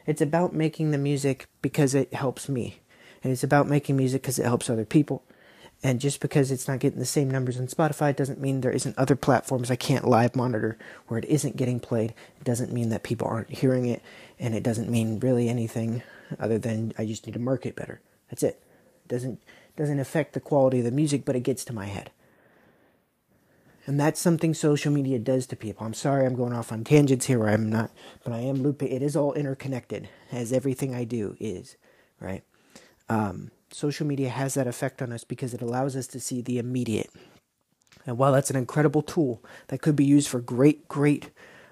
It's 0.07 0.21
about 0.21 0.55
making 0.55 0.93
the 0.93 0.97
music 0.97 1.49
because 1.61 1.97
it 1.97 2.15
helps 2.15 2.49
me. 2.49 2.79
And 3.25 3.33
it's 3.33 3.43
about 3.43 3.67
making 3.67 3.97
music 3.97 4.23
because 4.23 4.39
it 4.39 4.45
helps 4.45 4.71
other 4.71 4.85
people. 4.85 5.25
And 5.83 6.01
just 6.01 6.21
because 6.21 6.53
it's 6.53 6.69
not 6.69 6.79
getting 6.79 7.01
the 7.01 7.05
same 7.05 7.29
numbers 7.29 7.59
on 7.59 7.67
Spotify 7.67 8.15
doesn't 8.15 8.41
mean 8.41 8.61
there 8.61 8.71
isn't 8.71 8.97
other 8.97 9.17
platforms 9.17 9.69
I 9.69 9.75
can't 9.75 10.07
live 10.07 10.37
monitor 10.37 10.79
where 11.09 11.19
it 11.19 11.25
isn't 11.25 11.57
getting 11.57 11.81
played. 11.81 12.15
It 12.41 12.45
doesn't 12.45 12.73
mean 12.73 12.91
that 12.91 13.03
people 13.03 13.27
aren't 13.27 13.51
hearing 13.51 13.87
it, 13.87 14.03
and 14.39 14.55
it 14.55 14.63
doesn't 14.63 14.89
mean 14.89 15.19
really 15.19 15.49
anything 15.49 16.05
other 16.39 16.61
than 16.61 16.93
I 16.97 17.07
just 17.07 17.27
need 17.27 17.33
to 17.33 17.41
market 17.41 17.75
better. 17.75 18.01
That's 18.31 18.45
it. 18.45 18.63
it 19.05 19.09
doesn't 19.09 19.41
doesn't 19.79 20.01
affect 20.01 20.35
the 20.35 20.41
quality 20.41 20.81
of 20.81 20.85
the 20.85 20.91
music, 20.91 21.25
but 21.25 21.37
it 21.37 21.41
gets 21.41 21.65
to 21.65 21.73
my 21.73 21.87
head. 21.87 22.11
And 23.87 23.99
that's 23.99 24.21
something 24.21 24.53
social 24.53 24.93
media 24.93 25.19
does 25.19 25.47
to 25.47 25.57
people. 25.57 25.87
I'm 25.87 25.95
sorry 25.95 26.27
I'm 26.27 26.35
going 26.35 26.53
off 26.53 26.73
on 26.73 26.85
tangents 26.85 27.27
here 27.27 27.39
where 27.39 27.49
I'm 27.49 27.71
not, 27.71 27.91
but 28.23 28.35
I 28.35 28.41
am 28.41 28.57
looping. 28.57 28.89
It 28.89 29.03
is 29.03 29.17
all 29.17 29.33
interconnected, 29.33 30.11
as 30.31 30.53
everything 30.53 30.95
I 30.95 31.05
do 31.05 31.37
is, 31.41 31.77
right? 32.21 32.43
Um, 33.09 33.51
social 33.73 34.07
media 34.07 34.29
has 34.29 34.55
that 34.55 34.67
effect 34.67 35.01
on 35.01 35.13
us 35.13 35.25
because 35.25 35.55
it 35.55 35.63
allows 35.63 35.97
us 35.97 36.07
to 36.09 36.21
see 36.21 36.43
the 36.43 36.59
immediate. 36.59 37.11
And 38.05 38.19
while 38.19 38.33
that's 38.33 38.51
an 38.51 38.57
incredible 38.57 39.03
tool 39.03 39.43
that 39.69 39.81
could 39.81 39.97
be 39.97 40.05
used 40.05 40.29
for 40.29 40.41
great, 40.41 40.89
great 40.89 41.31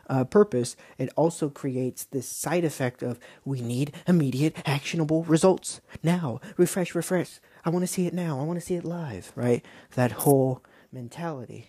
uh, 0.09 0.25
purpose, 0.25 0.77
it 0.97 1.13
also 1.17 1.51
creates 1.51 2.05
this 2.05 2.29
side 2.29 2.65
effect 2.65 3.03
of 3.03 3.19
we 3.45 3.61
need 3.61 3.93
immediate, 4.07 4.57
actionable 4.65 5.25
results 5.25 5.81
now. 6.03 6.41
Refresh, 6.57 6.95
refresh. 6.95 7.41
I 7.67 7.71
want 7.71 7.83
to 7.83 7.93
see 7.93 8.07
it 8.07 8.15
now. 8.15 8.39
I 8.39 8.45
want 8.45 8.61
to 8.61 8.65
see 8.65 8.77
it 8.77 8.85
live, 8.85 9.33
right? 9.35 9.65
That 9.97 10.13
whole 10.13 10.63
mentality. 10.93 11.69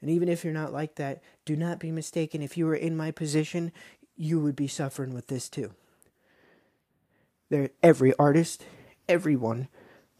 And 0.00 0.08
even 0.08 0.28
if 0.28 0.44
you're 0.44 0.54
not 0.54 0.72
like 0.72 0.94
that, 0.94 1.22
do 1.44 1.56
not 1.56 1.80
be 1.80 1.90
mistaken. 1.90 2.40
If 2.40 2.56
you 2.56 2.66
were 2.66 2.76
in 2.76 2.96
my 2.96 3.10
position, 3.10 3.72
you 4.16 4.38
would 4.40 4.54
be 4.54 4.68
suffering 4.68 5.12
with 5.12 5.26
this 5.26 5.48
too. 5.48 5.74
There, 7.48 7.70
every 7.82 8.14
artist, 8.14 8.64
everyone 9.08 9.66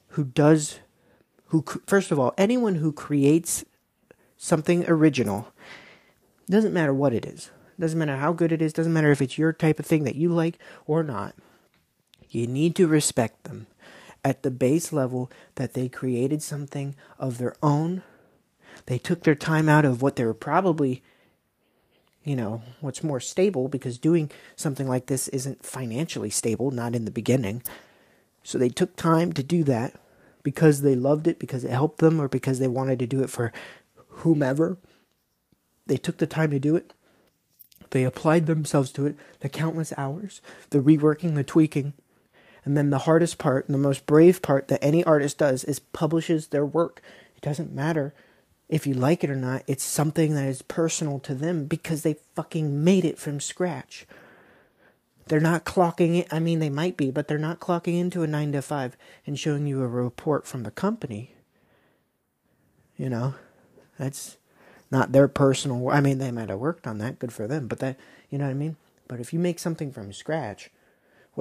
who 0.09 0.25
does 0.25 0.81
who 1.47 1.65
first 1.87 2.11
of 2.11 2.19
all 2.19 2.35
anyone 2.37 2.77
who 2.77 2.93
creates 2.93 3.65
something 4.37 4.85
original 4.89 5.49
doesn't 6.49 6.73
matter 6.73 6.93
what 6.93 7.13
it 7.13 7.25
is 7.25 7.51
doesn't 7.79 7.99
matter 7.99 8.17
how 8.17 8.33
good 8.33 8.51
it 8.51 8.61
is 8.61 8.73
doesn't 8.73 8.93
matter 8.93 9.13
if 9.13 9.23
it's 9.23 9.39
your 9.39 9.53
type 9.53 9.79
of 9.79 9.87
thing 9.87 10.03
that 10.05 10.17
you 10.17 10.29
like 10.29 10.59
or 10.87 11.05
not 11.05 11.35
you 12.29 12.47
need 12.47 12.75
to 12.75 12.89
respect 12.89 13.45
them 13.45 13.67
at 14.25 14.43
the 14.43 14.51
base 14.51 14.93
level 14.93 15.31
that 15.55 15.75
they 15.75 15.89
created 15.89 16.43
something 16.43 16.95
of 17.19 17.39
their 17.39 17.55
own 17.63 18.03
they 18.87 18.99
took 18.99 19.23
their 19.23 19.35
time 19.35 19.69
out 19.69 19.85
of 19.85 20.03
what 20.03 20.17
they 20.17 20.25
were 20.25 20.35
probably 20.35 21.03
you 22.25 22.37
know 22.37 22.63
what's 22.81 23.03
more 23.03 23.21
stable 23.21 23.69
because 23.69 23.99
doing 23.99 24.31
something 24.57 24.89
like 24.89 25.07
this 25.07 25.29
isn't 25.29 25.65
financially 25.65 26.31
stable 26.31 26.71
not 26.71 26.95
in 26.95 27.05
the 27.05 27.11
beginning 27.11 27.63
so 28.43 28.59
they 28.59 28.69
took 28.69 28.97
time 28.97 29.33
to 29.35 29.43
do 29.43 29.65
that 29.65 29.95
because 30.43 30.83
they 30.83 30.95
loved 30.95 31.27
it, 31.27 31.39
because 31.39 31.65
it 31.65 31.71
helped 31.71 31.99
them, 31.99 32.21
or 32.21 32.29
because 32.29 32.59
they 32.59 32.69
wanted 32.69 32.99
to 33.01 33.07
do 33.07 33.23
it 33.23 33.31
for 33.31 33.53
whomever. 34.09 34.79
They 35.87 35.97
took 35.97 36.19
the 36.19 36.27
time 36.27 36.51
to 36.51 36.59
do 36.59 36.77
it. 36.77 36.93
They 37.91 38.05
applied 38.05 38.47
themselves 38.47 38.93
to 38.93 39.07
it, 39.07 39.17
the 39.41 39.49
countless 39.49 39.93
hours, 39.97 40.41
the 40.71 40.79
reworking, 40.79 41.35
the 41.35 41.45
tweaking. 41.45 41.93
And 42.71 42.77
then 42.77 42.91
the 42.91 42.99
hardest 42.99 43.39
part, 43.39 43.67
and 43.67 43.75
the 43.75 43.81
most 43.81 44.07
brave 44.07 44.43
part 44.43 44.69
that 44.69 44.79
any 44.81 45.03
artist 45.03 45.39
does 45.39 45.65
is 45.65 45.81
publishes 45.81 46.47
their 46.47 46.65
work. 46.65 47.03
It 47.35 47.43
doesn't 47.43 47.75
matter 47.75 48.15
if 48.69 48.87
you 48.87 48.95
like 48.95 49.25
it 49.25 49.31
or 49.31 49.35
not, 49.35 49.65
it's 49.67 49.83
something 49.83 50.35
that 50.35 50.47
is 50.47 50.63
personal 50.63 51.19
to 51.19 51.35
them 51.35 51.65
because 51.65 52.05
they 52.05 52.15
fucking 52.37 52.85
made 52.85 53.05
it 53.05 53.19
from 53.19 53.41
scratch. 53.41 54.07
They're 55.27 55.41
not 55.41 55.65
clocking 55.65 56.17
it. 56.17 56.33
I 56.33 56.39
mean, 56.39 56.61
they 56.61 56.71
might 56.71 56.97
be, 56.97 57.11
but 57.11 57.27
they're 57.27 57.39
not 57.39 57.59
clocking 57.59 57.99
into 57.99 58.23
a 58.23 58.29
nine 58.29 58.53
to 58.53 58.63
five 58.63 58.97
and 59.27 59.37
showing 59.37 59.67
you 59.67 59.83
a 59.83 59.89
report 59.89 60.47
from 60.47 60.63
the 60.63 60.71
company. 60.71 61.35
You 62.97 63.09
know, 63.09 63.35
that's 63.99 64.37
not 64.93 65.11
their 65.11 65.27
personal. 65.27 65.91
I 65.91 66.01
mean, 66.01 66.19
they 66.19 66.31
might 66.31 66.51
have 66.51 66.61
worked 66.61 66.87
on 66.87 66.99
that. 66.99 67.19
Good 67.19 67.33
for 67.33 67.49
them. 67.49 67.67
But 67.67 67.81
that, 67.81 67.97
you 68.29 68.39
know 68.39 68.45
what 68.45 68.53
I 68.53 68.55
mean. 68.55 68.77
But 69.09 69.19
if 69.19 69.33
you 69.33 69.41
make 69.41 69.59
something 69.59 69.91
from 69.91 70.13
scratch, 70.13 70.71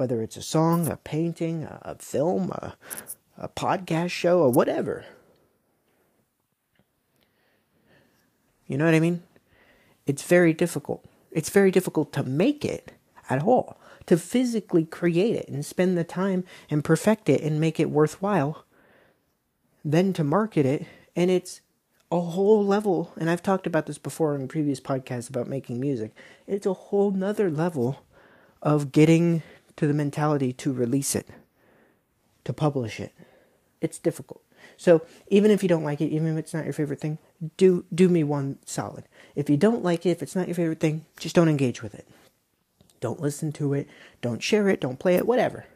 whether 0.00 0.22
it's 0.22 0.38
a 0.38 0.42
song, 0.42 0.88
a 0.88 0.96
painting, 0.96 1.64
a, 1.64 1.94
film, 1.98 2.50
a, 2.52 2.74
a 3.36 3.50
podcast 3.50 4.08
show, 4.08 4.40
or 4.40 4.48
whatever, 4.48 5.04
you 8.66 8.78
know 8.78 8.86
what 8.86 8.94
I 8.94 9.00
mean. 9.00 9.22
It's 10.06 10.22
very 10.22 10.54
difficult. 10.54 11.04
It's 11.30 11.50
very 11.50 11.70
difficult 11.70 12.14
to 12.14 12.22
make 12.22 12.64
it 12.64 12.92
at 13.28 13.42
all 13.42 13.78
to 14.06 14.16
physically 14.16 14.86
create 14.86 15.36
it 15.36 15.48
and 15.50 15.66
spend 15.66 15.98
the 15.98 16.02
time 16.02 16.44
and 16.70 16.82
perfect 16.82 17.28
it 17.28 17.42
and 17.42 17.60
make 17.60 17.78
it 17.78 17.90
worthwhile, 17.90 18.64
then 19.84 20.14
to 20.14 20.24
market 20.24 20.64
it. 20.64 20.86
And 21.14 21.30
it's 21.30 21.60
a 22.10 22.20
whole 22.20 22.64
level. 22.64 23.12
And 23.18 23.28
I've 23.28 23.42
talked 23.42 23.66
about 23.66 23.84
this 23.84 23.98
before 23.98 24.34
in 24.34 24.48
previous 24.48 24.80
podcasts 24.80 25.28
about 25.28 25.46
making 25.46 25.78
music. 25.78 26.12
It's 26.46 26.64
a 26.64 26.72
whole 26.72 27.10
nother 27.10 27.50
level 27.50 28.02
of 28.62 28.92
getting 28.92 29.42
to 29.76 29.86
the 29.86 29.94
mentality 29.94 30.52
to 30.54 30.72
release 30.72 31.14
it, 31.14 31.28
to 32.44 32.52
publish 32.52 33.00
it. 33.00 33.12
It's 33.80 33.98
difficult. 33.98 34.42
So 34.76 35.02
even 35.28 35.50
if 35.50 35.62
you 35.62 35.68
don't 35.68 35.84
like 35.84 36.00
it, 36.00 36.08
even 36.08 36.28
if 36.28 36.38
it's 36.38 36.54
not 36.54 36.64
your 36.64 36.72
favorite 36.72 37.00
thing, 37.00 37.18
do 37.56 37.84
do 37.94 38.08
me 38.08 38.24
one 38.24 38.58
solid. 38.64 39.04
If 39.34 39.50
you 39.50 39.56
don't 39.56 39.82
like 39.82 40.06
it, 40.06 40.10
if 40.10 40.22
it's 40.22 40.36
not 40.36 40.48
your 40.48 40.54
favorite 40.54 40.80
thing, 40.80 41.04
just 41.18 41.34
don't 41.34 41.48
engage 41.48 41.82
with 41.82 41.94
it. 41.94 42.06
Don't 43.00 43.20
listen 43.20 43.52
to 43.52 43.74
it. 43.74 43.88
Don't 44.20 44.42
share 44.42 44.68
it. 44.68 44.80
Don't 44.80 44.98
play 44.98 45.16
it. 45.16 45.26
Whatever. 45.26 45.66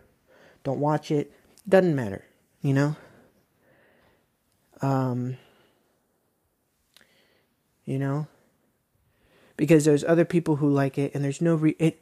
Don't 0.62 0.80
watch 0.80 1.10
it. 1.10 1.32
Doesn't 1.68 1.94
matter. 1.96 2.24
You 2.62 2.74
know. 2.74 2.96
Um. 4.82 5.36
You 7.84 7.98
know. 7.98 8.26
Because 9.56 9.84
there's 9.84 10.04
other 10.04 10.24
people 10.24 10.56
who 10.56 10.68
like 10.68 10.98
it, 10.98 11.14
and 11.14 11.24
there's 11.24 11.40
no 11.40 11.54
re- 11.54 11.76
it. 11.78 12.00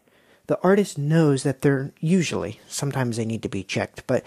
The 0.52 0.60
artist 0.62 0.98
knows 0.98 1.44
that 1.44 1.62
they're 1.62 1.94
usually 1.98 2.60
sometimes 2.68 3.16
they 3.16 3.24
need 3.24 3.42
to 3.42 3.48
be 3.48 3.62
checked, 3.62 4.06
but 4.06 4.22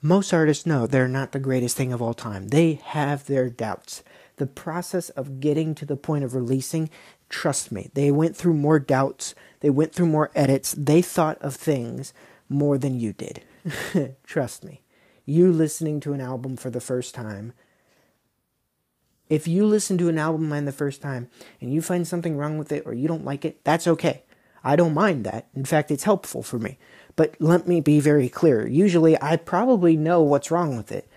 most 0.00 0.32
artists 0.32 0.64
know 0.64 0.86
they're 0.86 1.06
not 1.06 1.32
the 1.32 1.38
greatest 1.38 1.76
thing 1.76 1.92
of 1.92 2.00
all 2.00 2.14
time. 2.14 2.48
They 2.48 2.80
have 2.82 3.26
their 3.26 3.50
doubts 3.50 4.02
the 4.36 4.46
process 4.46 5.10
of 5.10 5.38
getting 5.38 5.74
to 5.74 5.84
the 5.84 5.98
point 5.98 6.24
of 6.24 6.34
releasing, 6.34 6.88
trust 7.28 7.70
me, 7.70 7.90
they 7.92 8.10
went 8.10 8.34
through 8.38 8.54
more 8.54 8.78
doubts, 8.78 9.34
they 9.60 9.68
went 9.68 9.92
through 9.92 10.06
more 10.06 10.30
edits, 10.34 10.74
they 10.78 11.02
thought 11.02 11.36
of 11.42 11.56
things 11.56 12.14
more 12.48 12.78
than 12.78 12.98
you 12.98 13.12
did. 13.12 13.42
trust 14.24 14.64
me. 14.64 14.80
You 15.26 15.52
listening 15.52 16.00
to 16.00 16.14
an 16.14 16.22
album 16.22 16.56
for 16.56 16.70
the 16.70 16.80
first 16.80 17.14
time, 17.14 17.52
if 19.28 19.46
you 19.46 19.66
listen 19.66 19.98
to 19.98 20.08
an 20.08 20.16
album 20.16 20.48
mine 20.48 20.64
the 20.64 20.72
first 20.72 21.02
time 21.02 21.28
and 21.60 21.70
you 21.70 21.82
find 21.82 22.08
something 22.08 22.38
wrong 22.38 22.56
with 22.56 22.72
it 22.72 22.84
or 22.86 22.94
you 22.94 23.06
don't 23.06 23.26
like 23.26 23.44
it, 23.44 23.62
that's 23.62 23.86
okay. 23.86 24.22
I 24.64 24.76
don't 24.76 24.94
mind 24.94 25.24
that. 25.24 25.48
In 25.54 25.64
fact, 25.64 25.90
it's 25.90 26.04
helpful 26.04 26.42
for 26.42 26.58
me. 26.58 26.78
But 27.16 27.34
let 27.38 27.66
me 27.66 27.80
be 27.80 28.00
very 28.00 28.28
clear. 28.28 28.66
Usually, 28.66 29.20
I 29.20 29.36
probably 29.36 29.96
know 29.96 30.22
what's 30.22 30.50
wrong 30.50 30.76
with 30.76 30.92
it. 30.92 31.08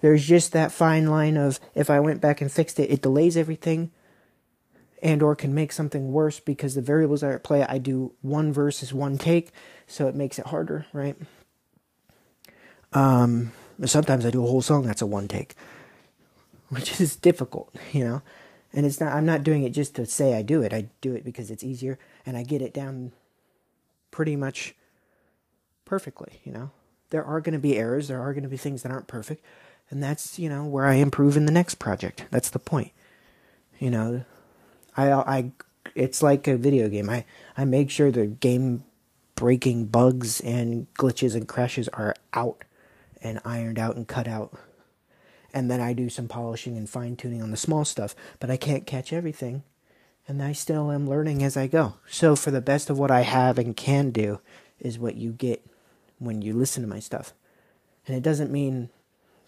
There's 0.00 0.26
just 0.26 0.52
that 0.52 0.72
fine 0.72 1.06
line 1.06 1.36
of 1.36 1.60
if 1.74 1.90
I 1.90 2.00
went 2.00 2.20
back 2.20 2.40
and 2.40 2.50
fixed 2.52 2.78
it, 2.78 2.90
it 2.90 3.02
delays 3.02 3.36
everything 3.36 3.90
and 5.02 5.22
or 5.22 5.36
can 5.36 5.54
make 5.54 5.70
something 5.70 6.12
worse 6.12 6.40
because 6.40 6.74
the 6.74 6.80
variables 6.82 7.22
are 7.22 7.32
at 7.32 7.44
play. 7.44 7.62
I 7.62 7.78
do 7.78 8.12
one 8.22 8.52
versus 8.52 8.92
one 8.92 9.18
take, 9.18 9.50
so 9.86 10.08
it 10.08 10.14
makes 10.14 10.38
it 10.38 10.46
harder, 10.46 10.86
right? 10.92 11.16
Um, 12.94 13.52
sometimes 13.84 14.24
I 14.24 14.30
do 14.30 14.42
a 14.44 14.46
whole 14.48 14.62
song 14.62 14.86
that's 14.86 15.02
a 15.02 15.06
one 15.06 15.28
take, 15.28 15.54
which 16.70 17.00
is 17.00 17.16
difficult, 17.16 17.74
you 17.92 18.04
know. 18.04 18.22
And 18.72 18.84
it's 18.84 19.00
not. 19.00 19.12
I'm 19.12 19.26
not 19.26 19.44
doing 19.44 19.62
it 19.62 19.70
just 19.70 19.94
to 19.96 20.06
say 20.06 20.34
I 20.34 20.42
do 20.42 20.62
it. 20.62 20.72
I 20.72 20.88
do 21.00 21.14
it 21.14 21.24
because 21.24 21.50
it's 21.50 21.62
easier, 21.62 21.98
and 22.26 22.36
I 22.36 22.42
get 22.42 22.62
it 22.62 22.74
down 22.74 23.12
pretty 24.10 24.36
much 24.36 24.74
perfectly. 25.84 26.40
You 26.44 26.52
know, 26.52 26.70
there 27.10 27.24
are 27.24 27.40
going 27.40 27.52
to 27.52 27.58
be 27.58 27.76
errors. 27.76 28.08
There 28.08 28.20
are 28.20 28.32
going 28.32 28.44
to 28.44 28.48
be 28.48 28.56
things 28.56 28.82
that 28.82 28.92
aren't 28.92 29.06
perfect, 29.06 29.44
and 29.90 30.02
that's 30.02 30.38
you 30.38 30.48
know 30.48 30.64
where 30.64 30.86
I 30.86 30.94
improve 30.94 31.36
in 31.36 31.46
the 31.46 31.52
next 31.52 31.76
project. 31.76 32.26
That's 32.30 32.50
the 32.50 32.58
point. 32.58 32.92
You 33.78 33.90
know, 33.90 34.24
I 34.96 35.12
I 35.12 35.52
it's 35.94 36.22
like 36.22 36.46
a 36.48 36.56
video 36.56 36.88
game. 36.88 37.10
I 37.10 37.24
I 37.56 37.64
make 37.64 37.90
sure 37.90 38.10
the 38.10 38.26
game 38.26 38.84
breaking 39.34 39.86
bugs 39.86 40.40
and 40.40 40.86
glitches 40.94 41.34
and 41.34 41.48
crashes 41.48 41.88
are 41.88 42.14
out 42.32 42.64
and 43.20 43.40
ironed 43.44 43.78
out 43.78 43.96
and 43.96 44.06
cut 44.06 44.28
out. 44.28 44.56
And 45.52 45.70
then 45.70 45.80
I 45.80 45.92
do 45.92 46.08
some 46.08 46.28
polishing 46.28 46.76
and 46.76 46.88
fine 46.88 47.16
tuning 47.16 47.42
on 47.42 47.50
the 47.50 47.56
small 47.56 47.84
stuff, 47.84 48.14
but 48.40 48.50
I 48.50 48.56
can't 48.56 48.86
catch 48.86 49.12
everything. 49.12 49.62
And 50.26 50.42
I 50.42 50.52
still 50.52 50.90
am 50.90 51.08
learning 51.08 51.42
as 51.42 51.56
I 51.56 51.66
go. 51.66 51.94
So, 52.08 52.34
for 52.34 52.50
the 52.50 52.62
best 52.62 52.88
of 52.88 52.98
what 52.98 53.10
I 53.10 53.20
have 53.20 53.58
and 53.58 53.76
can 53.76 54.10
do, 54.10 54.40
is 54.80 54.98
what 54.98 55.16
you 55.16 55.32
get 55.32 55.64
when 56.18 56.42
you 56.42 56.52
listen 56.52 56.82
to 56.82 56.88
my 56.88 57.00
stuff. 57.00 57.32
And 58.06 58.16
it 58.16 58.22
doesn't 58.22 58.50
mean 58.50 58.90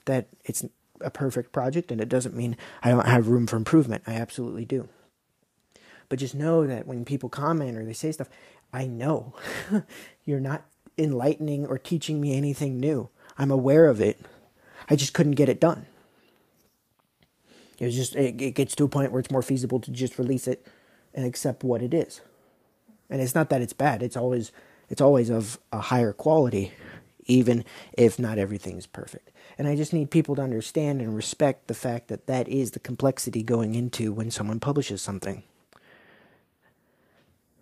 that 0.05 0.29
it's 0.45 0.65
a 1.01 1.11
perfect 1.11 1.53
project, 1.53 1.91
and 1.91 2.01
it 2.01 2.09
doesn't 2.09 2.35
mean 2.35 2.57
I 2.83 2.91
don't 2.91 3.07
have 3.07 3.29
room 3.29 3.47
for 3.47 3.57
improvement. 3.57 4.05
I 4.07 4.15
absolutely 4.15 4.65
do. 4.65 4.89
But 6.09 6.19
just 6.19 6.35
know 6.35 6.67
that 6.67 6.87
when 6.87 7.05
people 7.05 7.29
comment 7.29 7.77
or 7.77 7.85
they 7.85 7.93
say 7.93 8.13
stuff, 8.13 8.29
I 8.73 8.87
know 8.87 9.35
you're 10.25 10.41
not 10.41 10.65
enlightening 10.99 11.67
or 11.67 11.79
teaching 11.79 12.21
me 12.21 12.37
anything 12.37 12.79
new. 12.79 13.09
I'm 13.39 13.51
aware 13.51 13.87
of 13.87 14.01
it. 14.01 14.21
I 14.89 14.97
just 14.97 15.13
couldn't 15.13 15.33
get 15.33 15.49
it 15.49 15.61
done. 15.61 15.87
It's 17.79 17.95
just 17.95 18.17
it, 18.17 18.41
it 18.41 18.55
gets 18.55 18.75
to 18.77 18.85
a 18.85 18.89
point 18.89 19.13
where 19.13 19.21
it's 19.21 19.31
more 19.31 19.43
feasible 19.43 19.81
to 19.81 19.91
just 19.91 20.19
release 20.19 20.49
it 20.49 20.67
and 21.15 21.27
accept 21.27 21.65
what 21.65 21.83
it 21.83 21.93
is. 21.93 22.21
And 23.11 23.21
it's 23.21 23.35
not 23.35 23.51
that 23.51 23.63
it's 23.63 23.73
bad. 23.73 24.03
It's 24.03 24.17
always 24.17 24.53
it's 24.89 25.01
always 25.01 25.31
of 25.31 25.59
a 25.73 25.81
higher 25.81 26.13
quality 26.13 26.73
even 27.27 27.65
if 27.93 28.19
not 28.19 28.39
everything's 28.39 28.87
perfect. 28.87 29.31
And 29.59 29.69
I 29.69 29.77
just 29.77 29.93
need 29.93 30.11
people 30.11 30.37
to 30.37 30.43
understand 30.43 31.01
and 31.01 31.15
respect 31.15 31.67
the 31.67 31.75
fact 31.75 32.09
that 32.09 32.27
that 32.27 32.49
is 32.49 32.71
the 32.71 32.79
complexity 32.79 33.43
going 33.43 33.75
into 33.75 34.13
when 34.13 34.31
someone 34.31 34.61
publishes 34.61 35.03
something. 35.03 35.43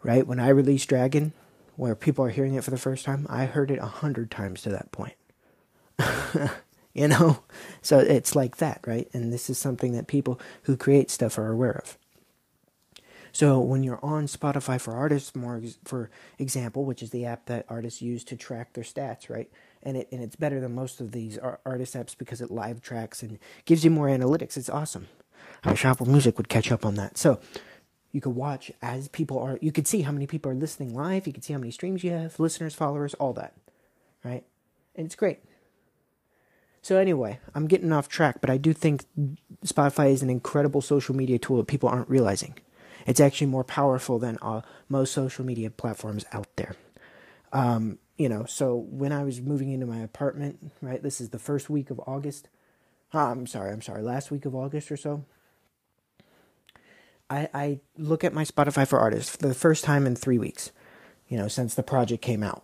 Right? 0.02 0.26
When 0.26 0.38
I 0.38 0.48
released 0.48 0.88
Dragon, 0.88 1.32
where 1.76 1.94
people 1.94 2.24
are 2.24 2.30
hearing 2.30 2.54
it 2.54 2.64
for 2.64 2.70
the 2.70 2.78
first 2.78 3.04
time, 3.04 3.26
I 3.28 3.46
heard 3.46 3.70
it 3.70 3.78
a 3.78 3.86
hundred 3.86 4.30
times 4.30 4.62
to 4.62 4.68
that 4.70 4.92
point. 4.92 5.14
you 7.02 7.08
know? 7.08 7.42
So 7.82 7.98
it's 7.98 8.36
like 8.36 8.58
that, 8.58 8.80
right? 8.86 9.08
And 9.12 9.32
this 9.32 9.50
is 9.50 9.58
something 9.58 9.92
that 9.92 10.06
people 10.06 10.40
who 10.62 10.76
create 10.76 11.10
stuff 11.10 11.36
are 11.38 11.50
aware 11.50 11.72
of. 11.72 11.98
So 13.32 13.58
when 13.58 13.82
you're 13.82 13.98
on 14.00 14.26
Spotify 14.26 14.80
for 14.80 14.94
artists, 14.94 15.34
more 15.34 15.60
for 15.84 16.08
example, 16.38 16.84
which 16.84 17.02
is 17.02 17.10
the 17.10 17.24
app 17.26 17.46
that 17.46 17.66
artists 17.68 18.00
use 18.00 18.22
to 18.24 18.36
track 18.36 18.74
their 18.74 18.84
stats, 18.84 19.28
right? 19.28 19.50
And 19.82 19.96
it 19.96 20.08
and 20.12 20.22
it's 20.22 20.36
better 20.36 20.60
than 20.60 20.76
most 20.76 21.00
of 21.00 21.10
these 21.10 21.36
artist 21.66 21.94
apps 21.94 22.16
because 22.16 22.40
it 22.40 22.52
live 22.52 22.80
tracks 22.80 23.24
and 23.24 23.40
gives 23.64 23.84
you 23.84 23.90
more 23.90 24.06
analytics. 24.06 24.56
It's 24.56 24.70
awesome. 24.70 25.08
I 25.64 25.70
wish 25.70 25.84
Apple 25.84 26.06
Music 26.06 26.38
would 26.38 26.48
catch 26.48 26.70
up 26.70 26.86
on 26.86 26.94
that. 26.94 27.18
So 27.18 27.40
you 28.12 28.20
could 28.20 28.36
watch 28.36 28.70
as 28.80 29.08
people 29.08 29.40
are. 29.40 29.58
You 29.60 29.72
could 29.72 29.88
see 29.88 30.02
how 30.02 30.12
many 30.12 30.28
people 30.28 30.52
are 30.52 30.54
listening 30.54 30.94
live. 30.94 31.26
You 31.26 31.32
could 31.32 31.42
see 31.42 31.54
how 31.54 31.58
many 31.58 31.72
streams 31.72 32.04
you 32.04 32.12
have, 32.12 32.38
listeners, 32.38 32.72
followers, 32.72 33.14
all 33.14 33.32
that, 33.32 33.54
right? 34.22 34.44
And 34.94 35.06
it's 35.06 35.16
great. 35.16 35.40
So 36.84 36.98
anyway, 36.98 37.40
I'm 37.54 37.66
getting 37.66 37.92
off 37.92 38.10
track, 38.10 38.42
but 38.42 38.50
I 38.50 38.58
do 38.58 38.74
think 38.74 39.06
Spotify 39.64 40.12
is 40.12 40.20
an 40.20 40.28
incredible 40.28 40.82
social 40.82 41.16
media 41.16 41.38
tool 41.38 41.56
that 41.56 41.66
people 41.66 41.88
aren't 41.88 42.10
realizing. 42.10 42.58
It's 43.06 43.20
actually 43.20 43.46
more 43.46 43.64
powerful 43.64 44.18
than 44.18 44.36
uh, 44.42 44.60
most 44.90 45.14
social 45.14 45.46
media 45.46 45.70
platforms 45.70 46.26
out 46.30 46.54
there. 46.56 46.76
Um, 47.54 48.00
you 48.18 48.28
know, 48.28 48.44
so 48.44 48.76
when 48.76 49.12
I 49.12 49.24
was 49.24 49.40
moving 49.40 49.70
into 49.70 49.86
my 49.86 50.00
apartment, 50.00 50.72
right, 50.82 51.02
this 51.02 51.22
is 51.22 51.30
the 51.30 51.38
first 51.38 51.70
week 51.70 51.88
of 51.88 51.98
August. 52.06 52.48
Uh, 53.14 53.30
I'm 53.30 53.46
sorry, 53.46 53.72
I'm 53.72 53.80
sorry, 53.80 54.02
last 54.02 54.30
week 54.30 54.44
of 54.44 54.54
August 54.54 54.92
or 54.92 54.98
so. 54.98 55.24
I, 57.30 57.48
I 57.54 57.80
look 57.96 58.24
at 58.24 58.34
my 58.34 58.44
Spotify 58.44 58.86
for 58.86 58.98
artists 58.98 59.34
for 59.34 59.48
the 59.48 59.54
first 59.54 59.84
time 59.84 60.06
in 60.06 60.16
three 60.16 60.36
weeks, 60.36 60.70
you 61.28 61.38
know, 61.38 61.48
since 61.48 61.74
the 61.74 61.82
project 61.82 62.22
came 62.22 62.42
out. 62.42 62.62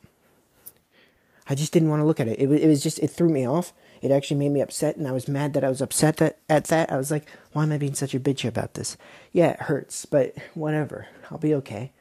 I 1.49 1.55
just 1.55 1.73
didn't 1.73 1.89
want 1.89 2.01
to 2.01 2.05
look 2.05 2.21
at 2.21 2.29
it. 2.29 2.39
It, 2.39 2.51
it 2.53 2.69
was 2.69 2.83
just, 2.83 2.99
it 2.99 3.09
threw 3.09 3.31
me 3.31 3.49
off 3.49 3.73
it 4.01 4.11
actually 4.11 4.39
made 4.39 4.53
me 4.53 4.61
upset, 4.61 4.97
and 4.97 5.07
I 5.07 5.13
was 5.13 5.29
mad 5.29 5.53
that 5.55 5.65
I 5.65 5.69
was 5.69 5.83
upset 5.83 6.17
that, 6.19 6.39
at 6.49 6.65
that. 6.67 6.91
I 6.91 6.97
was 6.97 7.11
like, 7.11 7.29
why 7.53 7.63
am 7.65 7.73
I 7.73 7.79
being 7.79 7.95
such 7.95 8.15
a 8.15 8.21
bitch 8.21 8.47
about 8.47 8.75
this? 8.75 8.97
Yeah, 9.33 9.51
it 9.51 9.63
hurts, 9.63 10.07
but 10.07 10.35
whatever. 10.55 11.09
I'll 11.31 11.39
be 11.39 11.55
okay. 11.57 11.93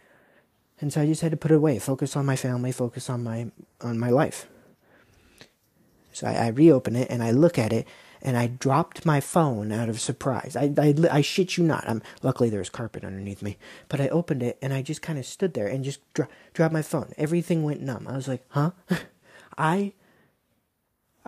And 0.82 0.94
so 0.94 1.02
I 1.02 1.06
just 1.06 1.22
had 1.22 1.32
to 1.32 1.38
put 1.38 1.52
it 1.52 1.56
away, 1.56 1.78
focus 1.78 2.16
on 2.16 2.26
my 2.26 2.36
family, 2.36 2.72
focus 2.72 3.10
on 3.10 3.24
my 3.24 3.52
on 3.82 4.00
my 4.00 4.10
life. 4.10 4.48
So 6.14 6.28
I, 6.28 6.34
I 6.34 6.48
reopen 6.48 6.96
it 6.96 7.10
and 7.10 7.22
I 7.22 7.32
look 7.32 7.60
at 7.60 7.74
it, 7.74 7.86
and 8.22 8.38
I 8.38 8.48
dropped 8.48 9.06
my 9.06 9.20
phone 9.20 9.72
out 9.72 9.90
of 9.90 10.00
surprise. 10.00 10.56
I, 10.56 10.74
I, 10.78 10.96
I 11.12 11.22
shit 11.22 11.58
you 11.58 11.64
not. 11.64 11.88
I'm 11.88 12.02
luckily 12.22 12.50
there 12.50 12.60
was 12.60 12.70
carpet 12.70 13.04
underneath 13.04 13.42
me, 13.42 13.58
but 13.88 14.02
I 14.02 14.10
opened 14.10 14.44
it 14.44 14.58
and 14.62 14.74
I 14.74 14.82
just 14.82 15.02
kind 15.02 15.18
of 15.18 15.26
stood 15.26 15.54
there 15.54 15.68
and 15.68 15.84
just 15.84 16.02
dro- 16.14 16.28
dropped 16.54 16.74
my 16.74 16.82
phone. 16.82 17.14
Everything 17.18 17.64
went 17.64 17.82
numb. 17.82 18.08
I 18.08 18.16
was 18.16 18.28
like, 18.28 18.44
huh? 18.50 18.72
I 19.58 19.94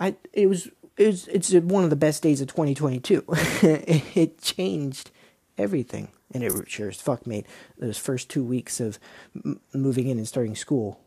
I 0.02 0.16
it 0.34 0.48
was 0.48 0.68
it 0.98 1.08
was, 1.08 1.28
it's 1.30 1.54
one 1.54 1.84
of 1.84 1.90
the 1.90 1.96
best 1.96 2.22
days 2.24 2.42
of 2.42 2.48
2022. 2.48 3.24
it 3.30 4.42
changed 4.42 5.12
everything, 5.58 6.10
and 6.34 6.44
it 6.44 6.52
sure 6.68 6.90
as 6.90 7.00
fuck 7.00 7.26
made 7.26 7.46
those 7.78 7.98
first 7.98 8.30
two 8.30 8.44
weeks 8.44 8.80
of 8.80 9.00
m- 9.46 9.62
moving 9.74 10.08
in 10.08 10.18
and 10.18 10.28
starting 10.28 10.56
school 10.56 11.00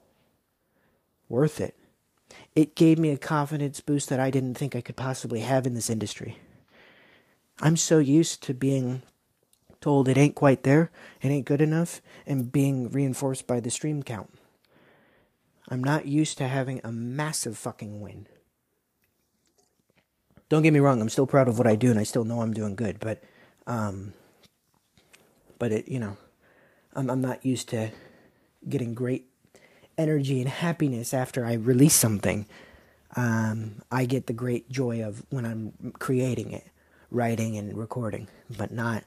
worth 1.29 1.61
it. 1.61 1.77
It 2.55 2.77
gave 2.77 2.99
me 2.99 3.11
a 3.11 3.19
confidence 3.19 3.81
boost 3.81 4.09
that 4.09 4.21
I 4.21 4.31
didn't 4.31 4.55
think 4.55 4.75
I 4.75 4.81
could 4.81 4.97
possibly 4.97 5.41
have 5.41 5.67
in 5.67 5.75
this 5.75 5.91
industry. 5.91 6.39
I'm 7.61 7.77
so 7.77 7.99
used 7.99 8.43
to 8.45 8.55
being 8.55 9.03
told 9.81 10.09
it 10.09 10.17
ain't 10.17 10.35
quite 10.35 10.63
there, 10.63 10.91
it 11.21 11.29
ain't 11.29 11.47
good 11.47 11.61
enough, 11.61 12.01
and 12.27 12.51
being 12.51 12.91
reinforced 12.91 13.47
by 13.47 13.61
the 13.61 13.71
stream 13.71 14.03
count. 14.03 14.31
I'm 15.69 15.83
not 15.83 16.07
used 16.07 16.39
to 16.39 16.49
having 16.49 16.81
a 16.85 16.93
massive 16.93 17.59
fucking 17.59 18.01
win. 18.01 18.27
Don't 20.49 20.63
get 20.63 20.73
me 20.73 20.81
wrong, 20.81 21.01
I'm 21.01 21.09
still 21.09 21.27
proud 21.27 21.49
of 21.49 21.59
what 21.59 21.67
I 21.67 21.77
do 21.77 21.91
and 21.91 21.99
I 21.99 22.05
still 22.05 22.25
know 22.25 22.43
I'm 22.43 22.55
doing 22.55 22.75
good, 22.77 23.01
but 23.01 23.23
um 23.67 24.13
but 25.59 25.73
it, 25.73 25.89
you 25.89 25.99
know, 25.99 26.17
I'm 26.95 27.11
I'm 27.11 27.21
not 27.21 27.45
used 27.47 27.69
to 27.71 27.91
getting 28.69 28.95
great 28.95 29.29
energy 29.99 30.41
and 30.41 30.49
happiness 30.51 31.15
after 31.15 31.45
I 31.47 31.55
release 31.55 31.95
something. 31.95 32.47
Um 33.17 33.83
I 33.91 34.07
get 34.07 34.27
the 34.27 34.33
great 34.33 34.71
joy 34.71 35.03
of 35.03 35.25
when 35.31 35.47
I'm 35.47 35.93
creating 35.99 36.53
it. 36.53 36.65
writing 37.11 37.57
and 37.57 37.77
recording, 37.79 38.29
but 38.59 38.73
not 38.73 39.05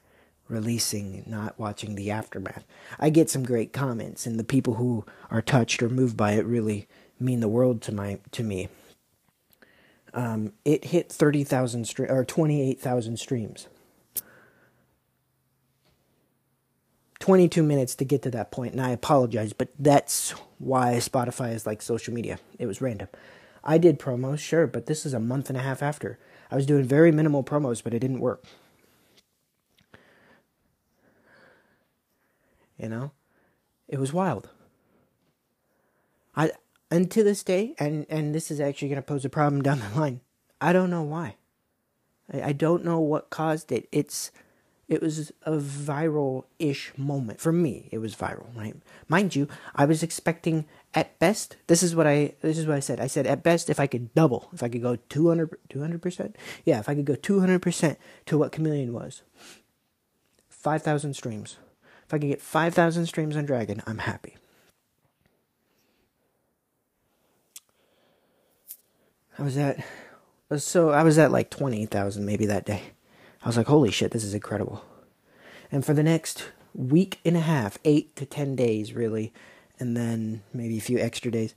releasing, 0.48 1.24
not 1.28 1.60
watching 1.60 1.96
the 1.96 2.12
aftermath. 2.12 2.64
I 3.00 3.10
get 3.10 3.30
some 3.30 3.44
great 3.44 3.74
comments, 3.74 4.26
and 4.26 4.40
the 4.40 4.44
people 4.46 4.76
who 4.76 5.06
are 5.30 5.42
touched 5.42 5.84
or 5.84 5.90
moved 5.90 6.16
by 6.16 6.34
it 6.34 6.46
really 6.46 6.88
mean 7.20 7.42
the 7.42 7.50
world 7.50 7.82
to 7.84 7.92
my 7.92 8.20
to 8.32 8.44
me. 8.44 8.70
Um, 10.14 10.54
it 10.66 10.86
hit 10.86 11.12
thirty 11.12 11.44
thousand 11.44 11.84
stre- 11.84 12.10
or 12.10 12.26
twenty 12.26 12.70
eight 12.70 12.80
thousand 12.80 13.18
streams. 13.18 13.68
22 17.20 17.64
minutes 17.64 17.96
to 17.96 18.06
get 18.06 18.22
to 18.22 18.32
that 18.32 18.52
point, 18.52 18.72
and 18.72 18.82
I 18.82 18.92
apologize, 18.92 19.52
but 19.52 19.70
that's 19.78 20.32
why 20.60 20.94
Spotify 20.94 21.54
is 21.54 21.66
like 21.66 21.82
social 21.82 22.14
media. 22.14 22.40
It 22.58 22.68
was 22.68 22.80
random. 22.80 23.10
I 23.64 23.78
did 23.78 24.00
promos, 24.00 24.40
sure, 24.40 24.66
but 24.66 24.86
this 24.86 25.06
is 25.06 25.14
a 25.14 25.20
month 25.20 25.50
and 25.50 25.58
a 25.58 25.62
half 25.62 25.84
after. 25.84 26.20
I 26.50 26.56
was 26.56 26.66
doing 26.66 26.86
very 26.86 27.12
minimal 27.12 27.44
promos, 27.44 27.84
but 27.84 27.94
it 27.94 28.00
didn't 28.00 28.22
work. 28.22 28.46
You 32.78 32.88
know? 32.88 33.12
It 33.88 34.00
was 34.00 34.14
wild. 34.14 34.50
I 36.36 36.52
and 36.90 37.12
to 37.12 37.24
this 37.24 37.44
day, 37.44 37.76
and 37.80 38.06
and 38.10 38.34
this 38.34 38.52
is 38.52 38.60
actually 38.60 38.90
going 38.90 39.02
to 39.02 39.02
pose 39.02 39.26
a 39.26 39.30
problem 39.30 39.62
down 39.62 39.80
the 39.80 40.00
line. 40.00 40.22
I 40.60 40.74
don't 40.74 40.90
know 40.90 41.04
why. 41.04 41.36
I, 42.32 42.42
I 42.42 42.54
don't 42.54 42.84
know 42.84 43.00
what 43.00 43.30
caused 43.30 43.72
it. 43.72 43.88
It's 43.92 44.32
it 44.88 45.02
was 45.02 45.32
a 45.44 45.58
viral 45.58 46.46
ish 46.60 46.94
moment. 46.98 47.42
For 47.42 47.52
me, 47.52 47.90
it 47.92 47.98
was 47.98 48.16
viral, 48.16 48.56
right? 48.56 48.76
Mind 49.10 49.36
you, 49.36 49.48
I 49.76 49.86
was 49.86 50.02
expecting 50.02 50.66
at 50.94 51.20
best, 51.20 51.58
this 51.68 51.84
is 51.84 51.96
what 51.96 52.08
I 52.08 52.34
this 52.42 52.58
is 52.58 52.66
what 52.66 52.78
I 52.78 52.80
said. 52.80 53.00
I 53.00 53.08
said 53.08 53.28
at 53.28 53.44
best 53.44 53.70
if 53.70 53.80
I 53.80 53.88
could 53.88 54.14
double, 54.14 54.50
if 54.54 54.64
I 54.64 54.70
could 54.70 54.82
go 54.82 54.96
200 55.10 55.58
200%. 55.70 56.36
Yeah, 56.64 56.80
if 56.80 56.88
I 56.88 56.96
could 56.96 57.06
go 57.06 57.16
200% 57.16 57.98
to 58.28 58.38
what 58.38 58.52
Chameleon 58.52 58.94
was. 58.94 59.24
5,000 60.50 61.14
streams. 61.14 61.58
If 62.06 62.14
I 62.14 62.20
could 62.20 62.30
get 62.30 62.42
5,000 62.42 63.06
streams 63.06 63.36
on 63.38 63.46
Dragon, 63.46 63.82
I'm 63.86 64.00
happy. 64.00 64.38
I 69.38 69.44
was 69.44 69.58
at 69.58 69.84
so 70.58 70.90
I 70.90 71.04
was 71.04 71.18
at 71.18 71.32
like 71.32 71.50
20,000 71.50 72.26
maybe 72.26 72.46
that 72.46 72.66
day. 72.66 72.82
I 73.44 73.48
was 73.48 73.58
like, 73.58 73.68
holy 73.68 73.92
shit, 73.92 74.12
this 74.12 74.24
is 74.24 74.34
incredible. 74.34 74.84
And 75.72 75.86
for 75.86 75.94
the 75.94 76.04
next 76.04 76.50
week 76.74 77.20
and 77.26 77.36
a 77.36 77.42
half, 77.42 77.78
eight 77.84 78.16
to 78.16 78.26
10 78.26 78.56
days, 78.56 78.94
really, 78.94 79.34
and 79.80 79.96
then 79.96 80.44
maybe 80.54 80.78
a 80.78 80.82
few 80.82 80.98
extra 81.00 81.30
days, 81.32 81.54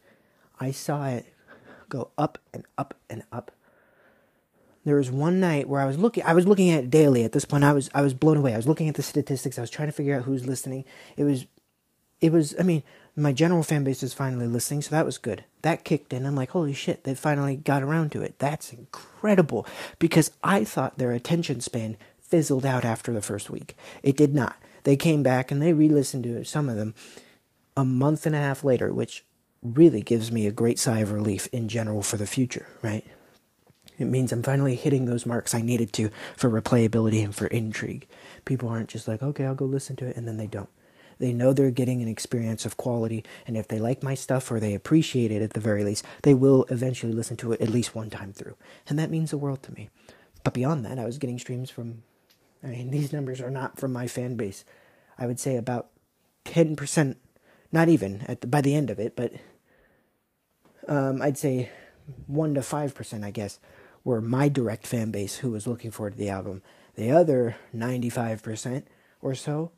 I 0.59 0.73
saw 0.73 1.07
it 1.07 1.27
go 1.89 2.11
up 2.19 2.39
and 2.53 2.65
up 2.77 2.95
and 3.09 3.23
up. 3.33 3.53
There 4.85 4.97
was 4.97 5.11
one 5.11 5.41
night 5.41 5.69
where 5.69 5.81
I 5.81 5.87
was 5.87 5.99
looking 5.99 6.25
I 6.25 6.35
was 6.35 6.47
looking 6.47 6.71
at 6.71 6.85
it 6.85 6.91
daily 6.91 7.25
at 7.25 7.33
this 7.33 7.45
point 7.45 7.65
I 7.65 7.73
was 7.73 7.91
I 7.95 8.03
was 8.03 8.15
blown 8.15 8.39
away. 8.39 8.55
I 8.55 8.57
was 8.57 8.69
looking 8.69 8.89
at 8.89 8.95
the 8.95 9.03
statistics. 9.03 9.59
I 9.59 9.61
was 9.61 9.71
trying 9.71 9.89
to 9.89 9.93
figure 9.93 10.17
out 10.17 10.25
who's 10.25 10.47
listening. 10.47 10.85
It 11.17 11.25
was 11.25 11.47
it 12.21 12.33
was 12.33 12.55
I 12.59 12.63
mean, 12.63 12.83
my 13.23 13.33
general 13.33 13.63
fan 13.63 13.85
base 13.85 14.03
is 14.03 14.15
finally 14.15 14.47
listening, 14.47 14.83
so 14.83 14.91
that 14.91 15.07
was 15.07 15.19
good. 15.19 15.45
That 15.63 15.85
kicked 15.85 16.13
in. 16.13 16.27
I'm 16.27 16.37
like, 16.37 16.51
holy 16.51 16.73
shit, 16.73 17.05
they 17.05 17.15
finally 17.15 17.57
got 17.57 17.83
around 17.83 18.13
to 18.13 18.23
it. 18.23 18.39
That's 18.39 18.73
incredible. 18.73 19.67
Because 19.99 20.31
I 20.43 20.65
thought 20.65 20.99
their 20.99 21.13
attention 21.13 21.61
span 21.61 21.97
fizzled 22.21 22.65
out 22.65 22.85
after 22.85 23.13
the 23.13 23.23
first 23.23 23.51
week. 23.51 23.77
It 24.03 24.17
did 24.17 24.35
not. 24.35 24.57
They 24.85 24.97
came 24.97 25.23
back 25.23 25.51
and 25.51 25.61
they 25.61 25.73
re 25.73 25.89
listened 25.89 26.25
to 26.25 26.45
some 26.45 26.69
of 26.69 26.77
them, 26.77 26.95
a 27.77 27.85
month 27.85 28.27
and 28.27 28.35
a 28.35 28.39
half 28.39 28.65
later, 28.65 28.93
which 28.93 29.25
really 29.63 30.01
gives 30.01 30.33
me 30.33 30.47
a 30.47 30.53
great 30.53 30.79
sigh 30.79 31.01
of 31.01 31.13
relief 31.13 31.49
in 31.53 31.69
general 31.69 32.03
for 32.03 32.17
the 32.17 32.27
future, 32.27 32.67
right? 32.83 33.05
It 33.99 34.07
means 34.07 34.33
I'm 34.33 34.43
finally 34.43 34.77
hitting 34.77 35.05
those 35.05 35.27
marks 35.27 35.55
I 35.55 35.61
needed 35.61 35.93
to 35.95 36.11
for 36.35 36.49
replayability 36.49 37.23
and 37.23 37.35
for 37.35 37.49
intrigue. 37.49 38.07
People 38.47 38.71
aren't 38.71 38.89
just 38.89 39.07
like, 39.07 39.23
okay, 39.23 39.45
I'll 39.45 39.55
go 39.55 39.67
listen 39.67 39.97
to 39.97 40.07
it, 40.07 40.17
and 40.17 40.27
then 40.27 40.39
they 40.39 40.47
don't. 40.47 40.71
They 41.21 41.35
know 41.35 41.53
they're 41.53 41.71
getting 41.71 42.01
an 42.01 42.09
experience 42.09 42.65
of 42.65 42.79
quality, 42.79 43.25
and 43.47 43.57
if 43.57 43.69
they 43.69 43.79
like 43.79 44.03
my 44.03 44.15
stuff 44.15 44.51
or 44.51 44.59
they 44.59 44.75
appreciate 44.75 45.31
it 45.31 45.43
at 45.43 45.53
the 45.53 45.61
very 45.61 45.85
least, 45.85 46.05
they 46.23 46.33
will 46.33 46.65
eventually 46.71 47.13
listen 47.13 47.37
to 47.37 47.53
it 47.53 47.61
at 47.61 47.69
least 47.69 47.95
one 47.95 48.09
time 48.09 48.33
through. 48.33 48.57
And 48.89 48.99
that 48.99 49.11
means 49.11 49.31
the 49.31 49.39
world 49.39 49.63
to 49.65 49.73
me. 49.73 49.91
But 50.43 50.55
beyond 50.55 50.85
that, 50.87 50.99
I 50.99 51.05
was 51.05 51.19
getting 51.19 51.39
streams 51.39 51.69
from, 51.69 52.03
I 52.65 52.69
mean, 52.69 52.91
these 52.91 53.13
numbers 53.13 53.43
are 53.43 53.51
not 53.51 53.79
from 53.79 53.93
my 53.93 54.07
fan 54.07 54.37
base. 54.37 54.65
I 55.19 55.27
would 55.27 55.39
say 55.39 55.57
about 55.57 55.89
10%, 56.47 57.17
not 57.71 57.91
even 57.91 58.23
at 58.27 58.41
the, 58.41 58.47
by 58.47 58.63
the 58.63 58.75
end 58.75 58.89
of 58.89 58.99
it, 58.99 59.15
but 59.15 59.35
um, 60.89 61.21
I'd 61.21 61.37
say 61.37 61.71
1 62.29 62.55
to 62.55 62.61
5%, 62.61 63.25
I 63.25 63.31
guess, 63.31 63.61
were 64.05 64.23
my 64.23 64.49
direct 64.49 64.87
fan 64.87 65.11
base 65.11 65.37
who 65.37 65.51
was 65.51 65.67
looking 65.67 65.91
forward 65.91 66.13
to 66.13 66.19
the 66.19 66.31
album. 66.31 66.63
The 66.95 67.11
other 67.11 67.57
95% 67.77 68.85
or 69.21 69.35
so 69.35 69.73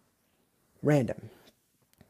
random, 0.83 1.31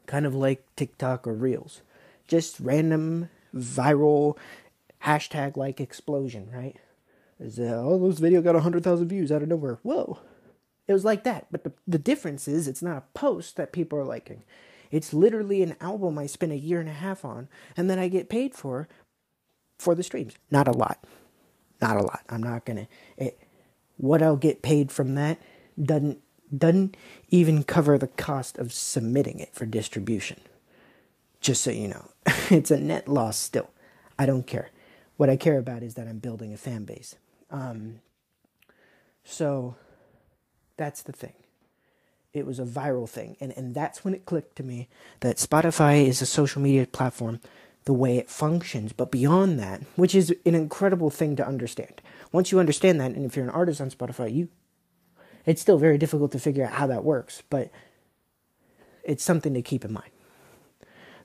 kind 0.06 0.26
of 0.26 0.34
like 0.34 0.64
TikTok 0.76 1.26
or 1.26 1.34
Reels. 1.34 1.82
Just 2.26 2.60
random 2.60 3.28
viral 3.54 4.36
hashtag 5.04 5.56
like 5.56 5.80
explosion, 5.80 6.48
right? 6.52 6.76
Is 7.40 7.58
uh, 7.58 7.82
oh 7.84 8.08
this 8.08 8.18
video 8.18 8.40
got 8.40 8.54
hundred 8.60 8.84
thousand 8.84 9.08
views 9.08 9.32
out 9.32 9.42
of 9.42 9.48
nowhere. 9.48 9.78
Whoa, 9.82 10.20
it 10.86 10.92
was 10.92 11.04
like 11.04 11.24
that. 11.24 11.46
But 11.50 11.64
the 11.64 11.72
the 11.86 11.98
difference 11.98 12.46
is 12.46 12.68
it's 12.68 12.82
not 12.82 12.96
a 12.96 13.18
post 13.18 13.56
that 13.56 13.72
people 13.72 13.98
are 13.98 14.04
liking. 14.04 14.44
It's 14.90 15.12
literally 15.14 15.62
an 15.62 15.74
album 15.80 16.18
I 16.18 16.26
spent 16.26 16.52
a 16.52 16.56
year 16.56 16.78
and 16.78 16.88
a 16.88 16.92
half 16.92 17.24
on, 17.24 17.48
and 17.76 17.90
then 17.90 17.98
I 17.98 18.08
get 18.08 18.28
paid 18.28 18.54
for 18.54 18.88
for 19.78 19.94
the 19.94 20.02
streams. 20.02 20.34
Not 20.50 20.68
a 20.68 20.72
lot, 20.72 21.04
not 21.80 21.96
a 21.96 22.02
lot. 22.02 22.20
I'm 22.28 22.42
not 22.42 22.64
gonna. 22.64 22.86
It, 23.16 23.38
what 23.96 24.22
I'll 24.22 24.36
get 24.36 24.62
paid 24.62 24.92
from 24.92 25.14
that 25.16 25.38
doesn't 25.82 26.20
doesn't 26.56 26.96
even 27.30 27.64
cover 27.64 27.98
the 27.98 28.08
cost 28.08 28.58
of 28.58 28.72
submitting 28.72 29.38
it 29.40 29.54
for 29.54 29.66
distribution. 29.66 30.40
Just 31.40 31.62
so 31.62 31.70
you 31.70 31.88
know, 31.88 32.10
it's 32.50 32.70
a 32.70 32.78
net 32.78 33.08
loss 33.08 33.36
still. 33.36 33.70
I 34.18 34.26
don't 34.26 34.46
care. 34.46 34.70
What 35.16 35.30
I 35.30 35.36
care 35.36 35.58
about 35.58 35.82
is 35.82 35.94
that 35.94 36.08
I'm 36.08 36.18
building 36.18 36.52
a 36.52 36.56
fan 36.56 36.84
base. 36.84 37.16
Um, 37.50 38.00
so 39.24 39.76
that's 40.76 41.02
the 41.02 41.12
thing. 41.12 41.34
It 42.32 42.46
was 42.46 42.58
a 42.58 42.64
viral 42.64 43.08
thing. 43.08 43.36
And, 43.40 43.52
and 43.56 43.74
that's 43.74 44.04
when 44.04 44.14
it 44.14 44.24
clicked 44.24 44.56
to 44.56 44.62
me 44.62 44.88
that 45.20 45.36
Spotify 45.36 46.06
is 46.06 46.22
a 46.22 46.26
social 46.26 46.62
media 46.62 46.86
platform 46.86 47.40
the 47.84 47.92
way 47.92 48.16
it 48.16 48.30
functions. 48.30 48.92
But 48.92 49.10
beyond 49.10 49.58
that, 49.58 49.82
which 49.96 50.14
is 50.14 50.34
an 50.46 50.54
incredible 50.54 51.10
thing 51.10 51.36
to 51.36 51.46
understand. 51.46 52.00
Once 52.30 52.50
you 52.50 52.58
understand 52.58 53.00
that, 53.00 53.12
and 53.12 53.26
if 53.26 53.36
you're 53.36 53.44
an 53.44 53.50
artist 53.50 53.80
on 53.80 53.90
Spotify, 53.90 54.32
you 54.34 54.48
it's 55.46 55.60
still 55.60 55.78
very 55.78 55.98
difficult 55.98 56.32
to 56.32 56.38
figure 56.38 56.64
out 56.64 56.72
how 56.72 56.86
that 56.86 57.04
works, 57.04 57.42
but 57.50 57.70
it's 59.02 59.24
something 59.24 59.54
to 59.54 59.62
keep 59.62 59.84
in 59.84 59.92
mind. 59.92 60.10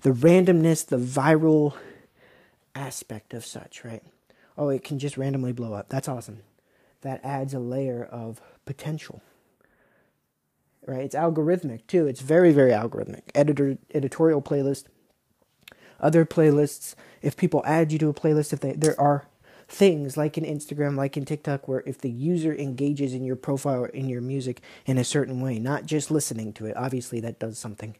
The 0.02 0.12
randomness, 0.12 0.86
the 0.86 0.98
viral 0.98 1.76
aspect 2.76 3.34
of 3.34 3.46
such, 3.46 3.84
right? 3.84 4.04
Oh, 4.58 4.70
it 4.70 4.84
can 4.84 5.00
just 5.00 5.18
randomly 5.18 5.54
blow 5.54 5.74
up. 5.74 5.90
That's 5.90 6.08
awesome. 6.08 6.42
That 7.02 7.24
adds 7.24 7.54
a 7.54 7.60
layer 7.60 8.04
of 8.04 8.42
potential. 8.66 9.22
Right? 10.86 11.02
It's 11.02 11.16
algorithmic 11.16 11.86
too. 11.88 12.08
It's 12.08 12.22
very, 12.22 12.52
very 12.52 12.72
algorithmic. 12.72 13.24
Editor 13.36 13.78
editorial 13.94 14.42
playlist. 14.42 14.86
Other 16.00 16.26
playlists, 16.26 16.96
if 17.22 17.36
people 17.36 17.62
add 17.66 17.92
you 17.92 18.00
to 18.00 18.10
a 18.10 18.14
playlist, 18.14 18.54
if 18.54 18.62
they 18.62 18.74
there 18.74 19.00
are 19.00 19.27
things 19.68 20.16
like 20.16 20.38
in 20.38 20.46
Instagram, 20.46 20.96
like 20.96 21.18
in 21.18 21.26
TikTok, 21.26 21.68
where 21.68 21.84
if 21.86 22.00
the 22.00 22.10
user 22.10 22.54
engages 22.56 23.14
in 23.14 23.24
your 23.24 23.36
profile 23.36 23.84
in 23.86 24.08
your 24.08 24.22
music 24.22 24.62
in 24.86 24.98
a 24.98 25.04
certain 25.04 25.42
way, 25.42 25.60
not 25.60 25.86
just 25.86 26.10
listening 26.10 26.54
to 26.54 26.66
it, 26.66 26.78
obviously 26.78 27.20
that 27.20 27.40
does 27.40 27.60
something, 27.60 27.96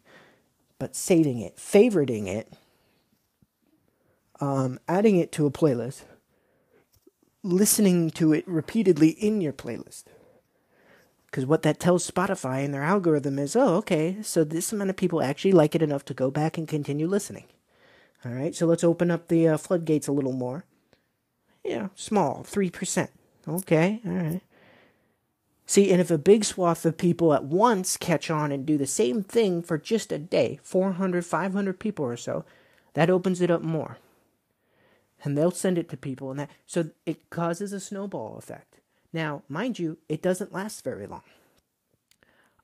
but 0.80 0.96
saving 0.96 1.40
it, 1.40 1.58
favoriting 1.58 2.28
it, 2.28 2.54
um, 4.40 4.80
adding 4.88 5.18
it 5.18 5.32
to 5.34 5.46
a 5.46 5.52
playlist, 5.52 6.04
listening 7.44 8.10
to 8.12 8.34
it 8.34 8.48
repeatedly 8.48 9.10
in 9.10 9.42
your 9.42 9.54
playlist. 9.54 10.06
Because 11.26 11.46
what 11.46 11.64
that 11.64 11.80
tells 11.80 12.10
Spotify 12.10 12.64
and 12.64 12.74
their 12.74 12.84
algorithm 12.84 13.38
is, 13.38 13.56
oh, 13.56 13.76
okay, 13.76 14.18
so 14.22 14.46
this 14.46 14.72
amount 14.72 14.90
of 14.90 14.96
people 14.96 15.22
actually 15.22 15.52
like 15.52 15.76
it 15.76 15.82
enough 15.82 16.06
to 16.06 16.14
go 16.14 16.32
back 16.32 16.58
and 16.58 16.68
continue 16.68 17.08
listening. 17.08 17.46
All 18.24 18.32
right, 18.32 18.56
so 18.56 18.66
let's 18.66 18.84
open 18.84 19.12
up 19.12 19.28
the 19.28 19.50
uh, 19.50 19.58
floodgates 19.58 20.08
a 20.08 20.14
little 20.14 20.32
more 20.32 20.64
yeah, 21.68 21.90
small, 21.96 22.46
3%. 22.50 23.10
Okay, 23.48 24.02
all 24.06 24.12
right. 24.12 24.42
See, 25.66 25.92
and 25.92 26.00
if 26.00 26.10
a 26.10 26.18
big 26.18 26.46
swath 26.46 26.86
of 26.86 26.98
people 26.98 27.34
at 27.34 27.44
once 27.44 27.98
catch 27.98 28.30
on 28.32 28.52
and 28.54 28.66
do 28.66 28.78
the 28.78 28.88
same 28.88 29.22
thing 29.22 29.62
for 29.62 29.78
just 29.78 30.14
a 30.14 30.18
day, 30.18 30.60
400, 30.64 31.26
500 31.26 31.80
people 31.80 32.06
or 32.06 32.16
so, 32.16 32.46
that 32.94 33.10
opens 33.10 33.42
it 33.42 33.52
up 33.52 33.62
more. 33.62 33.98
And 35.24 35.38
they'll 35.38 35.52
send 35.52 35.78
it 35.78 35.90
to 35.90 35.98
people, 35.98 36.32
and 36.32 36.40
that 36.40 36.52
so 36.66 36.92
it 37.06 37.30
causes 37.30 37.74
a 37.74 37.80
snowball 37.80 38.38
effect. 38.38 38.80
Now, 39.12 39.42
mind 39.50 39.80
you, 39.80 39.98
it 40.08 40.22
doesn't 40.22 40.54
last 40.54 40.84
very 40.84 41.08
long. 41.08 41.24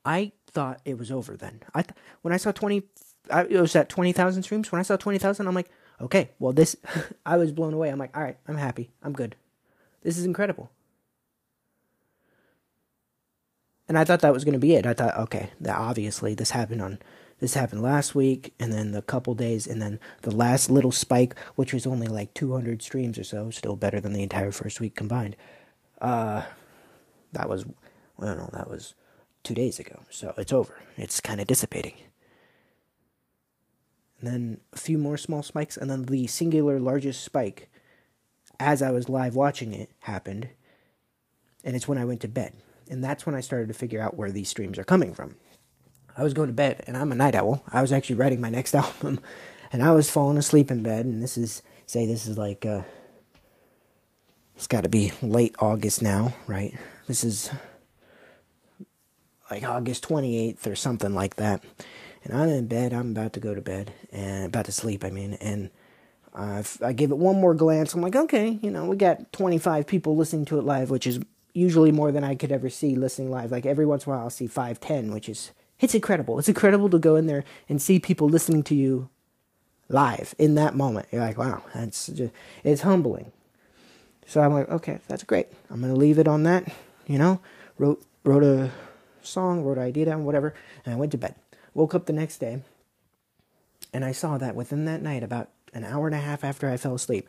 I 0.06 0.32
thought 0.48 0.80
it 0.86 0.98
was 0.98 1.12
over 1.12 1.36
then. 1.36 1.62
I 1.74 1.82
th- 1.82 1.98
when 2.22 2.34
I 2.34 2.38
saw 2.38 2.52
20 2.52 2.84
I, 3.30 3.42
it 3.44 3.60
was 3.60 3.76
at 3.76 3.90
20,000 3.90 4.44
streams. 4.44 4.72
When 4.72 4.80
I 4.80 4.84
saw 4.84 4.98
20,000, 4.98 5.48
I'm 5.48 5.56
like, 5.56 5.70
okay, 6.04 6.32
well, 6.40 6.54
this, 6.54 6.76
I 7.26 7.38
was 7.38 7.52
blown 7.52 7.74
away. 7.74 7.90
I'm 7.90 8.00
like, 8.00 8.16
all 8.16 8.24
right, 8.24 8.38
I'm 8.48 8.58
happy. 8.58 8.92
I'm 9.02 9.14
good. 9.14 9.36
This 10.04 10.18
is 10.18 10.26
incredible. 10.26 10.70
And 13.88 13.98
I 13.98 14.06
thought 14.06 14.22
that 14.22 14.34
was 14.34 14.44
going 14.44 14.54
to 14.54 14.60
be 14.60 14.76
it. 14.76 14.86
I 14.86 14.94
thought, 14.94 15.18
okay, 15.18 15.50
that 15.60 15.78
obviously 15.78 16.34
this 16.34 16.52
happened 16.52 16.82
on 16.82 17.00
this 17.40 17.56
happened 17.56 17.82
last 17.82 18.16
week, 18.16 18.54
and 18.58 18.72
then 18.72 18.92
the 18.92 19.02
couple 19.02 19.36
days, 19.36 19.68
and 19.68 19.82
then 19.82 20.00
the 20.22 20.34
last 20.34 20.70
little 20.70 20.94
spike, 20.94 21.38
which 21.56 21.74
was 21.74 21.86
only 21.86 22.08
like 22.08 22.34
200 22.34 22.82
streams 22.82 23.18
or 23.20 23.26
so, 23.26 23.50
still 23.50 23.76
better 23.76 24.00
than 24.00 24.14
the 24.14 24.24
entire 24.24 24.52
first 24.52 24.80
week 24.80 24.96
combined. 24.96 25.36
Uh, 26.00 26.44
that 27.34 27.50
was, 27.50 27.66
well, 28.18 28.38
no, 28.38 28.50
that 28.54 28.70
was 28.70 28.94
two 29.44 29.54
days 29.54 29.78
ago. 29.78 30.04
So 30.10 30.34
it's 30.38 30.54
over. 30.54 30.80
It's 30.96 31.20
kind 31.20 31.42
of 31.42 31.48
dissipating. 31.48 31.96
And 34.24 34.32
then 34.32 34.62
a 34.72 34.78
few 34.78 34.98
more 34.98 35.18
small 35.18 35.44
spikes, 35.44 35.76
and 35.76 35.92
then 35.92 36.04
the 36.04 36.28
singular 36.28 36.80
largest 36.80 37.26
spike, 37.26 37.70
as 38.58 38.82
I 38.82 38.90
was 38.90 39.10
live 39.10 39.36
watching 39.36 39.74
it, 39.74 39.90
happened. 40.00 40.48
And 41.62 41.76
it's 41.76 41.90
when 41.90 41.98
I 41.98 42.06
went 42.06 42.22
to 42.22 42.30
bed. 42.30 42.54
And 42.90 43.04
that's 43.04 43.26
when 43.26 43.36
I 43.36 43.42
started 43.42 43.68
to 43.68 43.74
figure 43.74 44.00
out 44.00 44.16
where 44.16 44.32
these 44.32 44.48
streams 44.48 44.80
are 44.80 44.86
coming 44.86 45.14
from. 45.14 45.36
I 46.16 46.24
was 46.24 46.34
going 46.34 46.48
to 46.48 46.54
bed, 46.54 46.86
and 46.88 46.96
I'm 46.96 47.12
a 47.12 47.16
night 47.16 47.36
owl. 47.36 47.66
I 47.70 47.82
was 47.82 47.92
actually 47.92 48.16
writing 48.16 48.40
my 48.40 48.50
next 48.50 48.74
album, 48.76 49.20
and 49.74 49.84
I 49.84 49.92
was 49.92 50.10
falling 50.10 50.38
asleep 50.38 50.72
in 50.72 50.84
bed. 50.84 51.06
And 51.06 51.22
this 51.22 51.38
is, 51.38 51.62
say, 51.86 52.06
this 52.06 52.26
is 52.26 52.38
like, 52.38 52.66
uh, 52.66 52.84
it's 54.56 54.68
got 54.68 54.84
to 54.84 54.90
be 54.90 55.12
late 55.22 55.54
August 55.60 56.02
now, 56.02 56.34
right? 56.48 56.74
This 57.08 57.26
is 57.26 57.52
like 59.52 59.64
August 59.64 60.08
28th 60.08 60.66
or 60.66 60.78
something 60.78 61.14
like 61.14 61.36
that. 61.36 61.62
And 62.24 62.34
I'm 62.34 62.50
in 62.50 62.68
bed. 62.68 62.94
I'm 62.94 63.12
about 63.12 63.34
to 63.34 63.40
go 63.40 63.54
to 63.54 63.62
bed 63.62 63.94
and 64.12 64.46
about 64.46 64.66
to 64.66 64.72
sleep. 64.72 65.04
I 65.04 65.10
mean, 65.10 65.34
and 65.36 65.70
uh, 66.34 66.64
I 66.82 66.94
give 66.94 67.12
it 67.12 67.18
one 67.18 67.40
more 67.40 67.54
glance. 67.54 67.94
I'm 67.94 68.02
like, 68.02 68.16
okay, 68.16 68.60
you 68.62 68.72
know, 68.72 68.86
we 68.86 68.96
got 68.96 69.32
25 69.34 69.86
people 69.86 70.16
listening 70.16 70.46
to 70.46 70.58
it 70.58 70.64
live, 70.64 70.90
which 70.90 71.06
is 71.06 71.20
usually 71.54 71.92
more 71.92 72.12
than 72.12 72.24
I 72.24 72.36
could 72.36 72.52
ever 72.52 72.70
see 72.70 72.96
listening 72.96 73.30
live. 73.30 73.52
Like 73.52 73.66
every 73.66 73.86
once 73.86 74.06
in 74.06 74.12
a 74.12 74.16
while, 74.16 74.24
I'll 74.24 74.30
see 74.30 74.48
five, 74.48 74.80
ten, 74.80 75.12
which 75.12 75.30
is 75.30 75.52
it's 75.80 75.94
incredible. 75.94 76.40
It's 76.40 76.48
incredible 76.48 76.90
to 76.90 77.00
go 77.00 77.16
in 77.16 77.28
there 77.28 77.44
and 77.70 77.82
see 77.82 78.00
people 78.00 78.30
listening 78.30 78.64
to 78.64 78.76
you 78.76 79.10
live 79.90 80.34
in 80.38 80.56
that 80.56 80.76
moment. 80.76 81.08
You're 81.12 81.22
like, 81.22 81.38
wow, 81.38 81.64
that's 81.74 82.08
just 82.08 82.34
it's 82.64 82.82
humbling. 82.82 83.32
So 84.26 84.42
I'm 84.42 84.54
like, 84.54 84.70
okay, 84.70 85.00
that's 85.08 85.24
great. 85.24 85.48
I'm 85.70 85.82
gonna 85.82 85.96
leave 85.96 86.18
it 86.18 86.28
on 86.28 86.44
that. 86.44 86.72
You 87.06 87.18
know, 87.18 87.42
wrote 87.78 88.04
wrote 88.24 88.44
a 88.44 88.72
song, 89.22 89.64
wrote 89.64 89.78
an 89.78 89.84
idea 89.84 90.06
down, 90.06 90.26
whatever, 90.26 90.54
and 90.86 90.94
I 90.94 90.98
went 90.98 91.12
to 91.12 91.18
bed. 91.18 91.36
Woke 91.74 91.96
up 91.96 92.06
the 92.06 92.14
next 92.14 92.38
day, 92.38 92.62
and 93.92 94.06
I 94.06 94.12
saw 94.12 94.38
that 94.38 94.56
within 94.56 94.86
that 94.86 95.02
night, 95.02 95.24
about 95.24 95.50
an 95.74 95.84
hour 95.84 96.06
and 96.06 96.16
a 96.16 96.20
half 96.20 96.44
after 96.44 96.70
I 96.70 96.78
fell 96.78 96.96
asleep, 96.96 97.28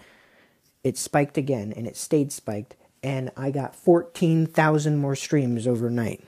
it 0.82 0.98
spiked 0.98 1.38
again, 1.38 1.72
and 1.74 1.86
it 1.86 1.96
stayed 1.96 2.30
spiked, 2.30 2.76
and 3.02 3.30
I 3.36 3.50
got 3.50 3.74
14,000 3.74 4.98
more 4.98 5.16
streams 5.16 5.66
overnight. 5.66 6.22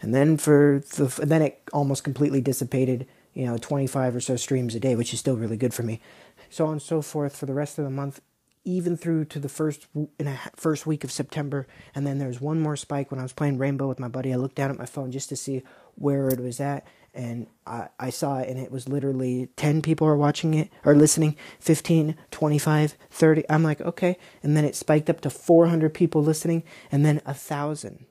And 0.00 0.14
then 0.14 0.36
for 0.36 0.82
the 0.96 1.06
then 1.24 1.40
it 1.40 1.62
almost 1.72 2.04
completely 2.04 2.40
dissipated, 2.40 3.06
you 3.32 3.46
know, 3.46 3.56
25 3.56 4.16
or 4.16 4.20
so 4.20 4.36
streams 4.36 4.74
a 4.74 4.80
day, 4.80 4.94
which 4.94 5.14
is 5.14 5.20
still 5.20 5.36
really 5.36 5.56
good 5.56 5.72
for 5.72 5.82
me. 5.82 6.00
So 6.50 6.66
on 6.66 6.72
and 6.72 6.82
so 6.82 7.00
forth 7.00 7.36
for 7.36 7.46
the 7.46 7.54
rest 7.54 7.78
of 7.78 7.84
the 7.84 7.90
month, 7.90 8.20
even 8.64 8.96
through 8.96 9.26
to 9.26 9.38
the 9.38 9.48
first 9.48 9.86
in 10.18 10.26
a 10.26 10.38
first 10.56 10.86
week 10.86 11.04
of 11.04 11.12
September, 11.12 11.66
and 11.94 12.06
then 12.06 12.18
there 12.18 12.28
was 12.28 12.40
one 12.40 12.60
more 12.60 12.76
spike 12.76 13.10
when 13.10 13.20
I 13.20 13.22
was 13.22 13.32
playing 13.32 13.58
Rainbow 13.58 13.86
with 13.86 14.00
my 14.00 14.08
buddy. 14.08 14.32
I 14.32 14.36
looked 14.36 14.56
down 14.56 14.70
at 14.70 14.78
my 14.78 14.86
phone 14.86 15.12
just 15.12 15.28
to 15.28 15.36
see 15.36 15.62
where 15.96 16.28
it 16.28 16.40
was 16.40 16.60
at, 16.60 16.86
and 17.12 17.46
I, 17.66 17.88
I 17.98 18.10
saw 18.10 18.38
it, 18.38 18.48
and 18.48 18.58
it 18.58 18.72
was 18.72 18.88
literally 18.88 19.48
10 19.56 19.82
people 19.82 20.06
are 20.06 20.16
watching 20.16 20.54
it 20.54 20.70
or 20.84 20.94
listening, 20.94 21.36
15, 21.60 22.16
25, 22.30 22.96
30. 23.10 23.44
I'm 23.50 23.62
like, 23.62 23.80
okay, 23.80 24.16
and 24.42 24.56
then 24.56 24.64
it 24.64 24.74
spiked 24.74 25.10
up 25.10 25.20
to 25.20 25.30
400 25.30 25.92
people 25.92 26.22
listening, 26.22 26.64
and 26.90 27.04
then 27.04 27.20
a 27.26 27.34
thousand, 27.34 28.06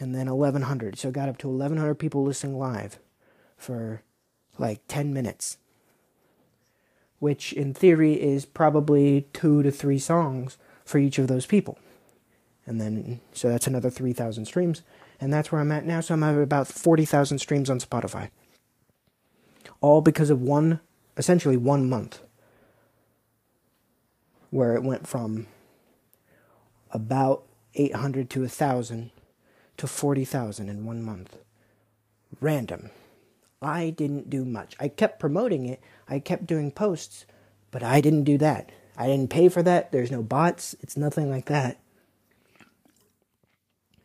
and 0.00 0.14
then 0.14 0.26
1100. 0.28 0.98
So 0.98 1.08
it 1.08 1.14
got 1.14 1.28
up 1.28 1.38
to 1.38 1.48
1100 1.48 1.94
people 1.96 2.24
listening 2.24 2.58
live 2.58 2.98
for 3.56 4.02
like 4.58 4.80
10 4.88 5.12
minutes 5.12 5.58
which 7.24 7.54
in 7.54 7.72
theory 7.72 8.22
is 8.22 8.44
probably 8.44 9.26
two 9.32 9.62
to 9.62 9.70
three 9.70 9.98
songs 9.98 10.58
for 10.84 10.98
each 10.98 11.18
of 11.18 11.26
those 11.26 11.46
people. 11.46 11.78
And 12.66 12.78
then, 12.78 13.22
so 13.32 13.48
that's 13.48 13.66
another 13.66 13.88
3,000 13.88 14.44
streams. 14.44 14.82
And 15.18 15.32
that's 15.32 15.50
where 15.50 15.62
I'm 15.62 15.72
at 15.72 15.86
now. 15.86 16.02
So 16.02 16.12
I'm 16.12 16.22
at 16.22 16.36
about 16.36 16.66
40,000 16.66 17.38
streams 17.38 17.70
on 17.70 17.78
Spotify. 17.80 18.28
All 19.80 20.02
because 20.02 20.28
of 20.28 20.42
one, 20.42 20.80
essentially 21.16 21.56
one 21.56 21.88
month, 21.88 22.20
where 24.50 24.74
it 24.74 24.82
went 24.82 25.06
from 25.06 25.46
about 26.90 27.46
800 27.74 28.28
to 28.28 28.40
1,000 28.40 29.10
to 29.78 29.86
40,000 29.86 30.68
in 30.68 30.84
one 30.84 31.02
month. 31.02 31.38
Random. 32.38 32.90
I 33.62 33.88
didn't 33.88 34.28
do 34.28 34.44
much. 34.44 34.76
I 34.78 34.88
kept 34.88 35.18
promoting 35.18 35.64
it, 35.64 35.80
I 36.08 36.18
kept 36.18 36.46
doing 36.46 36.70
posts, 36.70 37.26
but 37.70 37.82
I 37.82 38.00
didn't 38.00 38.24
do 38.24 38.38
that. 38.38 38.70
I 38.96 39.06
didn't 39.06 39.30
pay 39.30 39.48
for 39.48 39.62
that. 39.62 39.92
There's 39.92 40.10
no 40.10 40.22
bots, 40.22 40.74
it's 40.80 40.96
nothing 40.96 41.30
like 41.30 41.46
that. 41.46 41.80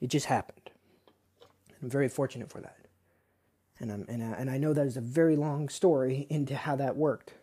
It 0.02 0.08
just 0.08 0.28
happened. 0.28 0.70
I'm 1.82 1.90
very 1.90 2.10
fortunate 2.10 2.50
for 2.50 2.62
that. 2.62 2.78
And, 3.80 3.92
I'm, 3.92 4.06
and, 4.10 4.24
I, 4.24 4.38
and 4.38 4.50
I 4.50 4.58
know 4.58 4.74
that 4.74 4.88
is 4.88 4.98
a 4.98 5.02
very 5.02 5.36
long 5.36 5.70
story 5.70 6.28
into 6.30 6.56
how 6.56 6.76
that 6.78 6.96
worked. 6.96 7.34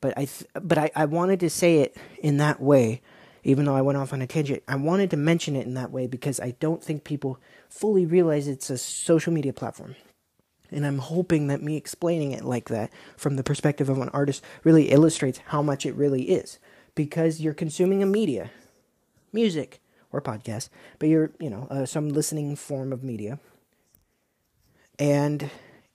But 0.00 0.16
I, 0.16 0.24
th- 0.24 0.46
but 0.54 0.78
I, 0.78 0.90
I 0.96 1.04
wanted 1.04 1.40
to 1.40 1.50
say 1.50 1.78
it 1.78 1.96
in 2.20 2.38
that 2.38 2.60
way, 2.60 3.02
even 3.44 3.66
though 3.66 3.76
I 3.76 3.82
went 3.82 3.98
off 3.98 4.12
on 4.12 4.22
a 4.22 4.26
tangent. 4.26 4.62
I 4.66 4.76
wanted 4.76 5.10
to 5.10 5.16
mention 5.16 5.56
it 5.56 5.66
in 5.66 5.74
that 5.74 5.90
way 5.90 6.06
because 6.06 6.40
I 6.40 6.52
don't 6.58 6.82
think 6.82 7.04
people 7.04 7.38
fully 7.68 8.06
realize 8.06 8.48
it's 8.48 8.70
a 8.70 8.78
social 8.78 9.32
media 9.32 9.52
platform. 9.52 9.96
And 10.70 10.86
I'm 10.86 10.98
hoping 10.98 11.48
that 11.48 11.62
me 11.62 11.76
explaining 11.76 12.32
it 12.32 12.44
like 12.44 12.68
that 12.68 12.90
from 13.16 13.36
the 13.36 13.42
perspective 13.42 13.88
of 13.88 13.98
an 13.98 14.08
artist 14.10 14.42
really 14.64 14.90
illustrates 14.90 15.40
how 15.46 15.62
much 15.62 15.84
it 15.84 15.94
really 15.94 16.22
is. 16.24 16.58
Because 16.94 17.40
you're 17.40 17.54
consuming 17.54 18.02
a 18.02 18.06
media, 18.06 18.50
music 19.32 19.80
or 20.12 20.20
podcast, 20.20 20.68
but 20.98 21.08
you're, 21.08 21.30
you 21.38 21.50
know, 21.50 21.66
uh, 21.70 21.86
some 21.86 22.08
listening 22.08 22.56
form 22.56 22.92
of 22.92 23.02
media. 23.02 23.38
And 24.98 25.50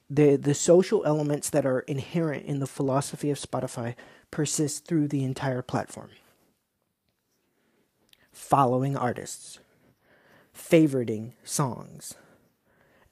the 0.09 0.35
the 0.35 0.53
social 0.53 1.03
elements 1.05 1.49
that 1.49 1.65
are 1.65 1.79
inherent 1.81 2.45
in 2.45 2.59
the 2.59 2.67
philosophy 2.67 3.29
of 3.29 3.39
Spotify 3.39 3.95
persist 4.31 4.85
through 4.85 5.07
the 5.07 5.23
entire 5.23 5.61
platform. 5.61 6.09
Following 8.31 8.97
artists, 8.97 9.59
favoriting 10.55 11.33
songs, 11.43 12.15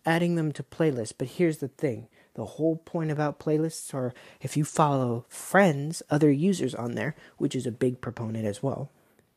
adding 0.06 0.36
them 0.36 0.52
to 0.54 0.64
playlists. 0.64 1.14
But 1.18 1.28
here's 1.30 1.58
the 1.58 1.68
thing 1.68 2.08
the 2.36 2.46
whole 2.46 2.78
point 2.78 3.12
about 3.12 3.40
playlists 3.40 3.94
are 3.94 4.14
if 4.42 4.58
you 4.58 4.66
follow 4.66 5.26
friends, 5.30 6.02
other 6.10 6.32
users 6.32 6.74
on 6.74 6.96
there, 6.96 7.16
which 7.38 7.56
is 7.56 7.66
a 7.66 7.72
big 7.72 8.02
proponent 8.02 8.46
as 8.46 8.64
well. 8.64 8.90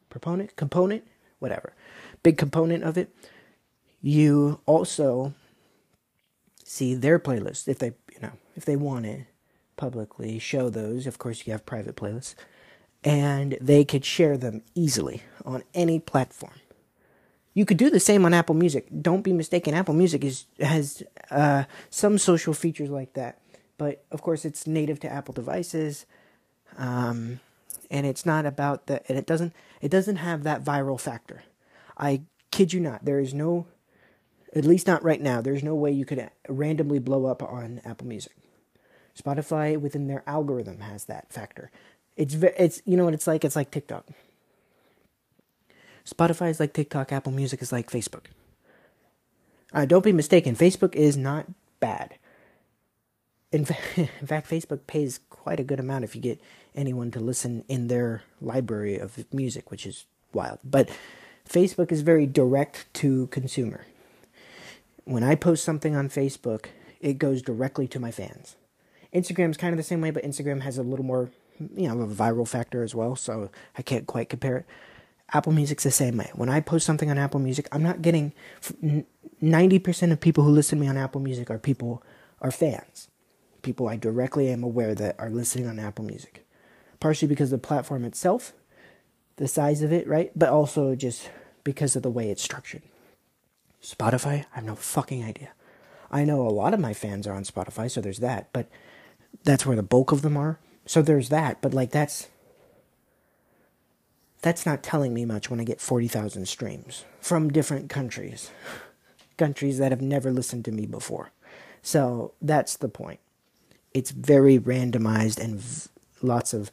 Proponent? 0.09 0.57
Component? 0.57 1.05
Whatever. 1.39 1.75
Big 2.23 2.39
component 2.39 2.83
of 2.85 2.97
it. 2.97 3.15
You 4.01 4.61
also 4.67 5.35
see 6.65 6.95
their 6.95 7.19
playlists 7.19 7.69
if 7.69 7.79
they, 7.79 7.93
you 8.13 8.21
know, 8.23 8.33
if 8.57 8.65
they 8.65 8.77
want 8.77 9.07
it 9.07 9.27
publicly, 9.77 10.39
show 10.39 10.71
those. 10.71 11.07
Of 11.07 11.19
course, 11.19 11.47
you 11.47 11.53
have 11.53 11.67
private 11.67 11.97
playlists. 11.97 12.35
And 13.05 13.59
they 13.61 13.85
could 13.85 14.05
share 14.05 14.37
them 14.37 14.63
easily 14.75 15.23
on 15.45 15.63
any 15.75 16.01
platform. 16.01 16.55
You 17.57 17.65
could 17.65 17.79
do 17.79 17.89
the 17.89 17.99
same 17.99 18.27
on 18.27 18.35
Apple 18.35 18.55
Music. 18.55 18.87
Don't 19.01 19.23
be 19.23 19.33
mistaken. 19.33 19.73
Apple 19.73 19.95
Music 19.95 20.23
is 20.23 20.45
has 20.61 21.03
uh, 21.31 21.65
some 21.89 22.19
social 22.19 22.53
features 22.53 22.91
like 22.91 23.15
that, 23.15 23.41
but 23.79 24.05
of 24.11 24.21
course 24.21 24.45
it's 24.45 24.67
native 24.67 25.01
to 25.01 25.11
Apple 25.11 25.33
devices, 25.33 26.05
um, 26.77 27.41
and 27.91 28.05
it's 28.05 28.27
not 28.27 28.45
about 28.45 28.89
the. 28.89 29.01
And 29.09 29.17
it 29.17 29.25
doesn't. 29.25 29.55
It 29.81 29.91
doesn't 29.91 30.17
have 30.17 30.43
that 30.43 30.65
viral 30.65 31.01
factor. 31.01 31.45
I 31.97 32.25
kid 32.51 32.75
you 32.75 32.81
not. 32.81 33.07
There 33.07 33.21
is 33.21 33.33
no, 33.33 33.67
at 34.55 34.67
least 34.67 34.87
not 34.87 35.03
right 35.03 35.23
now. 35.23 35.41
There's 35.41 35.63
no 35.63 35.75
way 35.75 35.91
you 35.91 36.05
could 36.05 36.31
randomly 36.51 36.99
blow 36.99 37.25
up 37.25 37.43
on 37.43 37.81
Apple 37.87 38.07
Music. 38.07 38.35
Spotify 39.19 39.81
within 39.81 40.09
their 40.09 40.23
algorithm 40.27 40.81
has 40.81 41.07
that 41.07 41.33
factor. 41.33 41.71
It's 42.19 42.35
it's 42.35 42.83
you 42.85 42.99
know 42.99 43.07
what 43.07 43.15
it's 43.15 43.27
like. 43.27 43.47
It's 43.47 43.57
like 43.57 43.71
TikTok. 43.71 44.05
Spotify 46.07 46.51
is 46.51 46.61
like 46.61 46.73
TikTok, 46.73 47.13
Apple 47.13 47.33
Music 47.33 47.61
is 47.61 47.73
like 47.73 47.91
Facebook. 47.91 48.27
Uh, 49.73 49.85
don't 49.85 50.05
be 50.05 50.13
mistaken, 50.13 50.55
Facebook 50.55 50.95
is 50.95 51.17
not 51.17 51.47
bad. 51.81 52.15
In, 53.53 53.65
fa- 53.65 53.77
in 53.97 54.27
fact, 54.27 54.49
Facebook 54.49 54.87
pays 54.87 55.21
quite 55.31 55.61
a 55.61 55.65
good 55.65 55.81
amount 55.81 56.05
if 56.05 56.15
you 56.15 56.23
get 56.23 56.41
anyone 56.75 57.11
to 57.11 57.21
listen 57.21 57.65
in 57.69 57.89
their 57.89 58.23
library 58.41 58.99
of 58.99 59.25
music, 59.33 59.71
which 59.71 59.87
is 59.87 60.07
wild. 60.33 60.59
But 60.63 60.91
Facebook 61.49 61.91
is 61.91 62.03
very 62.03 62.27
direct 62.27 62.87
to 62.95 63.27
consumer. 63.29 63.87
When 65.05 65.23
I 65.23 65.35
post 65.35 65.65
something 65.65 65.97
on 65.97 66.09
Facebook, 66.09 66.67
it 67.01 67.19
goes 67.19 67.43
directly 67.43 67.89
to 67.89 68.01
my 68.01 68.11
fans. 68.11 68.57
Instagram 69.15 69.51
is 69.51 69.57
kind 69.57 69.73
of 69.73 69.77
the 69.77 69.83
same 69.83 70.01
way, 70.01 70.11
but 70.11 70.25
Instagram 70.25 70.63
has 70.63 70.79
a 70.79 70.83
little 70.83 71.05
more, 71.05 71.31
you 71.59 71.89
know, 71.89 72.01
a 72.03 72.07
viral 72.07 72.47
factor 72.47 72.83
as 72.83 72.95
well, 72.95 73.17
so 73.17 73.51
I 73.79 73.83
can't 73.83 74.07
quite 74.07 74.29
compare 74.29 74.59
it. 74.59 74.67
Apple 75.33 75.53
Music's 75.53 75.85
the 75.85 75.91
same 75.91 76.17
way. 76.17 76.31
When 76.35 76.49
I 76.49 76.61
post 76.61 76.87
something 76.87 77.11
on 77.11 77.19
Apple 77.19 77.41
Music, 77.41 77.69
I'm 77.73 77.83
not 77.83 78.03
getting 78.03 78.33
90% 79.43 80.13
of 80.13 80.21
people 80.21 80.45
who 80.45 80.51
listen 80.51 80.79
to 80.79 80.85
me 80.85 80.89
on 80.89 80.97
Apple 80.97 81.21
Music 81.21 81.51
are 81.51 81.59
people 81.59 82.03
are 82.41 82.51
fans. 82.51 83.09
People 83.63 83.89
I 83.89 83.97
directly 83.97 84.49
am 84.49 84.63
aware 84.63 84.95
that 84.95 85.17
are 85.19 85.31
listening 85.31 85.67
on 85.67 85.79
Apple 85.79 86.05
Music. 86.05 86.47
Partially 87.01 87.29
because 87.29 87.51
the 87.51 87.59
platform 87.59 88.05
itself, 88.05 88.53
the 89.37 89.49
size 89.49 89.83
of 89.83 89.93
it, 89.93 90.07
right? 90.07 90.31
But 90.37 90.51
also 90.51 90.95
just 90.95 91.29
because 91.65 91.97
of 91.97 92.03
the 92.03 92.11
way 92.11 92.31
it's 92.31 92.43
structured. 92.43 92.83
Spotify, 93.83 94.45
I 94.53 94.57
have 94.57 94.65
no 94.65 94.77
fucking 94.77 95.25
idea. 95.25 95.51
I 96.11 96.25
know 96.25 96.47
a 96.47 96.49
lot 96.49 96.73
of 96.73 96.81
my 96.81 96.95
fans 96.95 97.27
are 97.27 97.35
on 97.35 97.45
Spotify, 97.45 97.91
so 97.91 98.01
there's 98.01 98.21
that, 98.21 98.53
but 98.53 98.69
that's 99.43 99.67
where 99.67 99.77
the 99.77 99.83
bulk 99.83 100.13
of 100.13 100.23
them 100.23 100.37
are. 100.37 100.59
So 100.87 101.03
there's 101.03 101.29
that, 101.31 101.61
but 101.61 101.75
like 101.75 101.91
that's 101.91 102.29
that's 104.47 104.65
not 104.65 104.81
telling 104.81 105.13
me 105.13 105.25
much 105.25 105.51
when 105.51 105.59
I 105.59 105.65
get 105.65 105.81
40,000 105.81 106.47
streams 106.47 107.05
from 107.21 107.51
different 107.51 107.91
countries. 107.91 108.53
countries 109.37 109.79
that 109.79 109.91
have 109.91 110.01
never 110.01 110.31
listened 110.31 110.65
to 110.67 110.71
me 110.71 110.87
before. 110.87 111.33
So 111.83 112.33
that's 112.41 112.77
the 112.77 112.89
point. 112.89 113.19
It's 113.93 114.13
very 114.13 114.57
randomized 114.57 115.41
and 115.41 115.59
v- 115.59 115.91
lots 116.23 116.55
of 116.55 116.71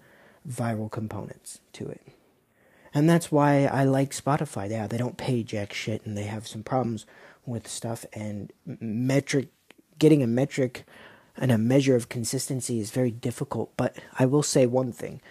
viral 0.47 0.91
components 0.91 1.61
to 1.73 1.87
it. 1.87 2.01
And 2.93 3.09
that's 3.09 3.31
why 3.31 3.65
I 3.65 3.85
like 3.85 4.11
Spotify. 4.11 4.69
Yeah, 4.69 4.85
they 4.85 4.99
don't 4.99 5.17
pay 5.17 5.41
jack 5.41 5.73
shit 5.73 6.05
and 6.05 6.15
they 6.15 6.25
have 6.25 6.45
some 6.45 6.61
problems 6.61 7.07
with 7.43 7.67
stuff 7.67 8.05
and 8.13 8.53
metric 8.67 9.47
getting 9.97 10.21
a 10.21 10.27
metric 10.27 10.85
and 11.35 11.51
a 11.51 11.57
measure 11.57 11.95
of 11.95 12.07
consistency 12.07 12.79
is 12.79 12.91
very 12.91 13.09
difficult, 13.09 13.75
but 13.77 13.97
I 14.19 14.27
will 14.27 14.43
say 14.43 14.67
one 14.67 14.91
thing. 14.91 15.21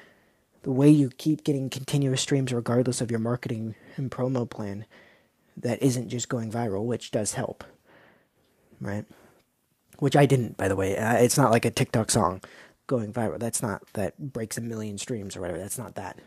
The 0.62 0.72
way 0.72 0.88
you 0.88 1.10
keep 1.10 1.44
getting 1.44 1.70
continuous 1.70 2.20
streams 2.20 2.52
regardless 2.52 3.00
of 3.00 3.10
your 3.10 3.20
marketing 3.20 3.74
and 3.96 4.10
promo 4.10 4.48
plan 4.48 4.86
that 5.56 5.82
isn't 5.82 6.08
just 6.08 6.28
going 6.28 6.50
viral, 6.50 6.84
which 6.84 7.10
does 7.10 7.34
help. 7.34 7.64
Right? 8.80 9.04
Which 9.98 10.16
I 10.16 10.26
didn't, 10.26 10.56
by 10.56 10.68
the 10.68 10.76
way. 10.76 10.96
Uh, 10.96 11.16
it's 11.16 11.36
not 11.36 11.50
like 11.50 11.64
a 11.64 11.70
TikTok 11.70 12.10
song 12.10 12.42
going 12.86 13.12
viral. 13.12 13.38
That's 13.38 13.62
not 13.62 13.82
that 13.94 14.18
breaks 14.32 14.56
a 14.58 14.60
million 14.60 14.98
streams 14.98 15.36
or 15.36 15.40
whatever. 15.40 15.58
That's 15.58 15.78
not 15.78 15.94
that. 15.96 16.18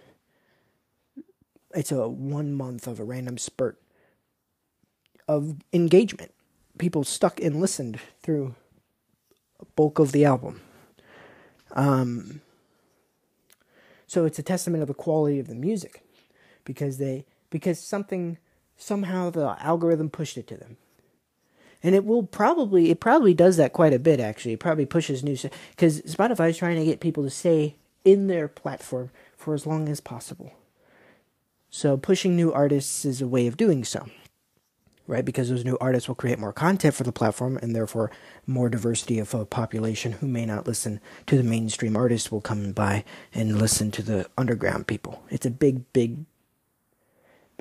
It's 1.74 1.92
a 1.92 2.08
one 2.08 2.54
month 2.54 2.88
of 2.88 3.00
a 3.00 3.04
random 3.04 3.38
spurt 3.38 3.80
of 5.28 5.58
engagement. 5.74 6.34
People 6.78 7.04
stuck 7.04 7.42
and 7.42 7.60
listened 7.60 8.00
through 8.22 8.56
bulk 9.76 10.00
of 10.00 10.12
the 10.12 10.26
album. 10.26 10.62
Um, 11.72 12.42
so 14.16 14.24
it's 14.24 14.40
a 14.40 14.44
testament 14.44 14.82
of 14.82 14.88
the 14.88 14.94
quality 14.94 15.40
of 15.40 15.48
the 15.48 15.56
music 15.56 16.02
because 16.64 17.00
they 17.00 17.26
because 17.50 17.82
something 17.82 18.38
somehow 18.78 19.30
the 19.30 19.58
algorithm 19.60 20.10
pushed 20.10 20.38
it 20.38 20.48
to 20.48 20.56
them. 20.56 20.78
And 21.84 21.94
it 21.94 22.06
will 22.06 22.24
probably 22.24 22.92
it 22.92 23.02
probably 23.02 23.34
does 23.34 23.58
that 23.58 23.74
quite 23.74 23.92
a 23.92 24.00
bit 24.00 24.22
actually. 24.22 24.54
It 24.54 24.62
probably 24.62 24.86
pushes 24.86 25.22
new 25.22 25.36
cuz 25.76 26.02
Spotify 26.04 26.52
is 26.52 26.58
trying 26.58 26.78
to 26.78 26.86
get 26.86 27.02
people 27.02 27.24
to 27.24 27.30
stay 27.30 27.76
in 28.06 28.28
their 28.28 28.48
platform 28.48 29.12
for 29.36 29.54
as 29.54 29.68
long 29.68 29.90
as 29.90 30.00
possible. 30.00 30.54
So 31.70 31.98
pushing 31.98 32.38
new 32.38 32.54
artists 32.54 33.04
is 33.04 33.22
a 33.22 33.28
way 33.28 33.48
of 33.48 33.58
doing 33.58 33.84
so 33.84 34.08
right? 35.08 35.26
Because 35.26 35.50
those 35.50 35.66
new 35.66 35.78
artists 35.80 36.08
will 36.08 36.16
create 36.16 36.40
more 36.40 36.54
content 36.54 36.96
for 36.96 37.04
the 37.04 37.12
platform 37.12 37.58
and 37.62 37.76
therefore 37.76 38.12
more 38.48 38.70
diversity 38.70 39.20
of 39.20 39.34
a 39.34 39.46
population 39.46 40.14
who 40.14 40.28
may 40.28 40.46
not 40.46 40.66
listen 40.66 41.00
to 41.28 41.38
the 41.38 41.44
mainstream 41.44 41.96
artists 41.96 42.32
will 42.32 42.42
come 42.42 42.72
by 42.72 43.04
and 43.34 43.60
listen 43.60 43.92
to 43.92 44.02
the 44.02 44.28
underground 44.38 44.88
people. 44.88 45.24
It's 45.30 45.46
a 45.46 45.52
big, 45.52 45.92
big, 45.94 46.26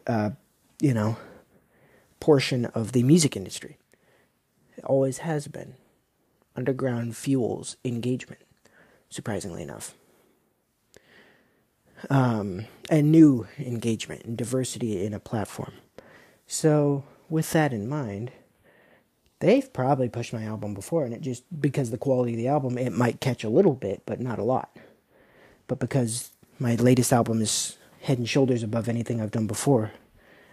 uh, 0.06 0.30
you 0.80 0.94
know, 0.94 1.16
portion 2.20 2.66
of 2.66 2.92
the 2.92 3.02
music 3.02 3.36
industry. 3.36 3.76
It 4.76 4.84
always 4.84 5.18
has 5.18 5.46
been. 5.46 5.74
Underground 6.56 7.16
fuels 7.16 7.76
engagement, 7.84 8.40
surprisingly 9.10 9.62
enough. 9.62 9.94
Um, 12.08 12.66
and 12.88 13.10
new 13.10 13.46
engagement 13.58 14.24
and 14.24 14.36
diversity 14.36 15.04
in 15.04 15.12
a 15.12 15.20
platform. 15.20 15.72
So, 16.46 17.04
with 17.28 17.52
that 17.52 17.72
in 17.72 17.88
mind, 17.88 18.32
they've 19.40 19.72
probably 19.72 20.08
pushed 20.08 20.32
my 20.32 20.44
album 20.44 20.74
before, 20.74 21.04
and 21.04 21.14
it 21.14 21.20
just 21.20 21.44
because 21.60 21.90
the 21.90 21.98
quality 21.98 22.32
of 22.32 22.38
the 22.38 22.48
album, 22.48 22.78
it 22.78 22.92
might 22.92 23.20
catch 23.20 23.44
a 23.44 23.48
little 23.48 23.74
bit, 23.74 24.02
but 24.06 24.20
not 24.20 24.38
a 24.38 24.44
lot. 24.44 24.76
But 25.66 25.78
because 25.78 26.30
my 26.58 26.74
latest 26.74 27.12
album 27.12 27.40
is 27.40 27.78
head 28.02 28.18
and 28.18 28.28
shoulders 28.28 28.62
above 28.62 28.88
anything 28.88 29.20
I've 29.20 29.30
done 29.30 29.46
before, 29.46 29.92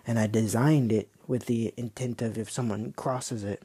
and 0.06 0.18
I 0.18 0.28
designed 0.28 0.92
it 0.92 1.10
with 1.28 1.46
the 1.46 1.74
intent 1.78 2.22
of 2.22 2.38
if 2.38 2.50
someone 2.50 2.94
crosses 2.94 3.44
it, 3.44 3.64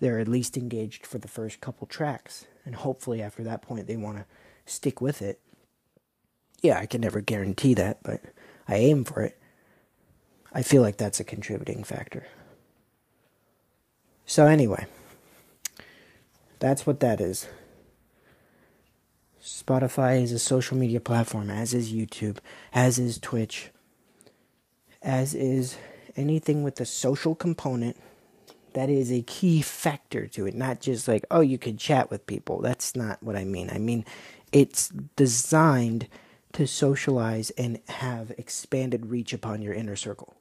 they're 0.00 0.18
at 0.18 0.28
least 0.28 0.56
engaged 0.56 1.06
for 1.06 1.18
the 1.18 1.28
first 1.28 1.60
couple 1.60 1.86
tracks, 1.86 2.46
and 2.64 2.74
hopefully 2.74 3.22
after 3.22 3.42
that 3.44 3.62
point 3.62 3.86
they 3.86 3.96
want 3.96 4.18
to 4.18 4.26
stick 4.66 5.00
with 5.00 5.22
it. 5.22 5.40
Yeah, 6.60 6.78
I 6.78 6.86
can 6.86 7.00
never 7.00 7.20
guarantee 7.20 7.74
that, 7.74 8.02
but 8.02 8.20
I 8.68 8.76
aim 8.76 9.04
for 9.04 9.22
it. 9.22 9.38
I 10.54 10.62
feel 10.62 10.82
like 10.82 10.98
that's 10.98 11.20
a 11.20 11.24
contributing 11.24 11.82
factor. 11.82 12.26
So, 14.26 14.46
anyway, 14.46 14.86
that's 16.58 16.86
what 16.86 17.00
that 17.00 17.20
is. 17.20 17.48
Spotify 19.42 20.22
is 20.22 20.30
a 20.30 20.38
social 20.38 20.76
media 20.76 21.00
platform, 21.00 21.50
as 21.50 21.74
is 21.74 21.92
YouTube, 21.92 22.38
as 22.72 22.98
is 22.98 23.18
Twitch, 23.18 23.70
as 25.02 25.34
is 25.34 25.76
anything 26.16 26.62
with 26.62 26.80
a 26.80 26.86
social 26.86 27.34
component. 27.34 27.96
That 28.74 28.88
is 28.88 29.12
a 29.12 29.22
key 29.22 29.60
factor 29.60 30.26
to 30.28 30.46
it, 30.46 30.54
not 30.54 30.80
just 30.80 31.08
like, 31.08 31.26
oh, 31.30 31.40
you 31.40 31.58
can 31.58 31.76
chat 31.76 32.10
with 32.10 32.26
people. 32.26 32.60
That's 32.60 32.96
not 32.96 33.22
what 33.22 33.36
I 33.36 33.44
mean. 33.44 33.68
I 33.70 33.78
mean, 33.78 34.04
it's 34.50 34.88
designed 35.16 36.08
to 36.52 36.66
socialize 36.66 37.50
and 37.50 37.80
have 37.88 38.30
expanded 38.38 39.06
reach 39.06 39.32
upon 39.32 39.60
your 39.60 39.74
inner 39.74 39.96
circle. 39.96 40.36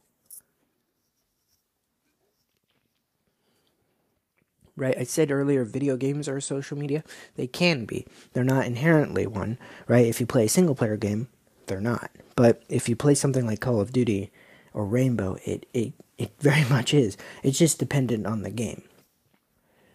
Right? 4.82 4.98
I 4.98 5.04
said 5.04 5.32
earlier 5.32 5.64
video 5.64 5.96
games 5.96 6.28
are 6.28 6.42
social 6.42 6.76
media. 6.76 7.04
They 7.36 7.46
can 7.46 7.86
be. 7.86 8.08
They're 8.34 8.44
not 8.44 8.66
inherently 8.66 9.28
one, 9.28 9.60
right? 9.88 10.08
If 10.08 10.20
you 10.20 10.26
play 10.26 10.46
a 10.46 10.50
single 10.50 10.74
player 10.74 10.98
game, 10.98 11.28
they're 11.68 11.80
not. 11.80 12.10
But 12.36 12.64
if 12.68 12.90
you 12.90 12.96
play 12.96 13.14
something 13.14 13.46
like 13.46 13.62
Call 13.62 13.80
of 13.80 13.94
Duty 13.94 14.32
or 14.74 14.86
Rainbow, 14.86 15.38
it 15.46 15.68
it 15.72 15.94
it 16.18 16.32
very 16.40 16.68
much 16.68 16.96
is. 16.96 17.16
It's 17.44 17.60
just 17.60 17.78
dependent 17.78 18.26
on 18.26 18.42
the 18.42 18.50
game. 18.50 18.82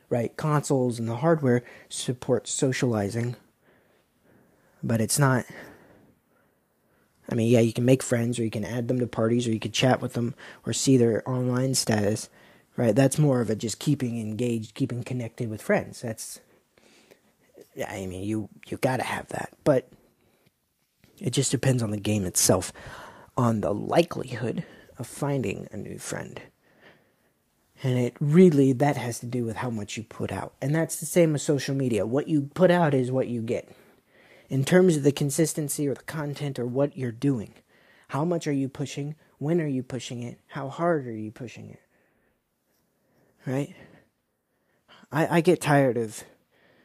Right? 0.09 0.37
Consoles 0.37 1.01
and 1.01 1.09
the 1.09 1.17
hardware 1.17 1.65
support 1.89 2.47
socializing, 2.47 3.35
but 4.85 5.01
it's 5.01 5.19
not 5.19 5.47
I 7.29 7.35
mean, 7.35 7.49
yeah, 7.51 7.59
you 7.59 7.73
can 7.73 7.85
make 7.85 8.05
friends 8.05 8.39
or 8.39 8.45
you 8.45 8.51
can 8.51 8.65
add 8.65 8.87
them 8.87 9.01
to 9.01 9.07
parties 9.09 9.49
or 9.49 9.51
you 9.51 9.59
can 9.59 9.73
chat 9.73 10.01
with 10.01 10.13
them 10.13 10.37
or 10.65 10.73
see 10.73 10.97
their 10.97 11.29
online 11.29 11.75
status, 11.75 12.29
right? 12.77 12.95
That's 12.95 13.19
more 13.19 13.41
of 13.41 13.51
a 13.51 13.57
just 13.57 13.79
keeping 13.79 14.21
engaged, 14.21 14.75
keeping 14.75 15.03
connected 15.03 15.49
with 15.49 15.63
friends. 15.63 16.03
That's, 16.03 16.41
I 17.89 18.07
mean, 18.07 18.23
you 18.23 18.49
you 18.67 18.77
got 18.79 18.99
to 18.99 19.05
have 19.05 19.29
that, 19.29 19.53
but 19.65 19.89
it 21.19 21.31
just 21.31 21.51
depends 21.51 21.83
on 21.83 21.91
the 21.91 21.97
game 21.97 22.25
itself, 22.25 22.73
on 23.37 23.61
the 23.61 23.73
likelihood 23.73 24.65
of 24.99 25.07
finding 25.07 25.69
a 25.73 25.77
new 25.77 25.99
friend. 25.99 26.41
And 27.83 27.99
it 27.99 28.17
really 28.21 28.73
that 28.73 28.97
has 28.97 29.19
to 29.21 29.27
do 29.27 29.45
with 29.45 29.57
how 29.57 29.71
much 29.71 29.97
you 29.97 30.03
put 30.03 30.33
out. 30.33 30.55
And 30.63 30.75
that's 30.75 30.99
the 30.99 31.07
same 31.07 31.33
with 31.33 31.43
social 31.43 31.75
media. 31.75 32.07
What 32.07 32.29
you 32.29 32.51
put 32.55 32.71
out 32.71 32.95
is 32.95 33.13
what 33.13 33.29
you 33.29 33.43
get. 33.43 33.69
In 34.49 34.65
terms 34.65 34.97
of 34.97 35.03
the 35.03 35.13
consistency 35.13 35.87
or 35.87 35.95
the 35.95 36.03
content 36.03 36.59
or 36.59 36.67
what 36.67 36.97
you're 36.97 37.13
doing. 37.13 37.53
How 38.09 38.25
much 38.25 38.47
are 38.47 38.53
you 38.53 38.69
pushing? 38.69 39.17
When 39.39 39.61
are 39.61 39.67
you 39.67 39.83
pushing 39.83 40.23
it? 40.23 40.39
How 40.49 40.69
hard 40.69 41.07
are 41.07 41.13
you 41.13 41.31
pushing 41.31 41.69
it? 41.69 41.81
Right? 43.47 43.75
I, 45.13 45.39
I 45.39 45.41
get 45.41 45.61
tired 45.61 45.97
of 45.97 46.25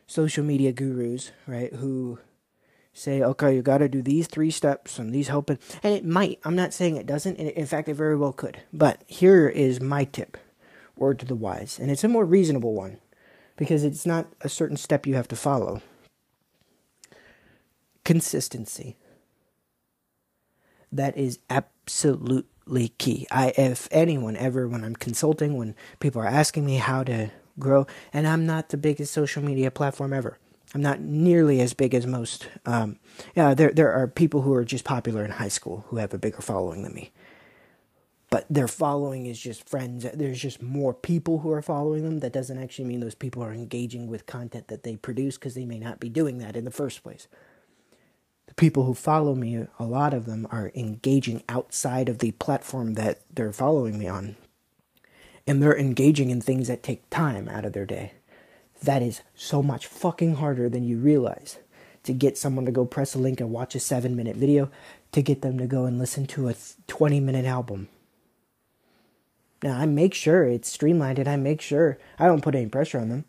social 0.08 0.44
media 0.44 0.72
gurus, 0.72 1.32
right, 1.48 1.74
who 1.74 2.20
say, 2.94 3.22
okay, 3.22 3.56
you 3.56 3.62
got 3.62 3.80
to 3.80 3.90
do 3.90 4.02
these 4.02 4.28
three 4.28 4.52
steps 4.52 5.00
and 5.00 5.14
these 5.14 5.30
help. 5.30 5.50
And 5.50 5.60
it 5.84 6.06
might. 6.06 6.40
I'm 6.44 6.56
not 6.56 6.74
saying 6.74 6.98
it 6.98 7.06
doesn't. 7.06 7.36
In 7.36 7.66
fact, 7.66 7.88
it 7.90 7.94
very 7.96 8.16
well 8.16 8.34
could. 8.34 8.62
But 8.72 9.04
here 9.08 9.48
is 9.48 9.82
my 9.82 10.04
tip, 10.04 10.38
word 10.96 11.20
to 11.20 11.26
the 11.26 11.36
wise. 11.36 11.80
And 11.80 11.90
it's 11.90 12.04
a 12.04 12.10
more 12.10 12.26
reasonable 12.26 12.74
one 12.74 12.98
because 13.56 13.84
it's 13.84 14.06
not 14.06 14.28
a 14.42 14.50
certain 14.50 14.78
step 14.78 15.08
you 15.08 15.16
have 15.16 15.28
to 15.30 15.36
follow. 15.36 15.82
Consistency. 18.04 18.98
That 20.92 21.16
is 21.16 21.40
absolute 21.50 22.50
key. 23.00 23.28
I 23.32 23.54
if 23.58 23.88
anyone 23.92 24.38
ever 24.38 24.68
when 24.68 24.84
I'm 24.86 24.96
consulting, 24.98 25.58
when 25.58 25.76
people 26.00 26.22
are 26.22 26.28
asking 26.28 26.66
me 26.66 26.78
how 26.78 27.04
to 27.06 27.32
grow, 27.60 27.88
and 28.14 28.28
I'm 28.28 28.46
not 28.48 28.70
the 28.70 28.78
biggest 28.78 29.14
social 29.14 29.44
media 29.44 29.72
platform 29.72 30.14
ever. 30.14 30.40
I'm 30.76 30.82
not 30.82 31.02
nearly 31.02 31.62
as 31.62 31.74
big 31.74 31.96
as 31.96 32.08
most. 32.08 32.50
Um, 32.66 33.00
yeah, 33.36 33.54
there 33.56 33.72
there 33.74 33.94
are 33.94 34.08
people 34.08 34.44
who 34.44 34.54
are 34.56 34.66
just 34.66 34.86
popular 34.86 35.26
in 35.26 35.32
high 35.32 35.50
school 35.50 35.86
who 35.90 35.98
have 35.98 36.14
a 36.14 36.20
bigger 36.20 36.42
following 36.42 36.84
than 36.84 36.96
me. 36.96 37.12
but 38.30 38.46
their 38.50 38.68
following 38.68 39.26
is 39.28 39.40
just 39.40 39.68
friends. 39.70 40.06
There's 40.14 40.42
just 40.42 40.62
more 40.62 40.94
people 40.94 41.40
who 41.40 41.52
are 41.52 41.62
following 41.62 42.04
them. 42.04 42.20
That 42.20 42.34
doesn't 42.34 42.60
actually 42.62 42.86
mean 42.86 43.00
those 43.02 43.16
people 43.16 43.44
are 43.44 43.54
engaging 43.54 44.08
with 44.08 44.26
content 44.28 44.68
that 44.70 44.84
they 44.84 44.98
produce 44.98 45.38
because 45.38 45.56
they 45.56 45.66
may 45.66 45.80
not 45.80 46.00
be 46.00 46.10
doing 46.10 46.40
that 46.40 46.58
in 46.58 46.66
the 46.66 46.72
first 46.72 47.04
place. 47.04 47.28
The 48.52 48.56
people 48.56 48.84
who 48.84 48.94
follow 48.94 49.34
me, 49.34 49.66
a 49.80 49.86
lot 49.86 50.14
of 50.14 50.26
them 50.26 50.46
are 50.52 50.74
engaging 50.76 51.42
outside 51.48 52.10
of 52.10 52.20
the 52.20 52.32
platform 52.34 52.96
that 52.96 53.22
they're 53.34 53.54
following 53.54 53.98
me 53.98 54.10
on. 54.10 54.36
And 55.48 55.64
they're 55.64 55.78
engaging 55.78 56.30
in 56.30 56.42
things 56.42 56.68
that 56.68 56.84
take 56.84 57.10
time 57.10 57.48
out 57.48 57.64
of 57.64 57.72
their 57.72 57.86
day. 57.86 58.12
That 58.84 59.02
is 59.02 59.22
so 59.36 59.64
much 59.64 59.88
fucking 59.88 60.36
harder 60.36 60.70
than 60.70 60.84
you 60.84 60.98
realize. 60.98 61.60
To 62.04 62.14
get 62.14 62.38
someone 62.38 62.66
to 62.66 62.72
go 62.72 62.84
press 62.84 63.16
a 63.16 63.20
link 63.20 63.40
and 63.40 63.52
watch 63.52 63.76
a 63.76 63.80
seven 63.80 64.16
minute 64.16 64.36
video, 64.36 64.70
to 65.14 65.22
get 65.22 65.42
them 65.42 65.58
to 65.58 65.66
go 65.66 65.86
and 65.86 65.98
listen 65.98 66.26
to 66.28 66.50
a 66.50 66.56
20 66.88 67.20
minute 67.20 67.46
album 67.46 67.88
now, 69.64 69.78
I 69.78 69.86
make 69.86 70.14
sure 70.14 70.44
it's 70.44 70.72
streamlined 70.72 71.20
and 71.20 71.28
I 71.28 71.36
make 71.36 71.62
sure 71.62 72.00
I 72.18 72.26
don't 72.26 72.42
put 72.42 72.56
any 72.56 72.68
pressure 72.68 73.00
on 73.00 73.10
them. 73.10 73.26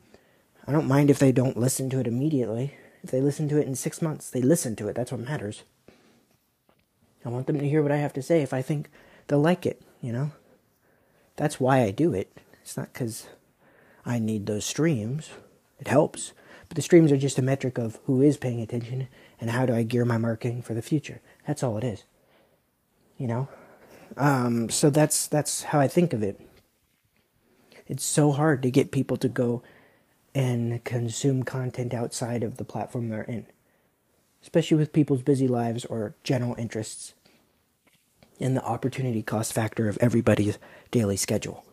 I 0.66 0.72
don't 0.72 0.88
mind 0.88 1.10
if 1.10 1.18
they 1.18 1.32
don't 1.32 1.58
listen 1.58 1.90
to 1.90 2.00
it 2.00 2.06
immediately. 2.06 2.74
If 3.02 3.10
they 3.10 3.20
listen 3.20 3.48
to 3.48 3.58
it 3.58 3.66
in 3.66 3.74
six 3.74 4.00
months, 4.00 4.30
they 4.30 4.42
listen 4.42 4.76
to 4.76 4.88
it. 4.88 4.94
That's 4.94 5.12
what 5.12 5.20
matters. 5.20 5.64
I 7.24 7.28
want 7.28 7.46
them 7.46 7.58
to 7.58 7.68
hear 7.68 7.82
what 7.82 7.92
I 7.92 7.96
have 7.96 8.12
to 8.14 8.22
say 8.22 8.42
if 8.42 8.52
I 8.52 8.62
think 8.62 8.88
they'll 9.26 9.40
like 9.40 9.66
it, 9.66 9.82
you 10.00 10.12
know? 10.12 10.32
That's 11.36 11.60
why 11.60 11.82
I 11.82 11.90
do 11.90 12.12
it. 12.14 12.36
It's 12.62 12.76
not 12.76 12.92
because 12.92 13.28
I 14.04 14.18
need 14.18 14.46
those 14.46 14.64
streams. 14.64 15.30
It 15.80 15.88
helps. 15.88 16.32
But 16.68 16.76
the 16.76 16.82
streams 16.82 17.12
are 17.12 17.16
just 17.16 17.38
a 17.38 17.42
metric 17.42 17.78
of 17.78 17.98
who 18.04 18.22
is 18.22 18.36
paying 18.36 18.60
attention 18.60 19.08
and 19.40 19.50
how 19.50 19.66
do 19.66 19.74
I 19.74 19.82
gear 19.82 20.04
my 20.04 20.18
marketing 20.18 20.62
for 20.62 20.74
the 20.74 20.82
future. 20.82 21.20
That's 21.46 21.62
all 21.62 21.76
it 21.78 21.84
is. 21.84 22.04
You 23.18 23.26
know? 23.26 23.48
Um, 24.16 24.68
so 24.68 24.90
that's 24.90 25.26
that's 25.26 25.64
how 25.64 25.80
I 25.80 25.88
think 25.88 26.12
of 26.12 26.22
it. 26.22 26.40
It's 27.86 28.04
so 28.04 28.32
hard 28.32 28.62
to 28.62 28.70
get 28.70 28.90
people 28.90 29.16
to 29.18 29.28
go 29.28 29.62
and 30.34 30.82
consume 30.84 31.42
content 31.42 31.92
outside 31.92 32.42
of 32.42 32.56
the 32.56 32.64
platform 32.64 33.08
they're 33.08 33.22
in, 33.22 33.46
especially 34.42 34.76
with 34.76 34.92
people's 34.92 35.22
busy 35.22 35.46
lives 35.46 35.84
or 35.84 36.14
general 36.24 36.54
interests, 36.58 37.14
and 38.40 38.56
the 38.56 38.64
opportunity 38.64 39.22
cost 39.22 39.52
factor 39.52 39.88
of 39.88 39.98
everybody's 40.00 40.58
daily 40.90 41.16
schedule. 41.16 41.64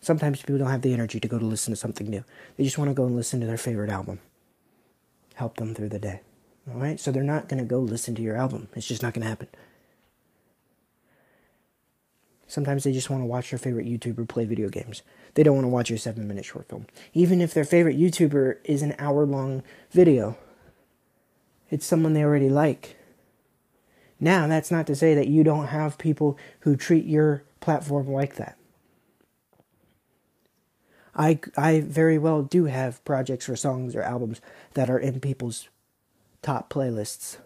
Sometimes 0.00 0.40
people 0.40 0.58
don't 0.58 0.70
have 0.70 0.82
the 0.82 0.92
energy 0.92 1.18
to 1.18 1.26
go 1.26 1.36
to 1.36 1.44
listen 1.44 1.72
to 1.72 1.76
something 1.76 2.08
new. 2.08 2.22
They 2.56 2.62
just 2.62 2.78
want 2.78 2.90
to 2.90 2.94
go 2.94 3.06
and 3.06 3.16
listen 3.16 3.40
to 3.40 3.46
their 3.46 3.56
favorite 3.56 3.90
album. 3.90 4.20
Help 5.34 5.56
them 5.56 5.74
through 5.74 5.88
the 5.88 5.98
day. 5.98 6.20
All 6.72 6.78
right? 6.78 7.00
So 7.00 7.10
they're 7.10 7.24
not 7.24 7.48
going 7.48 7.58
to 7.58 7.68
go 7.68 7.80
listen 7.80 8.14
to 8.14 8.22
your 8.22 8.36
album. 8.36 8.68
It's 8.76 8.86
just 8.86 9.02
not 9.02 9.14
going 9.14 9.24
to 9.24 9.28
happen. 9.28 9.48
Sometimes 12.48 12.84
they 12.84 12.92
just 12.92 13.10
want 13.10 13.22
to 13.22 13.26
watch 13.26 13.50
their 13.50 13.58
favorite 13.58 13.86
YouTuber 13.86 14.28
play 14.28 14.44
video 14.44 14.68
games. 14.68 15.02
They 15.34 15.42
don't 15.42 15.56
want 15.56 15.64
to 15.64 15.70
watch 15.70 15.90
your 15.90 15.98
seven 15.98 16.28
minute 16.28 16.44
short 16.44 16.68
film. 16.68 16.86
Even 17.12 17.40
if 17.40 17.52
their 17.52 17.64
favorite 17.64 17.98
YouTuber 17.98 18.58
is 18.64 18.82
an 18.82 18.94
hour 18.98 19.26
long 19.26 19.62
video, 19.90 20.38
it's 21.70 21.86
someone 21.86 22.12
they 22.12 22.22
already 22.22 22.48
like. 22.48 22.96
Now, 24.20 24.46
that's 24.46 24.70
not 24.70 24.86
to 24.86 24.96
say 24.96 25.14
that 25.14 25.28
you 25.28 25.44
don't 25.44 25.66
have 25.66 25.98
people 25.98 26.38
who 26.60 26.76
treat 26.76 27.04
your 27.04 27.42
platform 27.60 28.08
like 28.08 28.36
that. 28.36 28.56
I, 31.14 31.40
I 31.56 31.80
very 31.80 32.18
well 32.18 32.42
do 32.42 32.66
have 32.66 33.04
projects 33.04 33.48
or 33.48 33.56
songs 33.56 33.96
or 33.96 34.02
albums 34.02 34.40
that 34.74 34.88
are 34.90 34.98
in 34.98 35.20
people's 35.20 35.68
top 36.42 36.72
playlists. 36.72 37.38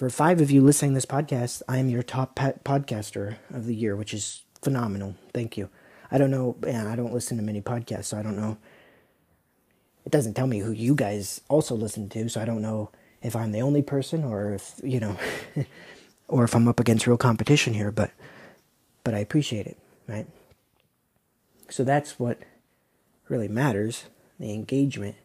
For 0.00 0.08
five 0.08 0.40
of 0.40 0.50
you 0.50 0.62
listening 0.62 0.94
this 0.94 1.04
podcast, 1.04 1.60
I 1.68 1.76
am 1.76 1.90
your 1.90 2.02
top 2.02 2.34
podcaster 2.34 3.36
of 3.52 3.66
the 3.66 3.74
year, 3.74 3.94
which 3.94 4.14
is 4.14 4.44
phenomenal. 4.62 5.14
Thank 5.34 5.58
you. 5.58 5.68
I 6.10 6.16
don't 6.16 6.30
know, 6.30 6.56
yeah, 6.66 6.90
I 6.90 6.96
don't 6.96 7.12
listen 7.12 7.36
to 7.36 7.42
many 7.42 7.60
podcasts, 7.60 8.06
so 8.06 8.16
I 8.16 8.22
don't 8.22 8.38
know. 8.38 8.56
It 10.06 10.10
doesn't 10.10 10.32
tell 10.32 10.46
me 10.46 10.60
who 10.60 10.72
you 10.72 10.94
guys 10.94 11.42
also 11.50 11.74
listen 11.74 12.08
to, 12.08 12.30
so 12.30 12.40
I 12.40 12.46
don't 12.46 12.62
know 12.62 12.90
if 13.20 13.36
I'm 13.36 13.52
the 13.52 13.60
only 13.60 13.82
person 13.82 14.24
or 14.24 14.54
if, 14.54 14.80
you 14.82 15.00
know, 15.00 15.18
or 16.28 16.44
if 16.44 16.54
I'm 16.54 16.66
up 16.66 16.80
against 16.80 17.06
real 17.06 17.18
competition 17.18 17.74
here, 17.74 17.90
but 17.90 18.10
but 19.04 19.12
I 19.12 19.18
appreciate 19.18 19.66
it, 19.66 19.76
right? 20.08 20.26
So 21.68 21.84
that's 21.84 22.18
what 22.18 22.38
really 23.28 23.48
matters, 23.48 24.04
the 24.38 24.54
engagement 24.54 25.16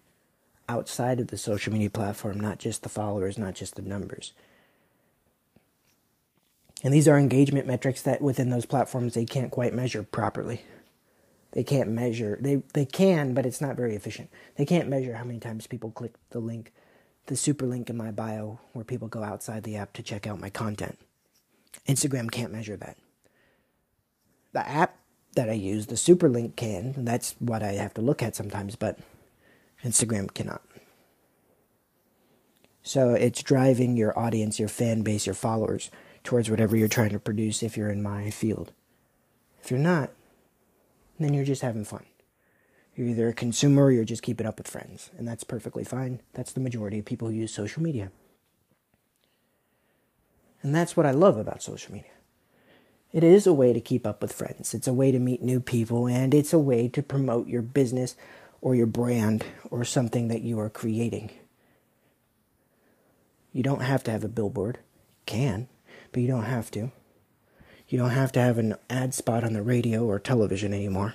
outside 0.67 1.21
of 1.21 1.27
the 1.27 1.37
social 1.37 1.71
media 1.71 1.89
platform, 1.89 2.41
not 2.41 2.59
just 2.59 2.83
the 2.83 2.89
followers, 2.89 3.37
not 3.37 3.55
just 3.55 3.75
the 3.75 3.81
numbers. 3.81 4.33
And 6.85 6.93
these 6.93 7.07
are 7.07 7.17
engagement 7.17 7.65
metrics 7.65 8.03
that 8.03 8.21
within 8.21 8.51
those 8.51 8.67
platforms 8.67 9.15
they 9.15 9.25
can't 9.25 9.49
quite 9.49 9.73
measure 9.73 10.03
properly. 10.03 10.61
They 11.53 11.63
can't 11.63 11.89
measure. 11.89 12.37
They 12.39 12.61
they 12.73 12.85
can, 12.85 13.33
but 13.33 13.43
it's 13.43 13.59
not 13.59 13.75
very 13.75 13.95
efficient. 13.95 14.29
They 14.55 14.67
can't 14.67 14.87
measure 14.87 15.15
how 15.15 15.23
many 15.23 15.39
times 15.39 15.65
people 15.65 15.89
click 15.89 16.13
the 16.29 16.37
link, 16.37 16.71
the 17.25 17.35
super 17.35 17.65
link 17.65 17.89
in 17.89 17.97
my 17.97 18.11
bio 18.11 18.59
where 18.73 18.85
people 18.85 19.07
go 19.07 19.23
outside 19.23 19.63
the 19.63 19.75
app 19.77 19.93
to 19.93 20.03
check 20.03 20.27
out 20.27 20.39
my 20.39 20.51
content. 20.51 20.99
Instagram 21.87 22.29
can't 22.29 22.53
measure 22.53 22.77
that. 22.77 22.97
The 24.53 24.69
app 24.69 24.95
that 25.33 25.49
I 25.49 25.53
use, 25.53 25.87
the 25.87 25.97
super 25.97 26.29
link 26.29 26.55
can, 26.55 26.93
that's 27.03 27.33
what 27.39 27.63
I 27.63 27.71
have 27.71 27.95
to 27.95 28.01
look 28.01 28.21
at 28.21 28.35
sometimes, 28.35 28.75
but 28.75 28.99
Instagram 29.83 30.31
cannot. 30.35 30.61
So 32.83 33.15
it's 33.15 33.41
driving 33.41 33.97
your 33.97 34.17
audience, 34.17 34.59
your 34.59 34.69
fan 34.69 35.01
base, 35.01 35.25
your 35.25 35.33
followers 35.33 35.89
towards 36.25 36.49
whatever 36.49 36.75
you're 36.75 36.87
trying 36.87 37.11
to 37.11 37.19
produce 37.19 37.63
if 37.63 37.77
you're 37.77 37.89
in 37.89 38.03
my 38.03 38.29
field. 38.29 38.73
If 39.63 39.71
you're 39.71 39.79
not, 39.79 40.11
then 41.19 41.33
you're 41.33 41.45
just 41.45 41.61
having 41.61 41.85
fun. 41.85 42.05
You're 42.95 43.07
either 43.07 43.29
a 43.29 43.33
consumer 43.33 43.85
or 43.85 43.91
you're 43.91 44.03
just 44.03 44.23
keeping 44.23 44.47
up 44.47 44.57
with 44.57 44.67
friends. 44.67 45.11
And 45.17 45.27
that's 45.27 45.43
perfectly 45.43 45.83
fine. 45.83 46.21
That's 46.33 46.51
the 46.51 46.59
majority 46.59 46.99
of 46.99 47.05
people 47.05 47.27
who 47.27 47.33
use 47.33 47.53
social 47.53 47.81
media. 47.81 48.11
And 50.61 50.73
that's 50.73 50.97
what 50.97 51.05
I 51.05 51.11
love 51.11 51.37
about 51.37 51.61
social 51.61 51.93
media. 51.93 52.09
It 53.13 53.23
is 53.23 53.47
a 53.47 53.53
way 53.53 53.71
to 53.71 53.79
keep 53.79 54.05
up 54.05 54.21
with 54.21 54.33
friends, 54.33 54.73
it's 54.73 54.87
a 54.87 54.93
way 54.93 55.11
to 55.11 55.19
meet 55.19 55.41
new 55.41 55.61
people, 55.61 56.05
and 56.05 56.33
it's 56.33 56.51
a 56.51 56.59
way 56.59 56.89
to 56.89 57.01
promote 57.01 57.47
your 57.47 57.61
business 57.61 58.15
or 58.61 58.75
your 58.75 58.87
brand 58.87 59.45
or 59.69 59.85
something 59.85 60.27
that 60.27 60.41
you 60.41 60.59
are 60.59 60.69
creating. 60.69 61.31
You 63.53 63.63
don't 63.63 63.83
have 63.83 64.03
to 64.03 64.11
have 64.11 64.25
a 64.25 64.27
billboard. 64.27 64.79
You 65.09 65.23
can, 65.27 65.67
but 66.15 66.21
you 66.21 66.29
don't 66.29 66.43
have 66.43 66.71
to. 66.71 66.91
You 67.89 67.97
don't 67.97 68.11
have 68.11 68.31
to 68.31 68.39
have 68.39 68.57
an 68.57 68.75
ad 68.89 69.13
spot 69.13 69.43
on 69.43 69.51
the 69.51 69.61
radio 69.61 70.05
or 70.05 70.17
television 70.17 70.73
anymore. 70.73 71.13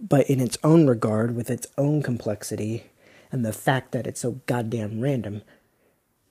But 0.00 0.28
in 0.28 0.40
its 0.40 0.58
own 0.64 0.88
regard, 0.88 1.36
with 1.36 1.48
its 1.48 1.68
own 1.78 2.02
complexity, 2.02 2.86
and 3.30 3.44
the 3.44 3.52
fact 3.52 3.92
that 3.92 4.08
it's 4.08 4.22
so 4.22 4.40
goddamn 4.46 5.00
random, 5.00 5.42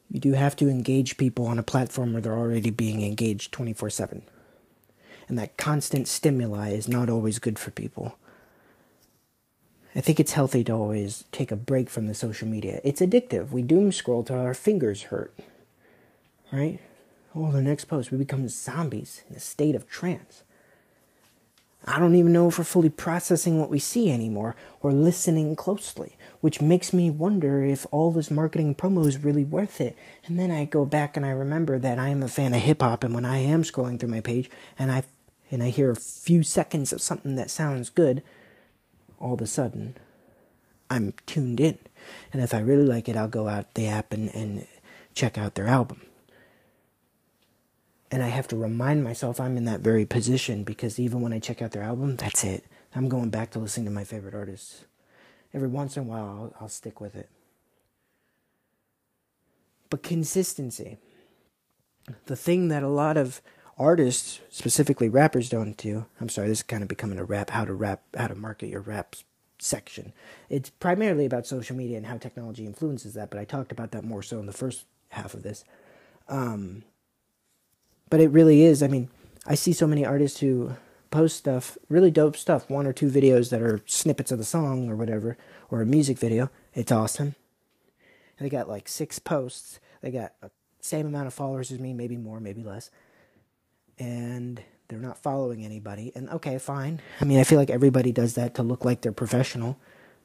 you 0.10 0.20
do 0.20 0.34
have 0.34 0.58
to 0.58 0.68
engage 0.68 1.16
people 1.16 1.48
on 1.48 1.58
a 1.58 1.64
platform 1.64 2.12
where 2.12 2.22
they're 2.22 2.38
already 2.38 2.70
being 2.70 3.04
engaged 3.04 3.54
24 3.54 3.90
7 3.92 4.24
and 5.30 5.40
that 5.40 5.56
constant 5.56 6.10
stimuli 6.10 6.72
is 6.72 6.90
not 6.90 7.10
always 7.10 7.40
good 7.40 7.58
for 7.58 7.72
people. 7.72 8.18
I 9.96 10.02
think 10.02 10.20
it's 10.20 10.32
healthy 10.34 10.64
to 10.66 10.74
always 10.74 11.26
take 11.32 11.52
a 11.52 11.56
break 11.56 11.90
from 11.90 12.08
the 12.08 12.14
social 12.14 12.48
media. 12.48 12.80
It's 12.84 13.02
addictive. 13.02 13.52
We 13.52 13.62
doom 13.62 13.92
scroll 13.92 14.24
till 14.24 14.40
our 14.40 14.54
fingers 14.54 15.04
hurt. 15.04 15.34
Right? 16.52 16.80
Oh, 17.36 17.52
the 17.52 17.62
next 17.62 17.86
post, 17.86 18.12
we 18.12 18.18
become 18.18 18.48
zombies 18.48 19.24
in 19.30 19.36
a 19.36 19.40
state 19.40 19.76
of 19.76 19.90
trance. 19.90 20.44
I 21.84 21.98
don't 21.98 22.16
even 22.16 22.32
know 22.32 22.48
if 22.48 22.60
we're 22.60 22.64
fully 22.64 22.90
processing 22.90 23.60
what 23.60 23.72
we 23.72 23.80
see 23.80 24.12
anymore 24.12 24.56
or 24.82 24.92
listening 24.92 25.56
closely, 25.56 26.16
which 26.40 26.62
makes 26.62 26.94
me 26.94 27.10
wonder 27.10 27.64
if 27.64 27.88
all 27.90 28.12
this 28.12 28.30
marketing 28.30 28.76
promo 28.76 29.08
is 29.08 29.24
really 29.24 29.44
worth 29.44 29.82
it. 29.82 29.98
And 30.26 30.38
then 30.38 30.52
I 30.52 30.66
go 30.66 30.86
back 30.86 31.18
and 31.18 31.26
I 31.26 31.32
remember 31.32 31.80
that 31.80 31.98
I 31.98 32.10
am 32.10 32.22
a 32.22 32.28
fan 32.28 32.54
of 32.54 32.62
hip 32.62 32.82
hop, 32.82 33.04
and 33.04 33.16
when 33.16 33.26
I 33.26 33.40
am 33.40 33.64
scrolling 33.64 34.00
through 34.00 34.10
my 34.10 34.22
page 34.22 34.50
and 34.78 34.92
I 34.92 35.04
and 35.50 35.62
I 35.62 35.70
hear 35.70 35.92
a 35.92 35.98
few 35.98 36.44
seconds 36.44 36.94
of 36.94 37.02
something 37.02 37.36
that 37.36 37.50
sounds 37.50 37.90
good, 37.90 38.24
all 39.22 39.34
of 39.36 39.42
a 39.42 39.48
sudden 39.48 39.96
I'm 40.90 41.14
tuned 41.26 41.60
in. 41.62 41.78
And 42.34 42.42
if 42.42 42.54
I 42.54 42.60
really 42.60 42.86
like 42.86 43.08
it, 43.08 43.16
I'll 43.16 43.30
go 43.30 43.48
out 43.48 43.74
the 43.76 43.88
app 43.88 44.12
and, 44.12 44.34
and 44.36 44.68
check 45.16 45.38
out 45.38 45.56
their 45.56 45.68
album. 45.68 46.02
And 48.12 48.22
I 48.22 48.28
have 48.28 48.48
to 48.50 48.58
remind 48.58 49.04
myself 49.04 49.40
I'm 49.40 49.56
in 49.56 49.64
that 49.66 49.80
very 49.80 50.06
position 50.06 50.66
because 50.66 51.00
even 51.00 51.22
when 51.22 51.32
I 51.32 51.40
check 51.40 51.62
out 51.62 51.72
their 51.72 51.84
album, 51.84 52.18
that's 52.18 52.44
it. 52.44 52.66
I'm 52.94 53.08
going 53.08 53.30
back 53.30 53.52
to 53.52 53.60
listening 53.60 53.86
to 53.86 53.92
my 53.92 54.04
favorite 54.04 54.36
artists. 54.36 54.84
Every 55.54 55.70
once 55.70 55.96
in 55.96 56.04
a 56.04 56.06
while, 56.06 56.26
I'll, 56.26 56.54
I'll 56.62 56.70
stick 56.70 57.00
with 57.00 57.16
it. 57.16 57.30
But 59.90 60.04
consistency. 60.04 60.98
The 62.26 62.36
thing 62.36 62.68
that 62.68 62.84
a 62.84 62.90
lot 62.90 63.16
of 63.16 63.42
artists, 63.82 64.40
specifically 64.50 65.10
rappers, 65.10 65.50
don't 65.50 65.76
do. 65.76 66.06
I'm 66.20 66.30
sorry, 66.30 66.48
this 66.48 66.60
is 66.60 66.64
kind 66.64 66.84
of 66.84 66.90
becoming 66.90 67.18
a 67.18 67.24
rap, 67.24 67.50
how 67.50 67.66
to 67.66 67.74
rap, 67.74 68.04
how 68.16 68.28
to 68.28 68.36
market 68.36 68.70
your 68.70 68.82
rap 68.82 69.16
section. 69.60 70.14
It's 70.50 70.70
primarily 70.70 71.26
about 71.26 71.48
social 71.48 71.76
media 71.76 71.98
and 71.98 72.06
how 72.06 72.18
technology 72.18 72.66
influences 72.66 73.16
that, 73.16 73.30
but 73.30 73.40
I 73.40 73.46
talked 73.46 73.72
about 73.72 73.92
that 73.92 74.04
more 74.04 74.24
so 74.24 74.40
in 74.40 74.46
the 74.46 74.54
first 74.54 74.86
half 75.10 75.34
of 75.34 75.44
this. 75.44 75.64
Um, 76.30 76.84
but 78.10 78.20
it 78.20 78.30
really 78.30 78.64
is. 78.64 78.84
I 78.84 78.88
mean, 78.88 79.10
I 79.46 79.56
see 79.56 79.74
so 79.74 79.88
many 79.88 80.06
artists 80.06 80.40
who 80.40 80.76
post 81.10 81.38
stuff, 81.38 81.78
really 81.90 82.12
dope 82.12 82.38
stuff, 82.38 82.70
one 82.70 82.86
or 82.86 82.94
two 82.94 83.10
videos 83.10 83.50
that 83.50 83.62
are 83.62 83.82
snippets 83.86 84.32
of 84.32 84.38
the 84.38 84.46
song 84.46 84.90
or 84.90 84.96
whatever, 84.96 85.38
or 85.70 85.82
a 85.82 85.86
music 85.86 86.18
video. 86.20 86.50
It's 86.74 86.92
awesome. 86.92 87.36
And 88.38 88.46
they 88.46 88.50
got 88.50 88.70
like 88.70 88.88
six 88.88 89.20
posts. 89.20 89.80
They 90.02 90.12
got 90.12 90.34
a 90.42 90.50
same 90.80 91.06
amount 91.06 91.28
of 91.28 91.34
followers 91.34 91.72
as 91.72 91.80
me, 91.80 91.94
maybe 91.94 92.18
more, 92.18 92.40
maybe 92.40 92.64
less. 92.64 92.90
And 94.00 94.62
they're 94.88 95.00
not 95.00 95.18
following 95.18 95.64
anybody. 95.64 96.12
And 96.16 96.30
okay, 96.30 96.58
fine. 96.58 97.02
I 97.22 97.26
mean, 97.26 97.40
I 97.40 97.44
feel 97.44 97.58
like 97.58 97.70
everybody 97.70 98.12
does 98.12 98.36
that 98.36 98.56
to 98.56 98.64
look 98.64 98.84
like 98.84 99.02
they're 99.02 99.12
professional. 99.12 99.78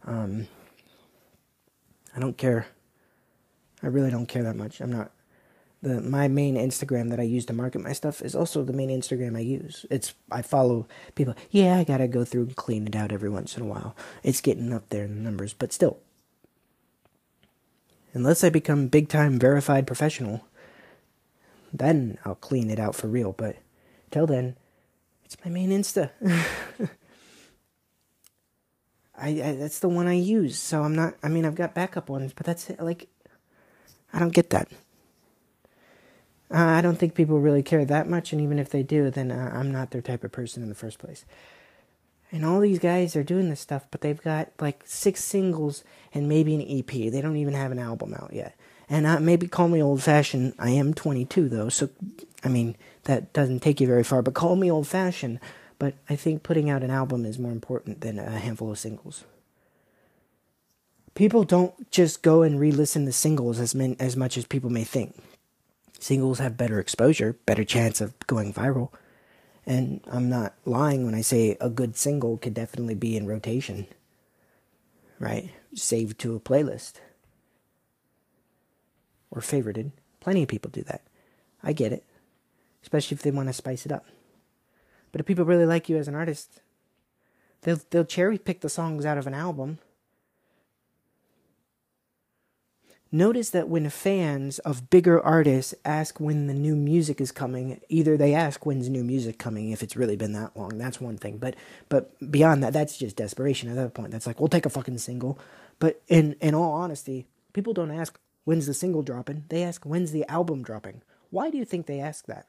Um, 0.04 0.48
I 2.16 2.18
don't 2.20 2.36
care. 2.36 2.66
I 3.82 3.88
really 3.88 4.10
don't 4.10 4.26
care 4.26 4.42
that 4.42 4.56
much. 4.56 4.80
I'm 4.80 4.90
not. 4.90 5.12
The, 5.82 6.00
my 6.00 6.26
main 6.26 6.56
Instagram 6.56 7.10
that 7.10 7.20
I 7.20 7.24
use 7.24 7.44
to 7.46 7.52
market 7.52 7.80
my 7.80 7.92
stuff 7.92 8.22
is 8.22 8.34
also 8.34 8.64
the 8.64 8.72
main 8.72 8.88
Instagram 8.88 9.36
I 9.36 9.40
use. 9.40 9.86
It's 9.90 10.14
I 10.32 10.42
follow 10.42 10.88
people. 11.14 11.34
Yeah, 11.50 11.76
I 11.76 11.84
gotta 11.84 12.08
go 12.08 12.24
through 12.24 12.42
and 12.42 12.56
clean 12.56 12.86
it 12.86 12.96
out 12.96 13.12
every 13.12 13.28
once 13.28 13.56
in 13.56 13.62
a 13.62 13.66
while. 13.66 13.94
It's 14.24 14.40
getting 14.40 14.72
up 14.72 14.88
there 14.88 15.04
in 15.04 15.14
the 15.14 15.20
numbers, 15.20 15.52
but 15.52 15.72
still, 15.72 15.98
unless 18.14 18.42
I 18.42 18.48
become 18.48 18.88
big 18.88 19.08
time 19.08 19.38
verified 19.38 19.86
professional, 19.86 20.46
then 21.72 22.18
I'll 22.24 22.34
clean 22.34 22.70
it 22.70 22.78
out 22.78 22.94
for 22.94 23.08
real. 23.08 23.32
But 23.32 23.56
Till 24.10 24.26
then, 24.26 24.56
it's 25.24 25.36
my 25.44 25.50
main 25.50 25.70
Insta. 25.70 26.10
I, 29.18 29.28
I, 29.28 29.52
that's 29.52 29.80
the 29.80 29.88
one 29.88 30.06
I 30.06 30.14
use. 30.14 30.58
So 30.58 30.82
I'm 30.82 30.94
not. 30.94 31.14
I 31.22 31.28
mean, 31.28 31.44
I've 31.44 31.54
got 31.54 31.74
backup 31.74 32.08
ones, 32.08 32.32
but 32.34 32.46
that's 32.46 32.70
it. 32.70 32.80
Like, 32.80 33.08
I 34.12 34.18
don't 34.18 34.32
get 34.32 34.50
that. 34.50 34.68
Uh, 36.50 36.58
I 36.58 36.80
don't 36.80 36.96
think 36.96 37.14
people 37.14 37.40
really 37.40 37.62
care 37.62 37.84
that 37.84 38.08
much, 38.08 38.32
and 38.32 38.40
even 38.40 38.58
if 38.58 38.70
they 38.70 38.84
do, 38.84 39.10
then 39.10 39.32
uh, 39.32 39.50
I'm 39.52 39.72
not 39.72 39.90
their 39.90 40.02
type 40.02 40.22
of 40.22 40.30
person 40.30 40.62
in 40.62 40.68
the 40.68 40.76
first 40.76 40.98
place. 40.98 41.24
And 42.30 42.44
all 42.44 42.60
these 42.60 42.78
guys 42.78 43.16
are 43.16 43.24
doing 43.24 43.50
this 43.50 43.60
stuff, 43.60 43.86
but 43.90 44.00
they've 44.00 44.22
got 44.22 44.50
like 44.60 44.82
six 44.84 45.24
singles 45.24 45.82
and 46.14 46.28
maybe 46.28 46.54
an 46.54 46.62
EP. 46.62 46.86
They 46.86 47.20
don't 47.20 47.36
even 47.36 47.54
have 47.54 47.72
an 47.72 47.78
album 47.78 48.14
out 48.14 48.32
yet. 48.32 48.56
And 48.88 49.06
uh, 49.06 49.18
maybe 49.20 49.48
call 49.48 49.68
me 49.68 49.82
old 49.82 50.02
fashioned. 50.02 50.54
I 50.58 50.70
am 50.70 50.94
22 50.94 51.48
though, 51.48 51.68
so 51.68 51.90
I 52.44 52.48
mean 52.48 52.76
that 53.04 53.32
doesn't 53.32 53.60
take 53.60 53.80
you 53.80 53.86
very 53.86 54.04
far. 54.04 54.22
But 54.22 54.34
call 54.34 54.56
me 54.56 54.70
old 54.70 54.86
fashioned. 54.86 55.40
But 55.78 55.94
I 56.08 56.16
think 56.16 56.42
putting 56.42 56.70
out 56.70 56.82
an 56.82 56.90
album 56.90 57.24
is 57.24 57.38
more 57.38 57.52
important 57.52 58.00
than 58.00 58.18
a 58.18 58.38
handful 58.38 58.70
of 58.70 58.78
singles. 58.78 59.24
People 61.14 61.44
don't 61.44 61.90
just 61.90 62.22
go 62.22 62.42
and 62.42 62.60
re-listen 62.60 63.06
to 63.06 63.12
singles 63.12 63.58
as 63.58 63.74
min- 63.74 63.96
as 63.98 64.16
much 64.16 64.36
as 64.36 64.46
people 64.46 64.70
may 64.70 64.84
think. 64.84 65.16
Singles 65.98 66.38
have 66.38 66.56
better 66.56 66.78
exposure, 66.78 67.36
better 67.46 67.64
chance 67.64 68.00
of 68.00 68.14
going 68.26 68.52
viral. 68.52 68.90
And 69.66 70.00
I'm 70.06 70.28
not 70.28 70.54
lying 70.64 71.04
when 71.04 71.14
I 71.14 71.22
say 71.22 71.56
a 71.60 71.68
good 71.68 71.96
single 71.96 72.36
could 72.36 72.54
definitely 72.54 72.94
be 72.94 73.16
in 73.16 73.26
rotation. 73.26 73.86
Right? 75.18 75.50
Saved 75.74 76.18
to 76.20 76.36
a 76.36 76.40
playlist 76.40 77.00
or 79.30 79.40
favorited. 79.40 79.92
Plenty 80.20 80.42
of 80.42 80.48
people 80.48 80.70
do 80.70 80.82
that. 80.82 81.02
I 81.62 81.72
get 81.72 81.92
it, 81.92 82.04
especially 82.82 83.16
if 83.16 83.22
they 83.22 83.30
want 83.30 83.48
to 83.48 83.52
spice 83.52 83.86
it 83.86 83.92
up. 83.92 84.06
But 85.12 85.20
if 85.20 85.26
people 85.26 85.44
really 85.44 85.66
like 85.66 85.88
you 85.88 85.96
as 85.96 86.08
an 86.08 86.14
artist, 86.14 86.60
they'll 87.62 87.80
they'll 87.90 88.04
cherry 88.04 88.38
pick 88.38 88.60
the 88.60 88.68
songs 88.68 89.04
out 89.06 89.18
of 89.18 89.26
an 89.26 89.34
album. 89.34 89.78
Notice 93.12 93.50
that 93.50 93.68
when 93.68 93.88
fans 93.88 94.58
of 94.58 94.90
bigger 94.90 95.20
artists 95.22 95.74
ask 95.84 96.18
when 96.18 96.48
the 96.48 96.54
new 96.54 96.74
music 96.74 97.20
is 97.20 97.30
coming, 97.30 97.80
either 97.88 98.16
they 98.16 98.34
ask 98.34 98.66
when's 98.66 98.88
new 98.88 99.04
music 99.04 99.38
coming 99.38 99.70
if 99.70 99.82
it's 99.82 99.96
really 99.96 100.16
been 100.16 100.32
that 100.32 100.56
long. 100.56 100.76
That's 100.76 101.00
one 101.00 101.16
thing. 101.16 101.38
But 101.38 101.54
but 101.88 102.10
beyond 102.30 102.62
that, 102.64 102.72
that's 102.72 102.98
just 102.98 103.16
desperation 103.16 103.70
at 103.70 103.76
that 103.76 103.94
point. 103.94 104.10
That's 104.10 104.26
like, 104.26 104.40
we'll 104.40 104.48
take 104.48 104.66
a 104.66 104.70
fucking 104.70 104.98
single. 104.98 105.38
But 105.78 106.02
in 106.08 106.34
in 106.40 106.54
all 106.54 106.72
honesty, 106.72 107.26
people 107.52 107.72
don't 107.72 107.92
ask 107.92 108.18
When's 108.46 108.66
the 108.66 108.74
single 108.74 109.02
dropping? 109.02 109.42
They 109.48 109.64
ask, 109.64 109.84
when's 109.84 110.12
the 110.12 110.24
album 110.30 110.62
dropping? 110.62 111.02
Why 111.30 111.50
do 111.50 111.58
you 111.58 111.64
think 111.64 111.86
they 111.86 111.98
ask 111.98 112.26
that? 112.26 112.48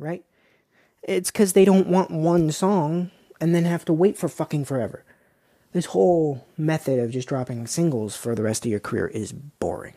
Right? 0.00 0.24
It's 1.04 1.30
because 1.30 1.52
they 1.52 1.64
don't 1.64 1.86
want 1.86 2.10
one 2.10 2.50
song 2.50 3.12
and 3.40 3.54
then 3.54 3.66
have 3.66 3.84
to 3.84 3.92
wait 3.92 4.18
for 4.18 4.28
fucking 4.28 4.64
forever. 4.64 5.04
This 5.72 5.86
whole 5.86 6.44
method 6.58 6.98
of 6.98 7.12
just 7.12 7.28
dropping 7.28 7.68
singles 7.68 8.16
for 8.16 8.34
the 8.34 8.42
rest 8.42 8.64
of 8.64 8.70
your 8.72 8.80
career 8.80 9.06
is 9.06 9.30
boring. 9.30 9.94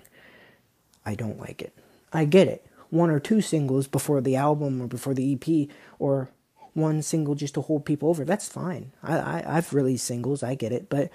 I 1.04 1.16
don't 1.16 1.40
like 1.40 1.64
it. 1.64 1.74
I 2.14 2.26
get 2.26 2.48
it. 2.48 2.64
One 2.92 3.10
or 3.10 3.20
two 3.20 3.42
singles 3.42 3.88
before 3.88 4.22
the 4.22 4.36
album 4.36 4.80
or 4.80 4.86
before 4.86 5.16
the 5.16 5.34
EP 5.34 5.70
or 5.98 6.30
one 6.76 7.02
single 7.02 7.34
just 7.34 7.56
to 7.56 7.62
hold 7.62 7.84
people 7.84 8.10
over. 8.10 8.26
That's 8.26 8.48
fine. 8.48 8.92
I, 9.02 9.18
I 9.18 9.58
I've 9.58 9.74
released 9.74 10.06
singles. 10.06 10.44
I 10.44 10.54
get 10.54 10.72
it, 10.72 10.88
but 10.88 11.10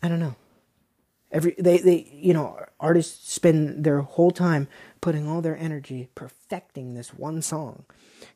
I 0.00 0.06
don't 0.06 0.20
know. 0.20 0.36
Every 1.34 1.54
they, 1.58 1.78
they 1.78 2.08
you 2.14 2.32
know 2.32 2.58
artists 2.80 3.34
spend 3.34 3.84
their 3.84 4.00
whole 4.00 4.30
time 4.30 4.68
putting 5.02 5.28
all 5.28 5.42
their 5.42 5.58
energy 5.58 6.08
perfecting 6.14 6.94
this 6.94 7.12
one 7.12 7.42
song, 7.42 7.84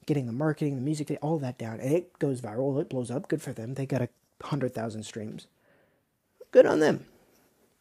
getting 0.04 0.26
the 0.26 0.32
marketing, 0.32 0.74
the 0.74 0.82
music, 0.82 1.16
all 1.22 1.38
that 1.38 1.58
down, 1.58 1.80
and 1.80 1.92
it 1.94 2.18
goes 2.18 2.42
viral. 2.42 2.80
It 2.80 2.90
blows 2.90 3.10
up. 3.10 3.28
Good 3.28 3.40
for 3.40 3.54
them. 3.54 3.74
They 3.74 3.86
got 3.86 4.02
a 4.02 4.10
hundred 4.42 4.74
thousand 4.74 5.04
streams. 5.04 5.46
Good 6.50 6.66
on 6.66 6.80
them. 6.80 7.06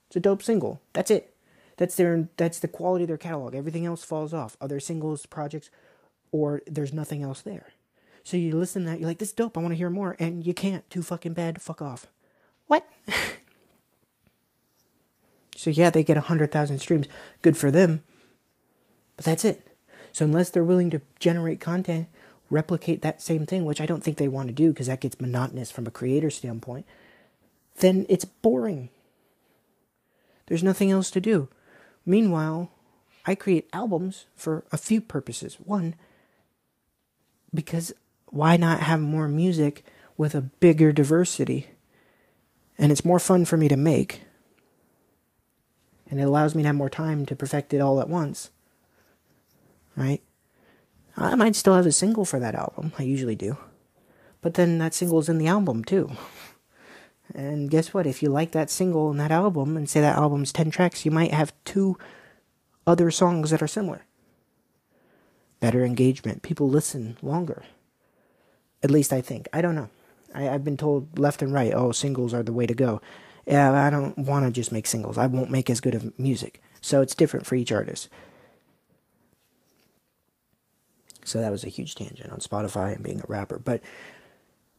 It's 0.07 0.15
a 0.15 0.21
dope 0.21 0.43
single. 0.43 0.81
That's 0.93 1.11
it. 1.11 1.33
That's 1.77 1.95
their 1.95 2.29
that's 2.37 2.59
the 2.59 2.69
quality 2.69 3.03
of 3.03 3.07
their 3.09 3.17
catalog. 3.17 3.55
Everything 3.55 3.85
else 3.85 4.03
falls 4.03 4.33
off. 4.33 4.55
Other 4.61 4.79
singles, 4.79 5.25
projects, 5.25 5.71
or 6.31 6.61
there's 6.67 6.93
nothing 6.93 7.23
else 7.23 7.41
there. 7.41 7.73
So 8.23 8.37
you 8.37 8.55
listen 8.57 8.83
to 8.83 8.89
that, 8.91 8.99
you're 8.99 9.07
like, 9.07 9.19
this 9.19 9.31
dope, 9.31 9.57
I 9.57 9.61
want 9.61 9.71
to 9.71 9.77
hear 9.77 9.89
more, 9.89 10.17
and 10.19 10.45
you 10.45 10.53
can't. 10.53 10.87
Too 10.89 11.01
fucking 11.01 11.33
bad, 11.33 11.61
fuck 11.61 11.81
off. 11.81 12.07
What? 12.67 12.85
So 15.57 15.71
yeah, 15.71 15.89
they 15.89 16.03
get 16.03 16.17
100,000 16.17 16.77
streams. 16.77 17.07
Good 17.41 17.57
for 17.57 17.71
them. 17.71 18.03
But 19.15 19.25
that's 19.25 19.43
it. 19.43 19.67
So 20.13 20.23
unless 20.23 20.51
they're 20.51 20.63
willing 20.63 20.91
to 20.91 21.01
generate 21.19 21.59
content, 21.59 22.07
replicate 22.51 23.01
that 23.01 23.23
same 23.23 23.47
thing, 23.47 23.65
which 23.65 23.81
I 23.81 23.87
don't 23.87 24.03
think 24.03 24.17
they 24.17 24.27
want 24.27 24.49
to 24.49 24.53
do 24.53 24.69
because 24.69 24.85
that 24.85 25.01
gets 25.01 25.19
monotonous 25.19 25.71
from 25.71 25.87
a 25.87 25.91
creator 25.91 26.29
standpoint, 26.29 26.85
then 27.79 28.05
it's 28.07 28.23
boring. 28.23 28.89
There's 30.45 30.63
nothing 30.63 30.91
else 30.91 31.09
to 31.11 31.19
do. 31.19 31.49
Meanwhile, 32.05 32.69
I 33.25 33.33
create 33.33 33.67
albums 33.73 34.25
for 34.35 34.63
a 34.71 34.77
few 34.77 35.01
purposes. 35.01 35.55
One, 35.55 35.95
because 37.51 37.91
why 38.27 38.57
not 38.57 38.81
have 38.81 39.01
more 39.01 39.27
music 39.27 39.83
with 40.17 40.35
a 40.35 40.41
bigger 40.41 40.91
diversity? 40.91 41.67
And 42.77 42.91
it's 42.91 43.03
more 43.03 43.19
fun 43.19 43.43
for 43.45 43.57
me 43.57 43.67
to 43.67 43.75
make 43.75 44.21
and 46.09 46.19
it 46.19 46.23
allows 46.23 46.55
me 46.55 46.63
to 46.63 46.67
have 46.67 46.75
more 46.75 46.89
time 46.89 47.25
to 47.25 47.35
perfect 47.35 47.73
it 47.73 47.81
all 47.81 47.99
at 47.99 48.09
once. 48.09 48.49
Right? 49.95 50.21
I 51.15 51.35
might 51.35 51.55
still 51.55 51.75
have 51.75 51.85
a 51.85 51.91
single 51.91 52.25
for 52.25 52.39
that 52.39 52.55
album. 52.55 52.93
I 52.99 53.03
usually 53.03 53.35
do. 53.35 53.57
But 54.41 54.53
then 54.53 54.77
that 54.77 54.93
single's 54.93 55.29
in 55.29 55.39
the 55.39 55.47
album 55.47 55.83
too. 55.83 56.11
And 57.33 57.69
guess 57.69 57.93
what? 57.93 58.07
If 58.07 58.23
you 58.23 58.29
like 58.29 58.51
that 58.51 58.69
single 58.69 59.09
and 59.11 59.19
that 59.19 59.31
album, 59.31 59.75
and 59.75 59.89
say 59.89 59.99
that 59.99 60.15
album's 60.15 60.53
10 60.53 60.71
tracks, 60.71 61.05
you 61.05 61.11
might 61.11 61.33
have 61.33 61.53
two 61.65 61.97
other 62.85 63.11
songs 63.11 63.49
that 63.49 63.61
are 63.61 63.67
similar. 63.67 64.05
Better 65.59 65.83
engagement. 65.83 66.43
People 66.43 66.69
listen 66.69 67.17
longer. 67.21 67.63
At 68.81 68.91
least 68.91 69.11
I 69.11 69.21
think. 69.21 69.49
I 69.51 69.61
don't 69.61 69.75
know. 69.75 69.89
I, 70.33 70.43
have 70.43 70.63
been 70.63 70.77
told 70.77 71.17
left 71.17 71.41
and 71.41 71.51
right, 71.51 71.73
oh, 71.73 71.91
singles 71.91 72.33
are 72.33 72.43
the 72.43 72.53
way 72.53 72.67
to 72.67 72.73
go 72.73 73.01
yeah, 73.47 73.71
I 73.71 73.89
don't 73.89 74.17
want 74.17 74.45
to 74.45 74.51
just 74.51 74.73
make 74.73 74.85
singles. 74.85 75.17
I 75.17 75.25
won't 75.25 75.49
make 75.49 75.69
as 75.69 75.79
good 75.79 75.95
of 75.95 76.19
music. 76.19 76.61
So 76.81 77.01
it's 77.01 77.15
different 77.15 77.45
for 77.45 77.55
each 77.55 77.71
artist. 77.71 78.09
So 81.23 81.39
that 81.39 81.51
was 81.51 81.63
a 81.63 81.69
huge 81.69 81.95
tangent 81.95 82.31
on 82.31 82.39
Spotify 82.39 82.93
and 82.93 83.03
being 83.03 83.21
a 83.21 83.25
rapper, 83.27 83.59
but 83.59 83.81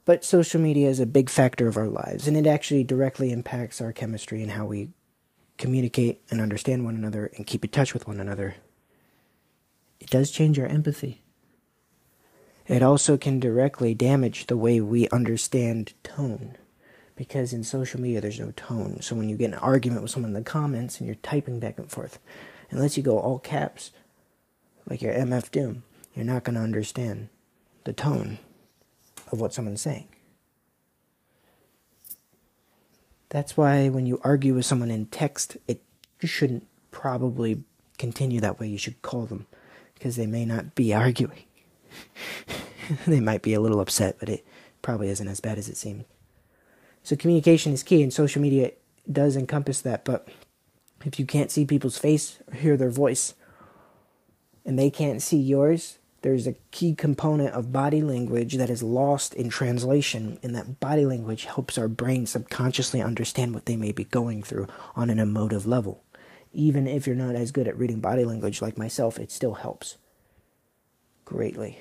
but 0.04 0.24
social 0.24 0.60
media 0.60 0.88
is 0.88 1.00
a 1.00 1.06
big 1.06 1.28
factor 1.28 1.68
of 1.68 1.76
our 1.76 1.88
lives 1.88 2.26
and 2.26 2.34
it 2.34 2.46
actually 2.46 2.82
directly 2.82 3.30
impacts 3.30 3.82
our 3.82 3.92
chemistry 3.92 4.42
and 4.42 4.52
how 4.52 4.64
we 4.64 4.88
communicate 5.58 6.22
and 6.30 6.40
understand 6.40 6.86
one 6.86 6.94
another 6.94 7.30
and 7.36 7.46
keep 7.46 7.62
in 7.62 7.70
touch 7.70 7.92
with 7.92 8.08
one 8.08 8.18
another. 8.18 8.54
It 10.00 10.08
does 10.08 10.30
change 10.30 10.58
our 10.58 10.66
empathy. 10.66 11.20
It 12.66 12.82
also 12.82 13.18
can 13.18 13.38
directly 13.38 13.94
damage 13.94 14.46
the 14.46 14.56
way 14.56 14.80
we 14.80 15.08
understand 15.08 15.92
tone 16.02 16.56
because 17.18 17.52
in 17.52 17.64
social 17.64 18.00
media 18.00 18.20
there's 18.20 18.38
no 18.38 18.52
tone. 18.52 19.02
So 19.02 19.16
when 19.16 19.28
you 19.28 19.36
get 19.36 19.52
an 19.52 19.58
argument 19.58 20.02
with 20.02 20.12
someone 20.12 20.30
in 20.30 20.34
the 20.34 20.48
comments 20.48 20.98
and 20.98 21.06
you're 21.08 21.16
typing 21.16 21.58
back 21.58 21.76
and 21.76 21.90
forth, 21.90 22.20
unless 22.70 22.96
you 22.96 23.02
go 23.02 23.18
all 23.18 23.40
caps, 23.40 23.90
like 24.88 25.02
your 25.02 25.12
MF 25.12 25.50
Doom, 25.50 25.82
you're 26.14 26.24
not 26.24 26.44
going 26.44 26.54
to 26.54 26.60
understand 26.62 27.28
the 27.82 27.92
tone 27.92 28.38
of 29.32 29.40
what 29.40 29.52
someone's 29.52 29.82
saying. 29.82 30.06
That's 33.30 33.56
why 33.56 33.88
when 33.88 34.06
you 34.06 34.20
argue 34.22 34.54
with 34.54 34.64
someone 34.64 34.90
in 34.90 35.06
text, 35.06 35.56
it 35.66 35.82
you 36.20 36.28
shouldn't 36.28 36.68
probably 36.92 37.64
continue 37.98 38.40
that 38.40 38.60
way. 38.60 38.68
You 38.68 38.78
should 38.78 39.02
call 39.02 39.26
them 39.26 39.46
because 39.94 40.14
they 40.14 40.26
may 40.26 40.44
not 40.44 40.76
be 40.76 40.94
arguing. 40.94 41.42
they 43.08 43.20
might 43.20 43.42
be 43.42 43.54
a 43.54 43.60
little 43.60 43.80
upset, 43.80 44.18
but 44.20 44.28
it 44.28 44.46
probably 44.82 45.08
isn't 45.08 45.26
as 45.26 45.40
bad 45.40 45.58
as 45.58 45.68
it 45.68 45.76
seems. 45.76 46.04
So 47.08 47.16
communication 47.16 47.72
is 47.72 47.82
key, 47.82 48.02
and 48.02 48.12
social 48.12 48.42
media 48.42 48.72
does 49.10 49.34
encompass 49.34 49.80
that. 49.80 50.04
But 50.04 50.28
if 51.06 51.18
you 51.18 51.24
can't 51.24 51.50
see 51.50 51.64
people's 51.64 51.96
face 51.96 52.38
or 52.46 52.54
hear 52.54 52.76
their 52.76 52.90
voice, 52.90 53.32
and 54.66 54.78
they 54.78 54.90
can't 54.90 55.22
see 55.22 55.38
yours, 55.38 55.96
there's 56.20 56.46
a 56.46 56.56
key 56.70 56.94
component 56.94 57.54
of 57.54 57.72
body 57.72 58.02
language 58.02 58.56
that 58.56 58.68
is 58.68 58.82
lost 58.82 59.32
in 59.32 59.48
translation, 59.48 60.38
and 60.42 60.54
that 60.54 60.80
body 60.80 61.06
language 61.06 61.46
helps 61.46 61.78
our 61.78 61.88
brain 61.88 62.26
subconsciously 62.26 63.00
understand 63.00 63.54
what 63.54 63.64
they 63.64 63.76
may 63.76 63.92
be 63.92 64.04
going 64.04 64.42
through 64.42 64.66
on 64.94 65.08
an 65.08 65.18
emotive 65.18 65.66
level. 65.66 66.04
Even 66.52 66.86
if 66.86 67.06
you're 67.06 67.16
not 67.16 67.34
as 67.34 67.52
good 67.52 67.66
at 67.66 67.78
reading 67.78 68.00
body 68.00 68.26
language 68.26 68.60
like 68.60 68.76
myself, 68.76 69.18
it 69.18 69.32
still 69.32 69.54
helps 69.54 69.96
greatly. 71.24 71.78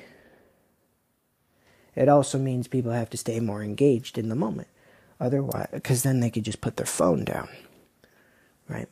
It 1.98 2.08
also 2.08 2.40
means 2.40 2.70
people 2.70 2.94
have 2.94 3.10
to 3.10 3.18
stay 3.18 3.42
more 3.42 3.62
engaged 3.62 4.18
in 4.18 4.30
the 4.30 4.34
moment. 4.34 4.70
Otherwise, 5.20 5.68
because 5.72 6.04
then 6.04 6.20
they 6.20 6.30
could 6.30 6.46
just 6.46 6.62
put 6.62 6.78
their 6.78 6.86
phone 6.86 7.26
down, 7.26 7.50
right? 8.70 8.88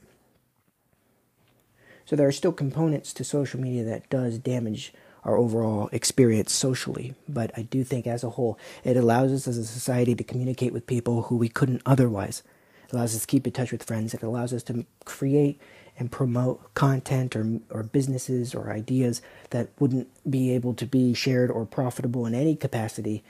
So 2.05 2.15
there 2.15 2.27
are 2.27 2.31
still 2.31 2.51
components 2.51 3.13
to 3.13 3.23
social 3.23 3.59
media 3.59 3.83
that 3.83 4.09
does 4.09 4.37
damage 4.37 4.93
our 5.23 5.37
overall 5.37 5.89
experience 5.91 6.53
socially. 6.53 7.15
But 7.27 7.51
I 7.57 7.63
do 7.63 7.83
think 7.83 8.05
as 8.07 8.23
a 8.23 8.29
whole, 8.31 8.59
it 8.83 8.95
allows 8.95 9.31
us 9.31 9.47
as 9.47 9.57
a 9.57 9.65
society 9.65 10.15
to 10.15 10.23
communicate 10.23 10.71
with 10.71 10.85
people 10.85 11.23
who 11.23 11.35
we 11.35 11.49
couldn't 11.49 11.81
otherwise. 11.85 12.43
It 12.87 12.93
allows 12.93 13.15
us 13.15 13.21
to 13.21 13.27
keep 13.27 13.47
in 13.47 13.53
touch 13.53 13.71
with 13.71 13.83
friends. 13.83 14.13
It 14.13 14.21
allows 14.21 14.53
us 14.53 14.61
to 14.63 14.85
create 15.03 15.59
and 15.97 16.11
promote 16.11 16.73
content 16.75 17.35
or, 17.35 17.59
or 17.71 17.83
businesses 17.83 18.53
or 18.53 18.71
ideas 18.71 19.21
that 19.49 19.69
wouldn't 19.79 20.07
be 20.29 20.51
able 20.51 20.73
to 20.75 20.85
be 20.85 21.13
shared 21.13 21.49
or 21.49 21.65
profitable 21.65 22.25
in 22.25 22.35
any 22.35 22.55
capacity. 22.55 23.23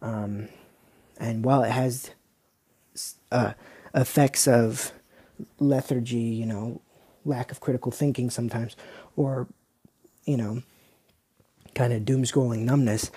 Um, 0.00 0.48
and 1.20 1.44
while 1.44 1.62
it 1.62 1.70
has 1.70 2.10
uh, 3.30 3.52
effects 3.94 4.48
of 4.48 4.92
lethargy, 5.58 6.16
you 6.16 6.46
know, 6.46 6.80
lack 7.24 7.52
of 7.52 7.60
critical 7.60 7.92
thinking 7.92 8.30
sometimes, 8.30 8.74
or, 9.16 9.46
you 10.24 10.36
know, 10.36 10.62
kind 11.74 11.92
of 11.92 12.06
doom 12.06 12.24
scrolling 12.24 12.60
numbness, 12.60 13.10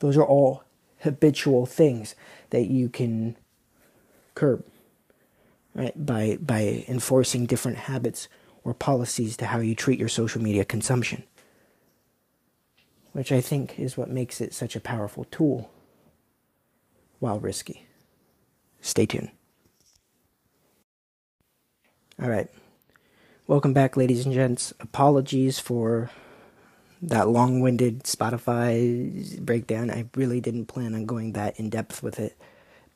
those 0.00 0.16
are 0.16 0.24
all 0.24 0.62
habitual 1.00 1.64
things 1.64 2.14
that 2.50 2.66
you 2.66 2.88
can 2.88 3.36
curb 4.34 4.64
right 5.74 6.06
by 6.06 6.36
by 6.40 6.84
enforcing 6.88 7.46
different 7.46 7.76
habits 7.76 8.28
or 8.64 8.74
policies 8.74 9.36
to 9.36 9.46
how 9.46 9.58
you 9.58 9.74
treat 9.74 9.98
your 9.98 10.08
social 10.08 10.40
media 10.40 10.64
consumption 10.64 11.22
which 13.12 13.30
i 13.32 13.40
think 13.40 13.78
is 13.78 13.96
what 13.96 14.08
makes 14.08 14.40
it 14.40 14.54
such 14.54 14.76
a 14.76 14.80
powerful 14.80 15.24
tool 15.24 15.70
while 17.18 17.38
risky 17.38 17.86
stay 18.80 19.06
tuned 19.06 19.30
all 22.20 22.28
right 22.28 22.48
welcome 23.46 23.72
back 23.72 23.96
ladies 23.96 24.24
and 24.24 24.34
gents 24.34 24.72
apologies 24.80 25.58
for 25.58 26.10
that 27.02 27.28
long-winded 27.28 28.04
Spotify 28.04 29.40
breakdown. 29.40 29.90
I 29.90 30.06
really 30.16 30.40
didn't 30.40 30.66
plan 30.66 30.94
on 30.94 31.06
going 31.06 31.32
that 31.32 31.58
in 31.58 31.70
depth 31.70 32.02
with 32.02 32.18
it, 32.18 32.36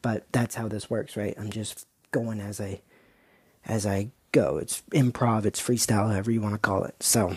but 0.00 0.26
that's 0.32 0.56
how 0.56 0.68
this 0.68 0.90
works, 0.90 1.16
right? 1.16 1.34
I'm 1.38 1.50
just 1.50 1.86
going 2.10 2.40
as 2.40 2.60
I 2.60 2.80
as 3.64 3.86
I 3.86 4.10
go. 4.32 4.56
It's 4.58 4.82
improv, 4.90 5.44
it's 5.44 5.62
freestyle, 5.62 6.10
however 6.10 6.30
you 6.30 6.40
want 6.40 6.54
to 6.54 6.58
call 6.58 6.84
it. 6.84 7.00
So, 7.00 7.36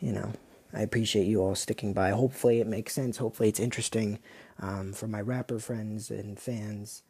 you 0.00 0.12
know, 0.12 0.32
I 0.72 0.82
appreciate 0.82 1.26
you 1.26 1.40
all 1.42 1.56
sticking 1.56 1.92
by. 1.92 2.10
Hopefully, 2.10 2.60
it 2.60 2.66
makes 2.66 2.92
sense. 2.92 3.16
Hopefully, 3.16 3.48
it's 3.48 3.60
interesting 3.60 4.20
um, 4.60 4.92
for 4.92 5.06
my 5.06 5.20
rapper 5.20 5.58
friends 5.58 6.10
and 6.10 6.38
fans. 6.38 7.02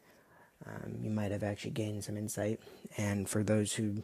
Um, 0.65 0.97
you 1.01 1.09
might 1.09 1.31
have 1.31 1.43
actually 1.43 1.71
gained 1.71 2.03
some 2.03 2.17
insight, 2.17 2.59
and 2.97 3.27
for 3.27 3.43
those 3.43 3.73
who, 3.73 4.03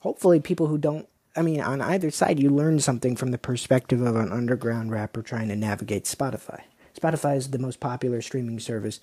hopefully, 0.00 0.40
people 0.40 0.66
who 0.66 0.78
don't 0.78 1.08
I 1.34 1.42
mean, 1.42 1.60
on 1.60 1.80
either 1.80 2.10
side, 2.10 2.38
you 2.38 2.50
learn 2.50 2.80
something 2.80 3.16
from 3.16 3.30
the 3.30 3.38
perspective 3.38 4.02
of 4.02 4.16
an 4.16 4.30
underground 4.30 4.90
rapper 4.90 5.22
trying 5.22 5.48
to 5.48 5.56
navigate 5.56 6.04
Spotify. 6.04 6.62
Spotify 6.98 7.36
is 7.36 7.50
the 7.50 7.58
most 7.58 7.80
popular 7.80 8.20
streaming 8.20 8.60
service 8.60 9.00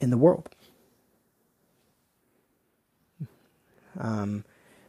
in 0.00 0.10
the 0.10 0.16
world. 0.16 0.48
Um, 3.98 4.44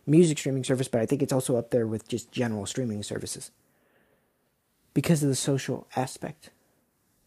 music 0.06 0.38
streaming 0.38 0.64
service, 0.64 0.88
but 0.88 1.02
I 1.02 1.06
think 1.06 1.22
it's 1.22 1.34
also 1.34 1.58
up 1.58 1.72
there 1.72 1.88
with 1.88 2.08
just 2.08 2.32
general 2.32 2.66
streaming 2.66 3.04
services 3.04 3.52
because 4.94 5.24
of 5.24 5.30
the 5.30 5.36
social 5.36 5.88
aspect. 5.96 6.52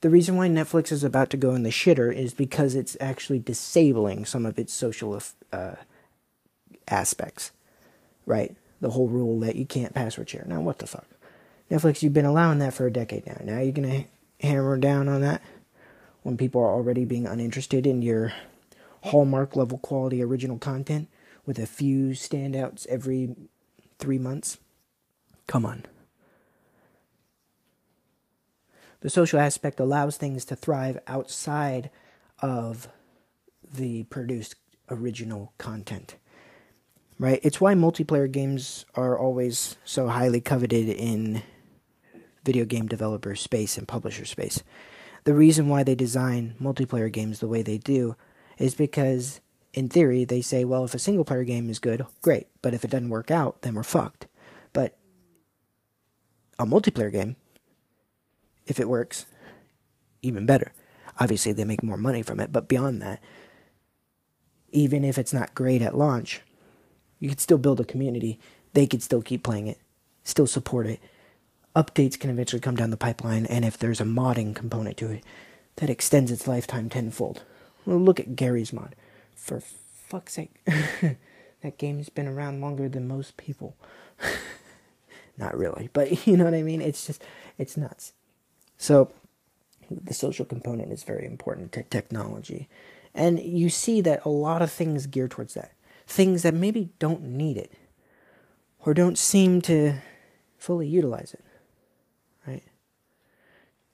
The 0.00 0.10
reason 0.10 0.36
why 0.36 0.48
Netflix 0.48 0.92
is 0.92 1.04
about 1.04 1.30
to 1.30 1.36
go 1.36 1.54
in 1.54 1.62
the 1.62 1.70
shitter 1.70 2.14
is 2.14 2.32
because 2.32 2.74
it's 2.74 2.96
actually 3.00 3.38
disabling 3.38 4.24
some 4.24 4.46
of 4.46 4.58
its 4.58 4.72
social 4.72 5.20
uh, 5.52 5.74
aspects, 6.88 7.52
right? 8.24 8.56
the 8.80 8.90
whole 8.90 9.08
rule 9.08 9.38
that 9.40 9.56
you 9.56 9.66
can't 9.66 9.94
password 9.94 10.28
share. 10.28 10.44
Now, 10.46 10.60
what 10.60 10.78
the 10.78 10.86
fuck? 10.86 11.06
Netflix, 11.70 12.02
you've 12.02 12.14
been 12.14 12.24
allowing 12.24 12.58
that 12.58 12.74
for 12.74 12.86
a 12.86 12.92
decade 12.92 13.26
now. 13.26 13.40
Now 13.44 13.60
you're 13.60 13.72
going 13.72 14.04
to 14.04 14.46
hammer 14.46 14.76
down 14.78 15.08
on 15.08 15.20
that 15.20 15.42
when 16.22 16.36
people 16.36 16.60
are 16.60 16.72
already 16.72 17.04
being 17.04 17.26
uninterested 17.26 17.86
in 17.86 18.02
your 18.02 18.32
hallmark 19.04 19.54
level 19.54 19.78
quality 19.78 20.22
original 20.22 20.58
content 20.58 21.08
with 21.46 21.58
a 21.58 21.66
few 21.66 22.08
standouts 22.08 22.86
every 22.86 23.36
three 23.98 24.18
months? 24.18 24.58
Come 25.46 25.64
on. 25.64 25.84
The 29.00 29.10
social 29.10 29.40
aspect 29.40 29.80
allows 29.80 30.16
things 30.16 30.44
to 30.46 30.56
thrive 30.56 30.98
outside 31.06 31.90
of 32.40 32.88
the 33.72 34.04
produced 34.04 34.56
original 34.90 35.52
content 35.58 36.16
right? 37.20 37.38
It's 37.42 37.60
why 37.60 37.74
multiplayer 37.74 38.32
games 38.32 38.86
are 38.94 39.16
always 39.16 39.76
so 39.84 40.08
highly 40.08 40.40
coveted 40.40 40.88
in 40.88 41.42
video 42.44 42.64
game 42.64 42.88
developer 42.88 43.36
space 43.36 43.76
and 43.76 43.86
publisher 43.86 44.24
space. 44.24 44.62
The 45.24 45.34
reason 45.34 45.68
why 45.68 45.84
they 45.84 45.94
design 45.94 46.54
multiplayer 46.60 47.12
games 47.12 47.38
the 47.38 47.46
way 47.46 47.60
they 47.60 47.76
do 47.76 48.16
is 48.56 48.74
because, 48.74 49.40
in 49.74 49.90
theory, 49.90 50.24
they 50.24 50.40
say, 50.40 50.64
well, 50.64 50.82
if 50.82 50.94
a 50.94 50.98
single 50.98 51.26
player 51.26 51.44
game 51.44 51.68
is 51.68 51.78
good, 51.78 52.06
great, 52.22 52.46
but 52.62 52.72
if 52.72 52.84
it 52.84 52.90
doesn't 52.90 53.10
work 53.10 53.30
out, 53.30 53.60
then 53.60 53.74
we're 53.74 53.82
fucked. 53.82 54.26
But 54.72 54.96
a 56.58 56.64
multiplayer 56.64 57.12
game, 57.12 57.36
if 58.70 58.80
it 58.80 58.88
works, 58.88 59.26
even 60.22 60.46
better. 60.46 60.72
Obviously, 61.18 61.52
they 61.52 61.64
make 61.64 61.82
more 61.82 61.96
money 61.96 62.22
from 62.22 62.40
it, 62.40 62.52
but 62.52 62.68
beyond 62.68 63.02
that, 63.02 63.20
even 64.72 65.04
if 65.04 65.18
it's 65.18 65.32
not 65.32 65.54
great 65.54 65.82
at 65.82 65.98
launch, 65.98 66.40
you 67.18 67.28
could 67.28 67.40
still 67.40 67.58
build 67.58 67.80
a 67.80 67.84
community. 67.84 68.38
They 68.72 68.86
could 68.86 69.02
still 69.02 69.20
keep 69.20 69.42
playing 69.42 69.66
it, 69.66 69.78
still 70.24 70.46
support 70.46 70.86
it. 70.86 71.00
Updates 71.76 72.18
can 72.18 72.30
eventually 72.30 72.60
come 72.60 72.76
down 72.76 72.90
the 72.90 72.96
pipeline, 72.96 73.46
and 73.46 73.64
if 73.64 73.76
there's 73.78 74.00
a 74.00 74.04
modding 74.04 74.54
component 74.54 74.96
to 74.98 75.10
it, 75.10 75.24
that 75.76 75.90
extends 75.90 76.30
its 76.30 76.46
lifetime 76.46 76.88
tenfold. 76.88 77.42
Well, 77.84 77.98
look 77.98 78.20
at 78.20 78.36
Garry's 78.36 78.72
Mod. 78.72 78.94
For 79.34 79.60
fuck's 79.60 80.34
sake. 80.34 80.62
that 80.64 81.78
game's 81.78 82.08
been 82.08 82.28
around 82.28 82.60
longer 82.60 82.88
than 82.88 83.08
most 83.08 83.36
people. 83.36 83.76
Not 85.38 85.56
really, 85.56 85.88
but 85.92 86.26
you 86.26 86.36
know 86.36 86.44
what 86.44 86.54
I 86.54 86.62
mean? 86.62 86.80
It's 86.80 87.06
just, 87.06 87.22
it's 87.58 87.76
nuts. 87.76 88.12
So, 88.80 89.12
the 89.90 90.14
social 90.14 90.46
component 90.46 90.90
is 90.90 91.02
very 91.02 91.26
important 91.26 91.72
to 91.72 91.82
technology. 91.82 92.66
And 93.14 93.38
you 93.38 93.68
see 93.68 94.00
that 94.00 94.24
a 94.24 94.30
lot 94.30 94.62
of 94.62 94.72
things 94.72 95.06
gear 95.06 95.28
towards 95.28 95.52
that 95.52 95.72
things 96.06 96.42
that 96.42 96.54
maybe 96.54 96.90
don't 96.98 97.22
need 97.22 97.56
it 97.56 97.72
or 98.80 98.92
don't 98.92 99.16
seem 99.16 99.60
to 99.60 99.94
fully 100.58 100.88
utilize 100.88 101.34
it. 101.34 101.44
Right? 102.46 102.64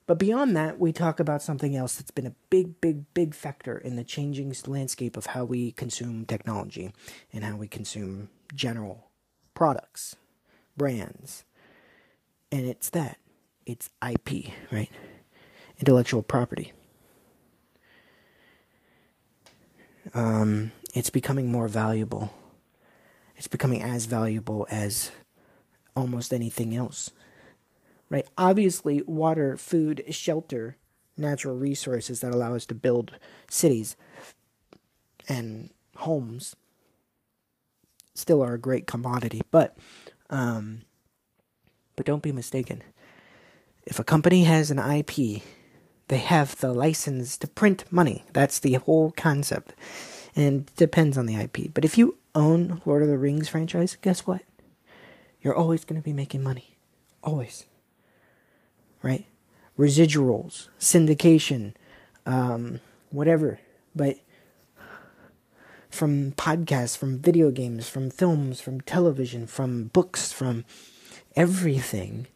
But 0.07 0.19
beyond 0.19 0.57
that, 0.57 0.79
we 0.79 0.93
talk 0.93 1.21
about 1.21 1.43
something 1.43 1.77
else 1.77 1.97
that's 1.97 2.13
been 2.13 2.27
a 2.27 2.35
big, 2.49 2.81
big, 2.81 3.13
big 3.13 3.35
factor 3.35 3.77
in 3.77 3.97
the 3.97 4.05
changing 4.05 4.55
landscape 4.67 5.17
of 5.17 5.27
how 5.27 5.45
we 5.45 5.73
consume 5.73 6.25
technology 6.25 6.93
and 7.33 7.45
how 7.45 7.57
we 7.57 7.69
consume 7.69 8.31
general 8.55 9.11
products, 9.53 10.17
brands. 10.77 11.45
And 12.51 12.67
it's 12.67 12.89
that 12.91 13.19
it's 13.67 13.91
IP, 14.07 14.53
right? 14.71 14.91
Intellectual 15.79 16.23
property. 16.23 16.73
Um, 20.15 20.73
it's 20.95 21.11
becoming 21.11 21.51
more 21.51 21.69
valuable. 21.69 22.33
It's 23.37 23.49
becoming 23.49 23.83
as 23.83 24.07
valuable 24.07 24.67
as 24.71 25.11
almost 25.95 26.33
anything 26.33 26.75
else. 26.75 27.11
Right? 28.09 28.27
Obviously, 28.39 29.03
water, 29.03 29.57
food, 29.57 30.05
shelter, 30.11 30.77
natural 31.17 31.57
resources 31.57 32.21
that 32.21 32.33
allow 32.33 32.55
us 32.55 32.67
to 32.67 32.75
build 32.75 33.13
cities, 33.51 33.97
and 35.29 35.71
homes 35.97 36.55
still 38.15 38.43
are 38.43 38.55
a 38.55 38.59
great 38.59 38.87
commodity, 38.87 39.43
but 39.51 39.77
um, 40.31 40.83
but 41.97 42.07
don't 42.07 42.23
be 42.23 42.33
mistaken. 42.33 42.83
If 43.87 44.01
a 44.01 44.05
company 44.05 44.45
has 44.45 44.71
an 44.71 44.79
IP, 44.79 45.43
they 46.09 46.19
have 46.19 46.59
the 46.59 46.73
license 46.73 47.39
to 47.39 47.47
print 47.47 47.85
money. 47.91 48.25
That's 48.33 48.59
the 48.59 48.75
whole 48.75 49.13
concept. 49.13 49.75
And 50.35 50.69
it 50.69 50.77
depends 50.77 51.17
on 51.17 51.27
the 51.27 51.37
IP. 51.37 51.73
But 51.73 51.85
if 51.85 51.97
you 51.97 52.19
own 52.35 52.83
Lord 52.85 53.03
of 53.03 53.09
the 53.09 53.17
Rings 53.17 53.49
franchise, 53.49 53.97
guess 54.01 54.27
what? 54.27 54.43
You're 55.41 55.55
always 55.55 55.85
going 55.85 56.01
to 56.01 56.05
be 56.05 56.13
making 56.13 56.43
money. 56.43 56.77
Always. 57.23 57.67
Right? 59.03 59.27
Residuals, 59.79 60.69
syndication, 60.81 61.75
um, 62.27 62.81
whatever. 63.11 63.61
But 63.95 64.19
from 65.91 66.33
podcasts, 66.33 66.97
from 66.99 67.19
video 67.19 67.51
games, 67.51 67.89
from 67.89 68.11
films, 68.11 68.61
from 68.61 68.81
television, 68.81 69.47
from 69.47 69.85
books, 69.85 70.33
from 70.33 70.65
everything 71.35 72.27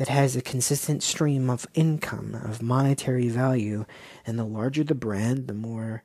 that 0.00 0.08
has 0.08 0.34
a 0.34 0.40
consistent 0.40 1.02
stream 1.02 1.50
of 1.50 1.66
income, 1.74 2.34
of 2.34 2.62
monetary 2.62 3.28
value. 3.28 3.84
And 4.26 4.38
the 4.38 4.44
larger 4.44 4.82
the 4.82 4.94
brand, 4.94 5.46
the 5.46 5.52
more 5.52 6.04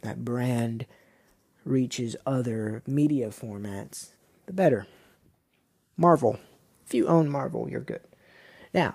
that 0.00 0.24
brand 0.24 0.86
reaches 1.66 2.16
other 2.24 2.82
media 2.86 3.28
formats, 3.28 4.12
the 4.46 4.54
better. 4.54 4.86
Marvel. 5.98 6.40
If 6.86 6.94
you 6.94 7.06
own 7.08 7.28
Marvel, 7.28 7.68
you're 7.68 7.82
good. 7.82 8.00
Now, 8.72 8.94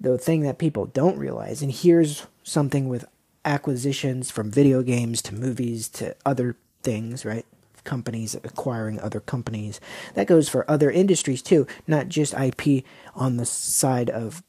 the 0.00 0.16
thing 0.16 0.40
that 0.44 0.56
people 0.56 0.86
don't 0.86 1.18
realize, 1.18 1.60
and 1.60 1.70
here's 1.70 2.28
something 2.42 2.88
with 2.88 3.04
acquisitions 3.44 4.30
from 4.30 4.50
video 4.50 4.80
games 4.80 5.20
to 5.20 5.34
movies 5.34 5.86
to 5.90 6.16
other 6.24 6.56
things, 6.82 7.26
right? 7.26 7.44
Companies 7.84 8.34
acquiring 8.34 9.00
other 9.00 9.20
companies. 9.20 9.80
That 10.14 10.26
goes 10.26 10.48
for 10.48 10.70
other 10.70 10.90
industries 10.90 11.42
too, 11.42 11.66
not 11.86 12.08
just 12.08 12.34
IP 12.34 12.84
on 13.14 13.36
the 13.36 13.46
side 13.46 14.10
of 14.10 14.42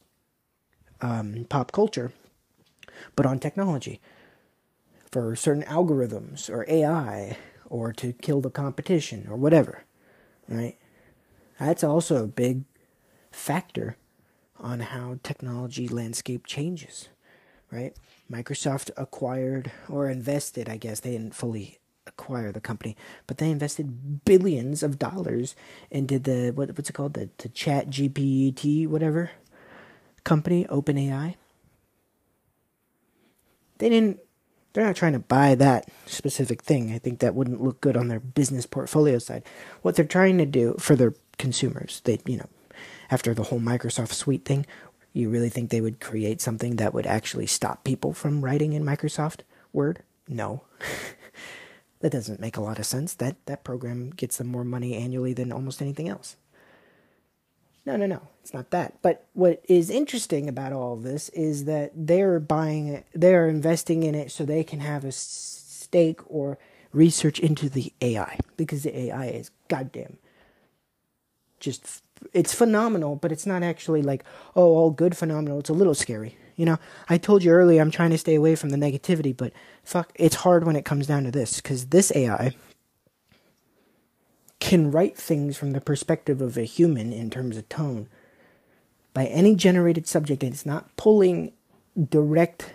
um, 1.02 1.45
pop 1.49 1.72
culture, 1.72 2.12
but 3.16 3.26
on 3.26 3.40
technology. 3.40 3.99
For 5.12 5.36
certain 5.36 5.64
algorithms 5.64 6.49
or 6.49 6.66
AI 6.70 7.38
or 7.70 7.91
to 7.94 8.14
kill 8.14 8.41
the 8.41 8.49
competition 8.49 9.28
or 9.30 9.36
whatever, 9.36 9.84
right? 10.48 10.78
That's 11.60 11.84
also 11.84 12.24
a 12.24 12.28
big 12.28 12.64
factor 13.32 13.98
on 14.60 14.80
how 14.80 15.20
technology 15.24 15.88
landscape 15.88 16.45
changes, 16.45 17.10
right? 17.72 17.95
Microsoft 18.32 18.91
acquired 18.95 19.72
or 19.90 20.10
invested, 20.10 20.70
I 20.70 20.78
guess 20.78 20.99
they 20.99 21.12
didn't 21.12 21.36
fully 21.36 21.80
acquire 22.07 22.52
the 22.52 22.61
company, 22.61 22.95
but 23.28 23.38
they 23.38 23.52
invested 23.52 24.26
billions 24.26 24.84
of 24.84 24.99
dollars 24.99 25.56
into 25.90 26.19
the 26.19 26.52
what 26.52 26.69
what's 26.78 26.90
it 26.90 26.94
called 26.94 27.14
the 27.14 27.30
the 27.38 27.49
Chat 27.49 27.90
GPT 27.90 28.88
whatever 28.88 29.32
company 30.23 30.65
OpenAI. 30.65 31.36
They 33.78 33.90
didn't. 33.90 34.19
They're 34.73 34.86
not 34.86 34.95
trying 34.95 35.14
to 35.14 35.19
buy 35.19 35.56
that 35.56 35.90
specific 36.06 36.61
thing. 36.61 36.94
I 36.94 36.98
think 36.98 37.19
that 37.19 37.36
wouldn't 37.36 37.61
look 37.61 37.82
good 37.82 37.98
on 37.98 38.07
their 38.07 38.22
business 38.22 38.65
portfolio 38.65 39.19
side. 39.19 39.44
What 39.82 39.95
they're 39.95 40.06
trying 40.06 40.38
to 40.38 40.45
do 40.45 40.76
for 40.80 40.95
their 40.95 41.14
consumers, 41.38 42.02
they 42.06 42.19
you 42.26 42.38
know, 42.38 42.49
after 43.10 43.34
the 43.34 43.44
whole 43.44 43.60
Microsoft 43.60 44.14
Suite 44.14 44.45
thing, 44.45 44.65
you 45.14 45.30
really 45.30 45.49
think 45.49 45.69
they 45.69 45.82
would 45.82 45.99
create 45.99 46.40
something 46.40 46.78
that 46.78 46.94
would 46.94 47.06
actually 47.06 47.48
stop 47.48 47.84
people 47.84 48.14
from 48.14 48.44
writing 48.45 48.73
in 48.73 48.86
Microsoft 48.86 49.41
Word? 49.73 50.03
No. 50.28 50.64
that 52.02 52.11
doesn't 52.11 52.40
make 52.40 52.57
a 52.57 52.61
lot 52.61 52.80
of 52.80 52.86
sense. 52.86 53.14
That 53.15 53.38
that 53.45 53.64
program 53.64 54.11
gets 54.11 54.38
them 54.38 54.48
more 54.48 54.64
money 54.64 54.95
annually 54.95 55.34
than 55.34 55.52
almost 55.52 55.82
anything 55.82 56.10
else. 56.10 56.36
No, 57.86 57.95
no, 57.95 58.06
no. 58.06 58.22
It's 58.41 58.53
not 58.53 58.69
that. 58.72 59.02
But 59.02 59.26
what 59.34 59.64
is 59.68 59.90
interesting 59.90 60.48
about 60.48 60.73
all 60.73 60.94
of 60.94 61.03
this 61.03 61.30
is 61.30 61.65
that 61.65 61.91
they're 61.95 62.40
buying 62.40 62.88
it, 62.88 63.07
they're 63.14 63.48
investing 63.49 64.03
in 64.03 64.14
it 64.14 64.32
so 64.32 64.45
they 64.45 64.64
can 64.64 64.82
have 64.82 65.03
a 65.03 65.11
stake 65.11 66.19
or 66.28 66.60
research 66.91 67.40
into 67.40 67.69
the 67.69 67.91
AI 68.02 68.38
because 68.57 68.84
the 68.84 68.95
AI 68.98 69.28
is 69.28 69.52
goddamn 69.68 70.18
just 71.61 72.03
it's 72.34 72.53
phenomenal, 72.53 73.15
but 73.15 73.32
it's 73.32 73.45
not 73.45 73.64
actually 73.64 74.02
like, 74.02 74.23
oh, 74.56 74.76
all 74.76 74.91
good 74.91 75.15
phenomenal. 75.15 75.60
It's 75.60 75.69
a 75.69 75.73
little 75.73 75.95
scary. 75.95 76.38
You 76.61 76.67
know, 76.67 76.77
I 77.09 77.17
told 77.17 77.43
you 77.43 77.49
earlier 77.49 77.81
I'm 77.81 77.89
trying 77.89 78.11
to 78.11 78.19
stay 78.19 78.35
away 78.35 78.55
from 78.55 78.69
the 78.69 78.77
negativity, 78.77 79.35
but 79.35 79.51
fuck, 79.83 80.11
it's 80.13 80.35
hard 80.35 80.63
when 80.63 80.75
it 80.75 80.85
comes 80.85 81.07
down 81.07 81.23
to 81.23 81.31
this 81.31 81.55
because 81.55 81.88
this 81.88 82.11
AI 82.15 82.53
can 84.59 84.91
write 84.91 85.17
things 85.17 85.57
from 85.57 85.71
the 85.71 85.81
perspective 85.81 86.39
of 86.39 86.57
a 86.57 86.63
human 86.65 87.11
in 87.11 87.31
terms 87.31 87.57
of 87.57 87.67
tone 87.67 88.07
by 89.11 89.25
any 89.25 89.55
generated 89.55 90.05
subject, 90.05 90.43
and 90.43 90.53
it's 90.53 90.63
not 90.63 90.95
pulling 90.97 91.51
direct 92.11 92.73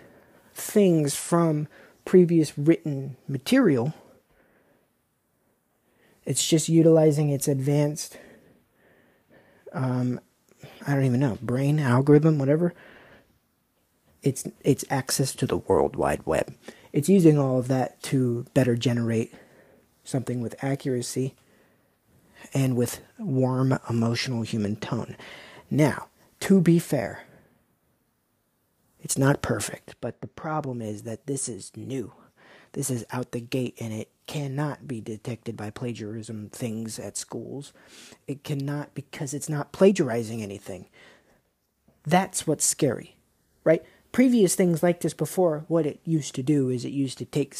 things 0.53 1.15
from 1.15 1.69
previous 2.03 2.57
written 2.57 3.15
material. 3.25 3.93
It's 6.25 6.45
just 6.45 6.67
utilizing 6.67 7.29
its 7.29 7.47
advanced 7.47 8.17
um, 9.71 10.19
I 10.85 10.93
don't 10.93 11.05
even 11.05 11.19
know, 11.19 11.37
brain 11.41 11.79
algorithm, 11.79 12.39
whatever. 12.39 12.73
It's 14.27 14.45
it's 14.61 14.83
access 14.89 15.33
to 15.35 15.47
the 15.47 15.55
World 15.55 15.95
Wide 15.95 16.25
Web. 16.25 16.53
It's 16.91 17.07
using 17.07 17.39
all 17.39 17.59
of 17.59 17.69
that 17.69 18.03
to 18.03 18.45
better 18.53 18.75
generate 18.75 19.33
something 20.03 20.41
with 20.41 20.61
accuracy 20.61 21.33
and 22.53 22.75
with 22.75 22.99
warm 23.17 23.79
emotional 23.89 24.41
human 24.41 24.75
tone. 24.75 25.15
Now, 25.71 26.07
to 26.41 26.59
be 26.59 26.77
fair, 26.77 27.23
it's 28.99 29.17
not 29.17 29.41
perfect, 29.41 29.95
but 30.01 30.19
the 30.19 30.27
problem 30.27 30.81
is 30.81 31.03
that 31.03 31.25
this 31.27 31.47
is 31.47 31.71
new. 31.77 32.11
This 32.73 32.89
is 32.89 33.05
out 33.11 33.31
the 33.31 33.39
gate 33.39 33.77
and 33.79 33.93
it 33.93 34.09
cannot 34.27 34.89
be 34.89 34.99
detected 34.99 35.55
by 35.55 35.69
plagiarism 35.69 36.49
things 36.49 36.99
at 36.99 37.15
schools. 37.15 37.71
It 38.27 38.43
cannot 38.43 38.93
because 38.93 39.33
it's 39.33 39.47
not 39.47 39.71
plagiarizing 39.71 40.43
anything. 40.43 40.89
That's 42.05 42.45
what's 42.45 42.65
scary, 42.65 43.15
right? 43.63 43.85
Previous 44.11 44.55
things 44.55 44.81
like 44.81 45.01
this 45.01 45.13
before, 45.13 45.65
what 45.67 45.85
it 45.85 45.99
used 46.03 46.33
to 46.35 46.43
do 46.43 46.69
is 46.69 46.83
it 46.83 46.89
used 46.89 47.17
to 47.19 47.25
take 47.25 47.55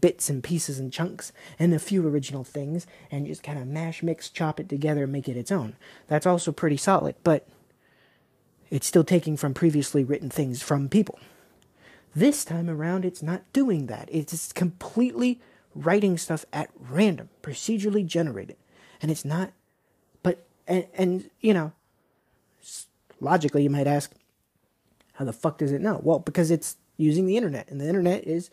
bits 0.00 0.30
and 0.30 0.44
pieces 0.44 0.78
and 0.78 0.92
chunks 0.92 1.32
and 1.58 1.74
a 1.74 1.78
few 1.78 2.06
original 2.06 2.44
things 2.44 2.86
and 3.10 3.26
just 3.26 3.42
kind 3.42 3.58
of 3.58 3.66
mash, 3.66 4.02
mix, 4.02 4.28
chop 4.28 4.60
it 4.60 4.68
together 4.68 5.04
and 5.04 5.12
make 5.12 5.28
it 5.28 5.36
its 5.36 5.50
own. 5.50 5.74
That's 6.06 6.26
also 6.26 6.52
pretty 6.52 6.76
solid, 6.76 7.16
but 7.24 7.48
it's 8.70 8.86
still 8.86 9.02
taking 9.02 9.36
from 9.36 9.54
previously 9.54 10.04
written 10.04 10.30
things 10.30 10.62
from 10.62 10.88
people. 10.88 11.18
This 12.14 12.44
time 12.44 12.68
around, 12.68 13.04
it's 13.04 13.22
not 13.22 13.50
doing 13.52 13.86
that. 13.86 14.08
It's 14.12 14.52
completely 14.52 15.40
writing 15.74 16.18
stuff 16.18 16.44
at 16.52 16.70
random, 16.78 17.28
procedurally 17.42 18.06
generated. 18.06 18.56
And 19.00 19.10
it's 19.10 19.24
not, 19.24 19.52
but, 20.22 20.46
and, 20.66 20.86
and, 20.94 21.30
you 21.40 21.54
know, 21.54 21.72
logically 23.20 23.62
you 23.62 23.70
might 23.70 23.86
ask, 23.86 24.12
how 25.18 25.24
the 25.24 25.32
fuck 25.32 25.58
does 25.58 25.72
it 25.72 25.80
know? 25.80 26.00
Well, 26.04 26.20
because 26.20 26.48
it's 26.48 26.76
using 26.96 27.26
the 27.26 27.36
internet, 27.36 27.68
and 27.68 27.80
the 27.80 27.88
internet 27.88 28.24
is 28.24 28.50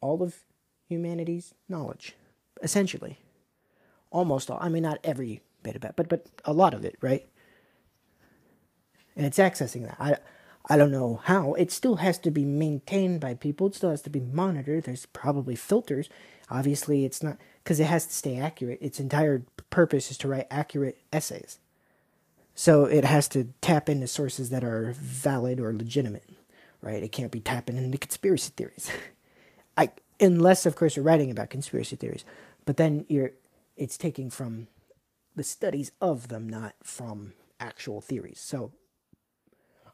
all 0.00 0.20
of 0.20 0.40
humanity's 0.88 1.54
knowledge, 1.68 2.16
essentially. 2.60 3.18
Almost 4.10 4.50
all. 4.50 4.58
I 4.60 4.68
mean, 4.68 4.82
not 4.82 4.98
every 5.04 5.42
bit 5.62 5.76
of 5.76 5.84
it, 5.84 5.92
but 5.94 6.08
but 6.08 6.26
a 6.44 6.52
lot 6.52 6.74
of 6.74 6.84
it, 6.84 6.96
right? 7.00 7.24
And 9.16 9.24
it's 9.24 9.38
accessing 9.38 9.82
that. 9.82 9.96
I 10.00 10.16
I 10.68 10.76
don't 10.76 10.90
know 10.90 11.20
how. 11.22 11.54
It 11.54 11.70
still 11.70 11.96
has 11.96 12.18
to 12.18 12.32
be 12.32 12.44
maintained 12.44 13.20
by 13.20 13.34
people. 13.34 13.68
It 13.68 13.76
still 13.76 13.90
has 13.90 14.02
to 14.02 14.10
be 14.10 14.18
monitored. 14.18 14.84
There's 14.84 15.06
probably 15.06 15.54
filters. 15.54 16.08
Obviously, 16.50 17.04
it's 17.04 17.22
not 17.22 17.36
because 17.62 17.78
it 17.78 17.86
has 17.86 18.06
to 18.06 18.12
stay 18.12 18.38
accurate. 18.38 18.78
Its 18.82 18.98
entire 18.98 19.44
purpose 19.70 20.10
is 20.10 20.18
to 20.18 20.28
write 20.28 20.48
accurate 20.50 20.98
essays. 21.12 21.60
So 22.54 22.84
it 22.84 23.04
has 23.04 23.28
to 23.28 23.48
tap 23.60 23.88
into 23.88 24.06
sources 24.06 24.50
that 24.50 24.62
are 24.62 24.92
valid 24.92 25.58
or 25.58 25.72
legitimate, 25.72 26.28
right? 26.80 27.02
It 27.02 27.12
can't 27.12 27.32
be 27.32 27.40
tapping 27.40 27.76
into 27.76 27.98
conspiracy 27.98 28.52
theories. 28.56 28.90
I 29.76 29.90
unless 30.20 30.64
of 30.64 30.76
course 30.76 30.94
you're 30.94 31.04
writing 31.04 31.30
about 31.30 31.50
conspiracy 31.50 31.96
theories. 31.96 32.24
But 32.64 32.76
then 32.76 33.06
you're 33.08 33.32
it's 33.76 33.98
taking 33.98 34.30
from 34.30 34.68
the 35.34 35.42
studies 35.42 35.90
of 36.00 36.28
them, 36.28 36.48
not 36.48 36.74
from 36.84 37.32
actual 37.58 38.00
theories. 38.00 38.38
So 38.40 38.72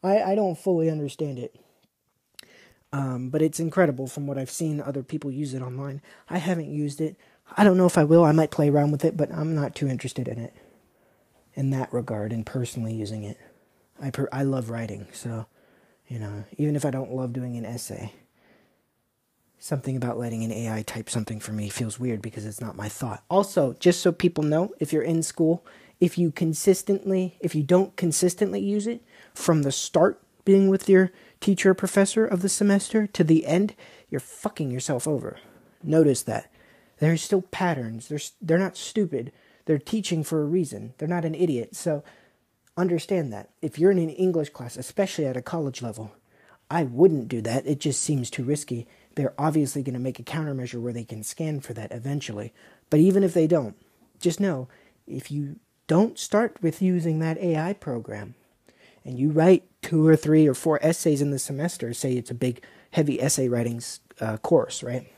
I, 0.04 0.22
I 0.22 0.34
don't 0.34 0.58
fully 0.58 0.90
understand 0.90 1.38
it. 1.38 1.56
Um, 2.92 3.30
but 3.30 3.40
it's 3.40 3.60
incredible 3.60 4.06
from 4.06 4.26
what 4.26 4.36
I've 4.36 4.50
seen 4.50 4.80
other 4.80 5.02
people 5.02 5.30
use 5.30 5.54
it 5.54 5.62
online. 5.62 6.02
I 6.28 6.38
haven't 6.38 6.70
used 6.70 7.00
it. 7.00 7.16
I 7.56 7.64
don't 7.64 7.76
know 7.78 7.86
if 7.86 7.96
I 7.96 8.04
will. 8.04 8.24
I 8.24 8.32
might 8.32 8.50
play 8.50 8.68
around 8.68 8.90
with 8.90 9.04
it, 9.04 9.16
but 9.16 9.32
I'm 9.32 9.54
not 9.54 9.74
too 9.74 9.88
interested 9.88 10.28
in 10.28 10.38
it 10.38 10.52
in 11.60 11.68
that 11.68 11.92
regard 11.92 12.32
and 12.32 12.46
personally 12.46 12.94
using 12.94 13.22
it. 13.22 13.38
I 14.00 14.10
per- 14.10 14.30
I 14.32 14.44
love 14.44 14.70
writing, 14.70 15.06
so 15.12 15.44
you 16.08 16.18
know, 16.18 16.44
even 16.56 16.74
if 16.74 16.86
I 16.86 16.90
don't 16.90 17.12
love 17.12 17.34
doing 17.34 17.56
an 17.56 17.66
essay, 17.66 18.14
something 19.58 19.94
about 19.94 20.18
letting 20.18 20.42
an 20.42 20.50
AI 20.50 20.80
type 20.80 21.10
something 21.10 21.38
for 21.38 21.52
me 21.52 21.68
feels 21.68 22.00
weird 22.00 22.22
because 22.22 22.46
it's 22.46 22.62
not 22.62 22.76
my 22.76 22.88
thought. 22.88 23.22
Also, 23.28 23.74
just 23.78 24.00
so 24.00 24.10
people 24.10 24.42
know, 24.42 24.72
if 24.80 24.90
you're 24.90 25.02
in 25.02 25.22
school, 25.22 25.62
if 26.00 26.16
you 26.16 26.32
consistently, 26.32 27.36
if 27.40 27.54
you 27.54 27.62
don't 27.62 27.94
consistently 27.94 28.60
use 28.60 28.86
it 28.86 29.02
from 29.34 29.62
the 29.62 29.70
start 29.70 30.18
being 30.46 30.70
with 30.70 30.88
your 30.88 31.12
teacher 31.40 31.72
or 31.72 31.74
professor 31.74 32.24
of 32.24 32.40
the 32.40 32.48
semester 32.48 33.06
to 33.06 33.22
the 33.22 33.44
end, 33.44 33.74
you're 34.08 34.18
fucking 34.18 34.70
yourself 34.70 35.06
over. 35.06 35.38
Notice 35.82 36.22
that. 36.22 36.50
There's 37.00 37.22
still 37.22 37.42
patterns. 37.42 38.08
They're, 38.08 38.18
they're 38.40 38.58
not 38.58 38.78
stupid. 38.78 39.30
They're 39.70 39.78
teaching 39.78 40.24
for 40.24 40.42
a 40.42 40.46
reason. 40.46 40.94
They're 40.98 41.06
not 41.06 41.24
an 41.24 41.36
idiot. 41.36 41.76
So 41.76 42.02
understand 42.76 43.32
that. 43.32 43.50
If 43.62 43.78
you're 43.78 43.92
in 43.92 44.00
an 44.00 44.10
English 44.10 44.50
class, 44.50 44.76
especially 44.76 45.26
at 45.26 45.36
a 45.36 45.42
college 45.42 45.80
level, 45.80 46.10
I 46.68 46.82
wouldn't 46.82 47.28
do 47.28 47.40
that. 47.42 47.68
It 47.68 47.78
just 47.78 48.02
seems 48.02 48.30
too 48.30 48.42
risky. 48.42 48.88
They're 49.14 49.32
obviously 49.38 49.84
going 49.84 49.94
to 49.94 50.00
make 50.00 50.18
a 50.18 50.24
countermeasure 50.24 50.82
where 50.82 50.92
they 50.92 51.04
can 51.04 51.22
scan 51.22 51.60
for 51.60 51.72
that 51.74 51.92
eventually. 51.92 52.52
But 52.90 52.98
even 52.98 53.22
if 53.22 53.32
they 53.32 53.46
don't, 53.46 53.76
just 54.18 54.40
know 54.40 54.66
if 55.06 55.30
you 55.30 55.60
don't 55.86 56.18
start 56.18 56.56
with 56.60 56.82
using 56.82 57.20
that 57.20 57.38
AI 57.38 57.72
program 57.74 58.34
and 59.04 59.20
you 59.20 59.30
write 59.30 59.68
two 59.82 60.04
or 60.04 60.16
three 60.16 60.48
or 60.48 60.54
four 60.54 60.84
essays 60.84 61.22
in 61.22 61.30
the 61.30 61.38
semester, 61.38 61.94
say 61.94 62.14
it's 62.14 62.32
a 62.32 62.34
big, 62.34 62.60
heavy 62.90 63.22
essay 63.22 63.48
writing 63.48 63.80
uh, 64.20 64.36
course, 64.38 64.82
right? 64.82 65.08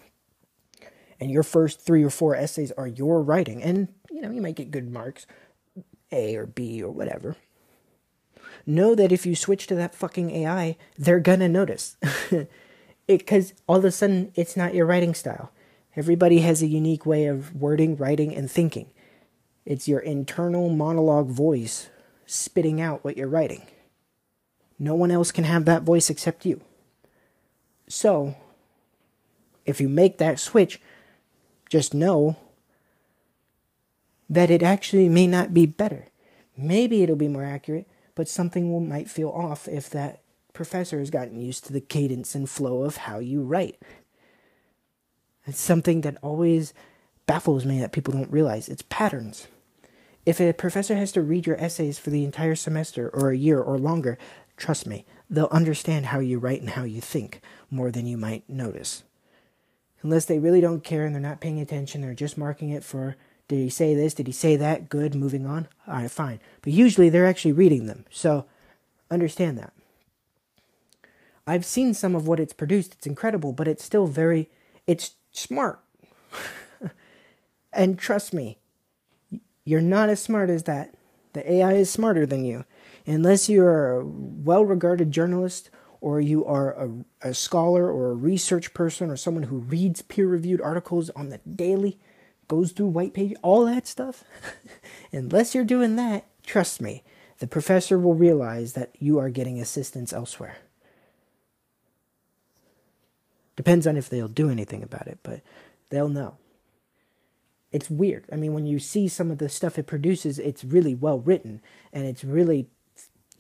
And 1.19 1.31
your 1.31 1.43
first 1.43 1.81
three 1.81 2.05
or 2.05 2.11
four 2.11 2.37
essays 2.37 2.71
are 2.73 2.87
your 2.87 3.23
writing, 3.23 3.63
and 3.63 3.89
you 4.13 4.21
know, 4.21 4.31
you 4.31 4.41
might 4.41 4.57
get 4.57 4.71
good 4.71 4.91
marks, 4.91 5.27
A 6.11 6.37
or 6.37 6.47
B 6.47 6.83
or 6.83 6.91
whatever. 6.91 7.37
Know 8.67 8.95
that 8.95 9.13
if 9.13 9.27
you 9.27 9.35
switch 9.35 9.67
to 9.69 9.75
that 9.75 9.95
fucking 9.95 10.31
AI, 10.31 10.77
they're 10.99 11.21
gonna 11.21 11.49
notice. 11.49 11.97
Because 13.07 13.53
all 13.67 13.77
of 13.77 13.85
a 13.85 13.91
sudden, 13.91 14.33
it's 14.35 14.57
not 14.57 14.75
your 14.75 14.87
writing 14.87 15.15
style. 15.15 15.51
Everybody 15.97 16.39
has 16.39 16.63
a 16.63 16.67
unique 16.67 17.05
way 17.05 17.27
of 17.27 17.55
wording, 17.55 17.97
writing, 17.97 18.35
and 18.35 18.51
thinking. 18.51 18.91
It's 19.67 19.89
your 19.89 20.01
internal 20.01 20.69
monologue 20.69 21.29
voice 21.29 21.91
spitting 22.27 22.81
out 22.81 23.05
what 23.05 23.17
you're 23.17 23.29
writing. 23.29 23.63
No 24.79 24.95
one 24.95 25.11
else 25.11 25.31
can 25.33 25.45
have 25.45 25.65
that 25.67 25.83
voice 25.83 26.09
except 26.11 26.47
you. 26.47 26.63
So, 27.89 28.37
if 29.67 29.81
you 29.81 29.89
make 29.89 30.19
that 30.19 30.41
switch, 30.41 30.81
just 31.69 31.95
know 31.95 32.37
that 34.33 34.51
it 34.51 34.63
actually 34.63 35.11
may 35.11 35.27
not 35.27 35.53
be 35.53 35.67
better. 35.67 36.07
Maybe 36.57 37.03
it'll 37.03 37.17
be 37.17 37.29
more 37.29 37.45
accurate, 37.45 37.87
but 38.15 38.29
something 38.29 38.73
will, 38.73 38.81
might 38.81 39.11
feel 39.11 39.29
off 39.29 39.69
if 39.69 39.91
that 39.91 40.23
professor 40.55 40.99
has 40.99 41.11
gotten 41.11 41.39
used 41.39 41.67
to 41.67 41.73
the 41.73 41.83
cadence 41.83 42.35
and 42.35 42.49
flow 42.49 42.83
of 42.83 42.97
how 42.97 43.19
you 43.19 43.43
write. 43.43 43.77
It's 45.47 45.61
something 45.61 46.01
that 46.01 46.17
always 46.23 46.73
baffles 47.27 47.67
me 47.67 47.79
that 47.81 47.93
people 47.93 48.15
don't 48.15 48.33
realize. 48.33 48.71
It's 48.71 48.85
patterns. 48.89 49.49
If 50.25 50.41
a 50.41 50.55
professor 50.55 50.97
has 50.97 51.13
to 51.13 51.21
read 51.21 51.47
your 51.47 51.61
essays 51.61 51.99
for 51.99 52.09
the 52.09 52.25
entire 52.25 52.55
semester 52.55 53.11
or 53.13 53.31
a 53.31 53.37
year 53.37 53.61
or 53.61 53.77
longer, 53.77 54.17
trust 54.57 54.87
me, 54.87 55.05
they'll 55.29 55.49
understand 55.51 56.07
how 56.07 56.21
you 56.21 56.39
write 56.39 56.63
and 56.63 56.71
how 56.71 56.85
you 56.85 57.03
think 57.03 57.43
more 57.71 57.91
than 57.91 58.07
you 58.07 58.17
might 58.17 58.49
notice. 58.49 59.03
Unless 60.01 60.25
they 60.25 60.39
really 60.39 60.63
don't 60.63 60.83
care 60.83 61.05
and 61.05 61.15
they're 61.15 61.21
not 61.21 61.43
paying 61.43 61.61
attention, 61.61 62.01
they're 62.01 62.15
just 62.15 62.39
marking 62.39 62.71
it 62.71 62.83
for 62.83 63.17
did 63.49 63.57
he 63.57 63.71
say 63.71 63.95
this? 63.95 64.15
Did 64.15 64.27
he 64.27 64.33
say 64.33 64.57
that? 64.57 64.89
Good, 64.89 65.15
moving 65.15 65.47
on. 65.47 65.69
All 65.87 65.95
right, 65.95 66.11
fine. 66.11 66.41
But 66.63 66.73
usually 66.73 67.09
they're 67.09 67.27
actually 67.27 67.53
reading 67.53 67.87
them. 67.87 68.05
So 68.11 68.47
understand 69.11 69.59
that. 69.59 69.73
I've 71.47 71.65
seen 71.65 71.93
some 71.93 72.15
of 72.15 72.27
what 72.27 72.41
it's 72.41 72.53
produced. 72.53 72.95
It's 72.95 73.07
incredible, 73.07 73.53
but 73.53 73.69
it's 73.69 73.85
still 73.85 74.07
very 74.07 74.49
it's 74.87 75.15
smart. 75.33 75.81
and 77.73 77.99
trust 77.99 78.33
me, 78.33 78.59
you're 79.65 79.81
not 79.81 80.09
as 80.09 80.23
smart 80.23 80.51
as 80.51 80.65
that. 80.65 80.95
The 81.33 81.51
AI 81.51 81.73
is 81.75 81.91
smarter 81.91 82.27
than 82.27 82.45
you. 82.45 82.65
Unless 83.07 83.49
you're 83.49 84.01
a 84.01 84.05
well 84.05 84.65
regarded 84.65 85.11
journalist 85.11 85.71
or 86.01 86.21
you 86.21 86.45
are 86.45 86.73
a, 86.73 86.91
a, 87.23 87.35
scholar 87.35 87.91
or 87.91 88.11
a 88.11 88.15
research 88.15 88.75
person 88.75 89.09
or 89.09 89.17
someone 89.17 89.45
who 89.45 89.59
reads 89.59 90.03
peer 90.03 90.27
reviewed 90.27 90.61
articles 90.61 91.11
on 91.11 91.29
the 91.29 91.39
daily, 91.39 91.99
goes 92.53 92.73
through 92.73 92.89
white 92.89 93.15
page, 93.15 93.35
all 93.41 93.65
that 93.65 93.87
stuff. 93.87 94.25
Unless 95.13 95.55
you're 95.55 95.65
doing 95.65 95.97
that, 95.97 96.27
trust 96.45 96.83
me, 96.83 97.03
the 97.39 97.47
professor 97.47 97.99
will 97.99 98.15
realize 98.15 98.75
that 98.75 98.91
you 98.99 99.19
are 99.19 99.31
getting 99.31 99.59
assistance 99.59 100.13
elsewhere. 100.13 100.59
Depends 103.57 103.87
on 103.87 103.97
if 103.97 104.11
they'll 104.11 104.29
do 104.29 104.51
anything 104.51 104.83
about 104.83 105.07
it, 105.07 105.19
but 105.23 105.41
they'll 105.89 106.11
know 106.11 106.37
it's 107.73 107.89
weird. 107.89 108.27
I 108.31 108.37
mean, 108.37 108.53
when 108.53 108.67
you 108.67 108.79
see 108.79 109.09
some 109.09 109.31
of 109.31 109.39
the 109.39 109.49
stuff 109.49 109.79
it 109.79 109.87
produces, 109.87 110.39
it's 110.39 110.63
really 110.63 110.95
well 110.95 111.21
written 111.21 111.63
and 111.91 112.05
it's 112.05 112.23
really, 112.23 112.67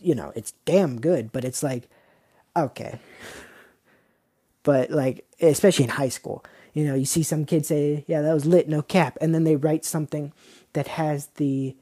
you 0.00 0.14
know, 0.14 0.32
it's 0.34 0.52
damn 0.64 1.02
good, 1.02 1.32
but 1.32 1.44
it's 1.44 1.62
like, 1.62 1.90
okay. 2.56 2.98
But 4.62 4.90
like, 4.90 5.26
especially 5.38 5.84
in 5.84 5.90
high 5.90 6.08
school, 6.08 6.42
you 6.72 6.84
know, 6.84 6.94
you 6.94 7.04
see 7.04 7.22
some 7.22 7.44
kids 7.44 7.68
say, 7.68 8.04
yeah, 8.06 8.22
that 8.22 8.34
was 8.34 8.46
lit, 8.46 8.68
no 8.68 8.82
cap. 8.82 9.18
And 9.20 9.34
then 9.34 9.44
they 9.44 9.56
write 9.56 9.84
something 9.84 10.32
that 10.72 10.88
has 10.88 11.26
the 11.36 11.76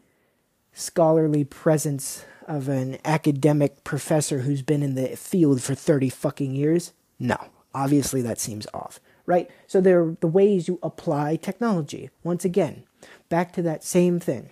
scholarly 0.73 1.45
presence 1.45 2.25
of 2.47 2.69
an 2.69 2.99
academic 3.05 3.85
professor 3.85 4.41
who's 4.41 4.63
been 4.63 4.83
in 4.83 4.95
the 4.95 5.17
field 5.17 5.63
for 5.63 5.75
30 5.75 6.09
fucking 6.09 6.55
years. 6.55 6.93
No, 7.19 7.37
obviously 7.75 8.23
that 8.23 8.41
seems 8.41 8.67
off 8.75 8.99
right? 9.31 9.49
So 9.69 9.81
they're 9.81 10.17
the 10.19 10.27
ways 10.27 10.67
you 10.67 10.81
apply 10.83 11.37
technology. 11.37 12.11
Once 12.25 12.45
again, 12.45 12.83
back 13.29 13.53
to 13.53 13.63
that 13.63 13.85
same 13.85 14.19
thing. 14.19 14.51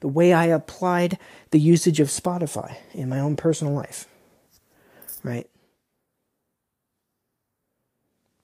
The 0.00 0.08
way 0.08 0.32
I 0.32 0.46
applied 0.46 1.18
the 1.50 1.60
usage 1.60 2.00
of 2.00 2.08
Spotify 2.08 2.76
in 2.94 3.10
my 3.10 3.20
own 3.20 3.36
personal 3.36 3.74
life, 3.74 4.08
right? 5.22 5.48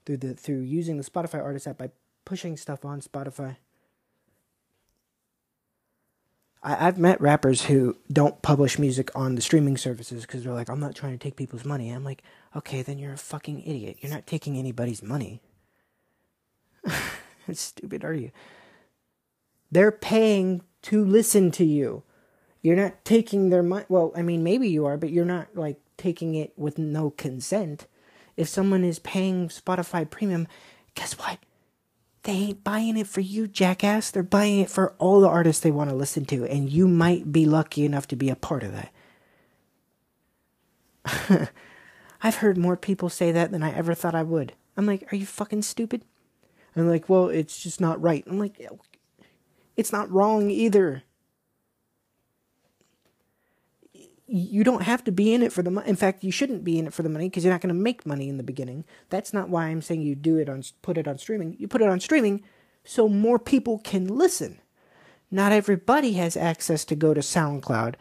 Through 0.09 0.17
the 0.17 0.33
through 0.33 0.61
using 0.61 0.97
the 0.97 1.05
Spotify 1.05 1.43
artist 1.45 1.67
app 1.67 1.77
by 1.77 1.91
pushing 2.25 2.57
stuff 2.57 2.83
on 2.83 3.03
Spotify 3.03 3.57
I, 6.63 6.75
have 6.75 6.99
met 6.99 7.21
rappers 7.21 7.65
who 7.65 7.97
don't 8.13 8.41
publish 8.43 8.79
music 8.79 9.15
on 9.15 9.35
the 9.35 9.41
streaming 9.41 9.77
services 9.77 10.23
because 10.23 10.43
they're 10.43 10.53
like, 10.53 10.69
I'm 10.69 10.81
not 10.81 10.95
trying 10.95 11.13
to 11.13 11.19
take 11.19 11.37
people's 11.37 11.65
money. 11.65 11.91
I'm 11.91 12.05
like, 12.05 12.23
okay, 12.57 12.83
then 12.83 12.99
you're 12.99 13.13
a 13.13 13.19
fucking 13.19 13.63
idiot. 13.63 13.99
You're 14.01 14.13
not 14.13 14.27
taking 14.27 14.57
anybody's 14.57 15.03
money. 15.03 15.41
How 16.87 17.53
stupid 17.53 18.05
are 18.05 18.15
you? 18.15 18.33
They're 19.71 19.93
paying 19.93 20.63
to 20.83 21.05
listen 21.05 21.51
to 21.53 21.65
you. 21.65 22.03
You're 22.61 22.77
not 22.77 23.05
taking 23.05 23.51
their 23.51 23.63
money. 23.63 23.85
Well, 23.89 24.13
I 24.17 24.23
mean, 24.23 24.43
maybe 24.43 24.69
you 24.69 24.85
are, 24.87 24.97
but 24.97 25.11
you're 25.11 25.25
not 25.25 25.55
like 25.55 25.79
taking 25.97 26.35
it 26.35 26.53
with 26.57 26.77
no 26.77 27.11
consent. 27.11 27.87
If 28.39 28.49
someone 28.49 28.85
is 28.85 29.01
paying 29.01 29.49
Spotify 29.49 30.09
Premium, 30.09 30.47
guess 30.95 31.19
what? 31.19 31.41
They 32.23 32.33
ain't 32.33 32.63
buying 32.63 32.97
it 32.97 33.09
for 33.09 33.21
you, 33.21 33.49
jackass. 33.49 34.13
They're 34.13 34.23
buying 34.23 34.61
it 34.61 34.71
for 34.71 34.95
all 34.99 35.21
the 35.21 35.29
artists 35.29 35.61
they 35.61 35.73
want 35.73 35.91
to 35.91 35.97
listen 35.97 36.25
to, 36.27 36.45
and 36.45 36.71
you 36.71 36.87
might 36.87 37.33
be 37.33 37.47
lucky 37.47 37.85
enough 37.85 38.07
to 38.09 38.17
be 38.17 38.31
a 38.31 38.37
part 38.37 38.63
of 38.63 38.73
that. 41.05 41.51
I've 42.23 42.37
heard 42.37 42.57
more 42.57 42.77
people 42.77 43.09
say 43.09 43.33
that 43.33 43.51
than 43.51 43.65
I 43.65 43.75
ever 43.75 43.93
thought 43.93 44.15
I 44.15 44.23
would. 44.23 44.53
I'm 44.77 44.87
like, 44.87 45.13
are 45.13 45.17
you 45.17 45.27
fucking 45.27 45.63
stupid? 45.63 46.05
I'm 46.77 46.89
like, 46.89 47.09
well, 47.09 47.29
it's 47.29 47.61
just 47.61 47.81
not 47.81 48.01
right. 48.01 48.23
I'm 48.29 48.39
like, 48.39 48.65
it's 49.77 49.91
not 49.93 50.13
wrong 50.13 50.49
either. 50.49 51.03
You 54.31 54.63
don't 54.63 54.83
have 54.83 55.03
to 55.05 55.13
be 55.13 55.33
in 55.33 55.43
it 55.43 55.53
for 55.53 55.63
the 55.63 55.71
money. 55.71 55.89
In 55.89 55.97
fact, 55.97 56.23
you 56.23 56.31
shouldn't 56.31 56.63
be 56.63 56.79
in 56.79 56.87
it 56.87 56.93
for 56.93 57.03
the 57.03 57.09
money 57.09 57.29
because 57.29 57.45
you're 57.45 57.53
not 57.53 57.63
going 57.63 57.75
to 57.75 57.81
make 57.81 58.05
money 58.05 58.29
in 58.29 58.37
the 58.37 58.43
beginning. 58.43 58.85
That's 59.09 59.33
not 59.33 59.49
why 59.49 59.67
I'm 59.67 59.81
saying 59.81 60.03
you 60.03 60.15
do 60.15 60.37
it 60.37 60.49
on 60.49 60.63
put 60.83 60.99
it 60.99 61.09
on 61.09 61.17
streaming. 61.17 61.57
You 61.59 61.67
put 61.67 61.81
it 61.81 61.89
on 61.89 61.99
streaming 61.99 62.43
so 62.85 63.09
more 63.09 63.39
people 63.39 63.79
can 63.79 64.07
listen. 64.07 64.61
Not 65.31 65.53
everybody 65.53 66.13
has 66.15 66.37
access 66.37 66.85
to 66.87 66.95
go 66.95 67.15
to 67.15 67.21
SoundCloud 67.21 67.95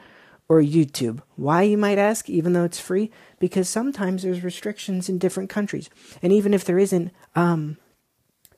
or 0.50 0.62
YouTube. 0.62 1.22
Why 1.36 1.64
you 1.64 1.78
might 1.78 1.98
ask, 1.98 2.30
even 2.30 2.54
though 2.54 2.64
it's 2.64 2.80
free? 2.80 3.12
Because 3.40 3.70
sometimes 3.70 4.24
there's 4.24 4.44
restrictions 4.44 5.10
in 5.10 5.18
different 5.18 5.50
countries. 5.50 5.90
And 6.22 6.32
even 6.32 6.54
if 6.54 6.64
there 6.64 6.80
isn't 6.80 7.12
um, 7.36 7.78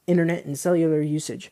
internet 0.07 0.45
and 0.45 0.57
cellular 0.57 1.01
usage, 1.01 1.51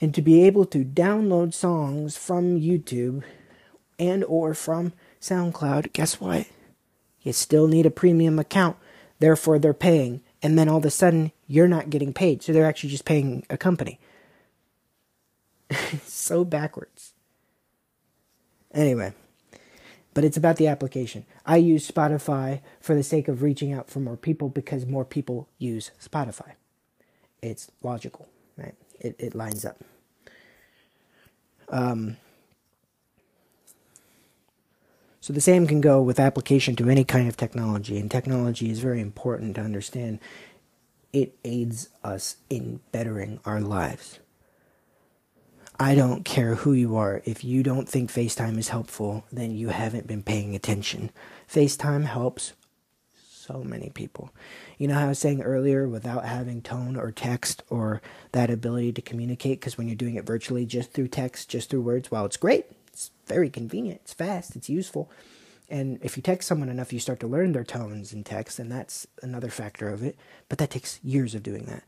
and 0.00 0.14
to 0.14 0.22
be 0.22 0.44
able 0.44 0.64
to 0.66 0.84
download 0.84 1.54
songs 1.54 2.16
from 2.16 2.60
YouTube 2.60 3.22
and 3.98 4.24
or 4.24 4.54
from 4.54 4.92
SoundCloud, 5.24 5.94
guess 5.94 6.20
what? 6.20 6.46
You 7.22 7.32
still 7.32 7.66
need 7.66 7.86
a 7.86 7.90
premium 7.90 8.38
account. 8.38 8.76
Therefore, 9.20 9.58
they're 9.58 9.72
paying. 9.72 10.20
And 10.42 10.58
then 10.58 10.68
all 10.68 10.76
of 10.76 10.84
a 10.84 10.90
sudden, 10.90 11.32
you're 11.46 11.66
not 11.68 11.88
getting 11.88 12.12
paid. 12.12 12.42
So 12.42 12.52
they're 12.52 12.66
actually 12.66 12.90
just 12.90 13.06
paying 13.06 13.46
a 13.48 13.56
company. 13.56 13.98
so 16.04 16.44
backwards. 16.44 17.14
Anyway, 18.74 19.14
but 20.12 20.24
it's 20.24 20.36
about 20.36 20.56
the 20.56 20.66
application. 20.66 21.24
I 21.46 21.56
use 21.56 21.90
Spotify 21.90 22.60
for 22.80 22.94
the 22.94 23.02
sake 23.02 23.26
of 23.28 23.42
reaching 23.42 23.72
out 23.72 23.88
for 23.88 24.00
more 24.00 24.18
people 24.18 24.50
because 24.50 24.84
more 24.84 25.06
people 25.06 25.48
use 25.56 25.90
Spotify. 26.02 26.52
It's 27.40 27.70
logical, 27.82 28.28
right? 28.58 28.74
It, 29.00 29.16
it 29.18 29.34
lines 29.34 29.64
up. 29.64 29.82
Um, 31.70 32.18
so 35.24 35.32
the 35.32 35.40
same 35.40 35.66
can 35.66 35.80
go 35.80 36.02
with 36.02 36.20
application 36.20 36.76
to 36.76 36.90
any 36.90 37.02
kind 37.02 37.28
of 37.30 37.36
technology, 37.38 37.98
and 37.98 38.10
technology 38.10 38.68
is 38.68 38.80
very 38.80 39.00
important 39.00 39.54
to 39.54 39.62
understand. 39.62 40.18
It 41.14 41.34
aids 41.46 41.88
us 42.04 42.36
in 42.50 42.80
bettering 42.92 43.40
our 43.46 43.58
lives. 43.58 44.18
I 45.80 45.94
don't 45.94 46.26
care 46.26 46.56
who 46.56 46.74
you 46.74 46.96
are. 46.96 47.22
If 47.24 47.42
you 47.42 47.62
don't 47.62 47.88
think 47.88 48.12
FaceTime 48.12 48.58
is 48.58 48.68
helpful, 48.68 49.24
then 49.32 49.56
you 49.56 49.70
haven't 49.70 50.06
been 50.06 50.22
paying 50.22 50.54
attention. 50.54 51.10
FaceTime 51.50 52.04
helps 52.04 52.52
so 53.16 53.64
many 53.64 53.88
people. 53.94 54.30
You 54.76 54.88
know 54.88 54.94
how 54.94 55.06
I 55.06 55.08
was 55.08 55.20
saying 55.20 55.40
earlier, 55.40 55.88
without 55.88 56.26
having 56.26 56.60
tone 56.60 56.98
or 56.98 57.10
text 57.10 57.62
or 57.70 58.02
that 58.32 58.50
ability 58.50 58.92
to 58.92 59.00
communicate, 59.00 59.60
because 59.60 59.78
when 59.78 59.88
you're 59.88 59.96
doing 59.96 60.16
it 60.16 60.26
virtually, 60.26 60.66
just 60.66 60.92
through 60.92 61.08
text, 61.08 61.48
just 61.48 61.70
through 61.70 61.80
words, 61.80 62.10
while 62.10 62.26
it's 62.26 62.36
great, 62.36 62.66
very 63.26 63.50
convenient, 63.50 64.00
it's 64.02 64.12
fast, 64.12 64.56
it's 64.56 64.68
useful. 64.68 65.10
And 65.68 65.98
if 66.02 66.16
you 66.16 66.22
text 66.22 66.46
someone 66.46 66.68
enough, 66.68 66.92
you 66.92 67.00
start 67.00 67.20
to 67.20 67.26
learn 67.26 67.52
their 67.52 67.64
tones 67.64 68.12
in 68.12 68.22
text, 68.22 68.58
and 68.58 68.70
that's 68.70 69.06
another 69.22 69.48
factor 69.48 69.88
of 69.88 70.02
it. 70.02 70.16
But 70.48 70.58
that 70.58 70.70
takes 70.70 71.00
years 71.02 71.34
of 71.34 71.42
doing 71.42 71.64
that. 71.64 71.84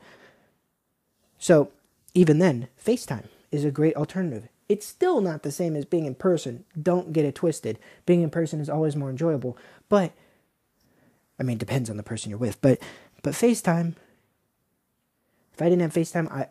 So 1.39 1.71
even 2.15 2.39
then, 2.39 2.69
FaceTime 2.83 3.27
is 3.53 3.65
a 3.65 3.71
great 3.71 3.95
alternative. 3.95 4.49
It's 4.69 4.87
still 4.87 5.21
not 5.21 5.43
the 5.43 5.53
same 5.53 5.77
as 5.77 5.85
being 5.85 6.07
in 6.07 6.15
person. 6.15 6.65
Don't 6.81 7.13
get 7.13 7.25
it 7.25 7.35
twisted. 7.35 7.79
Being 8.05 8.23
in 8.23 8.31
person 8.31 8.61
is 8.61 8.71
always 8.71 8.97
more 8.97 9.11
enjoyable. 9.11 9.57
But 9.89 10.13
I 11.39 11.43
mean, 11.43 11.57
it 11.57 11.61
depends 11.61 11.91
on 11.91 11.97
the 11.97 12.03
person 12.03 12.31
you're 12.31 12.39
with. 12.39 12.61
But 12.61 12.81
but 13.23 13.35
FaceTime. 13.35 13.95
If 15.53 15.63
I 15.63 15.69
didn't 15.69 15.83
have 15.83 15.93
FaceTime, 15.93 16.31
I 16.33 16.49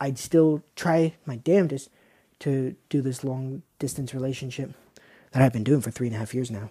I'd 0.00 0.18
still 0.18 0.62
try 0.74 1.14
my 1.24 1.36
damnedest 1.36 1.88
to 2.40 2.76
do 2.88 3.00
this 3.00 3.24
long 3.24 3.62
distance 3.78 4.14
relationship 4.14 4.72
that 5.32 5.42
I've 5.42 5.52
been 5.52 5.64
doing 5.64 5.80
for 5.80 5.90
three 5.90 6.06
and 6.06 6.16
a 6.16 6.18
half 6.18 6.34
years 6.34 6.50
now. 6.50 6.70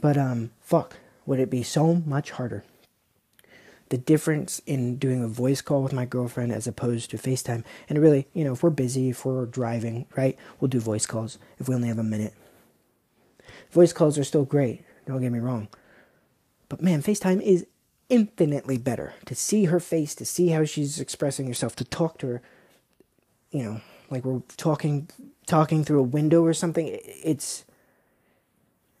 But 0.00 0.16
um, 0.16 0.50
fuck, 0.60 0.96
would 1.24 1.40
it 1.40 1.50
be 1.50 1.62
so 1.62 2.02
much 2.06 2.32
harder? 2.32 2.64
The 3.88 3.98
difference 3.98 4.60
in 4.66 4.96
doing 4.96 5.22
a 5.22 5.28
voice 5.28 5.60
call 5.60 5.82
with 5.82 5.92
my 5.92 6.06
girlfriend 6.06 6.52
as 6.52 6.66
opposed 6.66 7.10
to 7.10 7.18
FaceTime, 7.18 7.64
and 7.88 7.98
really, 8.00 8.26
you 8.34 8.44
know, 8.44 8.52
if 8.52 8.62
we're 8.62 8.70
busy, 8.70 9.10
if 9.10 9.24
we're 9.24 9.46
driving, 9.46 10.06
right, 10.16 10.36
we'll 10.58 10.68
do 10.68 10.80
voice 10.80 11.06
calls 11.06 11.38
if 11.58 11.68
we 11.68 11.74
only 11.74 11.88
have 11.88 11.98
a 11.98 12.02
minute. 12.02 12.34
Voice 13.70 13.92
calls 13.92 14.18
are 14.18 14.24
still 14.24 14.44
great, 14.44 14.84
don't 15.06 15.20
get 15.20 15.30
me 15.30 15.38
wrong. 15.38 15.68
But 16.68 16.82
man, 16.82 17.00
FaceTime 17.00 17.40
is 17.40 17.66
infinitely 18.08 18.78
better 18.78 19.14
to 19.26 19.34
see 19.34 19.66
her 19.66 19.80
face, 19.80 20.14
to 20.16 20.24
see 20.24 20.48
how 20.48 20.64
she's 20.64 20.98
expressing 20.98 21.46
herself, 21.46 21.76
to 21.76 21.84
talk 21.84 22.18
to 22.18 22.26
her, 22.26 22.42
you 23.50 23.62
know, 23.62 23.80
like 24.10 24.24
we're 24.24 24.42
talking 24.56 25.08
talking 25.46 25.84
through 25.84 26.00
a 26.00 26.04
window 26.04 26.44
or 26.44 26.54
something. 26.54 26.86
It's 26.90 27.64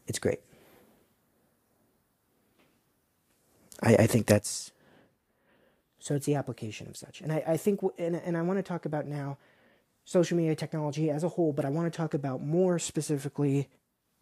it's 0.06 0.18
great. 0.18 0.40
I, 3.82 3.96
I 3.96 4.06
think 4.06 4.26
that's 4.26 4.72
so 6.06 6.14
it's 6.14 6.26
the 6.26 6.36
application 6.36 6.86
of 6.86 6.96
such. 6.96 7.20
And 7.20 7.32
I, 7.32 7.42
I 7.44 7.56
think, 7.56 7.80
and, 7.98 8.14
and 8.14 8.36
I 8.36 8.42
want 8.42 8.58
to 8.60 8.62
talk 8.62 8.84
about 8.84 9.08
now 9.08 9.38
social 10.04 10.36
media 10.36 10.54
technology 10.54 11.10
as 11.10 11.24
a 11.24 11.30
whole, 11.30 11.52
but 11.52 11.64
I 11.64 11.68
want 11.68 11.92
to 11.92 11.96
talk 11.96 12.14
about 12.14 12.40
more 12.40 12.78
specifically 12.78 13.68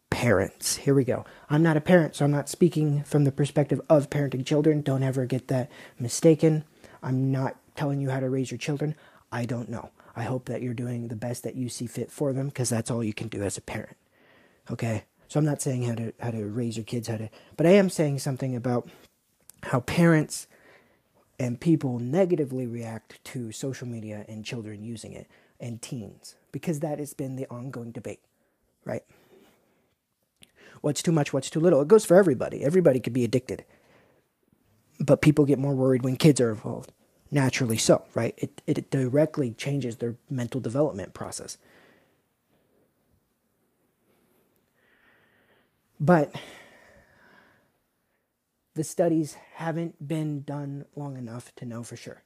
parents. 0.09 0.77
Here 0.77 0.95
we 0.95 1.03
go. 1.03 1.25
I'm 1.47 1.61
not 1.61 1.77
a 1.77 1.81
parent, 1.81 2.15
so 2.15 2.25
I'm 2.25 2.31
not 2.31 2.49
speaking 2.49 3.03
from 3.03 3.23
the 3.23 3.31
perspective 3.31 3.79
of 3.87 4.09
parenting 4.09 4.43
children. 4.43 4.81
Don't 4.81 5.03
ever 5.03 5.27
get 5.27 5.47
that 5.49 5.69
mistaken. 5.99 6.63
I'm 7.03 7.31
not 7.31 7.55
telling 7.75 8.01
you 8.01 8.09
how 8.09 8.19
to 8.19 8.29
raise 8.31 8.49
your 8.49 8.57
children. 8.57 8.95
I 9.31 9.45
don't 9.45 9.69
know. 9.69 9.91
I 10.15 10.23
hope 10.23 10.45
that 10.45 10.61
you're 10.61 10.73
doing 10.73 11.09
the 11.09 11.15
best 11.15 11.43
that 11.43 11.55
you 11.55 11.69
see 11.69 11.87
fit 11.87 12.11
for 12.11 12.31
them 12.33 12.47
because 12.47 12.69
that's 12.69 12.89
all 12.89 13.03
you 13.03 13.13
can 13.13 13.27
do 13.27 13.43
as 13.43 13.57
a 13.57 13.61
parent. 13.61 13.97
Okay? 14.71 15.03
So 15.27 15.39
I'm 15.39 15.45
not 15.45 15.61
saying 15.61 15.83
how 15.83 15.95
to 15.95 16.13
how 16.19 16.31
to 16.31 16.45
raise 16.45 16.77
your 16.77 16.85
kids, 16.85 17.07
how 17.07 17.17
to 17.17 17.29
but 17.57 17.65
I 17.65 17.71
am 17.71 17.89
saying 17.89 18.19
something 18.19 18.55
about 18.55 18.89
how 19.63 19.81
parents 19.81 20.47
and 21.39 21.59
people 21.59 21.99
negatively 21.99 22.65
react 22.65 23.23
to 23.25 23.51
social 23.51 23.87
media 23.87 24.25
and 24.27 24.45
children 24.45 24.83
using 24.83 25.11
it 25.11 25.27
and 25.59 25.81
teens 25.81 26.35
because 26.51 26.79
that 26.79 26.99
has 26.99 27.13
been 27.13 27.35
the 27.35 27.47
ongoing 27.49 27.91
debate, 27.91 28.21
right? 28.85 29.03
What's 30.81 31.01
too 31.01 31.11
much, 31.11 31.33
what's 31.33 31.49
too 31.49 31.59
little? 31.59 31.81
It 31.81 31.87
goes 31.87 32.05
for 32.05 32.15
everybody. 32.15 32.63
Everybody 32.63 32.99
could 32.99 33.13
be 33.13 33.23
addicted. 33.23 33.65
But 34.99 35.21
people 35.21 35.45
get 35.45 35.59
more 35.59 35.75
worried 35.75 36.03
when 36.03 36.15
kids 36.15 36.39
are 36.39 36.51
involved. 36.51 36.91
Naturally 37.31 37.77
so, 37.77 38.03
right? 38.13 38.33
It 38.37 38.61
it 38.67 38.89
directly 38.91 39.51
changes 39.51 39.97
their 39.97 40.15
mental 40.29 40.61
development 40.61 41.13
process. 41.13 41.57
But 45.99 46.35
the 48.75 48.83
studies 48.83 49.37
haven't 49.53 50.05
been 50.05 50.41
done 50.41 50.85
long 50.95 51.17
enough 51.17 51.53
to 51.55 51.65
know 51.65 51.83
for 51.83 51.95
sure. 51.95 52.21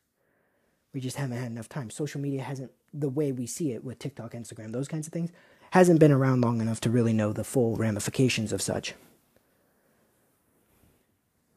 We 0.94 1.00
just 1.00 1.18
haven't 1.18 1.38
had 1.38 1.52
enough 1.52 1.70
time. 1.70 1.92
Social 1.92 2.20
media 2.20 2.42
hasn't, 2.42 2.72
the 2.94 3.10
way 3.10 3.32
we 3.32 3.46
see 3.46 3.74
it 3.74 3.84
with 3.84 4.00
TikTok, 4.00 4.34
Instagram, 4.34 4.72
those 4.72 4.88
kinds 4.88 5.06
of 5.06 5.14
things, 5.14 5.32
hasn't 5.72 6.00
been 6.00 6.12
around 6.12 6.42
long 6.42 6.62
enough 6.62 6.82
to 6.82 6.90
really 6.90 7.14
know 7.14 7.32
the 7.32 7.44
full 7.44 7.76
ramifications 7.76 8.52
of 8.52 8.62
such. 8.62 8.96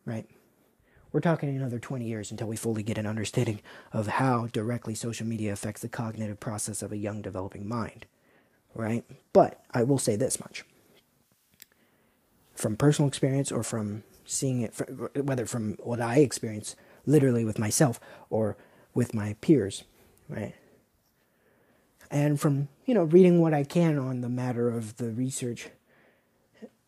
Right? 0.04 0.28
We're 1.12 1.20
talking 1.20 1.54
another 1.54 1.78
20 1.78 2.06
years 2.06 2.30
until 2.30 2.48
we 2.48 2.56
fully 2.56 2.82
get 2.82 2.98
an 2.98 3.06
understanding 3.06 3.60
of 3.92 4.06
how 4.06 4.46
directly 4.46 4.94
social 4.94 5.26
media 5.26 5.52
affects 5.52 5.82
the 5.82 5.88
cognitive 5.88 6.40
process 6.40 6.82
of 6.82 6.90
a 6.90 6.96
young 6.96 7.20
developing 7.20 7.68
mind. 7.68 8.06
Right? 8.74 9.04
But 9.34 9.62
I 9.72 9.82
will 9.82 9.98
say 9.98 10.16
this 10.16 10.40
much 10.40 10.64
from 12.54 12.76
personal 12.76 13.08
experience 13.08 13.50
or 13.50 13.62
from 13.62 14.04
seeing 14.24 14.62
it, 14.62 14.72
whether 15.16 15.46
from 15.46 15.76
what 15.82 16.00
I 16.00 16.18
experience 16.18 16.76
literally 17.06 17.44
with 17.44 17.58
myself 17.58 17.98
or 18.30 18.56
with 18.94 19.14
my 19.14 19.34
peers, 19.40 19.84
right? 20.28 20.54
And 22.10 22.38
from, 22.38 22.68
you 22.84 22.94
know, 22.94 23.04
reading 23.04 23.40
what 23.40 23.54
I 23.54 23.64
can 23.64 23.98
on 23.98 24.20
the 24.20 24.28
matter 24.28 24.68
of 24.68 24.98
the 24.98 25.10
research 25.10 25.68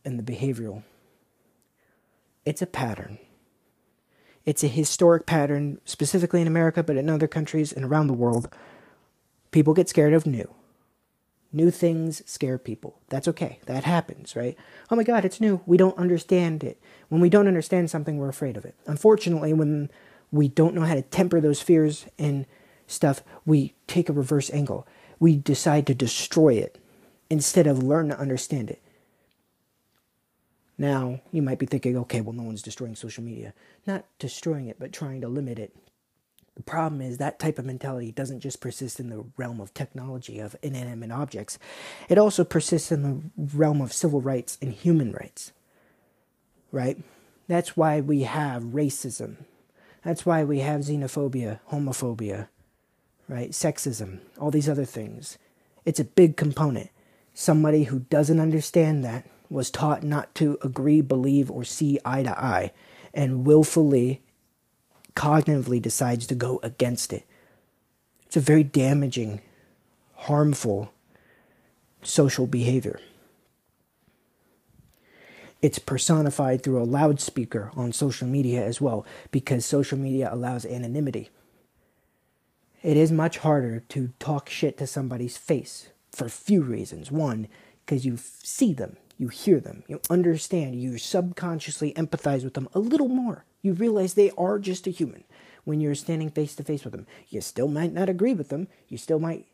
and 0.04 0.18
the 0.18 0.32
behavioral, 0.32 0.82
it's 2.44 2.62
a 2.62 2.66
pattern. 2.66 3.18
It's 4.44 4.62
a 4.62 4.68
historic 4.68 5.26
pattern, 5.26 5.80
specifically 5.84 6.40
in 6.40 6.46
America, 6.46 6.82
but 6.82 6.96
in 6.96 7.08
other 7.08 7.28
countries 7.28 7.72
and 7.72 7.84
around 7.84 8.08
the 8.08 8.12
world. 8.12 8.48
People 9.50 9.74
get 9.74 9.88
scared 9.88 10.12
of 10.12 10.26
new. 10.26 10.52
New 11.52 11.70
things 11.70 12.22
scare 12.26 12.58
people. 12.58 12.98
That's 13.08 13.28
okay. 13.28 13.60
That 13.66 13.84
happens, 13.84 14.34
right? 14.34 14.56
Oh 14.90 14.96
my 14.96 15.04
God, 15.04 15.24
it's 15.24 15.40
new. 15.40 15.60
We 15.66 15.76
don't 15.76 15.96
understand 15.96 16.64
it. 16.64 16.80
When 17.08 17.20
we 17.20 17.30
don't 17.30 17.46
understand 17.46 17.90
something, 17.90 18.18
we're 18.18 18.28
afraid 18.28 18.56
of 18.56 18.64
it. 18.64 18.74
Unfortunately, 18.86 19.52
when 19.52 19.88
we 20.32 20.48
don't 20.48 20.74
know 20.74 20.82
how 20.82 20.94
to 20.94 21.02
temper 21.02 21.40
those 21.40 21.62
fears 21.62 22.06
and 22.18 22.44
stuff, 22.88 23.22
we 23.46 23.74
take 23.86 24.08
a 24.08 24.12
reverse 24.12 24.50
angle. 24.50 24.86
We 25.20 25.36
decide 25.36 25.86
to 25.86 25.94
destroy 25.94 26.54
it 26.54 26.78
instead 27.30 27.68
of 27.68 27.82
learn 27.82 28.08
to 28.08 28.18
understand 28.18 28.68
it. 28.68 28.82
Now, 30.76 31.20
you 31.30 31.40
might 31.40 31.58
be 31.58 31.66
thinking, 31.66 31.96
okay, 31.98 32.20
well, 32.20 32.32
no 32.32 32.42
one's 32.42 32.62
destroying 32.62 32.96
social 32.96 33.22
media. 33.22 33.54
Not 33.86 34.04
destroying 34.18 34.66
it, 34.66 34.78
but 34.78 34.92
trying 34.92 35.20
to 35.20 35.28
limit 35.28 35.58
it 35.58 35.74
the 36.54 36.62
problem 36.62 37.00
is 37.00 37.18
that 37.18 37.38
type 37.38 37.58
of 37.58 37.64
mentality 37.64 38.12
doesn't 38.12 38.40
just 38.40 38.60
persist 38.60 39.00
in 39.00 39.10
the 39.10 39.24
realm 39.36 39.60
of 39.60 39.74
technology, 39.74 40.38
of 40.38 40.54
inanimate 40.62 41.10
objects. 41.10 41.58
It 42.08 42.16
also 42.16 42.44
persists 42.44 42.92
in 42.92 43.02
the 43.02 43.20
realm 43.56 43.80
of 43.80 43.92
civil 43.92 44.20
rights 44.20 44.56
and 44.62 44.72
human 44.72 45.12
rights. 45.12 45.52
Right? 46.70 46.98
That's 47.48 47.76
why 47.76 48.00
we 48.00 48.22
have 48.22 48.62
racism. 48.62 49.36
That's 50.04 50.24
why 50.24 50.44
we 50.44 50.60
have 50.60 50.82
xenophobia, 50.82 51.60
homophobia, 51.70 52.48
right? 53.28 53.50
Sexism, 53.50 54.20
all 54.38 54.50
these 54.50 54.68
other 54.68 54.84
things. 54.84 55.38
It's 55.84 56.00
a 56.00 56.04
big 56.04 56.36
component. 56.36 56.90
Somebody 57.32 57.84
who 57.84 58.00
doesn't 58.00 58.38
understand 58.38 59.04
that 59.04 59.26
was 59.54 59.70
taught 59.70 60.02
not 60.02 60.34
to 60.34 60.58
agree, 60.62 61.00
believe, 61.00 61.50
or 61.50 61.64
see 61.64 61.98
eye 62.04 62.24
to 62.24 62.38
eye, 62.38 62.72
and 63.14 63.46
willfully 63.46 64.20
cognitively 65.14 65.80
decides 65.80 66.26
to 66.26 66.34
go 66.34 66.60
against 66.62 67.12
it. 67.12 67.24
It's 68.26 68.36
a 68.36 68.40
very 68.40 68.64
damaging, 68.64 69.40
harmful 70.14 70.92
social 72.02 72.46
behavior. 72.46 72.98
It's 75.62 75.78
personified 75.78 76.62
through 76.62 76.82
a 76.82 76.84
loudspeaker 76.84 77.70
on 77.74 77.92
social 77.92 78.26
media 78.26 78.62
as 78.62 78.80
well, 78.80 79.06
because 79.30 79.64
social 79.64 79.96
media 79.96 80.28
allows 80.30 80.66
anonymity. 80.66 81.30
It 82.82 82.98
is 82.98 83.10
much 83.12 83.38
harder 83.38 83.80
to 83.88 84.12
talk 84.18 84.50
shit 84.50 84.76
to 84.78 84.86
somebody's 84.86 85.38
face 85.38 85.88
for 86.10 86.26
a 86.26 86.30
few 86.30 86.60
reasons. 86.60 87.10
One, 87.10 87.48
because 87.86 88.04
you 88.04 88.18
see 88.18 88.74
them, 88.74 88.96
you 89.16 89.28
hear 89.28 89.60
them, 89.60 89.84
you 89.86 90.00
understand, 90.10 90.80
you 90.80 90.98
subconsciously 90.98 91.92
empathize 91.94 92.44
with 92.44 92.54
them 92.54 92.68
a 92.74 92.78
little 92.78 93.08
more. 93.08 93.44
You 93.62 93.72
realize 93.72 94.14
they 94.14 94.32
are 94.36 94.58
just 94.58 94.86
a 94.86 94.90
human 94.90 95.24
when 95.64 95.80
you're 95.80 95.94
standing 95.94 96.30
face 96.30 96.54
to 96.56 96.64
face 96.64 96.84
with 96.84 96.92
them. 96.92 97.06
You 97.28 97.40
still 97.40 97.68
might 97.68 97.92
not 97.92 98.08
agree 98.08 98.34
with 98.34 98.48
them, 98.48 98.68
you 98.88 98.98
still 98.98 99.18
might 99.18 99.46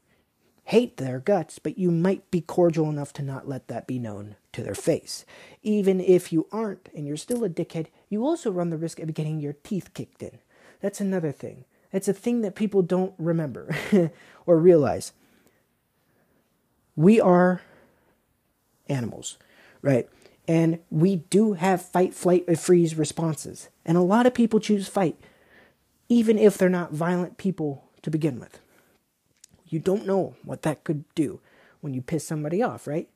hate 0.64 0.98
their 0.98 1.18
guts, 1.18 1.58
but 1.58 1.78
you 1.78 1.90
might 1.90 2.30
be 2.30 2.40
cordial 2.40 2.88
enough 2.88 3.12
to 3.14 3.22
not 3.22 3.48
let 3.48 3.68
that 3.68 3.86
be 3.86 3.98
known 3.98 4.36
to 4.52 4.62
their 4.62 4.74
face. 4.74 5.24
Even 5.62 6.00
if 6.00 6.32
you 6.32 6.46
aren't 6.52 6.88
and 6.94 7.06
you're 7.06 7.16
still 7.16 7.44
a 7.44 7.48
dickhead, 7.48 7.86
you 8.08 8.24
also 8.24 8.50
run 8.50 8.70
the 8.70 8.76
risk 8.76 9.00
of 9.00 9.12
getting 9.14 9.40
your 9.40 9.52
teeth 9.52 9.92
kicked 9.94 10.22
in. 10.22 10.38
That's 10.80 11.00
another 11.00 11.32
thing. 11.32 11.64
It's 11.92 12.08
a 12.08 12.12
thing 12.12 12.42
that 12.42 12.54
people 12.54 12.82
don't 12.82 13.14
remember 13.18 13.74
or 14.46 14.58
realize. 14.58 15.12
We 16.94 17.20
are 17.20 17.62
animals, 18.88 19.38
right? 19.82 20.08
And 20.48 20.80
we 20.90 21.16
do 21.16 21.52
have 21.52 21.82
fight, 21.82 22.14
flight, 22.14 22.44
or 22.48 22.56
freeze 22.56 22.96
responses. 22.96 23.68
And 23.84 23.96
a 23.96 24.02
lot 24.02 24.26
of 24.26 24.34
people 24.34 24.60
choose 24.60 24.88
fight, 24.88 25.16
even 26.08 26.38
if 26.38 26.58
they're 26.58 26.68
not 26.68 26.92
violent 26.92 27.36
people 27.36 27.84
to 28.02 28.10
begin 28.10 28.40
with. 28.40 28.60
You 29.68 29.78
don't 29.78 30.06
know 30.06 30.34
what 30.44 30.62
that 30.62 30.82
could 30.82 31.04
do 31.14 31.40
when 31.80 31.94
you 31.94 32.02
piss 32.02 32.26
somebody 32.26 32.62
off, 32.62 32.86
right? 32.86 33.08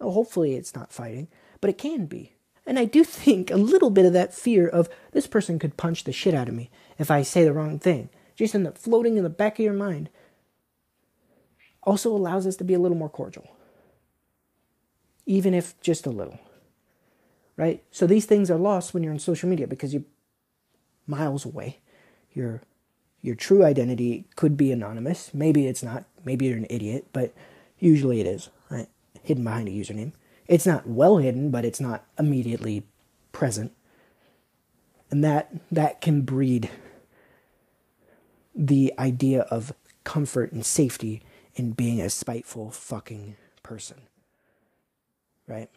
Oh, 0.00 0.10
hopefully 0.10 0.54
it's 0.54 0.74
not 0.74 0.92
fighting, 0.92 1.28
but 1.60 1.70
it 1.70 1.78
can 1.78 2.06
be. 2.06 2.32
And 2.66 2.78
I 2.78 2.84
do 2.84 3.04
think 3.04 3.50
a 3.50 3.56
little 3.56 3.90
bit 3.90 4.06
of 4.06 4.12
that 4.14 4.34
fear 4.34 4.66
of 4.66 4.88
this 5.12 5.26
person 5.26 5.58
could 5.58 5.76
punch 5.76 6.04
the 6.04 6.12
shit 6.12 6.34
out 6.34 6.48
of 6.48 6.54
me 6.54 6.70
if 6.98 7.10
I 7.10 7.22
say 7.22 7.44
the 7.44 7.52
wrong 7.52 7.78
thing, 7.78 8.08
just 8.36 8.54
in 8.54 8.62
the 8.62 8.72
floating 8.72 9.16
in 9.16 9.24
the 9.24 9.30
back 9.30 9.58
of 9.58 9.64
your 9.64 9.74
mind, 9.74 10.08
also 11.82 12.10
allows 12.14 12.46
us 12.46 12.56
to 12.56 12.64
be 12.64 12.74
a 12.74 12.78
little 12.78 12.96
more 12.96 13.08
cordial. 13.08 13.48
Even 15.28 15.54
if 15.54 15.80
just 15.80 16.06
a 16.06 16.10
little. 16.10 16.40
Right? 17.56 17.84
So 17.92 18.06
these 18.06 18.26
things 18.26 18.50
are 18.50 18.58
lost 18.58 18.94
when 18.94 19.04
you're 19.04 19.12
on 19.12 19.18
social 19.20 19.48
media 19.48 19.68
because 19.68 19.92
you're 19.92 20.04
miles 21.06 21.44
away. 21.44 21.78
You're 22.32 22.62
your 23.20 23.34
true 23.34 23.64
identity 23.64 24.24
could 24.36 24.56
be 24.56 24.70
anonymous. 24.72 25.32
Maybe 25.34 25.66
it's 25.66 25.82
not. 25.82 26.04
Maybe 26.24 26.46
you're 26.46 26.56
an 26.56 26.66
idiot, 26.70 27.06
but 27.12 27.34
usually 27.78 28.20
it 28.20 28.26
is, 28.26 28.48
right? 28.70 28.88
Hidden 29.22 29.44
behind 29.44 29.68
a 29.68 29.72
username. 29.72 30.12
It's 30.46 30.66
not 30.66 30.86
well 30.86 31.18
hidden, 31.18 31.50
but 31.50 31.64
it's 31.64 31.80
not 31.80 32.04
immediately 32.18 32.84
present. 33.32 33.72
And 35.10 35.24
that 35.24 35.50
that 35.70 36.00
can 36.00 36.22
breed 36.22 36.70
the 38.54 38.92
idea 38.98 39.42
of 39.42 39.72
comfort 40.04 40.52
and 40.52 40.64
safety 40.64 41.22
in 41.54 41.72
being 41.72 42.00
a 42.00 42.10
spiteful 42.10 42.70
fucking 42.70 43.36
person. 43.62 44.02
Right? 45.48 45.68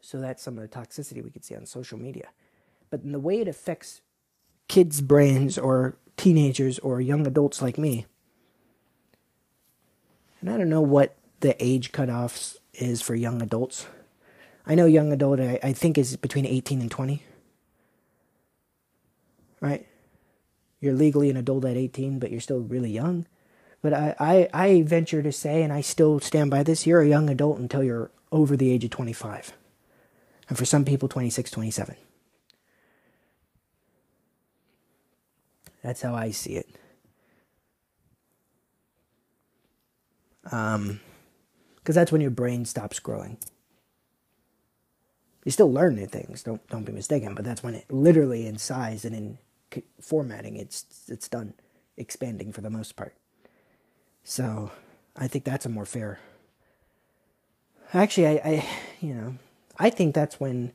So 0.00 0.18
that's 0.18 0.42
some 0.42 0.58
of 0.58 0.62
the 0.62 0.68
toxicity 0.68 1.22
we 1.22 1.30
could 1.30 1.44
see 1.44 1.54
on 1.54 1.66
social 1.66 1.98
media. 1.98 2.28
But 2.90 3.02
in 3.02 3.12
the 3.12 3.20
way 3.20 3.40
it 3.40 3.48
affects 3.48 4.00
kids' 4.68 5.00
brains 5.00 5.56
or 5.56 5.96
teenagers 6.16 6.78
or 6.80 7.00
young 7.00 7.26
adults 7.26 7.62
like 7.62 7.78
me. 7.78 8.06
And 10.40 10.50
I 10.50 10.56
don't 10.56 10.68
know 10.68 10.80
what 10.80 11.16
the 11.40 11.56
age 11.62 11.92
cutoffs 11.92 12.56
is 12.74 13.00
for 13.00 13.14
young 13.14 13.40
adults. 13.40 13.86
I 14.66 14.74
know 14.74 14.86
young 14.86 15.12
adult, 15.12 15.40
I, 15.40 15.58
I 15.62 15.72
think, 15.72 15.98
is 15.98 16.16
between 16.16 16.46
18 16.46 16.80
and 16.80 16.90
20. 16.90 17.22
Right? 19.60 19.86
You're 20.80 20.94
legally 20.94 21.30
an 21.30 21.36
adult 21.36 21.64
at 21.64 21.76
18, 21.76 22.18
but 22.18 22.30
you're 22.30 22.40
still 22.40 22.60
really 22.60 22.90
young. 22.90 23.26
But 23.84 23.92
I, 23.92 24.16
I, 24.18 24.48
I 24.54 24.82
venture 24.82 25.22
to 25.22 25.30
say, 25.30 25.62
and 25.62 25.70
I 25.70 25.82
still 25.82 26.18
stand 26.18 26.50
by 26.50 26.62
this, 26.62 26.86
you're 26.86 27.02
a 27.02 27.06
young 27.06 27.28
adult 27.28 27.58
until 27.58 27.84
you're 27.84 28.10
over 28.32 28.56
the 28.56 28.70
age 28.70 28.82
of 28.82 28.88
25. 28.88 29.52
And 30.48 30.56
for 30.56 30.64
some 30.64 30.86
people, 30.86 31.06
26, 31.06 31.50
27. 31.50 31.94
That's 35.82 36.00
how 36.00 36.14
I 36.14 36.30
see 36.30 36.54
it. 36.54 36.70
Um, 40.50 41.00
because 41.76 41.94
that's 41.94 42.10
when 42.10 42.22
your 42.22 42.30
brain 42.30 42.64
stops 42.64 42.98
growing. 43.00 43.36
You 45.44 45.52
still 45.52 45.70
learn 45.70 45.96
new 45.96 46.06
things. 46.06 46.42
Don't 46.42 46.66
don't 46.68 46.84
be 46.86 46.92
mistaken, 46.92 47.34
but 47.34 47.44
that's 47.44 47.62
when 47.62 47.74
it 47.74 47.84
literally 47.92 48.46
in 48.46 48.56
size 48.56 49.04
and 49.04 49.14
in 49.14 49.38
formatting 50.00 50.56
it's 50.56 50.86
it's 51.08 51.28
done 51.28 51.52
expanding 51.98 52.50
for 52.50 52.62
the 52.62 52.70
most 52.70 52.96
part. 52.96 53.14
So, 54.24 54.70
I 55.16 55.28
think 55.28 55.44
that's 55.44 55.66
a 55.66 55.68
more 55.68 55.84
fair. 55.84 56.18
Actually, 57.92 58.26
I, 58.26 58.48
I 58.48 58.68
you 59.00 59.14
know, 59.14 59.34
I 59.78 59.90
think 59.90 60.14
that's 60.14 60.40
when 60.40 60.72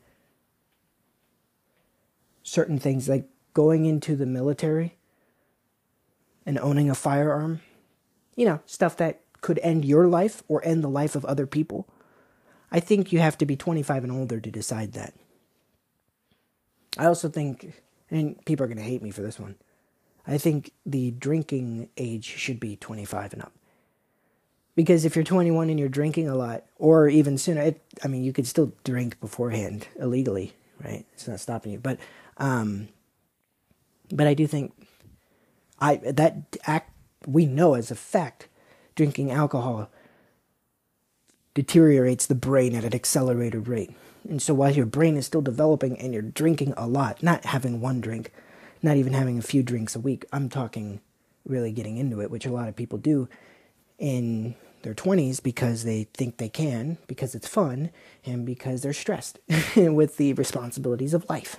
certain 2.44 2.80
things 2.80 3.10
like 3.10 3.28
going 3.54 3.86
into 3.86 4.16
the 4.16 4.26
military 4.26 4.96
and 6.46 6.58
owning 6.60 6.90
a 6.90 6.96
firearm. 6.96 7.62
You 8.36 8.46
know, 8.46 8.60
stuff 8.66 8.96
that 8.98 9.22
could 9.42 9.60
end 9.60 9.84
your 9.84 10.08
life 10.08 10.44
or 10.48 10.64
end 10.64 10.84
the 10.84 10.90
life 10.90 11.16
of 11.16 11.26
other 11.26 11.46
people. 11.46 11.88
I 12.72 12.80
think 12.80 13.12
you 13.12 13.20
have 13.20 13.38
to 13.40 13.46
be 13.46 13.56
25 13.56 14.04
and 14.04 14.14
older 14.14 14.40
to 14.40 14.52
decide 14.52 14.94
that. 14.94 15.14
I 16.98 17.06
also 17.06 17.30
think, 17.30 17.74
and 18.10 18.44
people 18.46 18.64
are 18.64 18.68
going 18.68 18.78
to 18.78 18.84
hate 18.84 19.02
me 19.02 19.12
for 19.12 19.22
this 19.22 19.40
one, 19.40 19.56
I 20.30 20.38
think 20.38 20.72
the 20.86 21.12
drinking 21.12 21.90
age 21.98 22.26
should 22.26 22.60
be 22.60 22.76
25 22.76 23.34
and 23.34 23.42
up. 23.42 23.54
Because 24.76 25.04
if 25.04 25.16
you're 25.16 25.26
21 25.26 25.70
and 25.70 25.80
you're 25.80 25.90
drinking 25.90 26.30
a 26.30 26.36
lot, 26.36 26.64
or 26.78 27.10
even 27.10 27.38
sooner, 27.38 27.62
it, 27.62 27.82
I 28.04 28.08
mean, 28.08 28.24
you 28.24 28.32
could 28.32 28.48
still 28.48 28.72
drink 28.84 29.20
beforehand 29.20 29.88
illegally, 30.00 30.54
right? 30.84 31.06
It's 31.14 31.28
not 31.28 31.40
stopping 31.40 31.74
you. 31.74 31.80
But, 31.80 32.00
um, 32.38 32.88
but 34.12 34.28
I 34.28 34.34
do 34.34 34.48
think 34.48 34.74
I 35.82 35.96
that 35.98 36.58
act 36.66 36.92
we 37.28 37.46
know 37.46 37.74
as 37.74 37.92
a 37.92 37.96
fact, 37.96 38.48
drinking 38.96 39.32
alcohol 39.32 39.90
deteriorates 41.54 42.26
the 42.26 42.36
brain 42.36 42.76
at 42.76 42.86
an 42.86 42.94
accelerated 42.94 43.68
rate. 43.68 43.92
And 44.28 44.42
so 44.42 44.54
while 44.54 44.72
your 44.72 44.86
brain 44.86 45.18
is 45.18 45.26
still 45.26 45.42
developing 45.42 46.00
and 46.00 46.14
you're 46.14 46.22
drinking 46.22 46.74
a 46.78 46.88
lot, 46.88 47.22
not 47.24 47.46
having 47.46 47.82
one 47.82 48.00
drink, 48.00 48.32
not 48.82 48.98
even 48.98 49.14
having 49.14 49.38
a 49.40 49.42
few 49.44 49.64
drinks 49.64 49.96
a 49.96 50.00
week, 50.00 50.26
I'm 50.34 50.50
talking 50.50 51.02
really 51.46 51.72
getting 51.72 51.98
into 51.98 52.22
it, 52.22 52.32
which 52.32 52.46
a 52.46 52.52
lot 52.52 52.70
of 52.70 52.76
people 52.76 52.98
do 53.00 53.30
in 54.00 54.56
their 54.84 54.96
20s 54.96 55.44
because 55.44 55.84
they 55.84 56.06
think 56.14 56.38
they 56.38 56.50
can, 56.50 56.98
because 57.08 57.36
it's 57.36 57.48
fun, 57.48 57.92
and 58.26 58.46
because 58.46 58.82
they're 58.82 58.94
stressed 58.94 59.40
with 59.78 60.18
the 60.18 60.34
responsibilities 60.34 61.14
of 61.14 61.30
life 61.30 61.58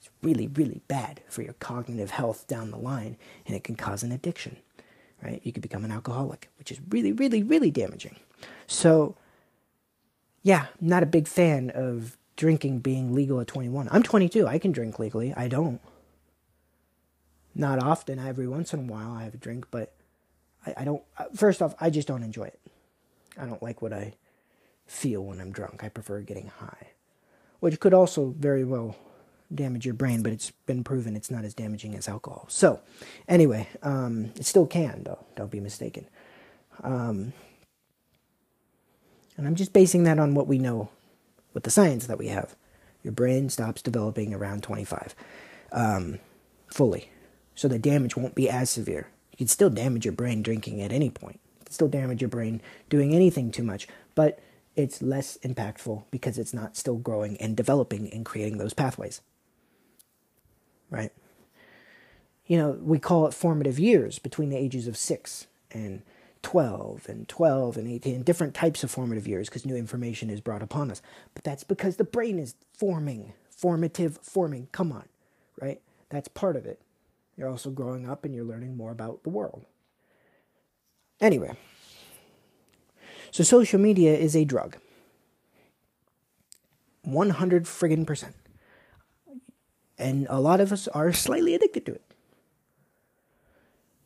It's 0.00 0.10
really, 0.22 0.48
really 0.48 0.82
bad 0.88 1.22
for 1.28 1.42
your 1.42 1.54
cognitive 1.54 2.12
health 2.12 2.46
down 2.48 2.70
the 2.70 2.78
line, 2.78 3.16
and 3.46 3.56
it 3.56 3.64
can 3.64 3.76
cause 3.76 4.02
an 4.02 4.12
addiction, 4.12 4.58
right? 5.22 5.40
You 5.44 5.52
could 5.52 5.62
become 5.62 5.84
an 5.84 5.92
alcoholic, 5.92 6.50
which 6.58 6.72
is 6.72 6.80
really, 6.90 7.12
really, 7.12 7.42
really 7.42 7.70
damaging. 7.72 8.16
So, 8.66 9.16
yeah, 10.42 10.66
not 10.80 11.02
a 11.02 11.06
big 11.06 11.28
fan 11.28 11.70
of 11.74 12.16
drinking 12.36 12.80
being 12.80 13.14
legal 13.14 13.40
at 13.40 13.48
21. 13.48 13.88
I'm 13.92 14.02
22. 14.04 14.46
I 14.46 14.58
can 14.58 14.72
drink 14.72 14.98
legally. 14.98 15.34
I 15.36 15.48
don't. 15.48 15.80
Not 17.56 17.82
often. 17.82 18.18
Every 18.18 18.46
once 18.46 18.74
in 18.74 18.80
a 18.80 18.92
while, 18.92 19.12
I 19.12 19.24
have 19.24 19.34
a 19.34 19.38
drink, 19.38 19.66
but 19.70 19.94
I, 20.66 20.74
I 20.78 20.84
don't. 20.84 21.02
Uh, 21.18 21.24
first 21.34 21.62
off, 21.62 21.74
I 21.80 21.88
just 21.88 22.06
don't 22.06 22.22
enjoy 22.22 22.44
it. 22.44 22.60
I 23.40 23.46
don't 23.46 23.62
like 23.62 23.80
what 23.80 23.94
I 23.94 24.14
feel 24.86 25.24
when 25.24 25.40
I'm 25.40 25.52
drunk. 25.52 25.82
I 25.82 25.88
prefer 25.88 26.20
getting 26.20 26.48
high, 26.48 26.88
which 27.60 27.80
could 27.80 27.94
also 27.94 28.34
very 28.38 28.62
well 28.62 28.96
damage 29.54 29.86
your 29.86 29.94
brain, 29.94 30.22
but 30.22 30.32
it's 30.32 30.50
been 30.66 30.84
proven 30.84 31.16
it's 31.16 31.30
not 31.30 31.44
as 31.44 31.54
damaging 31.54 31.94
as 31.94 32.08
alcohol. 32.08 32.46
So, 32.48 32.80
anyway, 33.28 33.68
um, 33.82 34.32
it 34.36 34.44
still 34.44 34.66
can, 34.66 35.04
though. 35.04 35.24
Don't 35.36 35.50
be 35.50 35.60
mistaken. 35.60 36.06
Um, 36.82 37.32
and 39.36 39.46
I'm 39.46 39.54
just 39.54 39.72
basing 39.72 40.04
that 40.04 40.18
on 40.18 40.34
what 40.34 40.46
we 40.46 40.58
know 40.58 40.90
with 41.54 41.62
the 41.62 41.70
science 41.70 42.06
that 42.06 42.18
we 42.18 42.28
have. 42.28 42.54
Your 43.02 43.12
brain 43.12 43.48
stops 43.48 43.82
developing 43.82 44.34
around 44.34 44.62
25 44.62 45.14
um, 45.72 46.18
fully. 46.66 47.10
So 47.56 47.66
the 47.68 47.78
damage 47.80 48.16
won't 48.16 48.36
be 48.36 48.48
as 48.48 48.70
severe. 48.70 49.08
You 49.32 49.38
can 49.38 49.48
still 49.48 49.70
damage 49.70 50.04
your 50.04 50.12
brain 50.12 50.42
drinking 50.42 50.80
at 50.80 50.92
any 50.92 51.10
point. 51.10 51.40
You 51.58 51.64
can 51.64 51.72
still 51.72 51.88
damage 51.88 52.22
your 52.22 52.30
brain 52.30 52.62
doing 52.88 53.14
anything 53.14 53.50
too 53.50 53.64
much. 53.64 53.88
But 54.14 54.38
it's 54.76 55.02
less 55.02 55.38
impactful 55.38 56.04
because 56.12 56.38
it's 56.38 56.54
not 56.54 56.76
still 56.76 56.96
growing 56.96 57.36
and 57.38 57.56
developing 57.56 58.12
and 58.12 58.24
creating 58.24 58.58
those 58.58 58.74
pathways 58.74 59.22
right? 60.90 61.12
You 62.46 62.58
know, 62.58 62.78
we 62.80 62.98
call 62.98 63.26
it 63.26 63.34
formative 63.34 63.78
years 63.78 64.18
between 64.18 64.50
the 64.50 64.56
ages 64.56 64.86
of 64.86 64.96
6 64.96 65.46
and 65.72 66.02
12 66.42 67.08
and 67.08 67.28
12 67.28 67.76
and 67.76 67.88
18, 67.88 68.22
different 68.22 68.54
types 68.54 68.84
of 68.84 68.90
formative 68.90 69.26
years 69.26 69.48
because 69.48 69.66
new 69.66 69.76
information 69.76 70.30
is 70.30 70.40
brought 70.40 70.62
upon 70.62 70.90
us. 70.90 71.02
But 71.34 71.44
that's 71.44 71.64
because 71.64 71.96
the 71.96 72.04
brain 72.04 72.38
is 72.38 72.54
forming, 72.72 73.32
formative 73.50 74.18
forming. 74.22 74.68
Come 74.70 74.92
on, 74.92 75.08
right? 75.60 75.80
That's 76.10 76.28
part 76.28 76.54
of 76.56 76.66
it. 76.66 76.80
You're 77.36 77.50
also 77.50 77.70
growing 77.70 78.08
up 78.08 78.24
and 78.24 78.34
you're 78.34 78.44
learning 78.44 78.76
more 78.76 78.90
about 78.90 79.22
the 79.22 79.30
world. 79.30 79.64
Anyway, 81.20 81.52
So 83.30 83.44
social 83.44 83.78
media 83.78 84.14
is 84.16 84.34
a 84.34 84.44
drug. 84.44 84.76
100 87.02 87.64
friggin' 87.64 88.06
percent. 88.06 88.34
And 89.98 90.26
a 90.28 90.40
lot 90.40 90.60
of 90.60 90.72
us 90.72 90.88
are 90.88 91.12
slightly 91.12 91.54
addicted 91.54 91.86
to 91.86 91.94
it. 91.94 92.02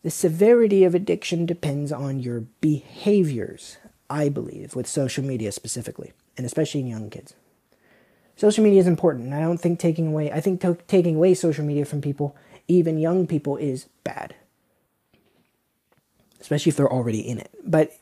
The 0.03 0.11
severity 0.11 0.85
of 0.85 0.95
addiction 0.95 1.47
depends 1.47 1.93
on 1.93 2.21
your 2.21 2.41
behaviors, 2.61 3.77
I 4.09 4.29
believe, 4.29 4.75
with 4.75 4.87
social 4.87 5.25
media 5.25 5.53
specifically, 5.53 6.13
and 6.37 6.47
especially 6.47 6.81
in 6.81 6.87
young 6.87 7.11
kids. 7.11 7.35
Social 8.37 8.65
media 8.65 8.81
is 8.81 8.87
important, 8.87 9.27
and 9.27 9.35
I 9.35 9.41
don't 9.41 9.61
think 9.61 9.79
taking 9.79 10.07
away, 10.09 10.33
I 10.33 10.41
think 10.41 10.61
to- 10.63 10.79
taking 10.89 11.17
away 11.17 11.35
social 11.35 11.65
media 11.65 11.85
from 11.85 12.01
people, 12.01 12.35
even 12.71 12.99
young 12.99 13.27
people, 13.27 13.57
is 13.57 13.89
bad. 14.05 14.35
Especially 16.41 16.71
if 16.71 16.77
they're 16.77 16.93
already 16.93 17.21
in 17.21 17.39
it. 17.39 17.51
But 17.65 17.93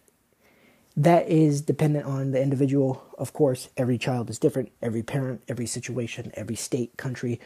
that 0.96 1.28
is 1.28 1.60
dependent 1.60 2.06
on 2.06 2.32
the 2.32 2.42
individual. 2.42 3.04
Of 3.16 3.32
course, 3.32 3.68
every 3.76 3.98
child 3.98 4.30
is 4.30 4.38
different, 4.38 4.70
every 4.82 5.02
parent, 5.02 5.42
every 5.48 5.66
situation, 5.66 6.32
every 6.34 6.56
state, 6.56 6.96
country, 6.96 7.40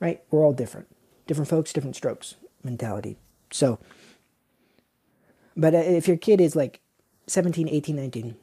right? 0.00 0.22
We're 0.30 0.44
all 0.44 0.52
different. 0.52 0.88
Different 1.26 1.48
folks, 1.48 1.72
different 1.72 1.96
strokes 1.96 2.34
mentality. 2.64 3.16
So, 3.50 3.78
but 5.56 5.74
uh, 5.74 5.78
if 5.78 6.08
your 6.08 6.16
kid 6.16 6.40
is 6.40 6.56
like 6.56 6.80
17, 7.26 7.68
18, 7.68 7.96
19, 7.96 8.36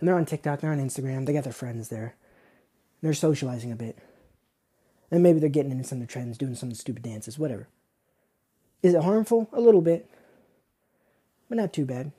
and 0.00 0.08
they're 0.08 0.16
on 0.16 0.26
TikTok, 0.26 0.60
they're 0.60 0.72
on 0.72 0.80
Instagram, 0.80 1.26
they 1.26 1.32
got 1.32 1.44
their 1.44 1.52
friends 1.52 1.88
there, 1.88 2.14
they're 3.02 3.14
socializing 3.14 3.72
a 3.72 3.76
bit, 3.76 3.98
and 5.14 5.22
maybe 5.22 5.38
they're 5.38 5.48
getting 5.48 5.70
into 5.70 5.84
some 5.84 6.00
of 6.00 6.06
the 6.06 6.12
trends, 6.12 6.36
doing 6.36 6.56
some 6.56 6.70
of 6.70 6.74
the 6.74 6.80
stupid 6.80 7.04
dances, 7.04 7.38
whatever. 7.38 7.68
Is 8.82 8.94
it 8.94 9.02
harmful? 9.02 9.48
A 9.52 9.60
little 9.60 9.80
bit, 9.80 10.10
but 11.48 11.56
not 11.56 11.72
too 11.72 11.84
bad. 11.84 12.10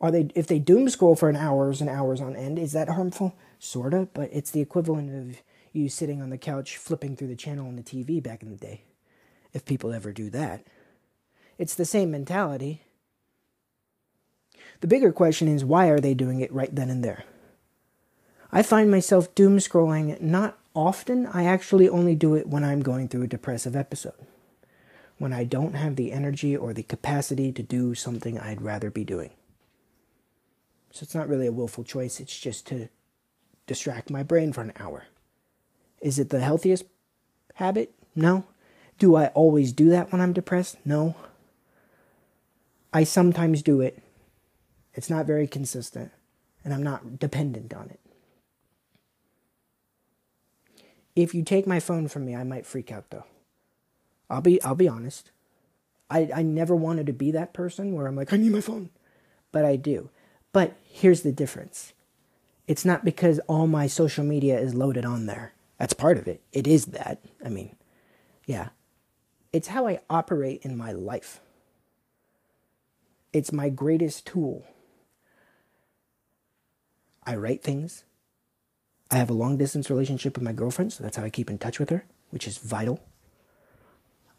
Are 0.00 0.12
they 0.12 0.30
if 0.36 0.46
they 0.46 0.60
doom 0.60 0.88
scroll 0.88 1.16
for 1.16 1.28
an 1.28 1.34
hours 1.34 1.80
and 1.80 1.90
hours 1.90 2.20
on 2.20 2.36
end? 2.36 2.58
Is 2.58 2.72
that 2.72 2.88
harmful? 2.88 3.34
Sorta, 3.58 4.08
but 4.14 4.30
it's 4.32 4.52
the 4.52 4.60
equivalent 4.60 5.12
of 5.12 5.42
you 5.72 5.88
sitting 5.88 6.22
on 6.22 6.30
the 6.30 6.38
couch 6.38 6.76
flipping 6.76 7.16
through 7.16 7.26
the 7.26 7.36
channel 7.36 7.66
on 7.66 7.74
the 7.74 7.82
TV 7.82 8.22
back 8.22 8.42
in 8.42 8.50
the 8.50 8.56
day. 8.56 8.82
If 9.52 9.64
people 9.64 9.92
ever 9.92 10.12
do 10.12 10.30
that, 10.30 10.64
it's 11.58 11.74
the 11.74 11.84
same 11.84 12.12
mentality. 12.12 12.82
The 14.80 14.86
bigger 14.86 15.10
question 15.10 15.48
is 15.48 15.64
why 15.64 15.88
are 15.88 15.98
they 15.98 16.14
doing 16.14 16.40
it 16.40 16.52
right 16.52 16.72
then 16.72 16.88
and 16.88 17.02
there? 17.02 17.24
I 18.52 18.62
find 18.62 18.90
myself 18.90 19.34
doom 19.34 19.58
scrolling 19.58 20.20
not 20.20 20.56
often. 20.78 21.26
I 21.26 21.44
actually 21.44 21.88
only 21.88 22.14
do 22.14 22.36
it 22.36 22.46
when 22.46 22.62
I'm 22.62 22.82
going 22.82 23.08
through 23.08 23.24
a 23.24 23.28
depressive 23.28 23.74
episode. 23.74 24.14
When 25.18 25.32
I 25.32 25.42
don't 25.42 25.74
have 25.74 25.96
the 25.96 26.12
energy 26.12 26.56
or 26.56 26.72
the 26.72 26.84
capacity 26.84 27.50
to 27.50 27.62
do 27.64 27.96
something 27.96 28.38
I'd 28.38 28.62
rather 28.62 28.88
be 28.88 29.02
doing. 29.04 29.30
So 30.92 31.02
it's 31.02 31.16
not 31.16 31.28
really 31.28 31.48
a 31.48 31.52
willful 31.52 31.82
choice, 31.82 32.20
it's 32.20 32.38
just 32.38 32.66
to 32.68 32.88
distract 33.66 34.08
my 34.08 34.22
brain 34.22 34.52
for 34.52 34.60
an 34.60 34.72
hour. 34.78 35.06
Is 36.00 36.20
it 36.20 36.30
the 36.30 36.40
healthiest 36.40 36.84
habit? 37.54 37.92
No. 38.14 38.44
Do 39.00 39.16
I 39.16 39.26
always 39.28 39.72
do 39.72 39.90
that 39.90 40.12
when 40.12 40.20
I'm 40.20 40.32
depressed? 40.32 40.78
No. 40.84 41.16
I 42.92 43.02
sometimes 43.02 43.62
do 43.62 43.80
it. 43.80 44.00
It's 44.94 45.10
not 45.10 45.26
very 45.26 45.48
consistent, 45.48 46.12
and 46.64 46.72
I'm 46.72 46.82
not 46.82 47.18
dependent 47.18 47.74
on 47.74 47.90
it. 47.90 48.00
If 51.18 51.34
you 51.34 51.42
take 51.42 51.66
my 51.66 51.80
phone 51.80 52.06
from 52.06 52.24
me, 52.24 52.36
I 52.36 52.44
might 52.44 52.64
freak 52.64 52.92
out 52.92 53.10
though. 53.10 53.24
I'll 54.30 54.40
be 54.40 54.62
I'll 54.62 54.76
be 54.76 54.86
honest. 54.86 55.32
I, 56.08 56.30
I 56.32 56.42
never 56.42 56.76
wanted 56.76 57.06
to 57.06 57.12
be 57.12 57.32
that 57.32 57.52
person 57.52 57.92
where 57.92 58.06
I'm 58.06 58.14
like, 58.14 58.32
I 58.32 58.36
need 58.36 58.52
my 58.52 58.60
phone. 58.60 58.90
But 59.50 59.64
I 59.64 59.74
do. 59.74 60.10
But 60.52 60.76
here's 60.84 61.22
the 61.22 61.32
difference 61.32 61.92
it's 62.68 62.84
not 62.84 63.04
because 63.04 63.40
all 63.48 63.66
my 63.66 63.88
social 63.88 64.24
media 64.24 64.60
is 64.60 64.76
loaded 64.76 65.04
on 65.04 65.26
there. 65.26 65.54
That's 65.76 65.92
part 65.92 66.18
of 66.18 66.28
it. 66.28 66.40
It 66.52 66.68
is 66.68 66.86
that. 66.86 67.18
I 67.44 67.48
mean, 67.48 67.74
yeah. 68.46 68.68
It's 69.52 69.68
how 69.68 69.88
I 69.88 69.98
operate 70.08 70.62
in 70.62 70.76
my 70.76 70.92
life. 70.92 71.40
It's 73.32 73.52
my 73.52 73.70
greatest 73.70 74.24
tool. 74.24 74.64
I 77.26 77.34
write 77.34 77.64
things. 77.64 78.04
I 79.10 79.16
have 79.16 79.30
a 79.30 79.34
long 79.34 79.56
distance 79.56 79.88
relationship 79.88 80.36
with 80.36 80.44
my 80.44 80.52
girlfriend, 80.52 80.92
so 80.92 81.02
that's 81.02 81.16
how 81.16 81.24
I 81.24 81.30
keep 81.30 81.48
in 81.50 81.58
touch 81.58 81.78
with 81.78 81.90
her, 81.90 82.04
which 82.30 82.46
is 82.46 82.58
vital. 82.58 83.00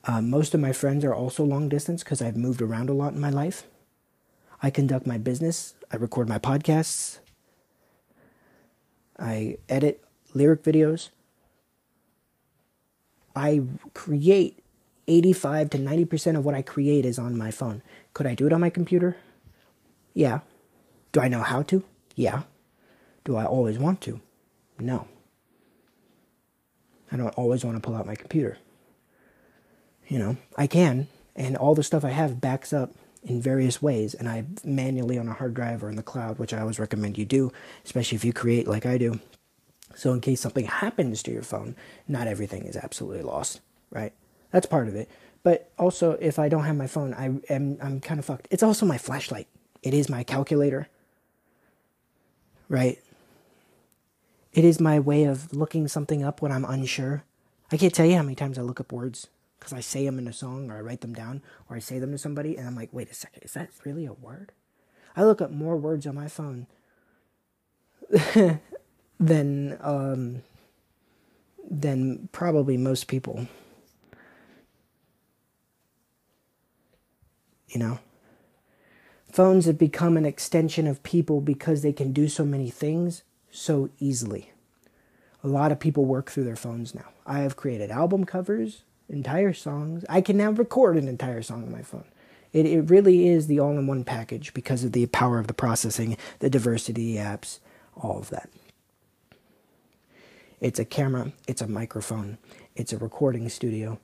Uh, 0.06 0.22
most 0.22 0.54
of 0.54 0.60
my 0.60 0.72
friends 0.72 1.04
are 1.04 1.14
also 1.14 1.44
long 1.44 1.70
distance 1.70 2.04
because 2.04 2.22
I've 2.22 2.38
moved 2.38 2.62
around 2.62 2.90
a 2.90 2.94
lot 2.94 3.14
in 3.14 3.20
my 3.20 3.30
life. 3.30 3.64
I 4.62 4.70
conduct 4.70 5.08
my 5.08 5.18
business, 5.18 5.74
I 5.92 5.96
record 5.96 6.30
my 6.30 6.38
podcasts, 6.38 7.20
I 9.18 9.58
edit 9.68 10.04
lyric 10.34 10.64
videos. 10.64 11.10
I 13.36 13.62
create 13.94 14.64
85 15.08 15.70
to 15.72 15.78
90% 15.78 16.38
of 16.38 16.46
what 16.46 16.56
I 16.56 16.62
create 16.62 17.06
is 17.06 17.20
on 17.20 17.38
my 17.38 17.52
phone. 17.52 17.82
Could 18.14 18.28
I 18.28 18.36
do 18.36 18.48
it 18.48 18.54
on 18.54 18.62
my 18.62 18.70
computer? 18.70 19.18
Yeah. 20.14 20.40
Do 21.12 21.22
I 21.22 21.28
know 21.28 21.42
how 21.42 21.62
to? 21.64 21.84
Yeah. 22.16 22.44
Do 23.24 23.36
I 23.36 23.46
always 23.46 23.80
want 23.80 24.02
to? 24.02 24.22
No. 24.80 25.08
I 27.12 27.18
don't 27.18 27.30
always 27.30 27.64
want 27.66 27.78
to 27.78 27.82
pull 27.82 27.96
out 27.96 28.06
my 28.06 28.16
computer. 28.16 28.58
You 30.08 30.20
know, 30.20 30.38
I 30.58 30.68
can, 30.68 31.08
and 31.36 31.58
all 31.58 31.76
the 31.76 31.84
stuff 31.84 32.04
I 32.04 32.10
have 32.10 32.42
backs 32.42 32.74
up 32.74 32.94
in 33.24 33.42
various 33.42 33.82
ways, 33.82 34.14
and 34.14 34.28
I 34.28 34.46
manually 34.64 35.18
on 35.18 35.28
a 35.28 35.34
hard 35.34 35.54
drive 35.54 35.84
or 35.84 35.90
in 35.90 35.96
the 35.96 36.04
cloud, 36.04 36.40
which 36.40 36.54
I 36.54 36.62
always 36.62 36.80
recommend 36.80 37.18
you 37.18 37.26
do, 37.26 37.52
especially 37.86 38.16
if 38.16 38.26
you 38.26 38.34
create 38.34 38.68
like 38.68 38.86
I 38.86 38.98
do. 38.98 39.20
So, 39.96 40.14
in 40.14 40.22
case 40.22 40.40
something 40.40 40.66
happens 40.66 41.22
to 41.24 41.32
your 41.32 41.42
phone, 41.42 41.76
not 42.08 42.28
everything 42.28 42.64
is 42.64 42.78
absolutely 42.78 43.24
lost, 43.24 43.60
right? 43.92 44.14
That's 44.52 44.66
part 44.66 44.88
of 44.88 44.96
it. 44.96 45.10
But 45.44 45.72
also, 45.78 46.12
if 46.14 46.40
I 46.40 46.50
don't 46.50 46.64
have 46.64 46.76
my 46.76 46.88
phone, 46.88 47.14
I 47.14 47.26
am 47.52 47.78
I'm 47.82 48.00
kind 48.00 48.20
of 48.20 48.26
fucked. 48.26 48.48
It's 48.52 48.64
also 48.64 48.86
my 48.86 48.98
flashlight. 48.98 49.48
It 49.84 49.94
is 49.94 50.10
my 50.10 50.24
calculator, 50.24 50.88
right? 52.68 53.00
It 54.54 54.66
is 54.66 54.80
my 54.80 55.00
way 55.00 55.26
of 55.26 55.54
looking 55.54 55.88
something 55.88 56.24
up 56.24 56.42
when 56.42 56.52
I'm 56.52 56.66
unsure. 56.66 57.24
I 57.72 57.78
can't 57.78 57.94
tell 57.94 58.06
you 58.06 58.16
how 58.16 58.24
many 58.24 58.36
times 58.36 58.58
I 58.58 58.64
look 58.64 58.80
up 58.80 58.92
words 58.92 59.28
because 59.60 59.74
I 59.74 59.80
say 59.80 60.06
them 60.06 60.18
in 60.18 60.28
a 60.28 60.34
song 60.34 60.72
or 60.72 60.78
I 60.78 60.82
write 60.82 61.02
them 61.02 61.14
down 61.14 61.44
or 61.70 61.76
I 61.76 61.80
say 61.80 62.00
them 62.00 62.12
to 62.12 62.18
somebody 62.18 62.58
and 62.58 62.68
I'm 62.68 62.76
like, 62.76 62.90
wait 62.92 63.12
a 63.12 63.14
second, 63.14 63.44
is 63.44 63.54
that 63.54 63.70
really 63.86 64.06
a 64.06 64.14
word? 64.14 64.52
I 65.16 65.24
look 65.24 65.42
up 65.42 65.52
more 65.52 65.78
words 65.78 66.08
on 66.08 66.16
my 66.16 66.28
phone 66.28 66.68
than 69.20 69.78
um, 69.82 70.42
than 71.70 72.30
probably 72.32 72.78
most 72.78 73.08
people. 73.08 73.48
You 77.68 77.80
know, 77.80 78.00
phones 79.32 79.66
have 79.66 79.78
become 79.78 80.18
an 80.18 80.26
extension 80.26 80.88
of 80.88 81.04
people 81.04 81.40
because 81.40 81.84
they 81.84 81.94
can 81.94 82.14
do 82.14 82.28
so 82.28 82.44
many 82.44 82.72
things 82.72 83.22
so 83.52 83.90
easily. 84.00 84.52
A 85.44 85.48
lot 85.48 85.72
of 85.72 85.80
people 85.80 86.06
work 86.06 86.30
through 86.30 86.44
their 86.44 86.56
phones 86.56 86.94
now. 86.94 87.10
I 87.26 87.40
have 87.40 87.56
created 87.56 87.92
album 87.92 88.26
covers 88.26 88.84
entire 89.10 89.54
songs. 89.54 90.06
I 90.10 90.22
can 90.22 90.38
now 90.38 90.52
record 90.52 90.98
an 90.98 91.08
entire 91.08 91.42
song 91.42 91.64
on 91.64 91.72
my 91.72 91.82
phone. 91.82 92.06
It, 92.52 92.66
it 92.66 92.90
really 92.90 93.28
is 93.28 93.48
the 93.48 93.60
all 93.60 93.78
in 93.78 93.88
one 93.88 94.04
package 94.04 94.54
because 94.54 94.84
of 94.84 94.92
the 94.92 95.06
power 95.08 95.40
of 95.40 95.48
the 95.48 95.54
processing, 95.54 96.18
the 96.40 96.50
diversity 96.50 97.16
apps, 97.16 97.60
all 97.96 98.20
of 98.20 98.30
that. 98.30 98.50
It's 100.60 100.80
a 100.80 100.86
camera, 100.86 101.32
it's 101.48 101.62
a 101.62 101.68
microphone, 101.68 102.38
it's 102.76 102.92
a 102.92 102.98
recording 102.98 103.48
studio, 103.50 104.00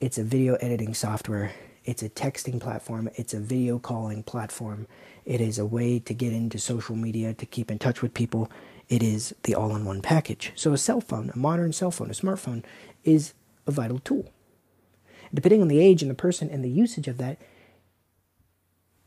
it's 0.00 0.16
a 0.16 0.24
video 0.24 0.54
editing 0.54 0.94
software, 0.94 1.52
it's 1.84 2.02
a 2.02 2.08
texting 2.08 2.60
platform, 2.60 3.10
it's 3.16 3.34
a 3.34 3.40
video 3.40 3.78
calling 3.78 4.22
platform. 4.22 4.86
It 5.24 5.40
is 5.40 5.58
a 5.58 5.66
way 5.66 5.98
to 5.98 6.14
get 6.14 6.32
into 6.32 6.58
social 6.58 6.96
media, 6.96 7.34
to 7.34 7.46
keep 7.46 7.70
in 7.70 7.78
touch 7.78 8.02
with 8.02 8.14
people. 8.14 8.50
It 8.90 9.02
is 9.02 9.34
the 9.44 9.54
all 9.54 9.74
in 9.74 9.86
one 9.86 10.02
package. 10.02 10.52
So, 10.56 10.74
a 10.74 10.78
cell 10.78 11.00
phone, 11.00 11.30
a 11.32 11.38
modern 11.38 11.72
cell 11.72 11.90
phone, 11.90 12.10
a 12.10 12.12
smartphone, 12.12 12.64
is 13.04 13.32
a 13.66 13.70
vital 13.70 14.00
tool 14.00 14.30
depending 15.32 15.62
on 15.62 15.68
the 15.68 15.80
age 15.80 16.02
and 16.02 16.10
the 16.10 16.14
person 16.14 16.50
and 16.50 16.64
the 16.64 16.70
usage 16.70 17.08
of 17.08 17.18
that, 17.18 17.38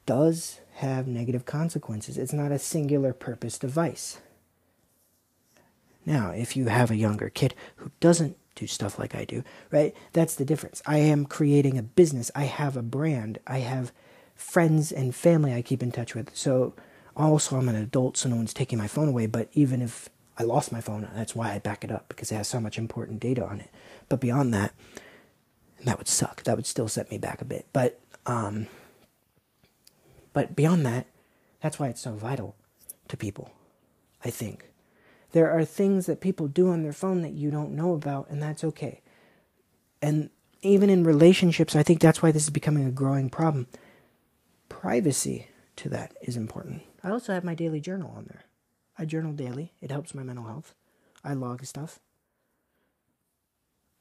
does 0.05 0.59
have 0.75 1.07
negative 1.07 1.45
consequences. 1.45 2.17
It's 2.17 2.33
not 2.33 2.51
a 2.51 2.59
singular 2.59 3.13
purpose 3.13 3.57
device. 3.57 4.19
Now, 6.05 6.31
if 6.31 6.57
you 6.57 6.67
have 6.67 6.91
a 6.91 6.97
younger 6.97 7.29
kid 7.29 7.55
who 7.77 7.91
doesn't 7.99 8.37
do 8.55 8.67
stuff 8.67 8.99
like 8.99 9.15
I 9.15 9.23
do, 9.25 9.43
right? 9.71 9.95
That's 10.11 10.35
the 10.35 10.45
difference. 10.45 10.81
I 10.85 10.97
am 10.97 11.25
creating 11.25 11.77
a 11.77 11.83
business. 11.83 12.29
I 12.35 12.43
have 12.43 12.75
a 12.75 12.81
brand. 12.81 13.39
I 13.47 13.59
have 13.59 13.93
friends 14.35 14.91
and 14.91 15.15
family 15.15 15.53
I 15.53 15.61
keep 15.61 15.81
in 15.81 15.91
touch 15.91 16.13
with. 16.13 16.35
So 16.35 16.73
also 17.15 17.57
I'm 17.57 17.69
an 17.69 17.75
adult, 17.75 18.17
so 18.17 18.29
no 18.29 18.35
one's 18.37 18.53
taking 18.53 18.77
my 18.79 18.87
phone 18.87 19.09
away. 19.09 19.27
But 19.27 19.49
even 19.53 19.81
if 19.81 20.09
I 20.37 20.43
lost 20.43 20.71
my 20.71 20.81
phone, 20.81 21.07
that's 21.15 21.35
why 21.35 21.53
I 21.53 21.59
back 21.59 21.83
it 21.83 21.91
up 21.91 22.07
because 22.09 22.31
it 22.31 22.35
has 22.35 22.47
so 22.47 22.59
much 22.59 22.77
important 22.77 23.19
data 23.19 23.45
on 23.45 23.59
it. 23.59 23.69
But 24.09 24.19
beyond 24.19 24.53
that, 24.53 24.73
that 25.83 25.97
would 25.97 26.07
suck. 26.07 26.43
That 26.43 26.55
would 26.55 26.65
still 26.65 26.87
set 26.87 27.11
me 27.11 27.17
back 27.17 27.41
a 27.41 27.45
bit. 27.45 27.67
But 27.73 27.99
um, 28.25 28.67
but 30.33 30.55
beyond 30.55 30.85
that, 30.85 31.07
That's 31.61 31.79
why 31.79 31.87
it's 31.87 32.01
so 32.01 32.13
vital 32.13 32.55
to 33.07 33.17
people, 33.17 33.51
I 34.23 34.29
think. 34.29 34.65
There 35.31 35.49
are 35.49 35.65
things 35.65 36.05
that 36.07 36.21
people 36.21 36.47
do 36.47 36.69
on 36.69 36.83
their 36.83 36.93
phone 36.93 37.21
that 37.21 37.33
you 37.33 37.51
don't 37.51 37.71
know 37.75 37.93
about, 37.93 38.29
and 38.29 38.41
that's 38.41 38.63
okay. 38.65 39.01
And 40.01 40.29
even 40.61 40.89
in 40.89 41.05
relationships, 41.05 41.75
I 41.75 41.83
think 41.83 42.01
that's 42.01 42.21
why 42.21 42.31
this 42.31 42.43
is 42.43 42.49
becoming 42.49 42.85
a 42.85 42.91
growing 42.91 43.29
problem. 43.29 43.67
Privacy 44.69 45.47
to 45.77 45.89
that 45.89 46.13
is 46.21 46.35
important. 46.37 46.83
I 47.03 47.09
also 47.09 47.33
have 47.33 47.43
my 47.43 47.55
daily 47.55 47.81
journal 47.81 48.13
on 48.15 48.25
there. 48.25 48.43
I 48.97 49.05
journal 49.05 49.33
daily, 49.33 49.73
it 49.81 49.91
helps 49.91 50.15
my 50.15 50.23
mental 50.23 50.45
health. 50.45 50.73
I 51.23 51.33
log 51.33 51.65
stuff. 51.65 51.99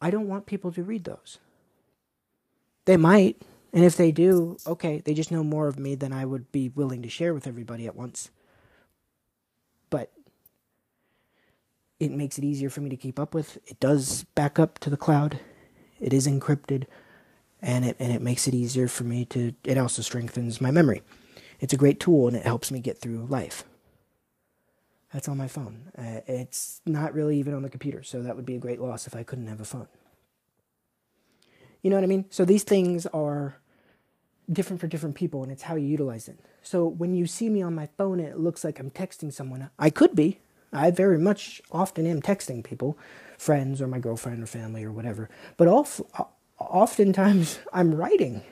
I 0.01 0.11
don't 0.11 0.29
want 0.29 0.47
people 0.47 0.73
to 0.73 0.83
read 0.83 1.05
those. 1.05 1.39
They 2.85 2.97
might, 2.97 3.41
and 3.73 3.85
if 3.85 3.97
they 3.97 4.13
do, 4.13 4.57
okay, 4.67 5.01
they 5.05 5.15
just 5.15 5.31
know 5.31 5.45
more 5.45 5.69
of 5.69 5.79
me 5.79 5.95
than 5.95 6.13
I 6.13 6.25
would 6.25 6.51
be 6.53 6.69
willing 6.69 7.03
to 7.03 7.09
share 7.09 7.33
with 7.33 7.47
everybody 7.47 7.87
at 7.87 7.97
once. 7.97 8.31
But 9.89 10.11
it 12.01 12.11
makes 12.11 12.39
it 12.39 12.45
easier 12.45 12.69
for 12.69 12.81
me 12.81 12.91
to 12.91 12.97
keep 12.97 13.19
up 13.19 13.35
with. 13.35 13.59
It 13.67 13.79
does 13.79 14.25
back 14.35 14.59
up 14.59 14.79
to 14.81 14.91
the 14.91 14.97
cloud. 14.97 15.39
It 16.01 16.13
is 16.13 16.27
encrypted 16.27 16.87
and 17.63 17.85
it 17.85 17.97
and 18.01 18.13
it 18.13 18.21
makes 18.21 18.49
it 18.49 18.55
easier 18.55 18.89
for 18.89 19.05
me 19.05 19.25
to 19.27 19.55
it 19.63 19.79
also 19.79 20.03
strengthens 20.03 20.61
my 20.61 20.73
memory. 20.73 21.03
It's 21.63 21.73
a 21.73 21.77
great 21.77 22.01
tool 22.01 22.27
and 22.27 22.37
it 22.37 22.45
helps 22.45 22.73
me 22.73 22.81
get 22.81 22.99
through 22.99 23.25
life. 23.31 23.63
That's 25.13 25.29
on 25.29 25.37
my 25.37 25.47
phone. 25.47 25.93
Uh, 25.97 26.21
it's 26.27 26.81
not 26.85 27.15
really 27.15 27.39
even 27.39 27.55
on 27.55 27.63
the 27.63 27.71
computer, 27.71 28.03
so 28.03 28.21
that 28.23 28.35
would 28.35 28.45
be 28.45 28.57
a 28.57 28.59
great 28.59 28.81
loss 28.81 29.07
if 29.07 29.15
I 29.15 29.23
couldn't 29.23 29.47
have 29.47 29.61
a 29.61 29.65
phone. 29.65 29.87
You 31.81 31.91
know 31.91 31.97
what 31.97 32.03
I 32.03 32.09
mean? 32.09 32.25
So 32.31 32.45
these 32.45 32.65
things 32.65 33.07
are 33.07 33.57
different 34.51 34.81
for 34.81 34.89
different 34.89 35.15
people, 35.15 35.45
and 35.45 35.53
it's 35.53 35.63
how 35.63 35.77
you 35.77 35.87
utilize 35.87 36.29
it. 36.29 36.41
So 36.63 36.85
when 36.87 37.15
you 37.15 37.27
see 37.27 37.49
me 37.49 37.63
on 37.63 37.75
my 37.77 37.87
phone 37.97 38.19
and 38.19 38.29
it 38.29 38.39
looks 38.41 38.65
like 38.65 38.81
I'm 38.81 38.91
texting 38.91 39.33
someone, 39.33 39.71
I 39.79 39.91
could 39.91 40.17
be. 40.17 40.41
I 40.73 40.91
very 40.91 41.19
much 41.19 41.63
often 41.71 42.07
am 42.07 42.23
texting 42.23 42.65
people, 42.65 42.99
friends 43.39 43.81
or 43.81 43.87
my 43.87 44.01
girlfriend 44.01 44.43
or 44.43 44.47
family 44.47 44.83
or 44.83 44.91
whatever. 44.91 45.29
But 45.57 45.69
oftentimes 46.59 47.61
I'm 47.73 47.95
writing. 47.95 48.43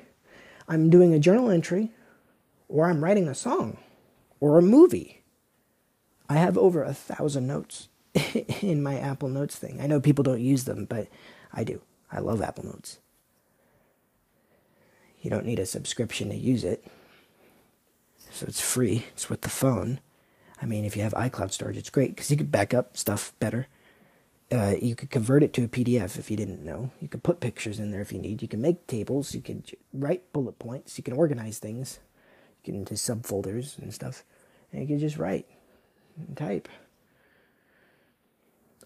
I'm 0.68 0.90
doing 0.90 1.12
a 1.12 1.18
journal 1.18 1.50
entry, 1.50 1.90
or 2.70 2.86
I'm 2.86 3.02
writing 3.04 3.28
a 3.28 3.34
song, 3.34 3.78
or 4.40 4.58
a 4.58 4.62
movie 4.62 5.20
I 6.30 6.34
have 6.34 6.56
over 6.56 6.84
a 6.84 6.94
thousand 6.94 7.48
notes 7.48 7.88
in 8.62 8.84
my 8.84 8.96
Apple 8.96 9.28
Notes 9.28 9.56
thing. 9.56 9.80
I 9.80 9.88
know 9.88 10.00
people 10.00 10.22
don't 10.22 10.40
use 10.40 10.62
them, 10.62 10.84
but 10.84 11.08
I 11.52 11.64
do. 11.64 11.82
I 12.10 12.20
love 12.20 12.40
Apple 12.40 12.64
Notes. 12.64 13.00
You 15.20 15.28
don't 15.28 15.44
need 15.44 15.58
a 15.58 15.66
subscription 15.66 16.28
to 16.30 16.36
use 16.36 16.62
it. 16.62 16.86
So 18.30 18.46
it's 18.46 18.60
free. 18.60 19.06
It's 19.12 19.28
with 19.28 19.40
the 19.40 19.48
phone. 19.48 19.98
I 20.62 20.66
mean, 20.66 20.84
if 20.84 20.96
you 20.96 21.02
have 21.02 21.14
iCloud 21.14 21.50
storage, 21.50 21.76
it's 21.76 21.90
great 21.90 22.14
because 22.14 22.30
you 22.30 22.36
can 22.36 22.46
back 22.46 22.72
up 22.72 22.96
stuff 22.96 23.32
better. 23.40 23.66
Uh, 24.52 24.74
you 24.80 24.94
could 24.94 25.10
convert 25.10 25.42
it 25.42 25.52
to 25.54 25.64
a 25.64 25.68
PDF 25.68 26.16
if 26.16 26.30
you 26.30 26.36
didn't 26.36 26.64
know. 26.64 26.90
You 27.00 27.08
could 27.08 27.24
put 27.24 27.40
pictures 27.40 27.80
in 27.80 27.90
there 27.90 28.00
if 28.00 28.12
you 28.12 28.20
need. 28.20 28.40
You 28.40 28.48
can 28.48 28.60
make 28.60 28.86
tables. 28.86 29.34
You 29.34 29.40
can 29.40 29.64
write 29.92 30.32
bullet 30.32 30.60
points. 30.60 30.96
You 30.96 31.02
can 31.02 31.14
organize 31.14 31.58
things. 31.58 31.98
Can 32.64 32.74
into 32.74 32.94
subfolders 32.94 33.78
and 33.78 33.92
stuff. 33.92 34.22
And 34.72 34.82
you 34.82 34.88
can 34.88 34.98
just 34.98 35.16
write 35.16 35.46
type. 36.36 36.68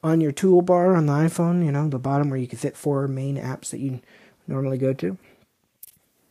On 0.03 0.21
your 0.21 0.33
toolbar 0.33 0.97
on 0.97 1.07
the 1.07 1.13
iPhone, 1.13 1.65
you 1.65 1.73
know, 1.73 1.89
the 1.89 1.99
bottom 1.99 2.31
where 2.31 2.39
you 2.39 2.47
can 2.47 2.59
fit 2.59 2.77
four 2.77 3.09
main 3.09 3.37
apps 3.37 3.71
that 3.71 3.81
you 3.81 4.01
normally 4.47 4.79
go 4.79 4.93
to. 4.93 5.19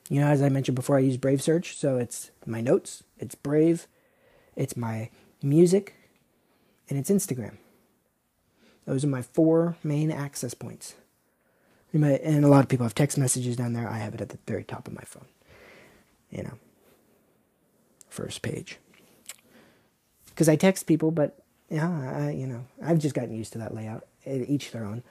You 0.10 0.20
know, 0.20 0.28
as 0.28 0.42
I 0.42 0.50
mentioned 0.50 0.76
before, 0.76 0.98
I 0.98 1.00
use 1.00 1.18
Brave 1.18 1.42
Search, 1.42 1.76
so 1.76 1.98
it's 1.98 2.30
my 2.46 2.62
notes, 2.62 3.04
it's 3.18 3.36
Brave, 3.36 3.88
it's 4.56 4.78
my 4.78 5.10
music, 5.42 5.96
and 6.90 7.00
it's 7.00 7.10
Instagram. 7.10 7.58
Those 8.86 9.04
are 9.04 9.08
my 9.08 9.22
four 9.22 9.78
main 9.84 10.12
access 10.12 10.54
points. 10.54 10.96
And 11.94 12.44
a 12.44 12.48
lot 12.48 12.64
of 12.64 12.70
people 12.70 12.86
have 12.86 12.96
text 12.96 13.18
messages 13.18 13.56
down 13.56 13.74
there. 13.74 13.88
I 13.88 13.98
have 13.98 14.14
it 14.14 14.22
at 14.22 14.30
the 14.30 14.40
very 14.46 14.64
top 14.64 14.88
of 14.88 14.94
my 14.94 15.04
phone. 15.04 15.26
You 16.30 16.44
know, 16.44 16.58
first 18.14 18.42
page 18.42 18.80
because 20.33 20.50
I 20.50 20.56
text 20.56 20.88
people, 20.88 21.11
but 21.11 21.38
yeah, 21.69 22.25
I, 22.27 22.32
you 22.32 22.48
know, 22.48 22.66
I've 22.83 23.00
just 23.00 23.16
gotten 23.16 23.35
used 23.35 23.53
to 23.53 23.59
that 23.59 23.74
layout. 23.74 24.06
Each 24.25 24.72
their 24.72 24.85
own. 24.85 25.03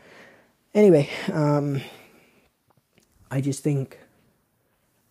Anyway, 0.74 1.10
um, 1.32 1.82
I 3.30 3.40
just 3.40 3.62
think 3.62 3.98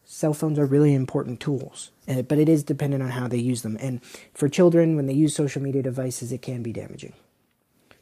cell 0.04 0.34
phones 0.34 0.58
are 0.58 0.66
really 0.66 0.94
important 0.94 1.40
tools, 1.40 1.92
but 2.08 2.40
it 2.40 2.50
is 2.50 2.64
dependent 2.64 3.04
on 3.04 3.12
how 3.12 3.28
they 3.28 3.38
use 3.38 3.62
them. 3.62 3.78
And 3.80 4.04
for 4.34 4.50
children, 4.50 4.96
when 4.96 5.06
they 5.06 5.14
use 5.14 5.36
social 5.36 5.62
media 5.62 5.84
devices, 5.84 6.32
it 6.32 6.42
can 6.42 6.64
be 6.64 6.74
damaging. 6.74 7.14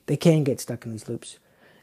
They 0.06 0.18
can 0.18 0.44
get 0.44 0.60
stuck 0.60 0.86
in 0.86 0.92
these 0.92 1.10
loops. 1.10 1.38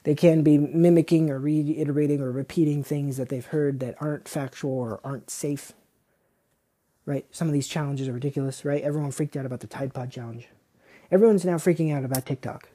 They 0.05 0.15
can 0.15 0.43
be 0.43 0.57
mimicking 0.57 1.31
or 1.31 1.39
reiterating 1.39 2.21
or 2.21 2.31
repeating 2.31 2.83
things 2.83 3.17
that 3.17 3.29
they've 3.29 3.45
heard 3.45 3.81
that 3.81 3.97
aren't 4.01 4.29
factual 4.29 4.73
or 4.73 5.01
aren't 5.05 5.31
safe 5.31 5.73
right? 7.07 7.25
Some 7.31 7.49
of 7.49 7.55
these 7.55 7.69
challenges 7.69 8.09
are 8.09 8.13
ridiculous, 8.13 8.65
right? 8.65 8.83
Everyone 8.83 9.13
freaked 9.13 9.37
out 9.37 9.47
about 9.47 9.61
the 9.61 9.67
Tide 9.67 9.95
Pod 9.95 10.11
challenge. 10.11 10.49
Everyone's 11.11 11.45
now 11.45 11.55
freaking 11.55 11.95
out 11.95 12.05
about 12.05 12.27
TikTok. 12.27 12.69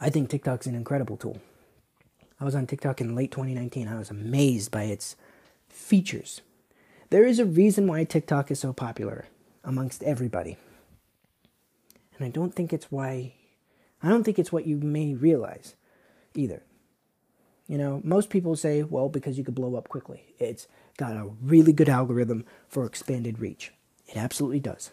I 0.00 0.10
think 0.10 0.28
TikTok's 0.28 0.66
an 0.66 0.74
incredible 0.74 1.16
tool. 1.16 1.40
I 2.40 2.44
was 2.44 2.54
on 2.54 2.66
TikTok 2.66 3.00
in 3.00 3.14
late 3.14 3.30
2019. 3.30 3.88
I 3.88 3.98
was 3.98 4.10
amazed 4.10 4.70
by 4.70 4.84
its 4.84 5.16
features. 5.68 6.40
There 7.10 7.24
is 7.24 7.38
a 7.38 7.44
reason 7.44 7.86
why 7.86 8.04
TikTok 8.04 8.50
is 8.50 8.58
so 8.58 8.72
popular 8.72 9.26
amongst 9.64 10.02
everybody. 10.02 10.56
And 12.16 12.26
I 12.26 12.30
don't 12.30 12.54
think 12.54 12.72
it's 12.72 12.90
why 12.90 13.34
I 14.02 14.08
don't 14.08 14.24
think 14.24 14.38
it's 14.38 14.52
what 14.52 14.66
you 14.66 14.76
may 14.76 15.14
realize 15.14 15.74
either. 16.34 16.62
You 17.68 17.78
know, 17.78 18.00
most 18.04 18.30
people 18.30 18.54
say, 18.54 18.82
well, 18.82 19.08
because 19.08 19.38
you 19.38 19.44
could 19.44 19.54
blow 19.54 19.74
up 19.74 19.88
quickly. 19.88 20.34
It's 20.38 20.68
got 20.96 21.16
a 21.16 21.30
really 21.42 21.72
good 21.72 21.88
algorithm 21.88 22.44
for 22.68 22.86
expanded 22.86 23.40
reach. 23.40 23.72
It 24.06 24.16
absolutely 24.16 24.60
does. 24.60 24.90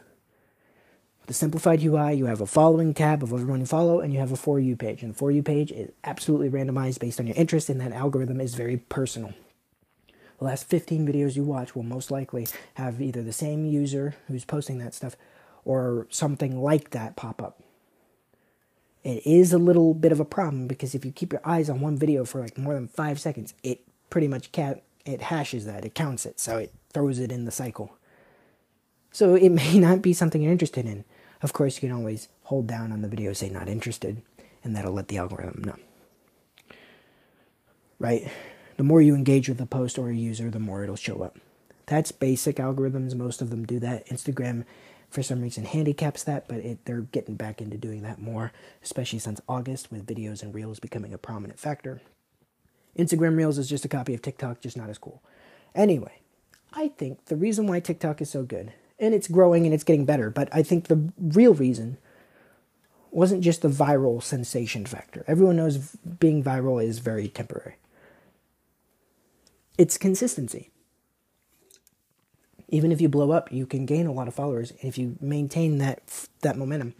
The 1.27 1.34
simplified 1.34 1.82
UI, 1.82 2.16
you 2.16 2.26
have 2.26 2.42
a 2.42 2.45
following 2.45 2.93
tab 2.93 3.24
of 3.24 3.32
everyone 3.32 3.61
you 3.61 3.66
follow, 3.66 4.02
and 4.02 4.11
you 4.11 4.19
have 4.19 4.34
a 4.34 4.35
For 4.35 4.60
You 4.60 4.76
page. 4.76 5.03
And 5.03 5.14
the 5.14 5.18
For 5.18 5.32
You 5.32 5.42
page 5.42 5.72
is 5.72 5.92
absolutely 6.03 6.50
randomized 6.50 7.00
based 7.00 7.19
on 7.19 7.27
your 7.27 7.38
interest, 7.38 7.69
and 7.69 7.80
that 7.80 7.93
algorithm 7.93 8.42
is 8.42 8.56
very 8.56 8.76
personal. 8.76 9.34
The 10.40 10.45
last 10.45 10.68
15 10.68 11.08
videos 11.08 11.38
you 11.38 11.43
watch 11.43 11.76
will 11.76 11.84
most 11.84 12.11
likely 12.11 12.48
have 12.74 13.02
either 13.02 13.22
the 13.22 13.32
same 13.32 13.66
user 13.66 14.16
who's 14.27 14.43
posting 14.43 14.80
that 14.80 14.93
stuff 14.93 15.16
or 15.64 16.08
something 16.10 16.61
like 16.61 16.90
that 16.90 17.16
pop 17.16 17.42
up. 17.42 17.62
It 19.03 19.25
is 19.25 19.51
a 19.51 19.57
little 19.57 19.93
bit 19.93 20.11
of 20.11 20.19
a 20.19 20.25
problem 20.25 20.67
because 20.67 20.95
if 20.95 21.03
you 21.03 21.11
keep 21.11 21.33
your 21.33 21.41
eyes 21.43 21.69
on 21.69 21.82
one 21.82 21.98
video 21.98 22.23
for 22.23 22.40
like 22.40 22.57
more 22.57 22.73
than 22.73 22.88
five 22.88 23.19
seconds, 23.19 23.53
it 23.64 23.82
pretty 24.09 24.27
much 24.27 24.51
can't 24.51 24.82
it 25.06 25.22
hashes 25.23 25.65
that, 25.65 25.83
it 25.83 25.95
counts 25.95 26.25
it, 26.25 26.40
so 26.40 26.57
it 26.57 26.73
throws 26.93 27.19
it 27.19 27.32
in 27.32 27.45
the 27.45 27.51
cycle. 27.51 27.98
So 29.11 29.35
it 29.35 29.49
may 29.51 29.77
not 29.77 30.01
be 30.01 30.14
something 30.14 30.41
you're 30.41 30.51
interested 30.51 30.85
in. 30.85 31.03
Of 31.41 31.53
course, 31.53 31.75
you 31.75 31.90
can 31.90 31.98
always 31.98 32.30
hold 32.43 32.67
down 32.67 32.91
on 32.91 33.01
the 33.01 33.09
video, 33.09 33.33
say 33.33 33.49
not 33.49 33.67
interested, 33.67 34.22
and 34.64 34.75
that'll 34.75 34.93
let 34.93 35.09
the 35.09 35.17
algorithm 35.17 35.64
know. 35.64 35.75
Right? 37.99 38.32
The 38.77 38.83
more 38.83 39.01
you 39.01 39.14
engage 39.14 39.49
with 39.49 39.59
a 39.59 39.65
post 39.65 39.99
or 39.99 40.09
a 40.09 40.15
user, 40.15 40.49
the 40.49 40.59
more 40.59 40.83
it'll 40.83 40.95
show 40.95 41.22
up. 41.22 41.38
That's 41.85 42.11
basic 42.14 42.57
algorithms. 42.57 43.14
Most 43.14 43.41
of 43.41 43.49
them 43.49 43.65
do 43.65 43.80
that. 43.80 44.07
Instagram, 44.07 44.64
for 45.14 45.22
some 45.24 45.42
reason, 45.42 45.64
handicaps 45.64 46.24
that, 46.24 46.48
but 46.48 46.58
it, 46.58 46.85
they're 46.85 47.01
getting 47.01 47.35
back 47.35 47.61
into 47.61 47.77
doing 47.77 48.01
that 48.01 48.19
more, 48.19 48.51
especially 48.83 49.19
since 49.19 49.40
August 49.48 49.92
with 49.92 50.08
videos 50.08 50.42
and 50.42 50.56
reels 50.56 50.80
becoming 50.80 51.14
a 51.14 51.19
prominent 51.19 51.59
factor. 51.59 52.01
Instagram 52.98 53.38
Reels 53.38 53.58
is 53.58 53.69
just 53.69 53.85
a 53.85 53.90
copy 53.90 54.14
of 54.14 54.22
TikTok, 54.22 54.61
just 54.61 54.75
not 54.75 54.90
as 54.90 54.98
cool. 54.98 55.22
Anyway, 55.75 56.22
I 56.74 56.88
think 56.90 57.25
the 57.25 57.35
reason 57.35 57.67
why 57.67 57.80
TikTok 57.80 58.22
is 58.22 58.30
so 58.30 58.43
good, 58.43 58.74
and 59.00 59.14
it's 59.14 59.27
growing 59.27 59.66
and 59.66 59.74
it's 59.74 59.83
getting 59.83 60.06
better, 60.06 60.32
but 60.32 60.50
I 60.51 60.64
think 60.64 60.88
the 60.88 61.11
real 61.19 61.53
reason 61.53 61.98
wasn't 63.11 63.43
just 63.43 63.61
the 63.61 63.69
viral 63.69 64.22
sensation 64.22 64.85
factor. 64.85 65.24
Everyone 65.27 65.58
knows 65.58 65.95
being 66.19 66.43
viral 66.43 66.83
is 66.83 66.98
very 66.98 67.27
temporary. 67.27 67.75
It's 69.77 69.98
consistency. 69.98 70.72
Even 72.74 72.92
if 72.92 73.00
you 73.00 73.08
blow 73.08 73.30
up, 73.30 73.52
you 73.52 73.68
can 73.68 73.85
gain 73.85 74.08
a 74.08 74.11
lot 74.11 74.27
of 74.27 74.34
followers. 74.34 74.72
And 74.72 74.85
if 74.85 74.98
you 74.98 75.16
maintain 75.22 75.77
that 75.77 76.27
that 76.42 76.58
momentum, 76.58 76.95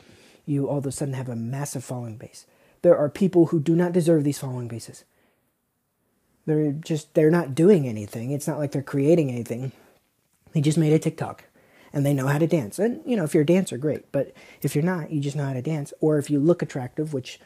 you 0.45 0.68
all 0.68 0.77
of 0.77 0.85
a 0.85 0.92
sudden 0.92 1.16
have 1.16 1.30
a 1.30 1.35
massive 1.35 1.84
following 1.84 2.16
base. 2.16 2.45
There 2.84 2.95
are 2.95 3.10
people 3.10 3.48
who 3.48 3.60
do 3.60 3.76
not 3.76 3.92
deserve 3.92 4.24
these 4.24 4.38
following 4.38 4.68
bases. 4.68 5.03
They're 6.45 6.74
just 6.74 7.16
they're 7.16 7.32
not 7.32 7.56
doing 7.56 7.88
anything. 7.88 8.30
It's 8.30 8.48
not 8.48 8.60
like 8.60 8.72
they're 8.72 8.84
creating 8.84 9.32
anything. 9.32 9.72
They 10.53 10.61
just 10.61 10.77
made 10.77 10.93
a 10.93 11.00
TikTok 11.00 11.45
and 11.92 12.06
they 12.06 12.14
know 12.14 12.27
how 12.27 12.38
to 12.38 12.45
dance. 12.45 12.77
And 12.77 13.02
you 13.03 13.16
know, 13.16 13.24
if 13.24 13.34
you're 13.34 13.42
a 13.42 13.56
dancer, 13.56 13.80
great. 13.80 14.11
But 14.11 14.32
if 14.61 14.76
you're 14.76 14.84
not, 14.84 15.10
you 15.10 15.22
just 15.22 15.35
know 15.35 15.45
how 15.45 15.53
to 15.53 15.61
dance. 15.64 15.92
Or 16.02 16.19
if 16.19 16.30
you 16.30 16.40
look 16.40 16.61
attractive, 16.61 17.14
which 17.14 17.40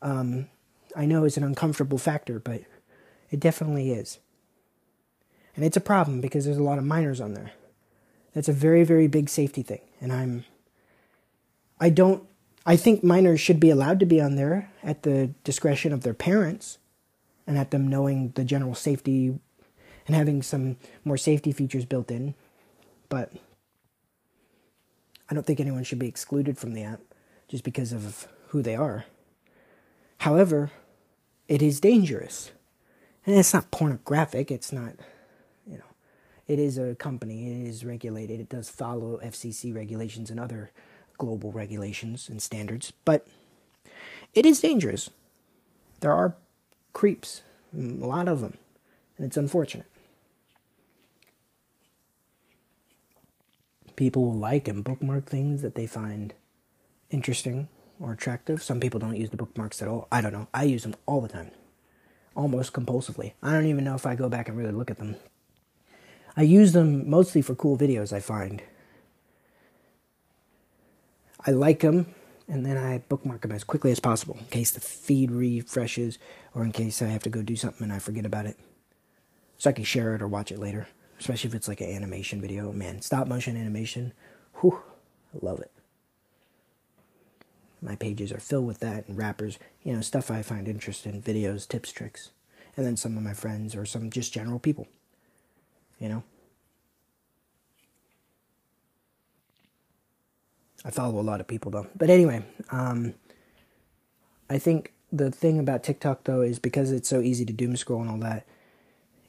um, 0.00 0.48
I 0.96 1.04
know 1.04 1.24
is 1.24 1.36
an 1.36 1.44
uncomfortable 1.44 1.98
factor, 1.98 2.38
but 2.38 2.62
it 3.30 3.40
definitely 3.40 3.92
is. 3.92 4.20
And 5.54 5.66
it's 5.66 5.76
a 5.76 5.82
problem 5.82 6.22
because 6.22 6.46
there's 6.46 6.56
a 6.56 6.62
lot 6.62 6.78
of 6.78 6.84
minors 6.84 7.20
on 7.20 7.34
there. 7.34 7.52
That's 8.34 8.48
a 8.48 8.52
very, 8.52 8.84
very 8.84 9.06
big 9.06 9.28
safety 9.28 9.62
thing. 9.62 9.80
And 10.00 10.12
I'm, 10.12 10.44
I 11.80 11.88
don't, 11.88 12.24
I 12.66 12.76
think 12.76 13.04
minors 13.04 13.40
should 13.40 13.60
be 13.60 13.70
allowed 13.70 14.00
to 14.00 14.06
be 14.06 14.20
on 14.20 14.36
there 14.36 14.70
at 14.82 15.02
the 15.02 15.28
discretion 15.44 15.92
of 15.92 16.02
their 16.02 16.14
parents 16.14 16.78
and 17.46 17.56
at 17.56 17.70
them 17.70 17.88
knowing 17.88 18.30
the 18.34 18.44
general 18.44 18.74
safety 18.74 19.38
and 20.06 20.16
having 20.16 20.42
some 20.42 20.76
more 21.04 21.16
safety 21.16 21.52
features 21.52 21.84
built 21.84 22.10
in. 22.10 22.34
But 23.08 23.32
I 25.30 25.34
don't 25.34 25.46
think 25.46 25.60
anyone 25.60 25.84
should 25.84 25.98
be 25.98 26.08
excluded 26.08 26.58
from 26.58 26.74
the 26.74 26.82
app 26.82 27.00
just 27.48 27.64
because 27.64 27.92
of 27.92 28.26
who 28.48 28.62
they 28.62 28.74
are. 28.74 29.04
However, 30.18 30.70
it 31.48 31.62
is 31.62 31.80
dangerous. 31.80 32.50
And 33.26 33.36
it's 33.36 33.54
not 33.54 33.70
pornographic, 33.70 34.50
it's 34.50 34.72
not, 34.72 34.94
it 36.46 36.58
is 36.58 36.78
a 36.78 36.94
company, 36.94 37.48
it 37.48 37.68
is 37.68 37.84
regulated, 37.84 38.40
it 38.40 38.48
does 38.48 38.68
follow 38.68 39.18
FCC 39.22 39.74
regulations 39.74 40.30
and 40.30 40.38
other 40.38 40.70
global 41.16 41.52
regulations 41.52 42.28
and 42.28 42.42
standards, 42.42 42.92
but 43.04 43.26
it 44.34 44.44
is 44.44 44.60
dangerous. 44.60 45.10
There 46.00 46.12
are 46.12 46.36
creeps, 46.92 47.42
mm, 47.74 48.02
a 48.02 48.06
lot 48.06 48.28
of 48.28 48.40
them, 48.40 48.58
and 49.16 49.26
it's 49.26 49.36
unfortunate. 49.36 49.86
People 53.96 54.24
will 54.24 54.38
like 54.38 54.66
and 54.66 54.82
bookmark 54.82 55.26
things 55.26 55.62
that 55.62 55.76
they 55.76 55.86
find 55.86 56.34
interesting 57.10 57.68
or 58.00 58.12
attractive. 58.12 58.62
Some 58.62 58.80
people 58.80 58.98
don't 58.98 59.16
use 59.16 59.30
the 59.30 59.36
bookmarks 59.36 59.80
at 59.80 59.88
all. 59.88 60.08
I 60.10 60.20
don't 60.20 60.32
know. 60.32 60.48
I 60.52 60.64
use 60.64 60.82
them 60.82 60.96
all 61.06 61.20
the 61.20 61.28
time, 61.28 61.52
almost 62.34 62.72
compulsively. 62.72 63.32
I 63.40 63.52
don't 63.52 63.66
even 63.66 63.84
know 63.84 63.94
if 63.94 64.04
I 64.04 64.16
go 64.16 64.28
back 64.28 64.48
and 64.48 64.58
really 64.58 64.72
look 64.72 64.90
at 64.90 64.98
them. 64.98 65.16
I 66.36 66.42
use 66.42 66.72
them 66.72 67.08
mostly 67.08 67.42
for 67.42 67.54
cool 67.54 67.78
videos 67.78 68.12
I 68.12 68.20
find. 68.20 68.62
I 71.46 71.50
like 71.50 71.80
them 71.80 72.14
and 72.48 72.64
then 72.64 72.76
I 72.76 72.98
bookmark 72.98 73.42
them 73.42 73.52
as 73.52 73.64
quickly 73.64 73.92
as 73.92 74.00
possible 74.00 74.36
in 74.38 74.46
case 74.46 74.70
the 74.70 74.80
feed 74.80 75.30
refreshes 75.30 76.18
or 76.54 76.64
in 76.64 76.72
case 76.72 77.00
I 77.02 77.06
have 77.06 77.22
to 77.24 77.30
go 77.30 77.42
do 77.42 77.56
something 77.56 77.84
and 77.84 77.92
I 77.92 77.98
forget 77.98 78.26
about 78.26 78.46
it. 78.46 78.58
So 79.58 79.70
I 79.70 79.72
can 79.72 79.84
share 79.84 80.14
it 80.14 80.22
or 80.22 80.28
watch 80.28 80.50
it 80.50 80.58
later 80.58 80.88
especially 81.18 81.48
if 81.48 81.54
it's 81.54 81.68
like 81.68 81.80
an 81.80 81.90
animation 81.90 82.40
video. 82.40 82.72
Man, 82.72 83.00
stop 83.00 83.26
motion 83.26 83.56
animation, 83.56 84.12
whew, 84.60 84.82
I 85.34 85.44
love 85.44 85.60
it. 85.60 85.70
My 87.80 87.96
pages 87.96 88.32
are 88.32 88.40
filled 88.40 88.66
with 88.66 88.80
that 88.80 89.08
and 89.08 89.16
rappers, 89.16 89.58
you 89.82 89.94
know, 89.94 90.00
stuff 90.00 90.30
I 90.30 90.42
find 90.42 90.68
interesting, 90.68 91.20
videos, 91.20 91.68
tips, 91.68 91.92
tricks, 91.92 92.30
and 92.76 92.84
then 92.84 92.96
some 92.96 93.16
of 93.16 93.22
my 93.22 93.34
friends 93.34 93.74
or 93.76 93.84
some 93.84 94.10
just 94.10 94.32
general 94.32 94.58
people, 94.58 94.88
you 95.98 96.08
know. 96.08 96.22
I 100.84 100.90
follow 100.90 101.18
a 101.18 101.22
lot 101.22 101.40
of 101.40 101.46
people 101.46 101.70
though. 101.70 101.86
But 101.96 102.10
anyway, 102.10 102.44
um, 102.70 103.14
I 104.50 104.58
think 104.58 104.92
the 105.10 105.30
thing 105.30 105.58
about 105.58 105.82
TikTok 105.82 106.24
though 106.24 106.42
is 106.42 106.58
because 106.58 106.90
it's 106.90 107.08
so 107.08 107.20
easy 107.20 107.44
to 107.46 107.52
doom 107.52 107.76
scroll 107.76 108.02
and 108.02 108.10
all 108.10 108.18
that, 108.18 108.46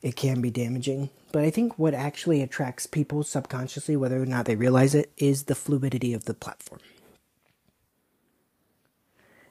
it 0.01 0.15
can 0.15 0.41
be 0.41 0.51
damaging. 0.51 1.09
But 1.31 1.43
I 1.43 1.49
think 1.49 1.79
what 1.79 1.93
actually 1.93 2.41
attracts 2.41 2.87
people 2.87 3.23
subconsciously, 3.23 3.95
whether 3.95 4.21
or 4.21 4.25
not 4.25 4.45
they 4.45 4.55
realize 4.55 4.95
it, 4.95 5.11
is 5.17 5.43
the 5.43 5.55
fluidity 5.55 6.13
of 6.13 6.25
the 6.25 6.33
platform. 6.33 6.81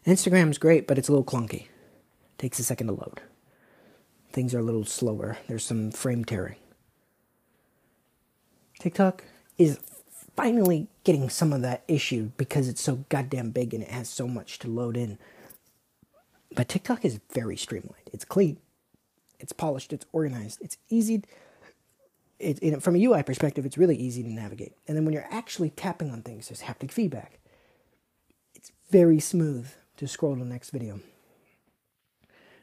Instagram's 0.07 0.59
great, 0.59 0.87
but 0.87 0.99
it's 0.99 1.09
a 1.09 1.13
little 1.13 1.25
clunky. 1.25 1.63
It 1.63 2.39
takes 2.39 2.59
a 2.59 2.65
second 2.65 2.89
to 2.89 2.93
load. 2.95 3.21
Things 4.33 4.55
are 4.55 4.59
a 4.59 4.63
little 4.63 4.85
slower. 4.85 5.39
There's 5.49 5.65
some 5.65 5.91
frame 5.91 6.25
tearing. 6.25 6.57
TikTok 8.85 9.25
is 9.57 9.79
finally 10.37 10.89
getting 11.05 11.31
some 11.31 11.55
of 11.55 11.63
that 11.63 11.85
issue 11.89 12.33
because 12.37 12.69
it's 12.69 12.83
so 12.83 13.05
goddamn 13.09 13.49
big 13.49 13.73
and 13.73 13.83
it 13.83 13.91
has 13.91 14.11
so 14.11 14.29
much 14.29 14.59
to 14.59 14.69
load 14.69 14.95
in. 14.95 15.19
But 16.55 16.69
TikTok 16.69 17.03
is 17.03 17.19
very 17.33 17.57
streamlined. 17.57 18.11
It's 18.13 18.27
clean 18.27 18.59
it's 19.41 19.53
polished, 19.53 19.93
it's 19.95 20.05
organized, 20.13 20.61
it's 20.61 20.77
easy. 20.91 21.23
It, 22.39 22.83
from 22.83 22.95
a 22.95 23.03
UI 23.03 23.23
perspective, 23.23 23.65
it's 23.65 23.79
really 23.79 23.97
easy 23.97 24.23
to 24.23 24.29
navigate. 24.31 24.75
And 24.87 24.97
then 24.97 25.07
when 25.07 25.15
you're 25.15 25.29
actually 25.31 25.71
tapping 25.71 26.11
on 26.11 26.21
things, 26.21 26.49
there's 26.49 26.63
haptic 26.63 26.91
feedback. 26.91 27.39
It's 28.55 28.71
very 28.91 29.19
smooth 29.19 29.69
to 29.97 30.07
scroll 30.07 30.35
to 30.35 30.41
the 30.41 30.47
next 30.47 30.71
video. 30.71 31.01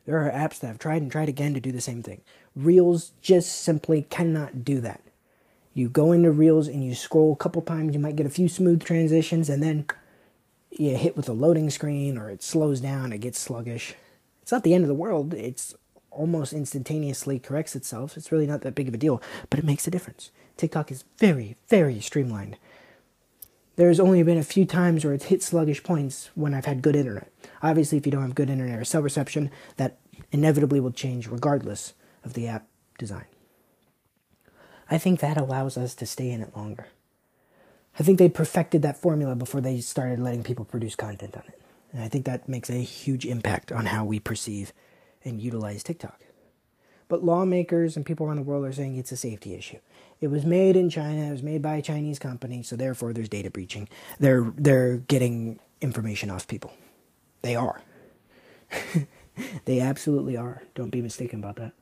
There 0.05 0.17
are 0.23 0.31
apps 0.31 0.59
that 0.59 0.69
I've 0.69 0.77
tried 0.77 1.01
and 1.01 1.11
tried 1.11 1.29
again 1.29 1.55
to 1.55 1.59
do 1.59 1.71
the 1.71 1.81
same 1.81 2.03
thing. 2.03 2.21
Reels 2.55 3.11
just 3.21 3.61
simply 3.61 4.03
cannot 4.03 4.63
do 4.63 4.81
that. 4.81 5.01
You 5.73 5.89
go 5.89 6.11
into 6.11 6.31
Reels 6.31 6.67
and 6.67 6.83
you 6.83 6.95
scroll 6.95 7.33
a 7.33 7.37
couple 7.37 7.61
times, 7.61 7.93
you 7.93 7.99
might 7.99 8.15
get 8.15 8.25
a 8.25 8.29
few 8.29 8.49
smooth 8.49 8.83
transitions, 8.83 9.49
and 9.49 9.63
then 9.63 9.85
you 10.69 10.97
hit 10.97 11.15
with 11.15 11.29
a 11.29 11.33
loading 11.33 11.69
screen 11.69 12.17
or 12.17 12.29
it 12.29 12.43
slows 12.43 12.81
down, 12.81 13.13
it 13.13 13.19
gets 13.19 13.39
sluggish. 13.39 13.95
It's 14.41 14.51
not 14.51 14.63
the 14.63 14.73
end 14.73 14.83
of 14.83 14.87
the 14.87 14.93
world. 14.93 15.33
It's 15.33 15.75
almost 16.09 16.51
instantaneously 16.51 17.39
corrects 17.39 17.75
itself. 17.75 18.17
It's 18.17 18.31
really 18.31 18.47
not 18.47 18.61
that 18.61 18.75
big 18.75 18.87
of 18.87 18.93
a 18.93 18.97
deal, 18.97 19.21
but 19.49 19.59
it 19.59 19.65
makes 19.65 19.87
a 19.87 19.91
difference. 19.91 20.31
TikTok 20.57 20.91
is 20.91 21.05
very, 21.17 21.55
very 21.69 22.01
streamlined. 22.01 22.57
There's 23.77 23.99
only 23.99 24.21
been 24.21 24.37
a 24.37 24.43
few 24.43 24.65
times 24.65 25.05
where 25.05 25.13
it's 25.13 25.25
hit 25.25 25.41
sluggish 25.41 25.81
points 25.81 26.29
when 26.35 26.53
I've 26.53 26.65
had 26.65 26.81
good 26.81 26.95
internet. 26.95 27.31
Obviously, 27.63 27.97
if 27.97 28.05
you 28.05 28.11
don't 28.11 28.21
have 28.21 28.35
good 28.35 28.49
internet 28.49 28.79
or 28.79 28.83
cell 28.83 29.01
reception, 29.01 29.49
that 29.77 29.97
inevitably 30.31 30.81
will 30.81 30.91
change 30.91 31.27
regardless 31.27 31.93
of 32.25 32.33
the 32.33 32.47
app 32.47 32.67
design. 32.97 33.25
I 34.91 34.97
think 34.97 35.21
that 35.21 35.37
allows 35.37 35.77
us 35.77 35.95
to 35.95 36.05
stay 36.05 36.29
in 36.29 36.41
it 36.41 36.55
longer. 36.55 36.87
I 37.97 38.03
think 38.03 38.19
they 38.19 38.29
perfected 38.29 38.81
that 38.81 38.97
formula 38.97 39.35
before 39.35 39.61
they 39.61 39.79
started 39.79 40.19
letting 40.19 40.43
people 40.43 40.65
produce 40.65 40.95
content 40.95 41.35
on 41.35 41.43
it. 41.47 41.61
And 41.93 42.03
I 42.03 42.09
think 42.09 42.25
that 42.25 42.49
makes 42.49 42.69
a 42.69 42.73
huge 42.73 43.25
impact 43.25 43.71
on 43.71 43.85
how 43.85 44.03
we 44.03 44.19
perceive 44.19 44.73
and 45.23 45.41
utilize 45.41 45.81
TikTok. 45.81 46.21
But 47.07 47.23
lawmakers 47.23 47.95
and 47.95 48.05
people 48.05 48.25
around 48.25 48.37
the 48.37 48.43
world 48.43 48.65
are 48.65 48.73
saying 48.73 48.97
it's 48.97 49.11
a 49.11 49.17
safety 49.17 49.53
issue. 49.53 49.79
It 50.19 50.27
was 50.27 50.45
made 50.45 50.75
in 50.75 50.89
China, 50.89 51.27
it 51.27 51.31
was 51.31 51.43
made 51.43 51.61
by 51.61 51.75
a 51.75 51.81
Chinese 51.81 52.19
company, 52.19 52.61
so 52.61 52.75
therefore 52.75 53.11
there's 53.13 53.29
data 53.29 53.49
breaching. 53.49 53.89
They're 54.19 54.53
they're 54.55 54.97
getting 54.97 55.59
information 55.81 56.29
off 56.29 56.47
people. 56.47 56.71
They 57.41 57.55
are. 57.55 57.81
they 59.65 59.79
absolutely 59.79 60.37
are. 60.37 60.63
Don't 60.75 60.91
be 60.91 61.01
mistaken 61.01 61.39
about 61.39 61.55
that. 61.57 61.73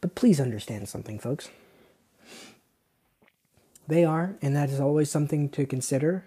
But 0.00 0.14
please 0.14 0.40
understand 0.40 0.88
something, 0.88 1.18
folks. 1.18 1.50
They 3.86 4.04
are, 4.04 4.36
and 4.42 4.54
that 4.54 4.70
is 4.70 4.80
always 4.80 5.10
something 5.10 5.48
to 5.50 5.66
consider 5.66 6.26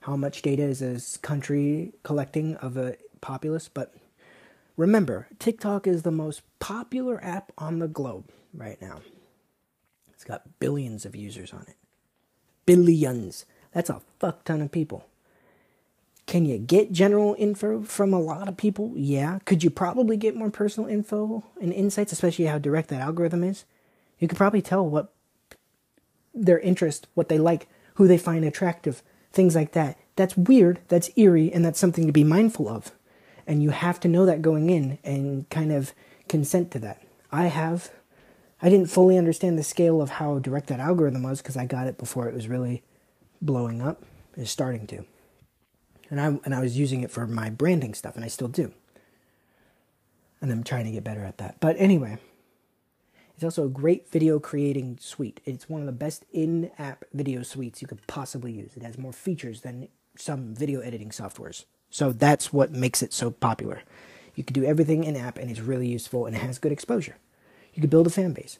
how 0.00 0.16
much 0.16 0.42
data 0.42 0.62
is 0.62 0.82
a 0.82 1.18
country 1.18 1.92
collecting 2.02 2.56
of 2.56 2.76
a 2.76 2.96
populace, 3.20 3.68
but 3.68 3.94
remember, 4.76 5.28
TikTok 5.38 5.86
is 5.86 6.02
the 6.02 6.10
most 6.10 6.42
popular 6.58 7.22
app 7.22 7.52
on 7.56 7.78
the 7.78 7.88
globe 7.88 8.28
right 8.52 8.80
now. 8.80 9.00
It's 10.12 10.24
got 10.24 10.58
billions 10.60 11.04
of 11.04 11.16
users 11.16 11.52
on 11.52 11.62
it. 11.68 11.76
Billions. 12.66 13.44
That's 13.72 13.90
a 13.90 14.00
fuck 14.18 14.44
ton 14.44 14.60
of 14.60 14.70
people. 14.70 15.06
Can 16.32 16.46
you 16.46 16.56
get 16.56 16.92
general 16.92 17.36
info 17.38 17.82
from 17.82 18.14
a 18.14 18.18
lot 18.18 18.48
of 18.48 18.56
people? 18.56 18.94
Yeah. 18.96 19.40
Could 19.44 19.62
you 19.62 19.68
probably 19.68 20.16
get 20.16 20.34
more 20.34 20.50
personal 20.50 20.88
info 20.88 21.44
and 21.60 21.74
insights, 21.74 22.10
especially 22.10 22.46
how 22.46 22.56
direct 22.56 22.88
that 22.88 23.02
algorithm 23.02 23.44
is? 23.44 23.66
You 24.18 24.28
could 24.28 24.38
probably 24.38 24.62
tell 24.62 24.88
what 24.88 25.12
their 26.32 26.58
interest, 26.60 27.06
what 27.12 27.28
they 27.28 27.36
like, 27.36 27.68
who 27.96 28.08
they 28.08 28.16
find 28.16 28.46
attractive, 28.46 29.02
things 29.30 29.54
like 29.54 29.72
that. 29.72 29.98
That's 30.16 30.34
weird, 30.34 30.80
that's 30.88 31.10
eerie, 31.16 31.52
and 31.52 31.66
that's 31.66 31.78
something 31.78 32.06
to 32.06 32.14
be 32.14 32.24
mindful 32.24 32.66
of. 32.66 32.92
And 33.46 33.62
you 33.62 33.68
have 33.68 34.00
to 34.00 34.08
know 34.08 34.24
that 34.24 34.40
going 34.40 34.70
in 34.70 34.96
and 35.04 35.46
kind 35.50 35.70
of 35.70 35.92
consent 36.30 36.70
to 36.70 36.78
that. 36.78 37.02
I 37.30 37.48
have. 37.48 37.90
I 38.62 38.70
didn't 38.70 38.88
fully 38.88 39.18
understand 39.18 39.58
the 39.58 39.62
scale 39.62 40.00
of 40.00 40.08
how 40.08 40.38
direct 40.38 40.68
that 40.68 40.80
algorithm 40.80 41.24
was 41.24 41.42
because 41.42 41.58
I 41.58 41.66
got 41.66 41.88
it 41.88 41.98
before 41.98 42.26
it 42.26 42.34
was 42.34 42.48
really 42.48 42.82
blowing 43.42 43.82
up. 43.82 44.02
It's 44.34 44.50
starting 44.50 44.86
to. 44.86 45.04
And 46.12 46.20
I 46.20 46.26
and 46.44 46.54
I 46.54 46.60
was 46.60 46.76
using 46.76 47.00
it 47.00 47.10
for 47.10 47.26
my 47.26 47.48
branding 47.48 47.94
stuff, 47.94 48.16
and 48.16 48.24
I 48.24 48.28
still 48.28 48.46
do. 48.46 48.74
And 50.42 50.52
I'm 50.52 50.62
trying 50.62 50.84
to 50.84 50.90
get 50.90 51.04
better 51.04 51.24
at 51.24 51.38
that. 51.38 51.58
But 51.58 51.74
anyway, 51.78 52.18
it's 53.34 53.42
also 53.42 53.64
a 53.64 53.70
great 53.70 54.10
video 54.10 54.38
creating 54.38 54.98
suite. 55.00 55.40
It's 55.46 55.70
one 55.70 55.80
of 55.80 55.86
the 55.86 55.92
best 55.92 56.26
in 56.30 56.70
app 56.78 57.06
video 57.14 57.42
suites 57.42 57.80
you 57.80 57.88
could 57.88 58.06
possibly 58.06 58.52
use. 58.52 58.76
It 58.76 58.82
has 58.82 58.98
more 58.98 59.14
features 59.14 59.62
than 59.62 59.88
some 60.14 60.54
video 60.54 60.80
editing 60.80 61.08
softwares. 61.08 61.64
So 61.88 62.12
that's 62.12 62.52
what 62.52 62.72
makes 62.72 63.02
it 63.02 63.14
so 63.14 63.30
popular. 63.30 63.82
You 64.34 64.44
can 64.44 64.52
do 64.52 64.64
everything 64.64 65.04
in 65.04 65.16
app 65.16 65.38
and 65.38 65.50
it's 65.50 65.60
really 65.60 65.88
useful 65.88 66.26
and 66.26 66.36
it 66.36 66.40
has 66.40 66.58
good 66.58 66.72
exposure. 66.72 67.16
You 67.72 67.80
could 67.80 67.90
build 67.90 68.06
a 68.06 68.10
fan 68.10 68.34
base. 68.34 68.58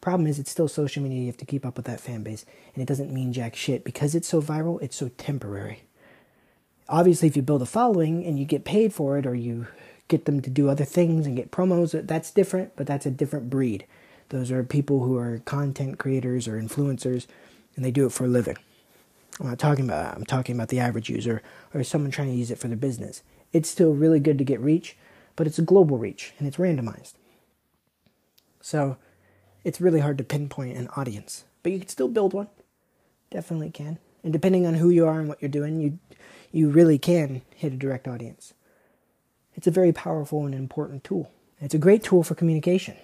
Problem 0.00 0.26
is, 0.26 0.38
it's 0.38 0.50
still 0.50 0.68
social 0.68 1.02
media. 1.02 1.20
You 1.20 1.26
have 1.26 1.36
to 1.36 1.44
keep 1.44 1.66
up 1.66 1.76
with 1.76 1.84
that 1.84 2.00
fan 2.00 2.22
base, 2.22 2.46
and 2.72 2.82
it 2.82 2.86
doesn't 2.86 3.12
mean 3.12 3.34
jack 3.34 3.54
shit 3.54 3.84
because 3.84 4.14
it's 4.14 4.28
so 4.28 4.40
viral. 4.40 4.80
It's 4.80 4.96
so 4.96 5.10
temporary. 5.18 5.82
Obviously, 6.90 7.28
if 7.28 7.36
you 7.36 7.42
build 7.42 7.62
a 7.62 7.66
following 7.66 8.24
and 8.26 8.38
you 8.38 8.44
get 8.44 8.64
paid 8.64 8.92
for 8.92 9.16
it, 9.16 9.24
or 9.26 9.34
you 9.34 9.68
get 10.08 10.24
them 10.24 10.42
to 10.42 10.50
do 10.50 10.68
other 10.68 10.84
things 10.84 11.26
and 11.26 11.36
get 11.36 11.52
promos, 11.52 12.06
that's 12.06 12.30
different. 12.32 12.74
But 12.76 12.86
that's 12.86 13.06
a 13.06 13.10
different 13.10 13.48
breed. 13.48 13.86
Those 14.30 14.50
are 14.50 14.64
people 14.64 15.04
who 15.04 15.16
are 15.16 15.38
content 15.44 15.98
creators 15.98 16.46
or 16.46 16.60
influencers, 16.60 17.26
and 17.76 17.84
they 17.84 17.90
do 17.90 18.06
it 18.06 18.12
for 18.12 18.24
a 18.24 18.28
living. 18.28 18.56
I'm 19.38 19.46
not 19.46 19.58
talking 19.58 19.84
about 19.84 20.04
that. 20.04 20.16
I'm 20.16 20.26
talking 20.26 20.54
about 20.54 20.68
the 20.68 20.80
average 20.80 21.08
user 21.08 21.42
or 21.72 21.82
someone 21.82 22.10
trying 22.10 22.28
to 22.28 22.34
use 22.36 22.50
it 22.50 22.58
for 22.58 22.68
their 22.68 22.76
business. 22.76 23.22
It's 23.52 23.70
still 23.70 23.92
really 23.92 24.20
good 24.20 24.36
to 24.38 24.44
get 24.44 24.60
reach, 24.60 24.96
but 25.34 25.46
it's 25.46 25.58
a 25.58 25.62
global 25.62 25.96
reach 25.96 26.34
and 26.38 26.46
it's 26.46 26.58
randomized. 26.58 27.14
So 28.60 28.98
it's 29.64 29.80
really 29.80 30.00
hard 30.00 30.18
to 30.18 30.24
pinpoint 30.24 30.76
an 30.76 30.88
audience, 30.96 31.44
but 31.62 31.72
you 31.72 31.78
can 31.78 31.88
still 31.88 32.08
build 32.08 32.34
one. 32.34 32.48
Definitely 33.30 33.70
can. 33.70 33.98
And 34.22 34.32
depending 34.32 34.66
on 34.66 34.74
who 34.74 34.90
you 34.90 35.06
are 35.06 35.18
and 35.18 35.28
what 35.28 35.40
you're 35.40 35.48
doing, 35.48 35.80
you 35.80 35.98
you 36.52 36.68
really 36.68 36.98
can 36.98 37.42
hit 37.54 37.72
a 37.72 37.76
direct 37.76 38.08
audience. 38.08 38.54
It's 39.54 39.66
a 39.66 39.70
very 39.70 39.92
powerful 39.92 40.44
and 40.44 40.54
important 40.54 41.04
tool. 41.04 41.30
It's 41.60 41.74
a 41.74 41.78
great 41.78 42.02
tool 42.02 42.22
for 42.22 42.34
communication. 42.34 42.96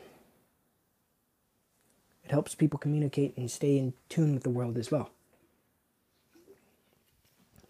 It 2.25 2.31
helps 2.31 2.55
people 2.55 2.78
communicate 2.78 3.36
and 3.36 3.50
stay 3.50 3.78
in 3.78 3.92
tune 4.08 4.34
with 4.34 4.42
the 4.42 4.50
world 4.50 4.76
as 4.76 4.91
well. 4.91 5.10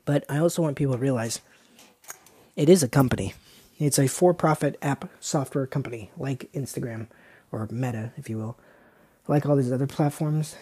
But 0.04 0.24
I 0.30 0.38
also 0.38 0.62
want 0.62 0.76
people 0.76 0.94
to 0.94 1.00
realize 1.00 1.40
it 2.54 2.68
is 2.68 2.82
a 2.82 2.88
company. 2.88 3.34
It's 3.78 3.98
a 3.98 4.06
for 4.06 4.32
profit 4.32 4.78
app 4.80 5.10
software 5.20 5.66
company 5.66 6.10
like 6.16 6.50
Instagram 6.54 7.08
or 7.52 7.68
Meta, 7.70 8.12
if 8.16 8.30
you 8.30 8.38
will, 8.38 8.56
like 9.28 9.44
all 9.44 9.56
these 9.56 9.72
other 9.72 9.86
platforms. 9.86 10.56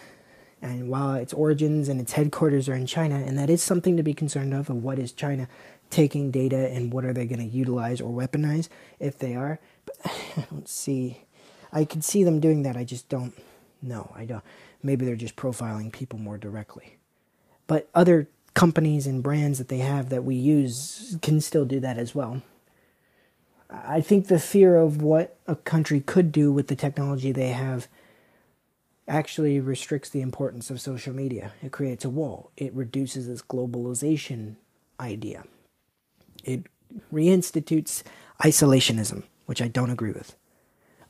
And 0.65 0.89
while 0.89 1.13
its 1.13 1.31
origins 1.31 1.89
and 1.89 2.01
its 2.01 2.13
headquarters 2.13 2.67
are 2.67 2.73
in 2.73 2.87
China, 2.87 3.17
and 3.17 3.37
that 3.37 3.51
is 3.51 3.61
something 3.61 3.97
to 3.97 4.03
be 4.03 4.15
concerned 4.15 4.51
of, 4.51 4.67
of 4.67 4.83
what 4.83 4.97
is 4.97 5.11
China 5.11 5.47
taking 5.91 6.31
data 6.31 6.69
and 6.71 6.91
what 6.91 7.05
are 7.05 7.13
they 7.13 7.27
going 7.27 7.39
to 7.39 7.55
utilize 7.55 8.01
or 8.01 8.11
weaponize 8.11 8.67
if 8.99 9.19
they 9.19 9.35
are. 9.35 9.59
But 9.85 9.97
I 10.37 10.47
don't 10.49 10.67
see, 10.67 11.21
I 11.71 11.85
can 11.85 12.01
see 12.01 12.23
them 12.23 12.39
doing 12.39 12.63
that. 12.63 12.75
I 12.75 12.83
just 12.83 13.09
don't 13.09 13.33
know. 13.83 14.11
I 14.15 14.25
don't. 14.25 14.43
Maybe 14.81 15.05
they're 15.05 15.15
just 15.15 15.35
profiling 15.35 15.91
people 15.91 16.17
more 16.17 16.39
directly. 16.39 16.97
But 17.67 17.87
other 17.93 18.27
companies 18.55 19.05
and 19.05 19.21
brands 19.21 19.59
that 19.59 19.67
they 19.67 19.79
have 19.79 20.09
that 20.09 20.23
we 20.23 20.33
use 20.33 21.15
can 21.21 21.41
still 21.41 21.65
do 21.65 21.79
that 21.81 21.99
as 21.99 22.15
well. 22.15 22.41
I 23.69 24.01
think 24.01 24.29
the 24.29 24.39
fear 24.39 24.77
of 24.77 25.03
what 25.03 25.37
a 25.45 25.55
country 25.55 25.99
could 25.99 26.31
do 26.31 26.51
with 26.51 26.69
the 26.69 26.75
technology 26.75 27.31
they 27.31 27.49
have 27.49 27.87
actually 29.07 29.59
restricts 29.59 30.09
the 30.09 30.21
importance 30.21 30.69
of 30.69 30.81
social 30.81 31.13
media. 31.13 31.53
It 31.61 31.71
creates 31.71 32.05
a 32.05 32.09
wall. 32.09 32.51
It 32.57 32.73
reduces 32.73 33.27
this 33.27 33.41
globalization 33.41 34.55
idea. 34.99 35.43
It 36.43 36.63
reinstitutes 37.13 38.03
isolationism, 38.43 39.23
which 39.45 39.61
I 39.61 39.67
don't 39.67 39.91
agree 39.91 40.11
with. 40.11 40.35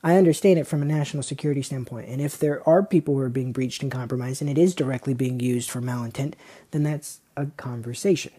I 0.02 0.16
understand 0.16 0.58
it 0.58 0.66
from 0.66 0.82
a 0.82 0.86
national 0.86 1.22
security 1.22 1.62
standpoint, 1.62 2.08
and 2.08 2.20
if 2.20 2.38
there 2.38 2.66
are 2.68 2.82
people 2.82 3.14
who 3.14 3.20
are 3.20 3.28
being 3.28 3.52
breached 3.52 3.82
and 3.82 3.90
compromised, 3.90 4.40
and 4.40 4.50
it 4.50 4.58
is 4.58 4.74
directly 4.74 5.14
being 5.14 5.40
used 5.40 5.70
for 5.70 5.80
malintent, 5.80 6.34
then 6.70 6.82
that's 6.82 7.20
a 7.36 7.46
conversation 7.56 8.32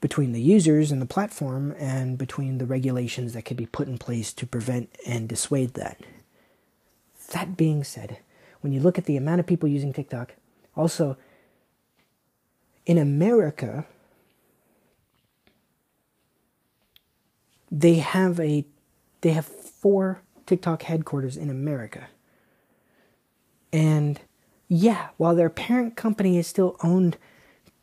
between 0.00 0.32
the 0.32 0.40
users 0.40 0.92
and 0.92 1.02
the 1.02 1.06
platform 1.06 1.74
and 1.78 2.16
between 2.16 2.58
the 2.58 2.66
regulations 2.66 3.32
that 3.32 3.44
could 3.44 3.56
be 3.56 3.66
put 3.66 3.88
in 3.88 3.98
place 3.98 4.32
to 4.32 4.46
prevent 4.46 4.90
and 5.06 5.28
dissuade 5.28 5.74
that. 5.74 6.00
That 7.32 7.56
being 7.56 7.84
said, 7.84 8.18
when 8.60 8.72
you 8.72 8.80
look 8.80 8.98
at 8.98 9.04
the 9.04 9.16
amount 9.16 9.40
of 9.40 9.46
people 9.46 9.68
using 9.68 9.92
TikTok, 9.92 10.34
also 10.76 11.16
in 12.86 12.98
America, 12.98 13.86
they 17.70 17.94
have 17.94 18.40
a 18.40 18.64
they 19.20 19.30
have 19.30 19.46
four 19.46 20.22
TikTok 20.46 20.82
headquarters 20.82 21.36
in 21.36 21.50
America. 21.50 22.08
And 23.72 24.20
yeah, 24.68 25.08
while 25.16 25.34
their 25.34 25.50
parent 25.50 25.96
company 25.96 26.38
is 26.38 26.46
still 26.46 26.76
owned 26.82 27.16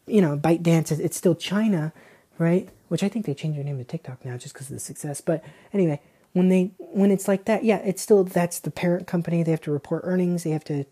you 0.08 0.22
know, 0.22 0.38
ByteDance, 0.38 0.98
it's 1.00 1.18
still 1.18 1.36
China, 1.36 1.94
right? 2.40 2.70
Which 2.88 3.04
I 3.04 3.10
think 3.10 3.26
they 3.26 3.34
changed 3.34 3.58
their 3.58 3.66
name 3.66 3.78
to 3.78 3.84
TikTok 3.84 4.24
now 4.26 4.38
just 4.38 4.54
because 4.54 4.70
of 4.70 4.76
the 4.76 4.80
success. 4.80 5.22
But 5.22 5.44
anyway, 5.74 6.02
when 6.38 6.50
they 6.50 6.72
when 6.78 7.12
it's 7.12 7.28
like 7.28 7.46
that, 7.46 7.64
yeah, 7.64 7.78
it's 7.78 8.02
still 8.02 8.24
that's 8.24 8.60
the 8.60 8.72
parent 8.72 9.08
company. 9.08 9.44
They 9.44 9.52
have 9.52 9.62
to 9.62 9.72
report 9.72 10.04
earnings. 10.06 10.44
They 10.44 10.52
have 10.52 10.64
to, 10.66 10.86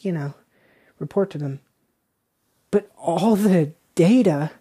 you 0.00 0.12
know, 0.12 0.34
report 0.98 1.30
to 1.30 1.38
them. 1.38 1.60
But 2.70 2.90
all 2.96 3.36
the 3.36 3.72
data 3.94 4.52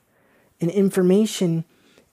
and 0.59 0.71
information 0.71 1.65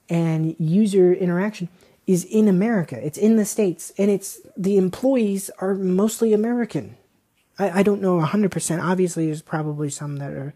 and 0.09 0.55
user 0.59 1.13
interaction 1.13 1.69
is 2.05 2.23
in 2.23 2.47
America. 2.47 3.03
It's 3.05 3.17
in 3.17 3.35
the 3.35 3.45
States. 3.45 3.91
And 3.97 4.09
it's 4.09 4.39
the 4.55 4.77
employees 4.77 5.49
are 5.59 5.75
mostly 5.75 6.33
American. 6.33 6.95
I, 7.59 7.79
I 7.79 7.83
don't 7.83 8.01
know 8.01 8.19
100%. 8.19 8.83
Obviously, 8.83 9.25
there's 9.25 9.41
probably 9.41 9.89
some 9.89 10.17
that 10.17 10.31
are 10.31 10.53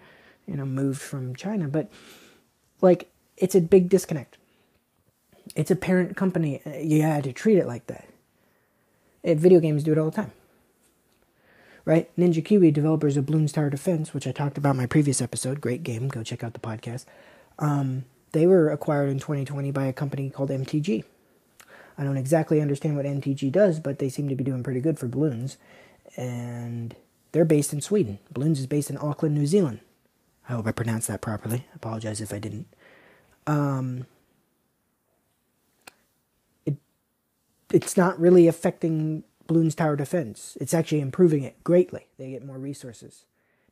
you 0.47 0.55
know, 0.55 0.65
moved 0.65 1.01
from 1.01 1.35
China. 1.35 1.67
But 1.67 1.89
like, 2.81 3.09
it's 3.37 3.55
a 3.55 3.61
big 3.61 3.89
disconnect. 3.89 4.37
It's 5.55 5.71
a 5.71 5.75
parent 5.75 6.15
company. 6.15 6.61
You 6.81 7.01
had 7.01 7.23
to 7.25 7.33
treat 7.33 7.57
it 7.57 7.67
like 7.67 7.87
that. 7.87 8.07
And 9.23 9.39
video 9.39 9.59
games 9.59 9.83
do 9.83 9.91
it 9.91 9.97
all 9.97 10.09
the 10.09 10.15
time. 10.15 10.31
Right? 11.83 12.15
Ninja 12.17 12.43
Kiwi, 12.43 12.71
developers 12.71 13.17
of 13.17 13.25
Bloons 13.25 13.53
Tower 13.53 13.69
Defense, 13.69 14.13
which 14.13 14.27
I 14.27 14.31
talked 14.31 14.57
about 14.57 14.71
in 14.71 14.77
my 14.77 14.85
previous 14.85 15.21
episode, 15.21 15.61
great 15.61 15.83
game, 15.83 16.07
go 16.07 16.23
check 16.23 16.43
out 16.43 16.53
the 16.53 16.59
podcast. 16.59 17.05
Um, 17.59 18.05
they 18.31 18.45
were 18.45 18.69
acquired 18.69 19.09
in 19.09 19.19
2020 19.19 19.71
by 19.71 19.85
a 19.85 19.93
company 19.93 20.29
called 20.29 20.49
MTG. 20.49 21.03
I 21.97 22.03
don't 22.03 22.17
exactly 22.17 22.61
understand 22.61 22.95
what 22.95 23.05
MTG 23.05 23.51
does, 23.51 23.79
but 23.79 23.99
they 23.99 24.09
seem 24.09 24.29
to 24.29 24.35
be 24.35 24.43
doing 24.43 24.63
pretty 24.63 24.79
good 24.79 24.97
for 24.97 25.07
Bloons. 25.07 25.57
And 26.15 26.95
they're 27.31 27.45
based 27.45 27.73
in 27.73 27.81
Sweden. 27.81 28.19
Bloons 28.33 28.59
is 28.59 28.67
based 28.67 28.89
in 28.89 28.97
Auckland, 28.97 29.35
New 29.35 29.47
Zealand. 29.47 29.79
I 30.47 30.53
hope 30.53 30.67
I 30.67 30.71
pronounced 30.71 31.07
that 31.07 31.21
properly. 31.21 31.65
Apologize 31.75 32.21
if 32.21 32.33
I 32.33 32.39
didn't. 32.39 32.67
Um, 33.47 34.05
it's 37.73 37.97
not 37.97 38.19
really 38.19 38.47
affecting 38.47 39.23
Bloons 39.47 39.75
Tower 39.75 39.95
Defense. 39.95 40.57
It's 40.59 40.73
actually 40.73 41.01
improving 41.01 41.43
it 41.43 41.63
greatly. 41.63 42.07
They 42.17 42.31
get 42.31 42.45
more 42.45 42.57
resources. 42.57 43.25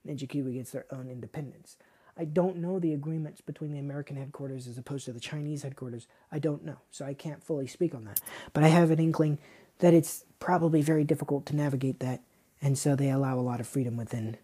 Ninja 0.07 0.27
Kiwi 0.27 0.53
gets 0.53 0.71
their 0.71 0.85
own 0.91 1.09
independence. 1.09 1.77
I 2.17 2.25
don't 2.25 2.57
know 2.57 2.79
the 2.79 2.93
agreements 2.93 3.39
between 3.41 3.71
the 3.71 3.79
American 3.79 4.17
headquarters 4.17 4.67
as 4.67 4.77
opposed 4.77 5.05
to 5.05 5.13
the 5.13 5.19
Chinese 5.19 5.63
headquarters. 5.63 6.07
I 6.31 6.39
don't 6.39 6.65
know, 6.65 6.77
so 6.91 7.05
I 7.05 7.13
can't 7.13 7.43
fully 7.43 7.67
speak 7.67 7.95
on 7.95 8.03
that. 8.05 8.19
But 8.51 8.63
I 8.63 8.67
have 8.67 8.91
an 8.91 8.99
inkling 8.99 9.39
that 9.79 9.93
it's 9.93 10.25
probably 10.39 10.81
very 10.81 11.05
difficult 11.05 11.45
to 11.45 11.55
navigate 11.55 11.99
that, 11.99 12.21
and 12.61 12.77
so 12.77 12.95
they 12.95 13.09
allow 13.09 13.39
a 13.39 13.41
lot 13.41 13.61
of 13.61 13.67
freedom 13.67 13.95
within 13.95 14.37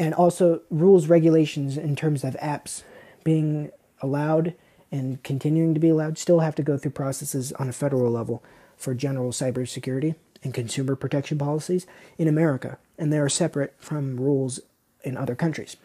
and 0.00 0.14
also 0.14 0.62
rules 0.70 1.08
regulations 1.08 1.76
in 1.76 1.94
terms 1.94 2.24
of 2.24 2.34
apps 2.36 2.82
being 3.22 3.70
allowed 4.00 4.54
and 4.92 5.22
continuing 5.22 5.74
to 5.74 5.80
be 5.80 5.88
allowed 5.88 6.18
still 6.18 6.40
have 6.40 6.54
to 6.56 6.62
go 6.62 6.76
through 6.76 6.90
processes 6.92 7.52
on 7.52 7.68
a 7.68 7.72
federal 7.72 8.10
level 8.10 8.42
for 8.76 8.94
general 8.94 9.30
cybersecurity 9.30 10.14
and 10.42 10.54
consumer 10.54 10.96
protection 10.96 11.38
policies 11.38 11.86
in 12.18 12.26
America, 12.26 12.78
and 12.98 13.12
they 13.12 13.18
are 13.18 13.28
separate 13.28 13.74
from 13.78 14.18
rules 14.18 14.60
in 15.04 15.16
other 15.16 15.34
countries. 15.34 15.76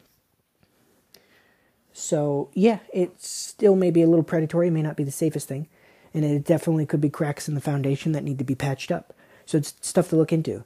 So, 1.92 2.50
yeah, 2.53 2.80
it 2.93 3.22
still 3.22 3.75
may 3.75 3.90
be 3.90 4.01
a 4.01 4.08
little 4.08 4.24
predatory, 4.24 4.69
may 4.69 4.82
not 4.82 4.98
be 4.98 5.03
the 5.03 5.11
safest 5.11 5.48
thing, 5.48 5.67
and 6.14 6.25
it 6.25 6.43
definitely 6.43 6.85
could 6.85 7.01
be 7.01 7.09
cracks 7.09 7.48
in 7.48 7.56
the 7.56 7.61
foundation 7.61 8.11
that 8.11 8.24
need 8.24 8.38
to 8.40 8.43
be 8.43 8.56
patched 8.56 8.92
up. 8.92 9.14
So, 9.45 9.58
it's 9.58 9.75
stuff 9.82 10.09
to 10.09 10.17
look 10.17 10.34
into. 10.34 10.66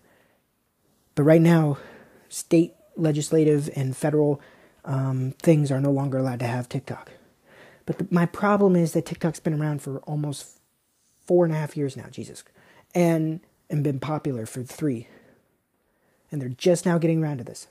But 1.14 1.24
right 1.24 1.42
now, 1.42 1.78
state 2.30 2.74
legislative 2.96 3.70
and 3.76 3.96
federal 3.96 4.42
um, 4.86 5.36
things 5.40 5.72
are 5.72 5.82
no 5.82 5.92
longer 5.92 6.18
allowed 6.18 6.40
to 6.40 6.48
have 6.48 6.70
TikTok. 6.70 7.12
But 7.90 7.98
the, 7.98 8.08
my 8.12 8.28
problem 8.28 8.76
is 8.76 8.94
that 8.94 9.08
TikTok's 9.08 9.40
been 9.40 9.60
around 9.60 9.82
for 9.82 9.98
almost 10.02 10.60
four 11.26 11.44
and 11.44 11.52
a 11.52 11.58
half 11.58 11.76
years 11.76 11.98
now, 11.98 12.06
Jesus, 12.12 12.44
and 12.94 13.40
and 13.68 13.84
been 13.84 14.00
popular 14.00 14.46
for 14.46 14.62
three. 14.62 15.08
And 16.32 16.40
they're 16.40 16.50
just 16.50 16.86
now 16.86 17.00
getting 17.00 17.24
around 17.24 17.40
to 17.40 17.44
this. 17.44 17.68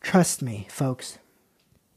Trust 0.00 0.42
me, 0.42 0.68
folks. 0.70 1.18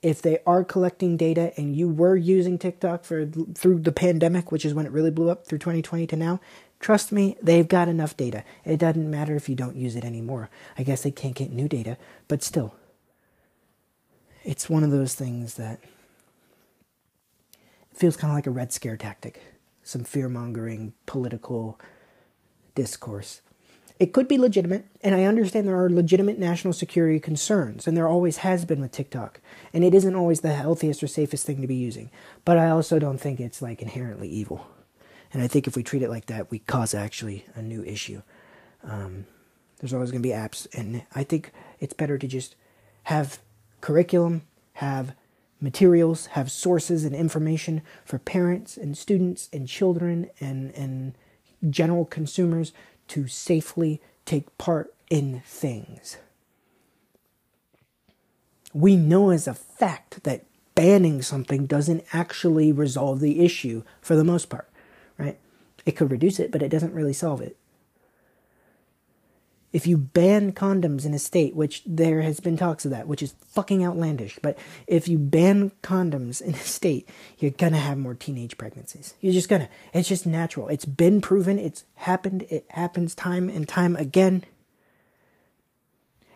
If 0.01 0.23
they 0.23 0.39
are 0.47 0.63
collecting 0.63 1.17
data 1.17 1.53
and 1.55 1.75
you 1.75 1.87
were 1.87 2.15
using 2.15 2.57
TikTok 2.57 3.03
for 3.03 3.27
through 3.27 3.81
the 3.81 3.91
pandemic, 3.91 4.51
which 4.51 4.65
is 4.65 4.73
when 4.73 4.87
it 4.87 4.91
really 4.91 5.11
blew 5.11 5.29
up 5.29 5.45
through 5.45 5.59
2020 5.59 6.07
to 6.07 6.15
now, 6.15 6.39
Trust 6.79 7.11
me, 7.11 7.35
they've 7.43 7.67
got 7.67 7.89
enough 7.89 8.15
data. 8.15 8.45
It 8.63 8.77
doesn't 8.77 9.11
matter 9.11 9.35
if 9.35 9.49
you 9.49 9.55
don't 9.55 9.75
use 9.75 9.97
it 9.97 10.05
anymore. 10.05 10.49
I 10.77 10.83
guess 10.83 11.03
they 11.03 11.11
can't 11.11 11.35
get 11.35 11.51
new 11.51 11.67
data, 11.67 11.97
but 12.29 12.41
still. 12.41 12.73
It's 14.45 14.69
one 14.69 14.85
of 14.85 14.91
those 14.91 15.13
things 15.13 15.55
that 15.55 15.81
feels 17.99 18.15
kind 18.15 18.31
of 18.31 18.35
like 18.35 18.47
a 18.47 18.51
red 18.51 18.71
scare 18.71 18.95
tactic, 18.95 19.41
some 19.83 20.05
fear 20.05 20.29
mongering 20.29 20.93
political 21.05 21.77
discourse. 22.73 23.41
It 23.99 24.13
could 24.13 24.29
be 24.29 24.37
legitimate, 24.37 24.85
and 25.01 25.13
I 25.13 25.25
understand 25.25 25.67
there 25.67 25.83
are 25.83 25.89
legitimate 25.89 26.39
national 26.39 26.71
security 26.71 27.19
concerns, 27.19 27.85
and 27.85 27.97
there 27.97 28.07
always 28.07 28.37
has 28.37 28.63
been 28.63 28.79
with 28.79 28.93
TikTok. 28.93 29.41
And 29.73 29.83
it 29.83 29.93
isn't 29.93 30.15
always 30.15 30.39
the 30.39 30.53
healthiest 30.53 31.03
or 31.03 31.07
safest 31.07 31.45
thing 31.45 31.59
to 31.59 31.67
be 31.67 31.75
using. 31.75 32.09
But 32.45 32.57
I 32.57 32.69
also 32.69 32.99
don't 32.99 33.17
think 33.17 33.41
it's 33.41 33.61
like 33.61 33.81
inherently 33.81 34.29
evil. 34.29 34.65
And 35.33 35.43
I 35.43 35.47
think 35.47 35.67
if 35.67 35.75
we 35.75 35.83
treat 35.83 36.01
it 36.01 36.09
like 36.09 36.27
that, 36.27 36.49
we 36.49 36.59
cause 36.59 36.93
actually 36.93 37.45
a 37.53 37.61
new 37.61 37.83
issue. 37.83 38.21
Um, 38.85 39.25
there's 39.79 39.93
always 39.93 40.11
going 40.11 40.23
to 40.23 40.27
be 40.27 40.33
apps, 40.33 40.67
and 40.73 41.03
I 41.13 41.25
think 41.25 41.51
it's 41.81 41.93
better 41.93 42.17
to 42.17 42.27
just 42.27 42.55
have 43.03 43.39
curriculum, 43.81 44.43
have 44.75 45.13
materials, 45.61 46.27
have 46.27 46.51
sources 46.51 47.03
and 47.05 47.15
information 47.15 47.81
for 48.05 48.19
parents 48.19 48.77
and 48.77 48.97
students 48.97 49.49
and 49.51 49.67
children 49.67 50.29
and, 50.39 50.73
and 50.75 51.15
general 51.69 52.05
consumers 52.05 52.71
to 53.09 53.27
safely 53.27 54.01
take 54.25 54.57
part 54.57 54.93
in 55.09 55.41
things. 55.45 56.17
We 58.73 58.95
know 58.95 59.31
as 59.31 59.47
a 59.47 59.53
fact 59.53 60.23
that 60.23 60.45
banning 60.75 61.21
something 61.21 61.65
doesn't 61.65 62.05
actually 62.13 62.71
resolve 62.71 63.19
the 63.19 63.43
issue 63.43 63.83
for 63.99 64.15
the 64.15 64.23
most 64.23 64.49
part, 64.49 64.69
right? 65.17 65.37
It 65.85 65.93
could 65.93 66.11
reduce 66.11 66.39
it, 66.39 66.51
but 66.51 66.61
it 66.61 66.69
doesn't 66.69 66.93
really 66.93 67.13
solve 67.13 67.41
it. 67.41 67.57
If 69.71 69.85
you 69.85 69.97
ban 69.97 70.51
condoms 70.53 71.05
in 71.05 71.13
a 71.13 71.19
state, 71.19 71.55
which 71.55 71.83
there 71.85 72.21
has 72.21 72.39
been 72.39 72.57
talks 72.57 72.85
of 72.85 72.91
that, 72.91 73.07
which 73.07 73.21
is 73.21 73.35
fucking 73.49 73.85
outlandish, 73.85 74.39
but 74.41 74.57
if 74.87 75.07
you 75.07 75.19
ban 75.19 75.71
condoms 75.83 76.41
in 76.41 76.55
a 76.55 76.59
state, 76.59 77.07
you're 77.37 77.51
gonna 77.51 77.77
have 77.77 77.97
more 77.97 78.15
teenage 78.15 78.57
pregnancies. 78.57 79.13
You're 79.21 79.33
just 79.33 79.49
gonna. 79.49 79.69
It's 79.93 80.09
just 80.09 80.25
natural. 80.25 80.69
It's 80.69 80.85
been 80.85 81.21
proven. 81.21 81.59
It's 81.59 81.83
happened. 81.95 82.47
It 82.49 82.65
happens 82.69 83.13
time 83.13 83.47
and 83.47 83.67
time 83.67 83.95
again. 83.95 84.43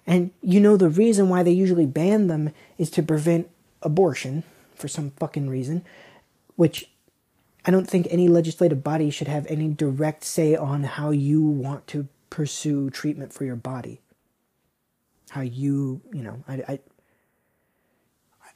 And 0.06 0.32
you 0.42 0.60
know 0.60 0.78
the 0.78 0.90
reason 0.90 1.30
why 1.30 1.44
they 1.44 1.52
usually 1.52 1.86
ban 1.86 2.28
them 2.28 2.52
is 2.78 2.90
to 2.92 3.02
prevent 3.02 3.50
abortion 3.82 4.44
for 4.76 4.88
some 4.88 5.12
fucking 5.12 5.50
reason, 5.50 5.84
which 6.56 6.90
I 7.66 7.72
don't 7.72 7.90
think 7.90 8.08
any 8.10 8.28
legislative 8.28 8.84
body 8.84 9.10
should 9.10 9.30
have 9.30 9.48
any 9.48 9.70
direct 9.70 10.24
say 10.26 10.56
on 10.56 10.84
how 10.84 11.12
you 11.12 11.42
want 11.42 11.88
to 11.88 12.08
pursue 12.34 12.90
treatment 12.90 13.32
for 13.32 13.46
your 13.46 13.56
body. 13.56 14.02
How 15.30 15.42
you, 15.42 16.02
you 16.12 16.24
know, 16.24 16.44
I, 16.48 16.54
I, 16.68 16.80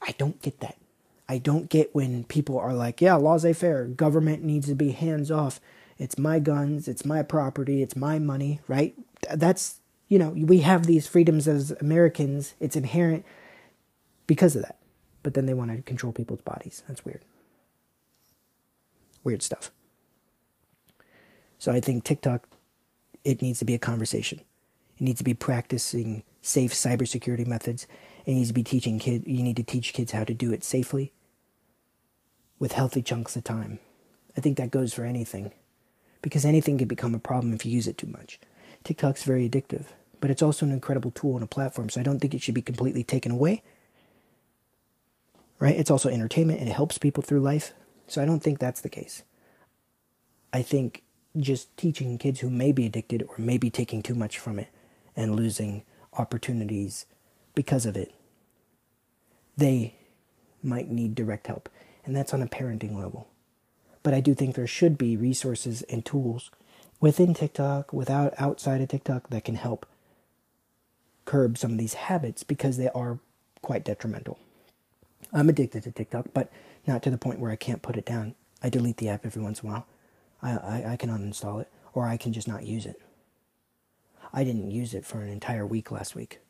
I 0.02 0.10
don't 0.18 0.42
get 0.42 0.58
that. 0.58 0.76
I 1.28 1.38
don't 1.38 1.68
get 1.68 1.94
when 1.94 2.24
people 2.24 2.58
are 2.58 2.72
like, 2.72 3.00
yeah, 3.00 3.14
laissez 3.14 3.52
faire, 3.52 3.84
government 3.84 4.42
needs 4.42 4.66
to 4.66 4.74
be 4.74 4.90
hands 4.90 5.30
off. 5.30 5.60
It's 5.96 6.18
my 6.18 6.40
guns, 6.40 6.88
it's 6.88 7.04
my 7.04 7.22
property, 7.22 7.80
it's 7.80 7.94
my 7.94 8.18
money, 8.18 8.60
right? 8.66 8.96
That's, 9.32 9.78
you 10.08 10.18
know, 10.18 10.30
we 10.30 10.58
have 10.60 10.86
these 10.86 11.06
freedoms 11.06 11.46
as 11.46 11.70
Americans. 11.80 12.54
It's 12.58 12.74
inherent 12.74 13.24
because 14.26 14.56
of 14.56 14.62
that. 14.62 14.78
But 15.22 15.34
then 15.34 15.46
they 15.46 15.54
want 15.54 15.70
to 15.70 15.82
control 15.82 16.12
people's 16.12 16.40
bodies. 16.40 16.82
That's 16.88 17.04
weird. 17.04 17.24
Weird 19.22 19.42
stuff. 19.42 19.70
So 21.58 21.70
I 21.70 21.78
think 21.78 22.02
TikTok 22.02 22.48
it 23.24 23.42
needs 23.42 23.58
to 23.58 23.64
be 23.64 23.74
a 23.74 23.78
conversation. 23.78 24.40
It 24.98 25.02
needs 25.02 25.18
to 25.18 25.24
be 25.24 25.34
practicing 25.34 26.22
safe 26.42 26.72
cybersecurity 26.72 27.46
methods. 27.46 27.86
It 28.26 28.34
needs 28.34 28.48
to 28.48 28.54
be 28.54 28.62
teaching 28.62 28.98
kids. 28.98 29.26
You 29.26 29.42
need 29.42 29.56
to 29.56 29.62
teach 29.62 29.92
kids 29.92 30.12
how 30.12 30.24
to 30.24 30.34
do 30.34 30.52
it 30.52 30.64
safely, 30.64 31.12
with 32.58 32.72
healthy 32.72 33.02
chunks 33.02 33.36
of 33.36 33.44
time. 33.44 33.78
I 34.36 34.40
think 34.40 34.56
that 34.56 34.70
goes 34.70 34.94
for 34.94 35.04
anything, 35.04 35.52
because 36.22 36.44
anything 36.44 36.78
can 36.78 36.88
become 36.88 37.14
a 37.14 37.18
problem 37.18 37.52
if 37.52 37.64
you 37.64 37.72
use 37.72 37.86
it 37.86 37.98
too 37.98 38.06
much. 38.06 38.40
TikTok's 38.84 39.24
very 39.24 39.48
addictive, 39.48 39.86
but 40.20 40.30
it's 40.30 40.42
also 40.42 40.66
an 40.66 40.72
incredible 40.72 41.10
tool 41.10 41.34
and 41.34 41.44
a 41.44 41.48
platform. 41.48 41.88
So 41.88 42.00
I 42.00 42.04
don't 42.04 42.20
think 42.20 42.34
it 42.34 42.42
should 42.42 42.54
be 42.54 42.62
completely 42.62 43.04
taken 43.04 43.32
away. 43.32 43.62
Right? 45.58 45.76
It's 45.76 45.90
also 45.90 46.08
entertainment 46.08 46.60
and 46.60 46.68
it 46.68 46.74
helps 46.74 46.98
people 46.98 47.22
through 47.22 47.40
life. 47.40 47.72
So 48.06 48.22
I 48.22 48.24
don't 48.24 48.40
think 48.40 48.58
that's 48.58 48.80
the 48.80 48.88
case. 48.88 49.22
I 50.52 50.62
think 50.62 51.02
just 51.38 51.76
teaching 51.76 52.18
kids 52.18 52.40
who 52.40 52.50
may 52.50 52.72
be 52.72 52.86
addicted 52.86 53.22
or 53.22 53.36
may 53.38 53.58
be 53.58 53.70
taking 53.70 54.02
too 54.02 54.14
much 54.14 54.38
from 54.38 54.58
it 54.58 54.68
and 55.16 55.34
losing 55.36 55.82
opportunities 56.14 57.06
because 57.54 57.86
of 57.86 57.96
it. 57.96 58.12
They 59.56 59.94
might 60.62 60.90
need 60.90 61.14
direct 61.14 61.46
help, 61.46 61.68
and 62.04 62.14
that's 62.14 62.34
on 62.34 62.42
a 62.42 62.46
parenting 62.46 62.96
level. 62.96 63.28
But 64.02 64.14
I 64.14 64.20
do 64.20 64.34
think 64.34 64.54
there 64.54 64.66
should 64.66 64.96
be 64.96 65.16
resources 65.16 65.82
and 65.82 66.04
tools 66.04 66.50
within 67.00 67.34
TikTok, 67.34 67.92
without 67.92 68.34
outside 68.38 68.80
of 68.80 68.88
TikTok, 68.88 69.28
that 69.30 69.44
can 69.44 69.56
help 69.56 69.86
curb 71.24 71.58
some 71.58 71.72
of 71.72 71.78
these 71.78 71.94
habits 71.94 72.42
because 72.42 72.76
they 72.76 72.88
are 72.90 73.18
quite 73.62 73.84
detrimental. 73.84 74.38
I'm 75.32 75.48
addicted 75.48 75.82
to 75.84 75.90
TikTok, 75.90 76.26
but 76.32 76.50
not 76.86 77.02
to 77.02 77.10
the 77.10 77.18
point 77.18 77.38
where 77.38 77.50
I 77.50 77.56
can't 77.56 77.82
put 77.82 77.96
it 77.96 78.06
down. 78.06 78.34
I 78.62 78.70
delete 78.70 78.96
the 78.96 79.08
app 79.08 79.26
every 79.26 79.42
once 79.42 79.60
in 79.60 79.68
a 79.68 79.72
while. 79.72 79.86
I, 80.42 80.52
I, 80.52 80.84
I 80.92 80.96
can 80.96 81.10
uninstall 81.10 81.60
it, 81.60 81.68
or 81.94 82.06
I 82.06 82.16
can 82.16 82.32
just 82.32 82.48
not 82.48 82.64
use 82.64 82.86
it. 82.86 83.00
I 84.32 84.44
didn't 84.44 84.70
use 84.70 84.94
it 84.94 85.06
for 85.06 85.20
an 85.20 85.28
entire 85.28 85.66
week 85.66 85.90
last 85.90 86.14
week. 86.14 86.40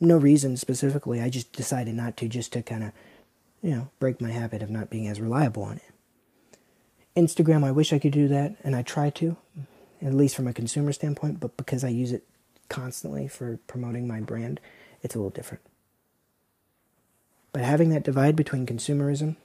No 0.00 0.18
reason 0.18 0.56
specifically, 0.56 1.20
I 1.20 1.30
just 1.30 1.52
decided 1.52 1.94
not 1.94 2.16
to, 2.18 2.28
just 2.28 2.52
to 2.52 2.62
kind 2.62 2.84
of, 2.84 2.92
you 3.62 3.70
know, 3.70 3.88
break 3.98 4.20
my 4.20 4.30
habit 4.30 4.62
of 4.62 4.70
not 4.70 4.90
being 4.90 5.06
as 5.06 5.20
reliable 5.20 5.62
on 5.62 5.76
it. 5.76 5.94
Instagram, 7.16 7.64
I 7.64 7.70
wish 7.70 7.92
I 7.92 7.98
could 7.98 8.12
do 8.12 8.28
that, 8.28 8.56
and 8.62 8.74
I 8.76 8.82
try 8.82 9.08
to, 9.10 9.36
at 10.02 10.12
least 10.12 10.36
from 10.36 10.48
a 10.48 10.52
consumer 10.52 10.92
standpoint, 10.92 11.40
but 11.40 11.56
because 11.56 11.84
I 11.84 11.88
use 11.88 12.12
it 12.12 12.24
constantly 12.68 13.28
for 13.28 13.58
promoting 13.66 14.06
my 14.06 14.20
brand, 14.20 14.60
it's 15.02 15.14
a 15.14 15.18
little 15.18 15.30
different. 15.30 15.62
But 17.52 17.62
having 17.62 17.90
that 17.90 18.02
divide 18.02 18.34
between 18.34 18.66
consumerism 18.66 19.36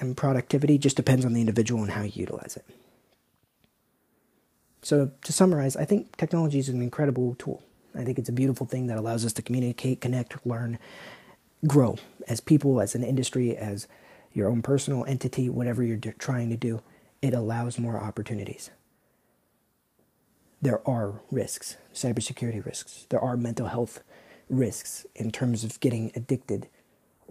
and 0.00 0.16
productivity 0.16 0.78
just 0.78 0.96
depends 0.96 1.24
on 1.24 1.34
the 1.34 1.40
individual 1.40 1.82
and 1.82 1.92
how 1.92 2.02
you 2.02 2.12
utilize 2.14 2.56
it. 2.56 2.64
So, 4.82 5.10
to 5.24 5.32
summarize, 5.32 5.76
I 5.76 5.84
think 5.84 6.16
technology 6.16 6.58
is 6.58 6.70
an 6.70 6.80
incredible 6.82 7.36
tool. 7.38 7.62
I 7.94 8.02
think 8.02 8.18
it's 8.18 8.28
a 8.28 8.32
beautiful 8.32 8.66
thing 8.66 8.86
that 8.86 8.96
allows 8.96 9.24
us 9.26 9.32
to 9.34 9.42
communicate, 9.42 10.00
connect, 10.00 10.44
learn, 10.46 10.78
grow 11.66 11.98
as 12.28 12.40
people, 12.40 12.80
as 12.80 12.94
an 12.94 13.04
industry, 13.04 13.56
as 13.56 13.86
your 14.32 14.48
own 14.48 14.62
personal 14.62 15.04
entity, 15.04 15.48
whatever 15.48 15.82
you're 15.82 15.98
trying 16.18 16.48
to 16.50 16.56
do. 16.56 16.82
It 17.20 17.34
allows 17.34 17.78
more 17.78 17.98
opportunities. 17.98 18.70
There 20.62 20.86
are 20.88 21.20
risks, 21.30 21.76
cybersecurity 21.92 22.64
risks. 22.64 23.06
There 23.10 23.20
are 23.20 23.36
mental 23.36 23.68
health 23.68 24.02
risks 24.48 25.06
in 25.14 25.30
terms 25.30 25.64
of 25.64 25.80
getting 25.80 26.12
addicted 26.14 26.68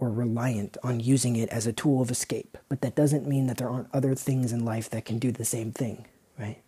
or 0.00 0.10
reliant 0.10 0.78
on 0.82 0.98
using 0.98 1.36
it 1.36 1.48
as 1.50 1.66
a 1.66 1.72
tool 1.72 2.00
of 2.00 2.10
escape. 2.10 2.56
But 2.68 2.80
that 2.80 2.96
doesn't 2.96 3.28
mean 3.28 3.46
that 3.46 3.58
there 3.58 3.68
aren't 3.68 3.94
other 3.94 4.14
things 4.14 4.50
in 4.50 4.64
life 4.64 4.88
that 4.90 5.04
can 5.04 5.18
do 5.18 5.30
the 5.30 5.44
same 5.44 5.70
thing, 5.70 6.06
right? 6.38 6.62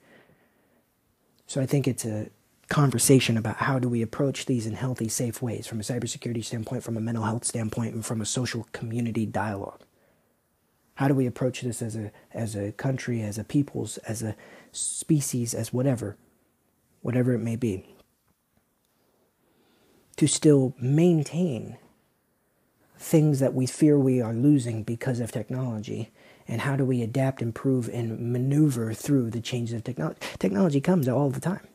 So 1.47 1.61
I 1.61 1.67
think 1.67 1.89
it's 1.89 2.05
a 2.05 2.29
conversation 2.69 3.37
about 3.39 3.57
how 3.57 3.79
do 3.79 3.89
we 3.89 4.03
approach 4.03 4.47
these 4.47 4.67
in 4.67 4.75
healthy, 4.75 5.09
safe 5.09 5.41
ways 5.41 5.67
from 5.67 5.81
a 5.81 5.83
cybersecurity 5.83 6.45
standpoint, 6.45 6.83
from 6.83 6.97
a 6.97 7.01
mental 7.01 7.25
health 7.25 7.45
standpoint, 7.45 7.95
and 7.95 8.05
from 8.05 8.21
a 8.21 8.27
social 8.27 8.67
community 8.73 9.25
dialogue. 9.25 9.81
How 10.97 11.09
do 11.09 11.15
we 11.15 11.27
approach 11.27 11.63
this 11.63 11.81
as 11.81 11.97
a 11.97 12.13
as 12.33 12.55
a 12.55 12.73
country, 12.73 13.23
as 13.23 13.39
a 13.39 13.45
peoples, 13.45 13.97
as 13.99 14.23
a 14.23 14.37
species, 14.73 15.55
as 15.55 15.73
whatever, 15.73 16.17
whatever 17.01 17.33
it 17.33 17.39
may 17.41 17.57
be, 17.57 17.97
to 20.17 20.29
still 20.29 20.75
maintain 20.79 21.79
things 23.03 23.41
that 23.41 23.55
we 23.55 23.67
fear 23.67 23.99
we 23.99 24.21
are 24.21 24.33
losing 24.33 24.83
because 24.83 25.21
of 25.21 25.33
technology 25.33 26.11
and 26.49 26.63
how 26.63 26.77
do 26.77 26.85
we 26.85 27.03
adapt, 27.03 27.43
improve, 27.43 27.89
and 27.89 28.33
maneuver 28.33 28.95
through 28.95 29.31
the 29.31 29.41
changes 29.41 29.75
of 29.75 29.85
technology. 29.85 30.21
Technology 30.39 30.81
comes 30.81 31.09
all 31.09 31.31
the 31.31 31.41
time. 31.41 31.67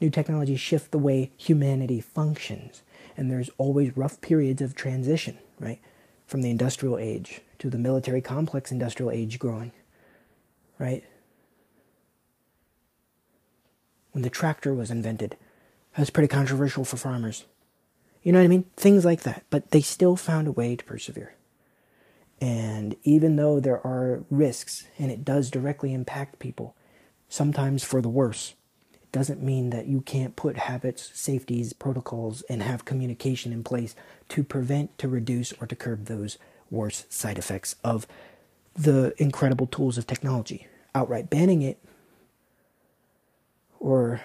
New 0.00 0.10
technologies 0.10 0.60
shift 0.60 0.90
the 0.90 0.98
way 0.98 1.30
humanity 1.36 2.00
functions, 2.00 2.82
and 3.16 3.30
there's 3.30 3.50
always 3.56 3.96
rough 3.96 4.20
periods 4.20 4.60
of 4.60 4.74
transition, 4.74 5.38
right? 5.58 5.80
From 6.26 6.42
the 6.42 6.50
industrial 6.50 6.98
age 6.98 7.40
to 7.58 7.70
the 7.70 7.78
military 7.78 8.20
complex 8.20 8.70
industrial 8.70 9.10
age 9.10 9.38
growing, 9.38 9.72
right? 10.78 11.04
When 14.12 14.22
the 14.22 14.30
tractor 14.30 14.74
was 14.74 14.90
invented, 14.90 15.36
that 15.94 16.00
was 16.00 16.10
pretty 16.10 16.28
controversial 16.28 16.84
for 16.84 16.96
farmers. 16.96 17.44
You 18.26 18.32
know 18.32 18.40
what 18.40 18.46
I 18.46 18.48
mean? 18.48 18.64
Things 18.76 19.04
like 19.04 19.22
that. 19.22 19.44
But 19.50 19.70
they 19.70 19.80
still 19.80 20.16
found 20.16 20.48
a 20.48 20.52
way 20.52 20.74
to 20.74 20.84
persevere. 20.84 21.36
And 22.40 22.96
even 23.04 23.36
though 23.36 23.60
there 23.60 23.86
are 23.86 24.24
risks 24.30 24.84
and 24.98 25.12
it 25.12 25.24
does 25.24 25.48
directly 25.48 25.94
impact 25.94 26.40
people, 26.40 26.74
sometimes 27.28 27.84
for 27.84 28.02
the 28.02 28.08
worse, 28.08 28.54
it 28.94 29.12
doesn't 29.12 29.44
mean 29.44 29.70
that 29.70 29.86
you 29.86 30.00
can't 30.00 30.34
put 30.34 30.56
habits, 30.56 31.08
safeties, 31.14 31.72
protocols, 31.72 32.42
and 32.50 32.64
have 32.64 32.84
communication 32.84 33.52
in 33.52 33.62
place 33.62 33.94
to 34.30 34.42
prevent, 34.42 34.98
to 34.98 35.06
reduce, 35.06 35.52
or 35.60 35.68
to 35.68 35.76
curb 35.76 36.06
those 36.06 36.36
worse 36.68 37.04
side 37.08 37.38
effects 37.38 37.76
of 37.84 38.08
the 38.74 39.14
incredible 39.18 39.68
tools 39.68 39.98
of 39.98 40.06
technology. 40.08 40.66
Outright 40.96 41.30
banning 41.30 41.62
it 41.62 41.78
or 43.78 44.20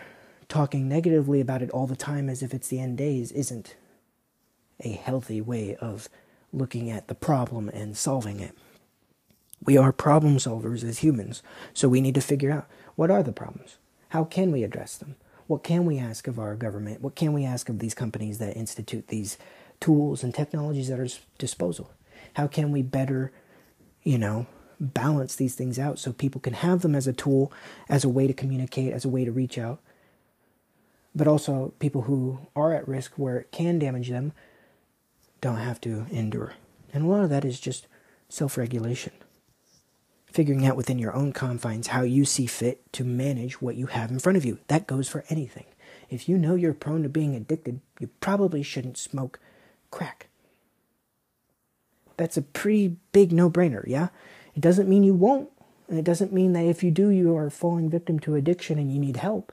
talking 0.50 0.90
negatively 0.90 1.40
about 1.40 1.62
it 1.62 1.70
all 1.70 1.86
the 1.86 1.96
time 1.96 2.30
as 2.30 2.42
if 2.42 2.52
it's 2.52 2.70
the 2.70 2.80
end 2.80 2.98
days 2.98 3.32
isn't 3.34 3.76
a 4.82 4.92
healthy 4.92 5.42
way 5.42 5.76
of 5.76 6.10
looking 6.54 6.90
at 6.90 7.08
the 7.08 7.16
problem 7.16 7.70
and 7.70 7.96
solving 7.96 8.40
it. 8.40 8.56
We 9.64 9.78
are 9.78 9.92
problem 9.92 10.38
solvers 10.38 10.84
as 10.84 11.00
humans, 11.00 11.44
so 11.74 11.88
we 11.88 12.02
need 12.02 12.16
to 12.16 12.22
figure 12.22 12.52
out 12.52 12.68
what 12.96 13.12
are 13.12 13.24
the 13.24 13.32
problems? 13.32 13.78
How 14.10 14.24
can 14.24 14.52
we 14.52 14.64
address 14.64 14.98
them? 14.98 15.16
What 15.48 15.64
can 15.64 15.86
we 15.86 15.98
ask 15.98 16.28
of 16.28 16.40
our 16.40 16.56
government? 16.56 17.02
What 17.02 17.16
can 17.16 17.34
we 17.34 17.46
ask 17.46 17.70
of 17.70 17.80
these 17.80 17.94
companies 17.94 18.38
that 18.40 18.58
institute 18.58 19.08
these 19.08 19.38
tools 19.80 20.24
and 20.24 20.34
technologies 20.34 20.90
at 20.90 21.00
our 21.00 21.08
disposal? 21.38 21.92
How 22.36 22.48
can 22.48 22.72
we 22.72 22.82
better, 22.82 23.32
you 24.04 24.18
know, 24.18 24.48
balance 24.80 25.36
these 25.36 25.56
things 25.56 25.78
out 25.78 26.00
so 26.00 26.12
people 26.12 26.42
can 26.42 26.54
have 26.54 26.82
them 26.82 26.96
as 26.96 27.06
a 27.06 27.14
tool, 27.14 27.52
as 27.88 28.04
a 28.04 28.10
way 28.10 28.28
to 28.28 28.34
communicate, 28.34 28.94
as 28.94 29.06
a 29.06 29.10
way 29.10 29.26
to 29.26 29.32
reach 29.32 29.58
out? 29.58 29.80
But 31.14 31.28
also, 31.28 31.74
people 31.80 32.04
who 32.04 32.40
are 32.56 32.74
at 32.74 32.88
risk 32.88 33.14
where 33.16 33.38
it 33.38 33.52
can 33.52 33.80
damage 33.80 34.10
them 34.10 34.32
don't 35.42 35.58
have 35.58 35.82
to 35.82 36.06
endure. 36.12 36.54
And 36.94 37.04
a 37.06 37.08
lot 37.08 37.24
of 37.24 37.30
that 37.30 37.46
is 37.46 37.60
just 37.60 37.88
self 38.30 38.58
regulation. 38.58 39.12
Figuring 40.28 40.66
out 40.66 40.78
within 40.78 40.98
your 41.00 41.14
own 41.14 41.34
confines 41.34 41.88
how 41.88 42.04
you 42.04 42.24
see 42.24 42.46
fit 42.46 42.82
to 42.94 43.04
manage 43.04 43.62
what 43.62 43.76
you 43.76 43.88
have 43.88 44.12
in 44.12 44.20
front 44.20 44.38
of 44.38 44.46
you. 44.46 44.60
That 44.68 44.88
goes 44.88 45.10
for 45.10 45.26
anything. 45.28 45.66
If 46.10 46.30
you 46.30 46.38
know 46.38 46.56
you're 46.56 46.74
prone 46.74 47.04
to 47.04 47.10
being 47.10 47.36
addicted, 47.36 47.82
you 48.00 48.10
probably 48.22 48.64
shouldn't 48.64 48.98
smoke 48.98 49.40
crack. 49.90 50.28
That's 52.18 52.38
a 52.38 52.42
pretty 52.42 52.98
big 53.12 53.32
no 53.32 53.50
brainer, 53.50 53.84
yeah? 53.88 54.10
It 54.56 54.62
doesn't 54.62 54.88
mean 54.88 55.04
you 55.04 55.14
won't. 55.14 55.50
And 55.90 56.00
it 56.00 56.06
doesn't 56.06 56.32
mean 56.32 56.54
that 56.54 56.66
if 56.66 56.84
you 56.84 56.92
do, 56.92 57.10
you 57.10 57.36
are 57.36 57.50
falling 57.50 57.90
victim 57.90 58.20
to 58.22 58.36
addiction 58.36 58.80
and 58.80 58.92
you 58.94 59.00
need 59.00 59.18
help. 59.18 59.52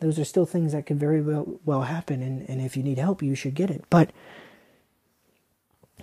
Those 0.00 0.18
are 0.18 0.24
still 0.24 0.46
things 0.46 0.72
that 0.72 0.86
could 0.86 0.98
very 0.98 1.20
well, 1.20 1.60
well 1.64 1.82
happen. 1.82 2.22
And, 2.22 2.48
and 2.48 2.60
if 2.60 2.76
you 2.76 2.82
need 2.82 2.98
help, 2.98 3.22
you 3.22 3.34
should 3.34 3.54
get 3.54 3.70
it. 3.70 3.84
But 3.90 4.10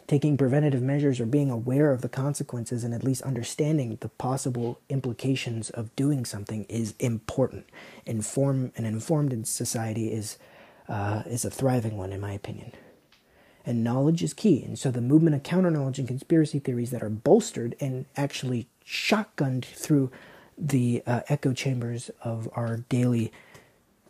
taking 0.07 0.37
preventative 0.37 0.81
measures 0.81 1.19
or 1.19 1.25
being 1.25 1.49
aware 1.49 1.91
of 1.91 2.01
the 2.01 2.09
consequences 2.09 2.83
and 2.83 2.93
at 2.93 3.03
least 3.03 3.23
understanding 3.23 3.97
the 4.01 4.09
possible 4.09 4.79
implications 4.89 5.69
of 5.71 5.95
doing 5.95 6.25
something 6.25 6.65
is 6.65 6.93
important. 6.99 7.65
Inform 8.05 8.71
an 8.75 8.85
informed 8.85 9.47
society 9.47 10.11
is 10.11 10.37
uh, 10.87 11.23
is 11.25 11.43
a 11.43 11.49
thriving 11.49 11.97
one, 11.97 12.13
in 12.13 12.21
my 12.21 12.31
opinion. 12.31 12.71
And 13.65 13.83
knowledge 13.83 14.21
is 14.21 14.35
key. 14.35 14.63
And 14.63 14.77
so 14.77 14.91
the 14.91 15.01
movement 15.01 15.35
of 15.35 15.41
counter 15.41 15.71
knowledge 15.71 15.97
and 15.97 16.07
conspiracy 16.07 16.59
theories 16.59 16.91
that 16.91 17.01
are 17.01 17.09
bolstered 17.09 17.75
and 17.79 18.05
actually 18.15 18.67
shotgunned 18.85 19.65
through 19.65 20.11
the 20.55 21.01
uh, 21.07 21.21
echo 21.27 21.53
chambers 21.53 22.11
of 22.21 22.47
our 22.53 22.77
daily 22.87 23.31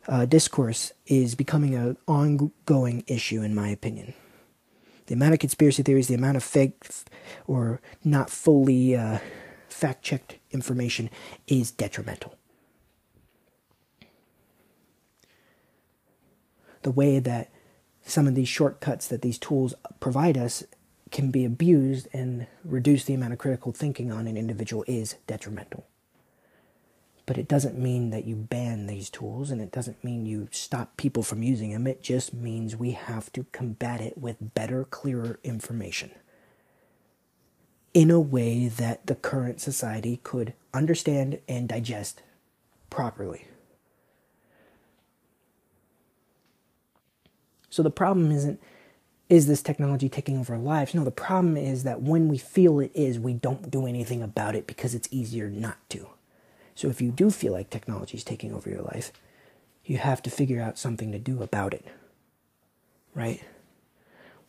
uh, 0.09 0.25
discourse 0.25 0.91
is 1.07 1.33
becoming 1.33 1.75
an 1.75 1.95
ongoing 2.09 3.05
issue, 3.07 3.41
in 3.41 3.55
my 3.55 3.69
opinion 3.69 4.13
the 5.07 5.13
amount 5.13 5.33
of 5.33 5.39
conspiracy 5.39 5.83
theories, 5.83 6.07
the 6.07 6.15
amount 6.15 6.37
of 6.37 6.43
fake 6.43 6.83
or 7.47 7.81
not 8.03 8.29
fully 8.29 8.95
uh, 8.95 9.19
fact 9.69 10.03
checked 10.03 10.37
information 10.51 11.09
is 11.47 11.71
detrimental. 11.71 12.35
The 16.81 16.91
way 16.91 17.19
that 17.19 17.51
some 18.05 18.27
of 18.27 18.35
these 18.35 18.47
shortcuts 18.47 19.07
that 19.07 19.21
these 19.21 19.39
tools 19.39 19.73
provide 19.99 20.37
us 20.37 20.63
can 21.11 21.31
be 21.31 21.45
abused 21.45 22.07
and 22.13 22.47
reduce 22.63 23.05
the 23.05 23.13
amount 23.13 23.33
of 23.33 23.39
critical 23.39 23.71
thinking 23.71 24.11
on 24.11 24.27
an 24.27 24.37
individual 24.37 24.83
is 24.87 25.15
detrimental. 25.27 25.87
But 27.25 27.37
it 27.37 27.47
doesn't 27.47 27.77
mean 27.77 28.11
that 28.11 28.25
you 28.25 28.35
ban 28.35 28.85
these 28.85 29.09
tools 29.09 29.49
and 29.49 29.59
it 29.59 29.71
doesn't 29.71 30.03
mean 30.03 30.25
you 30.25 30.47
stop 30.51 30.95
people 30.95 31.23
from 31.23 31.41
using 31.41 31.71
them. 31.71 31.87
It 31.87 32.03
just 32.03 32.33
means 32.33 32.75
we 32.75 32.91
have 32.91 33.31
to 33.33 33.45
combat 33.51 33.99
it 33.99 34.17
with 34.17 34.53
better, 34.53 34.83
clearer 34.83 35.39
information 35.43 36.11
in 37.95 38.11
a 38.11 38.19
way 38.19 38.67
that 38.67 39.07
the 39.07 39.15
current 39.15 39.59
society 39.61 40.19
could 40.21 40.53
understand 40.73 41.39
and 41.47 41.69
digest 41.69 42.21
properly. 42.89 43.47
So 47.69 47.81
the 47.81 47.89
problem 47.89 48.31
isn't 48.31 48.61
is 49.27 49.47
this 49.47 49.63
technology 49.63 50.07
taking 50.07 50.37
over 50.37 50.53
our 50.53 50.59
lives? 50.59 50.93
No, 50.93 51.03
the 51.03 51.09
problem 51.09 51.57
is 51.57 51.83
that 51.83 52.01
when 52.01 52.27
we 52.27 52.37
feel 52.37 52.79
it 52.79 52.91
is, 52.93 53.17
we 53.19 53.33
don't 53.33 53.71
do 53.71 53.87
anything 53.87 54.21
about 54.21 54.55
it 54.55 54.67
because 54.67 54.93
it's 54.93 55.07
easier 55.09 55.49
not 55.49 55.77
to. 55.89 56.07
So 56.75 56.89
if 56.89 57.01
you 57.01 57.09
do 57.11 57.31
feel 57.31 57.53
like 57.53 57.69
technology 57.69 58.17
is 58.17 58.23
taking 58.23 58.53
over 58.53 58.69
your 58.69 58.81
life, 58.81 59.13
you 59.85 59.97
have 59.97 60.21
to 60.23 60.29
figure 60.29 60.61
out 60.61 60.77
something 60.77 61.11
to 61.13 61.19
do 61.19 61.41
about 61.41 61.73
it. 61.73 61.85
Right? 63.13 63.41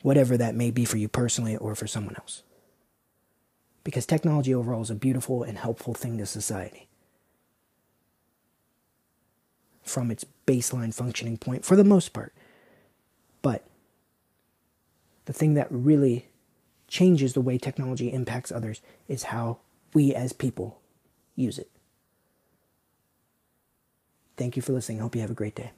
Whatever 0.03 0.37
that 0.37 0.57
may 0.57 0.73
be 0.73 0.85
for 0.85 0.97
you 0.97 1.09
personally 1.09 1.57
or 1.57 1.77
for 1.77 1.87
someone 1.87 2.17
else. 2.17 2.43
Because 3.85 4.07
technology 4.07 4.53
overall 4.53 4.83
is 4.83 4.91
a 4.91 4.97
beautiful 4.97 5.45
and 5.45 5.57
helpful 5.57 5.95
thing 5.95 6.19
to 6.19 6.27
society. 6.27 6.89
From 9.85 10.11
its 10.11 10.27
baseline 10.47 10.93
functioning 10.93 11.39
point, 11.39 11.65
for 11.65 11.77
the 11.77 11.85
most 11.85 12.13
part. 12.13 12.35
But 13.43 13.65
the 15.27 15.33
thing 15.33 15.55
that 15.55 15.69
really 15.71 16.27
changes 16.89 17.35
the 17.35 17.41
way 17.41 17.59
technology 17.59 18.13
impacts 18.13 18.51
others 18.51 18.81
is 19.07 19.25
how 19.25 19.59
we 19.95 20.13
as 20.13 20.33
people 20.33 20.81
use 21.37 21.59
it. 21.59 21.71
Thank 24.37 24.57
you 24.57 24.63
for 24.63 24.73
listening. 24.73 24.99
Hope 24.99 25.15
you 25.15 25.23
have 25.23 25.31
a 25.31 25.35
great 25.35 25.55
day. 25.55 25.73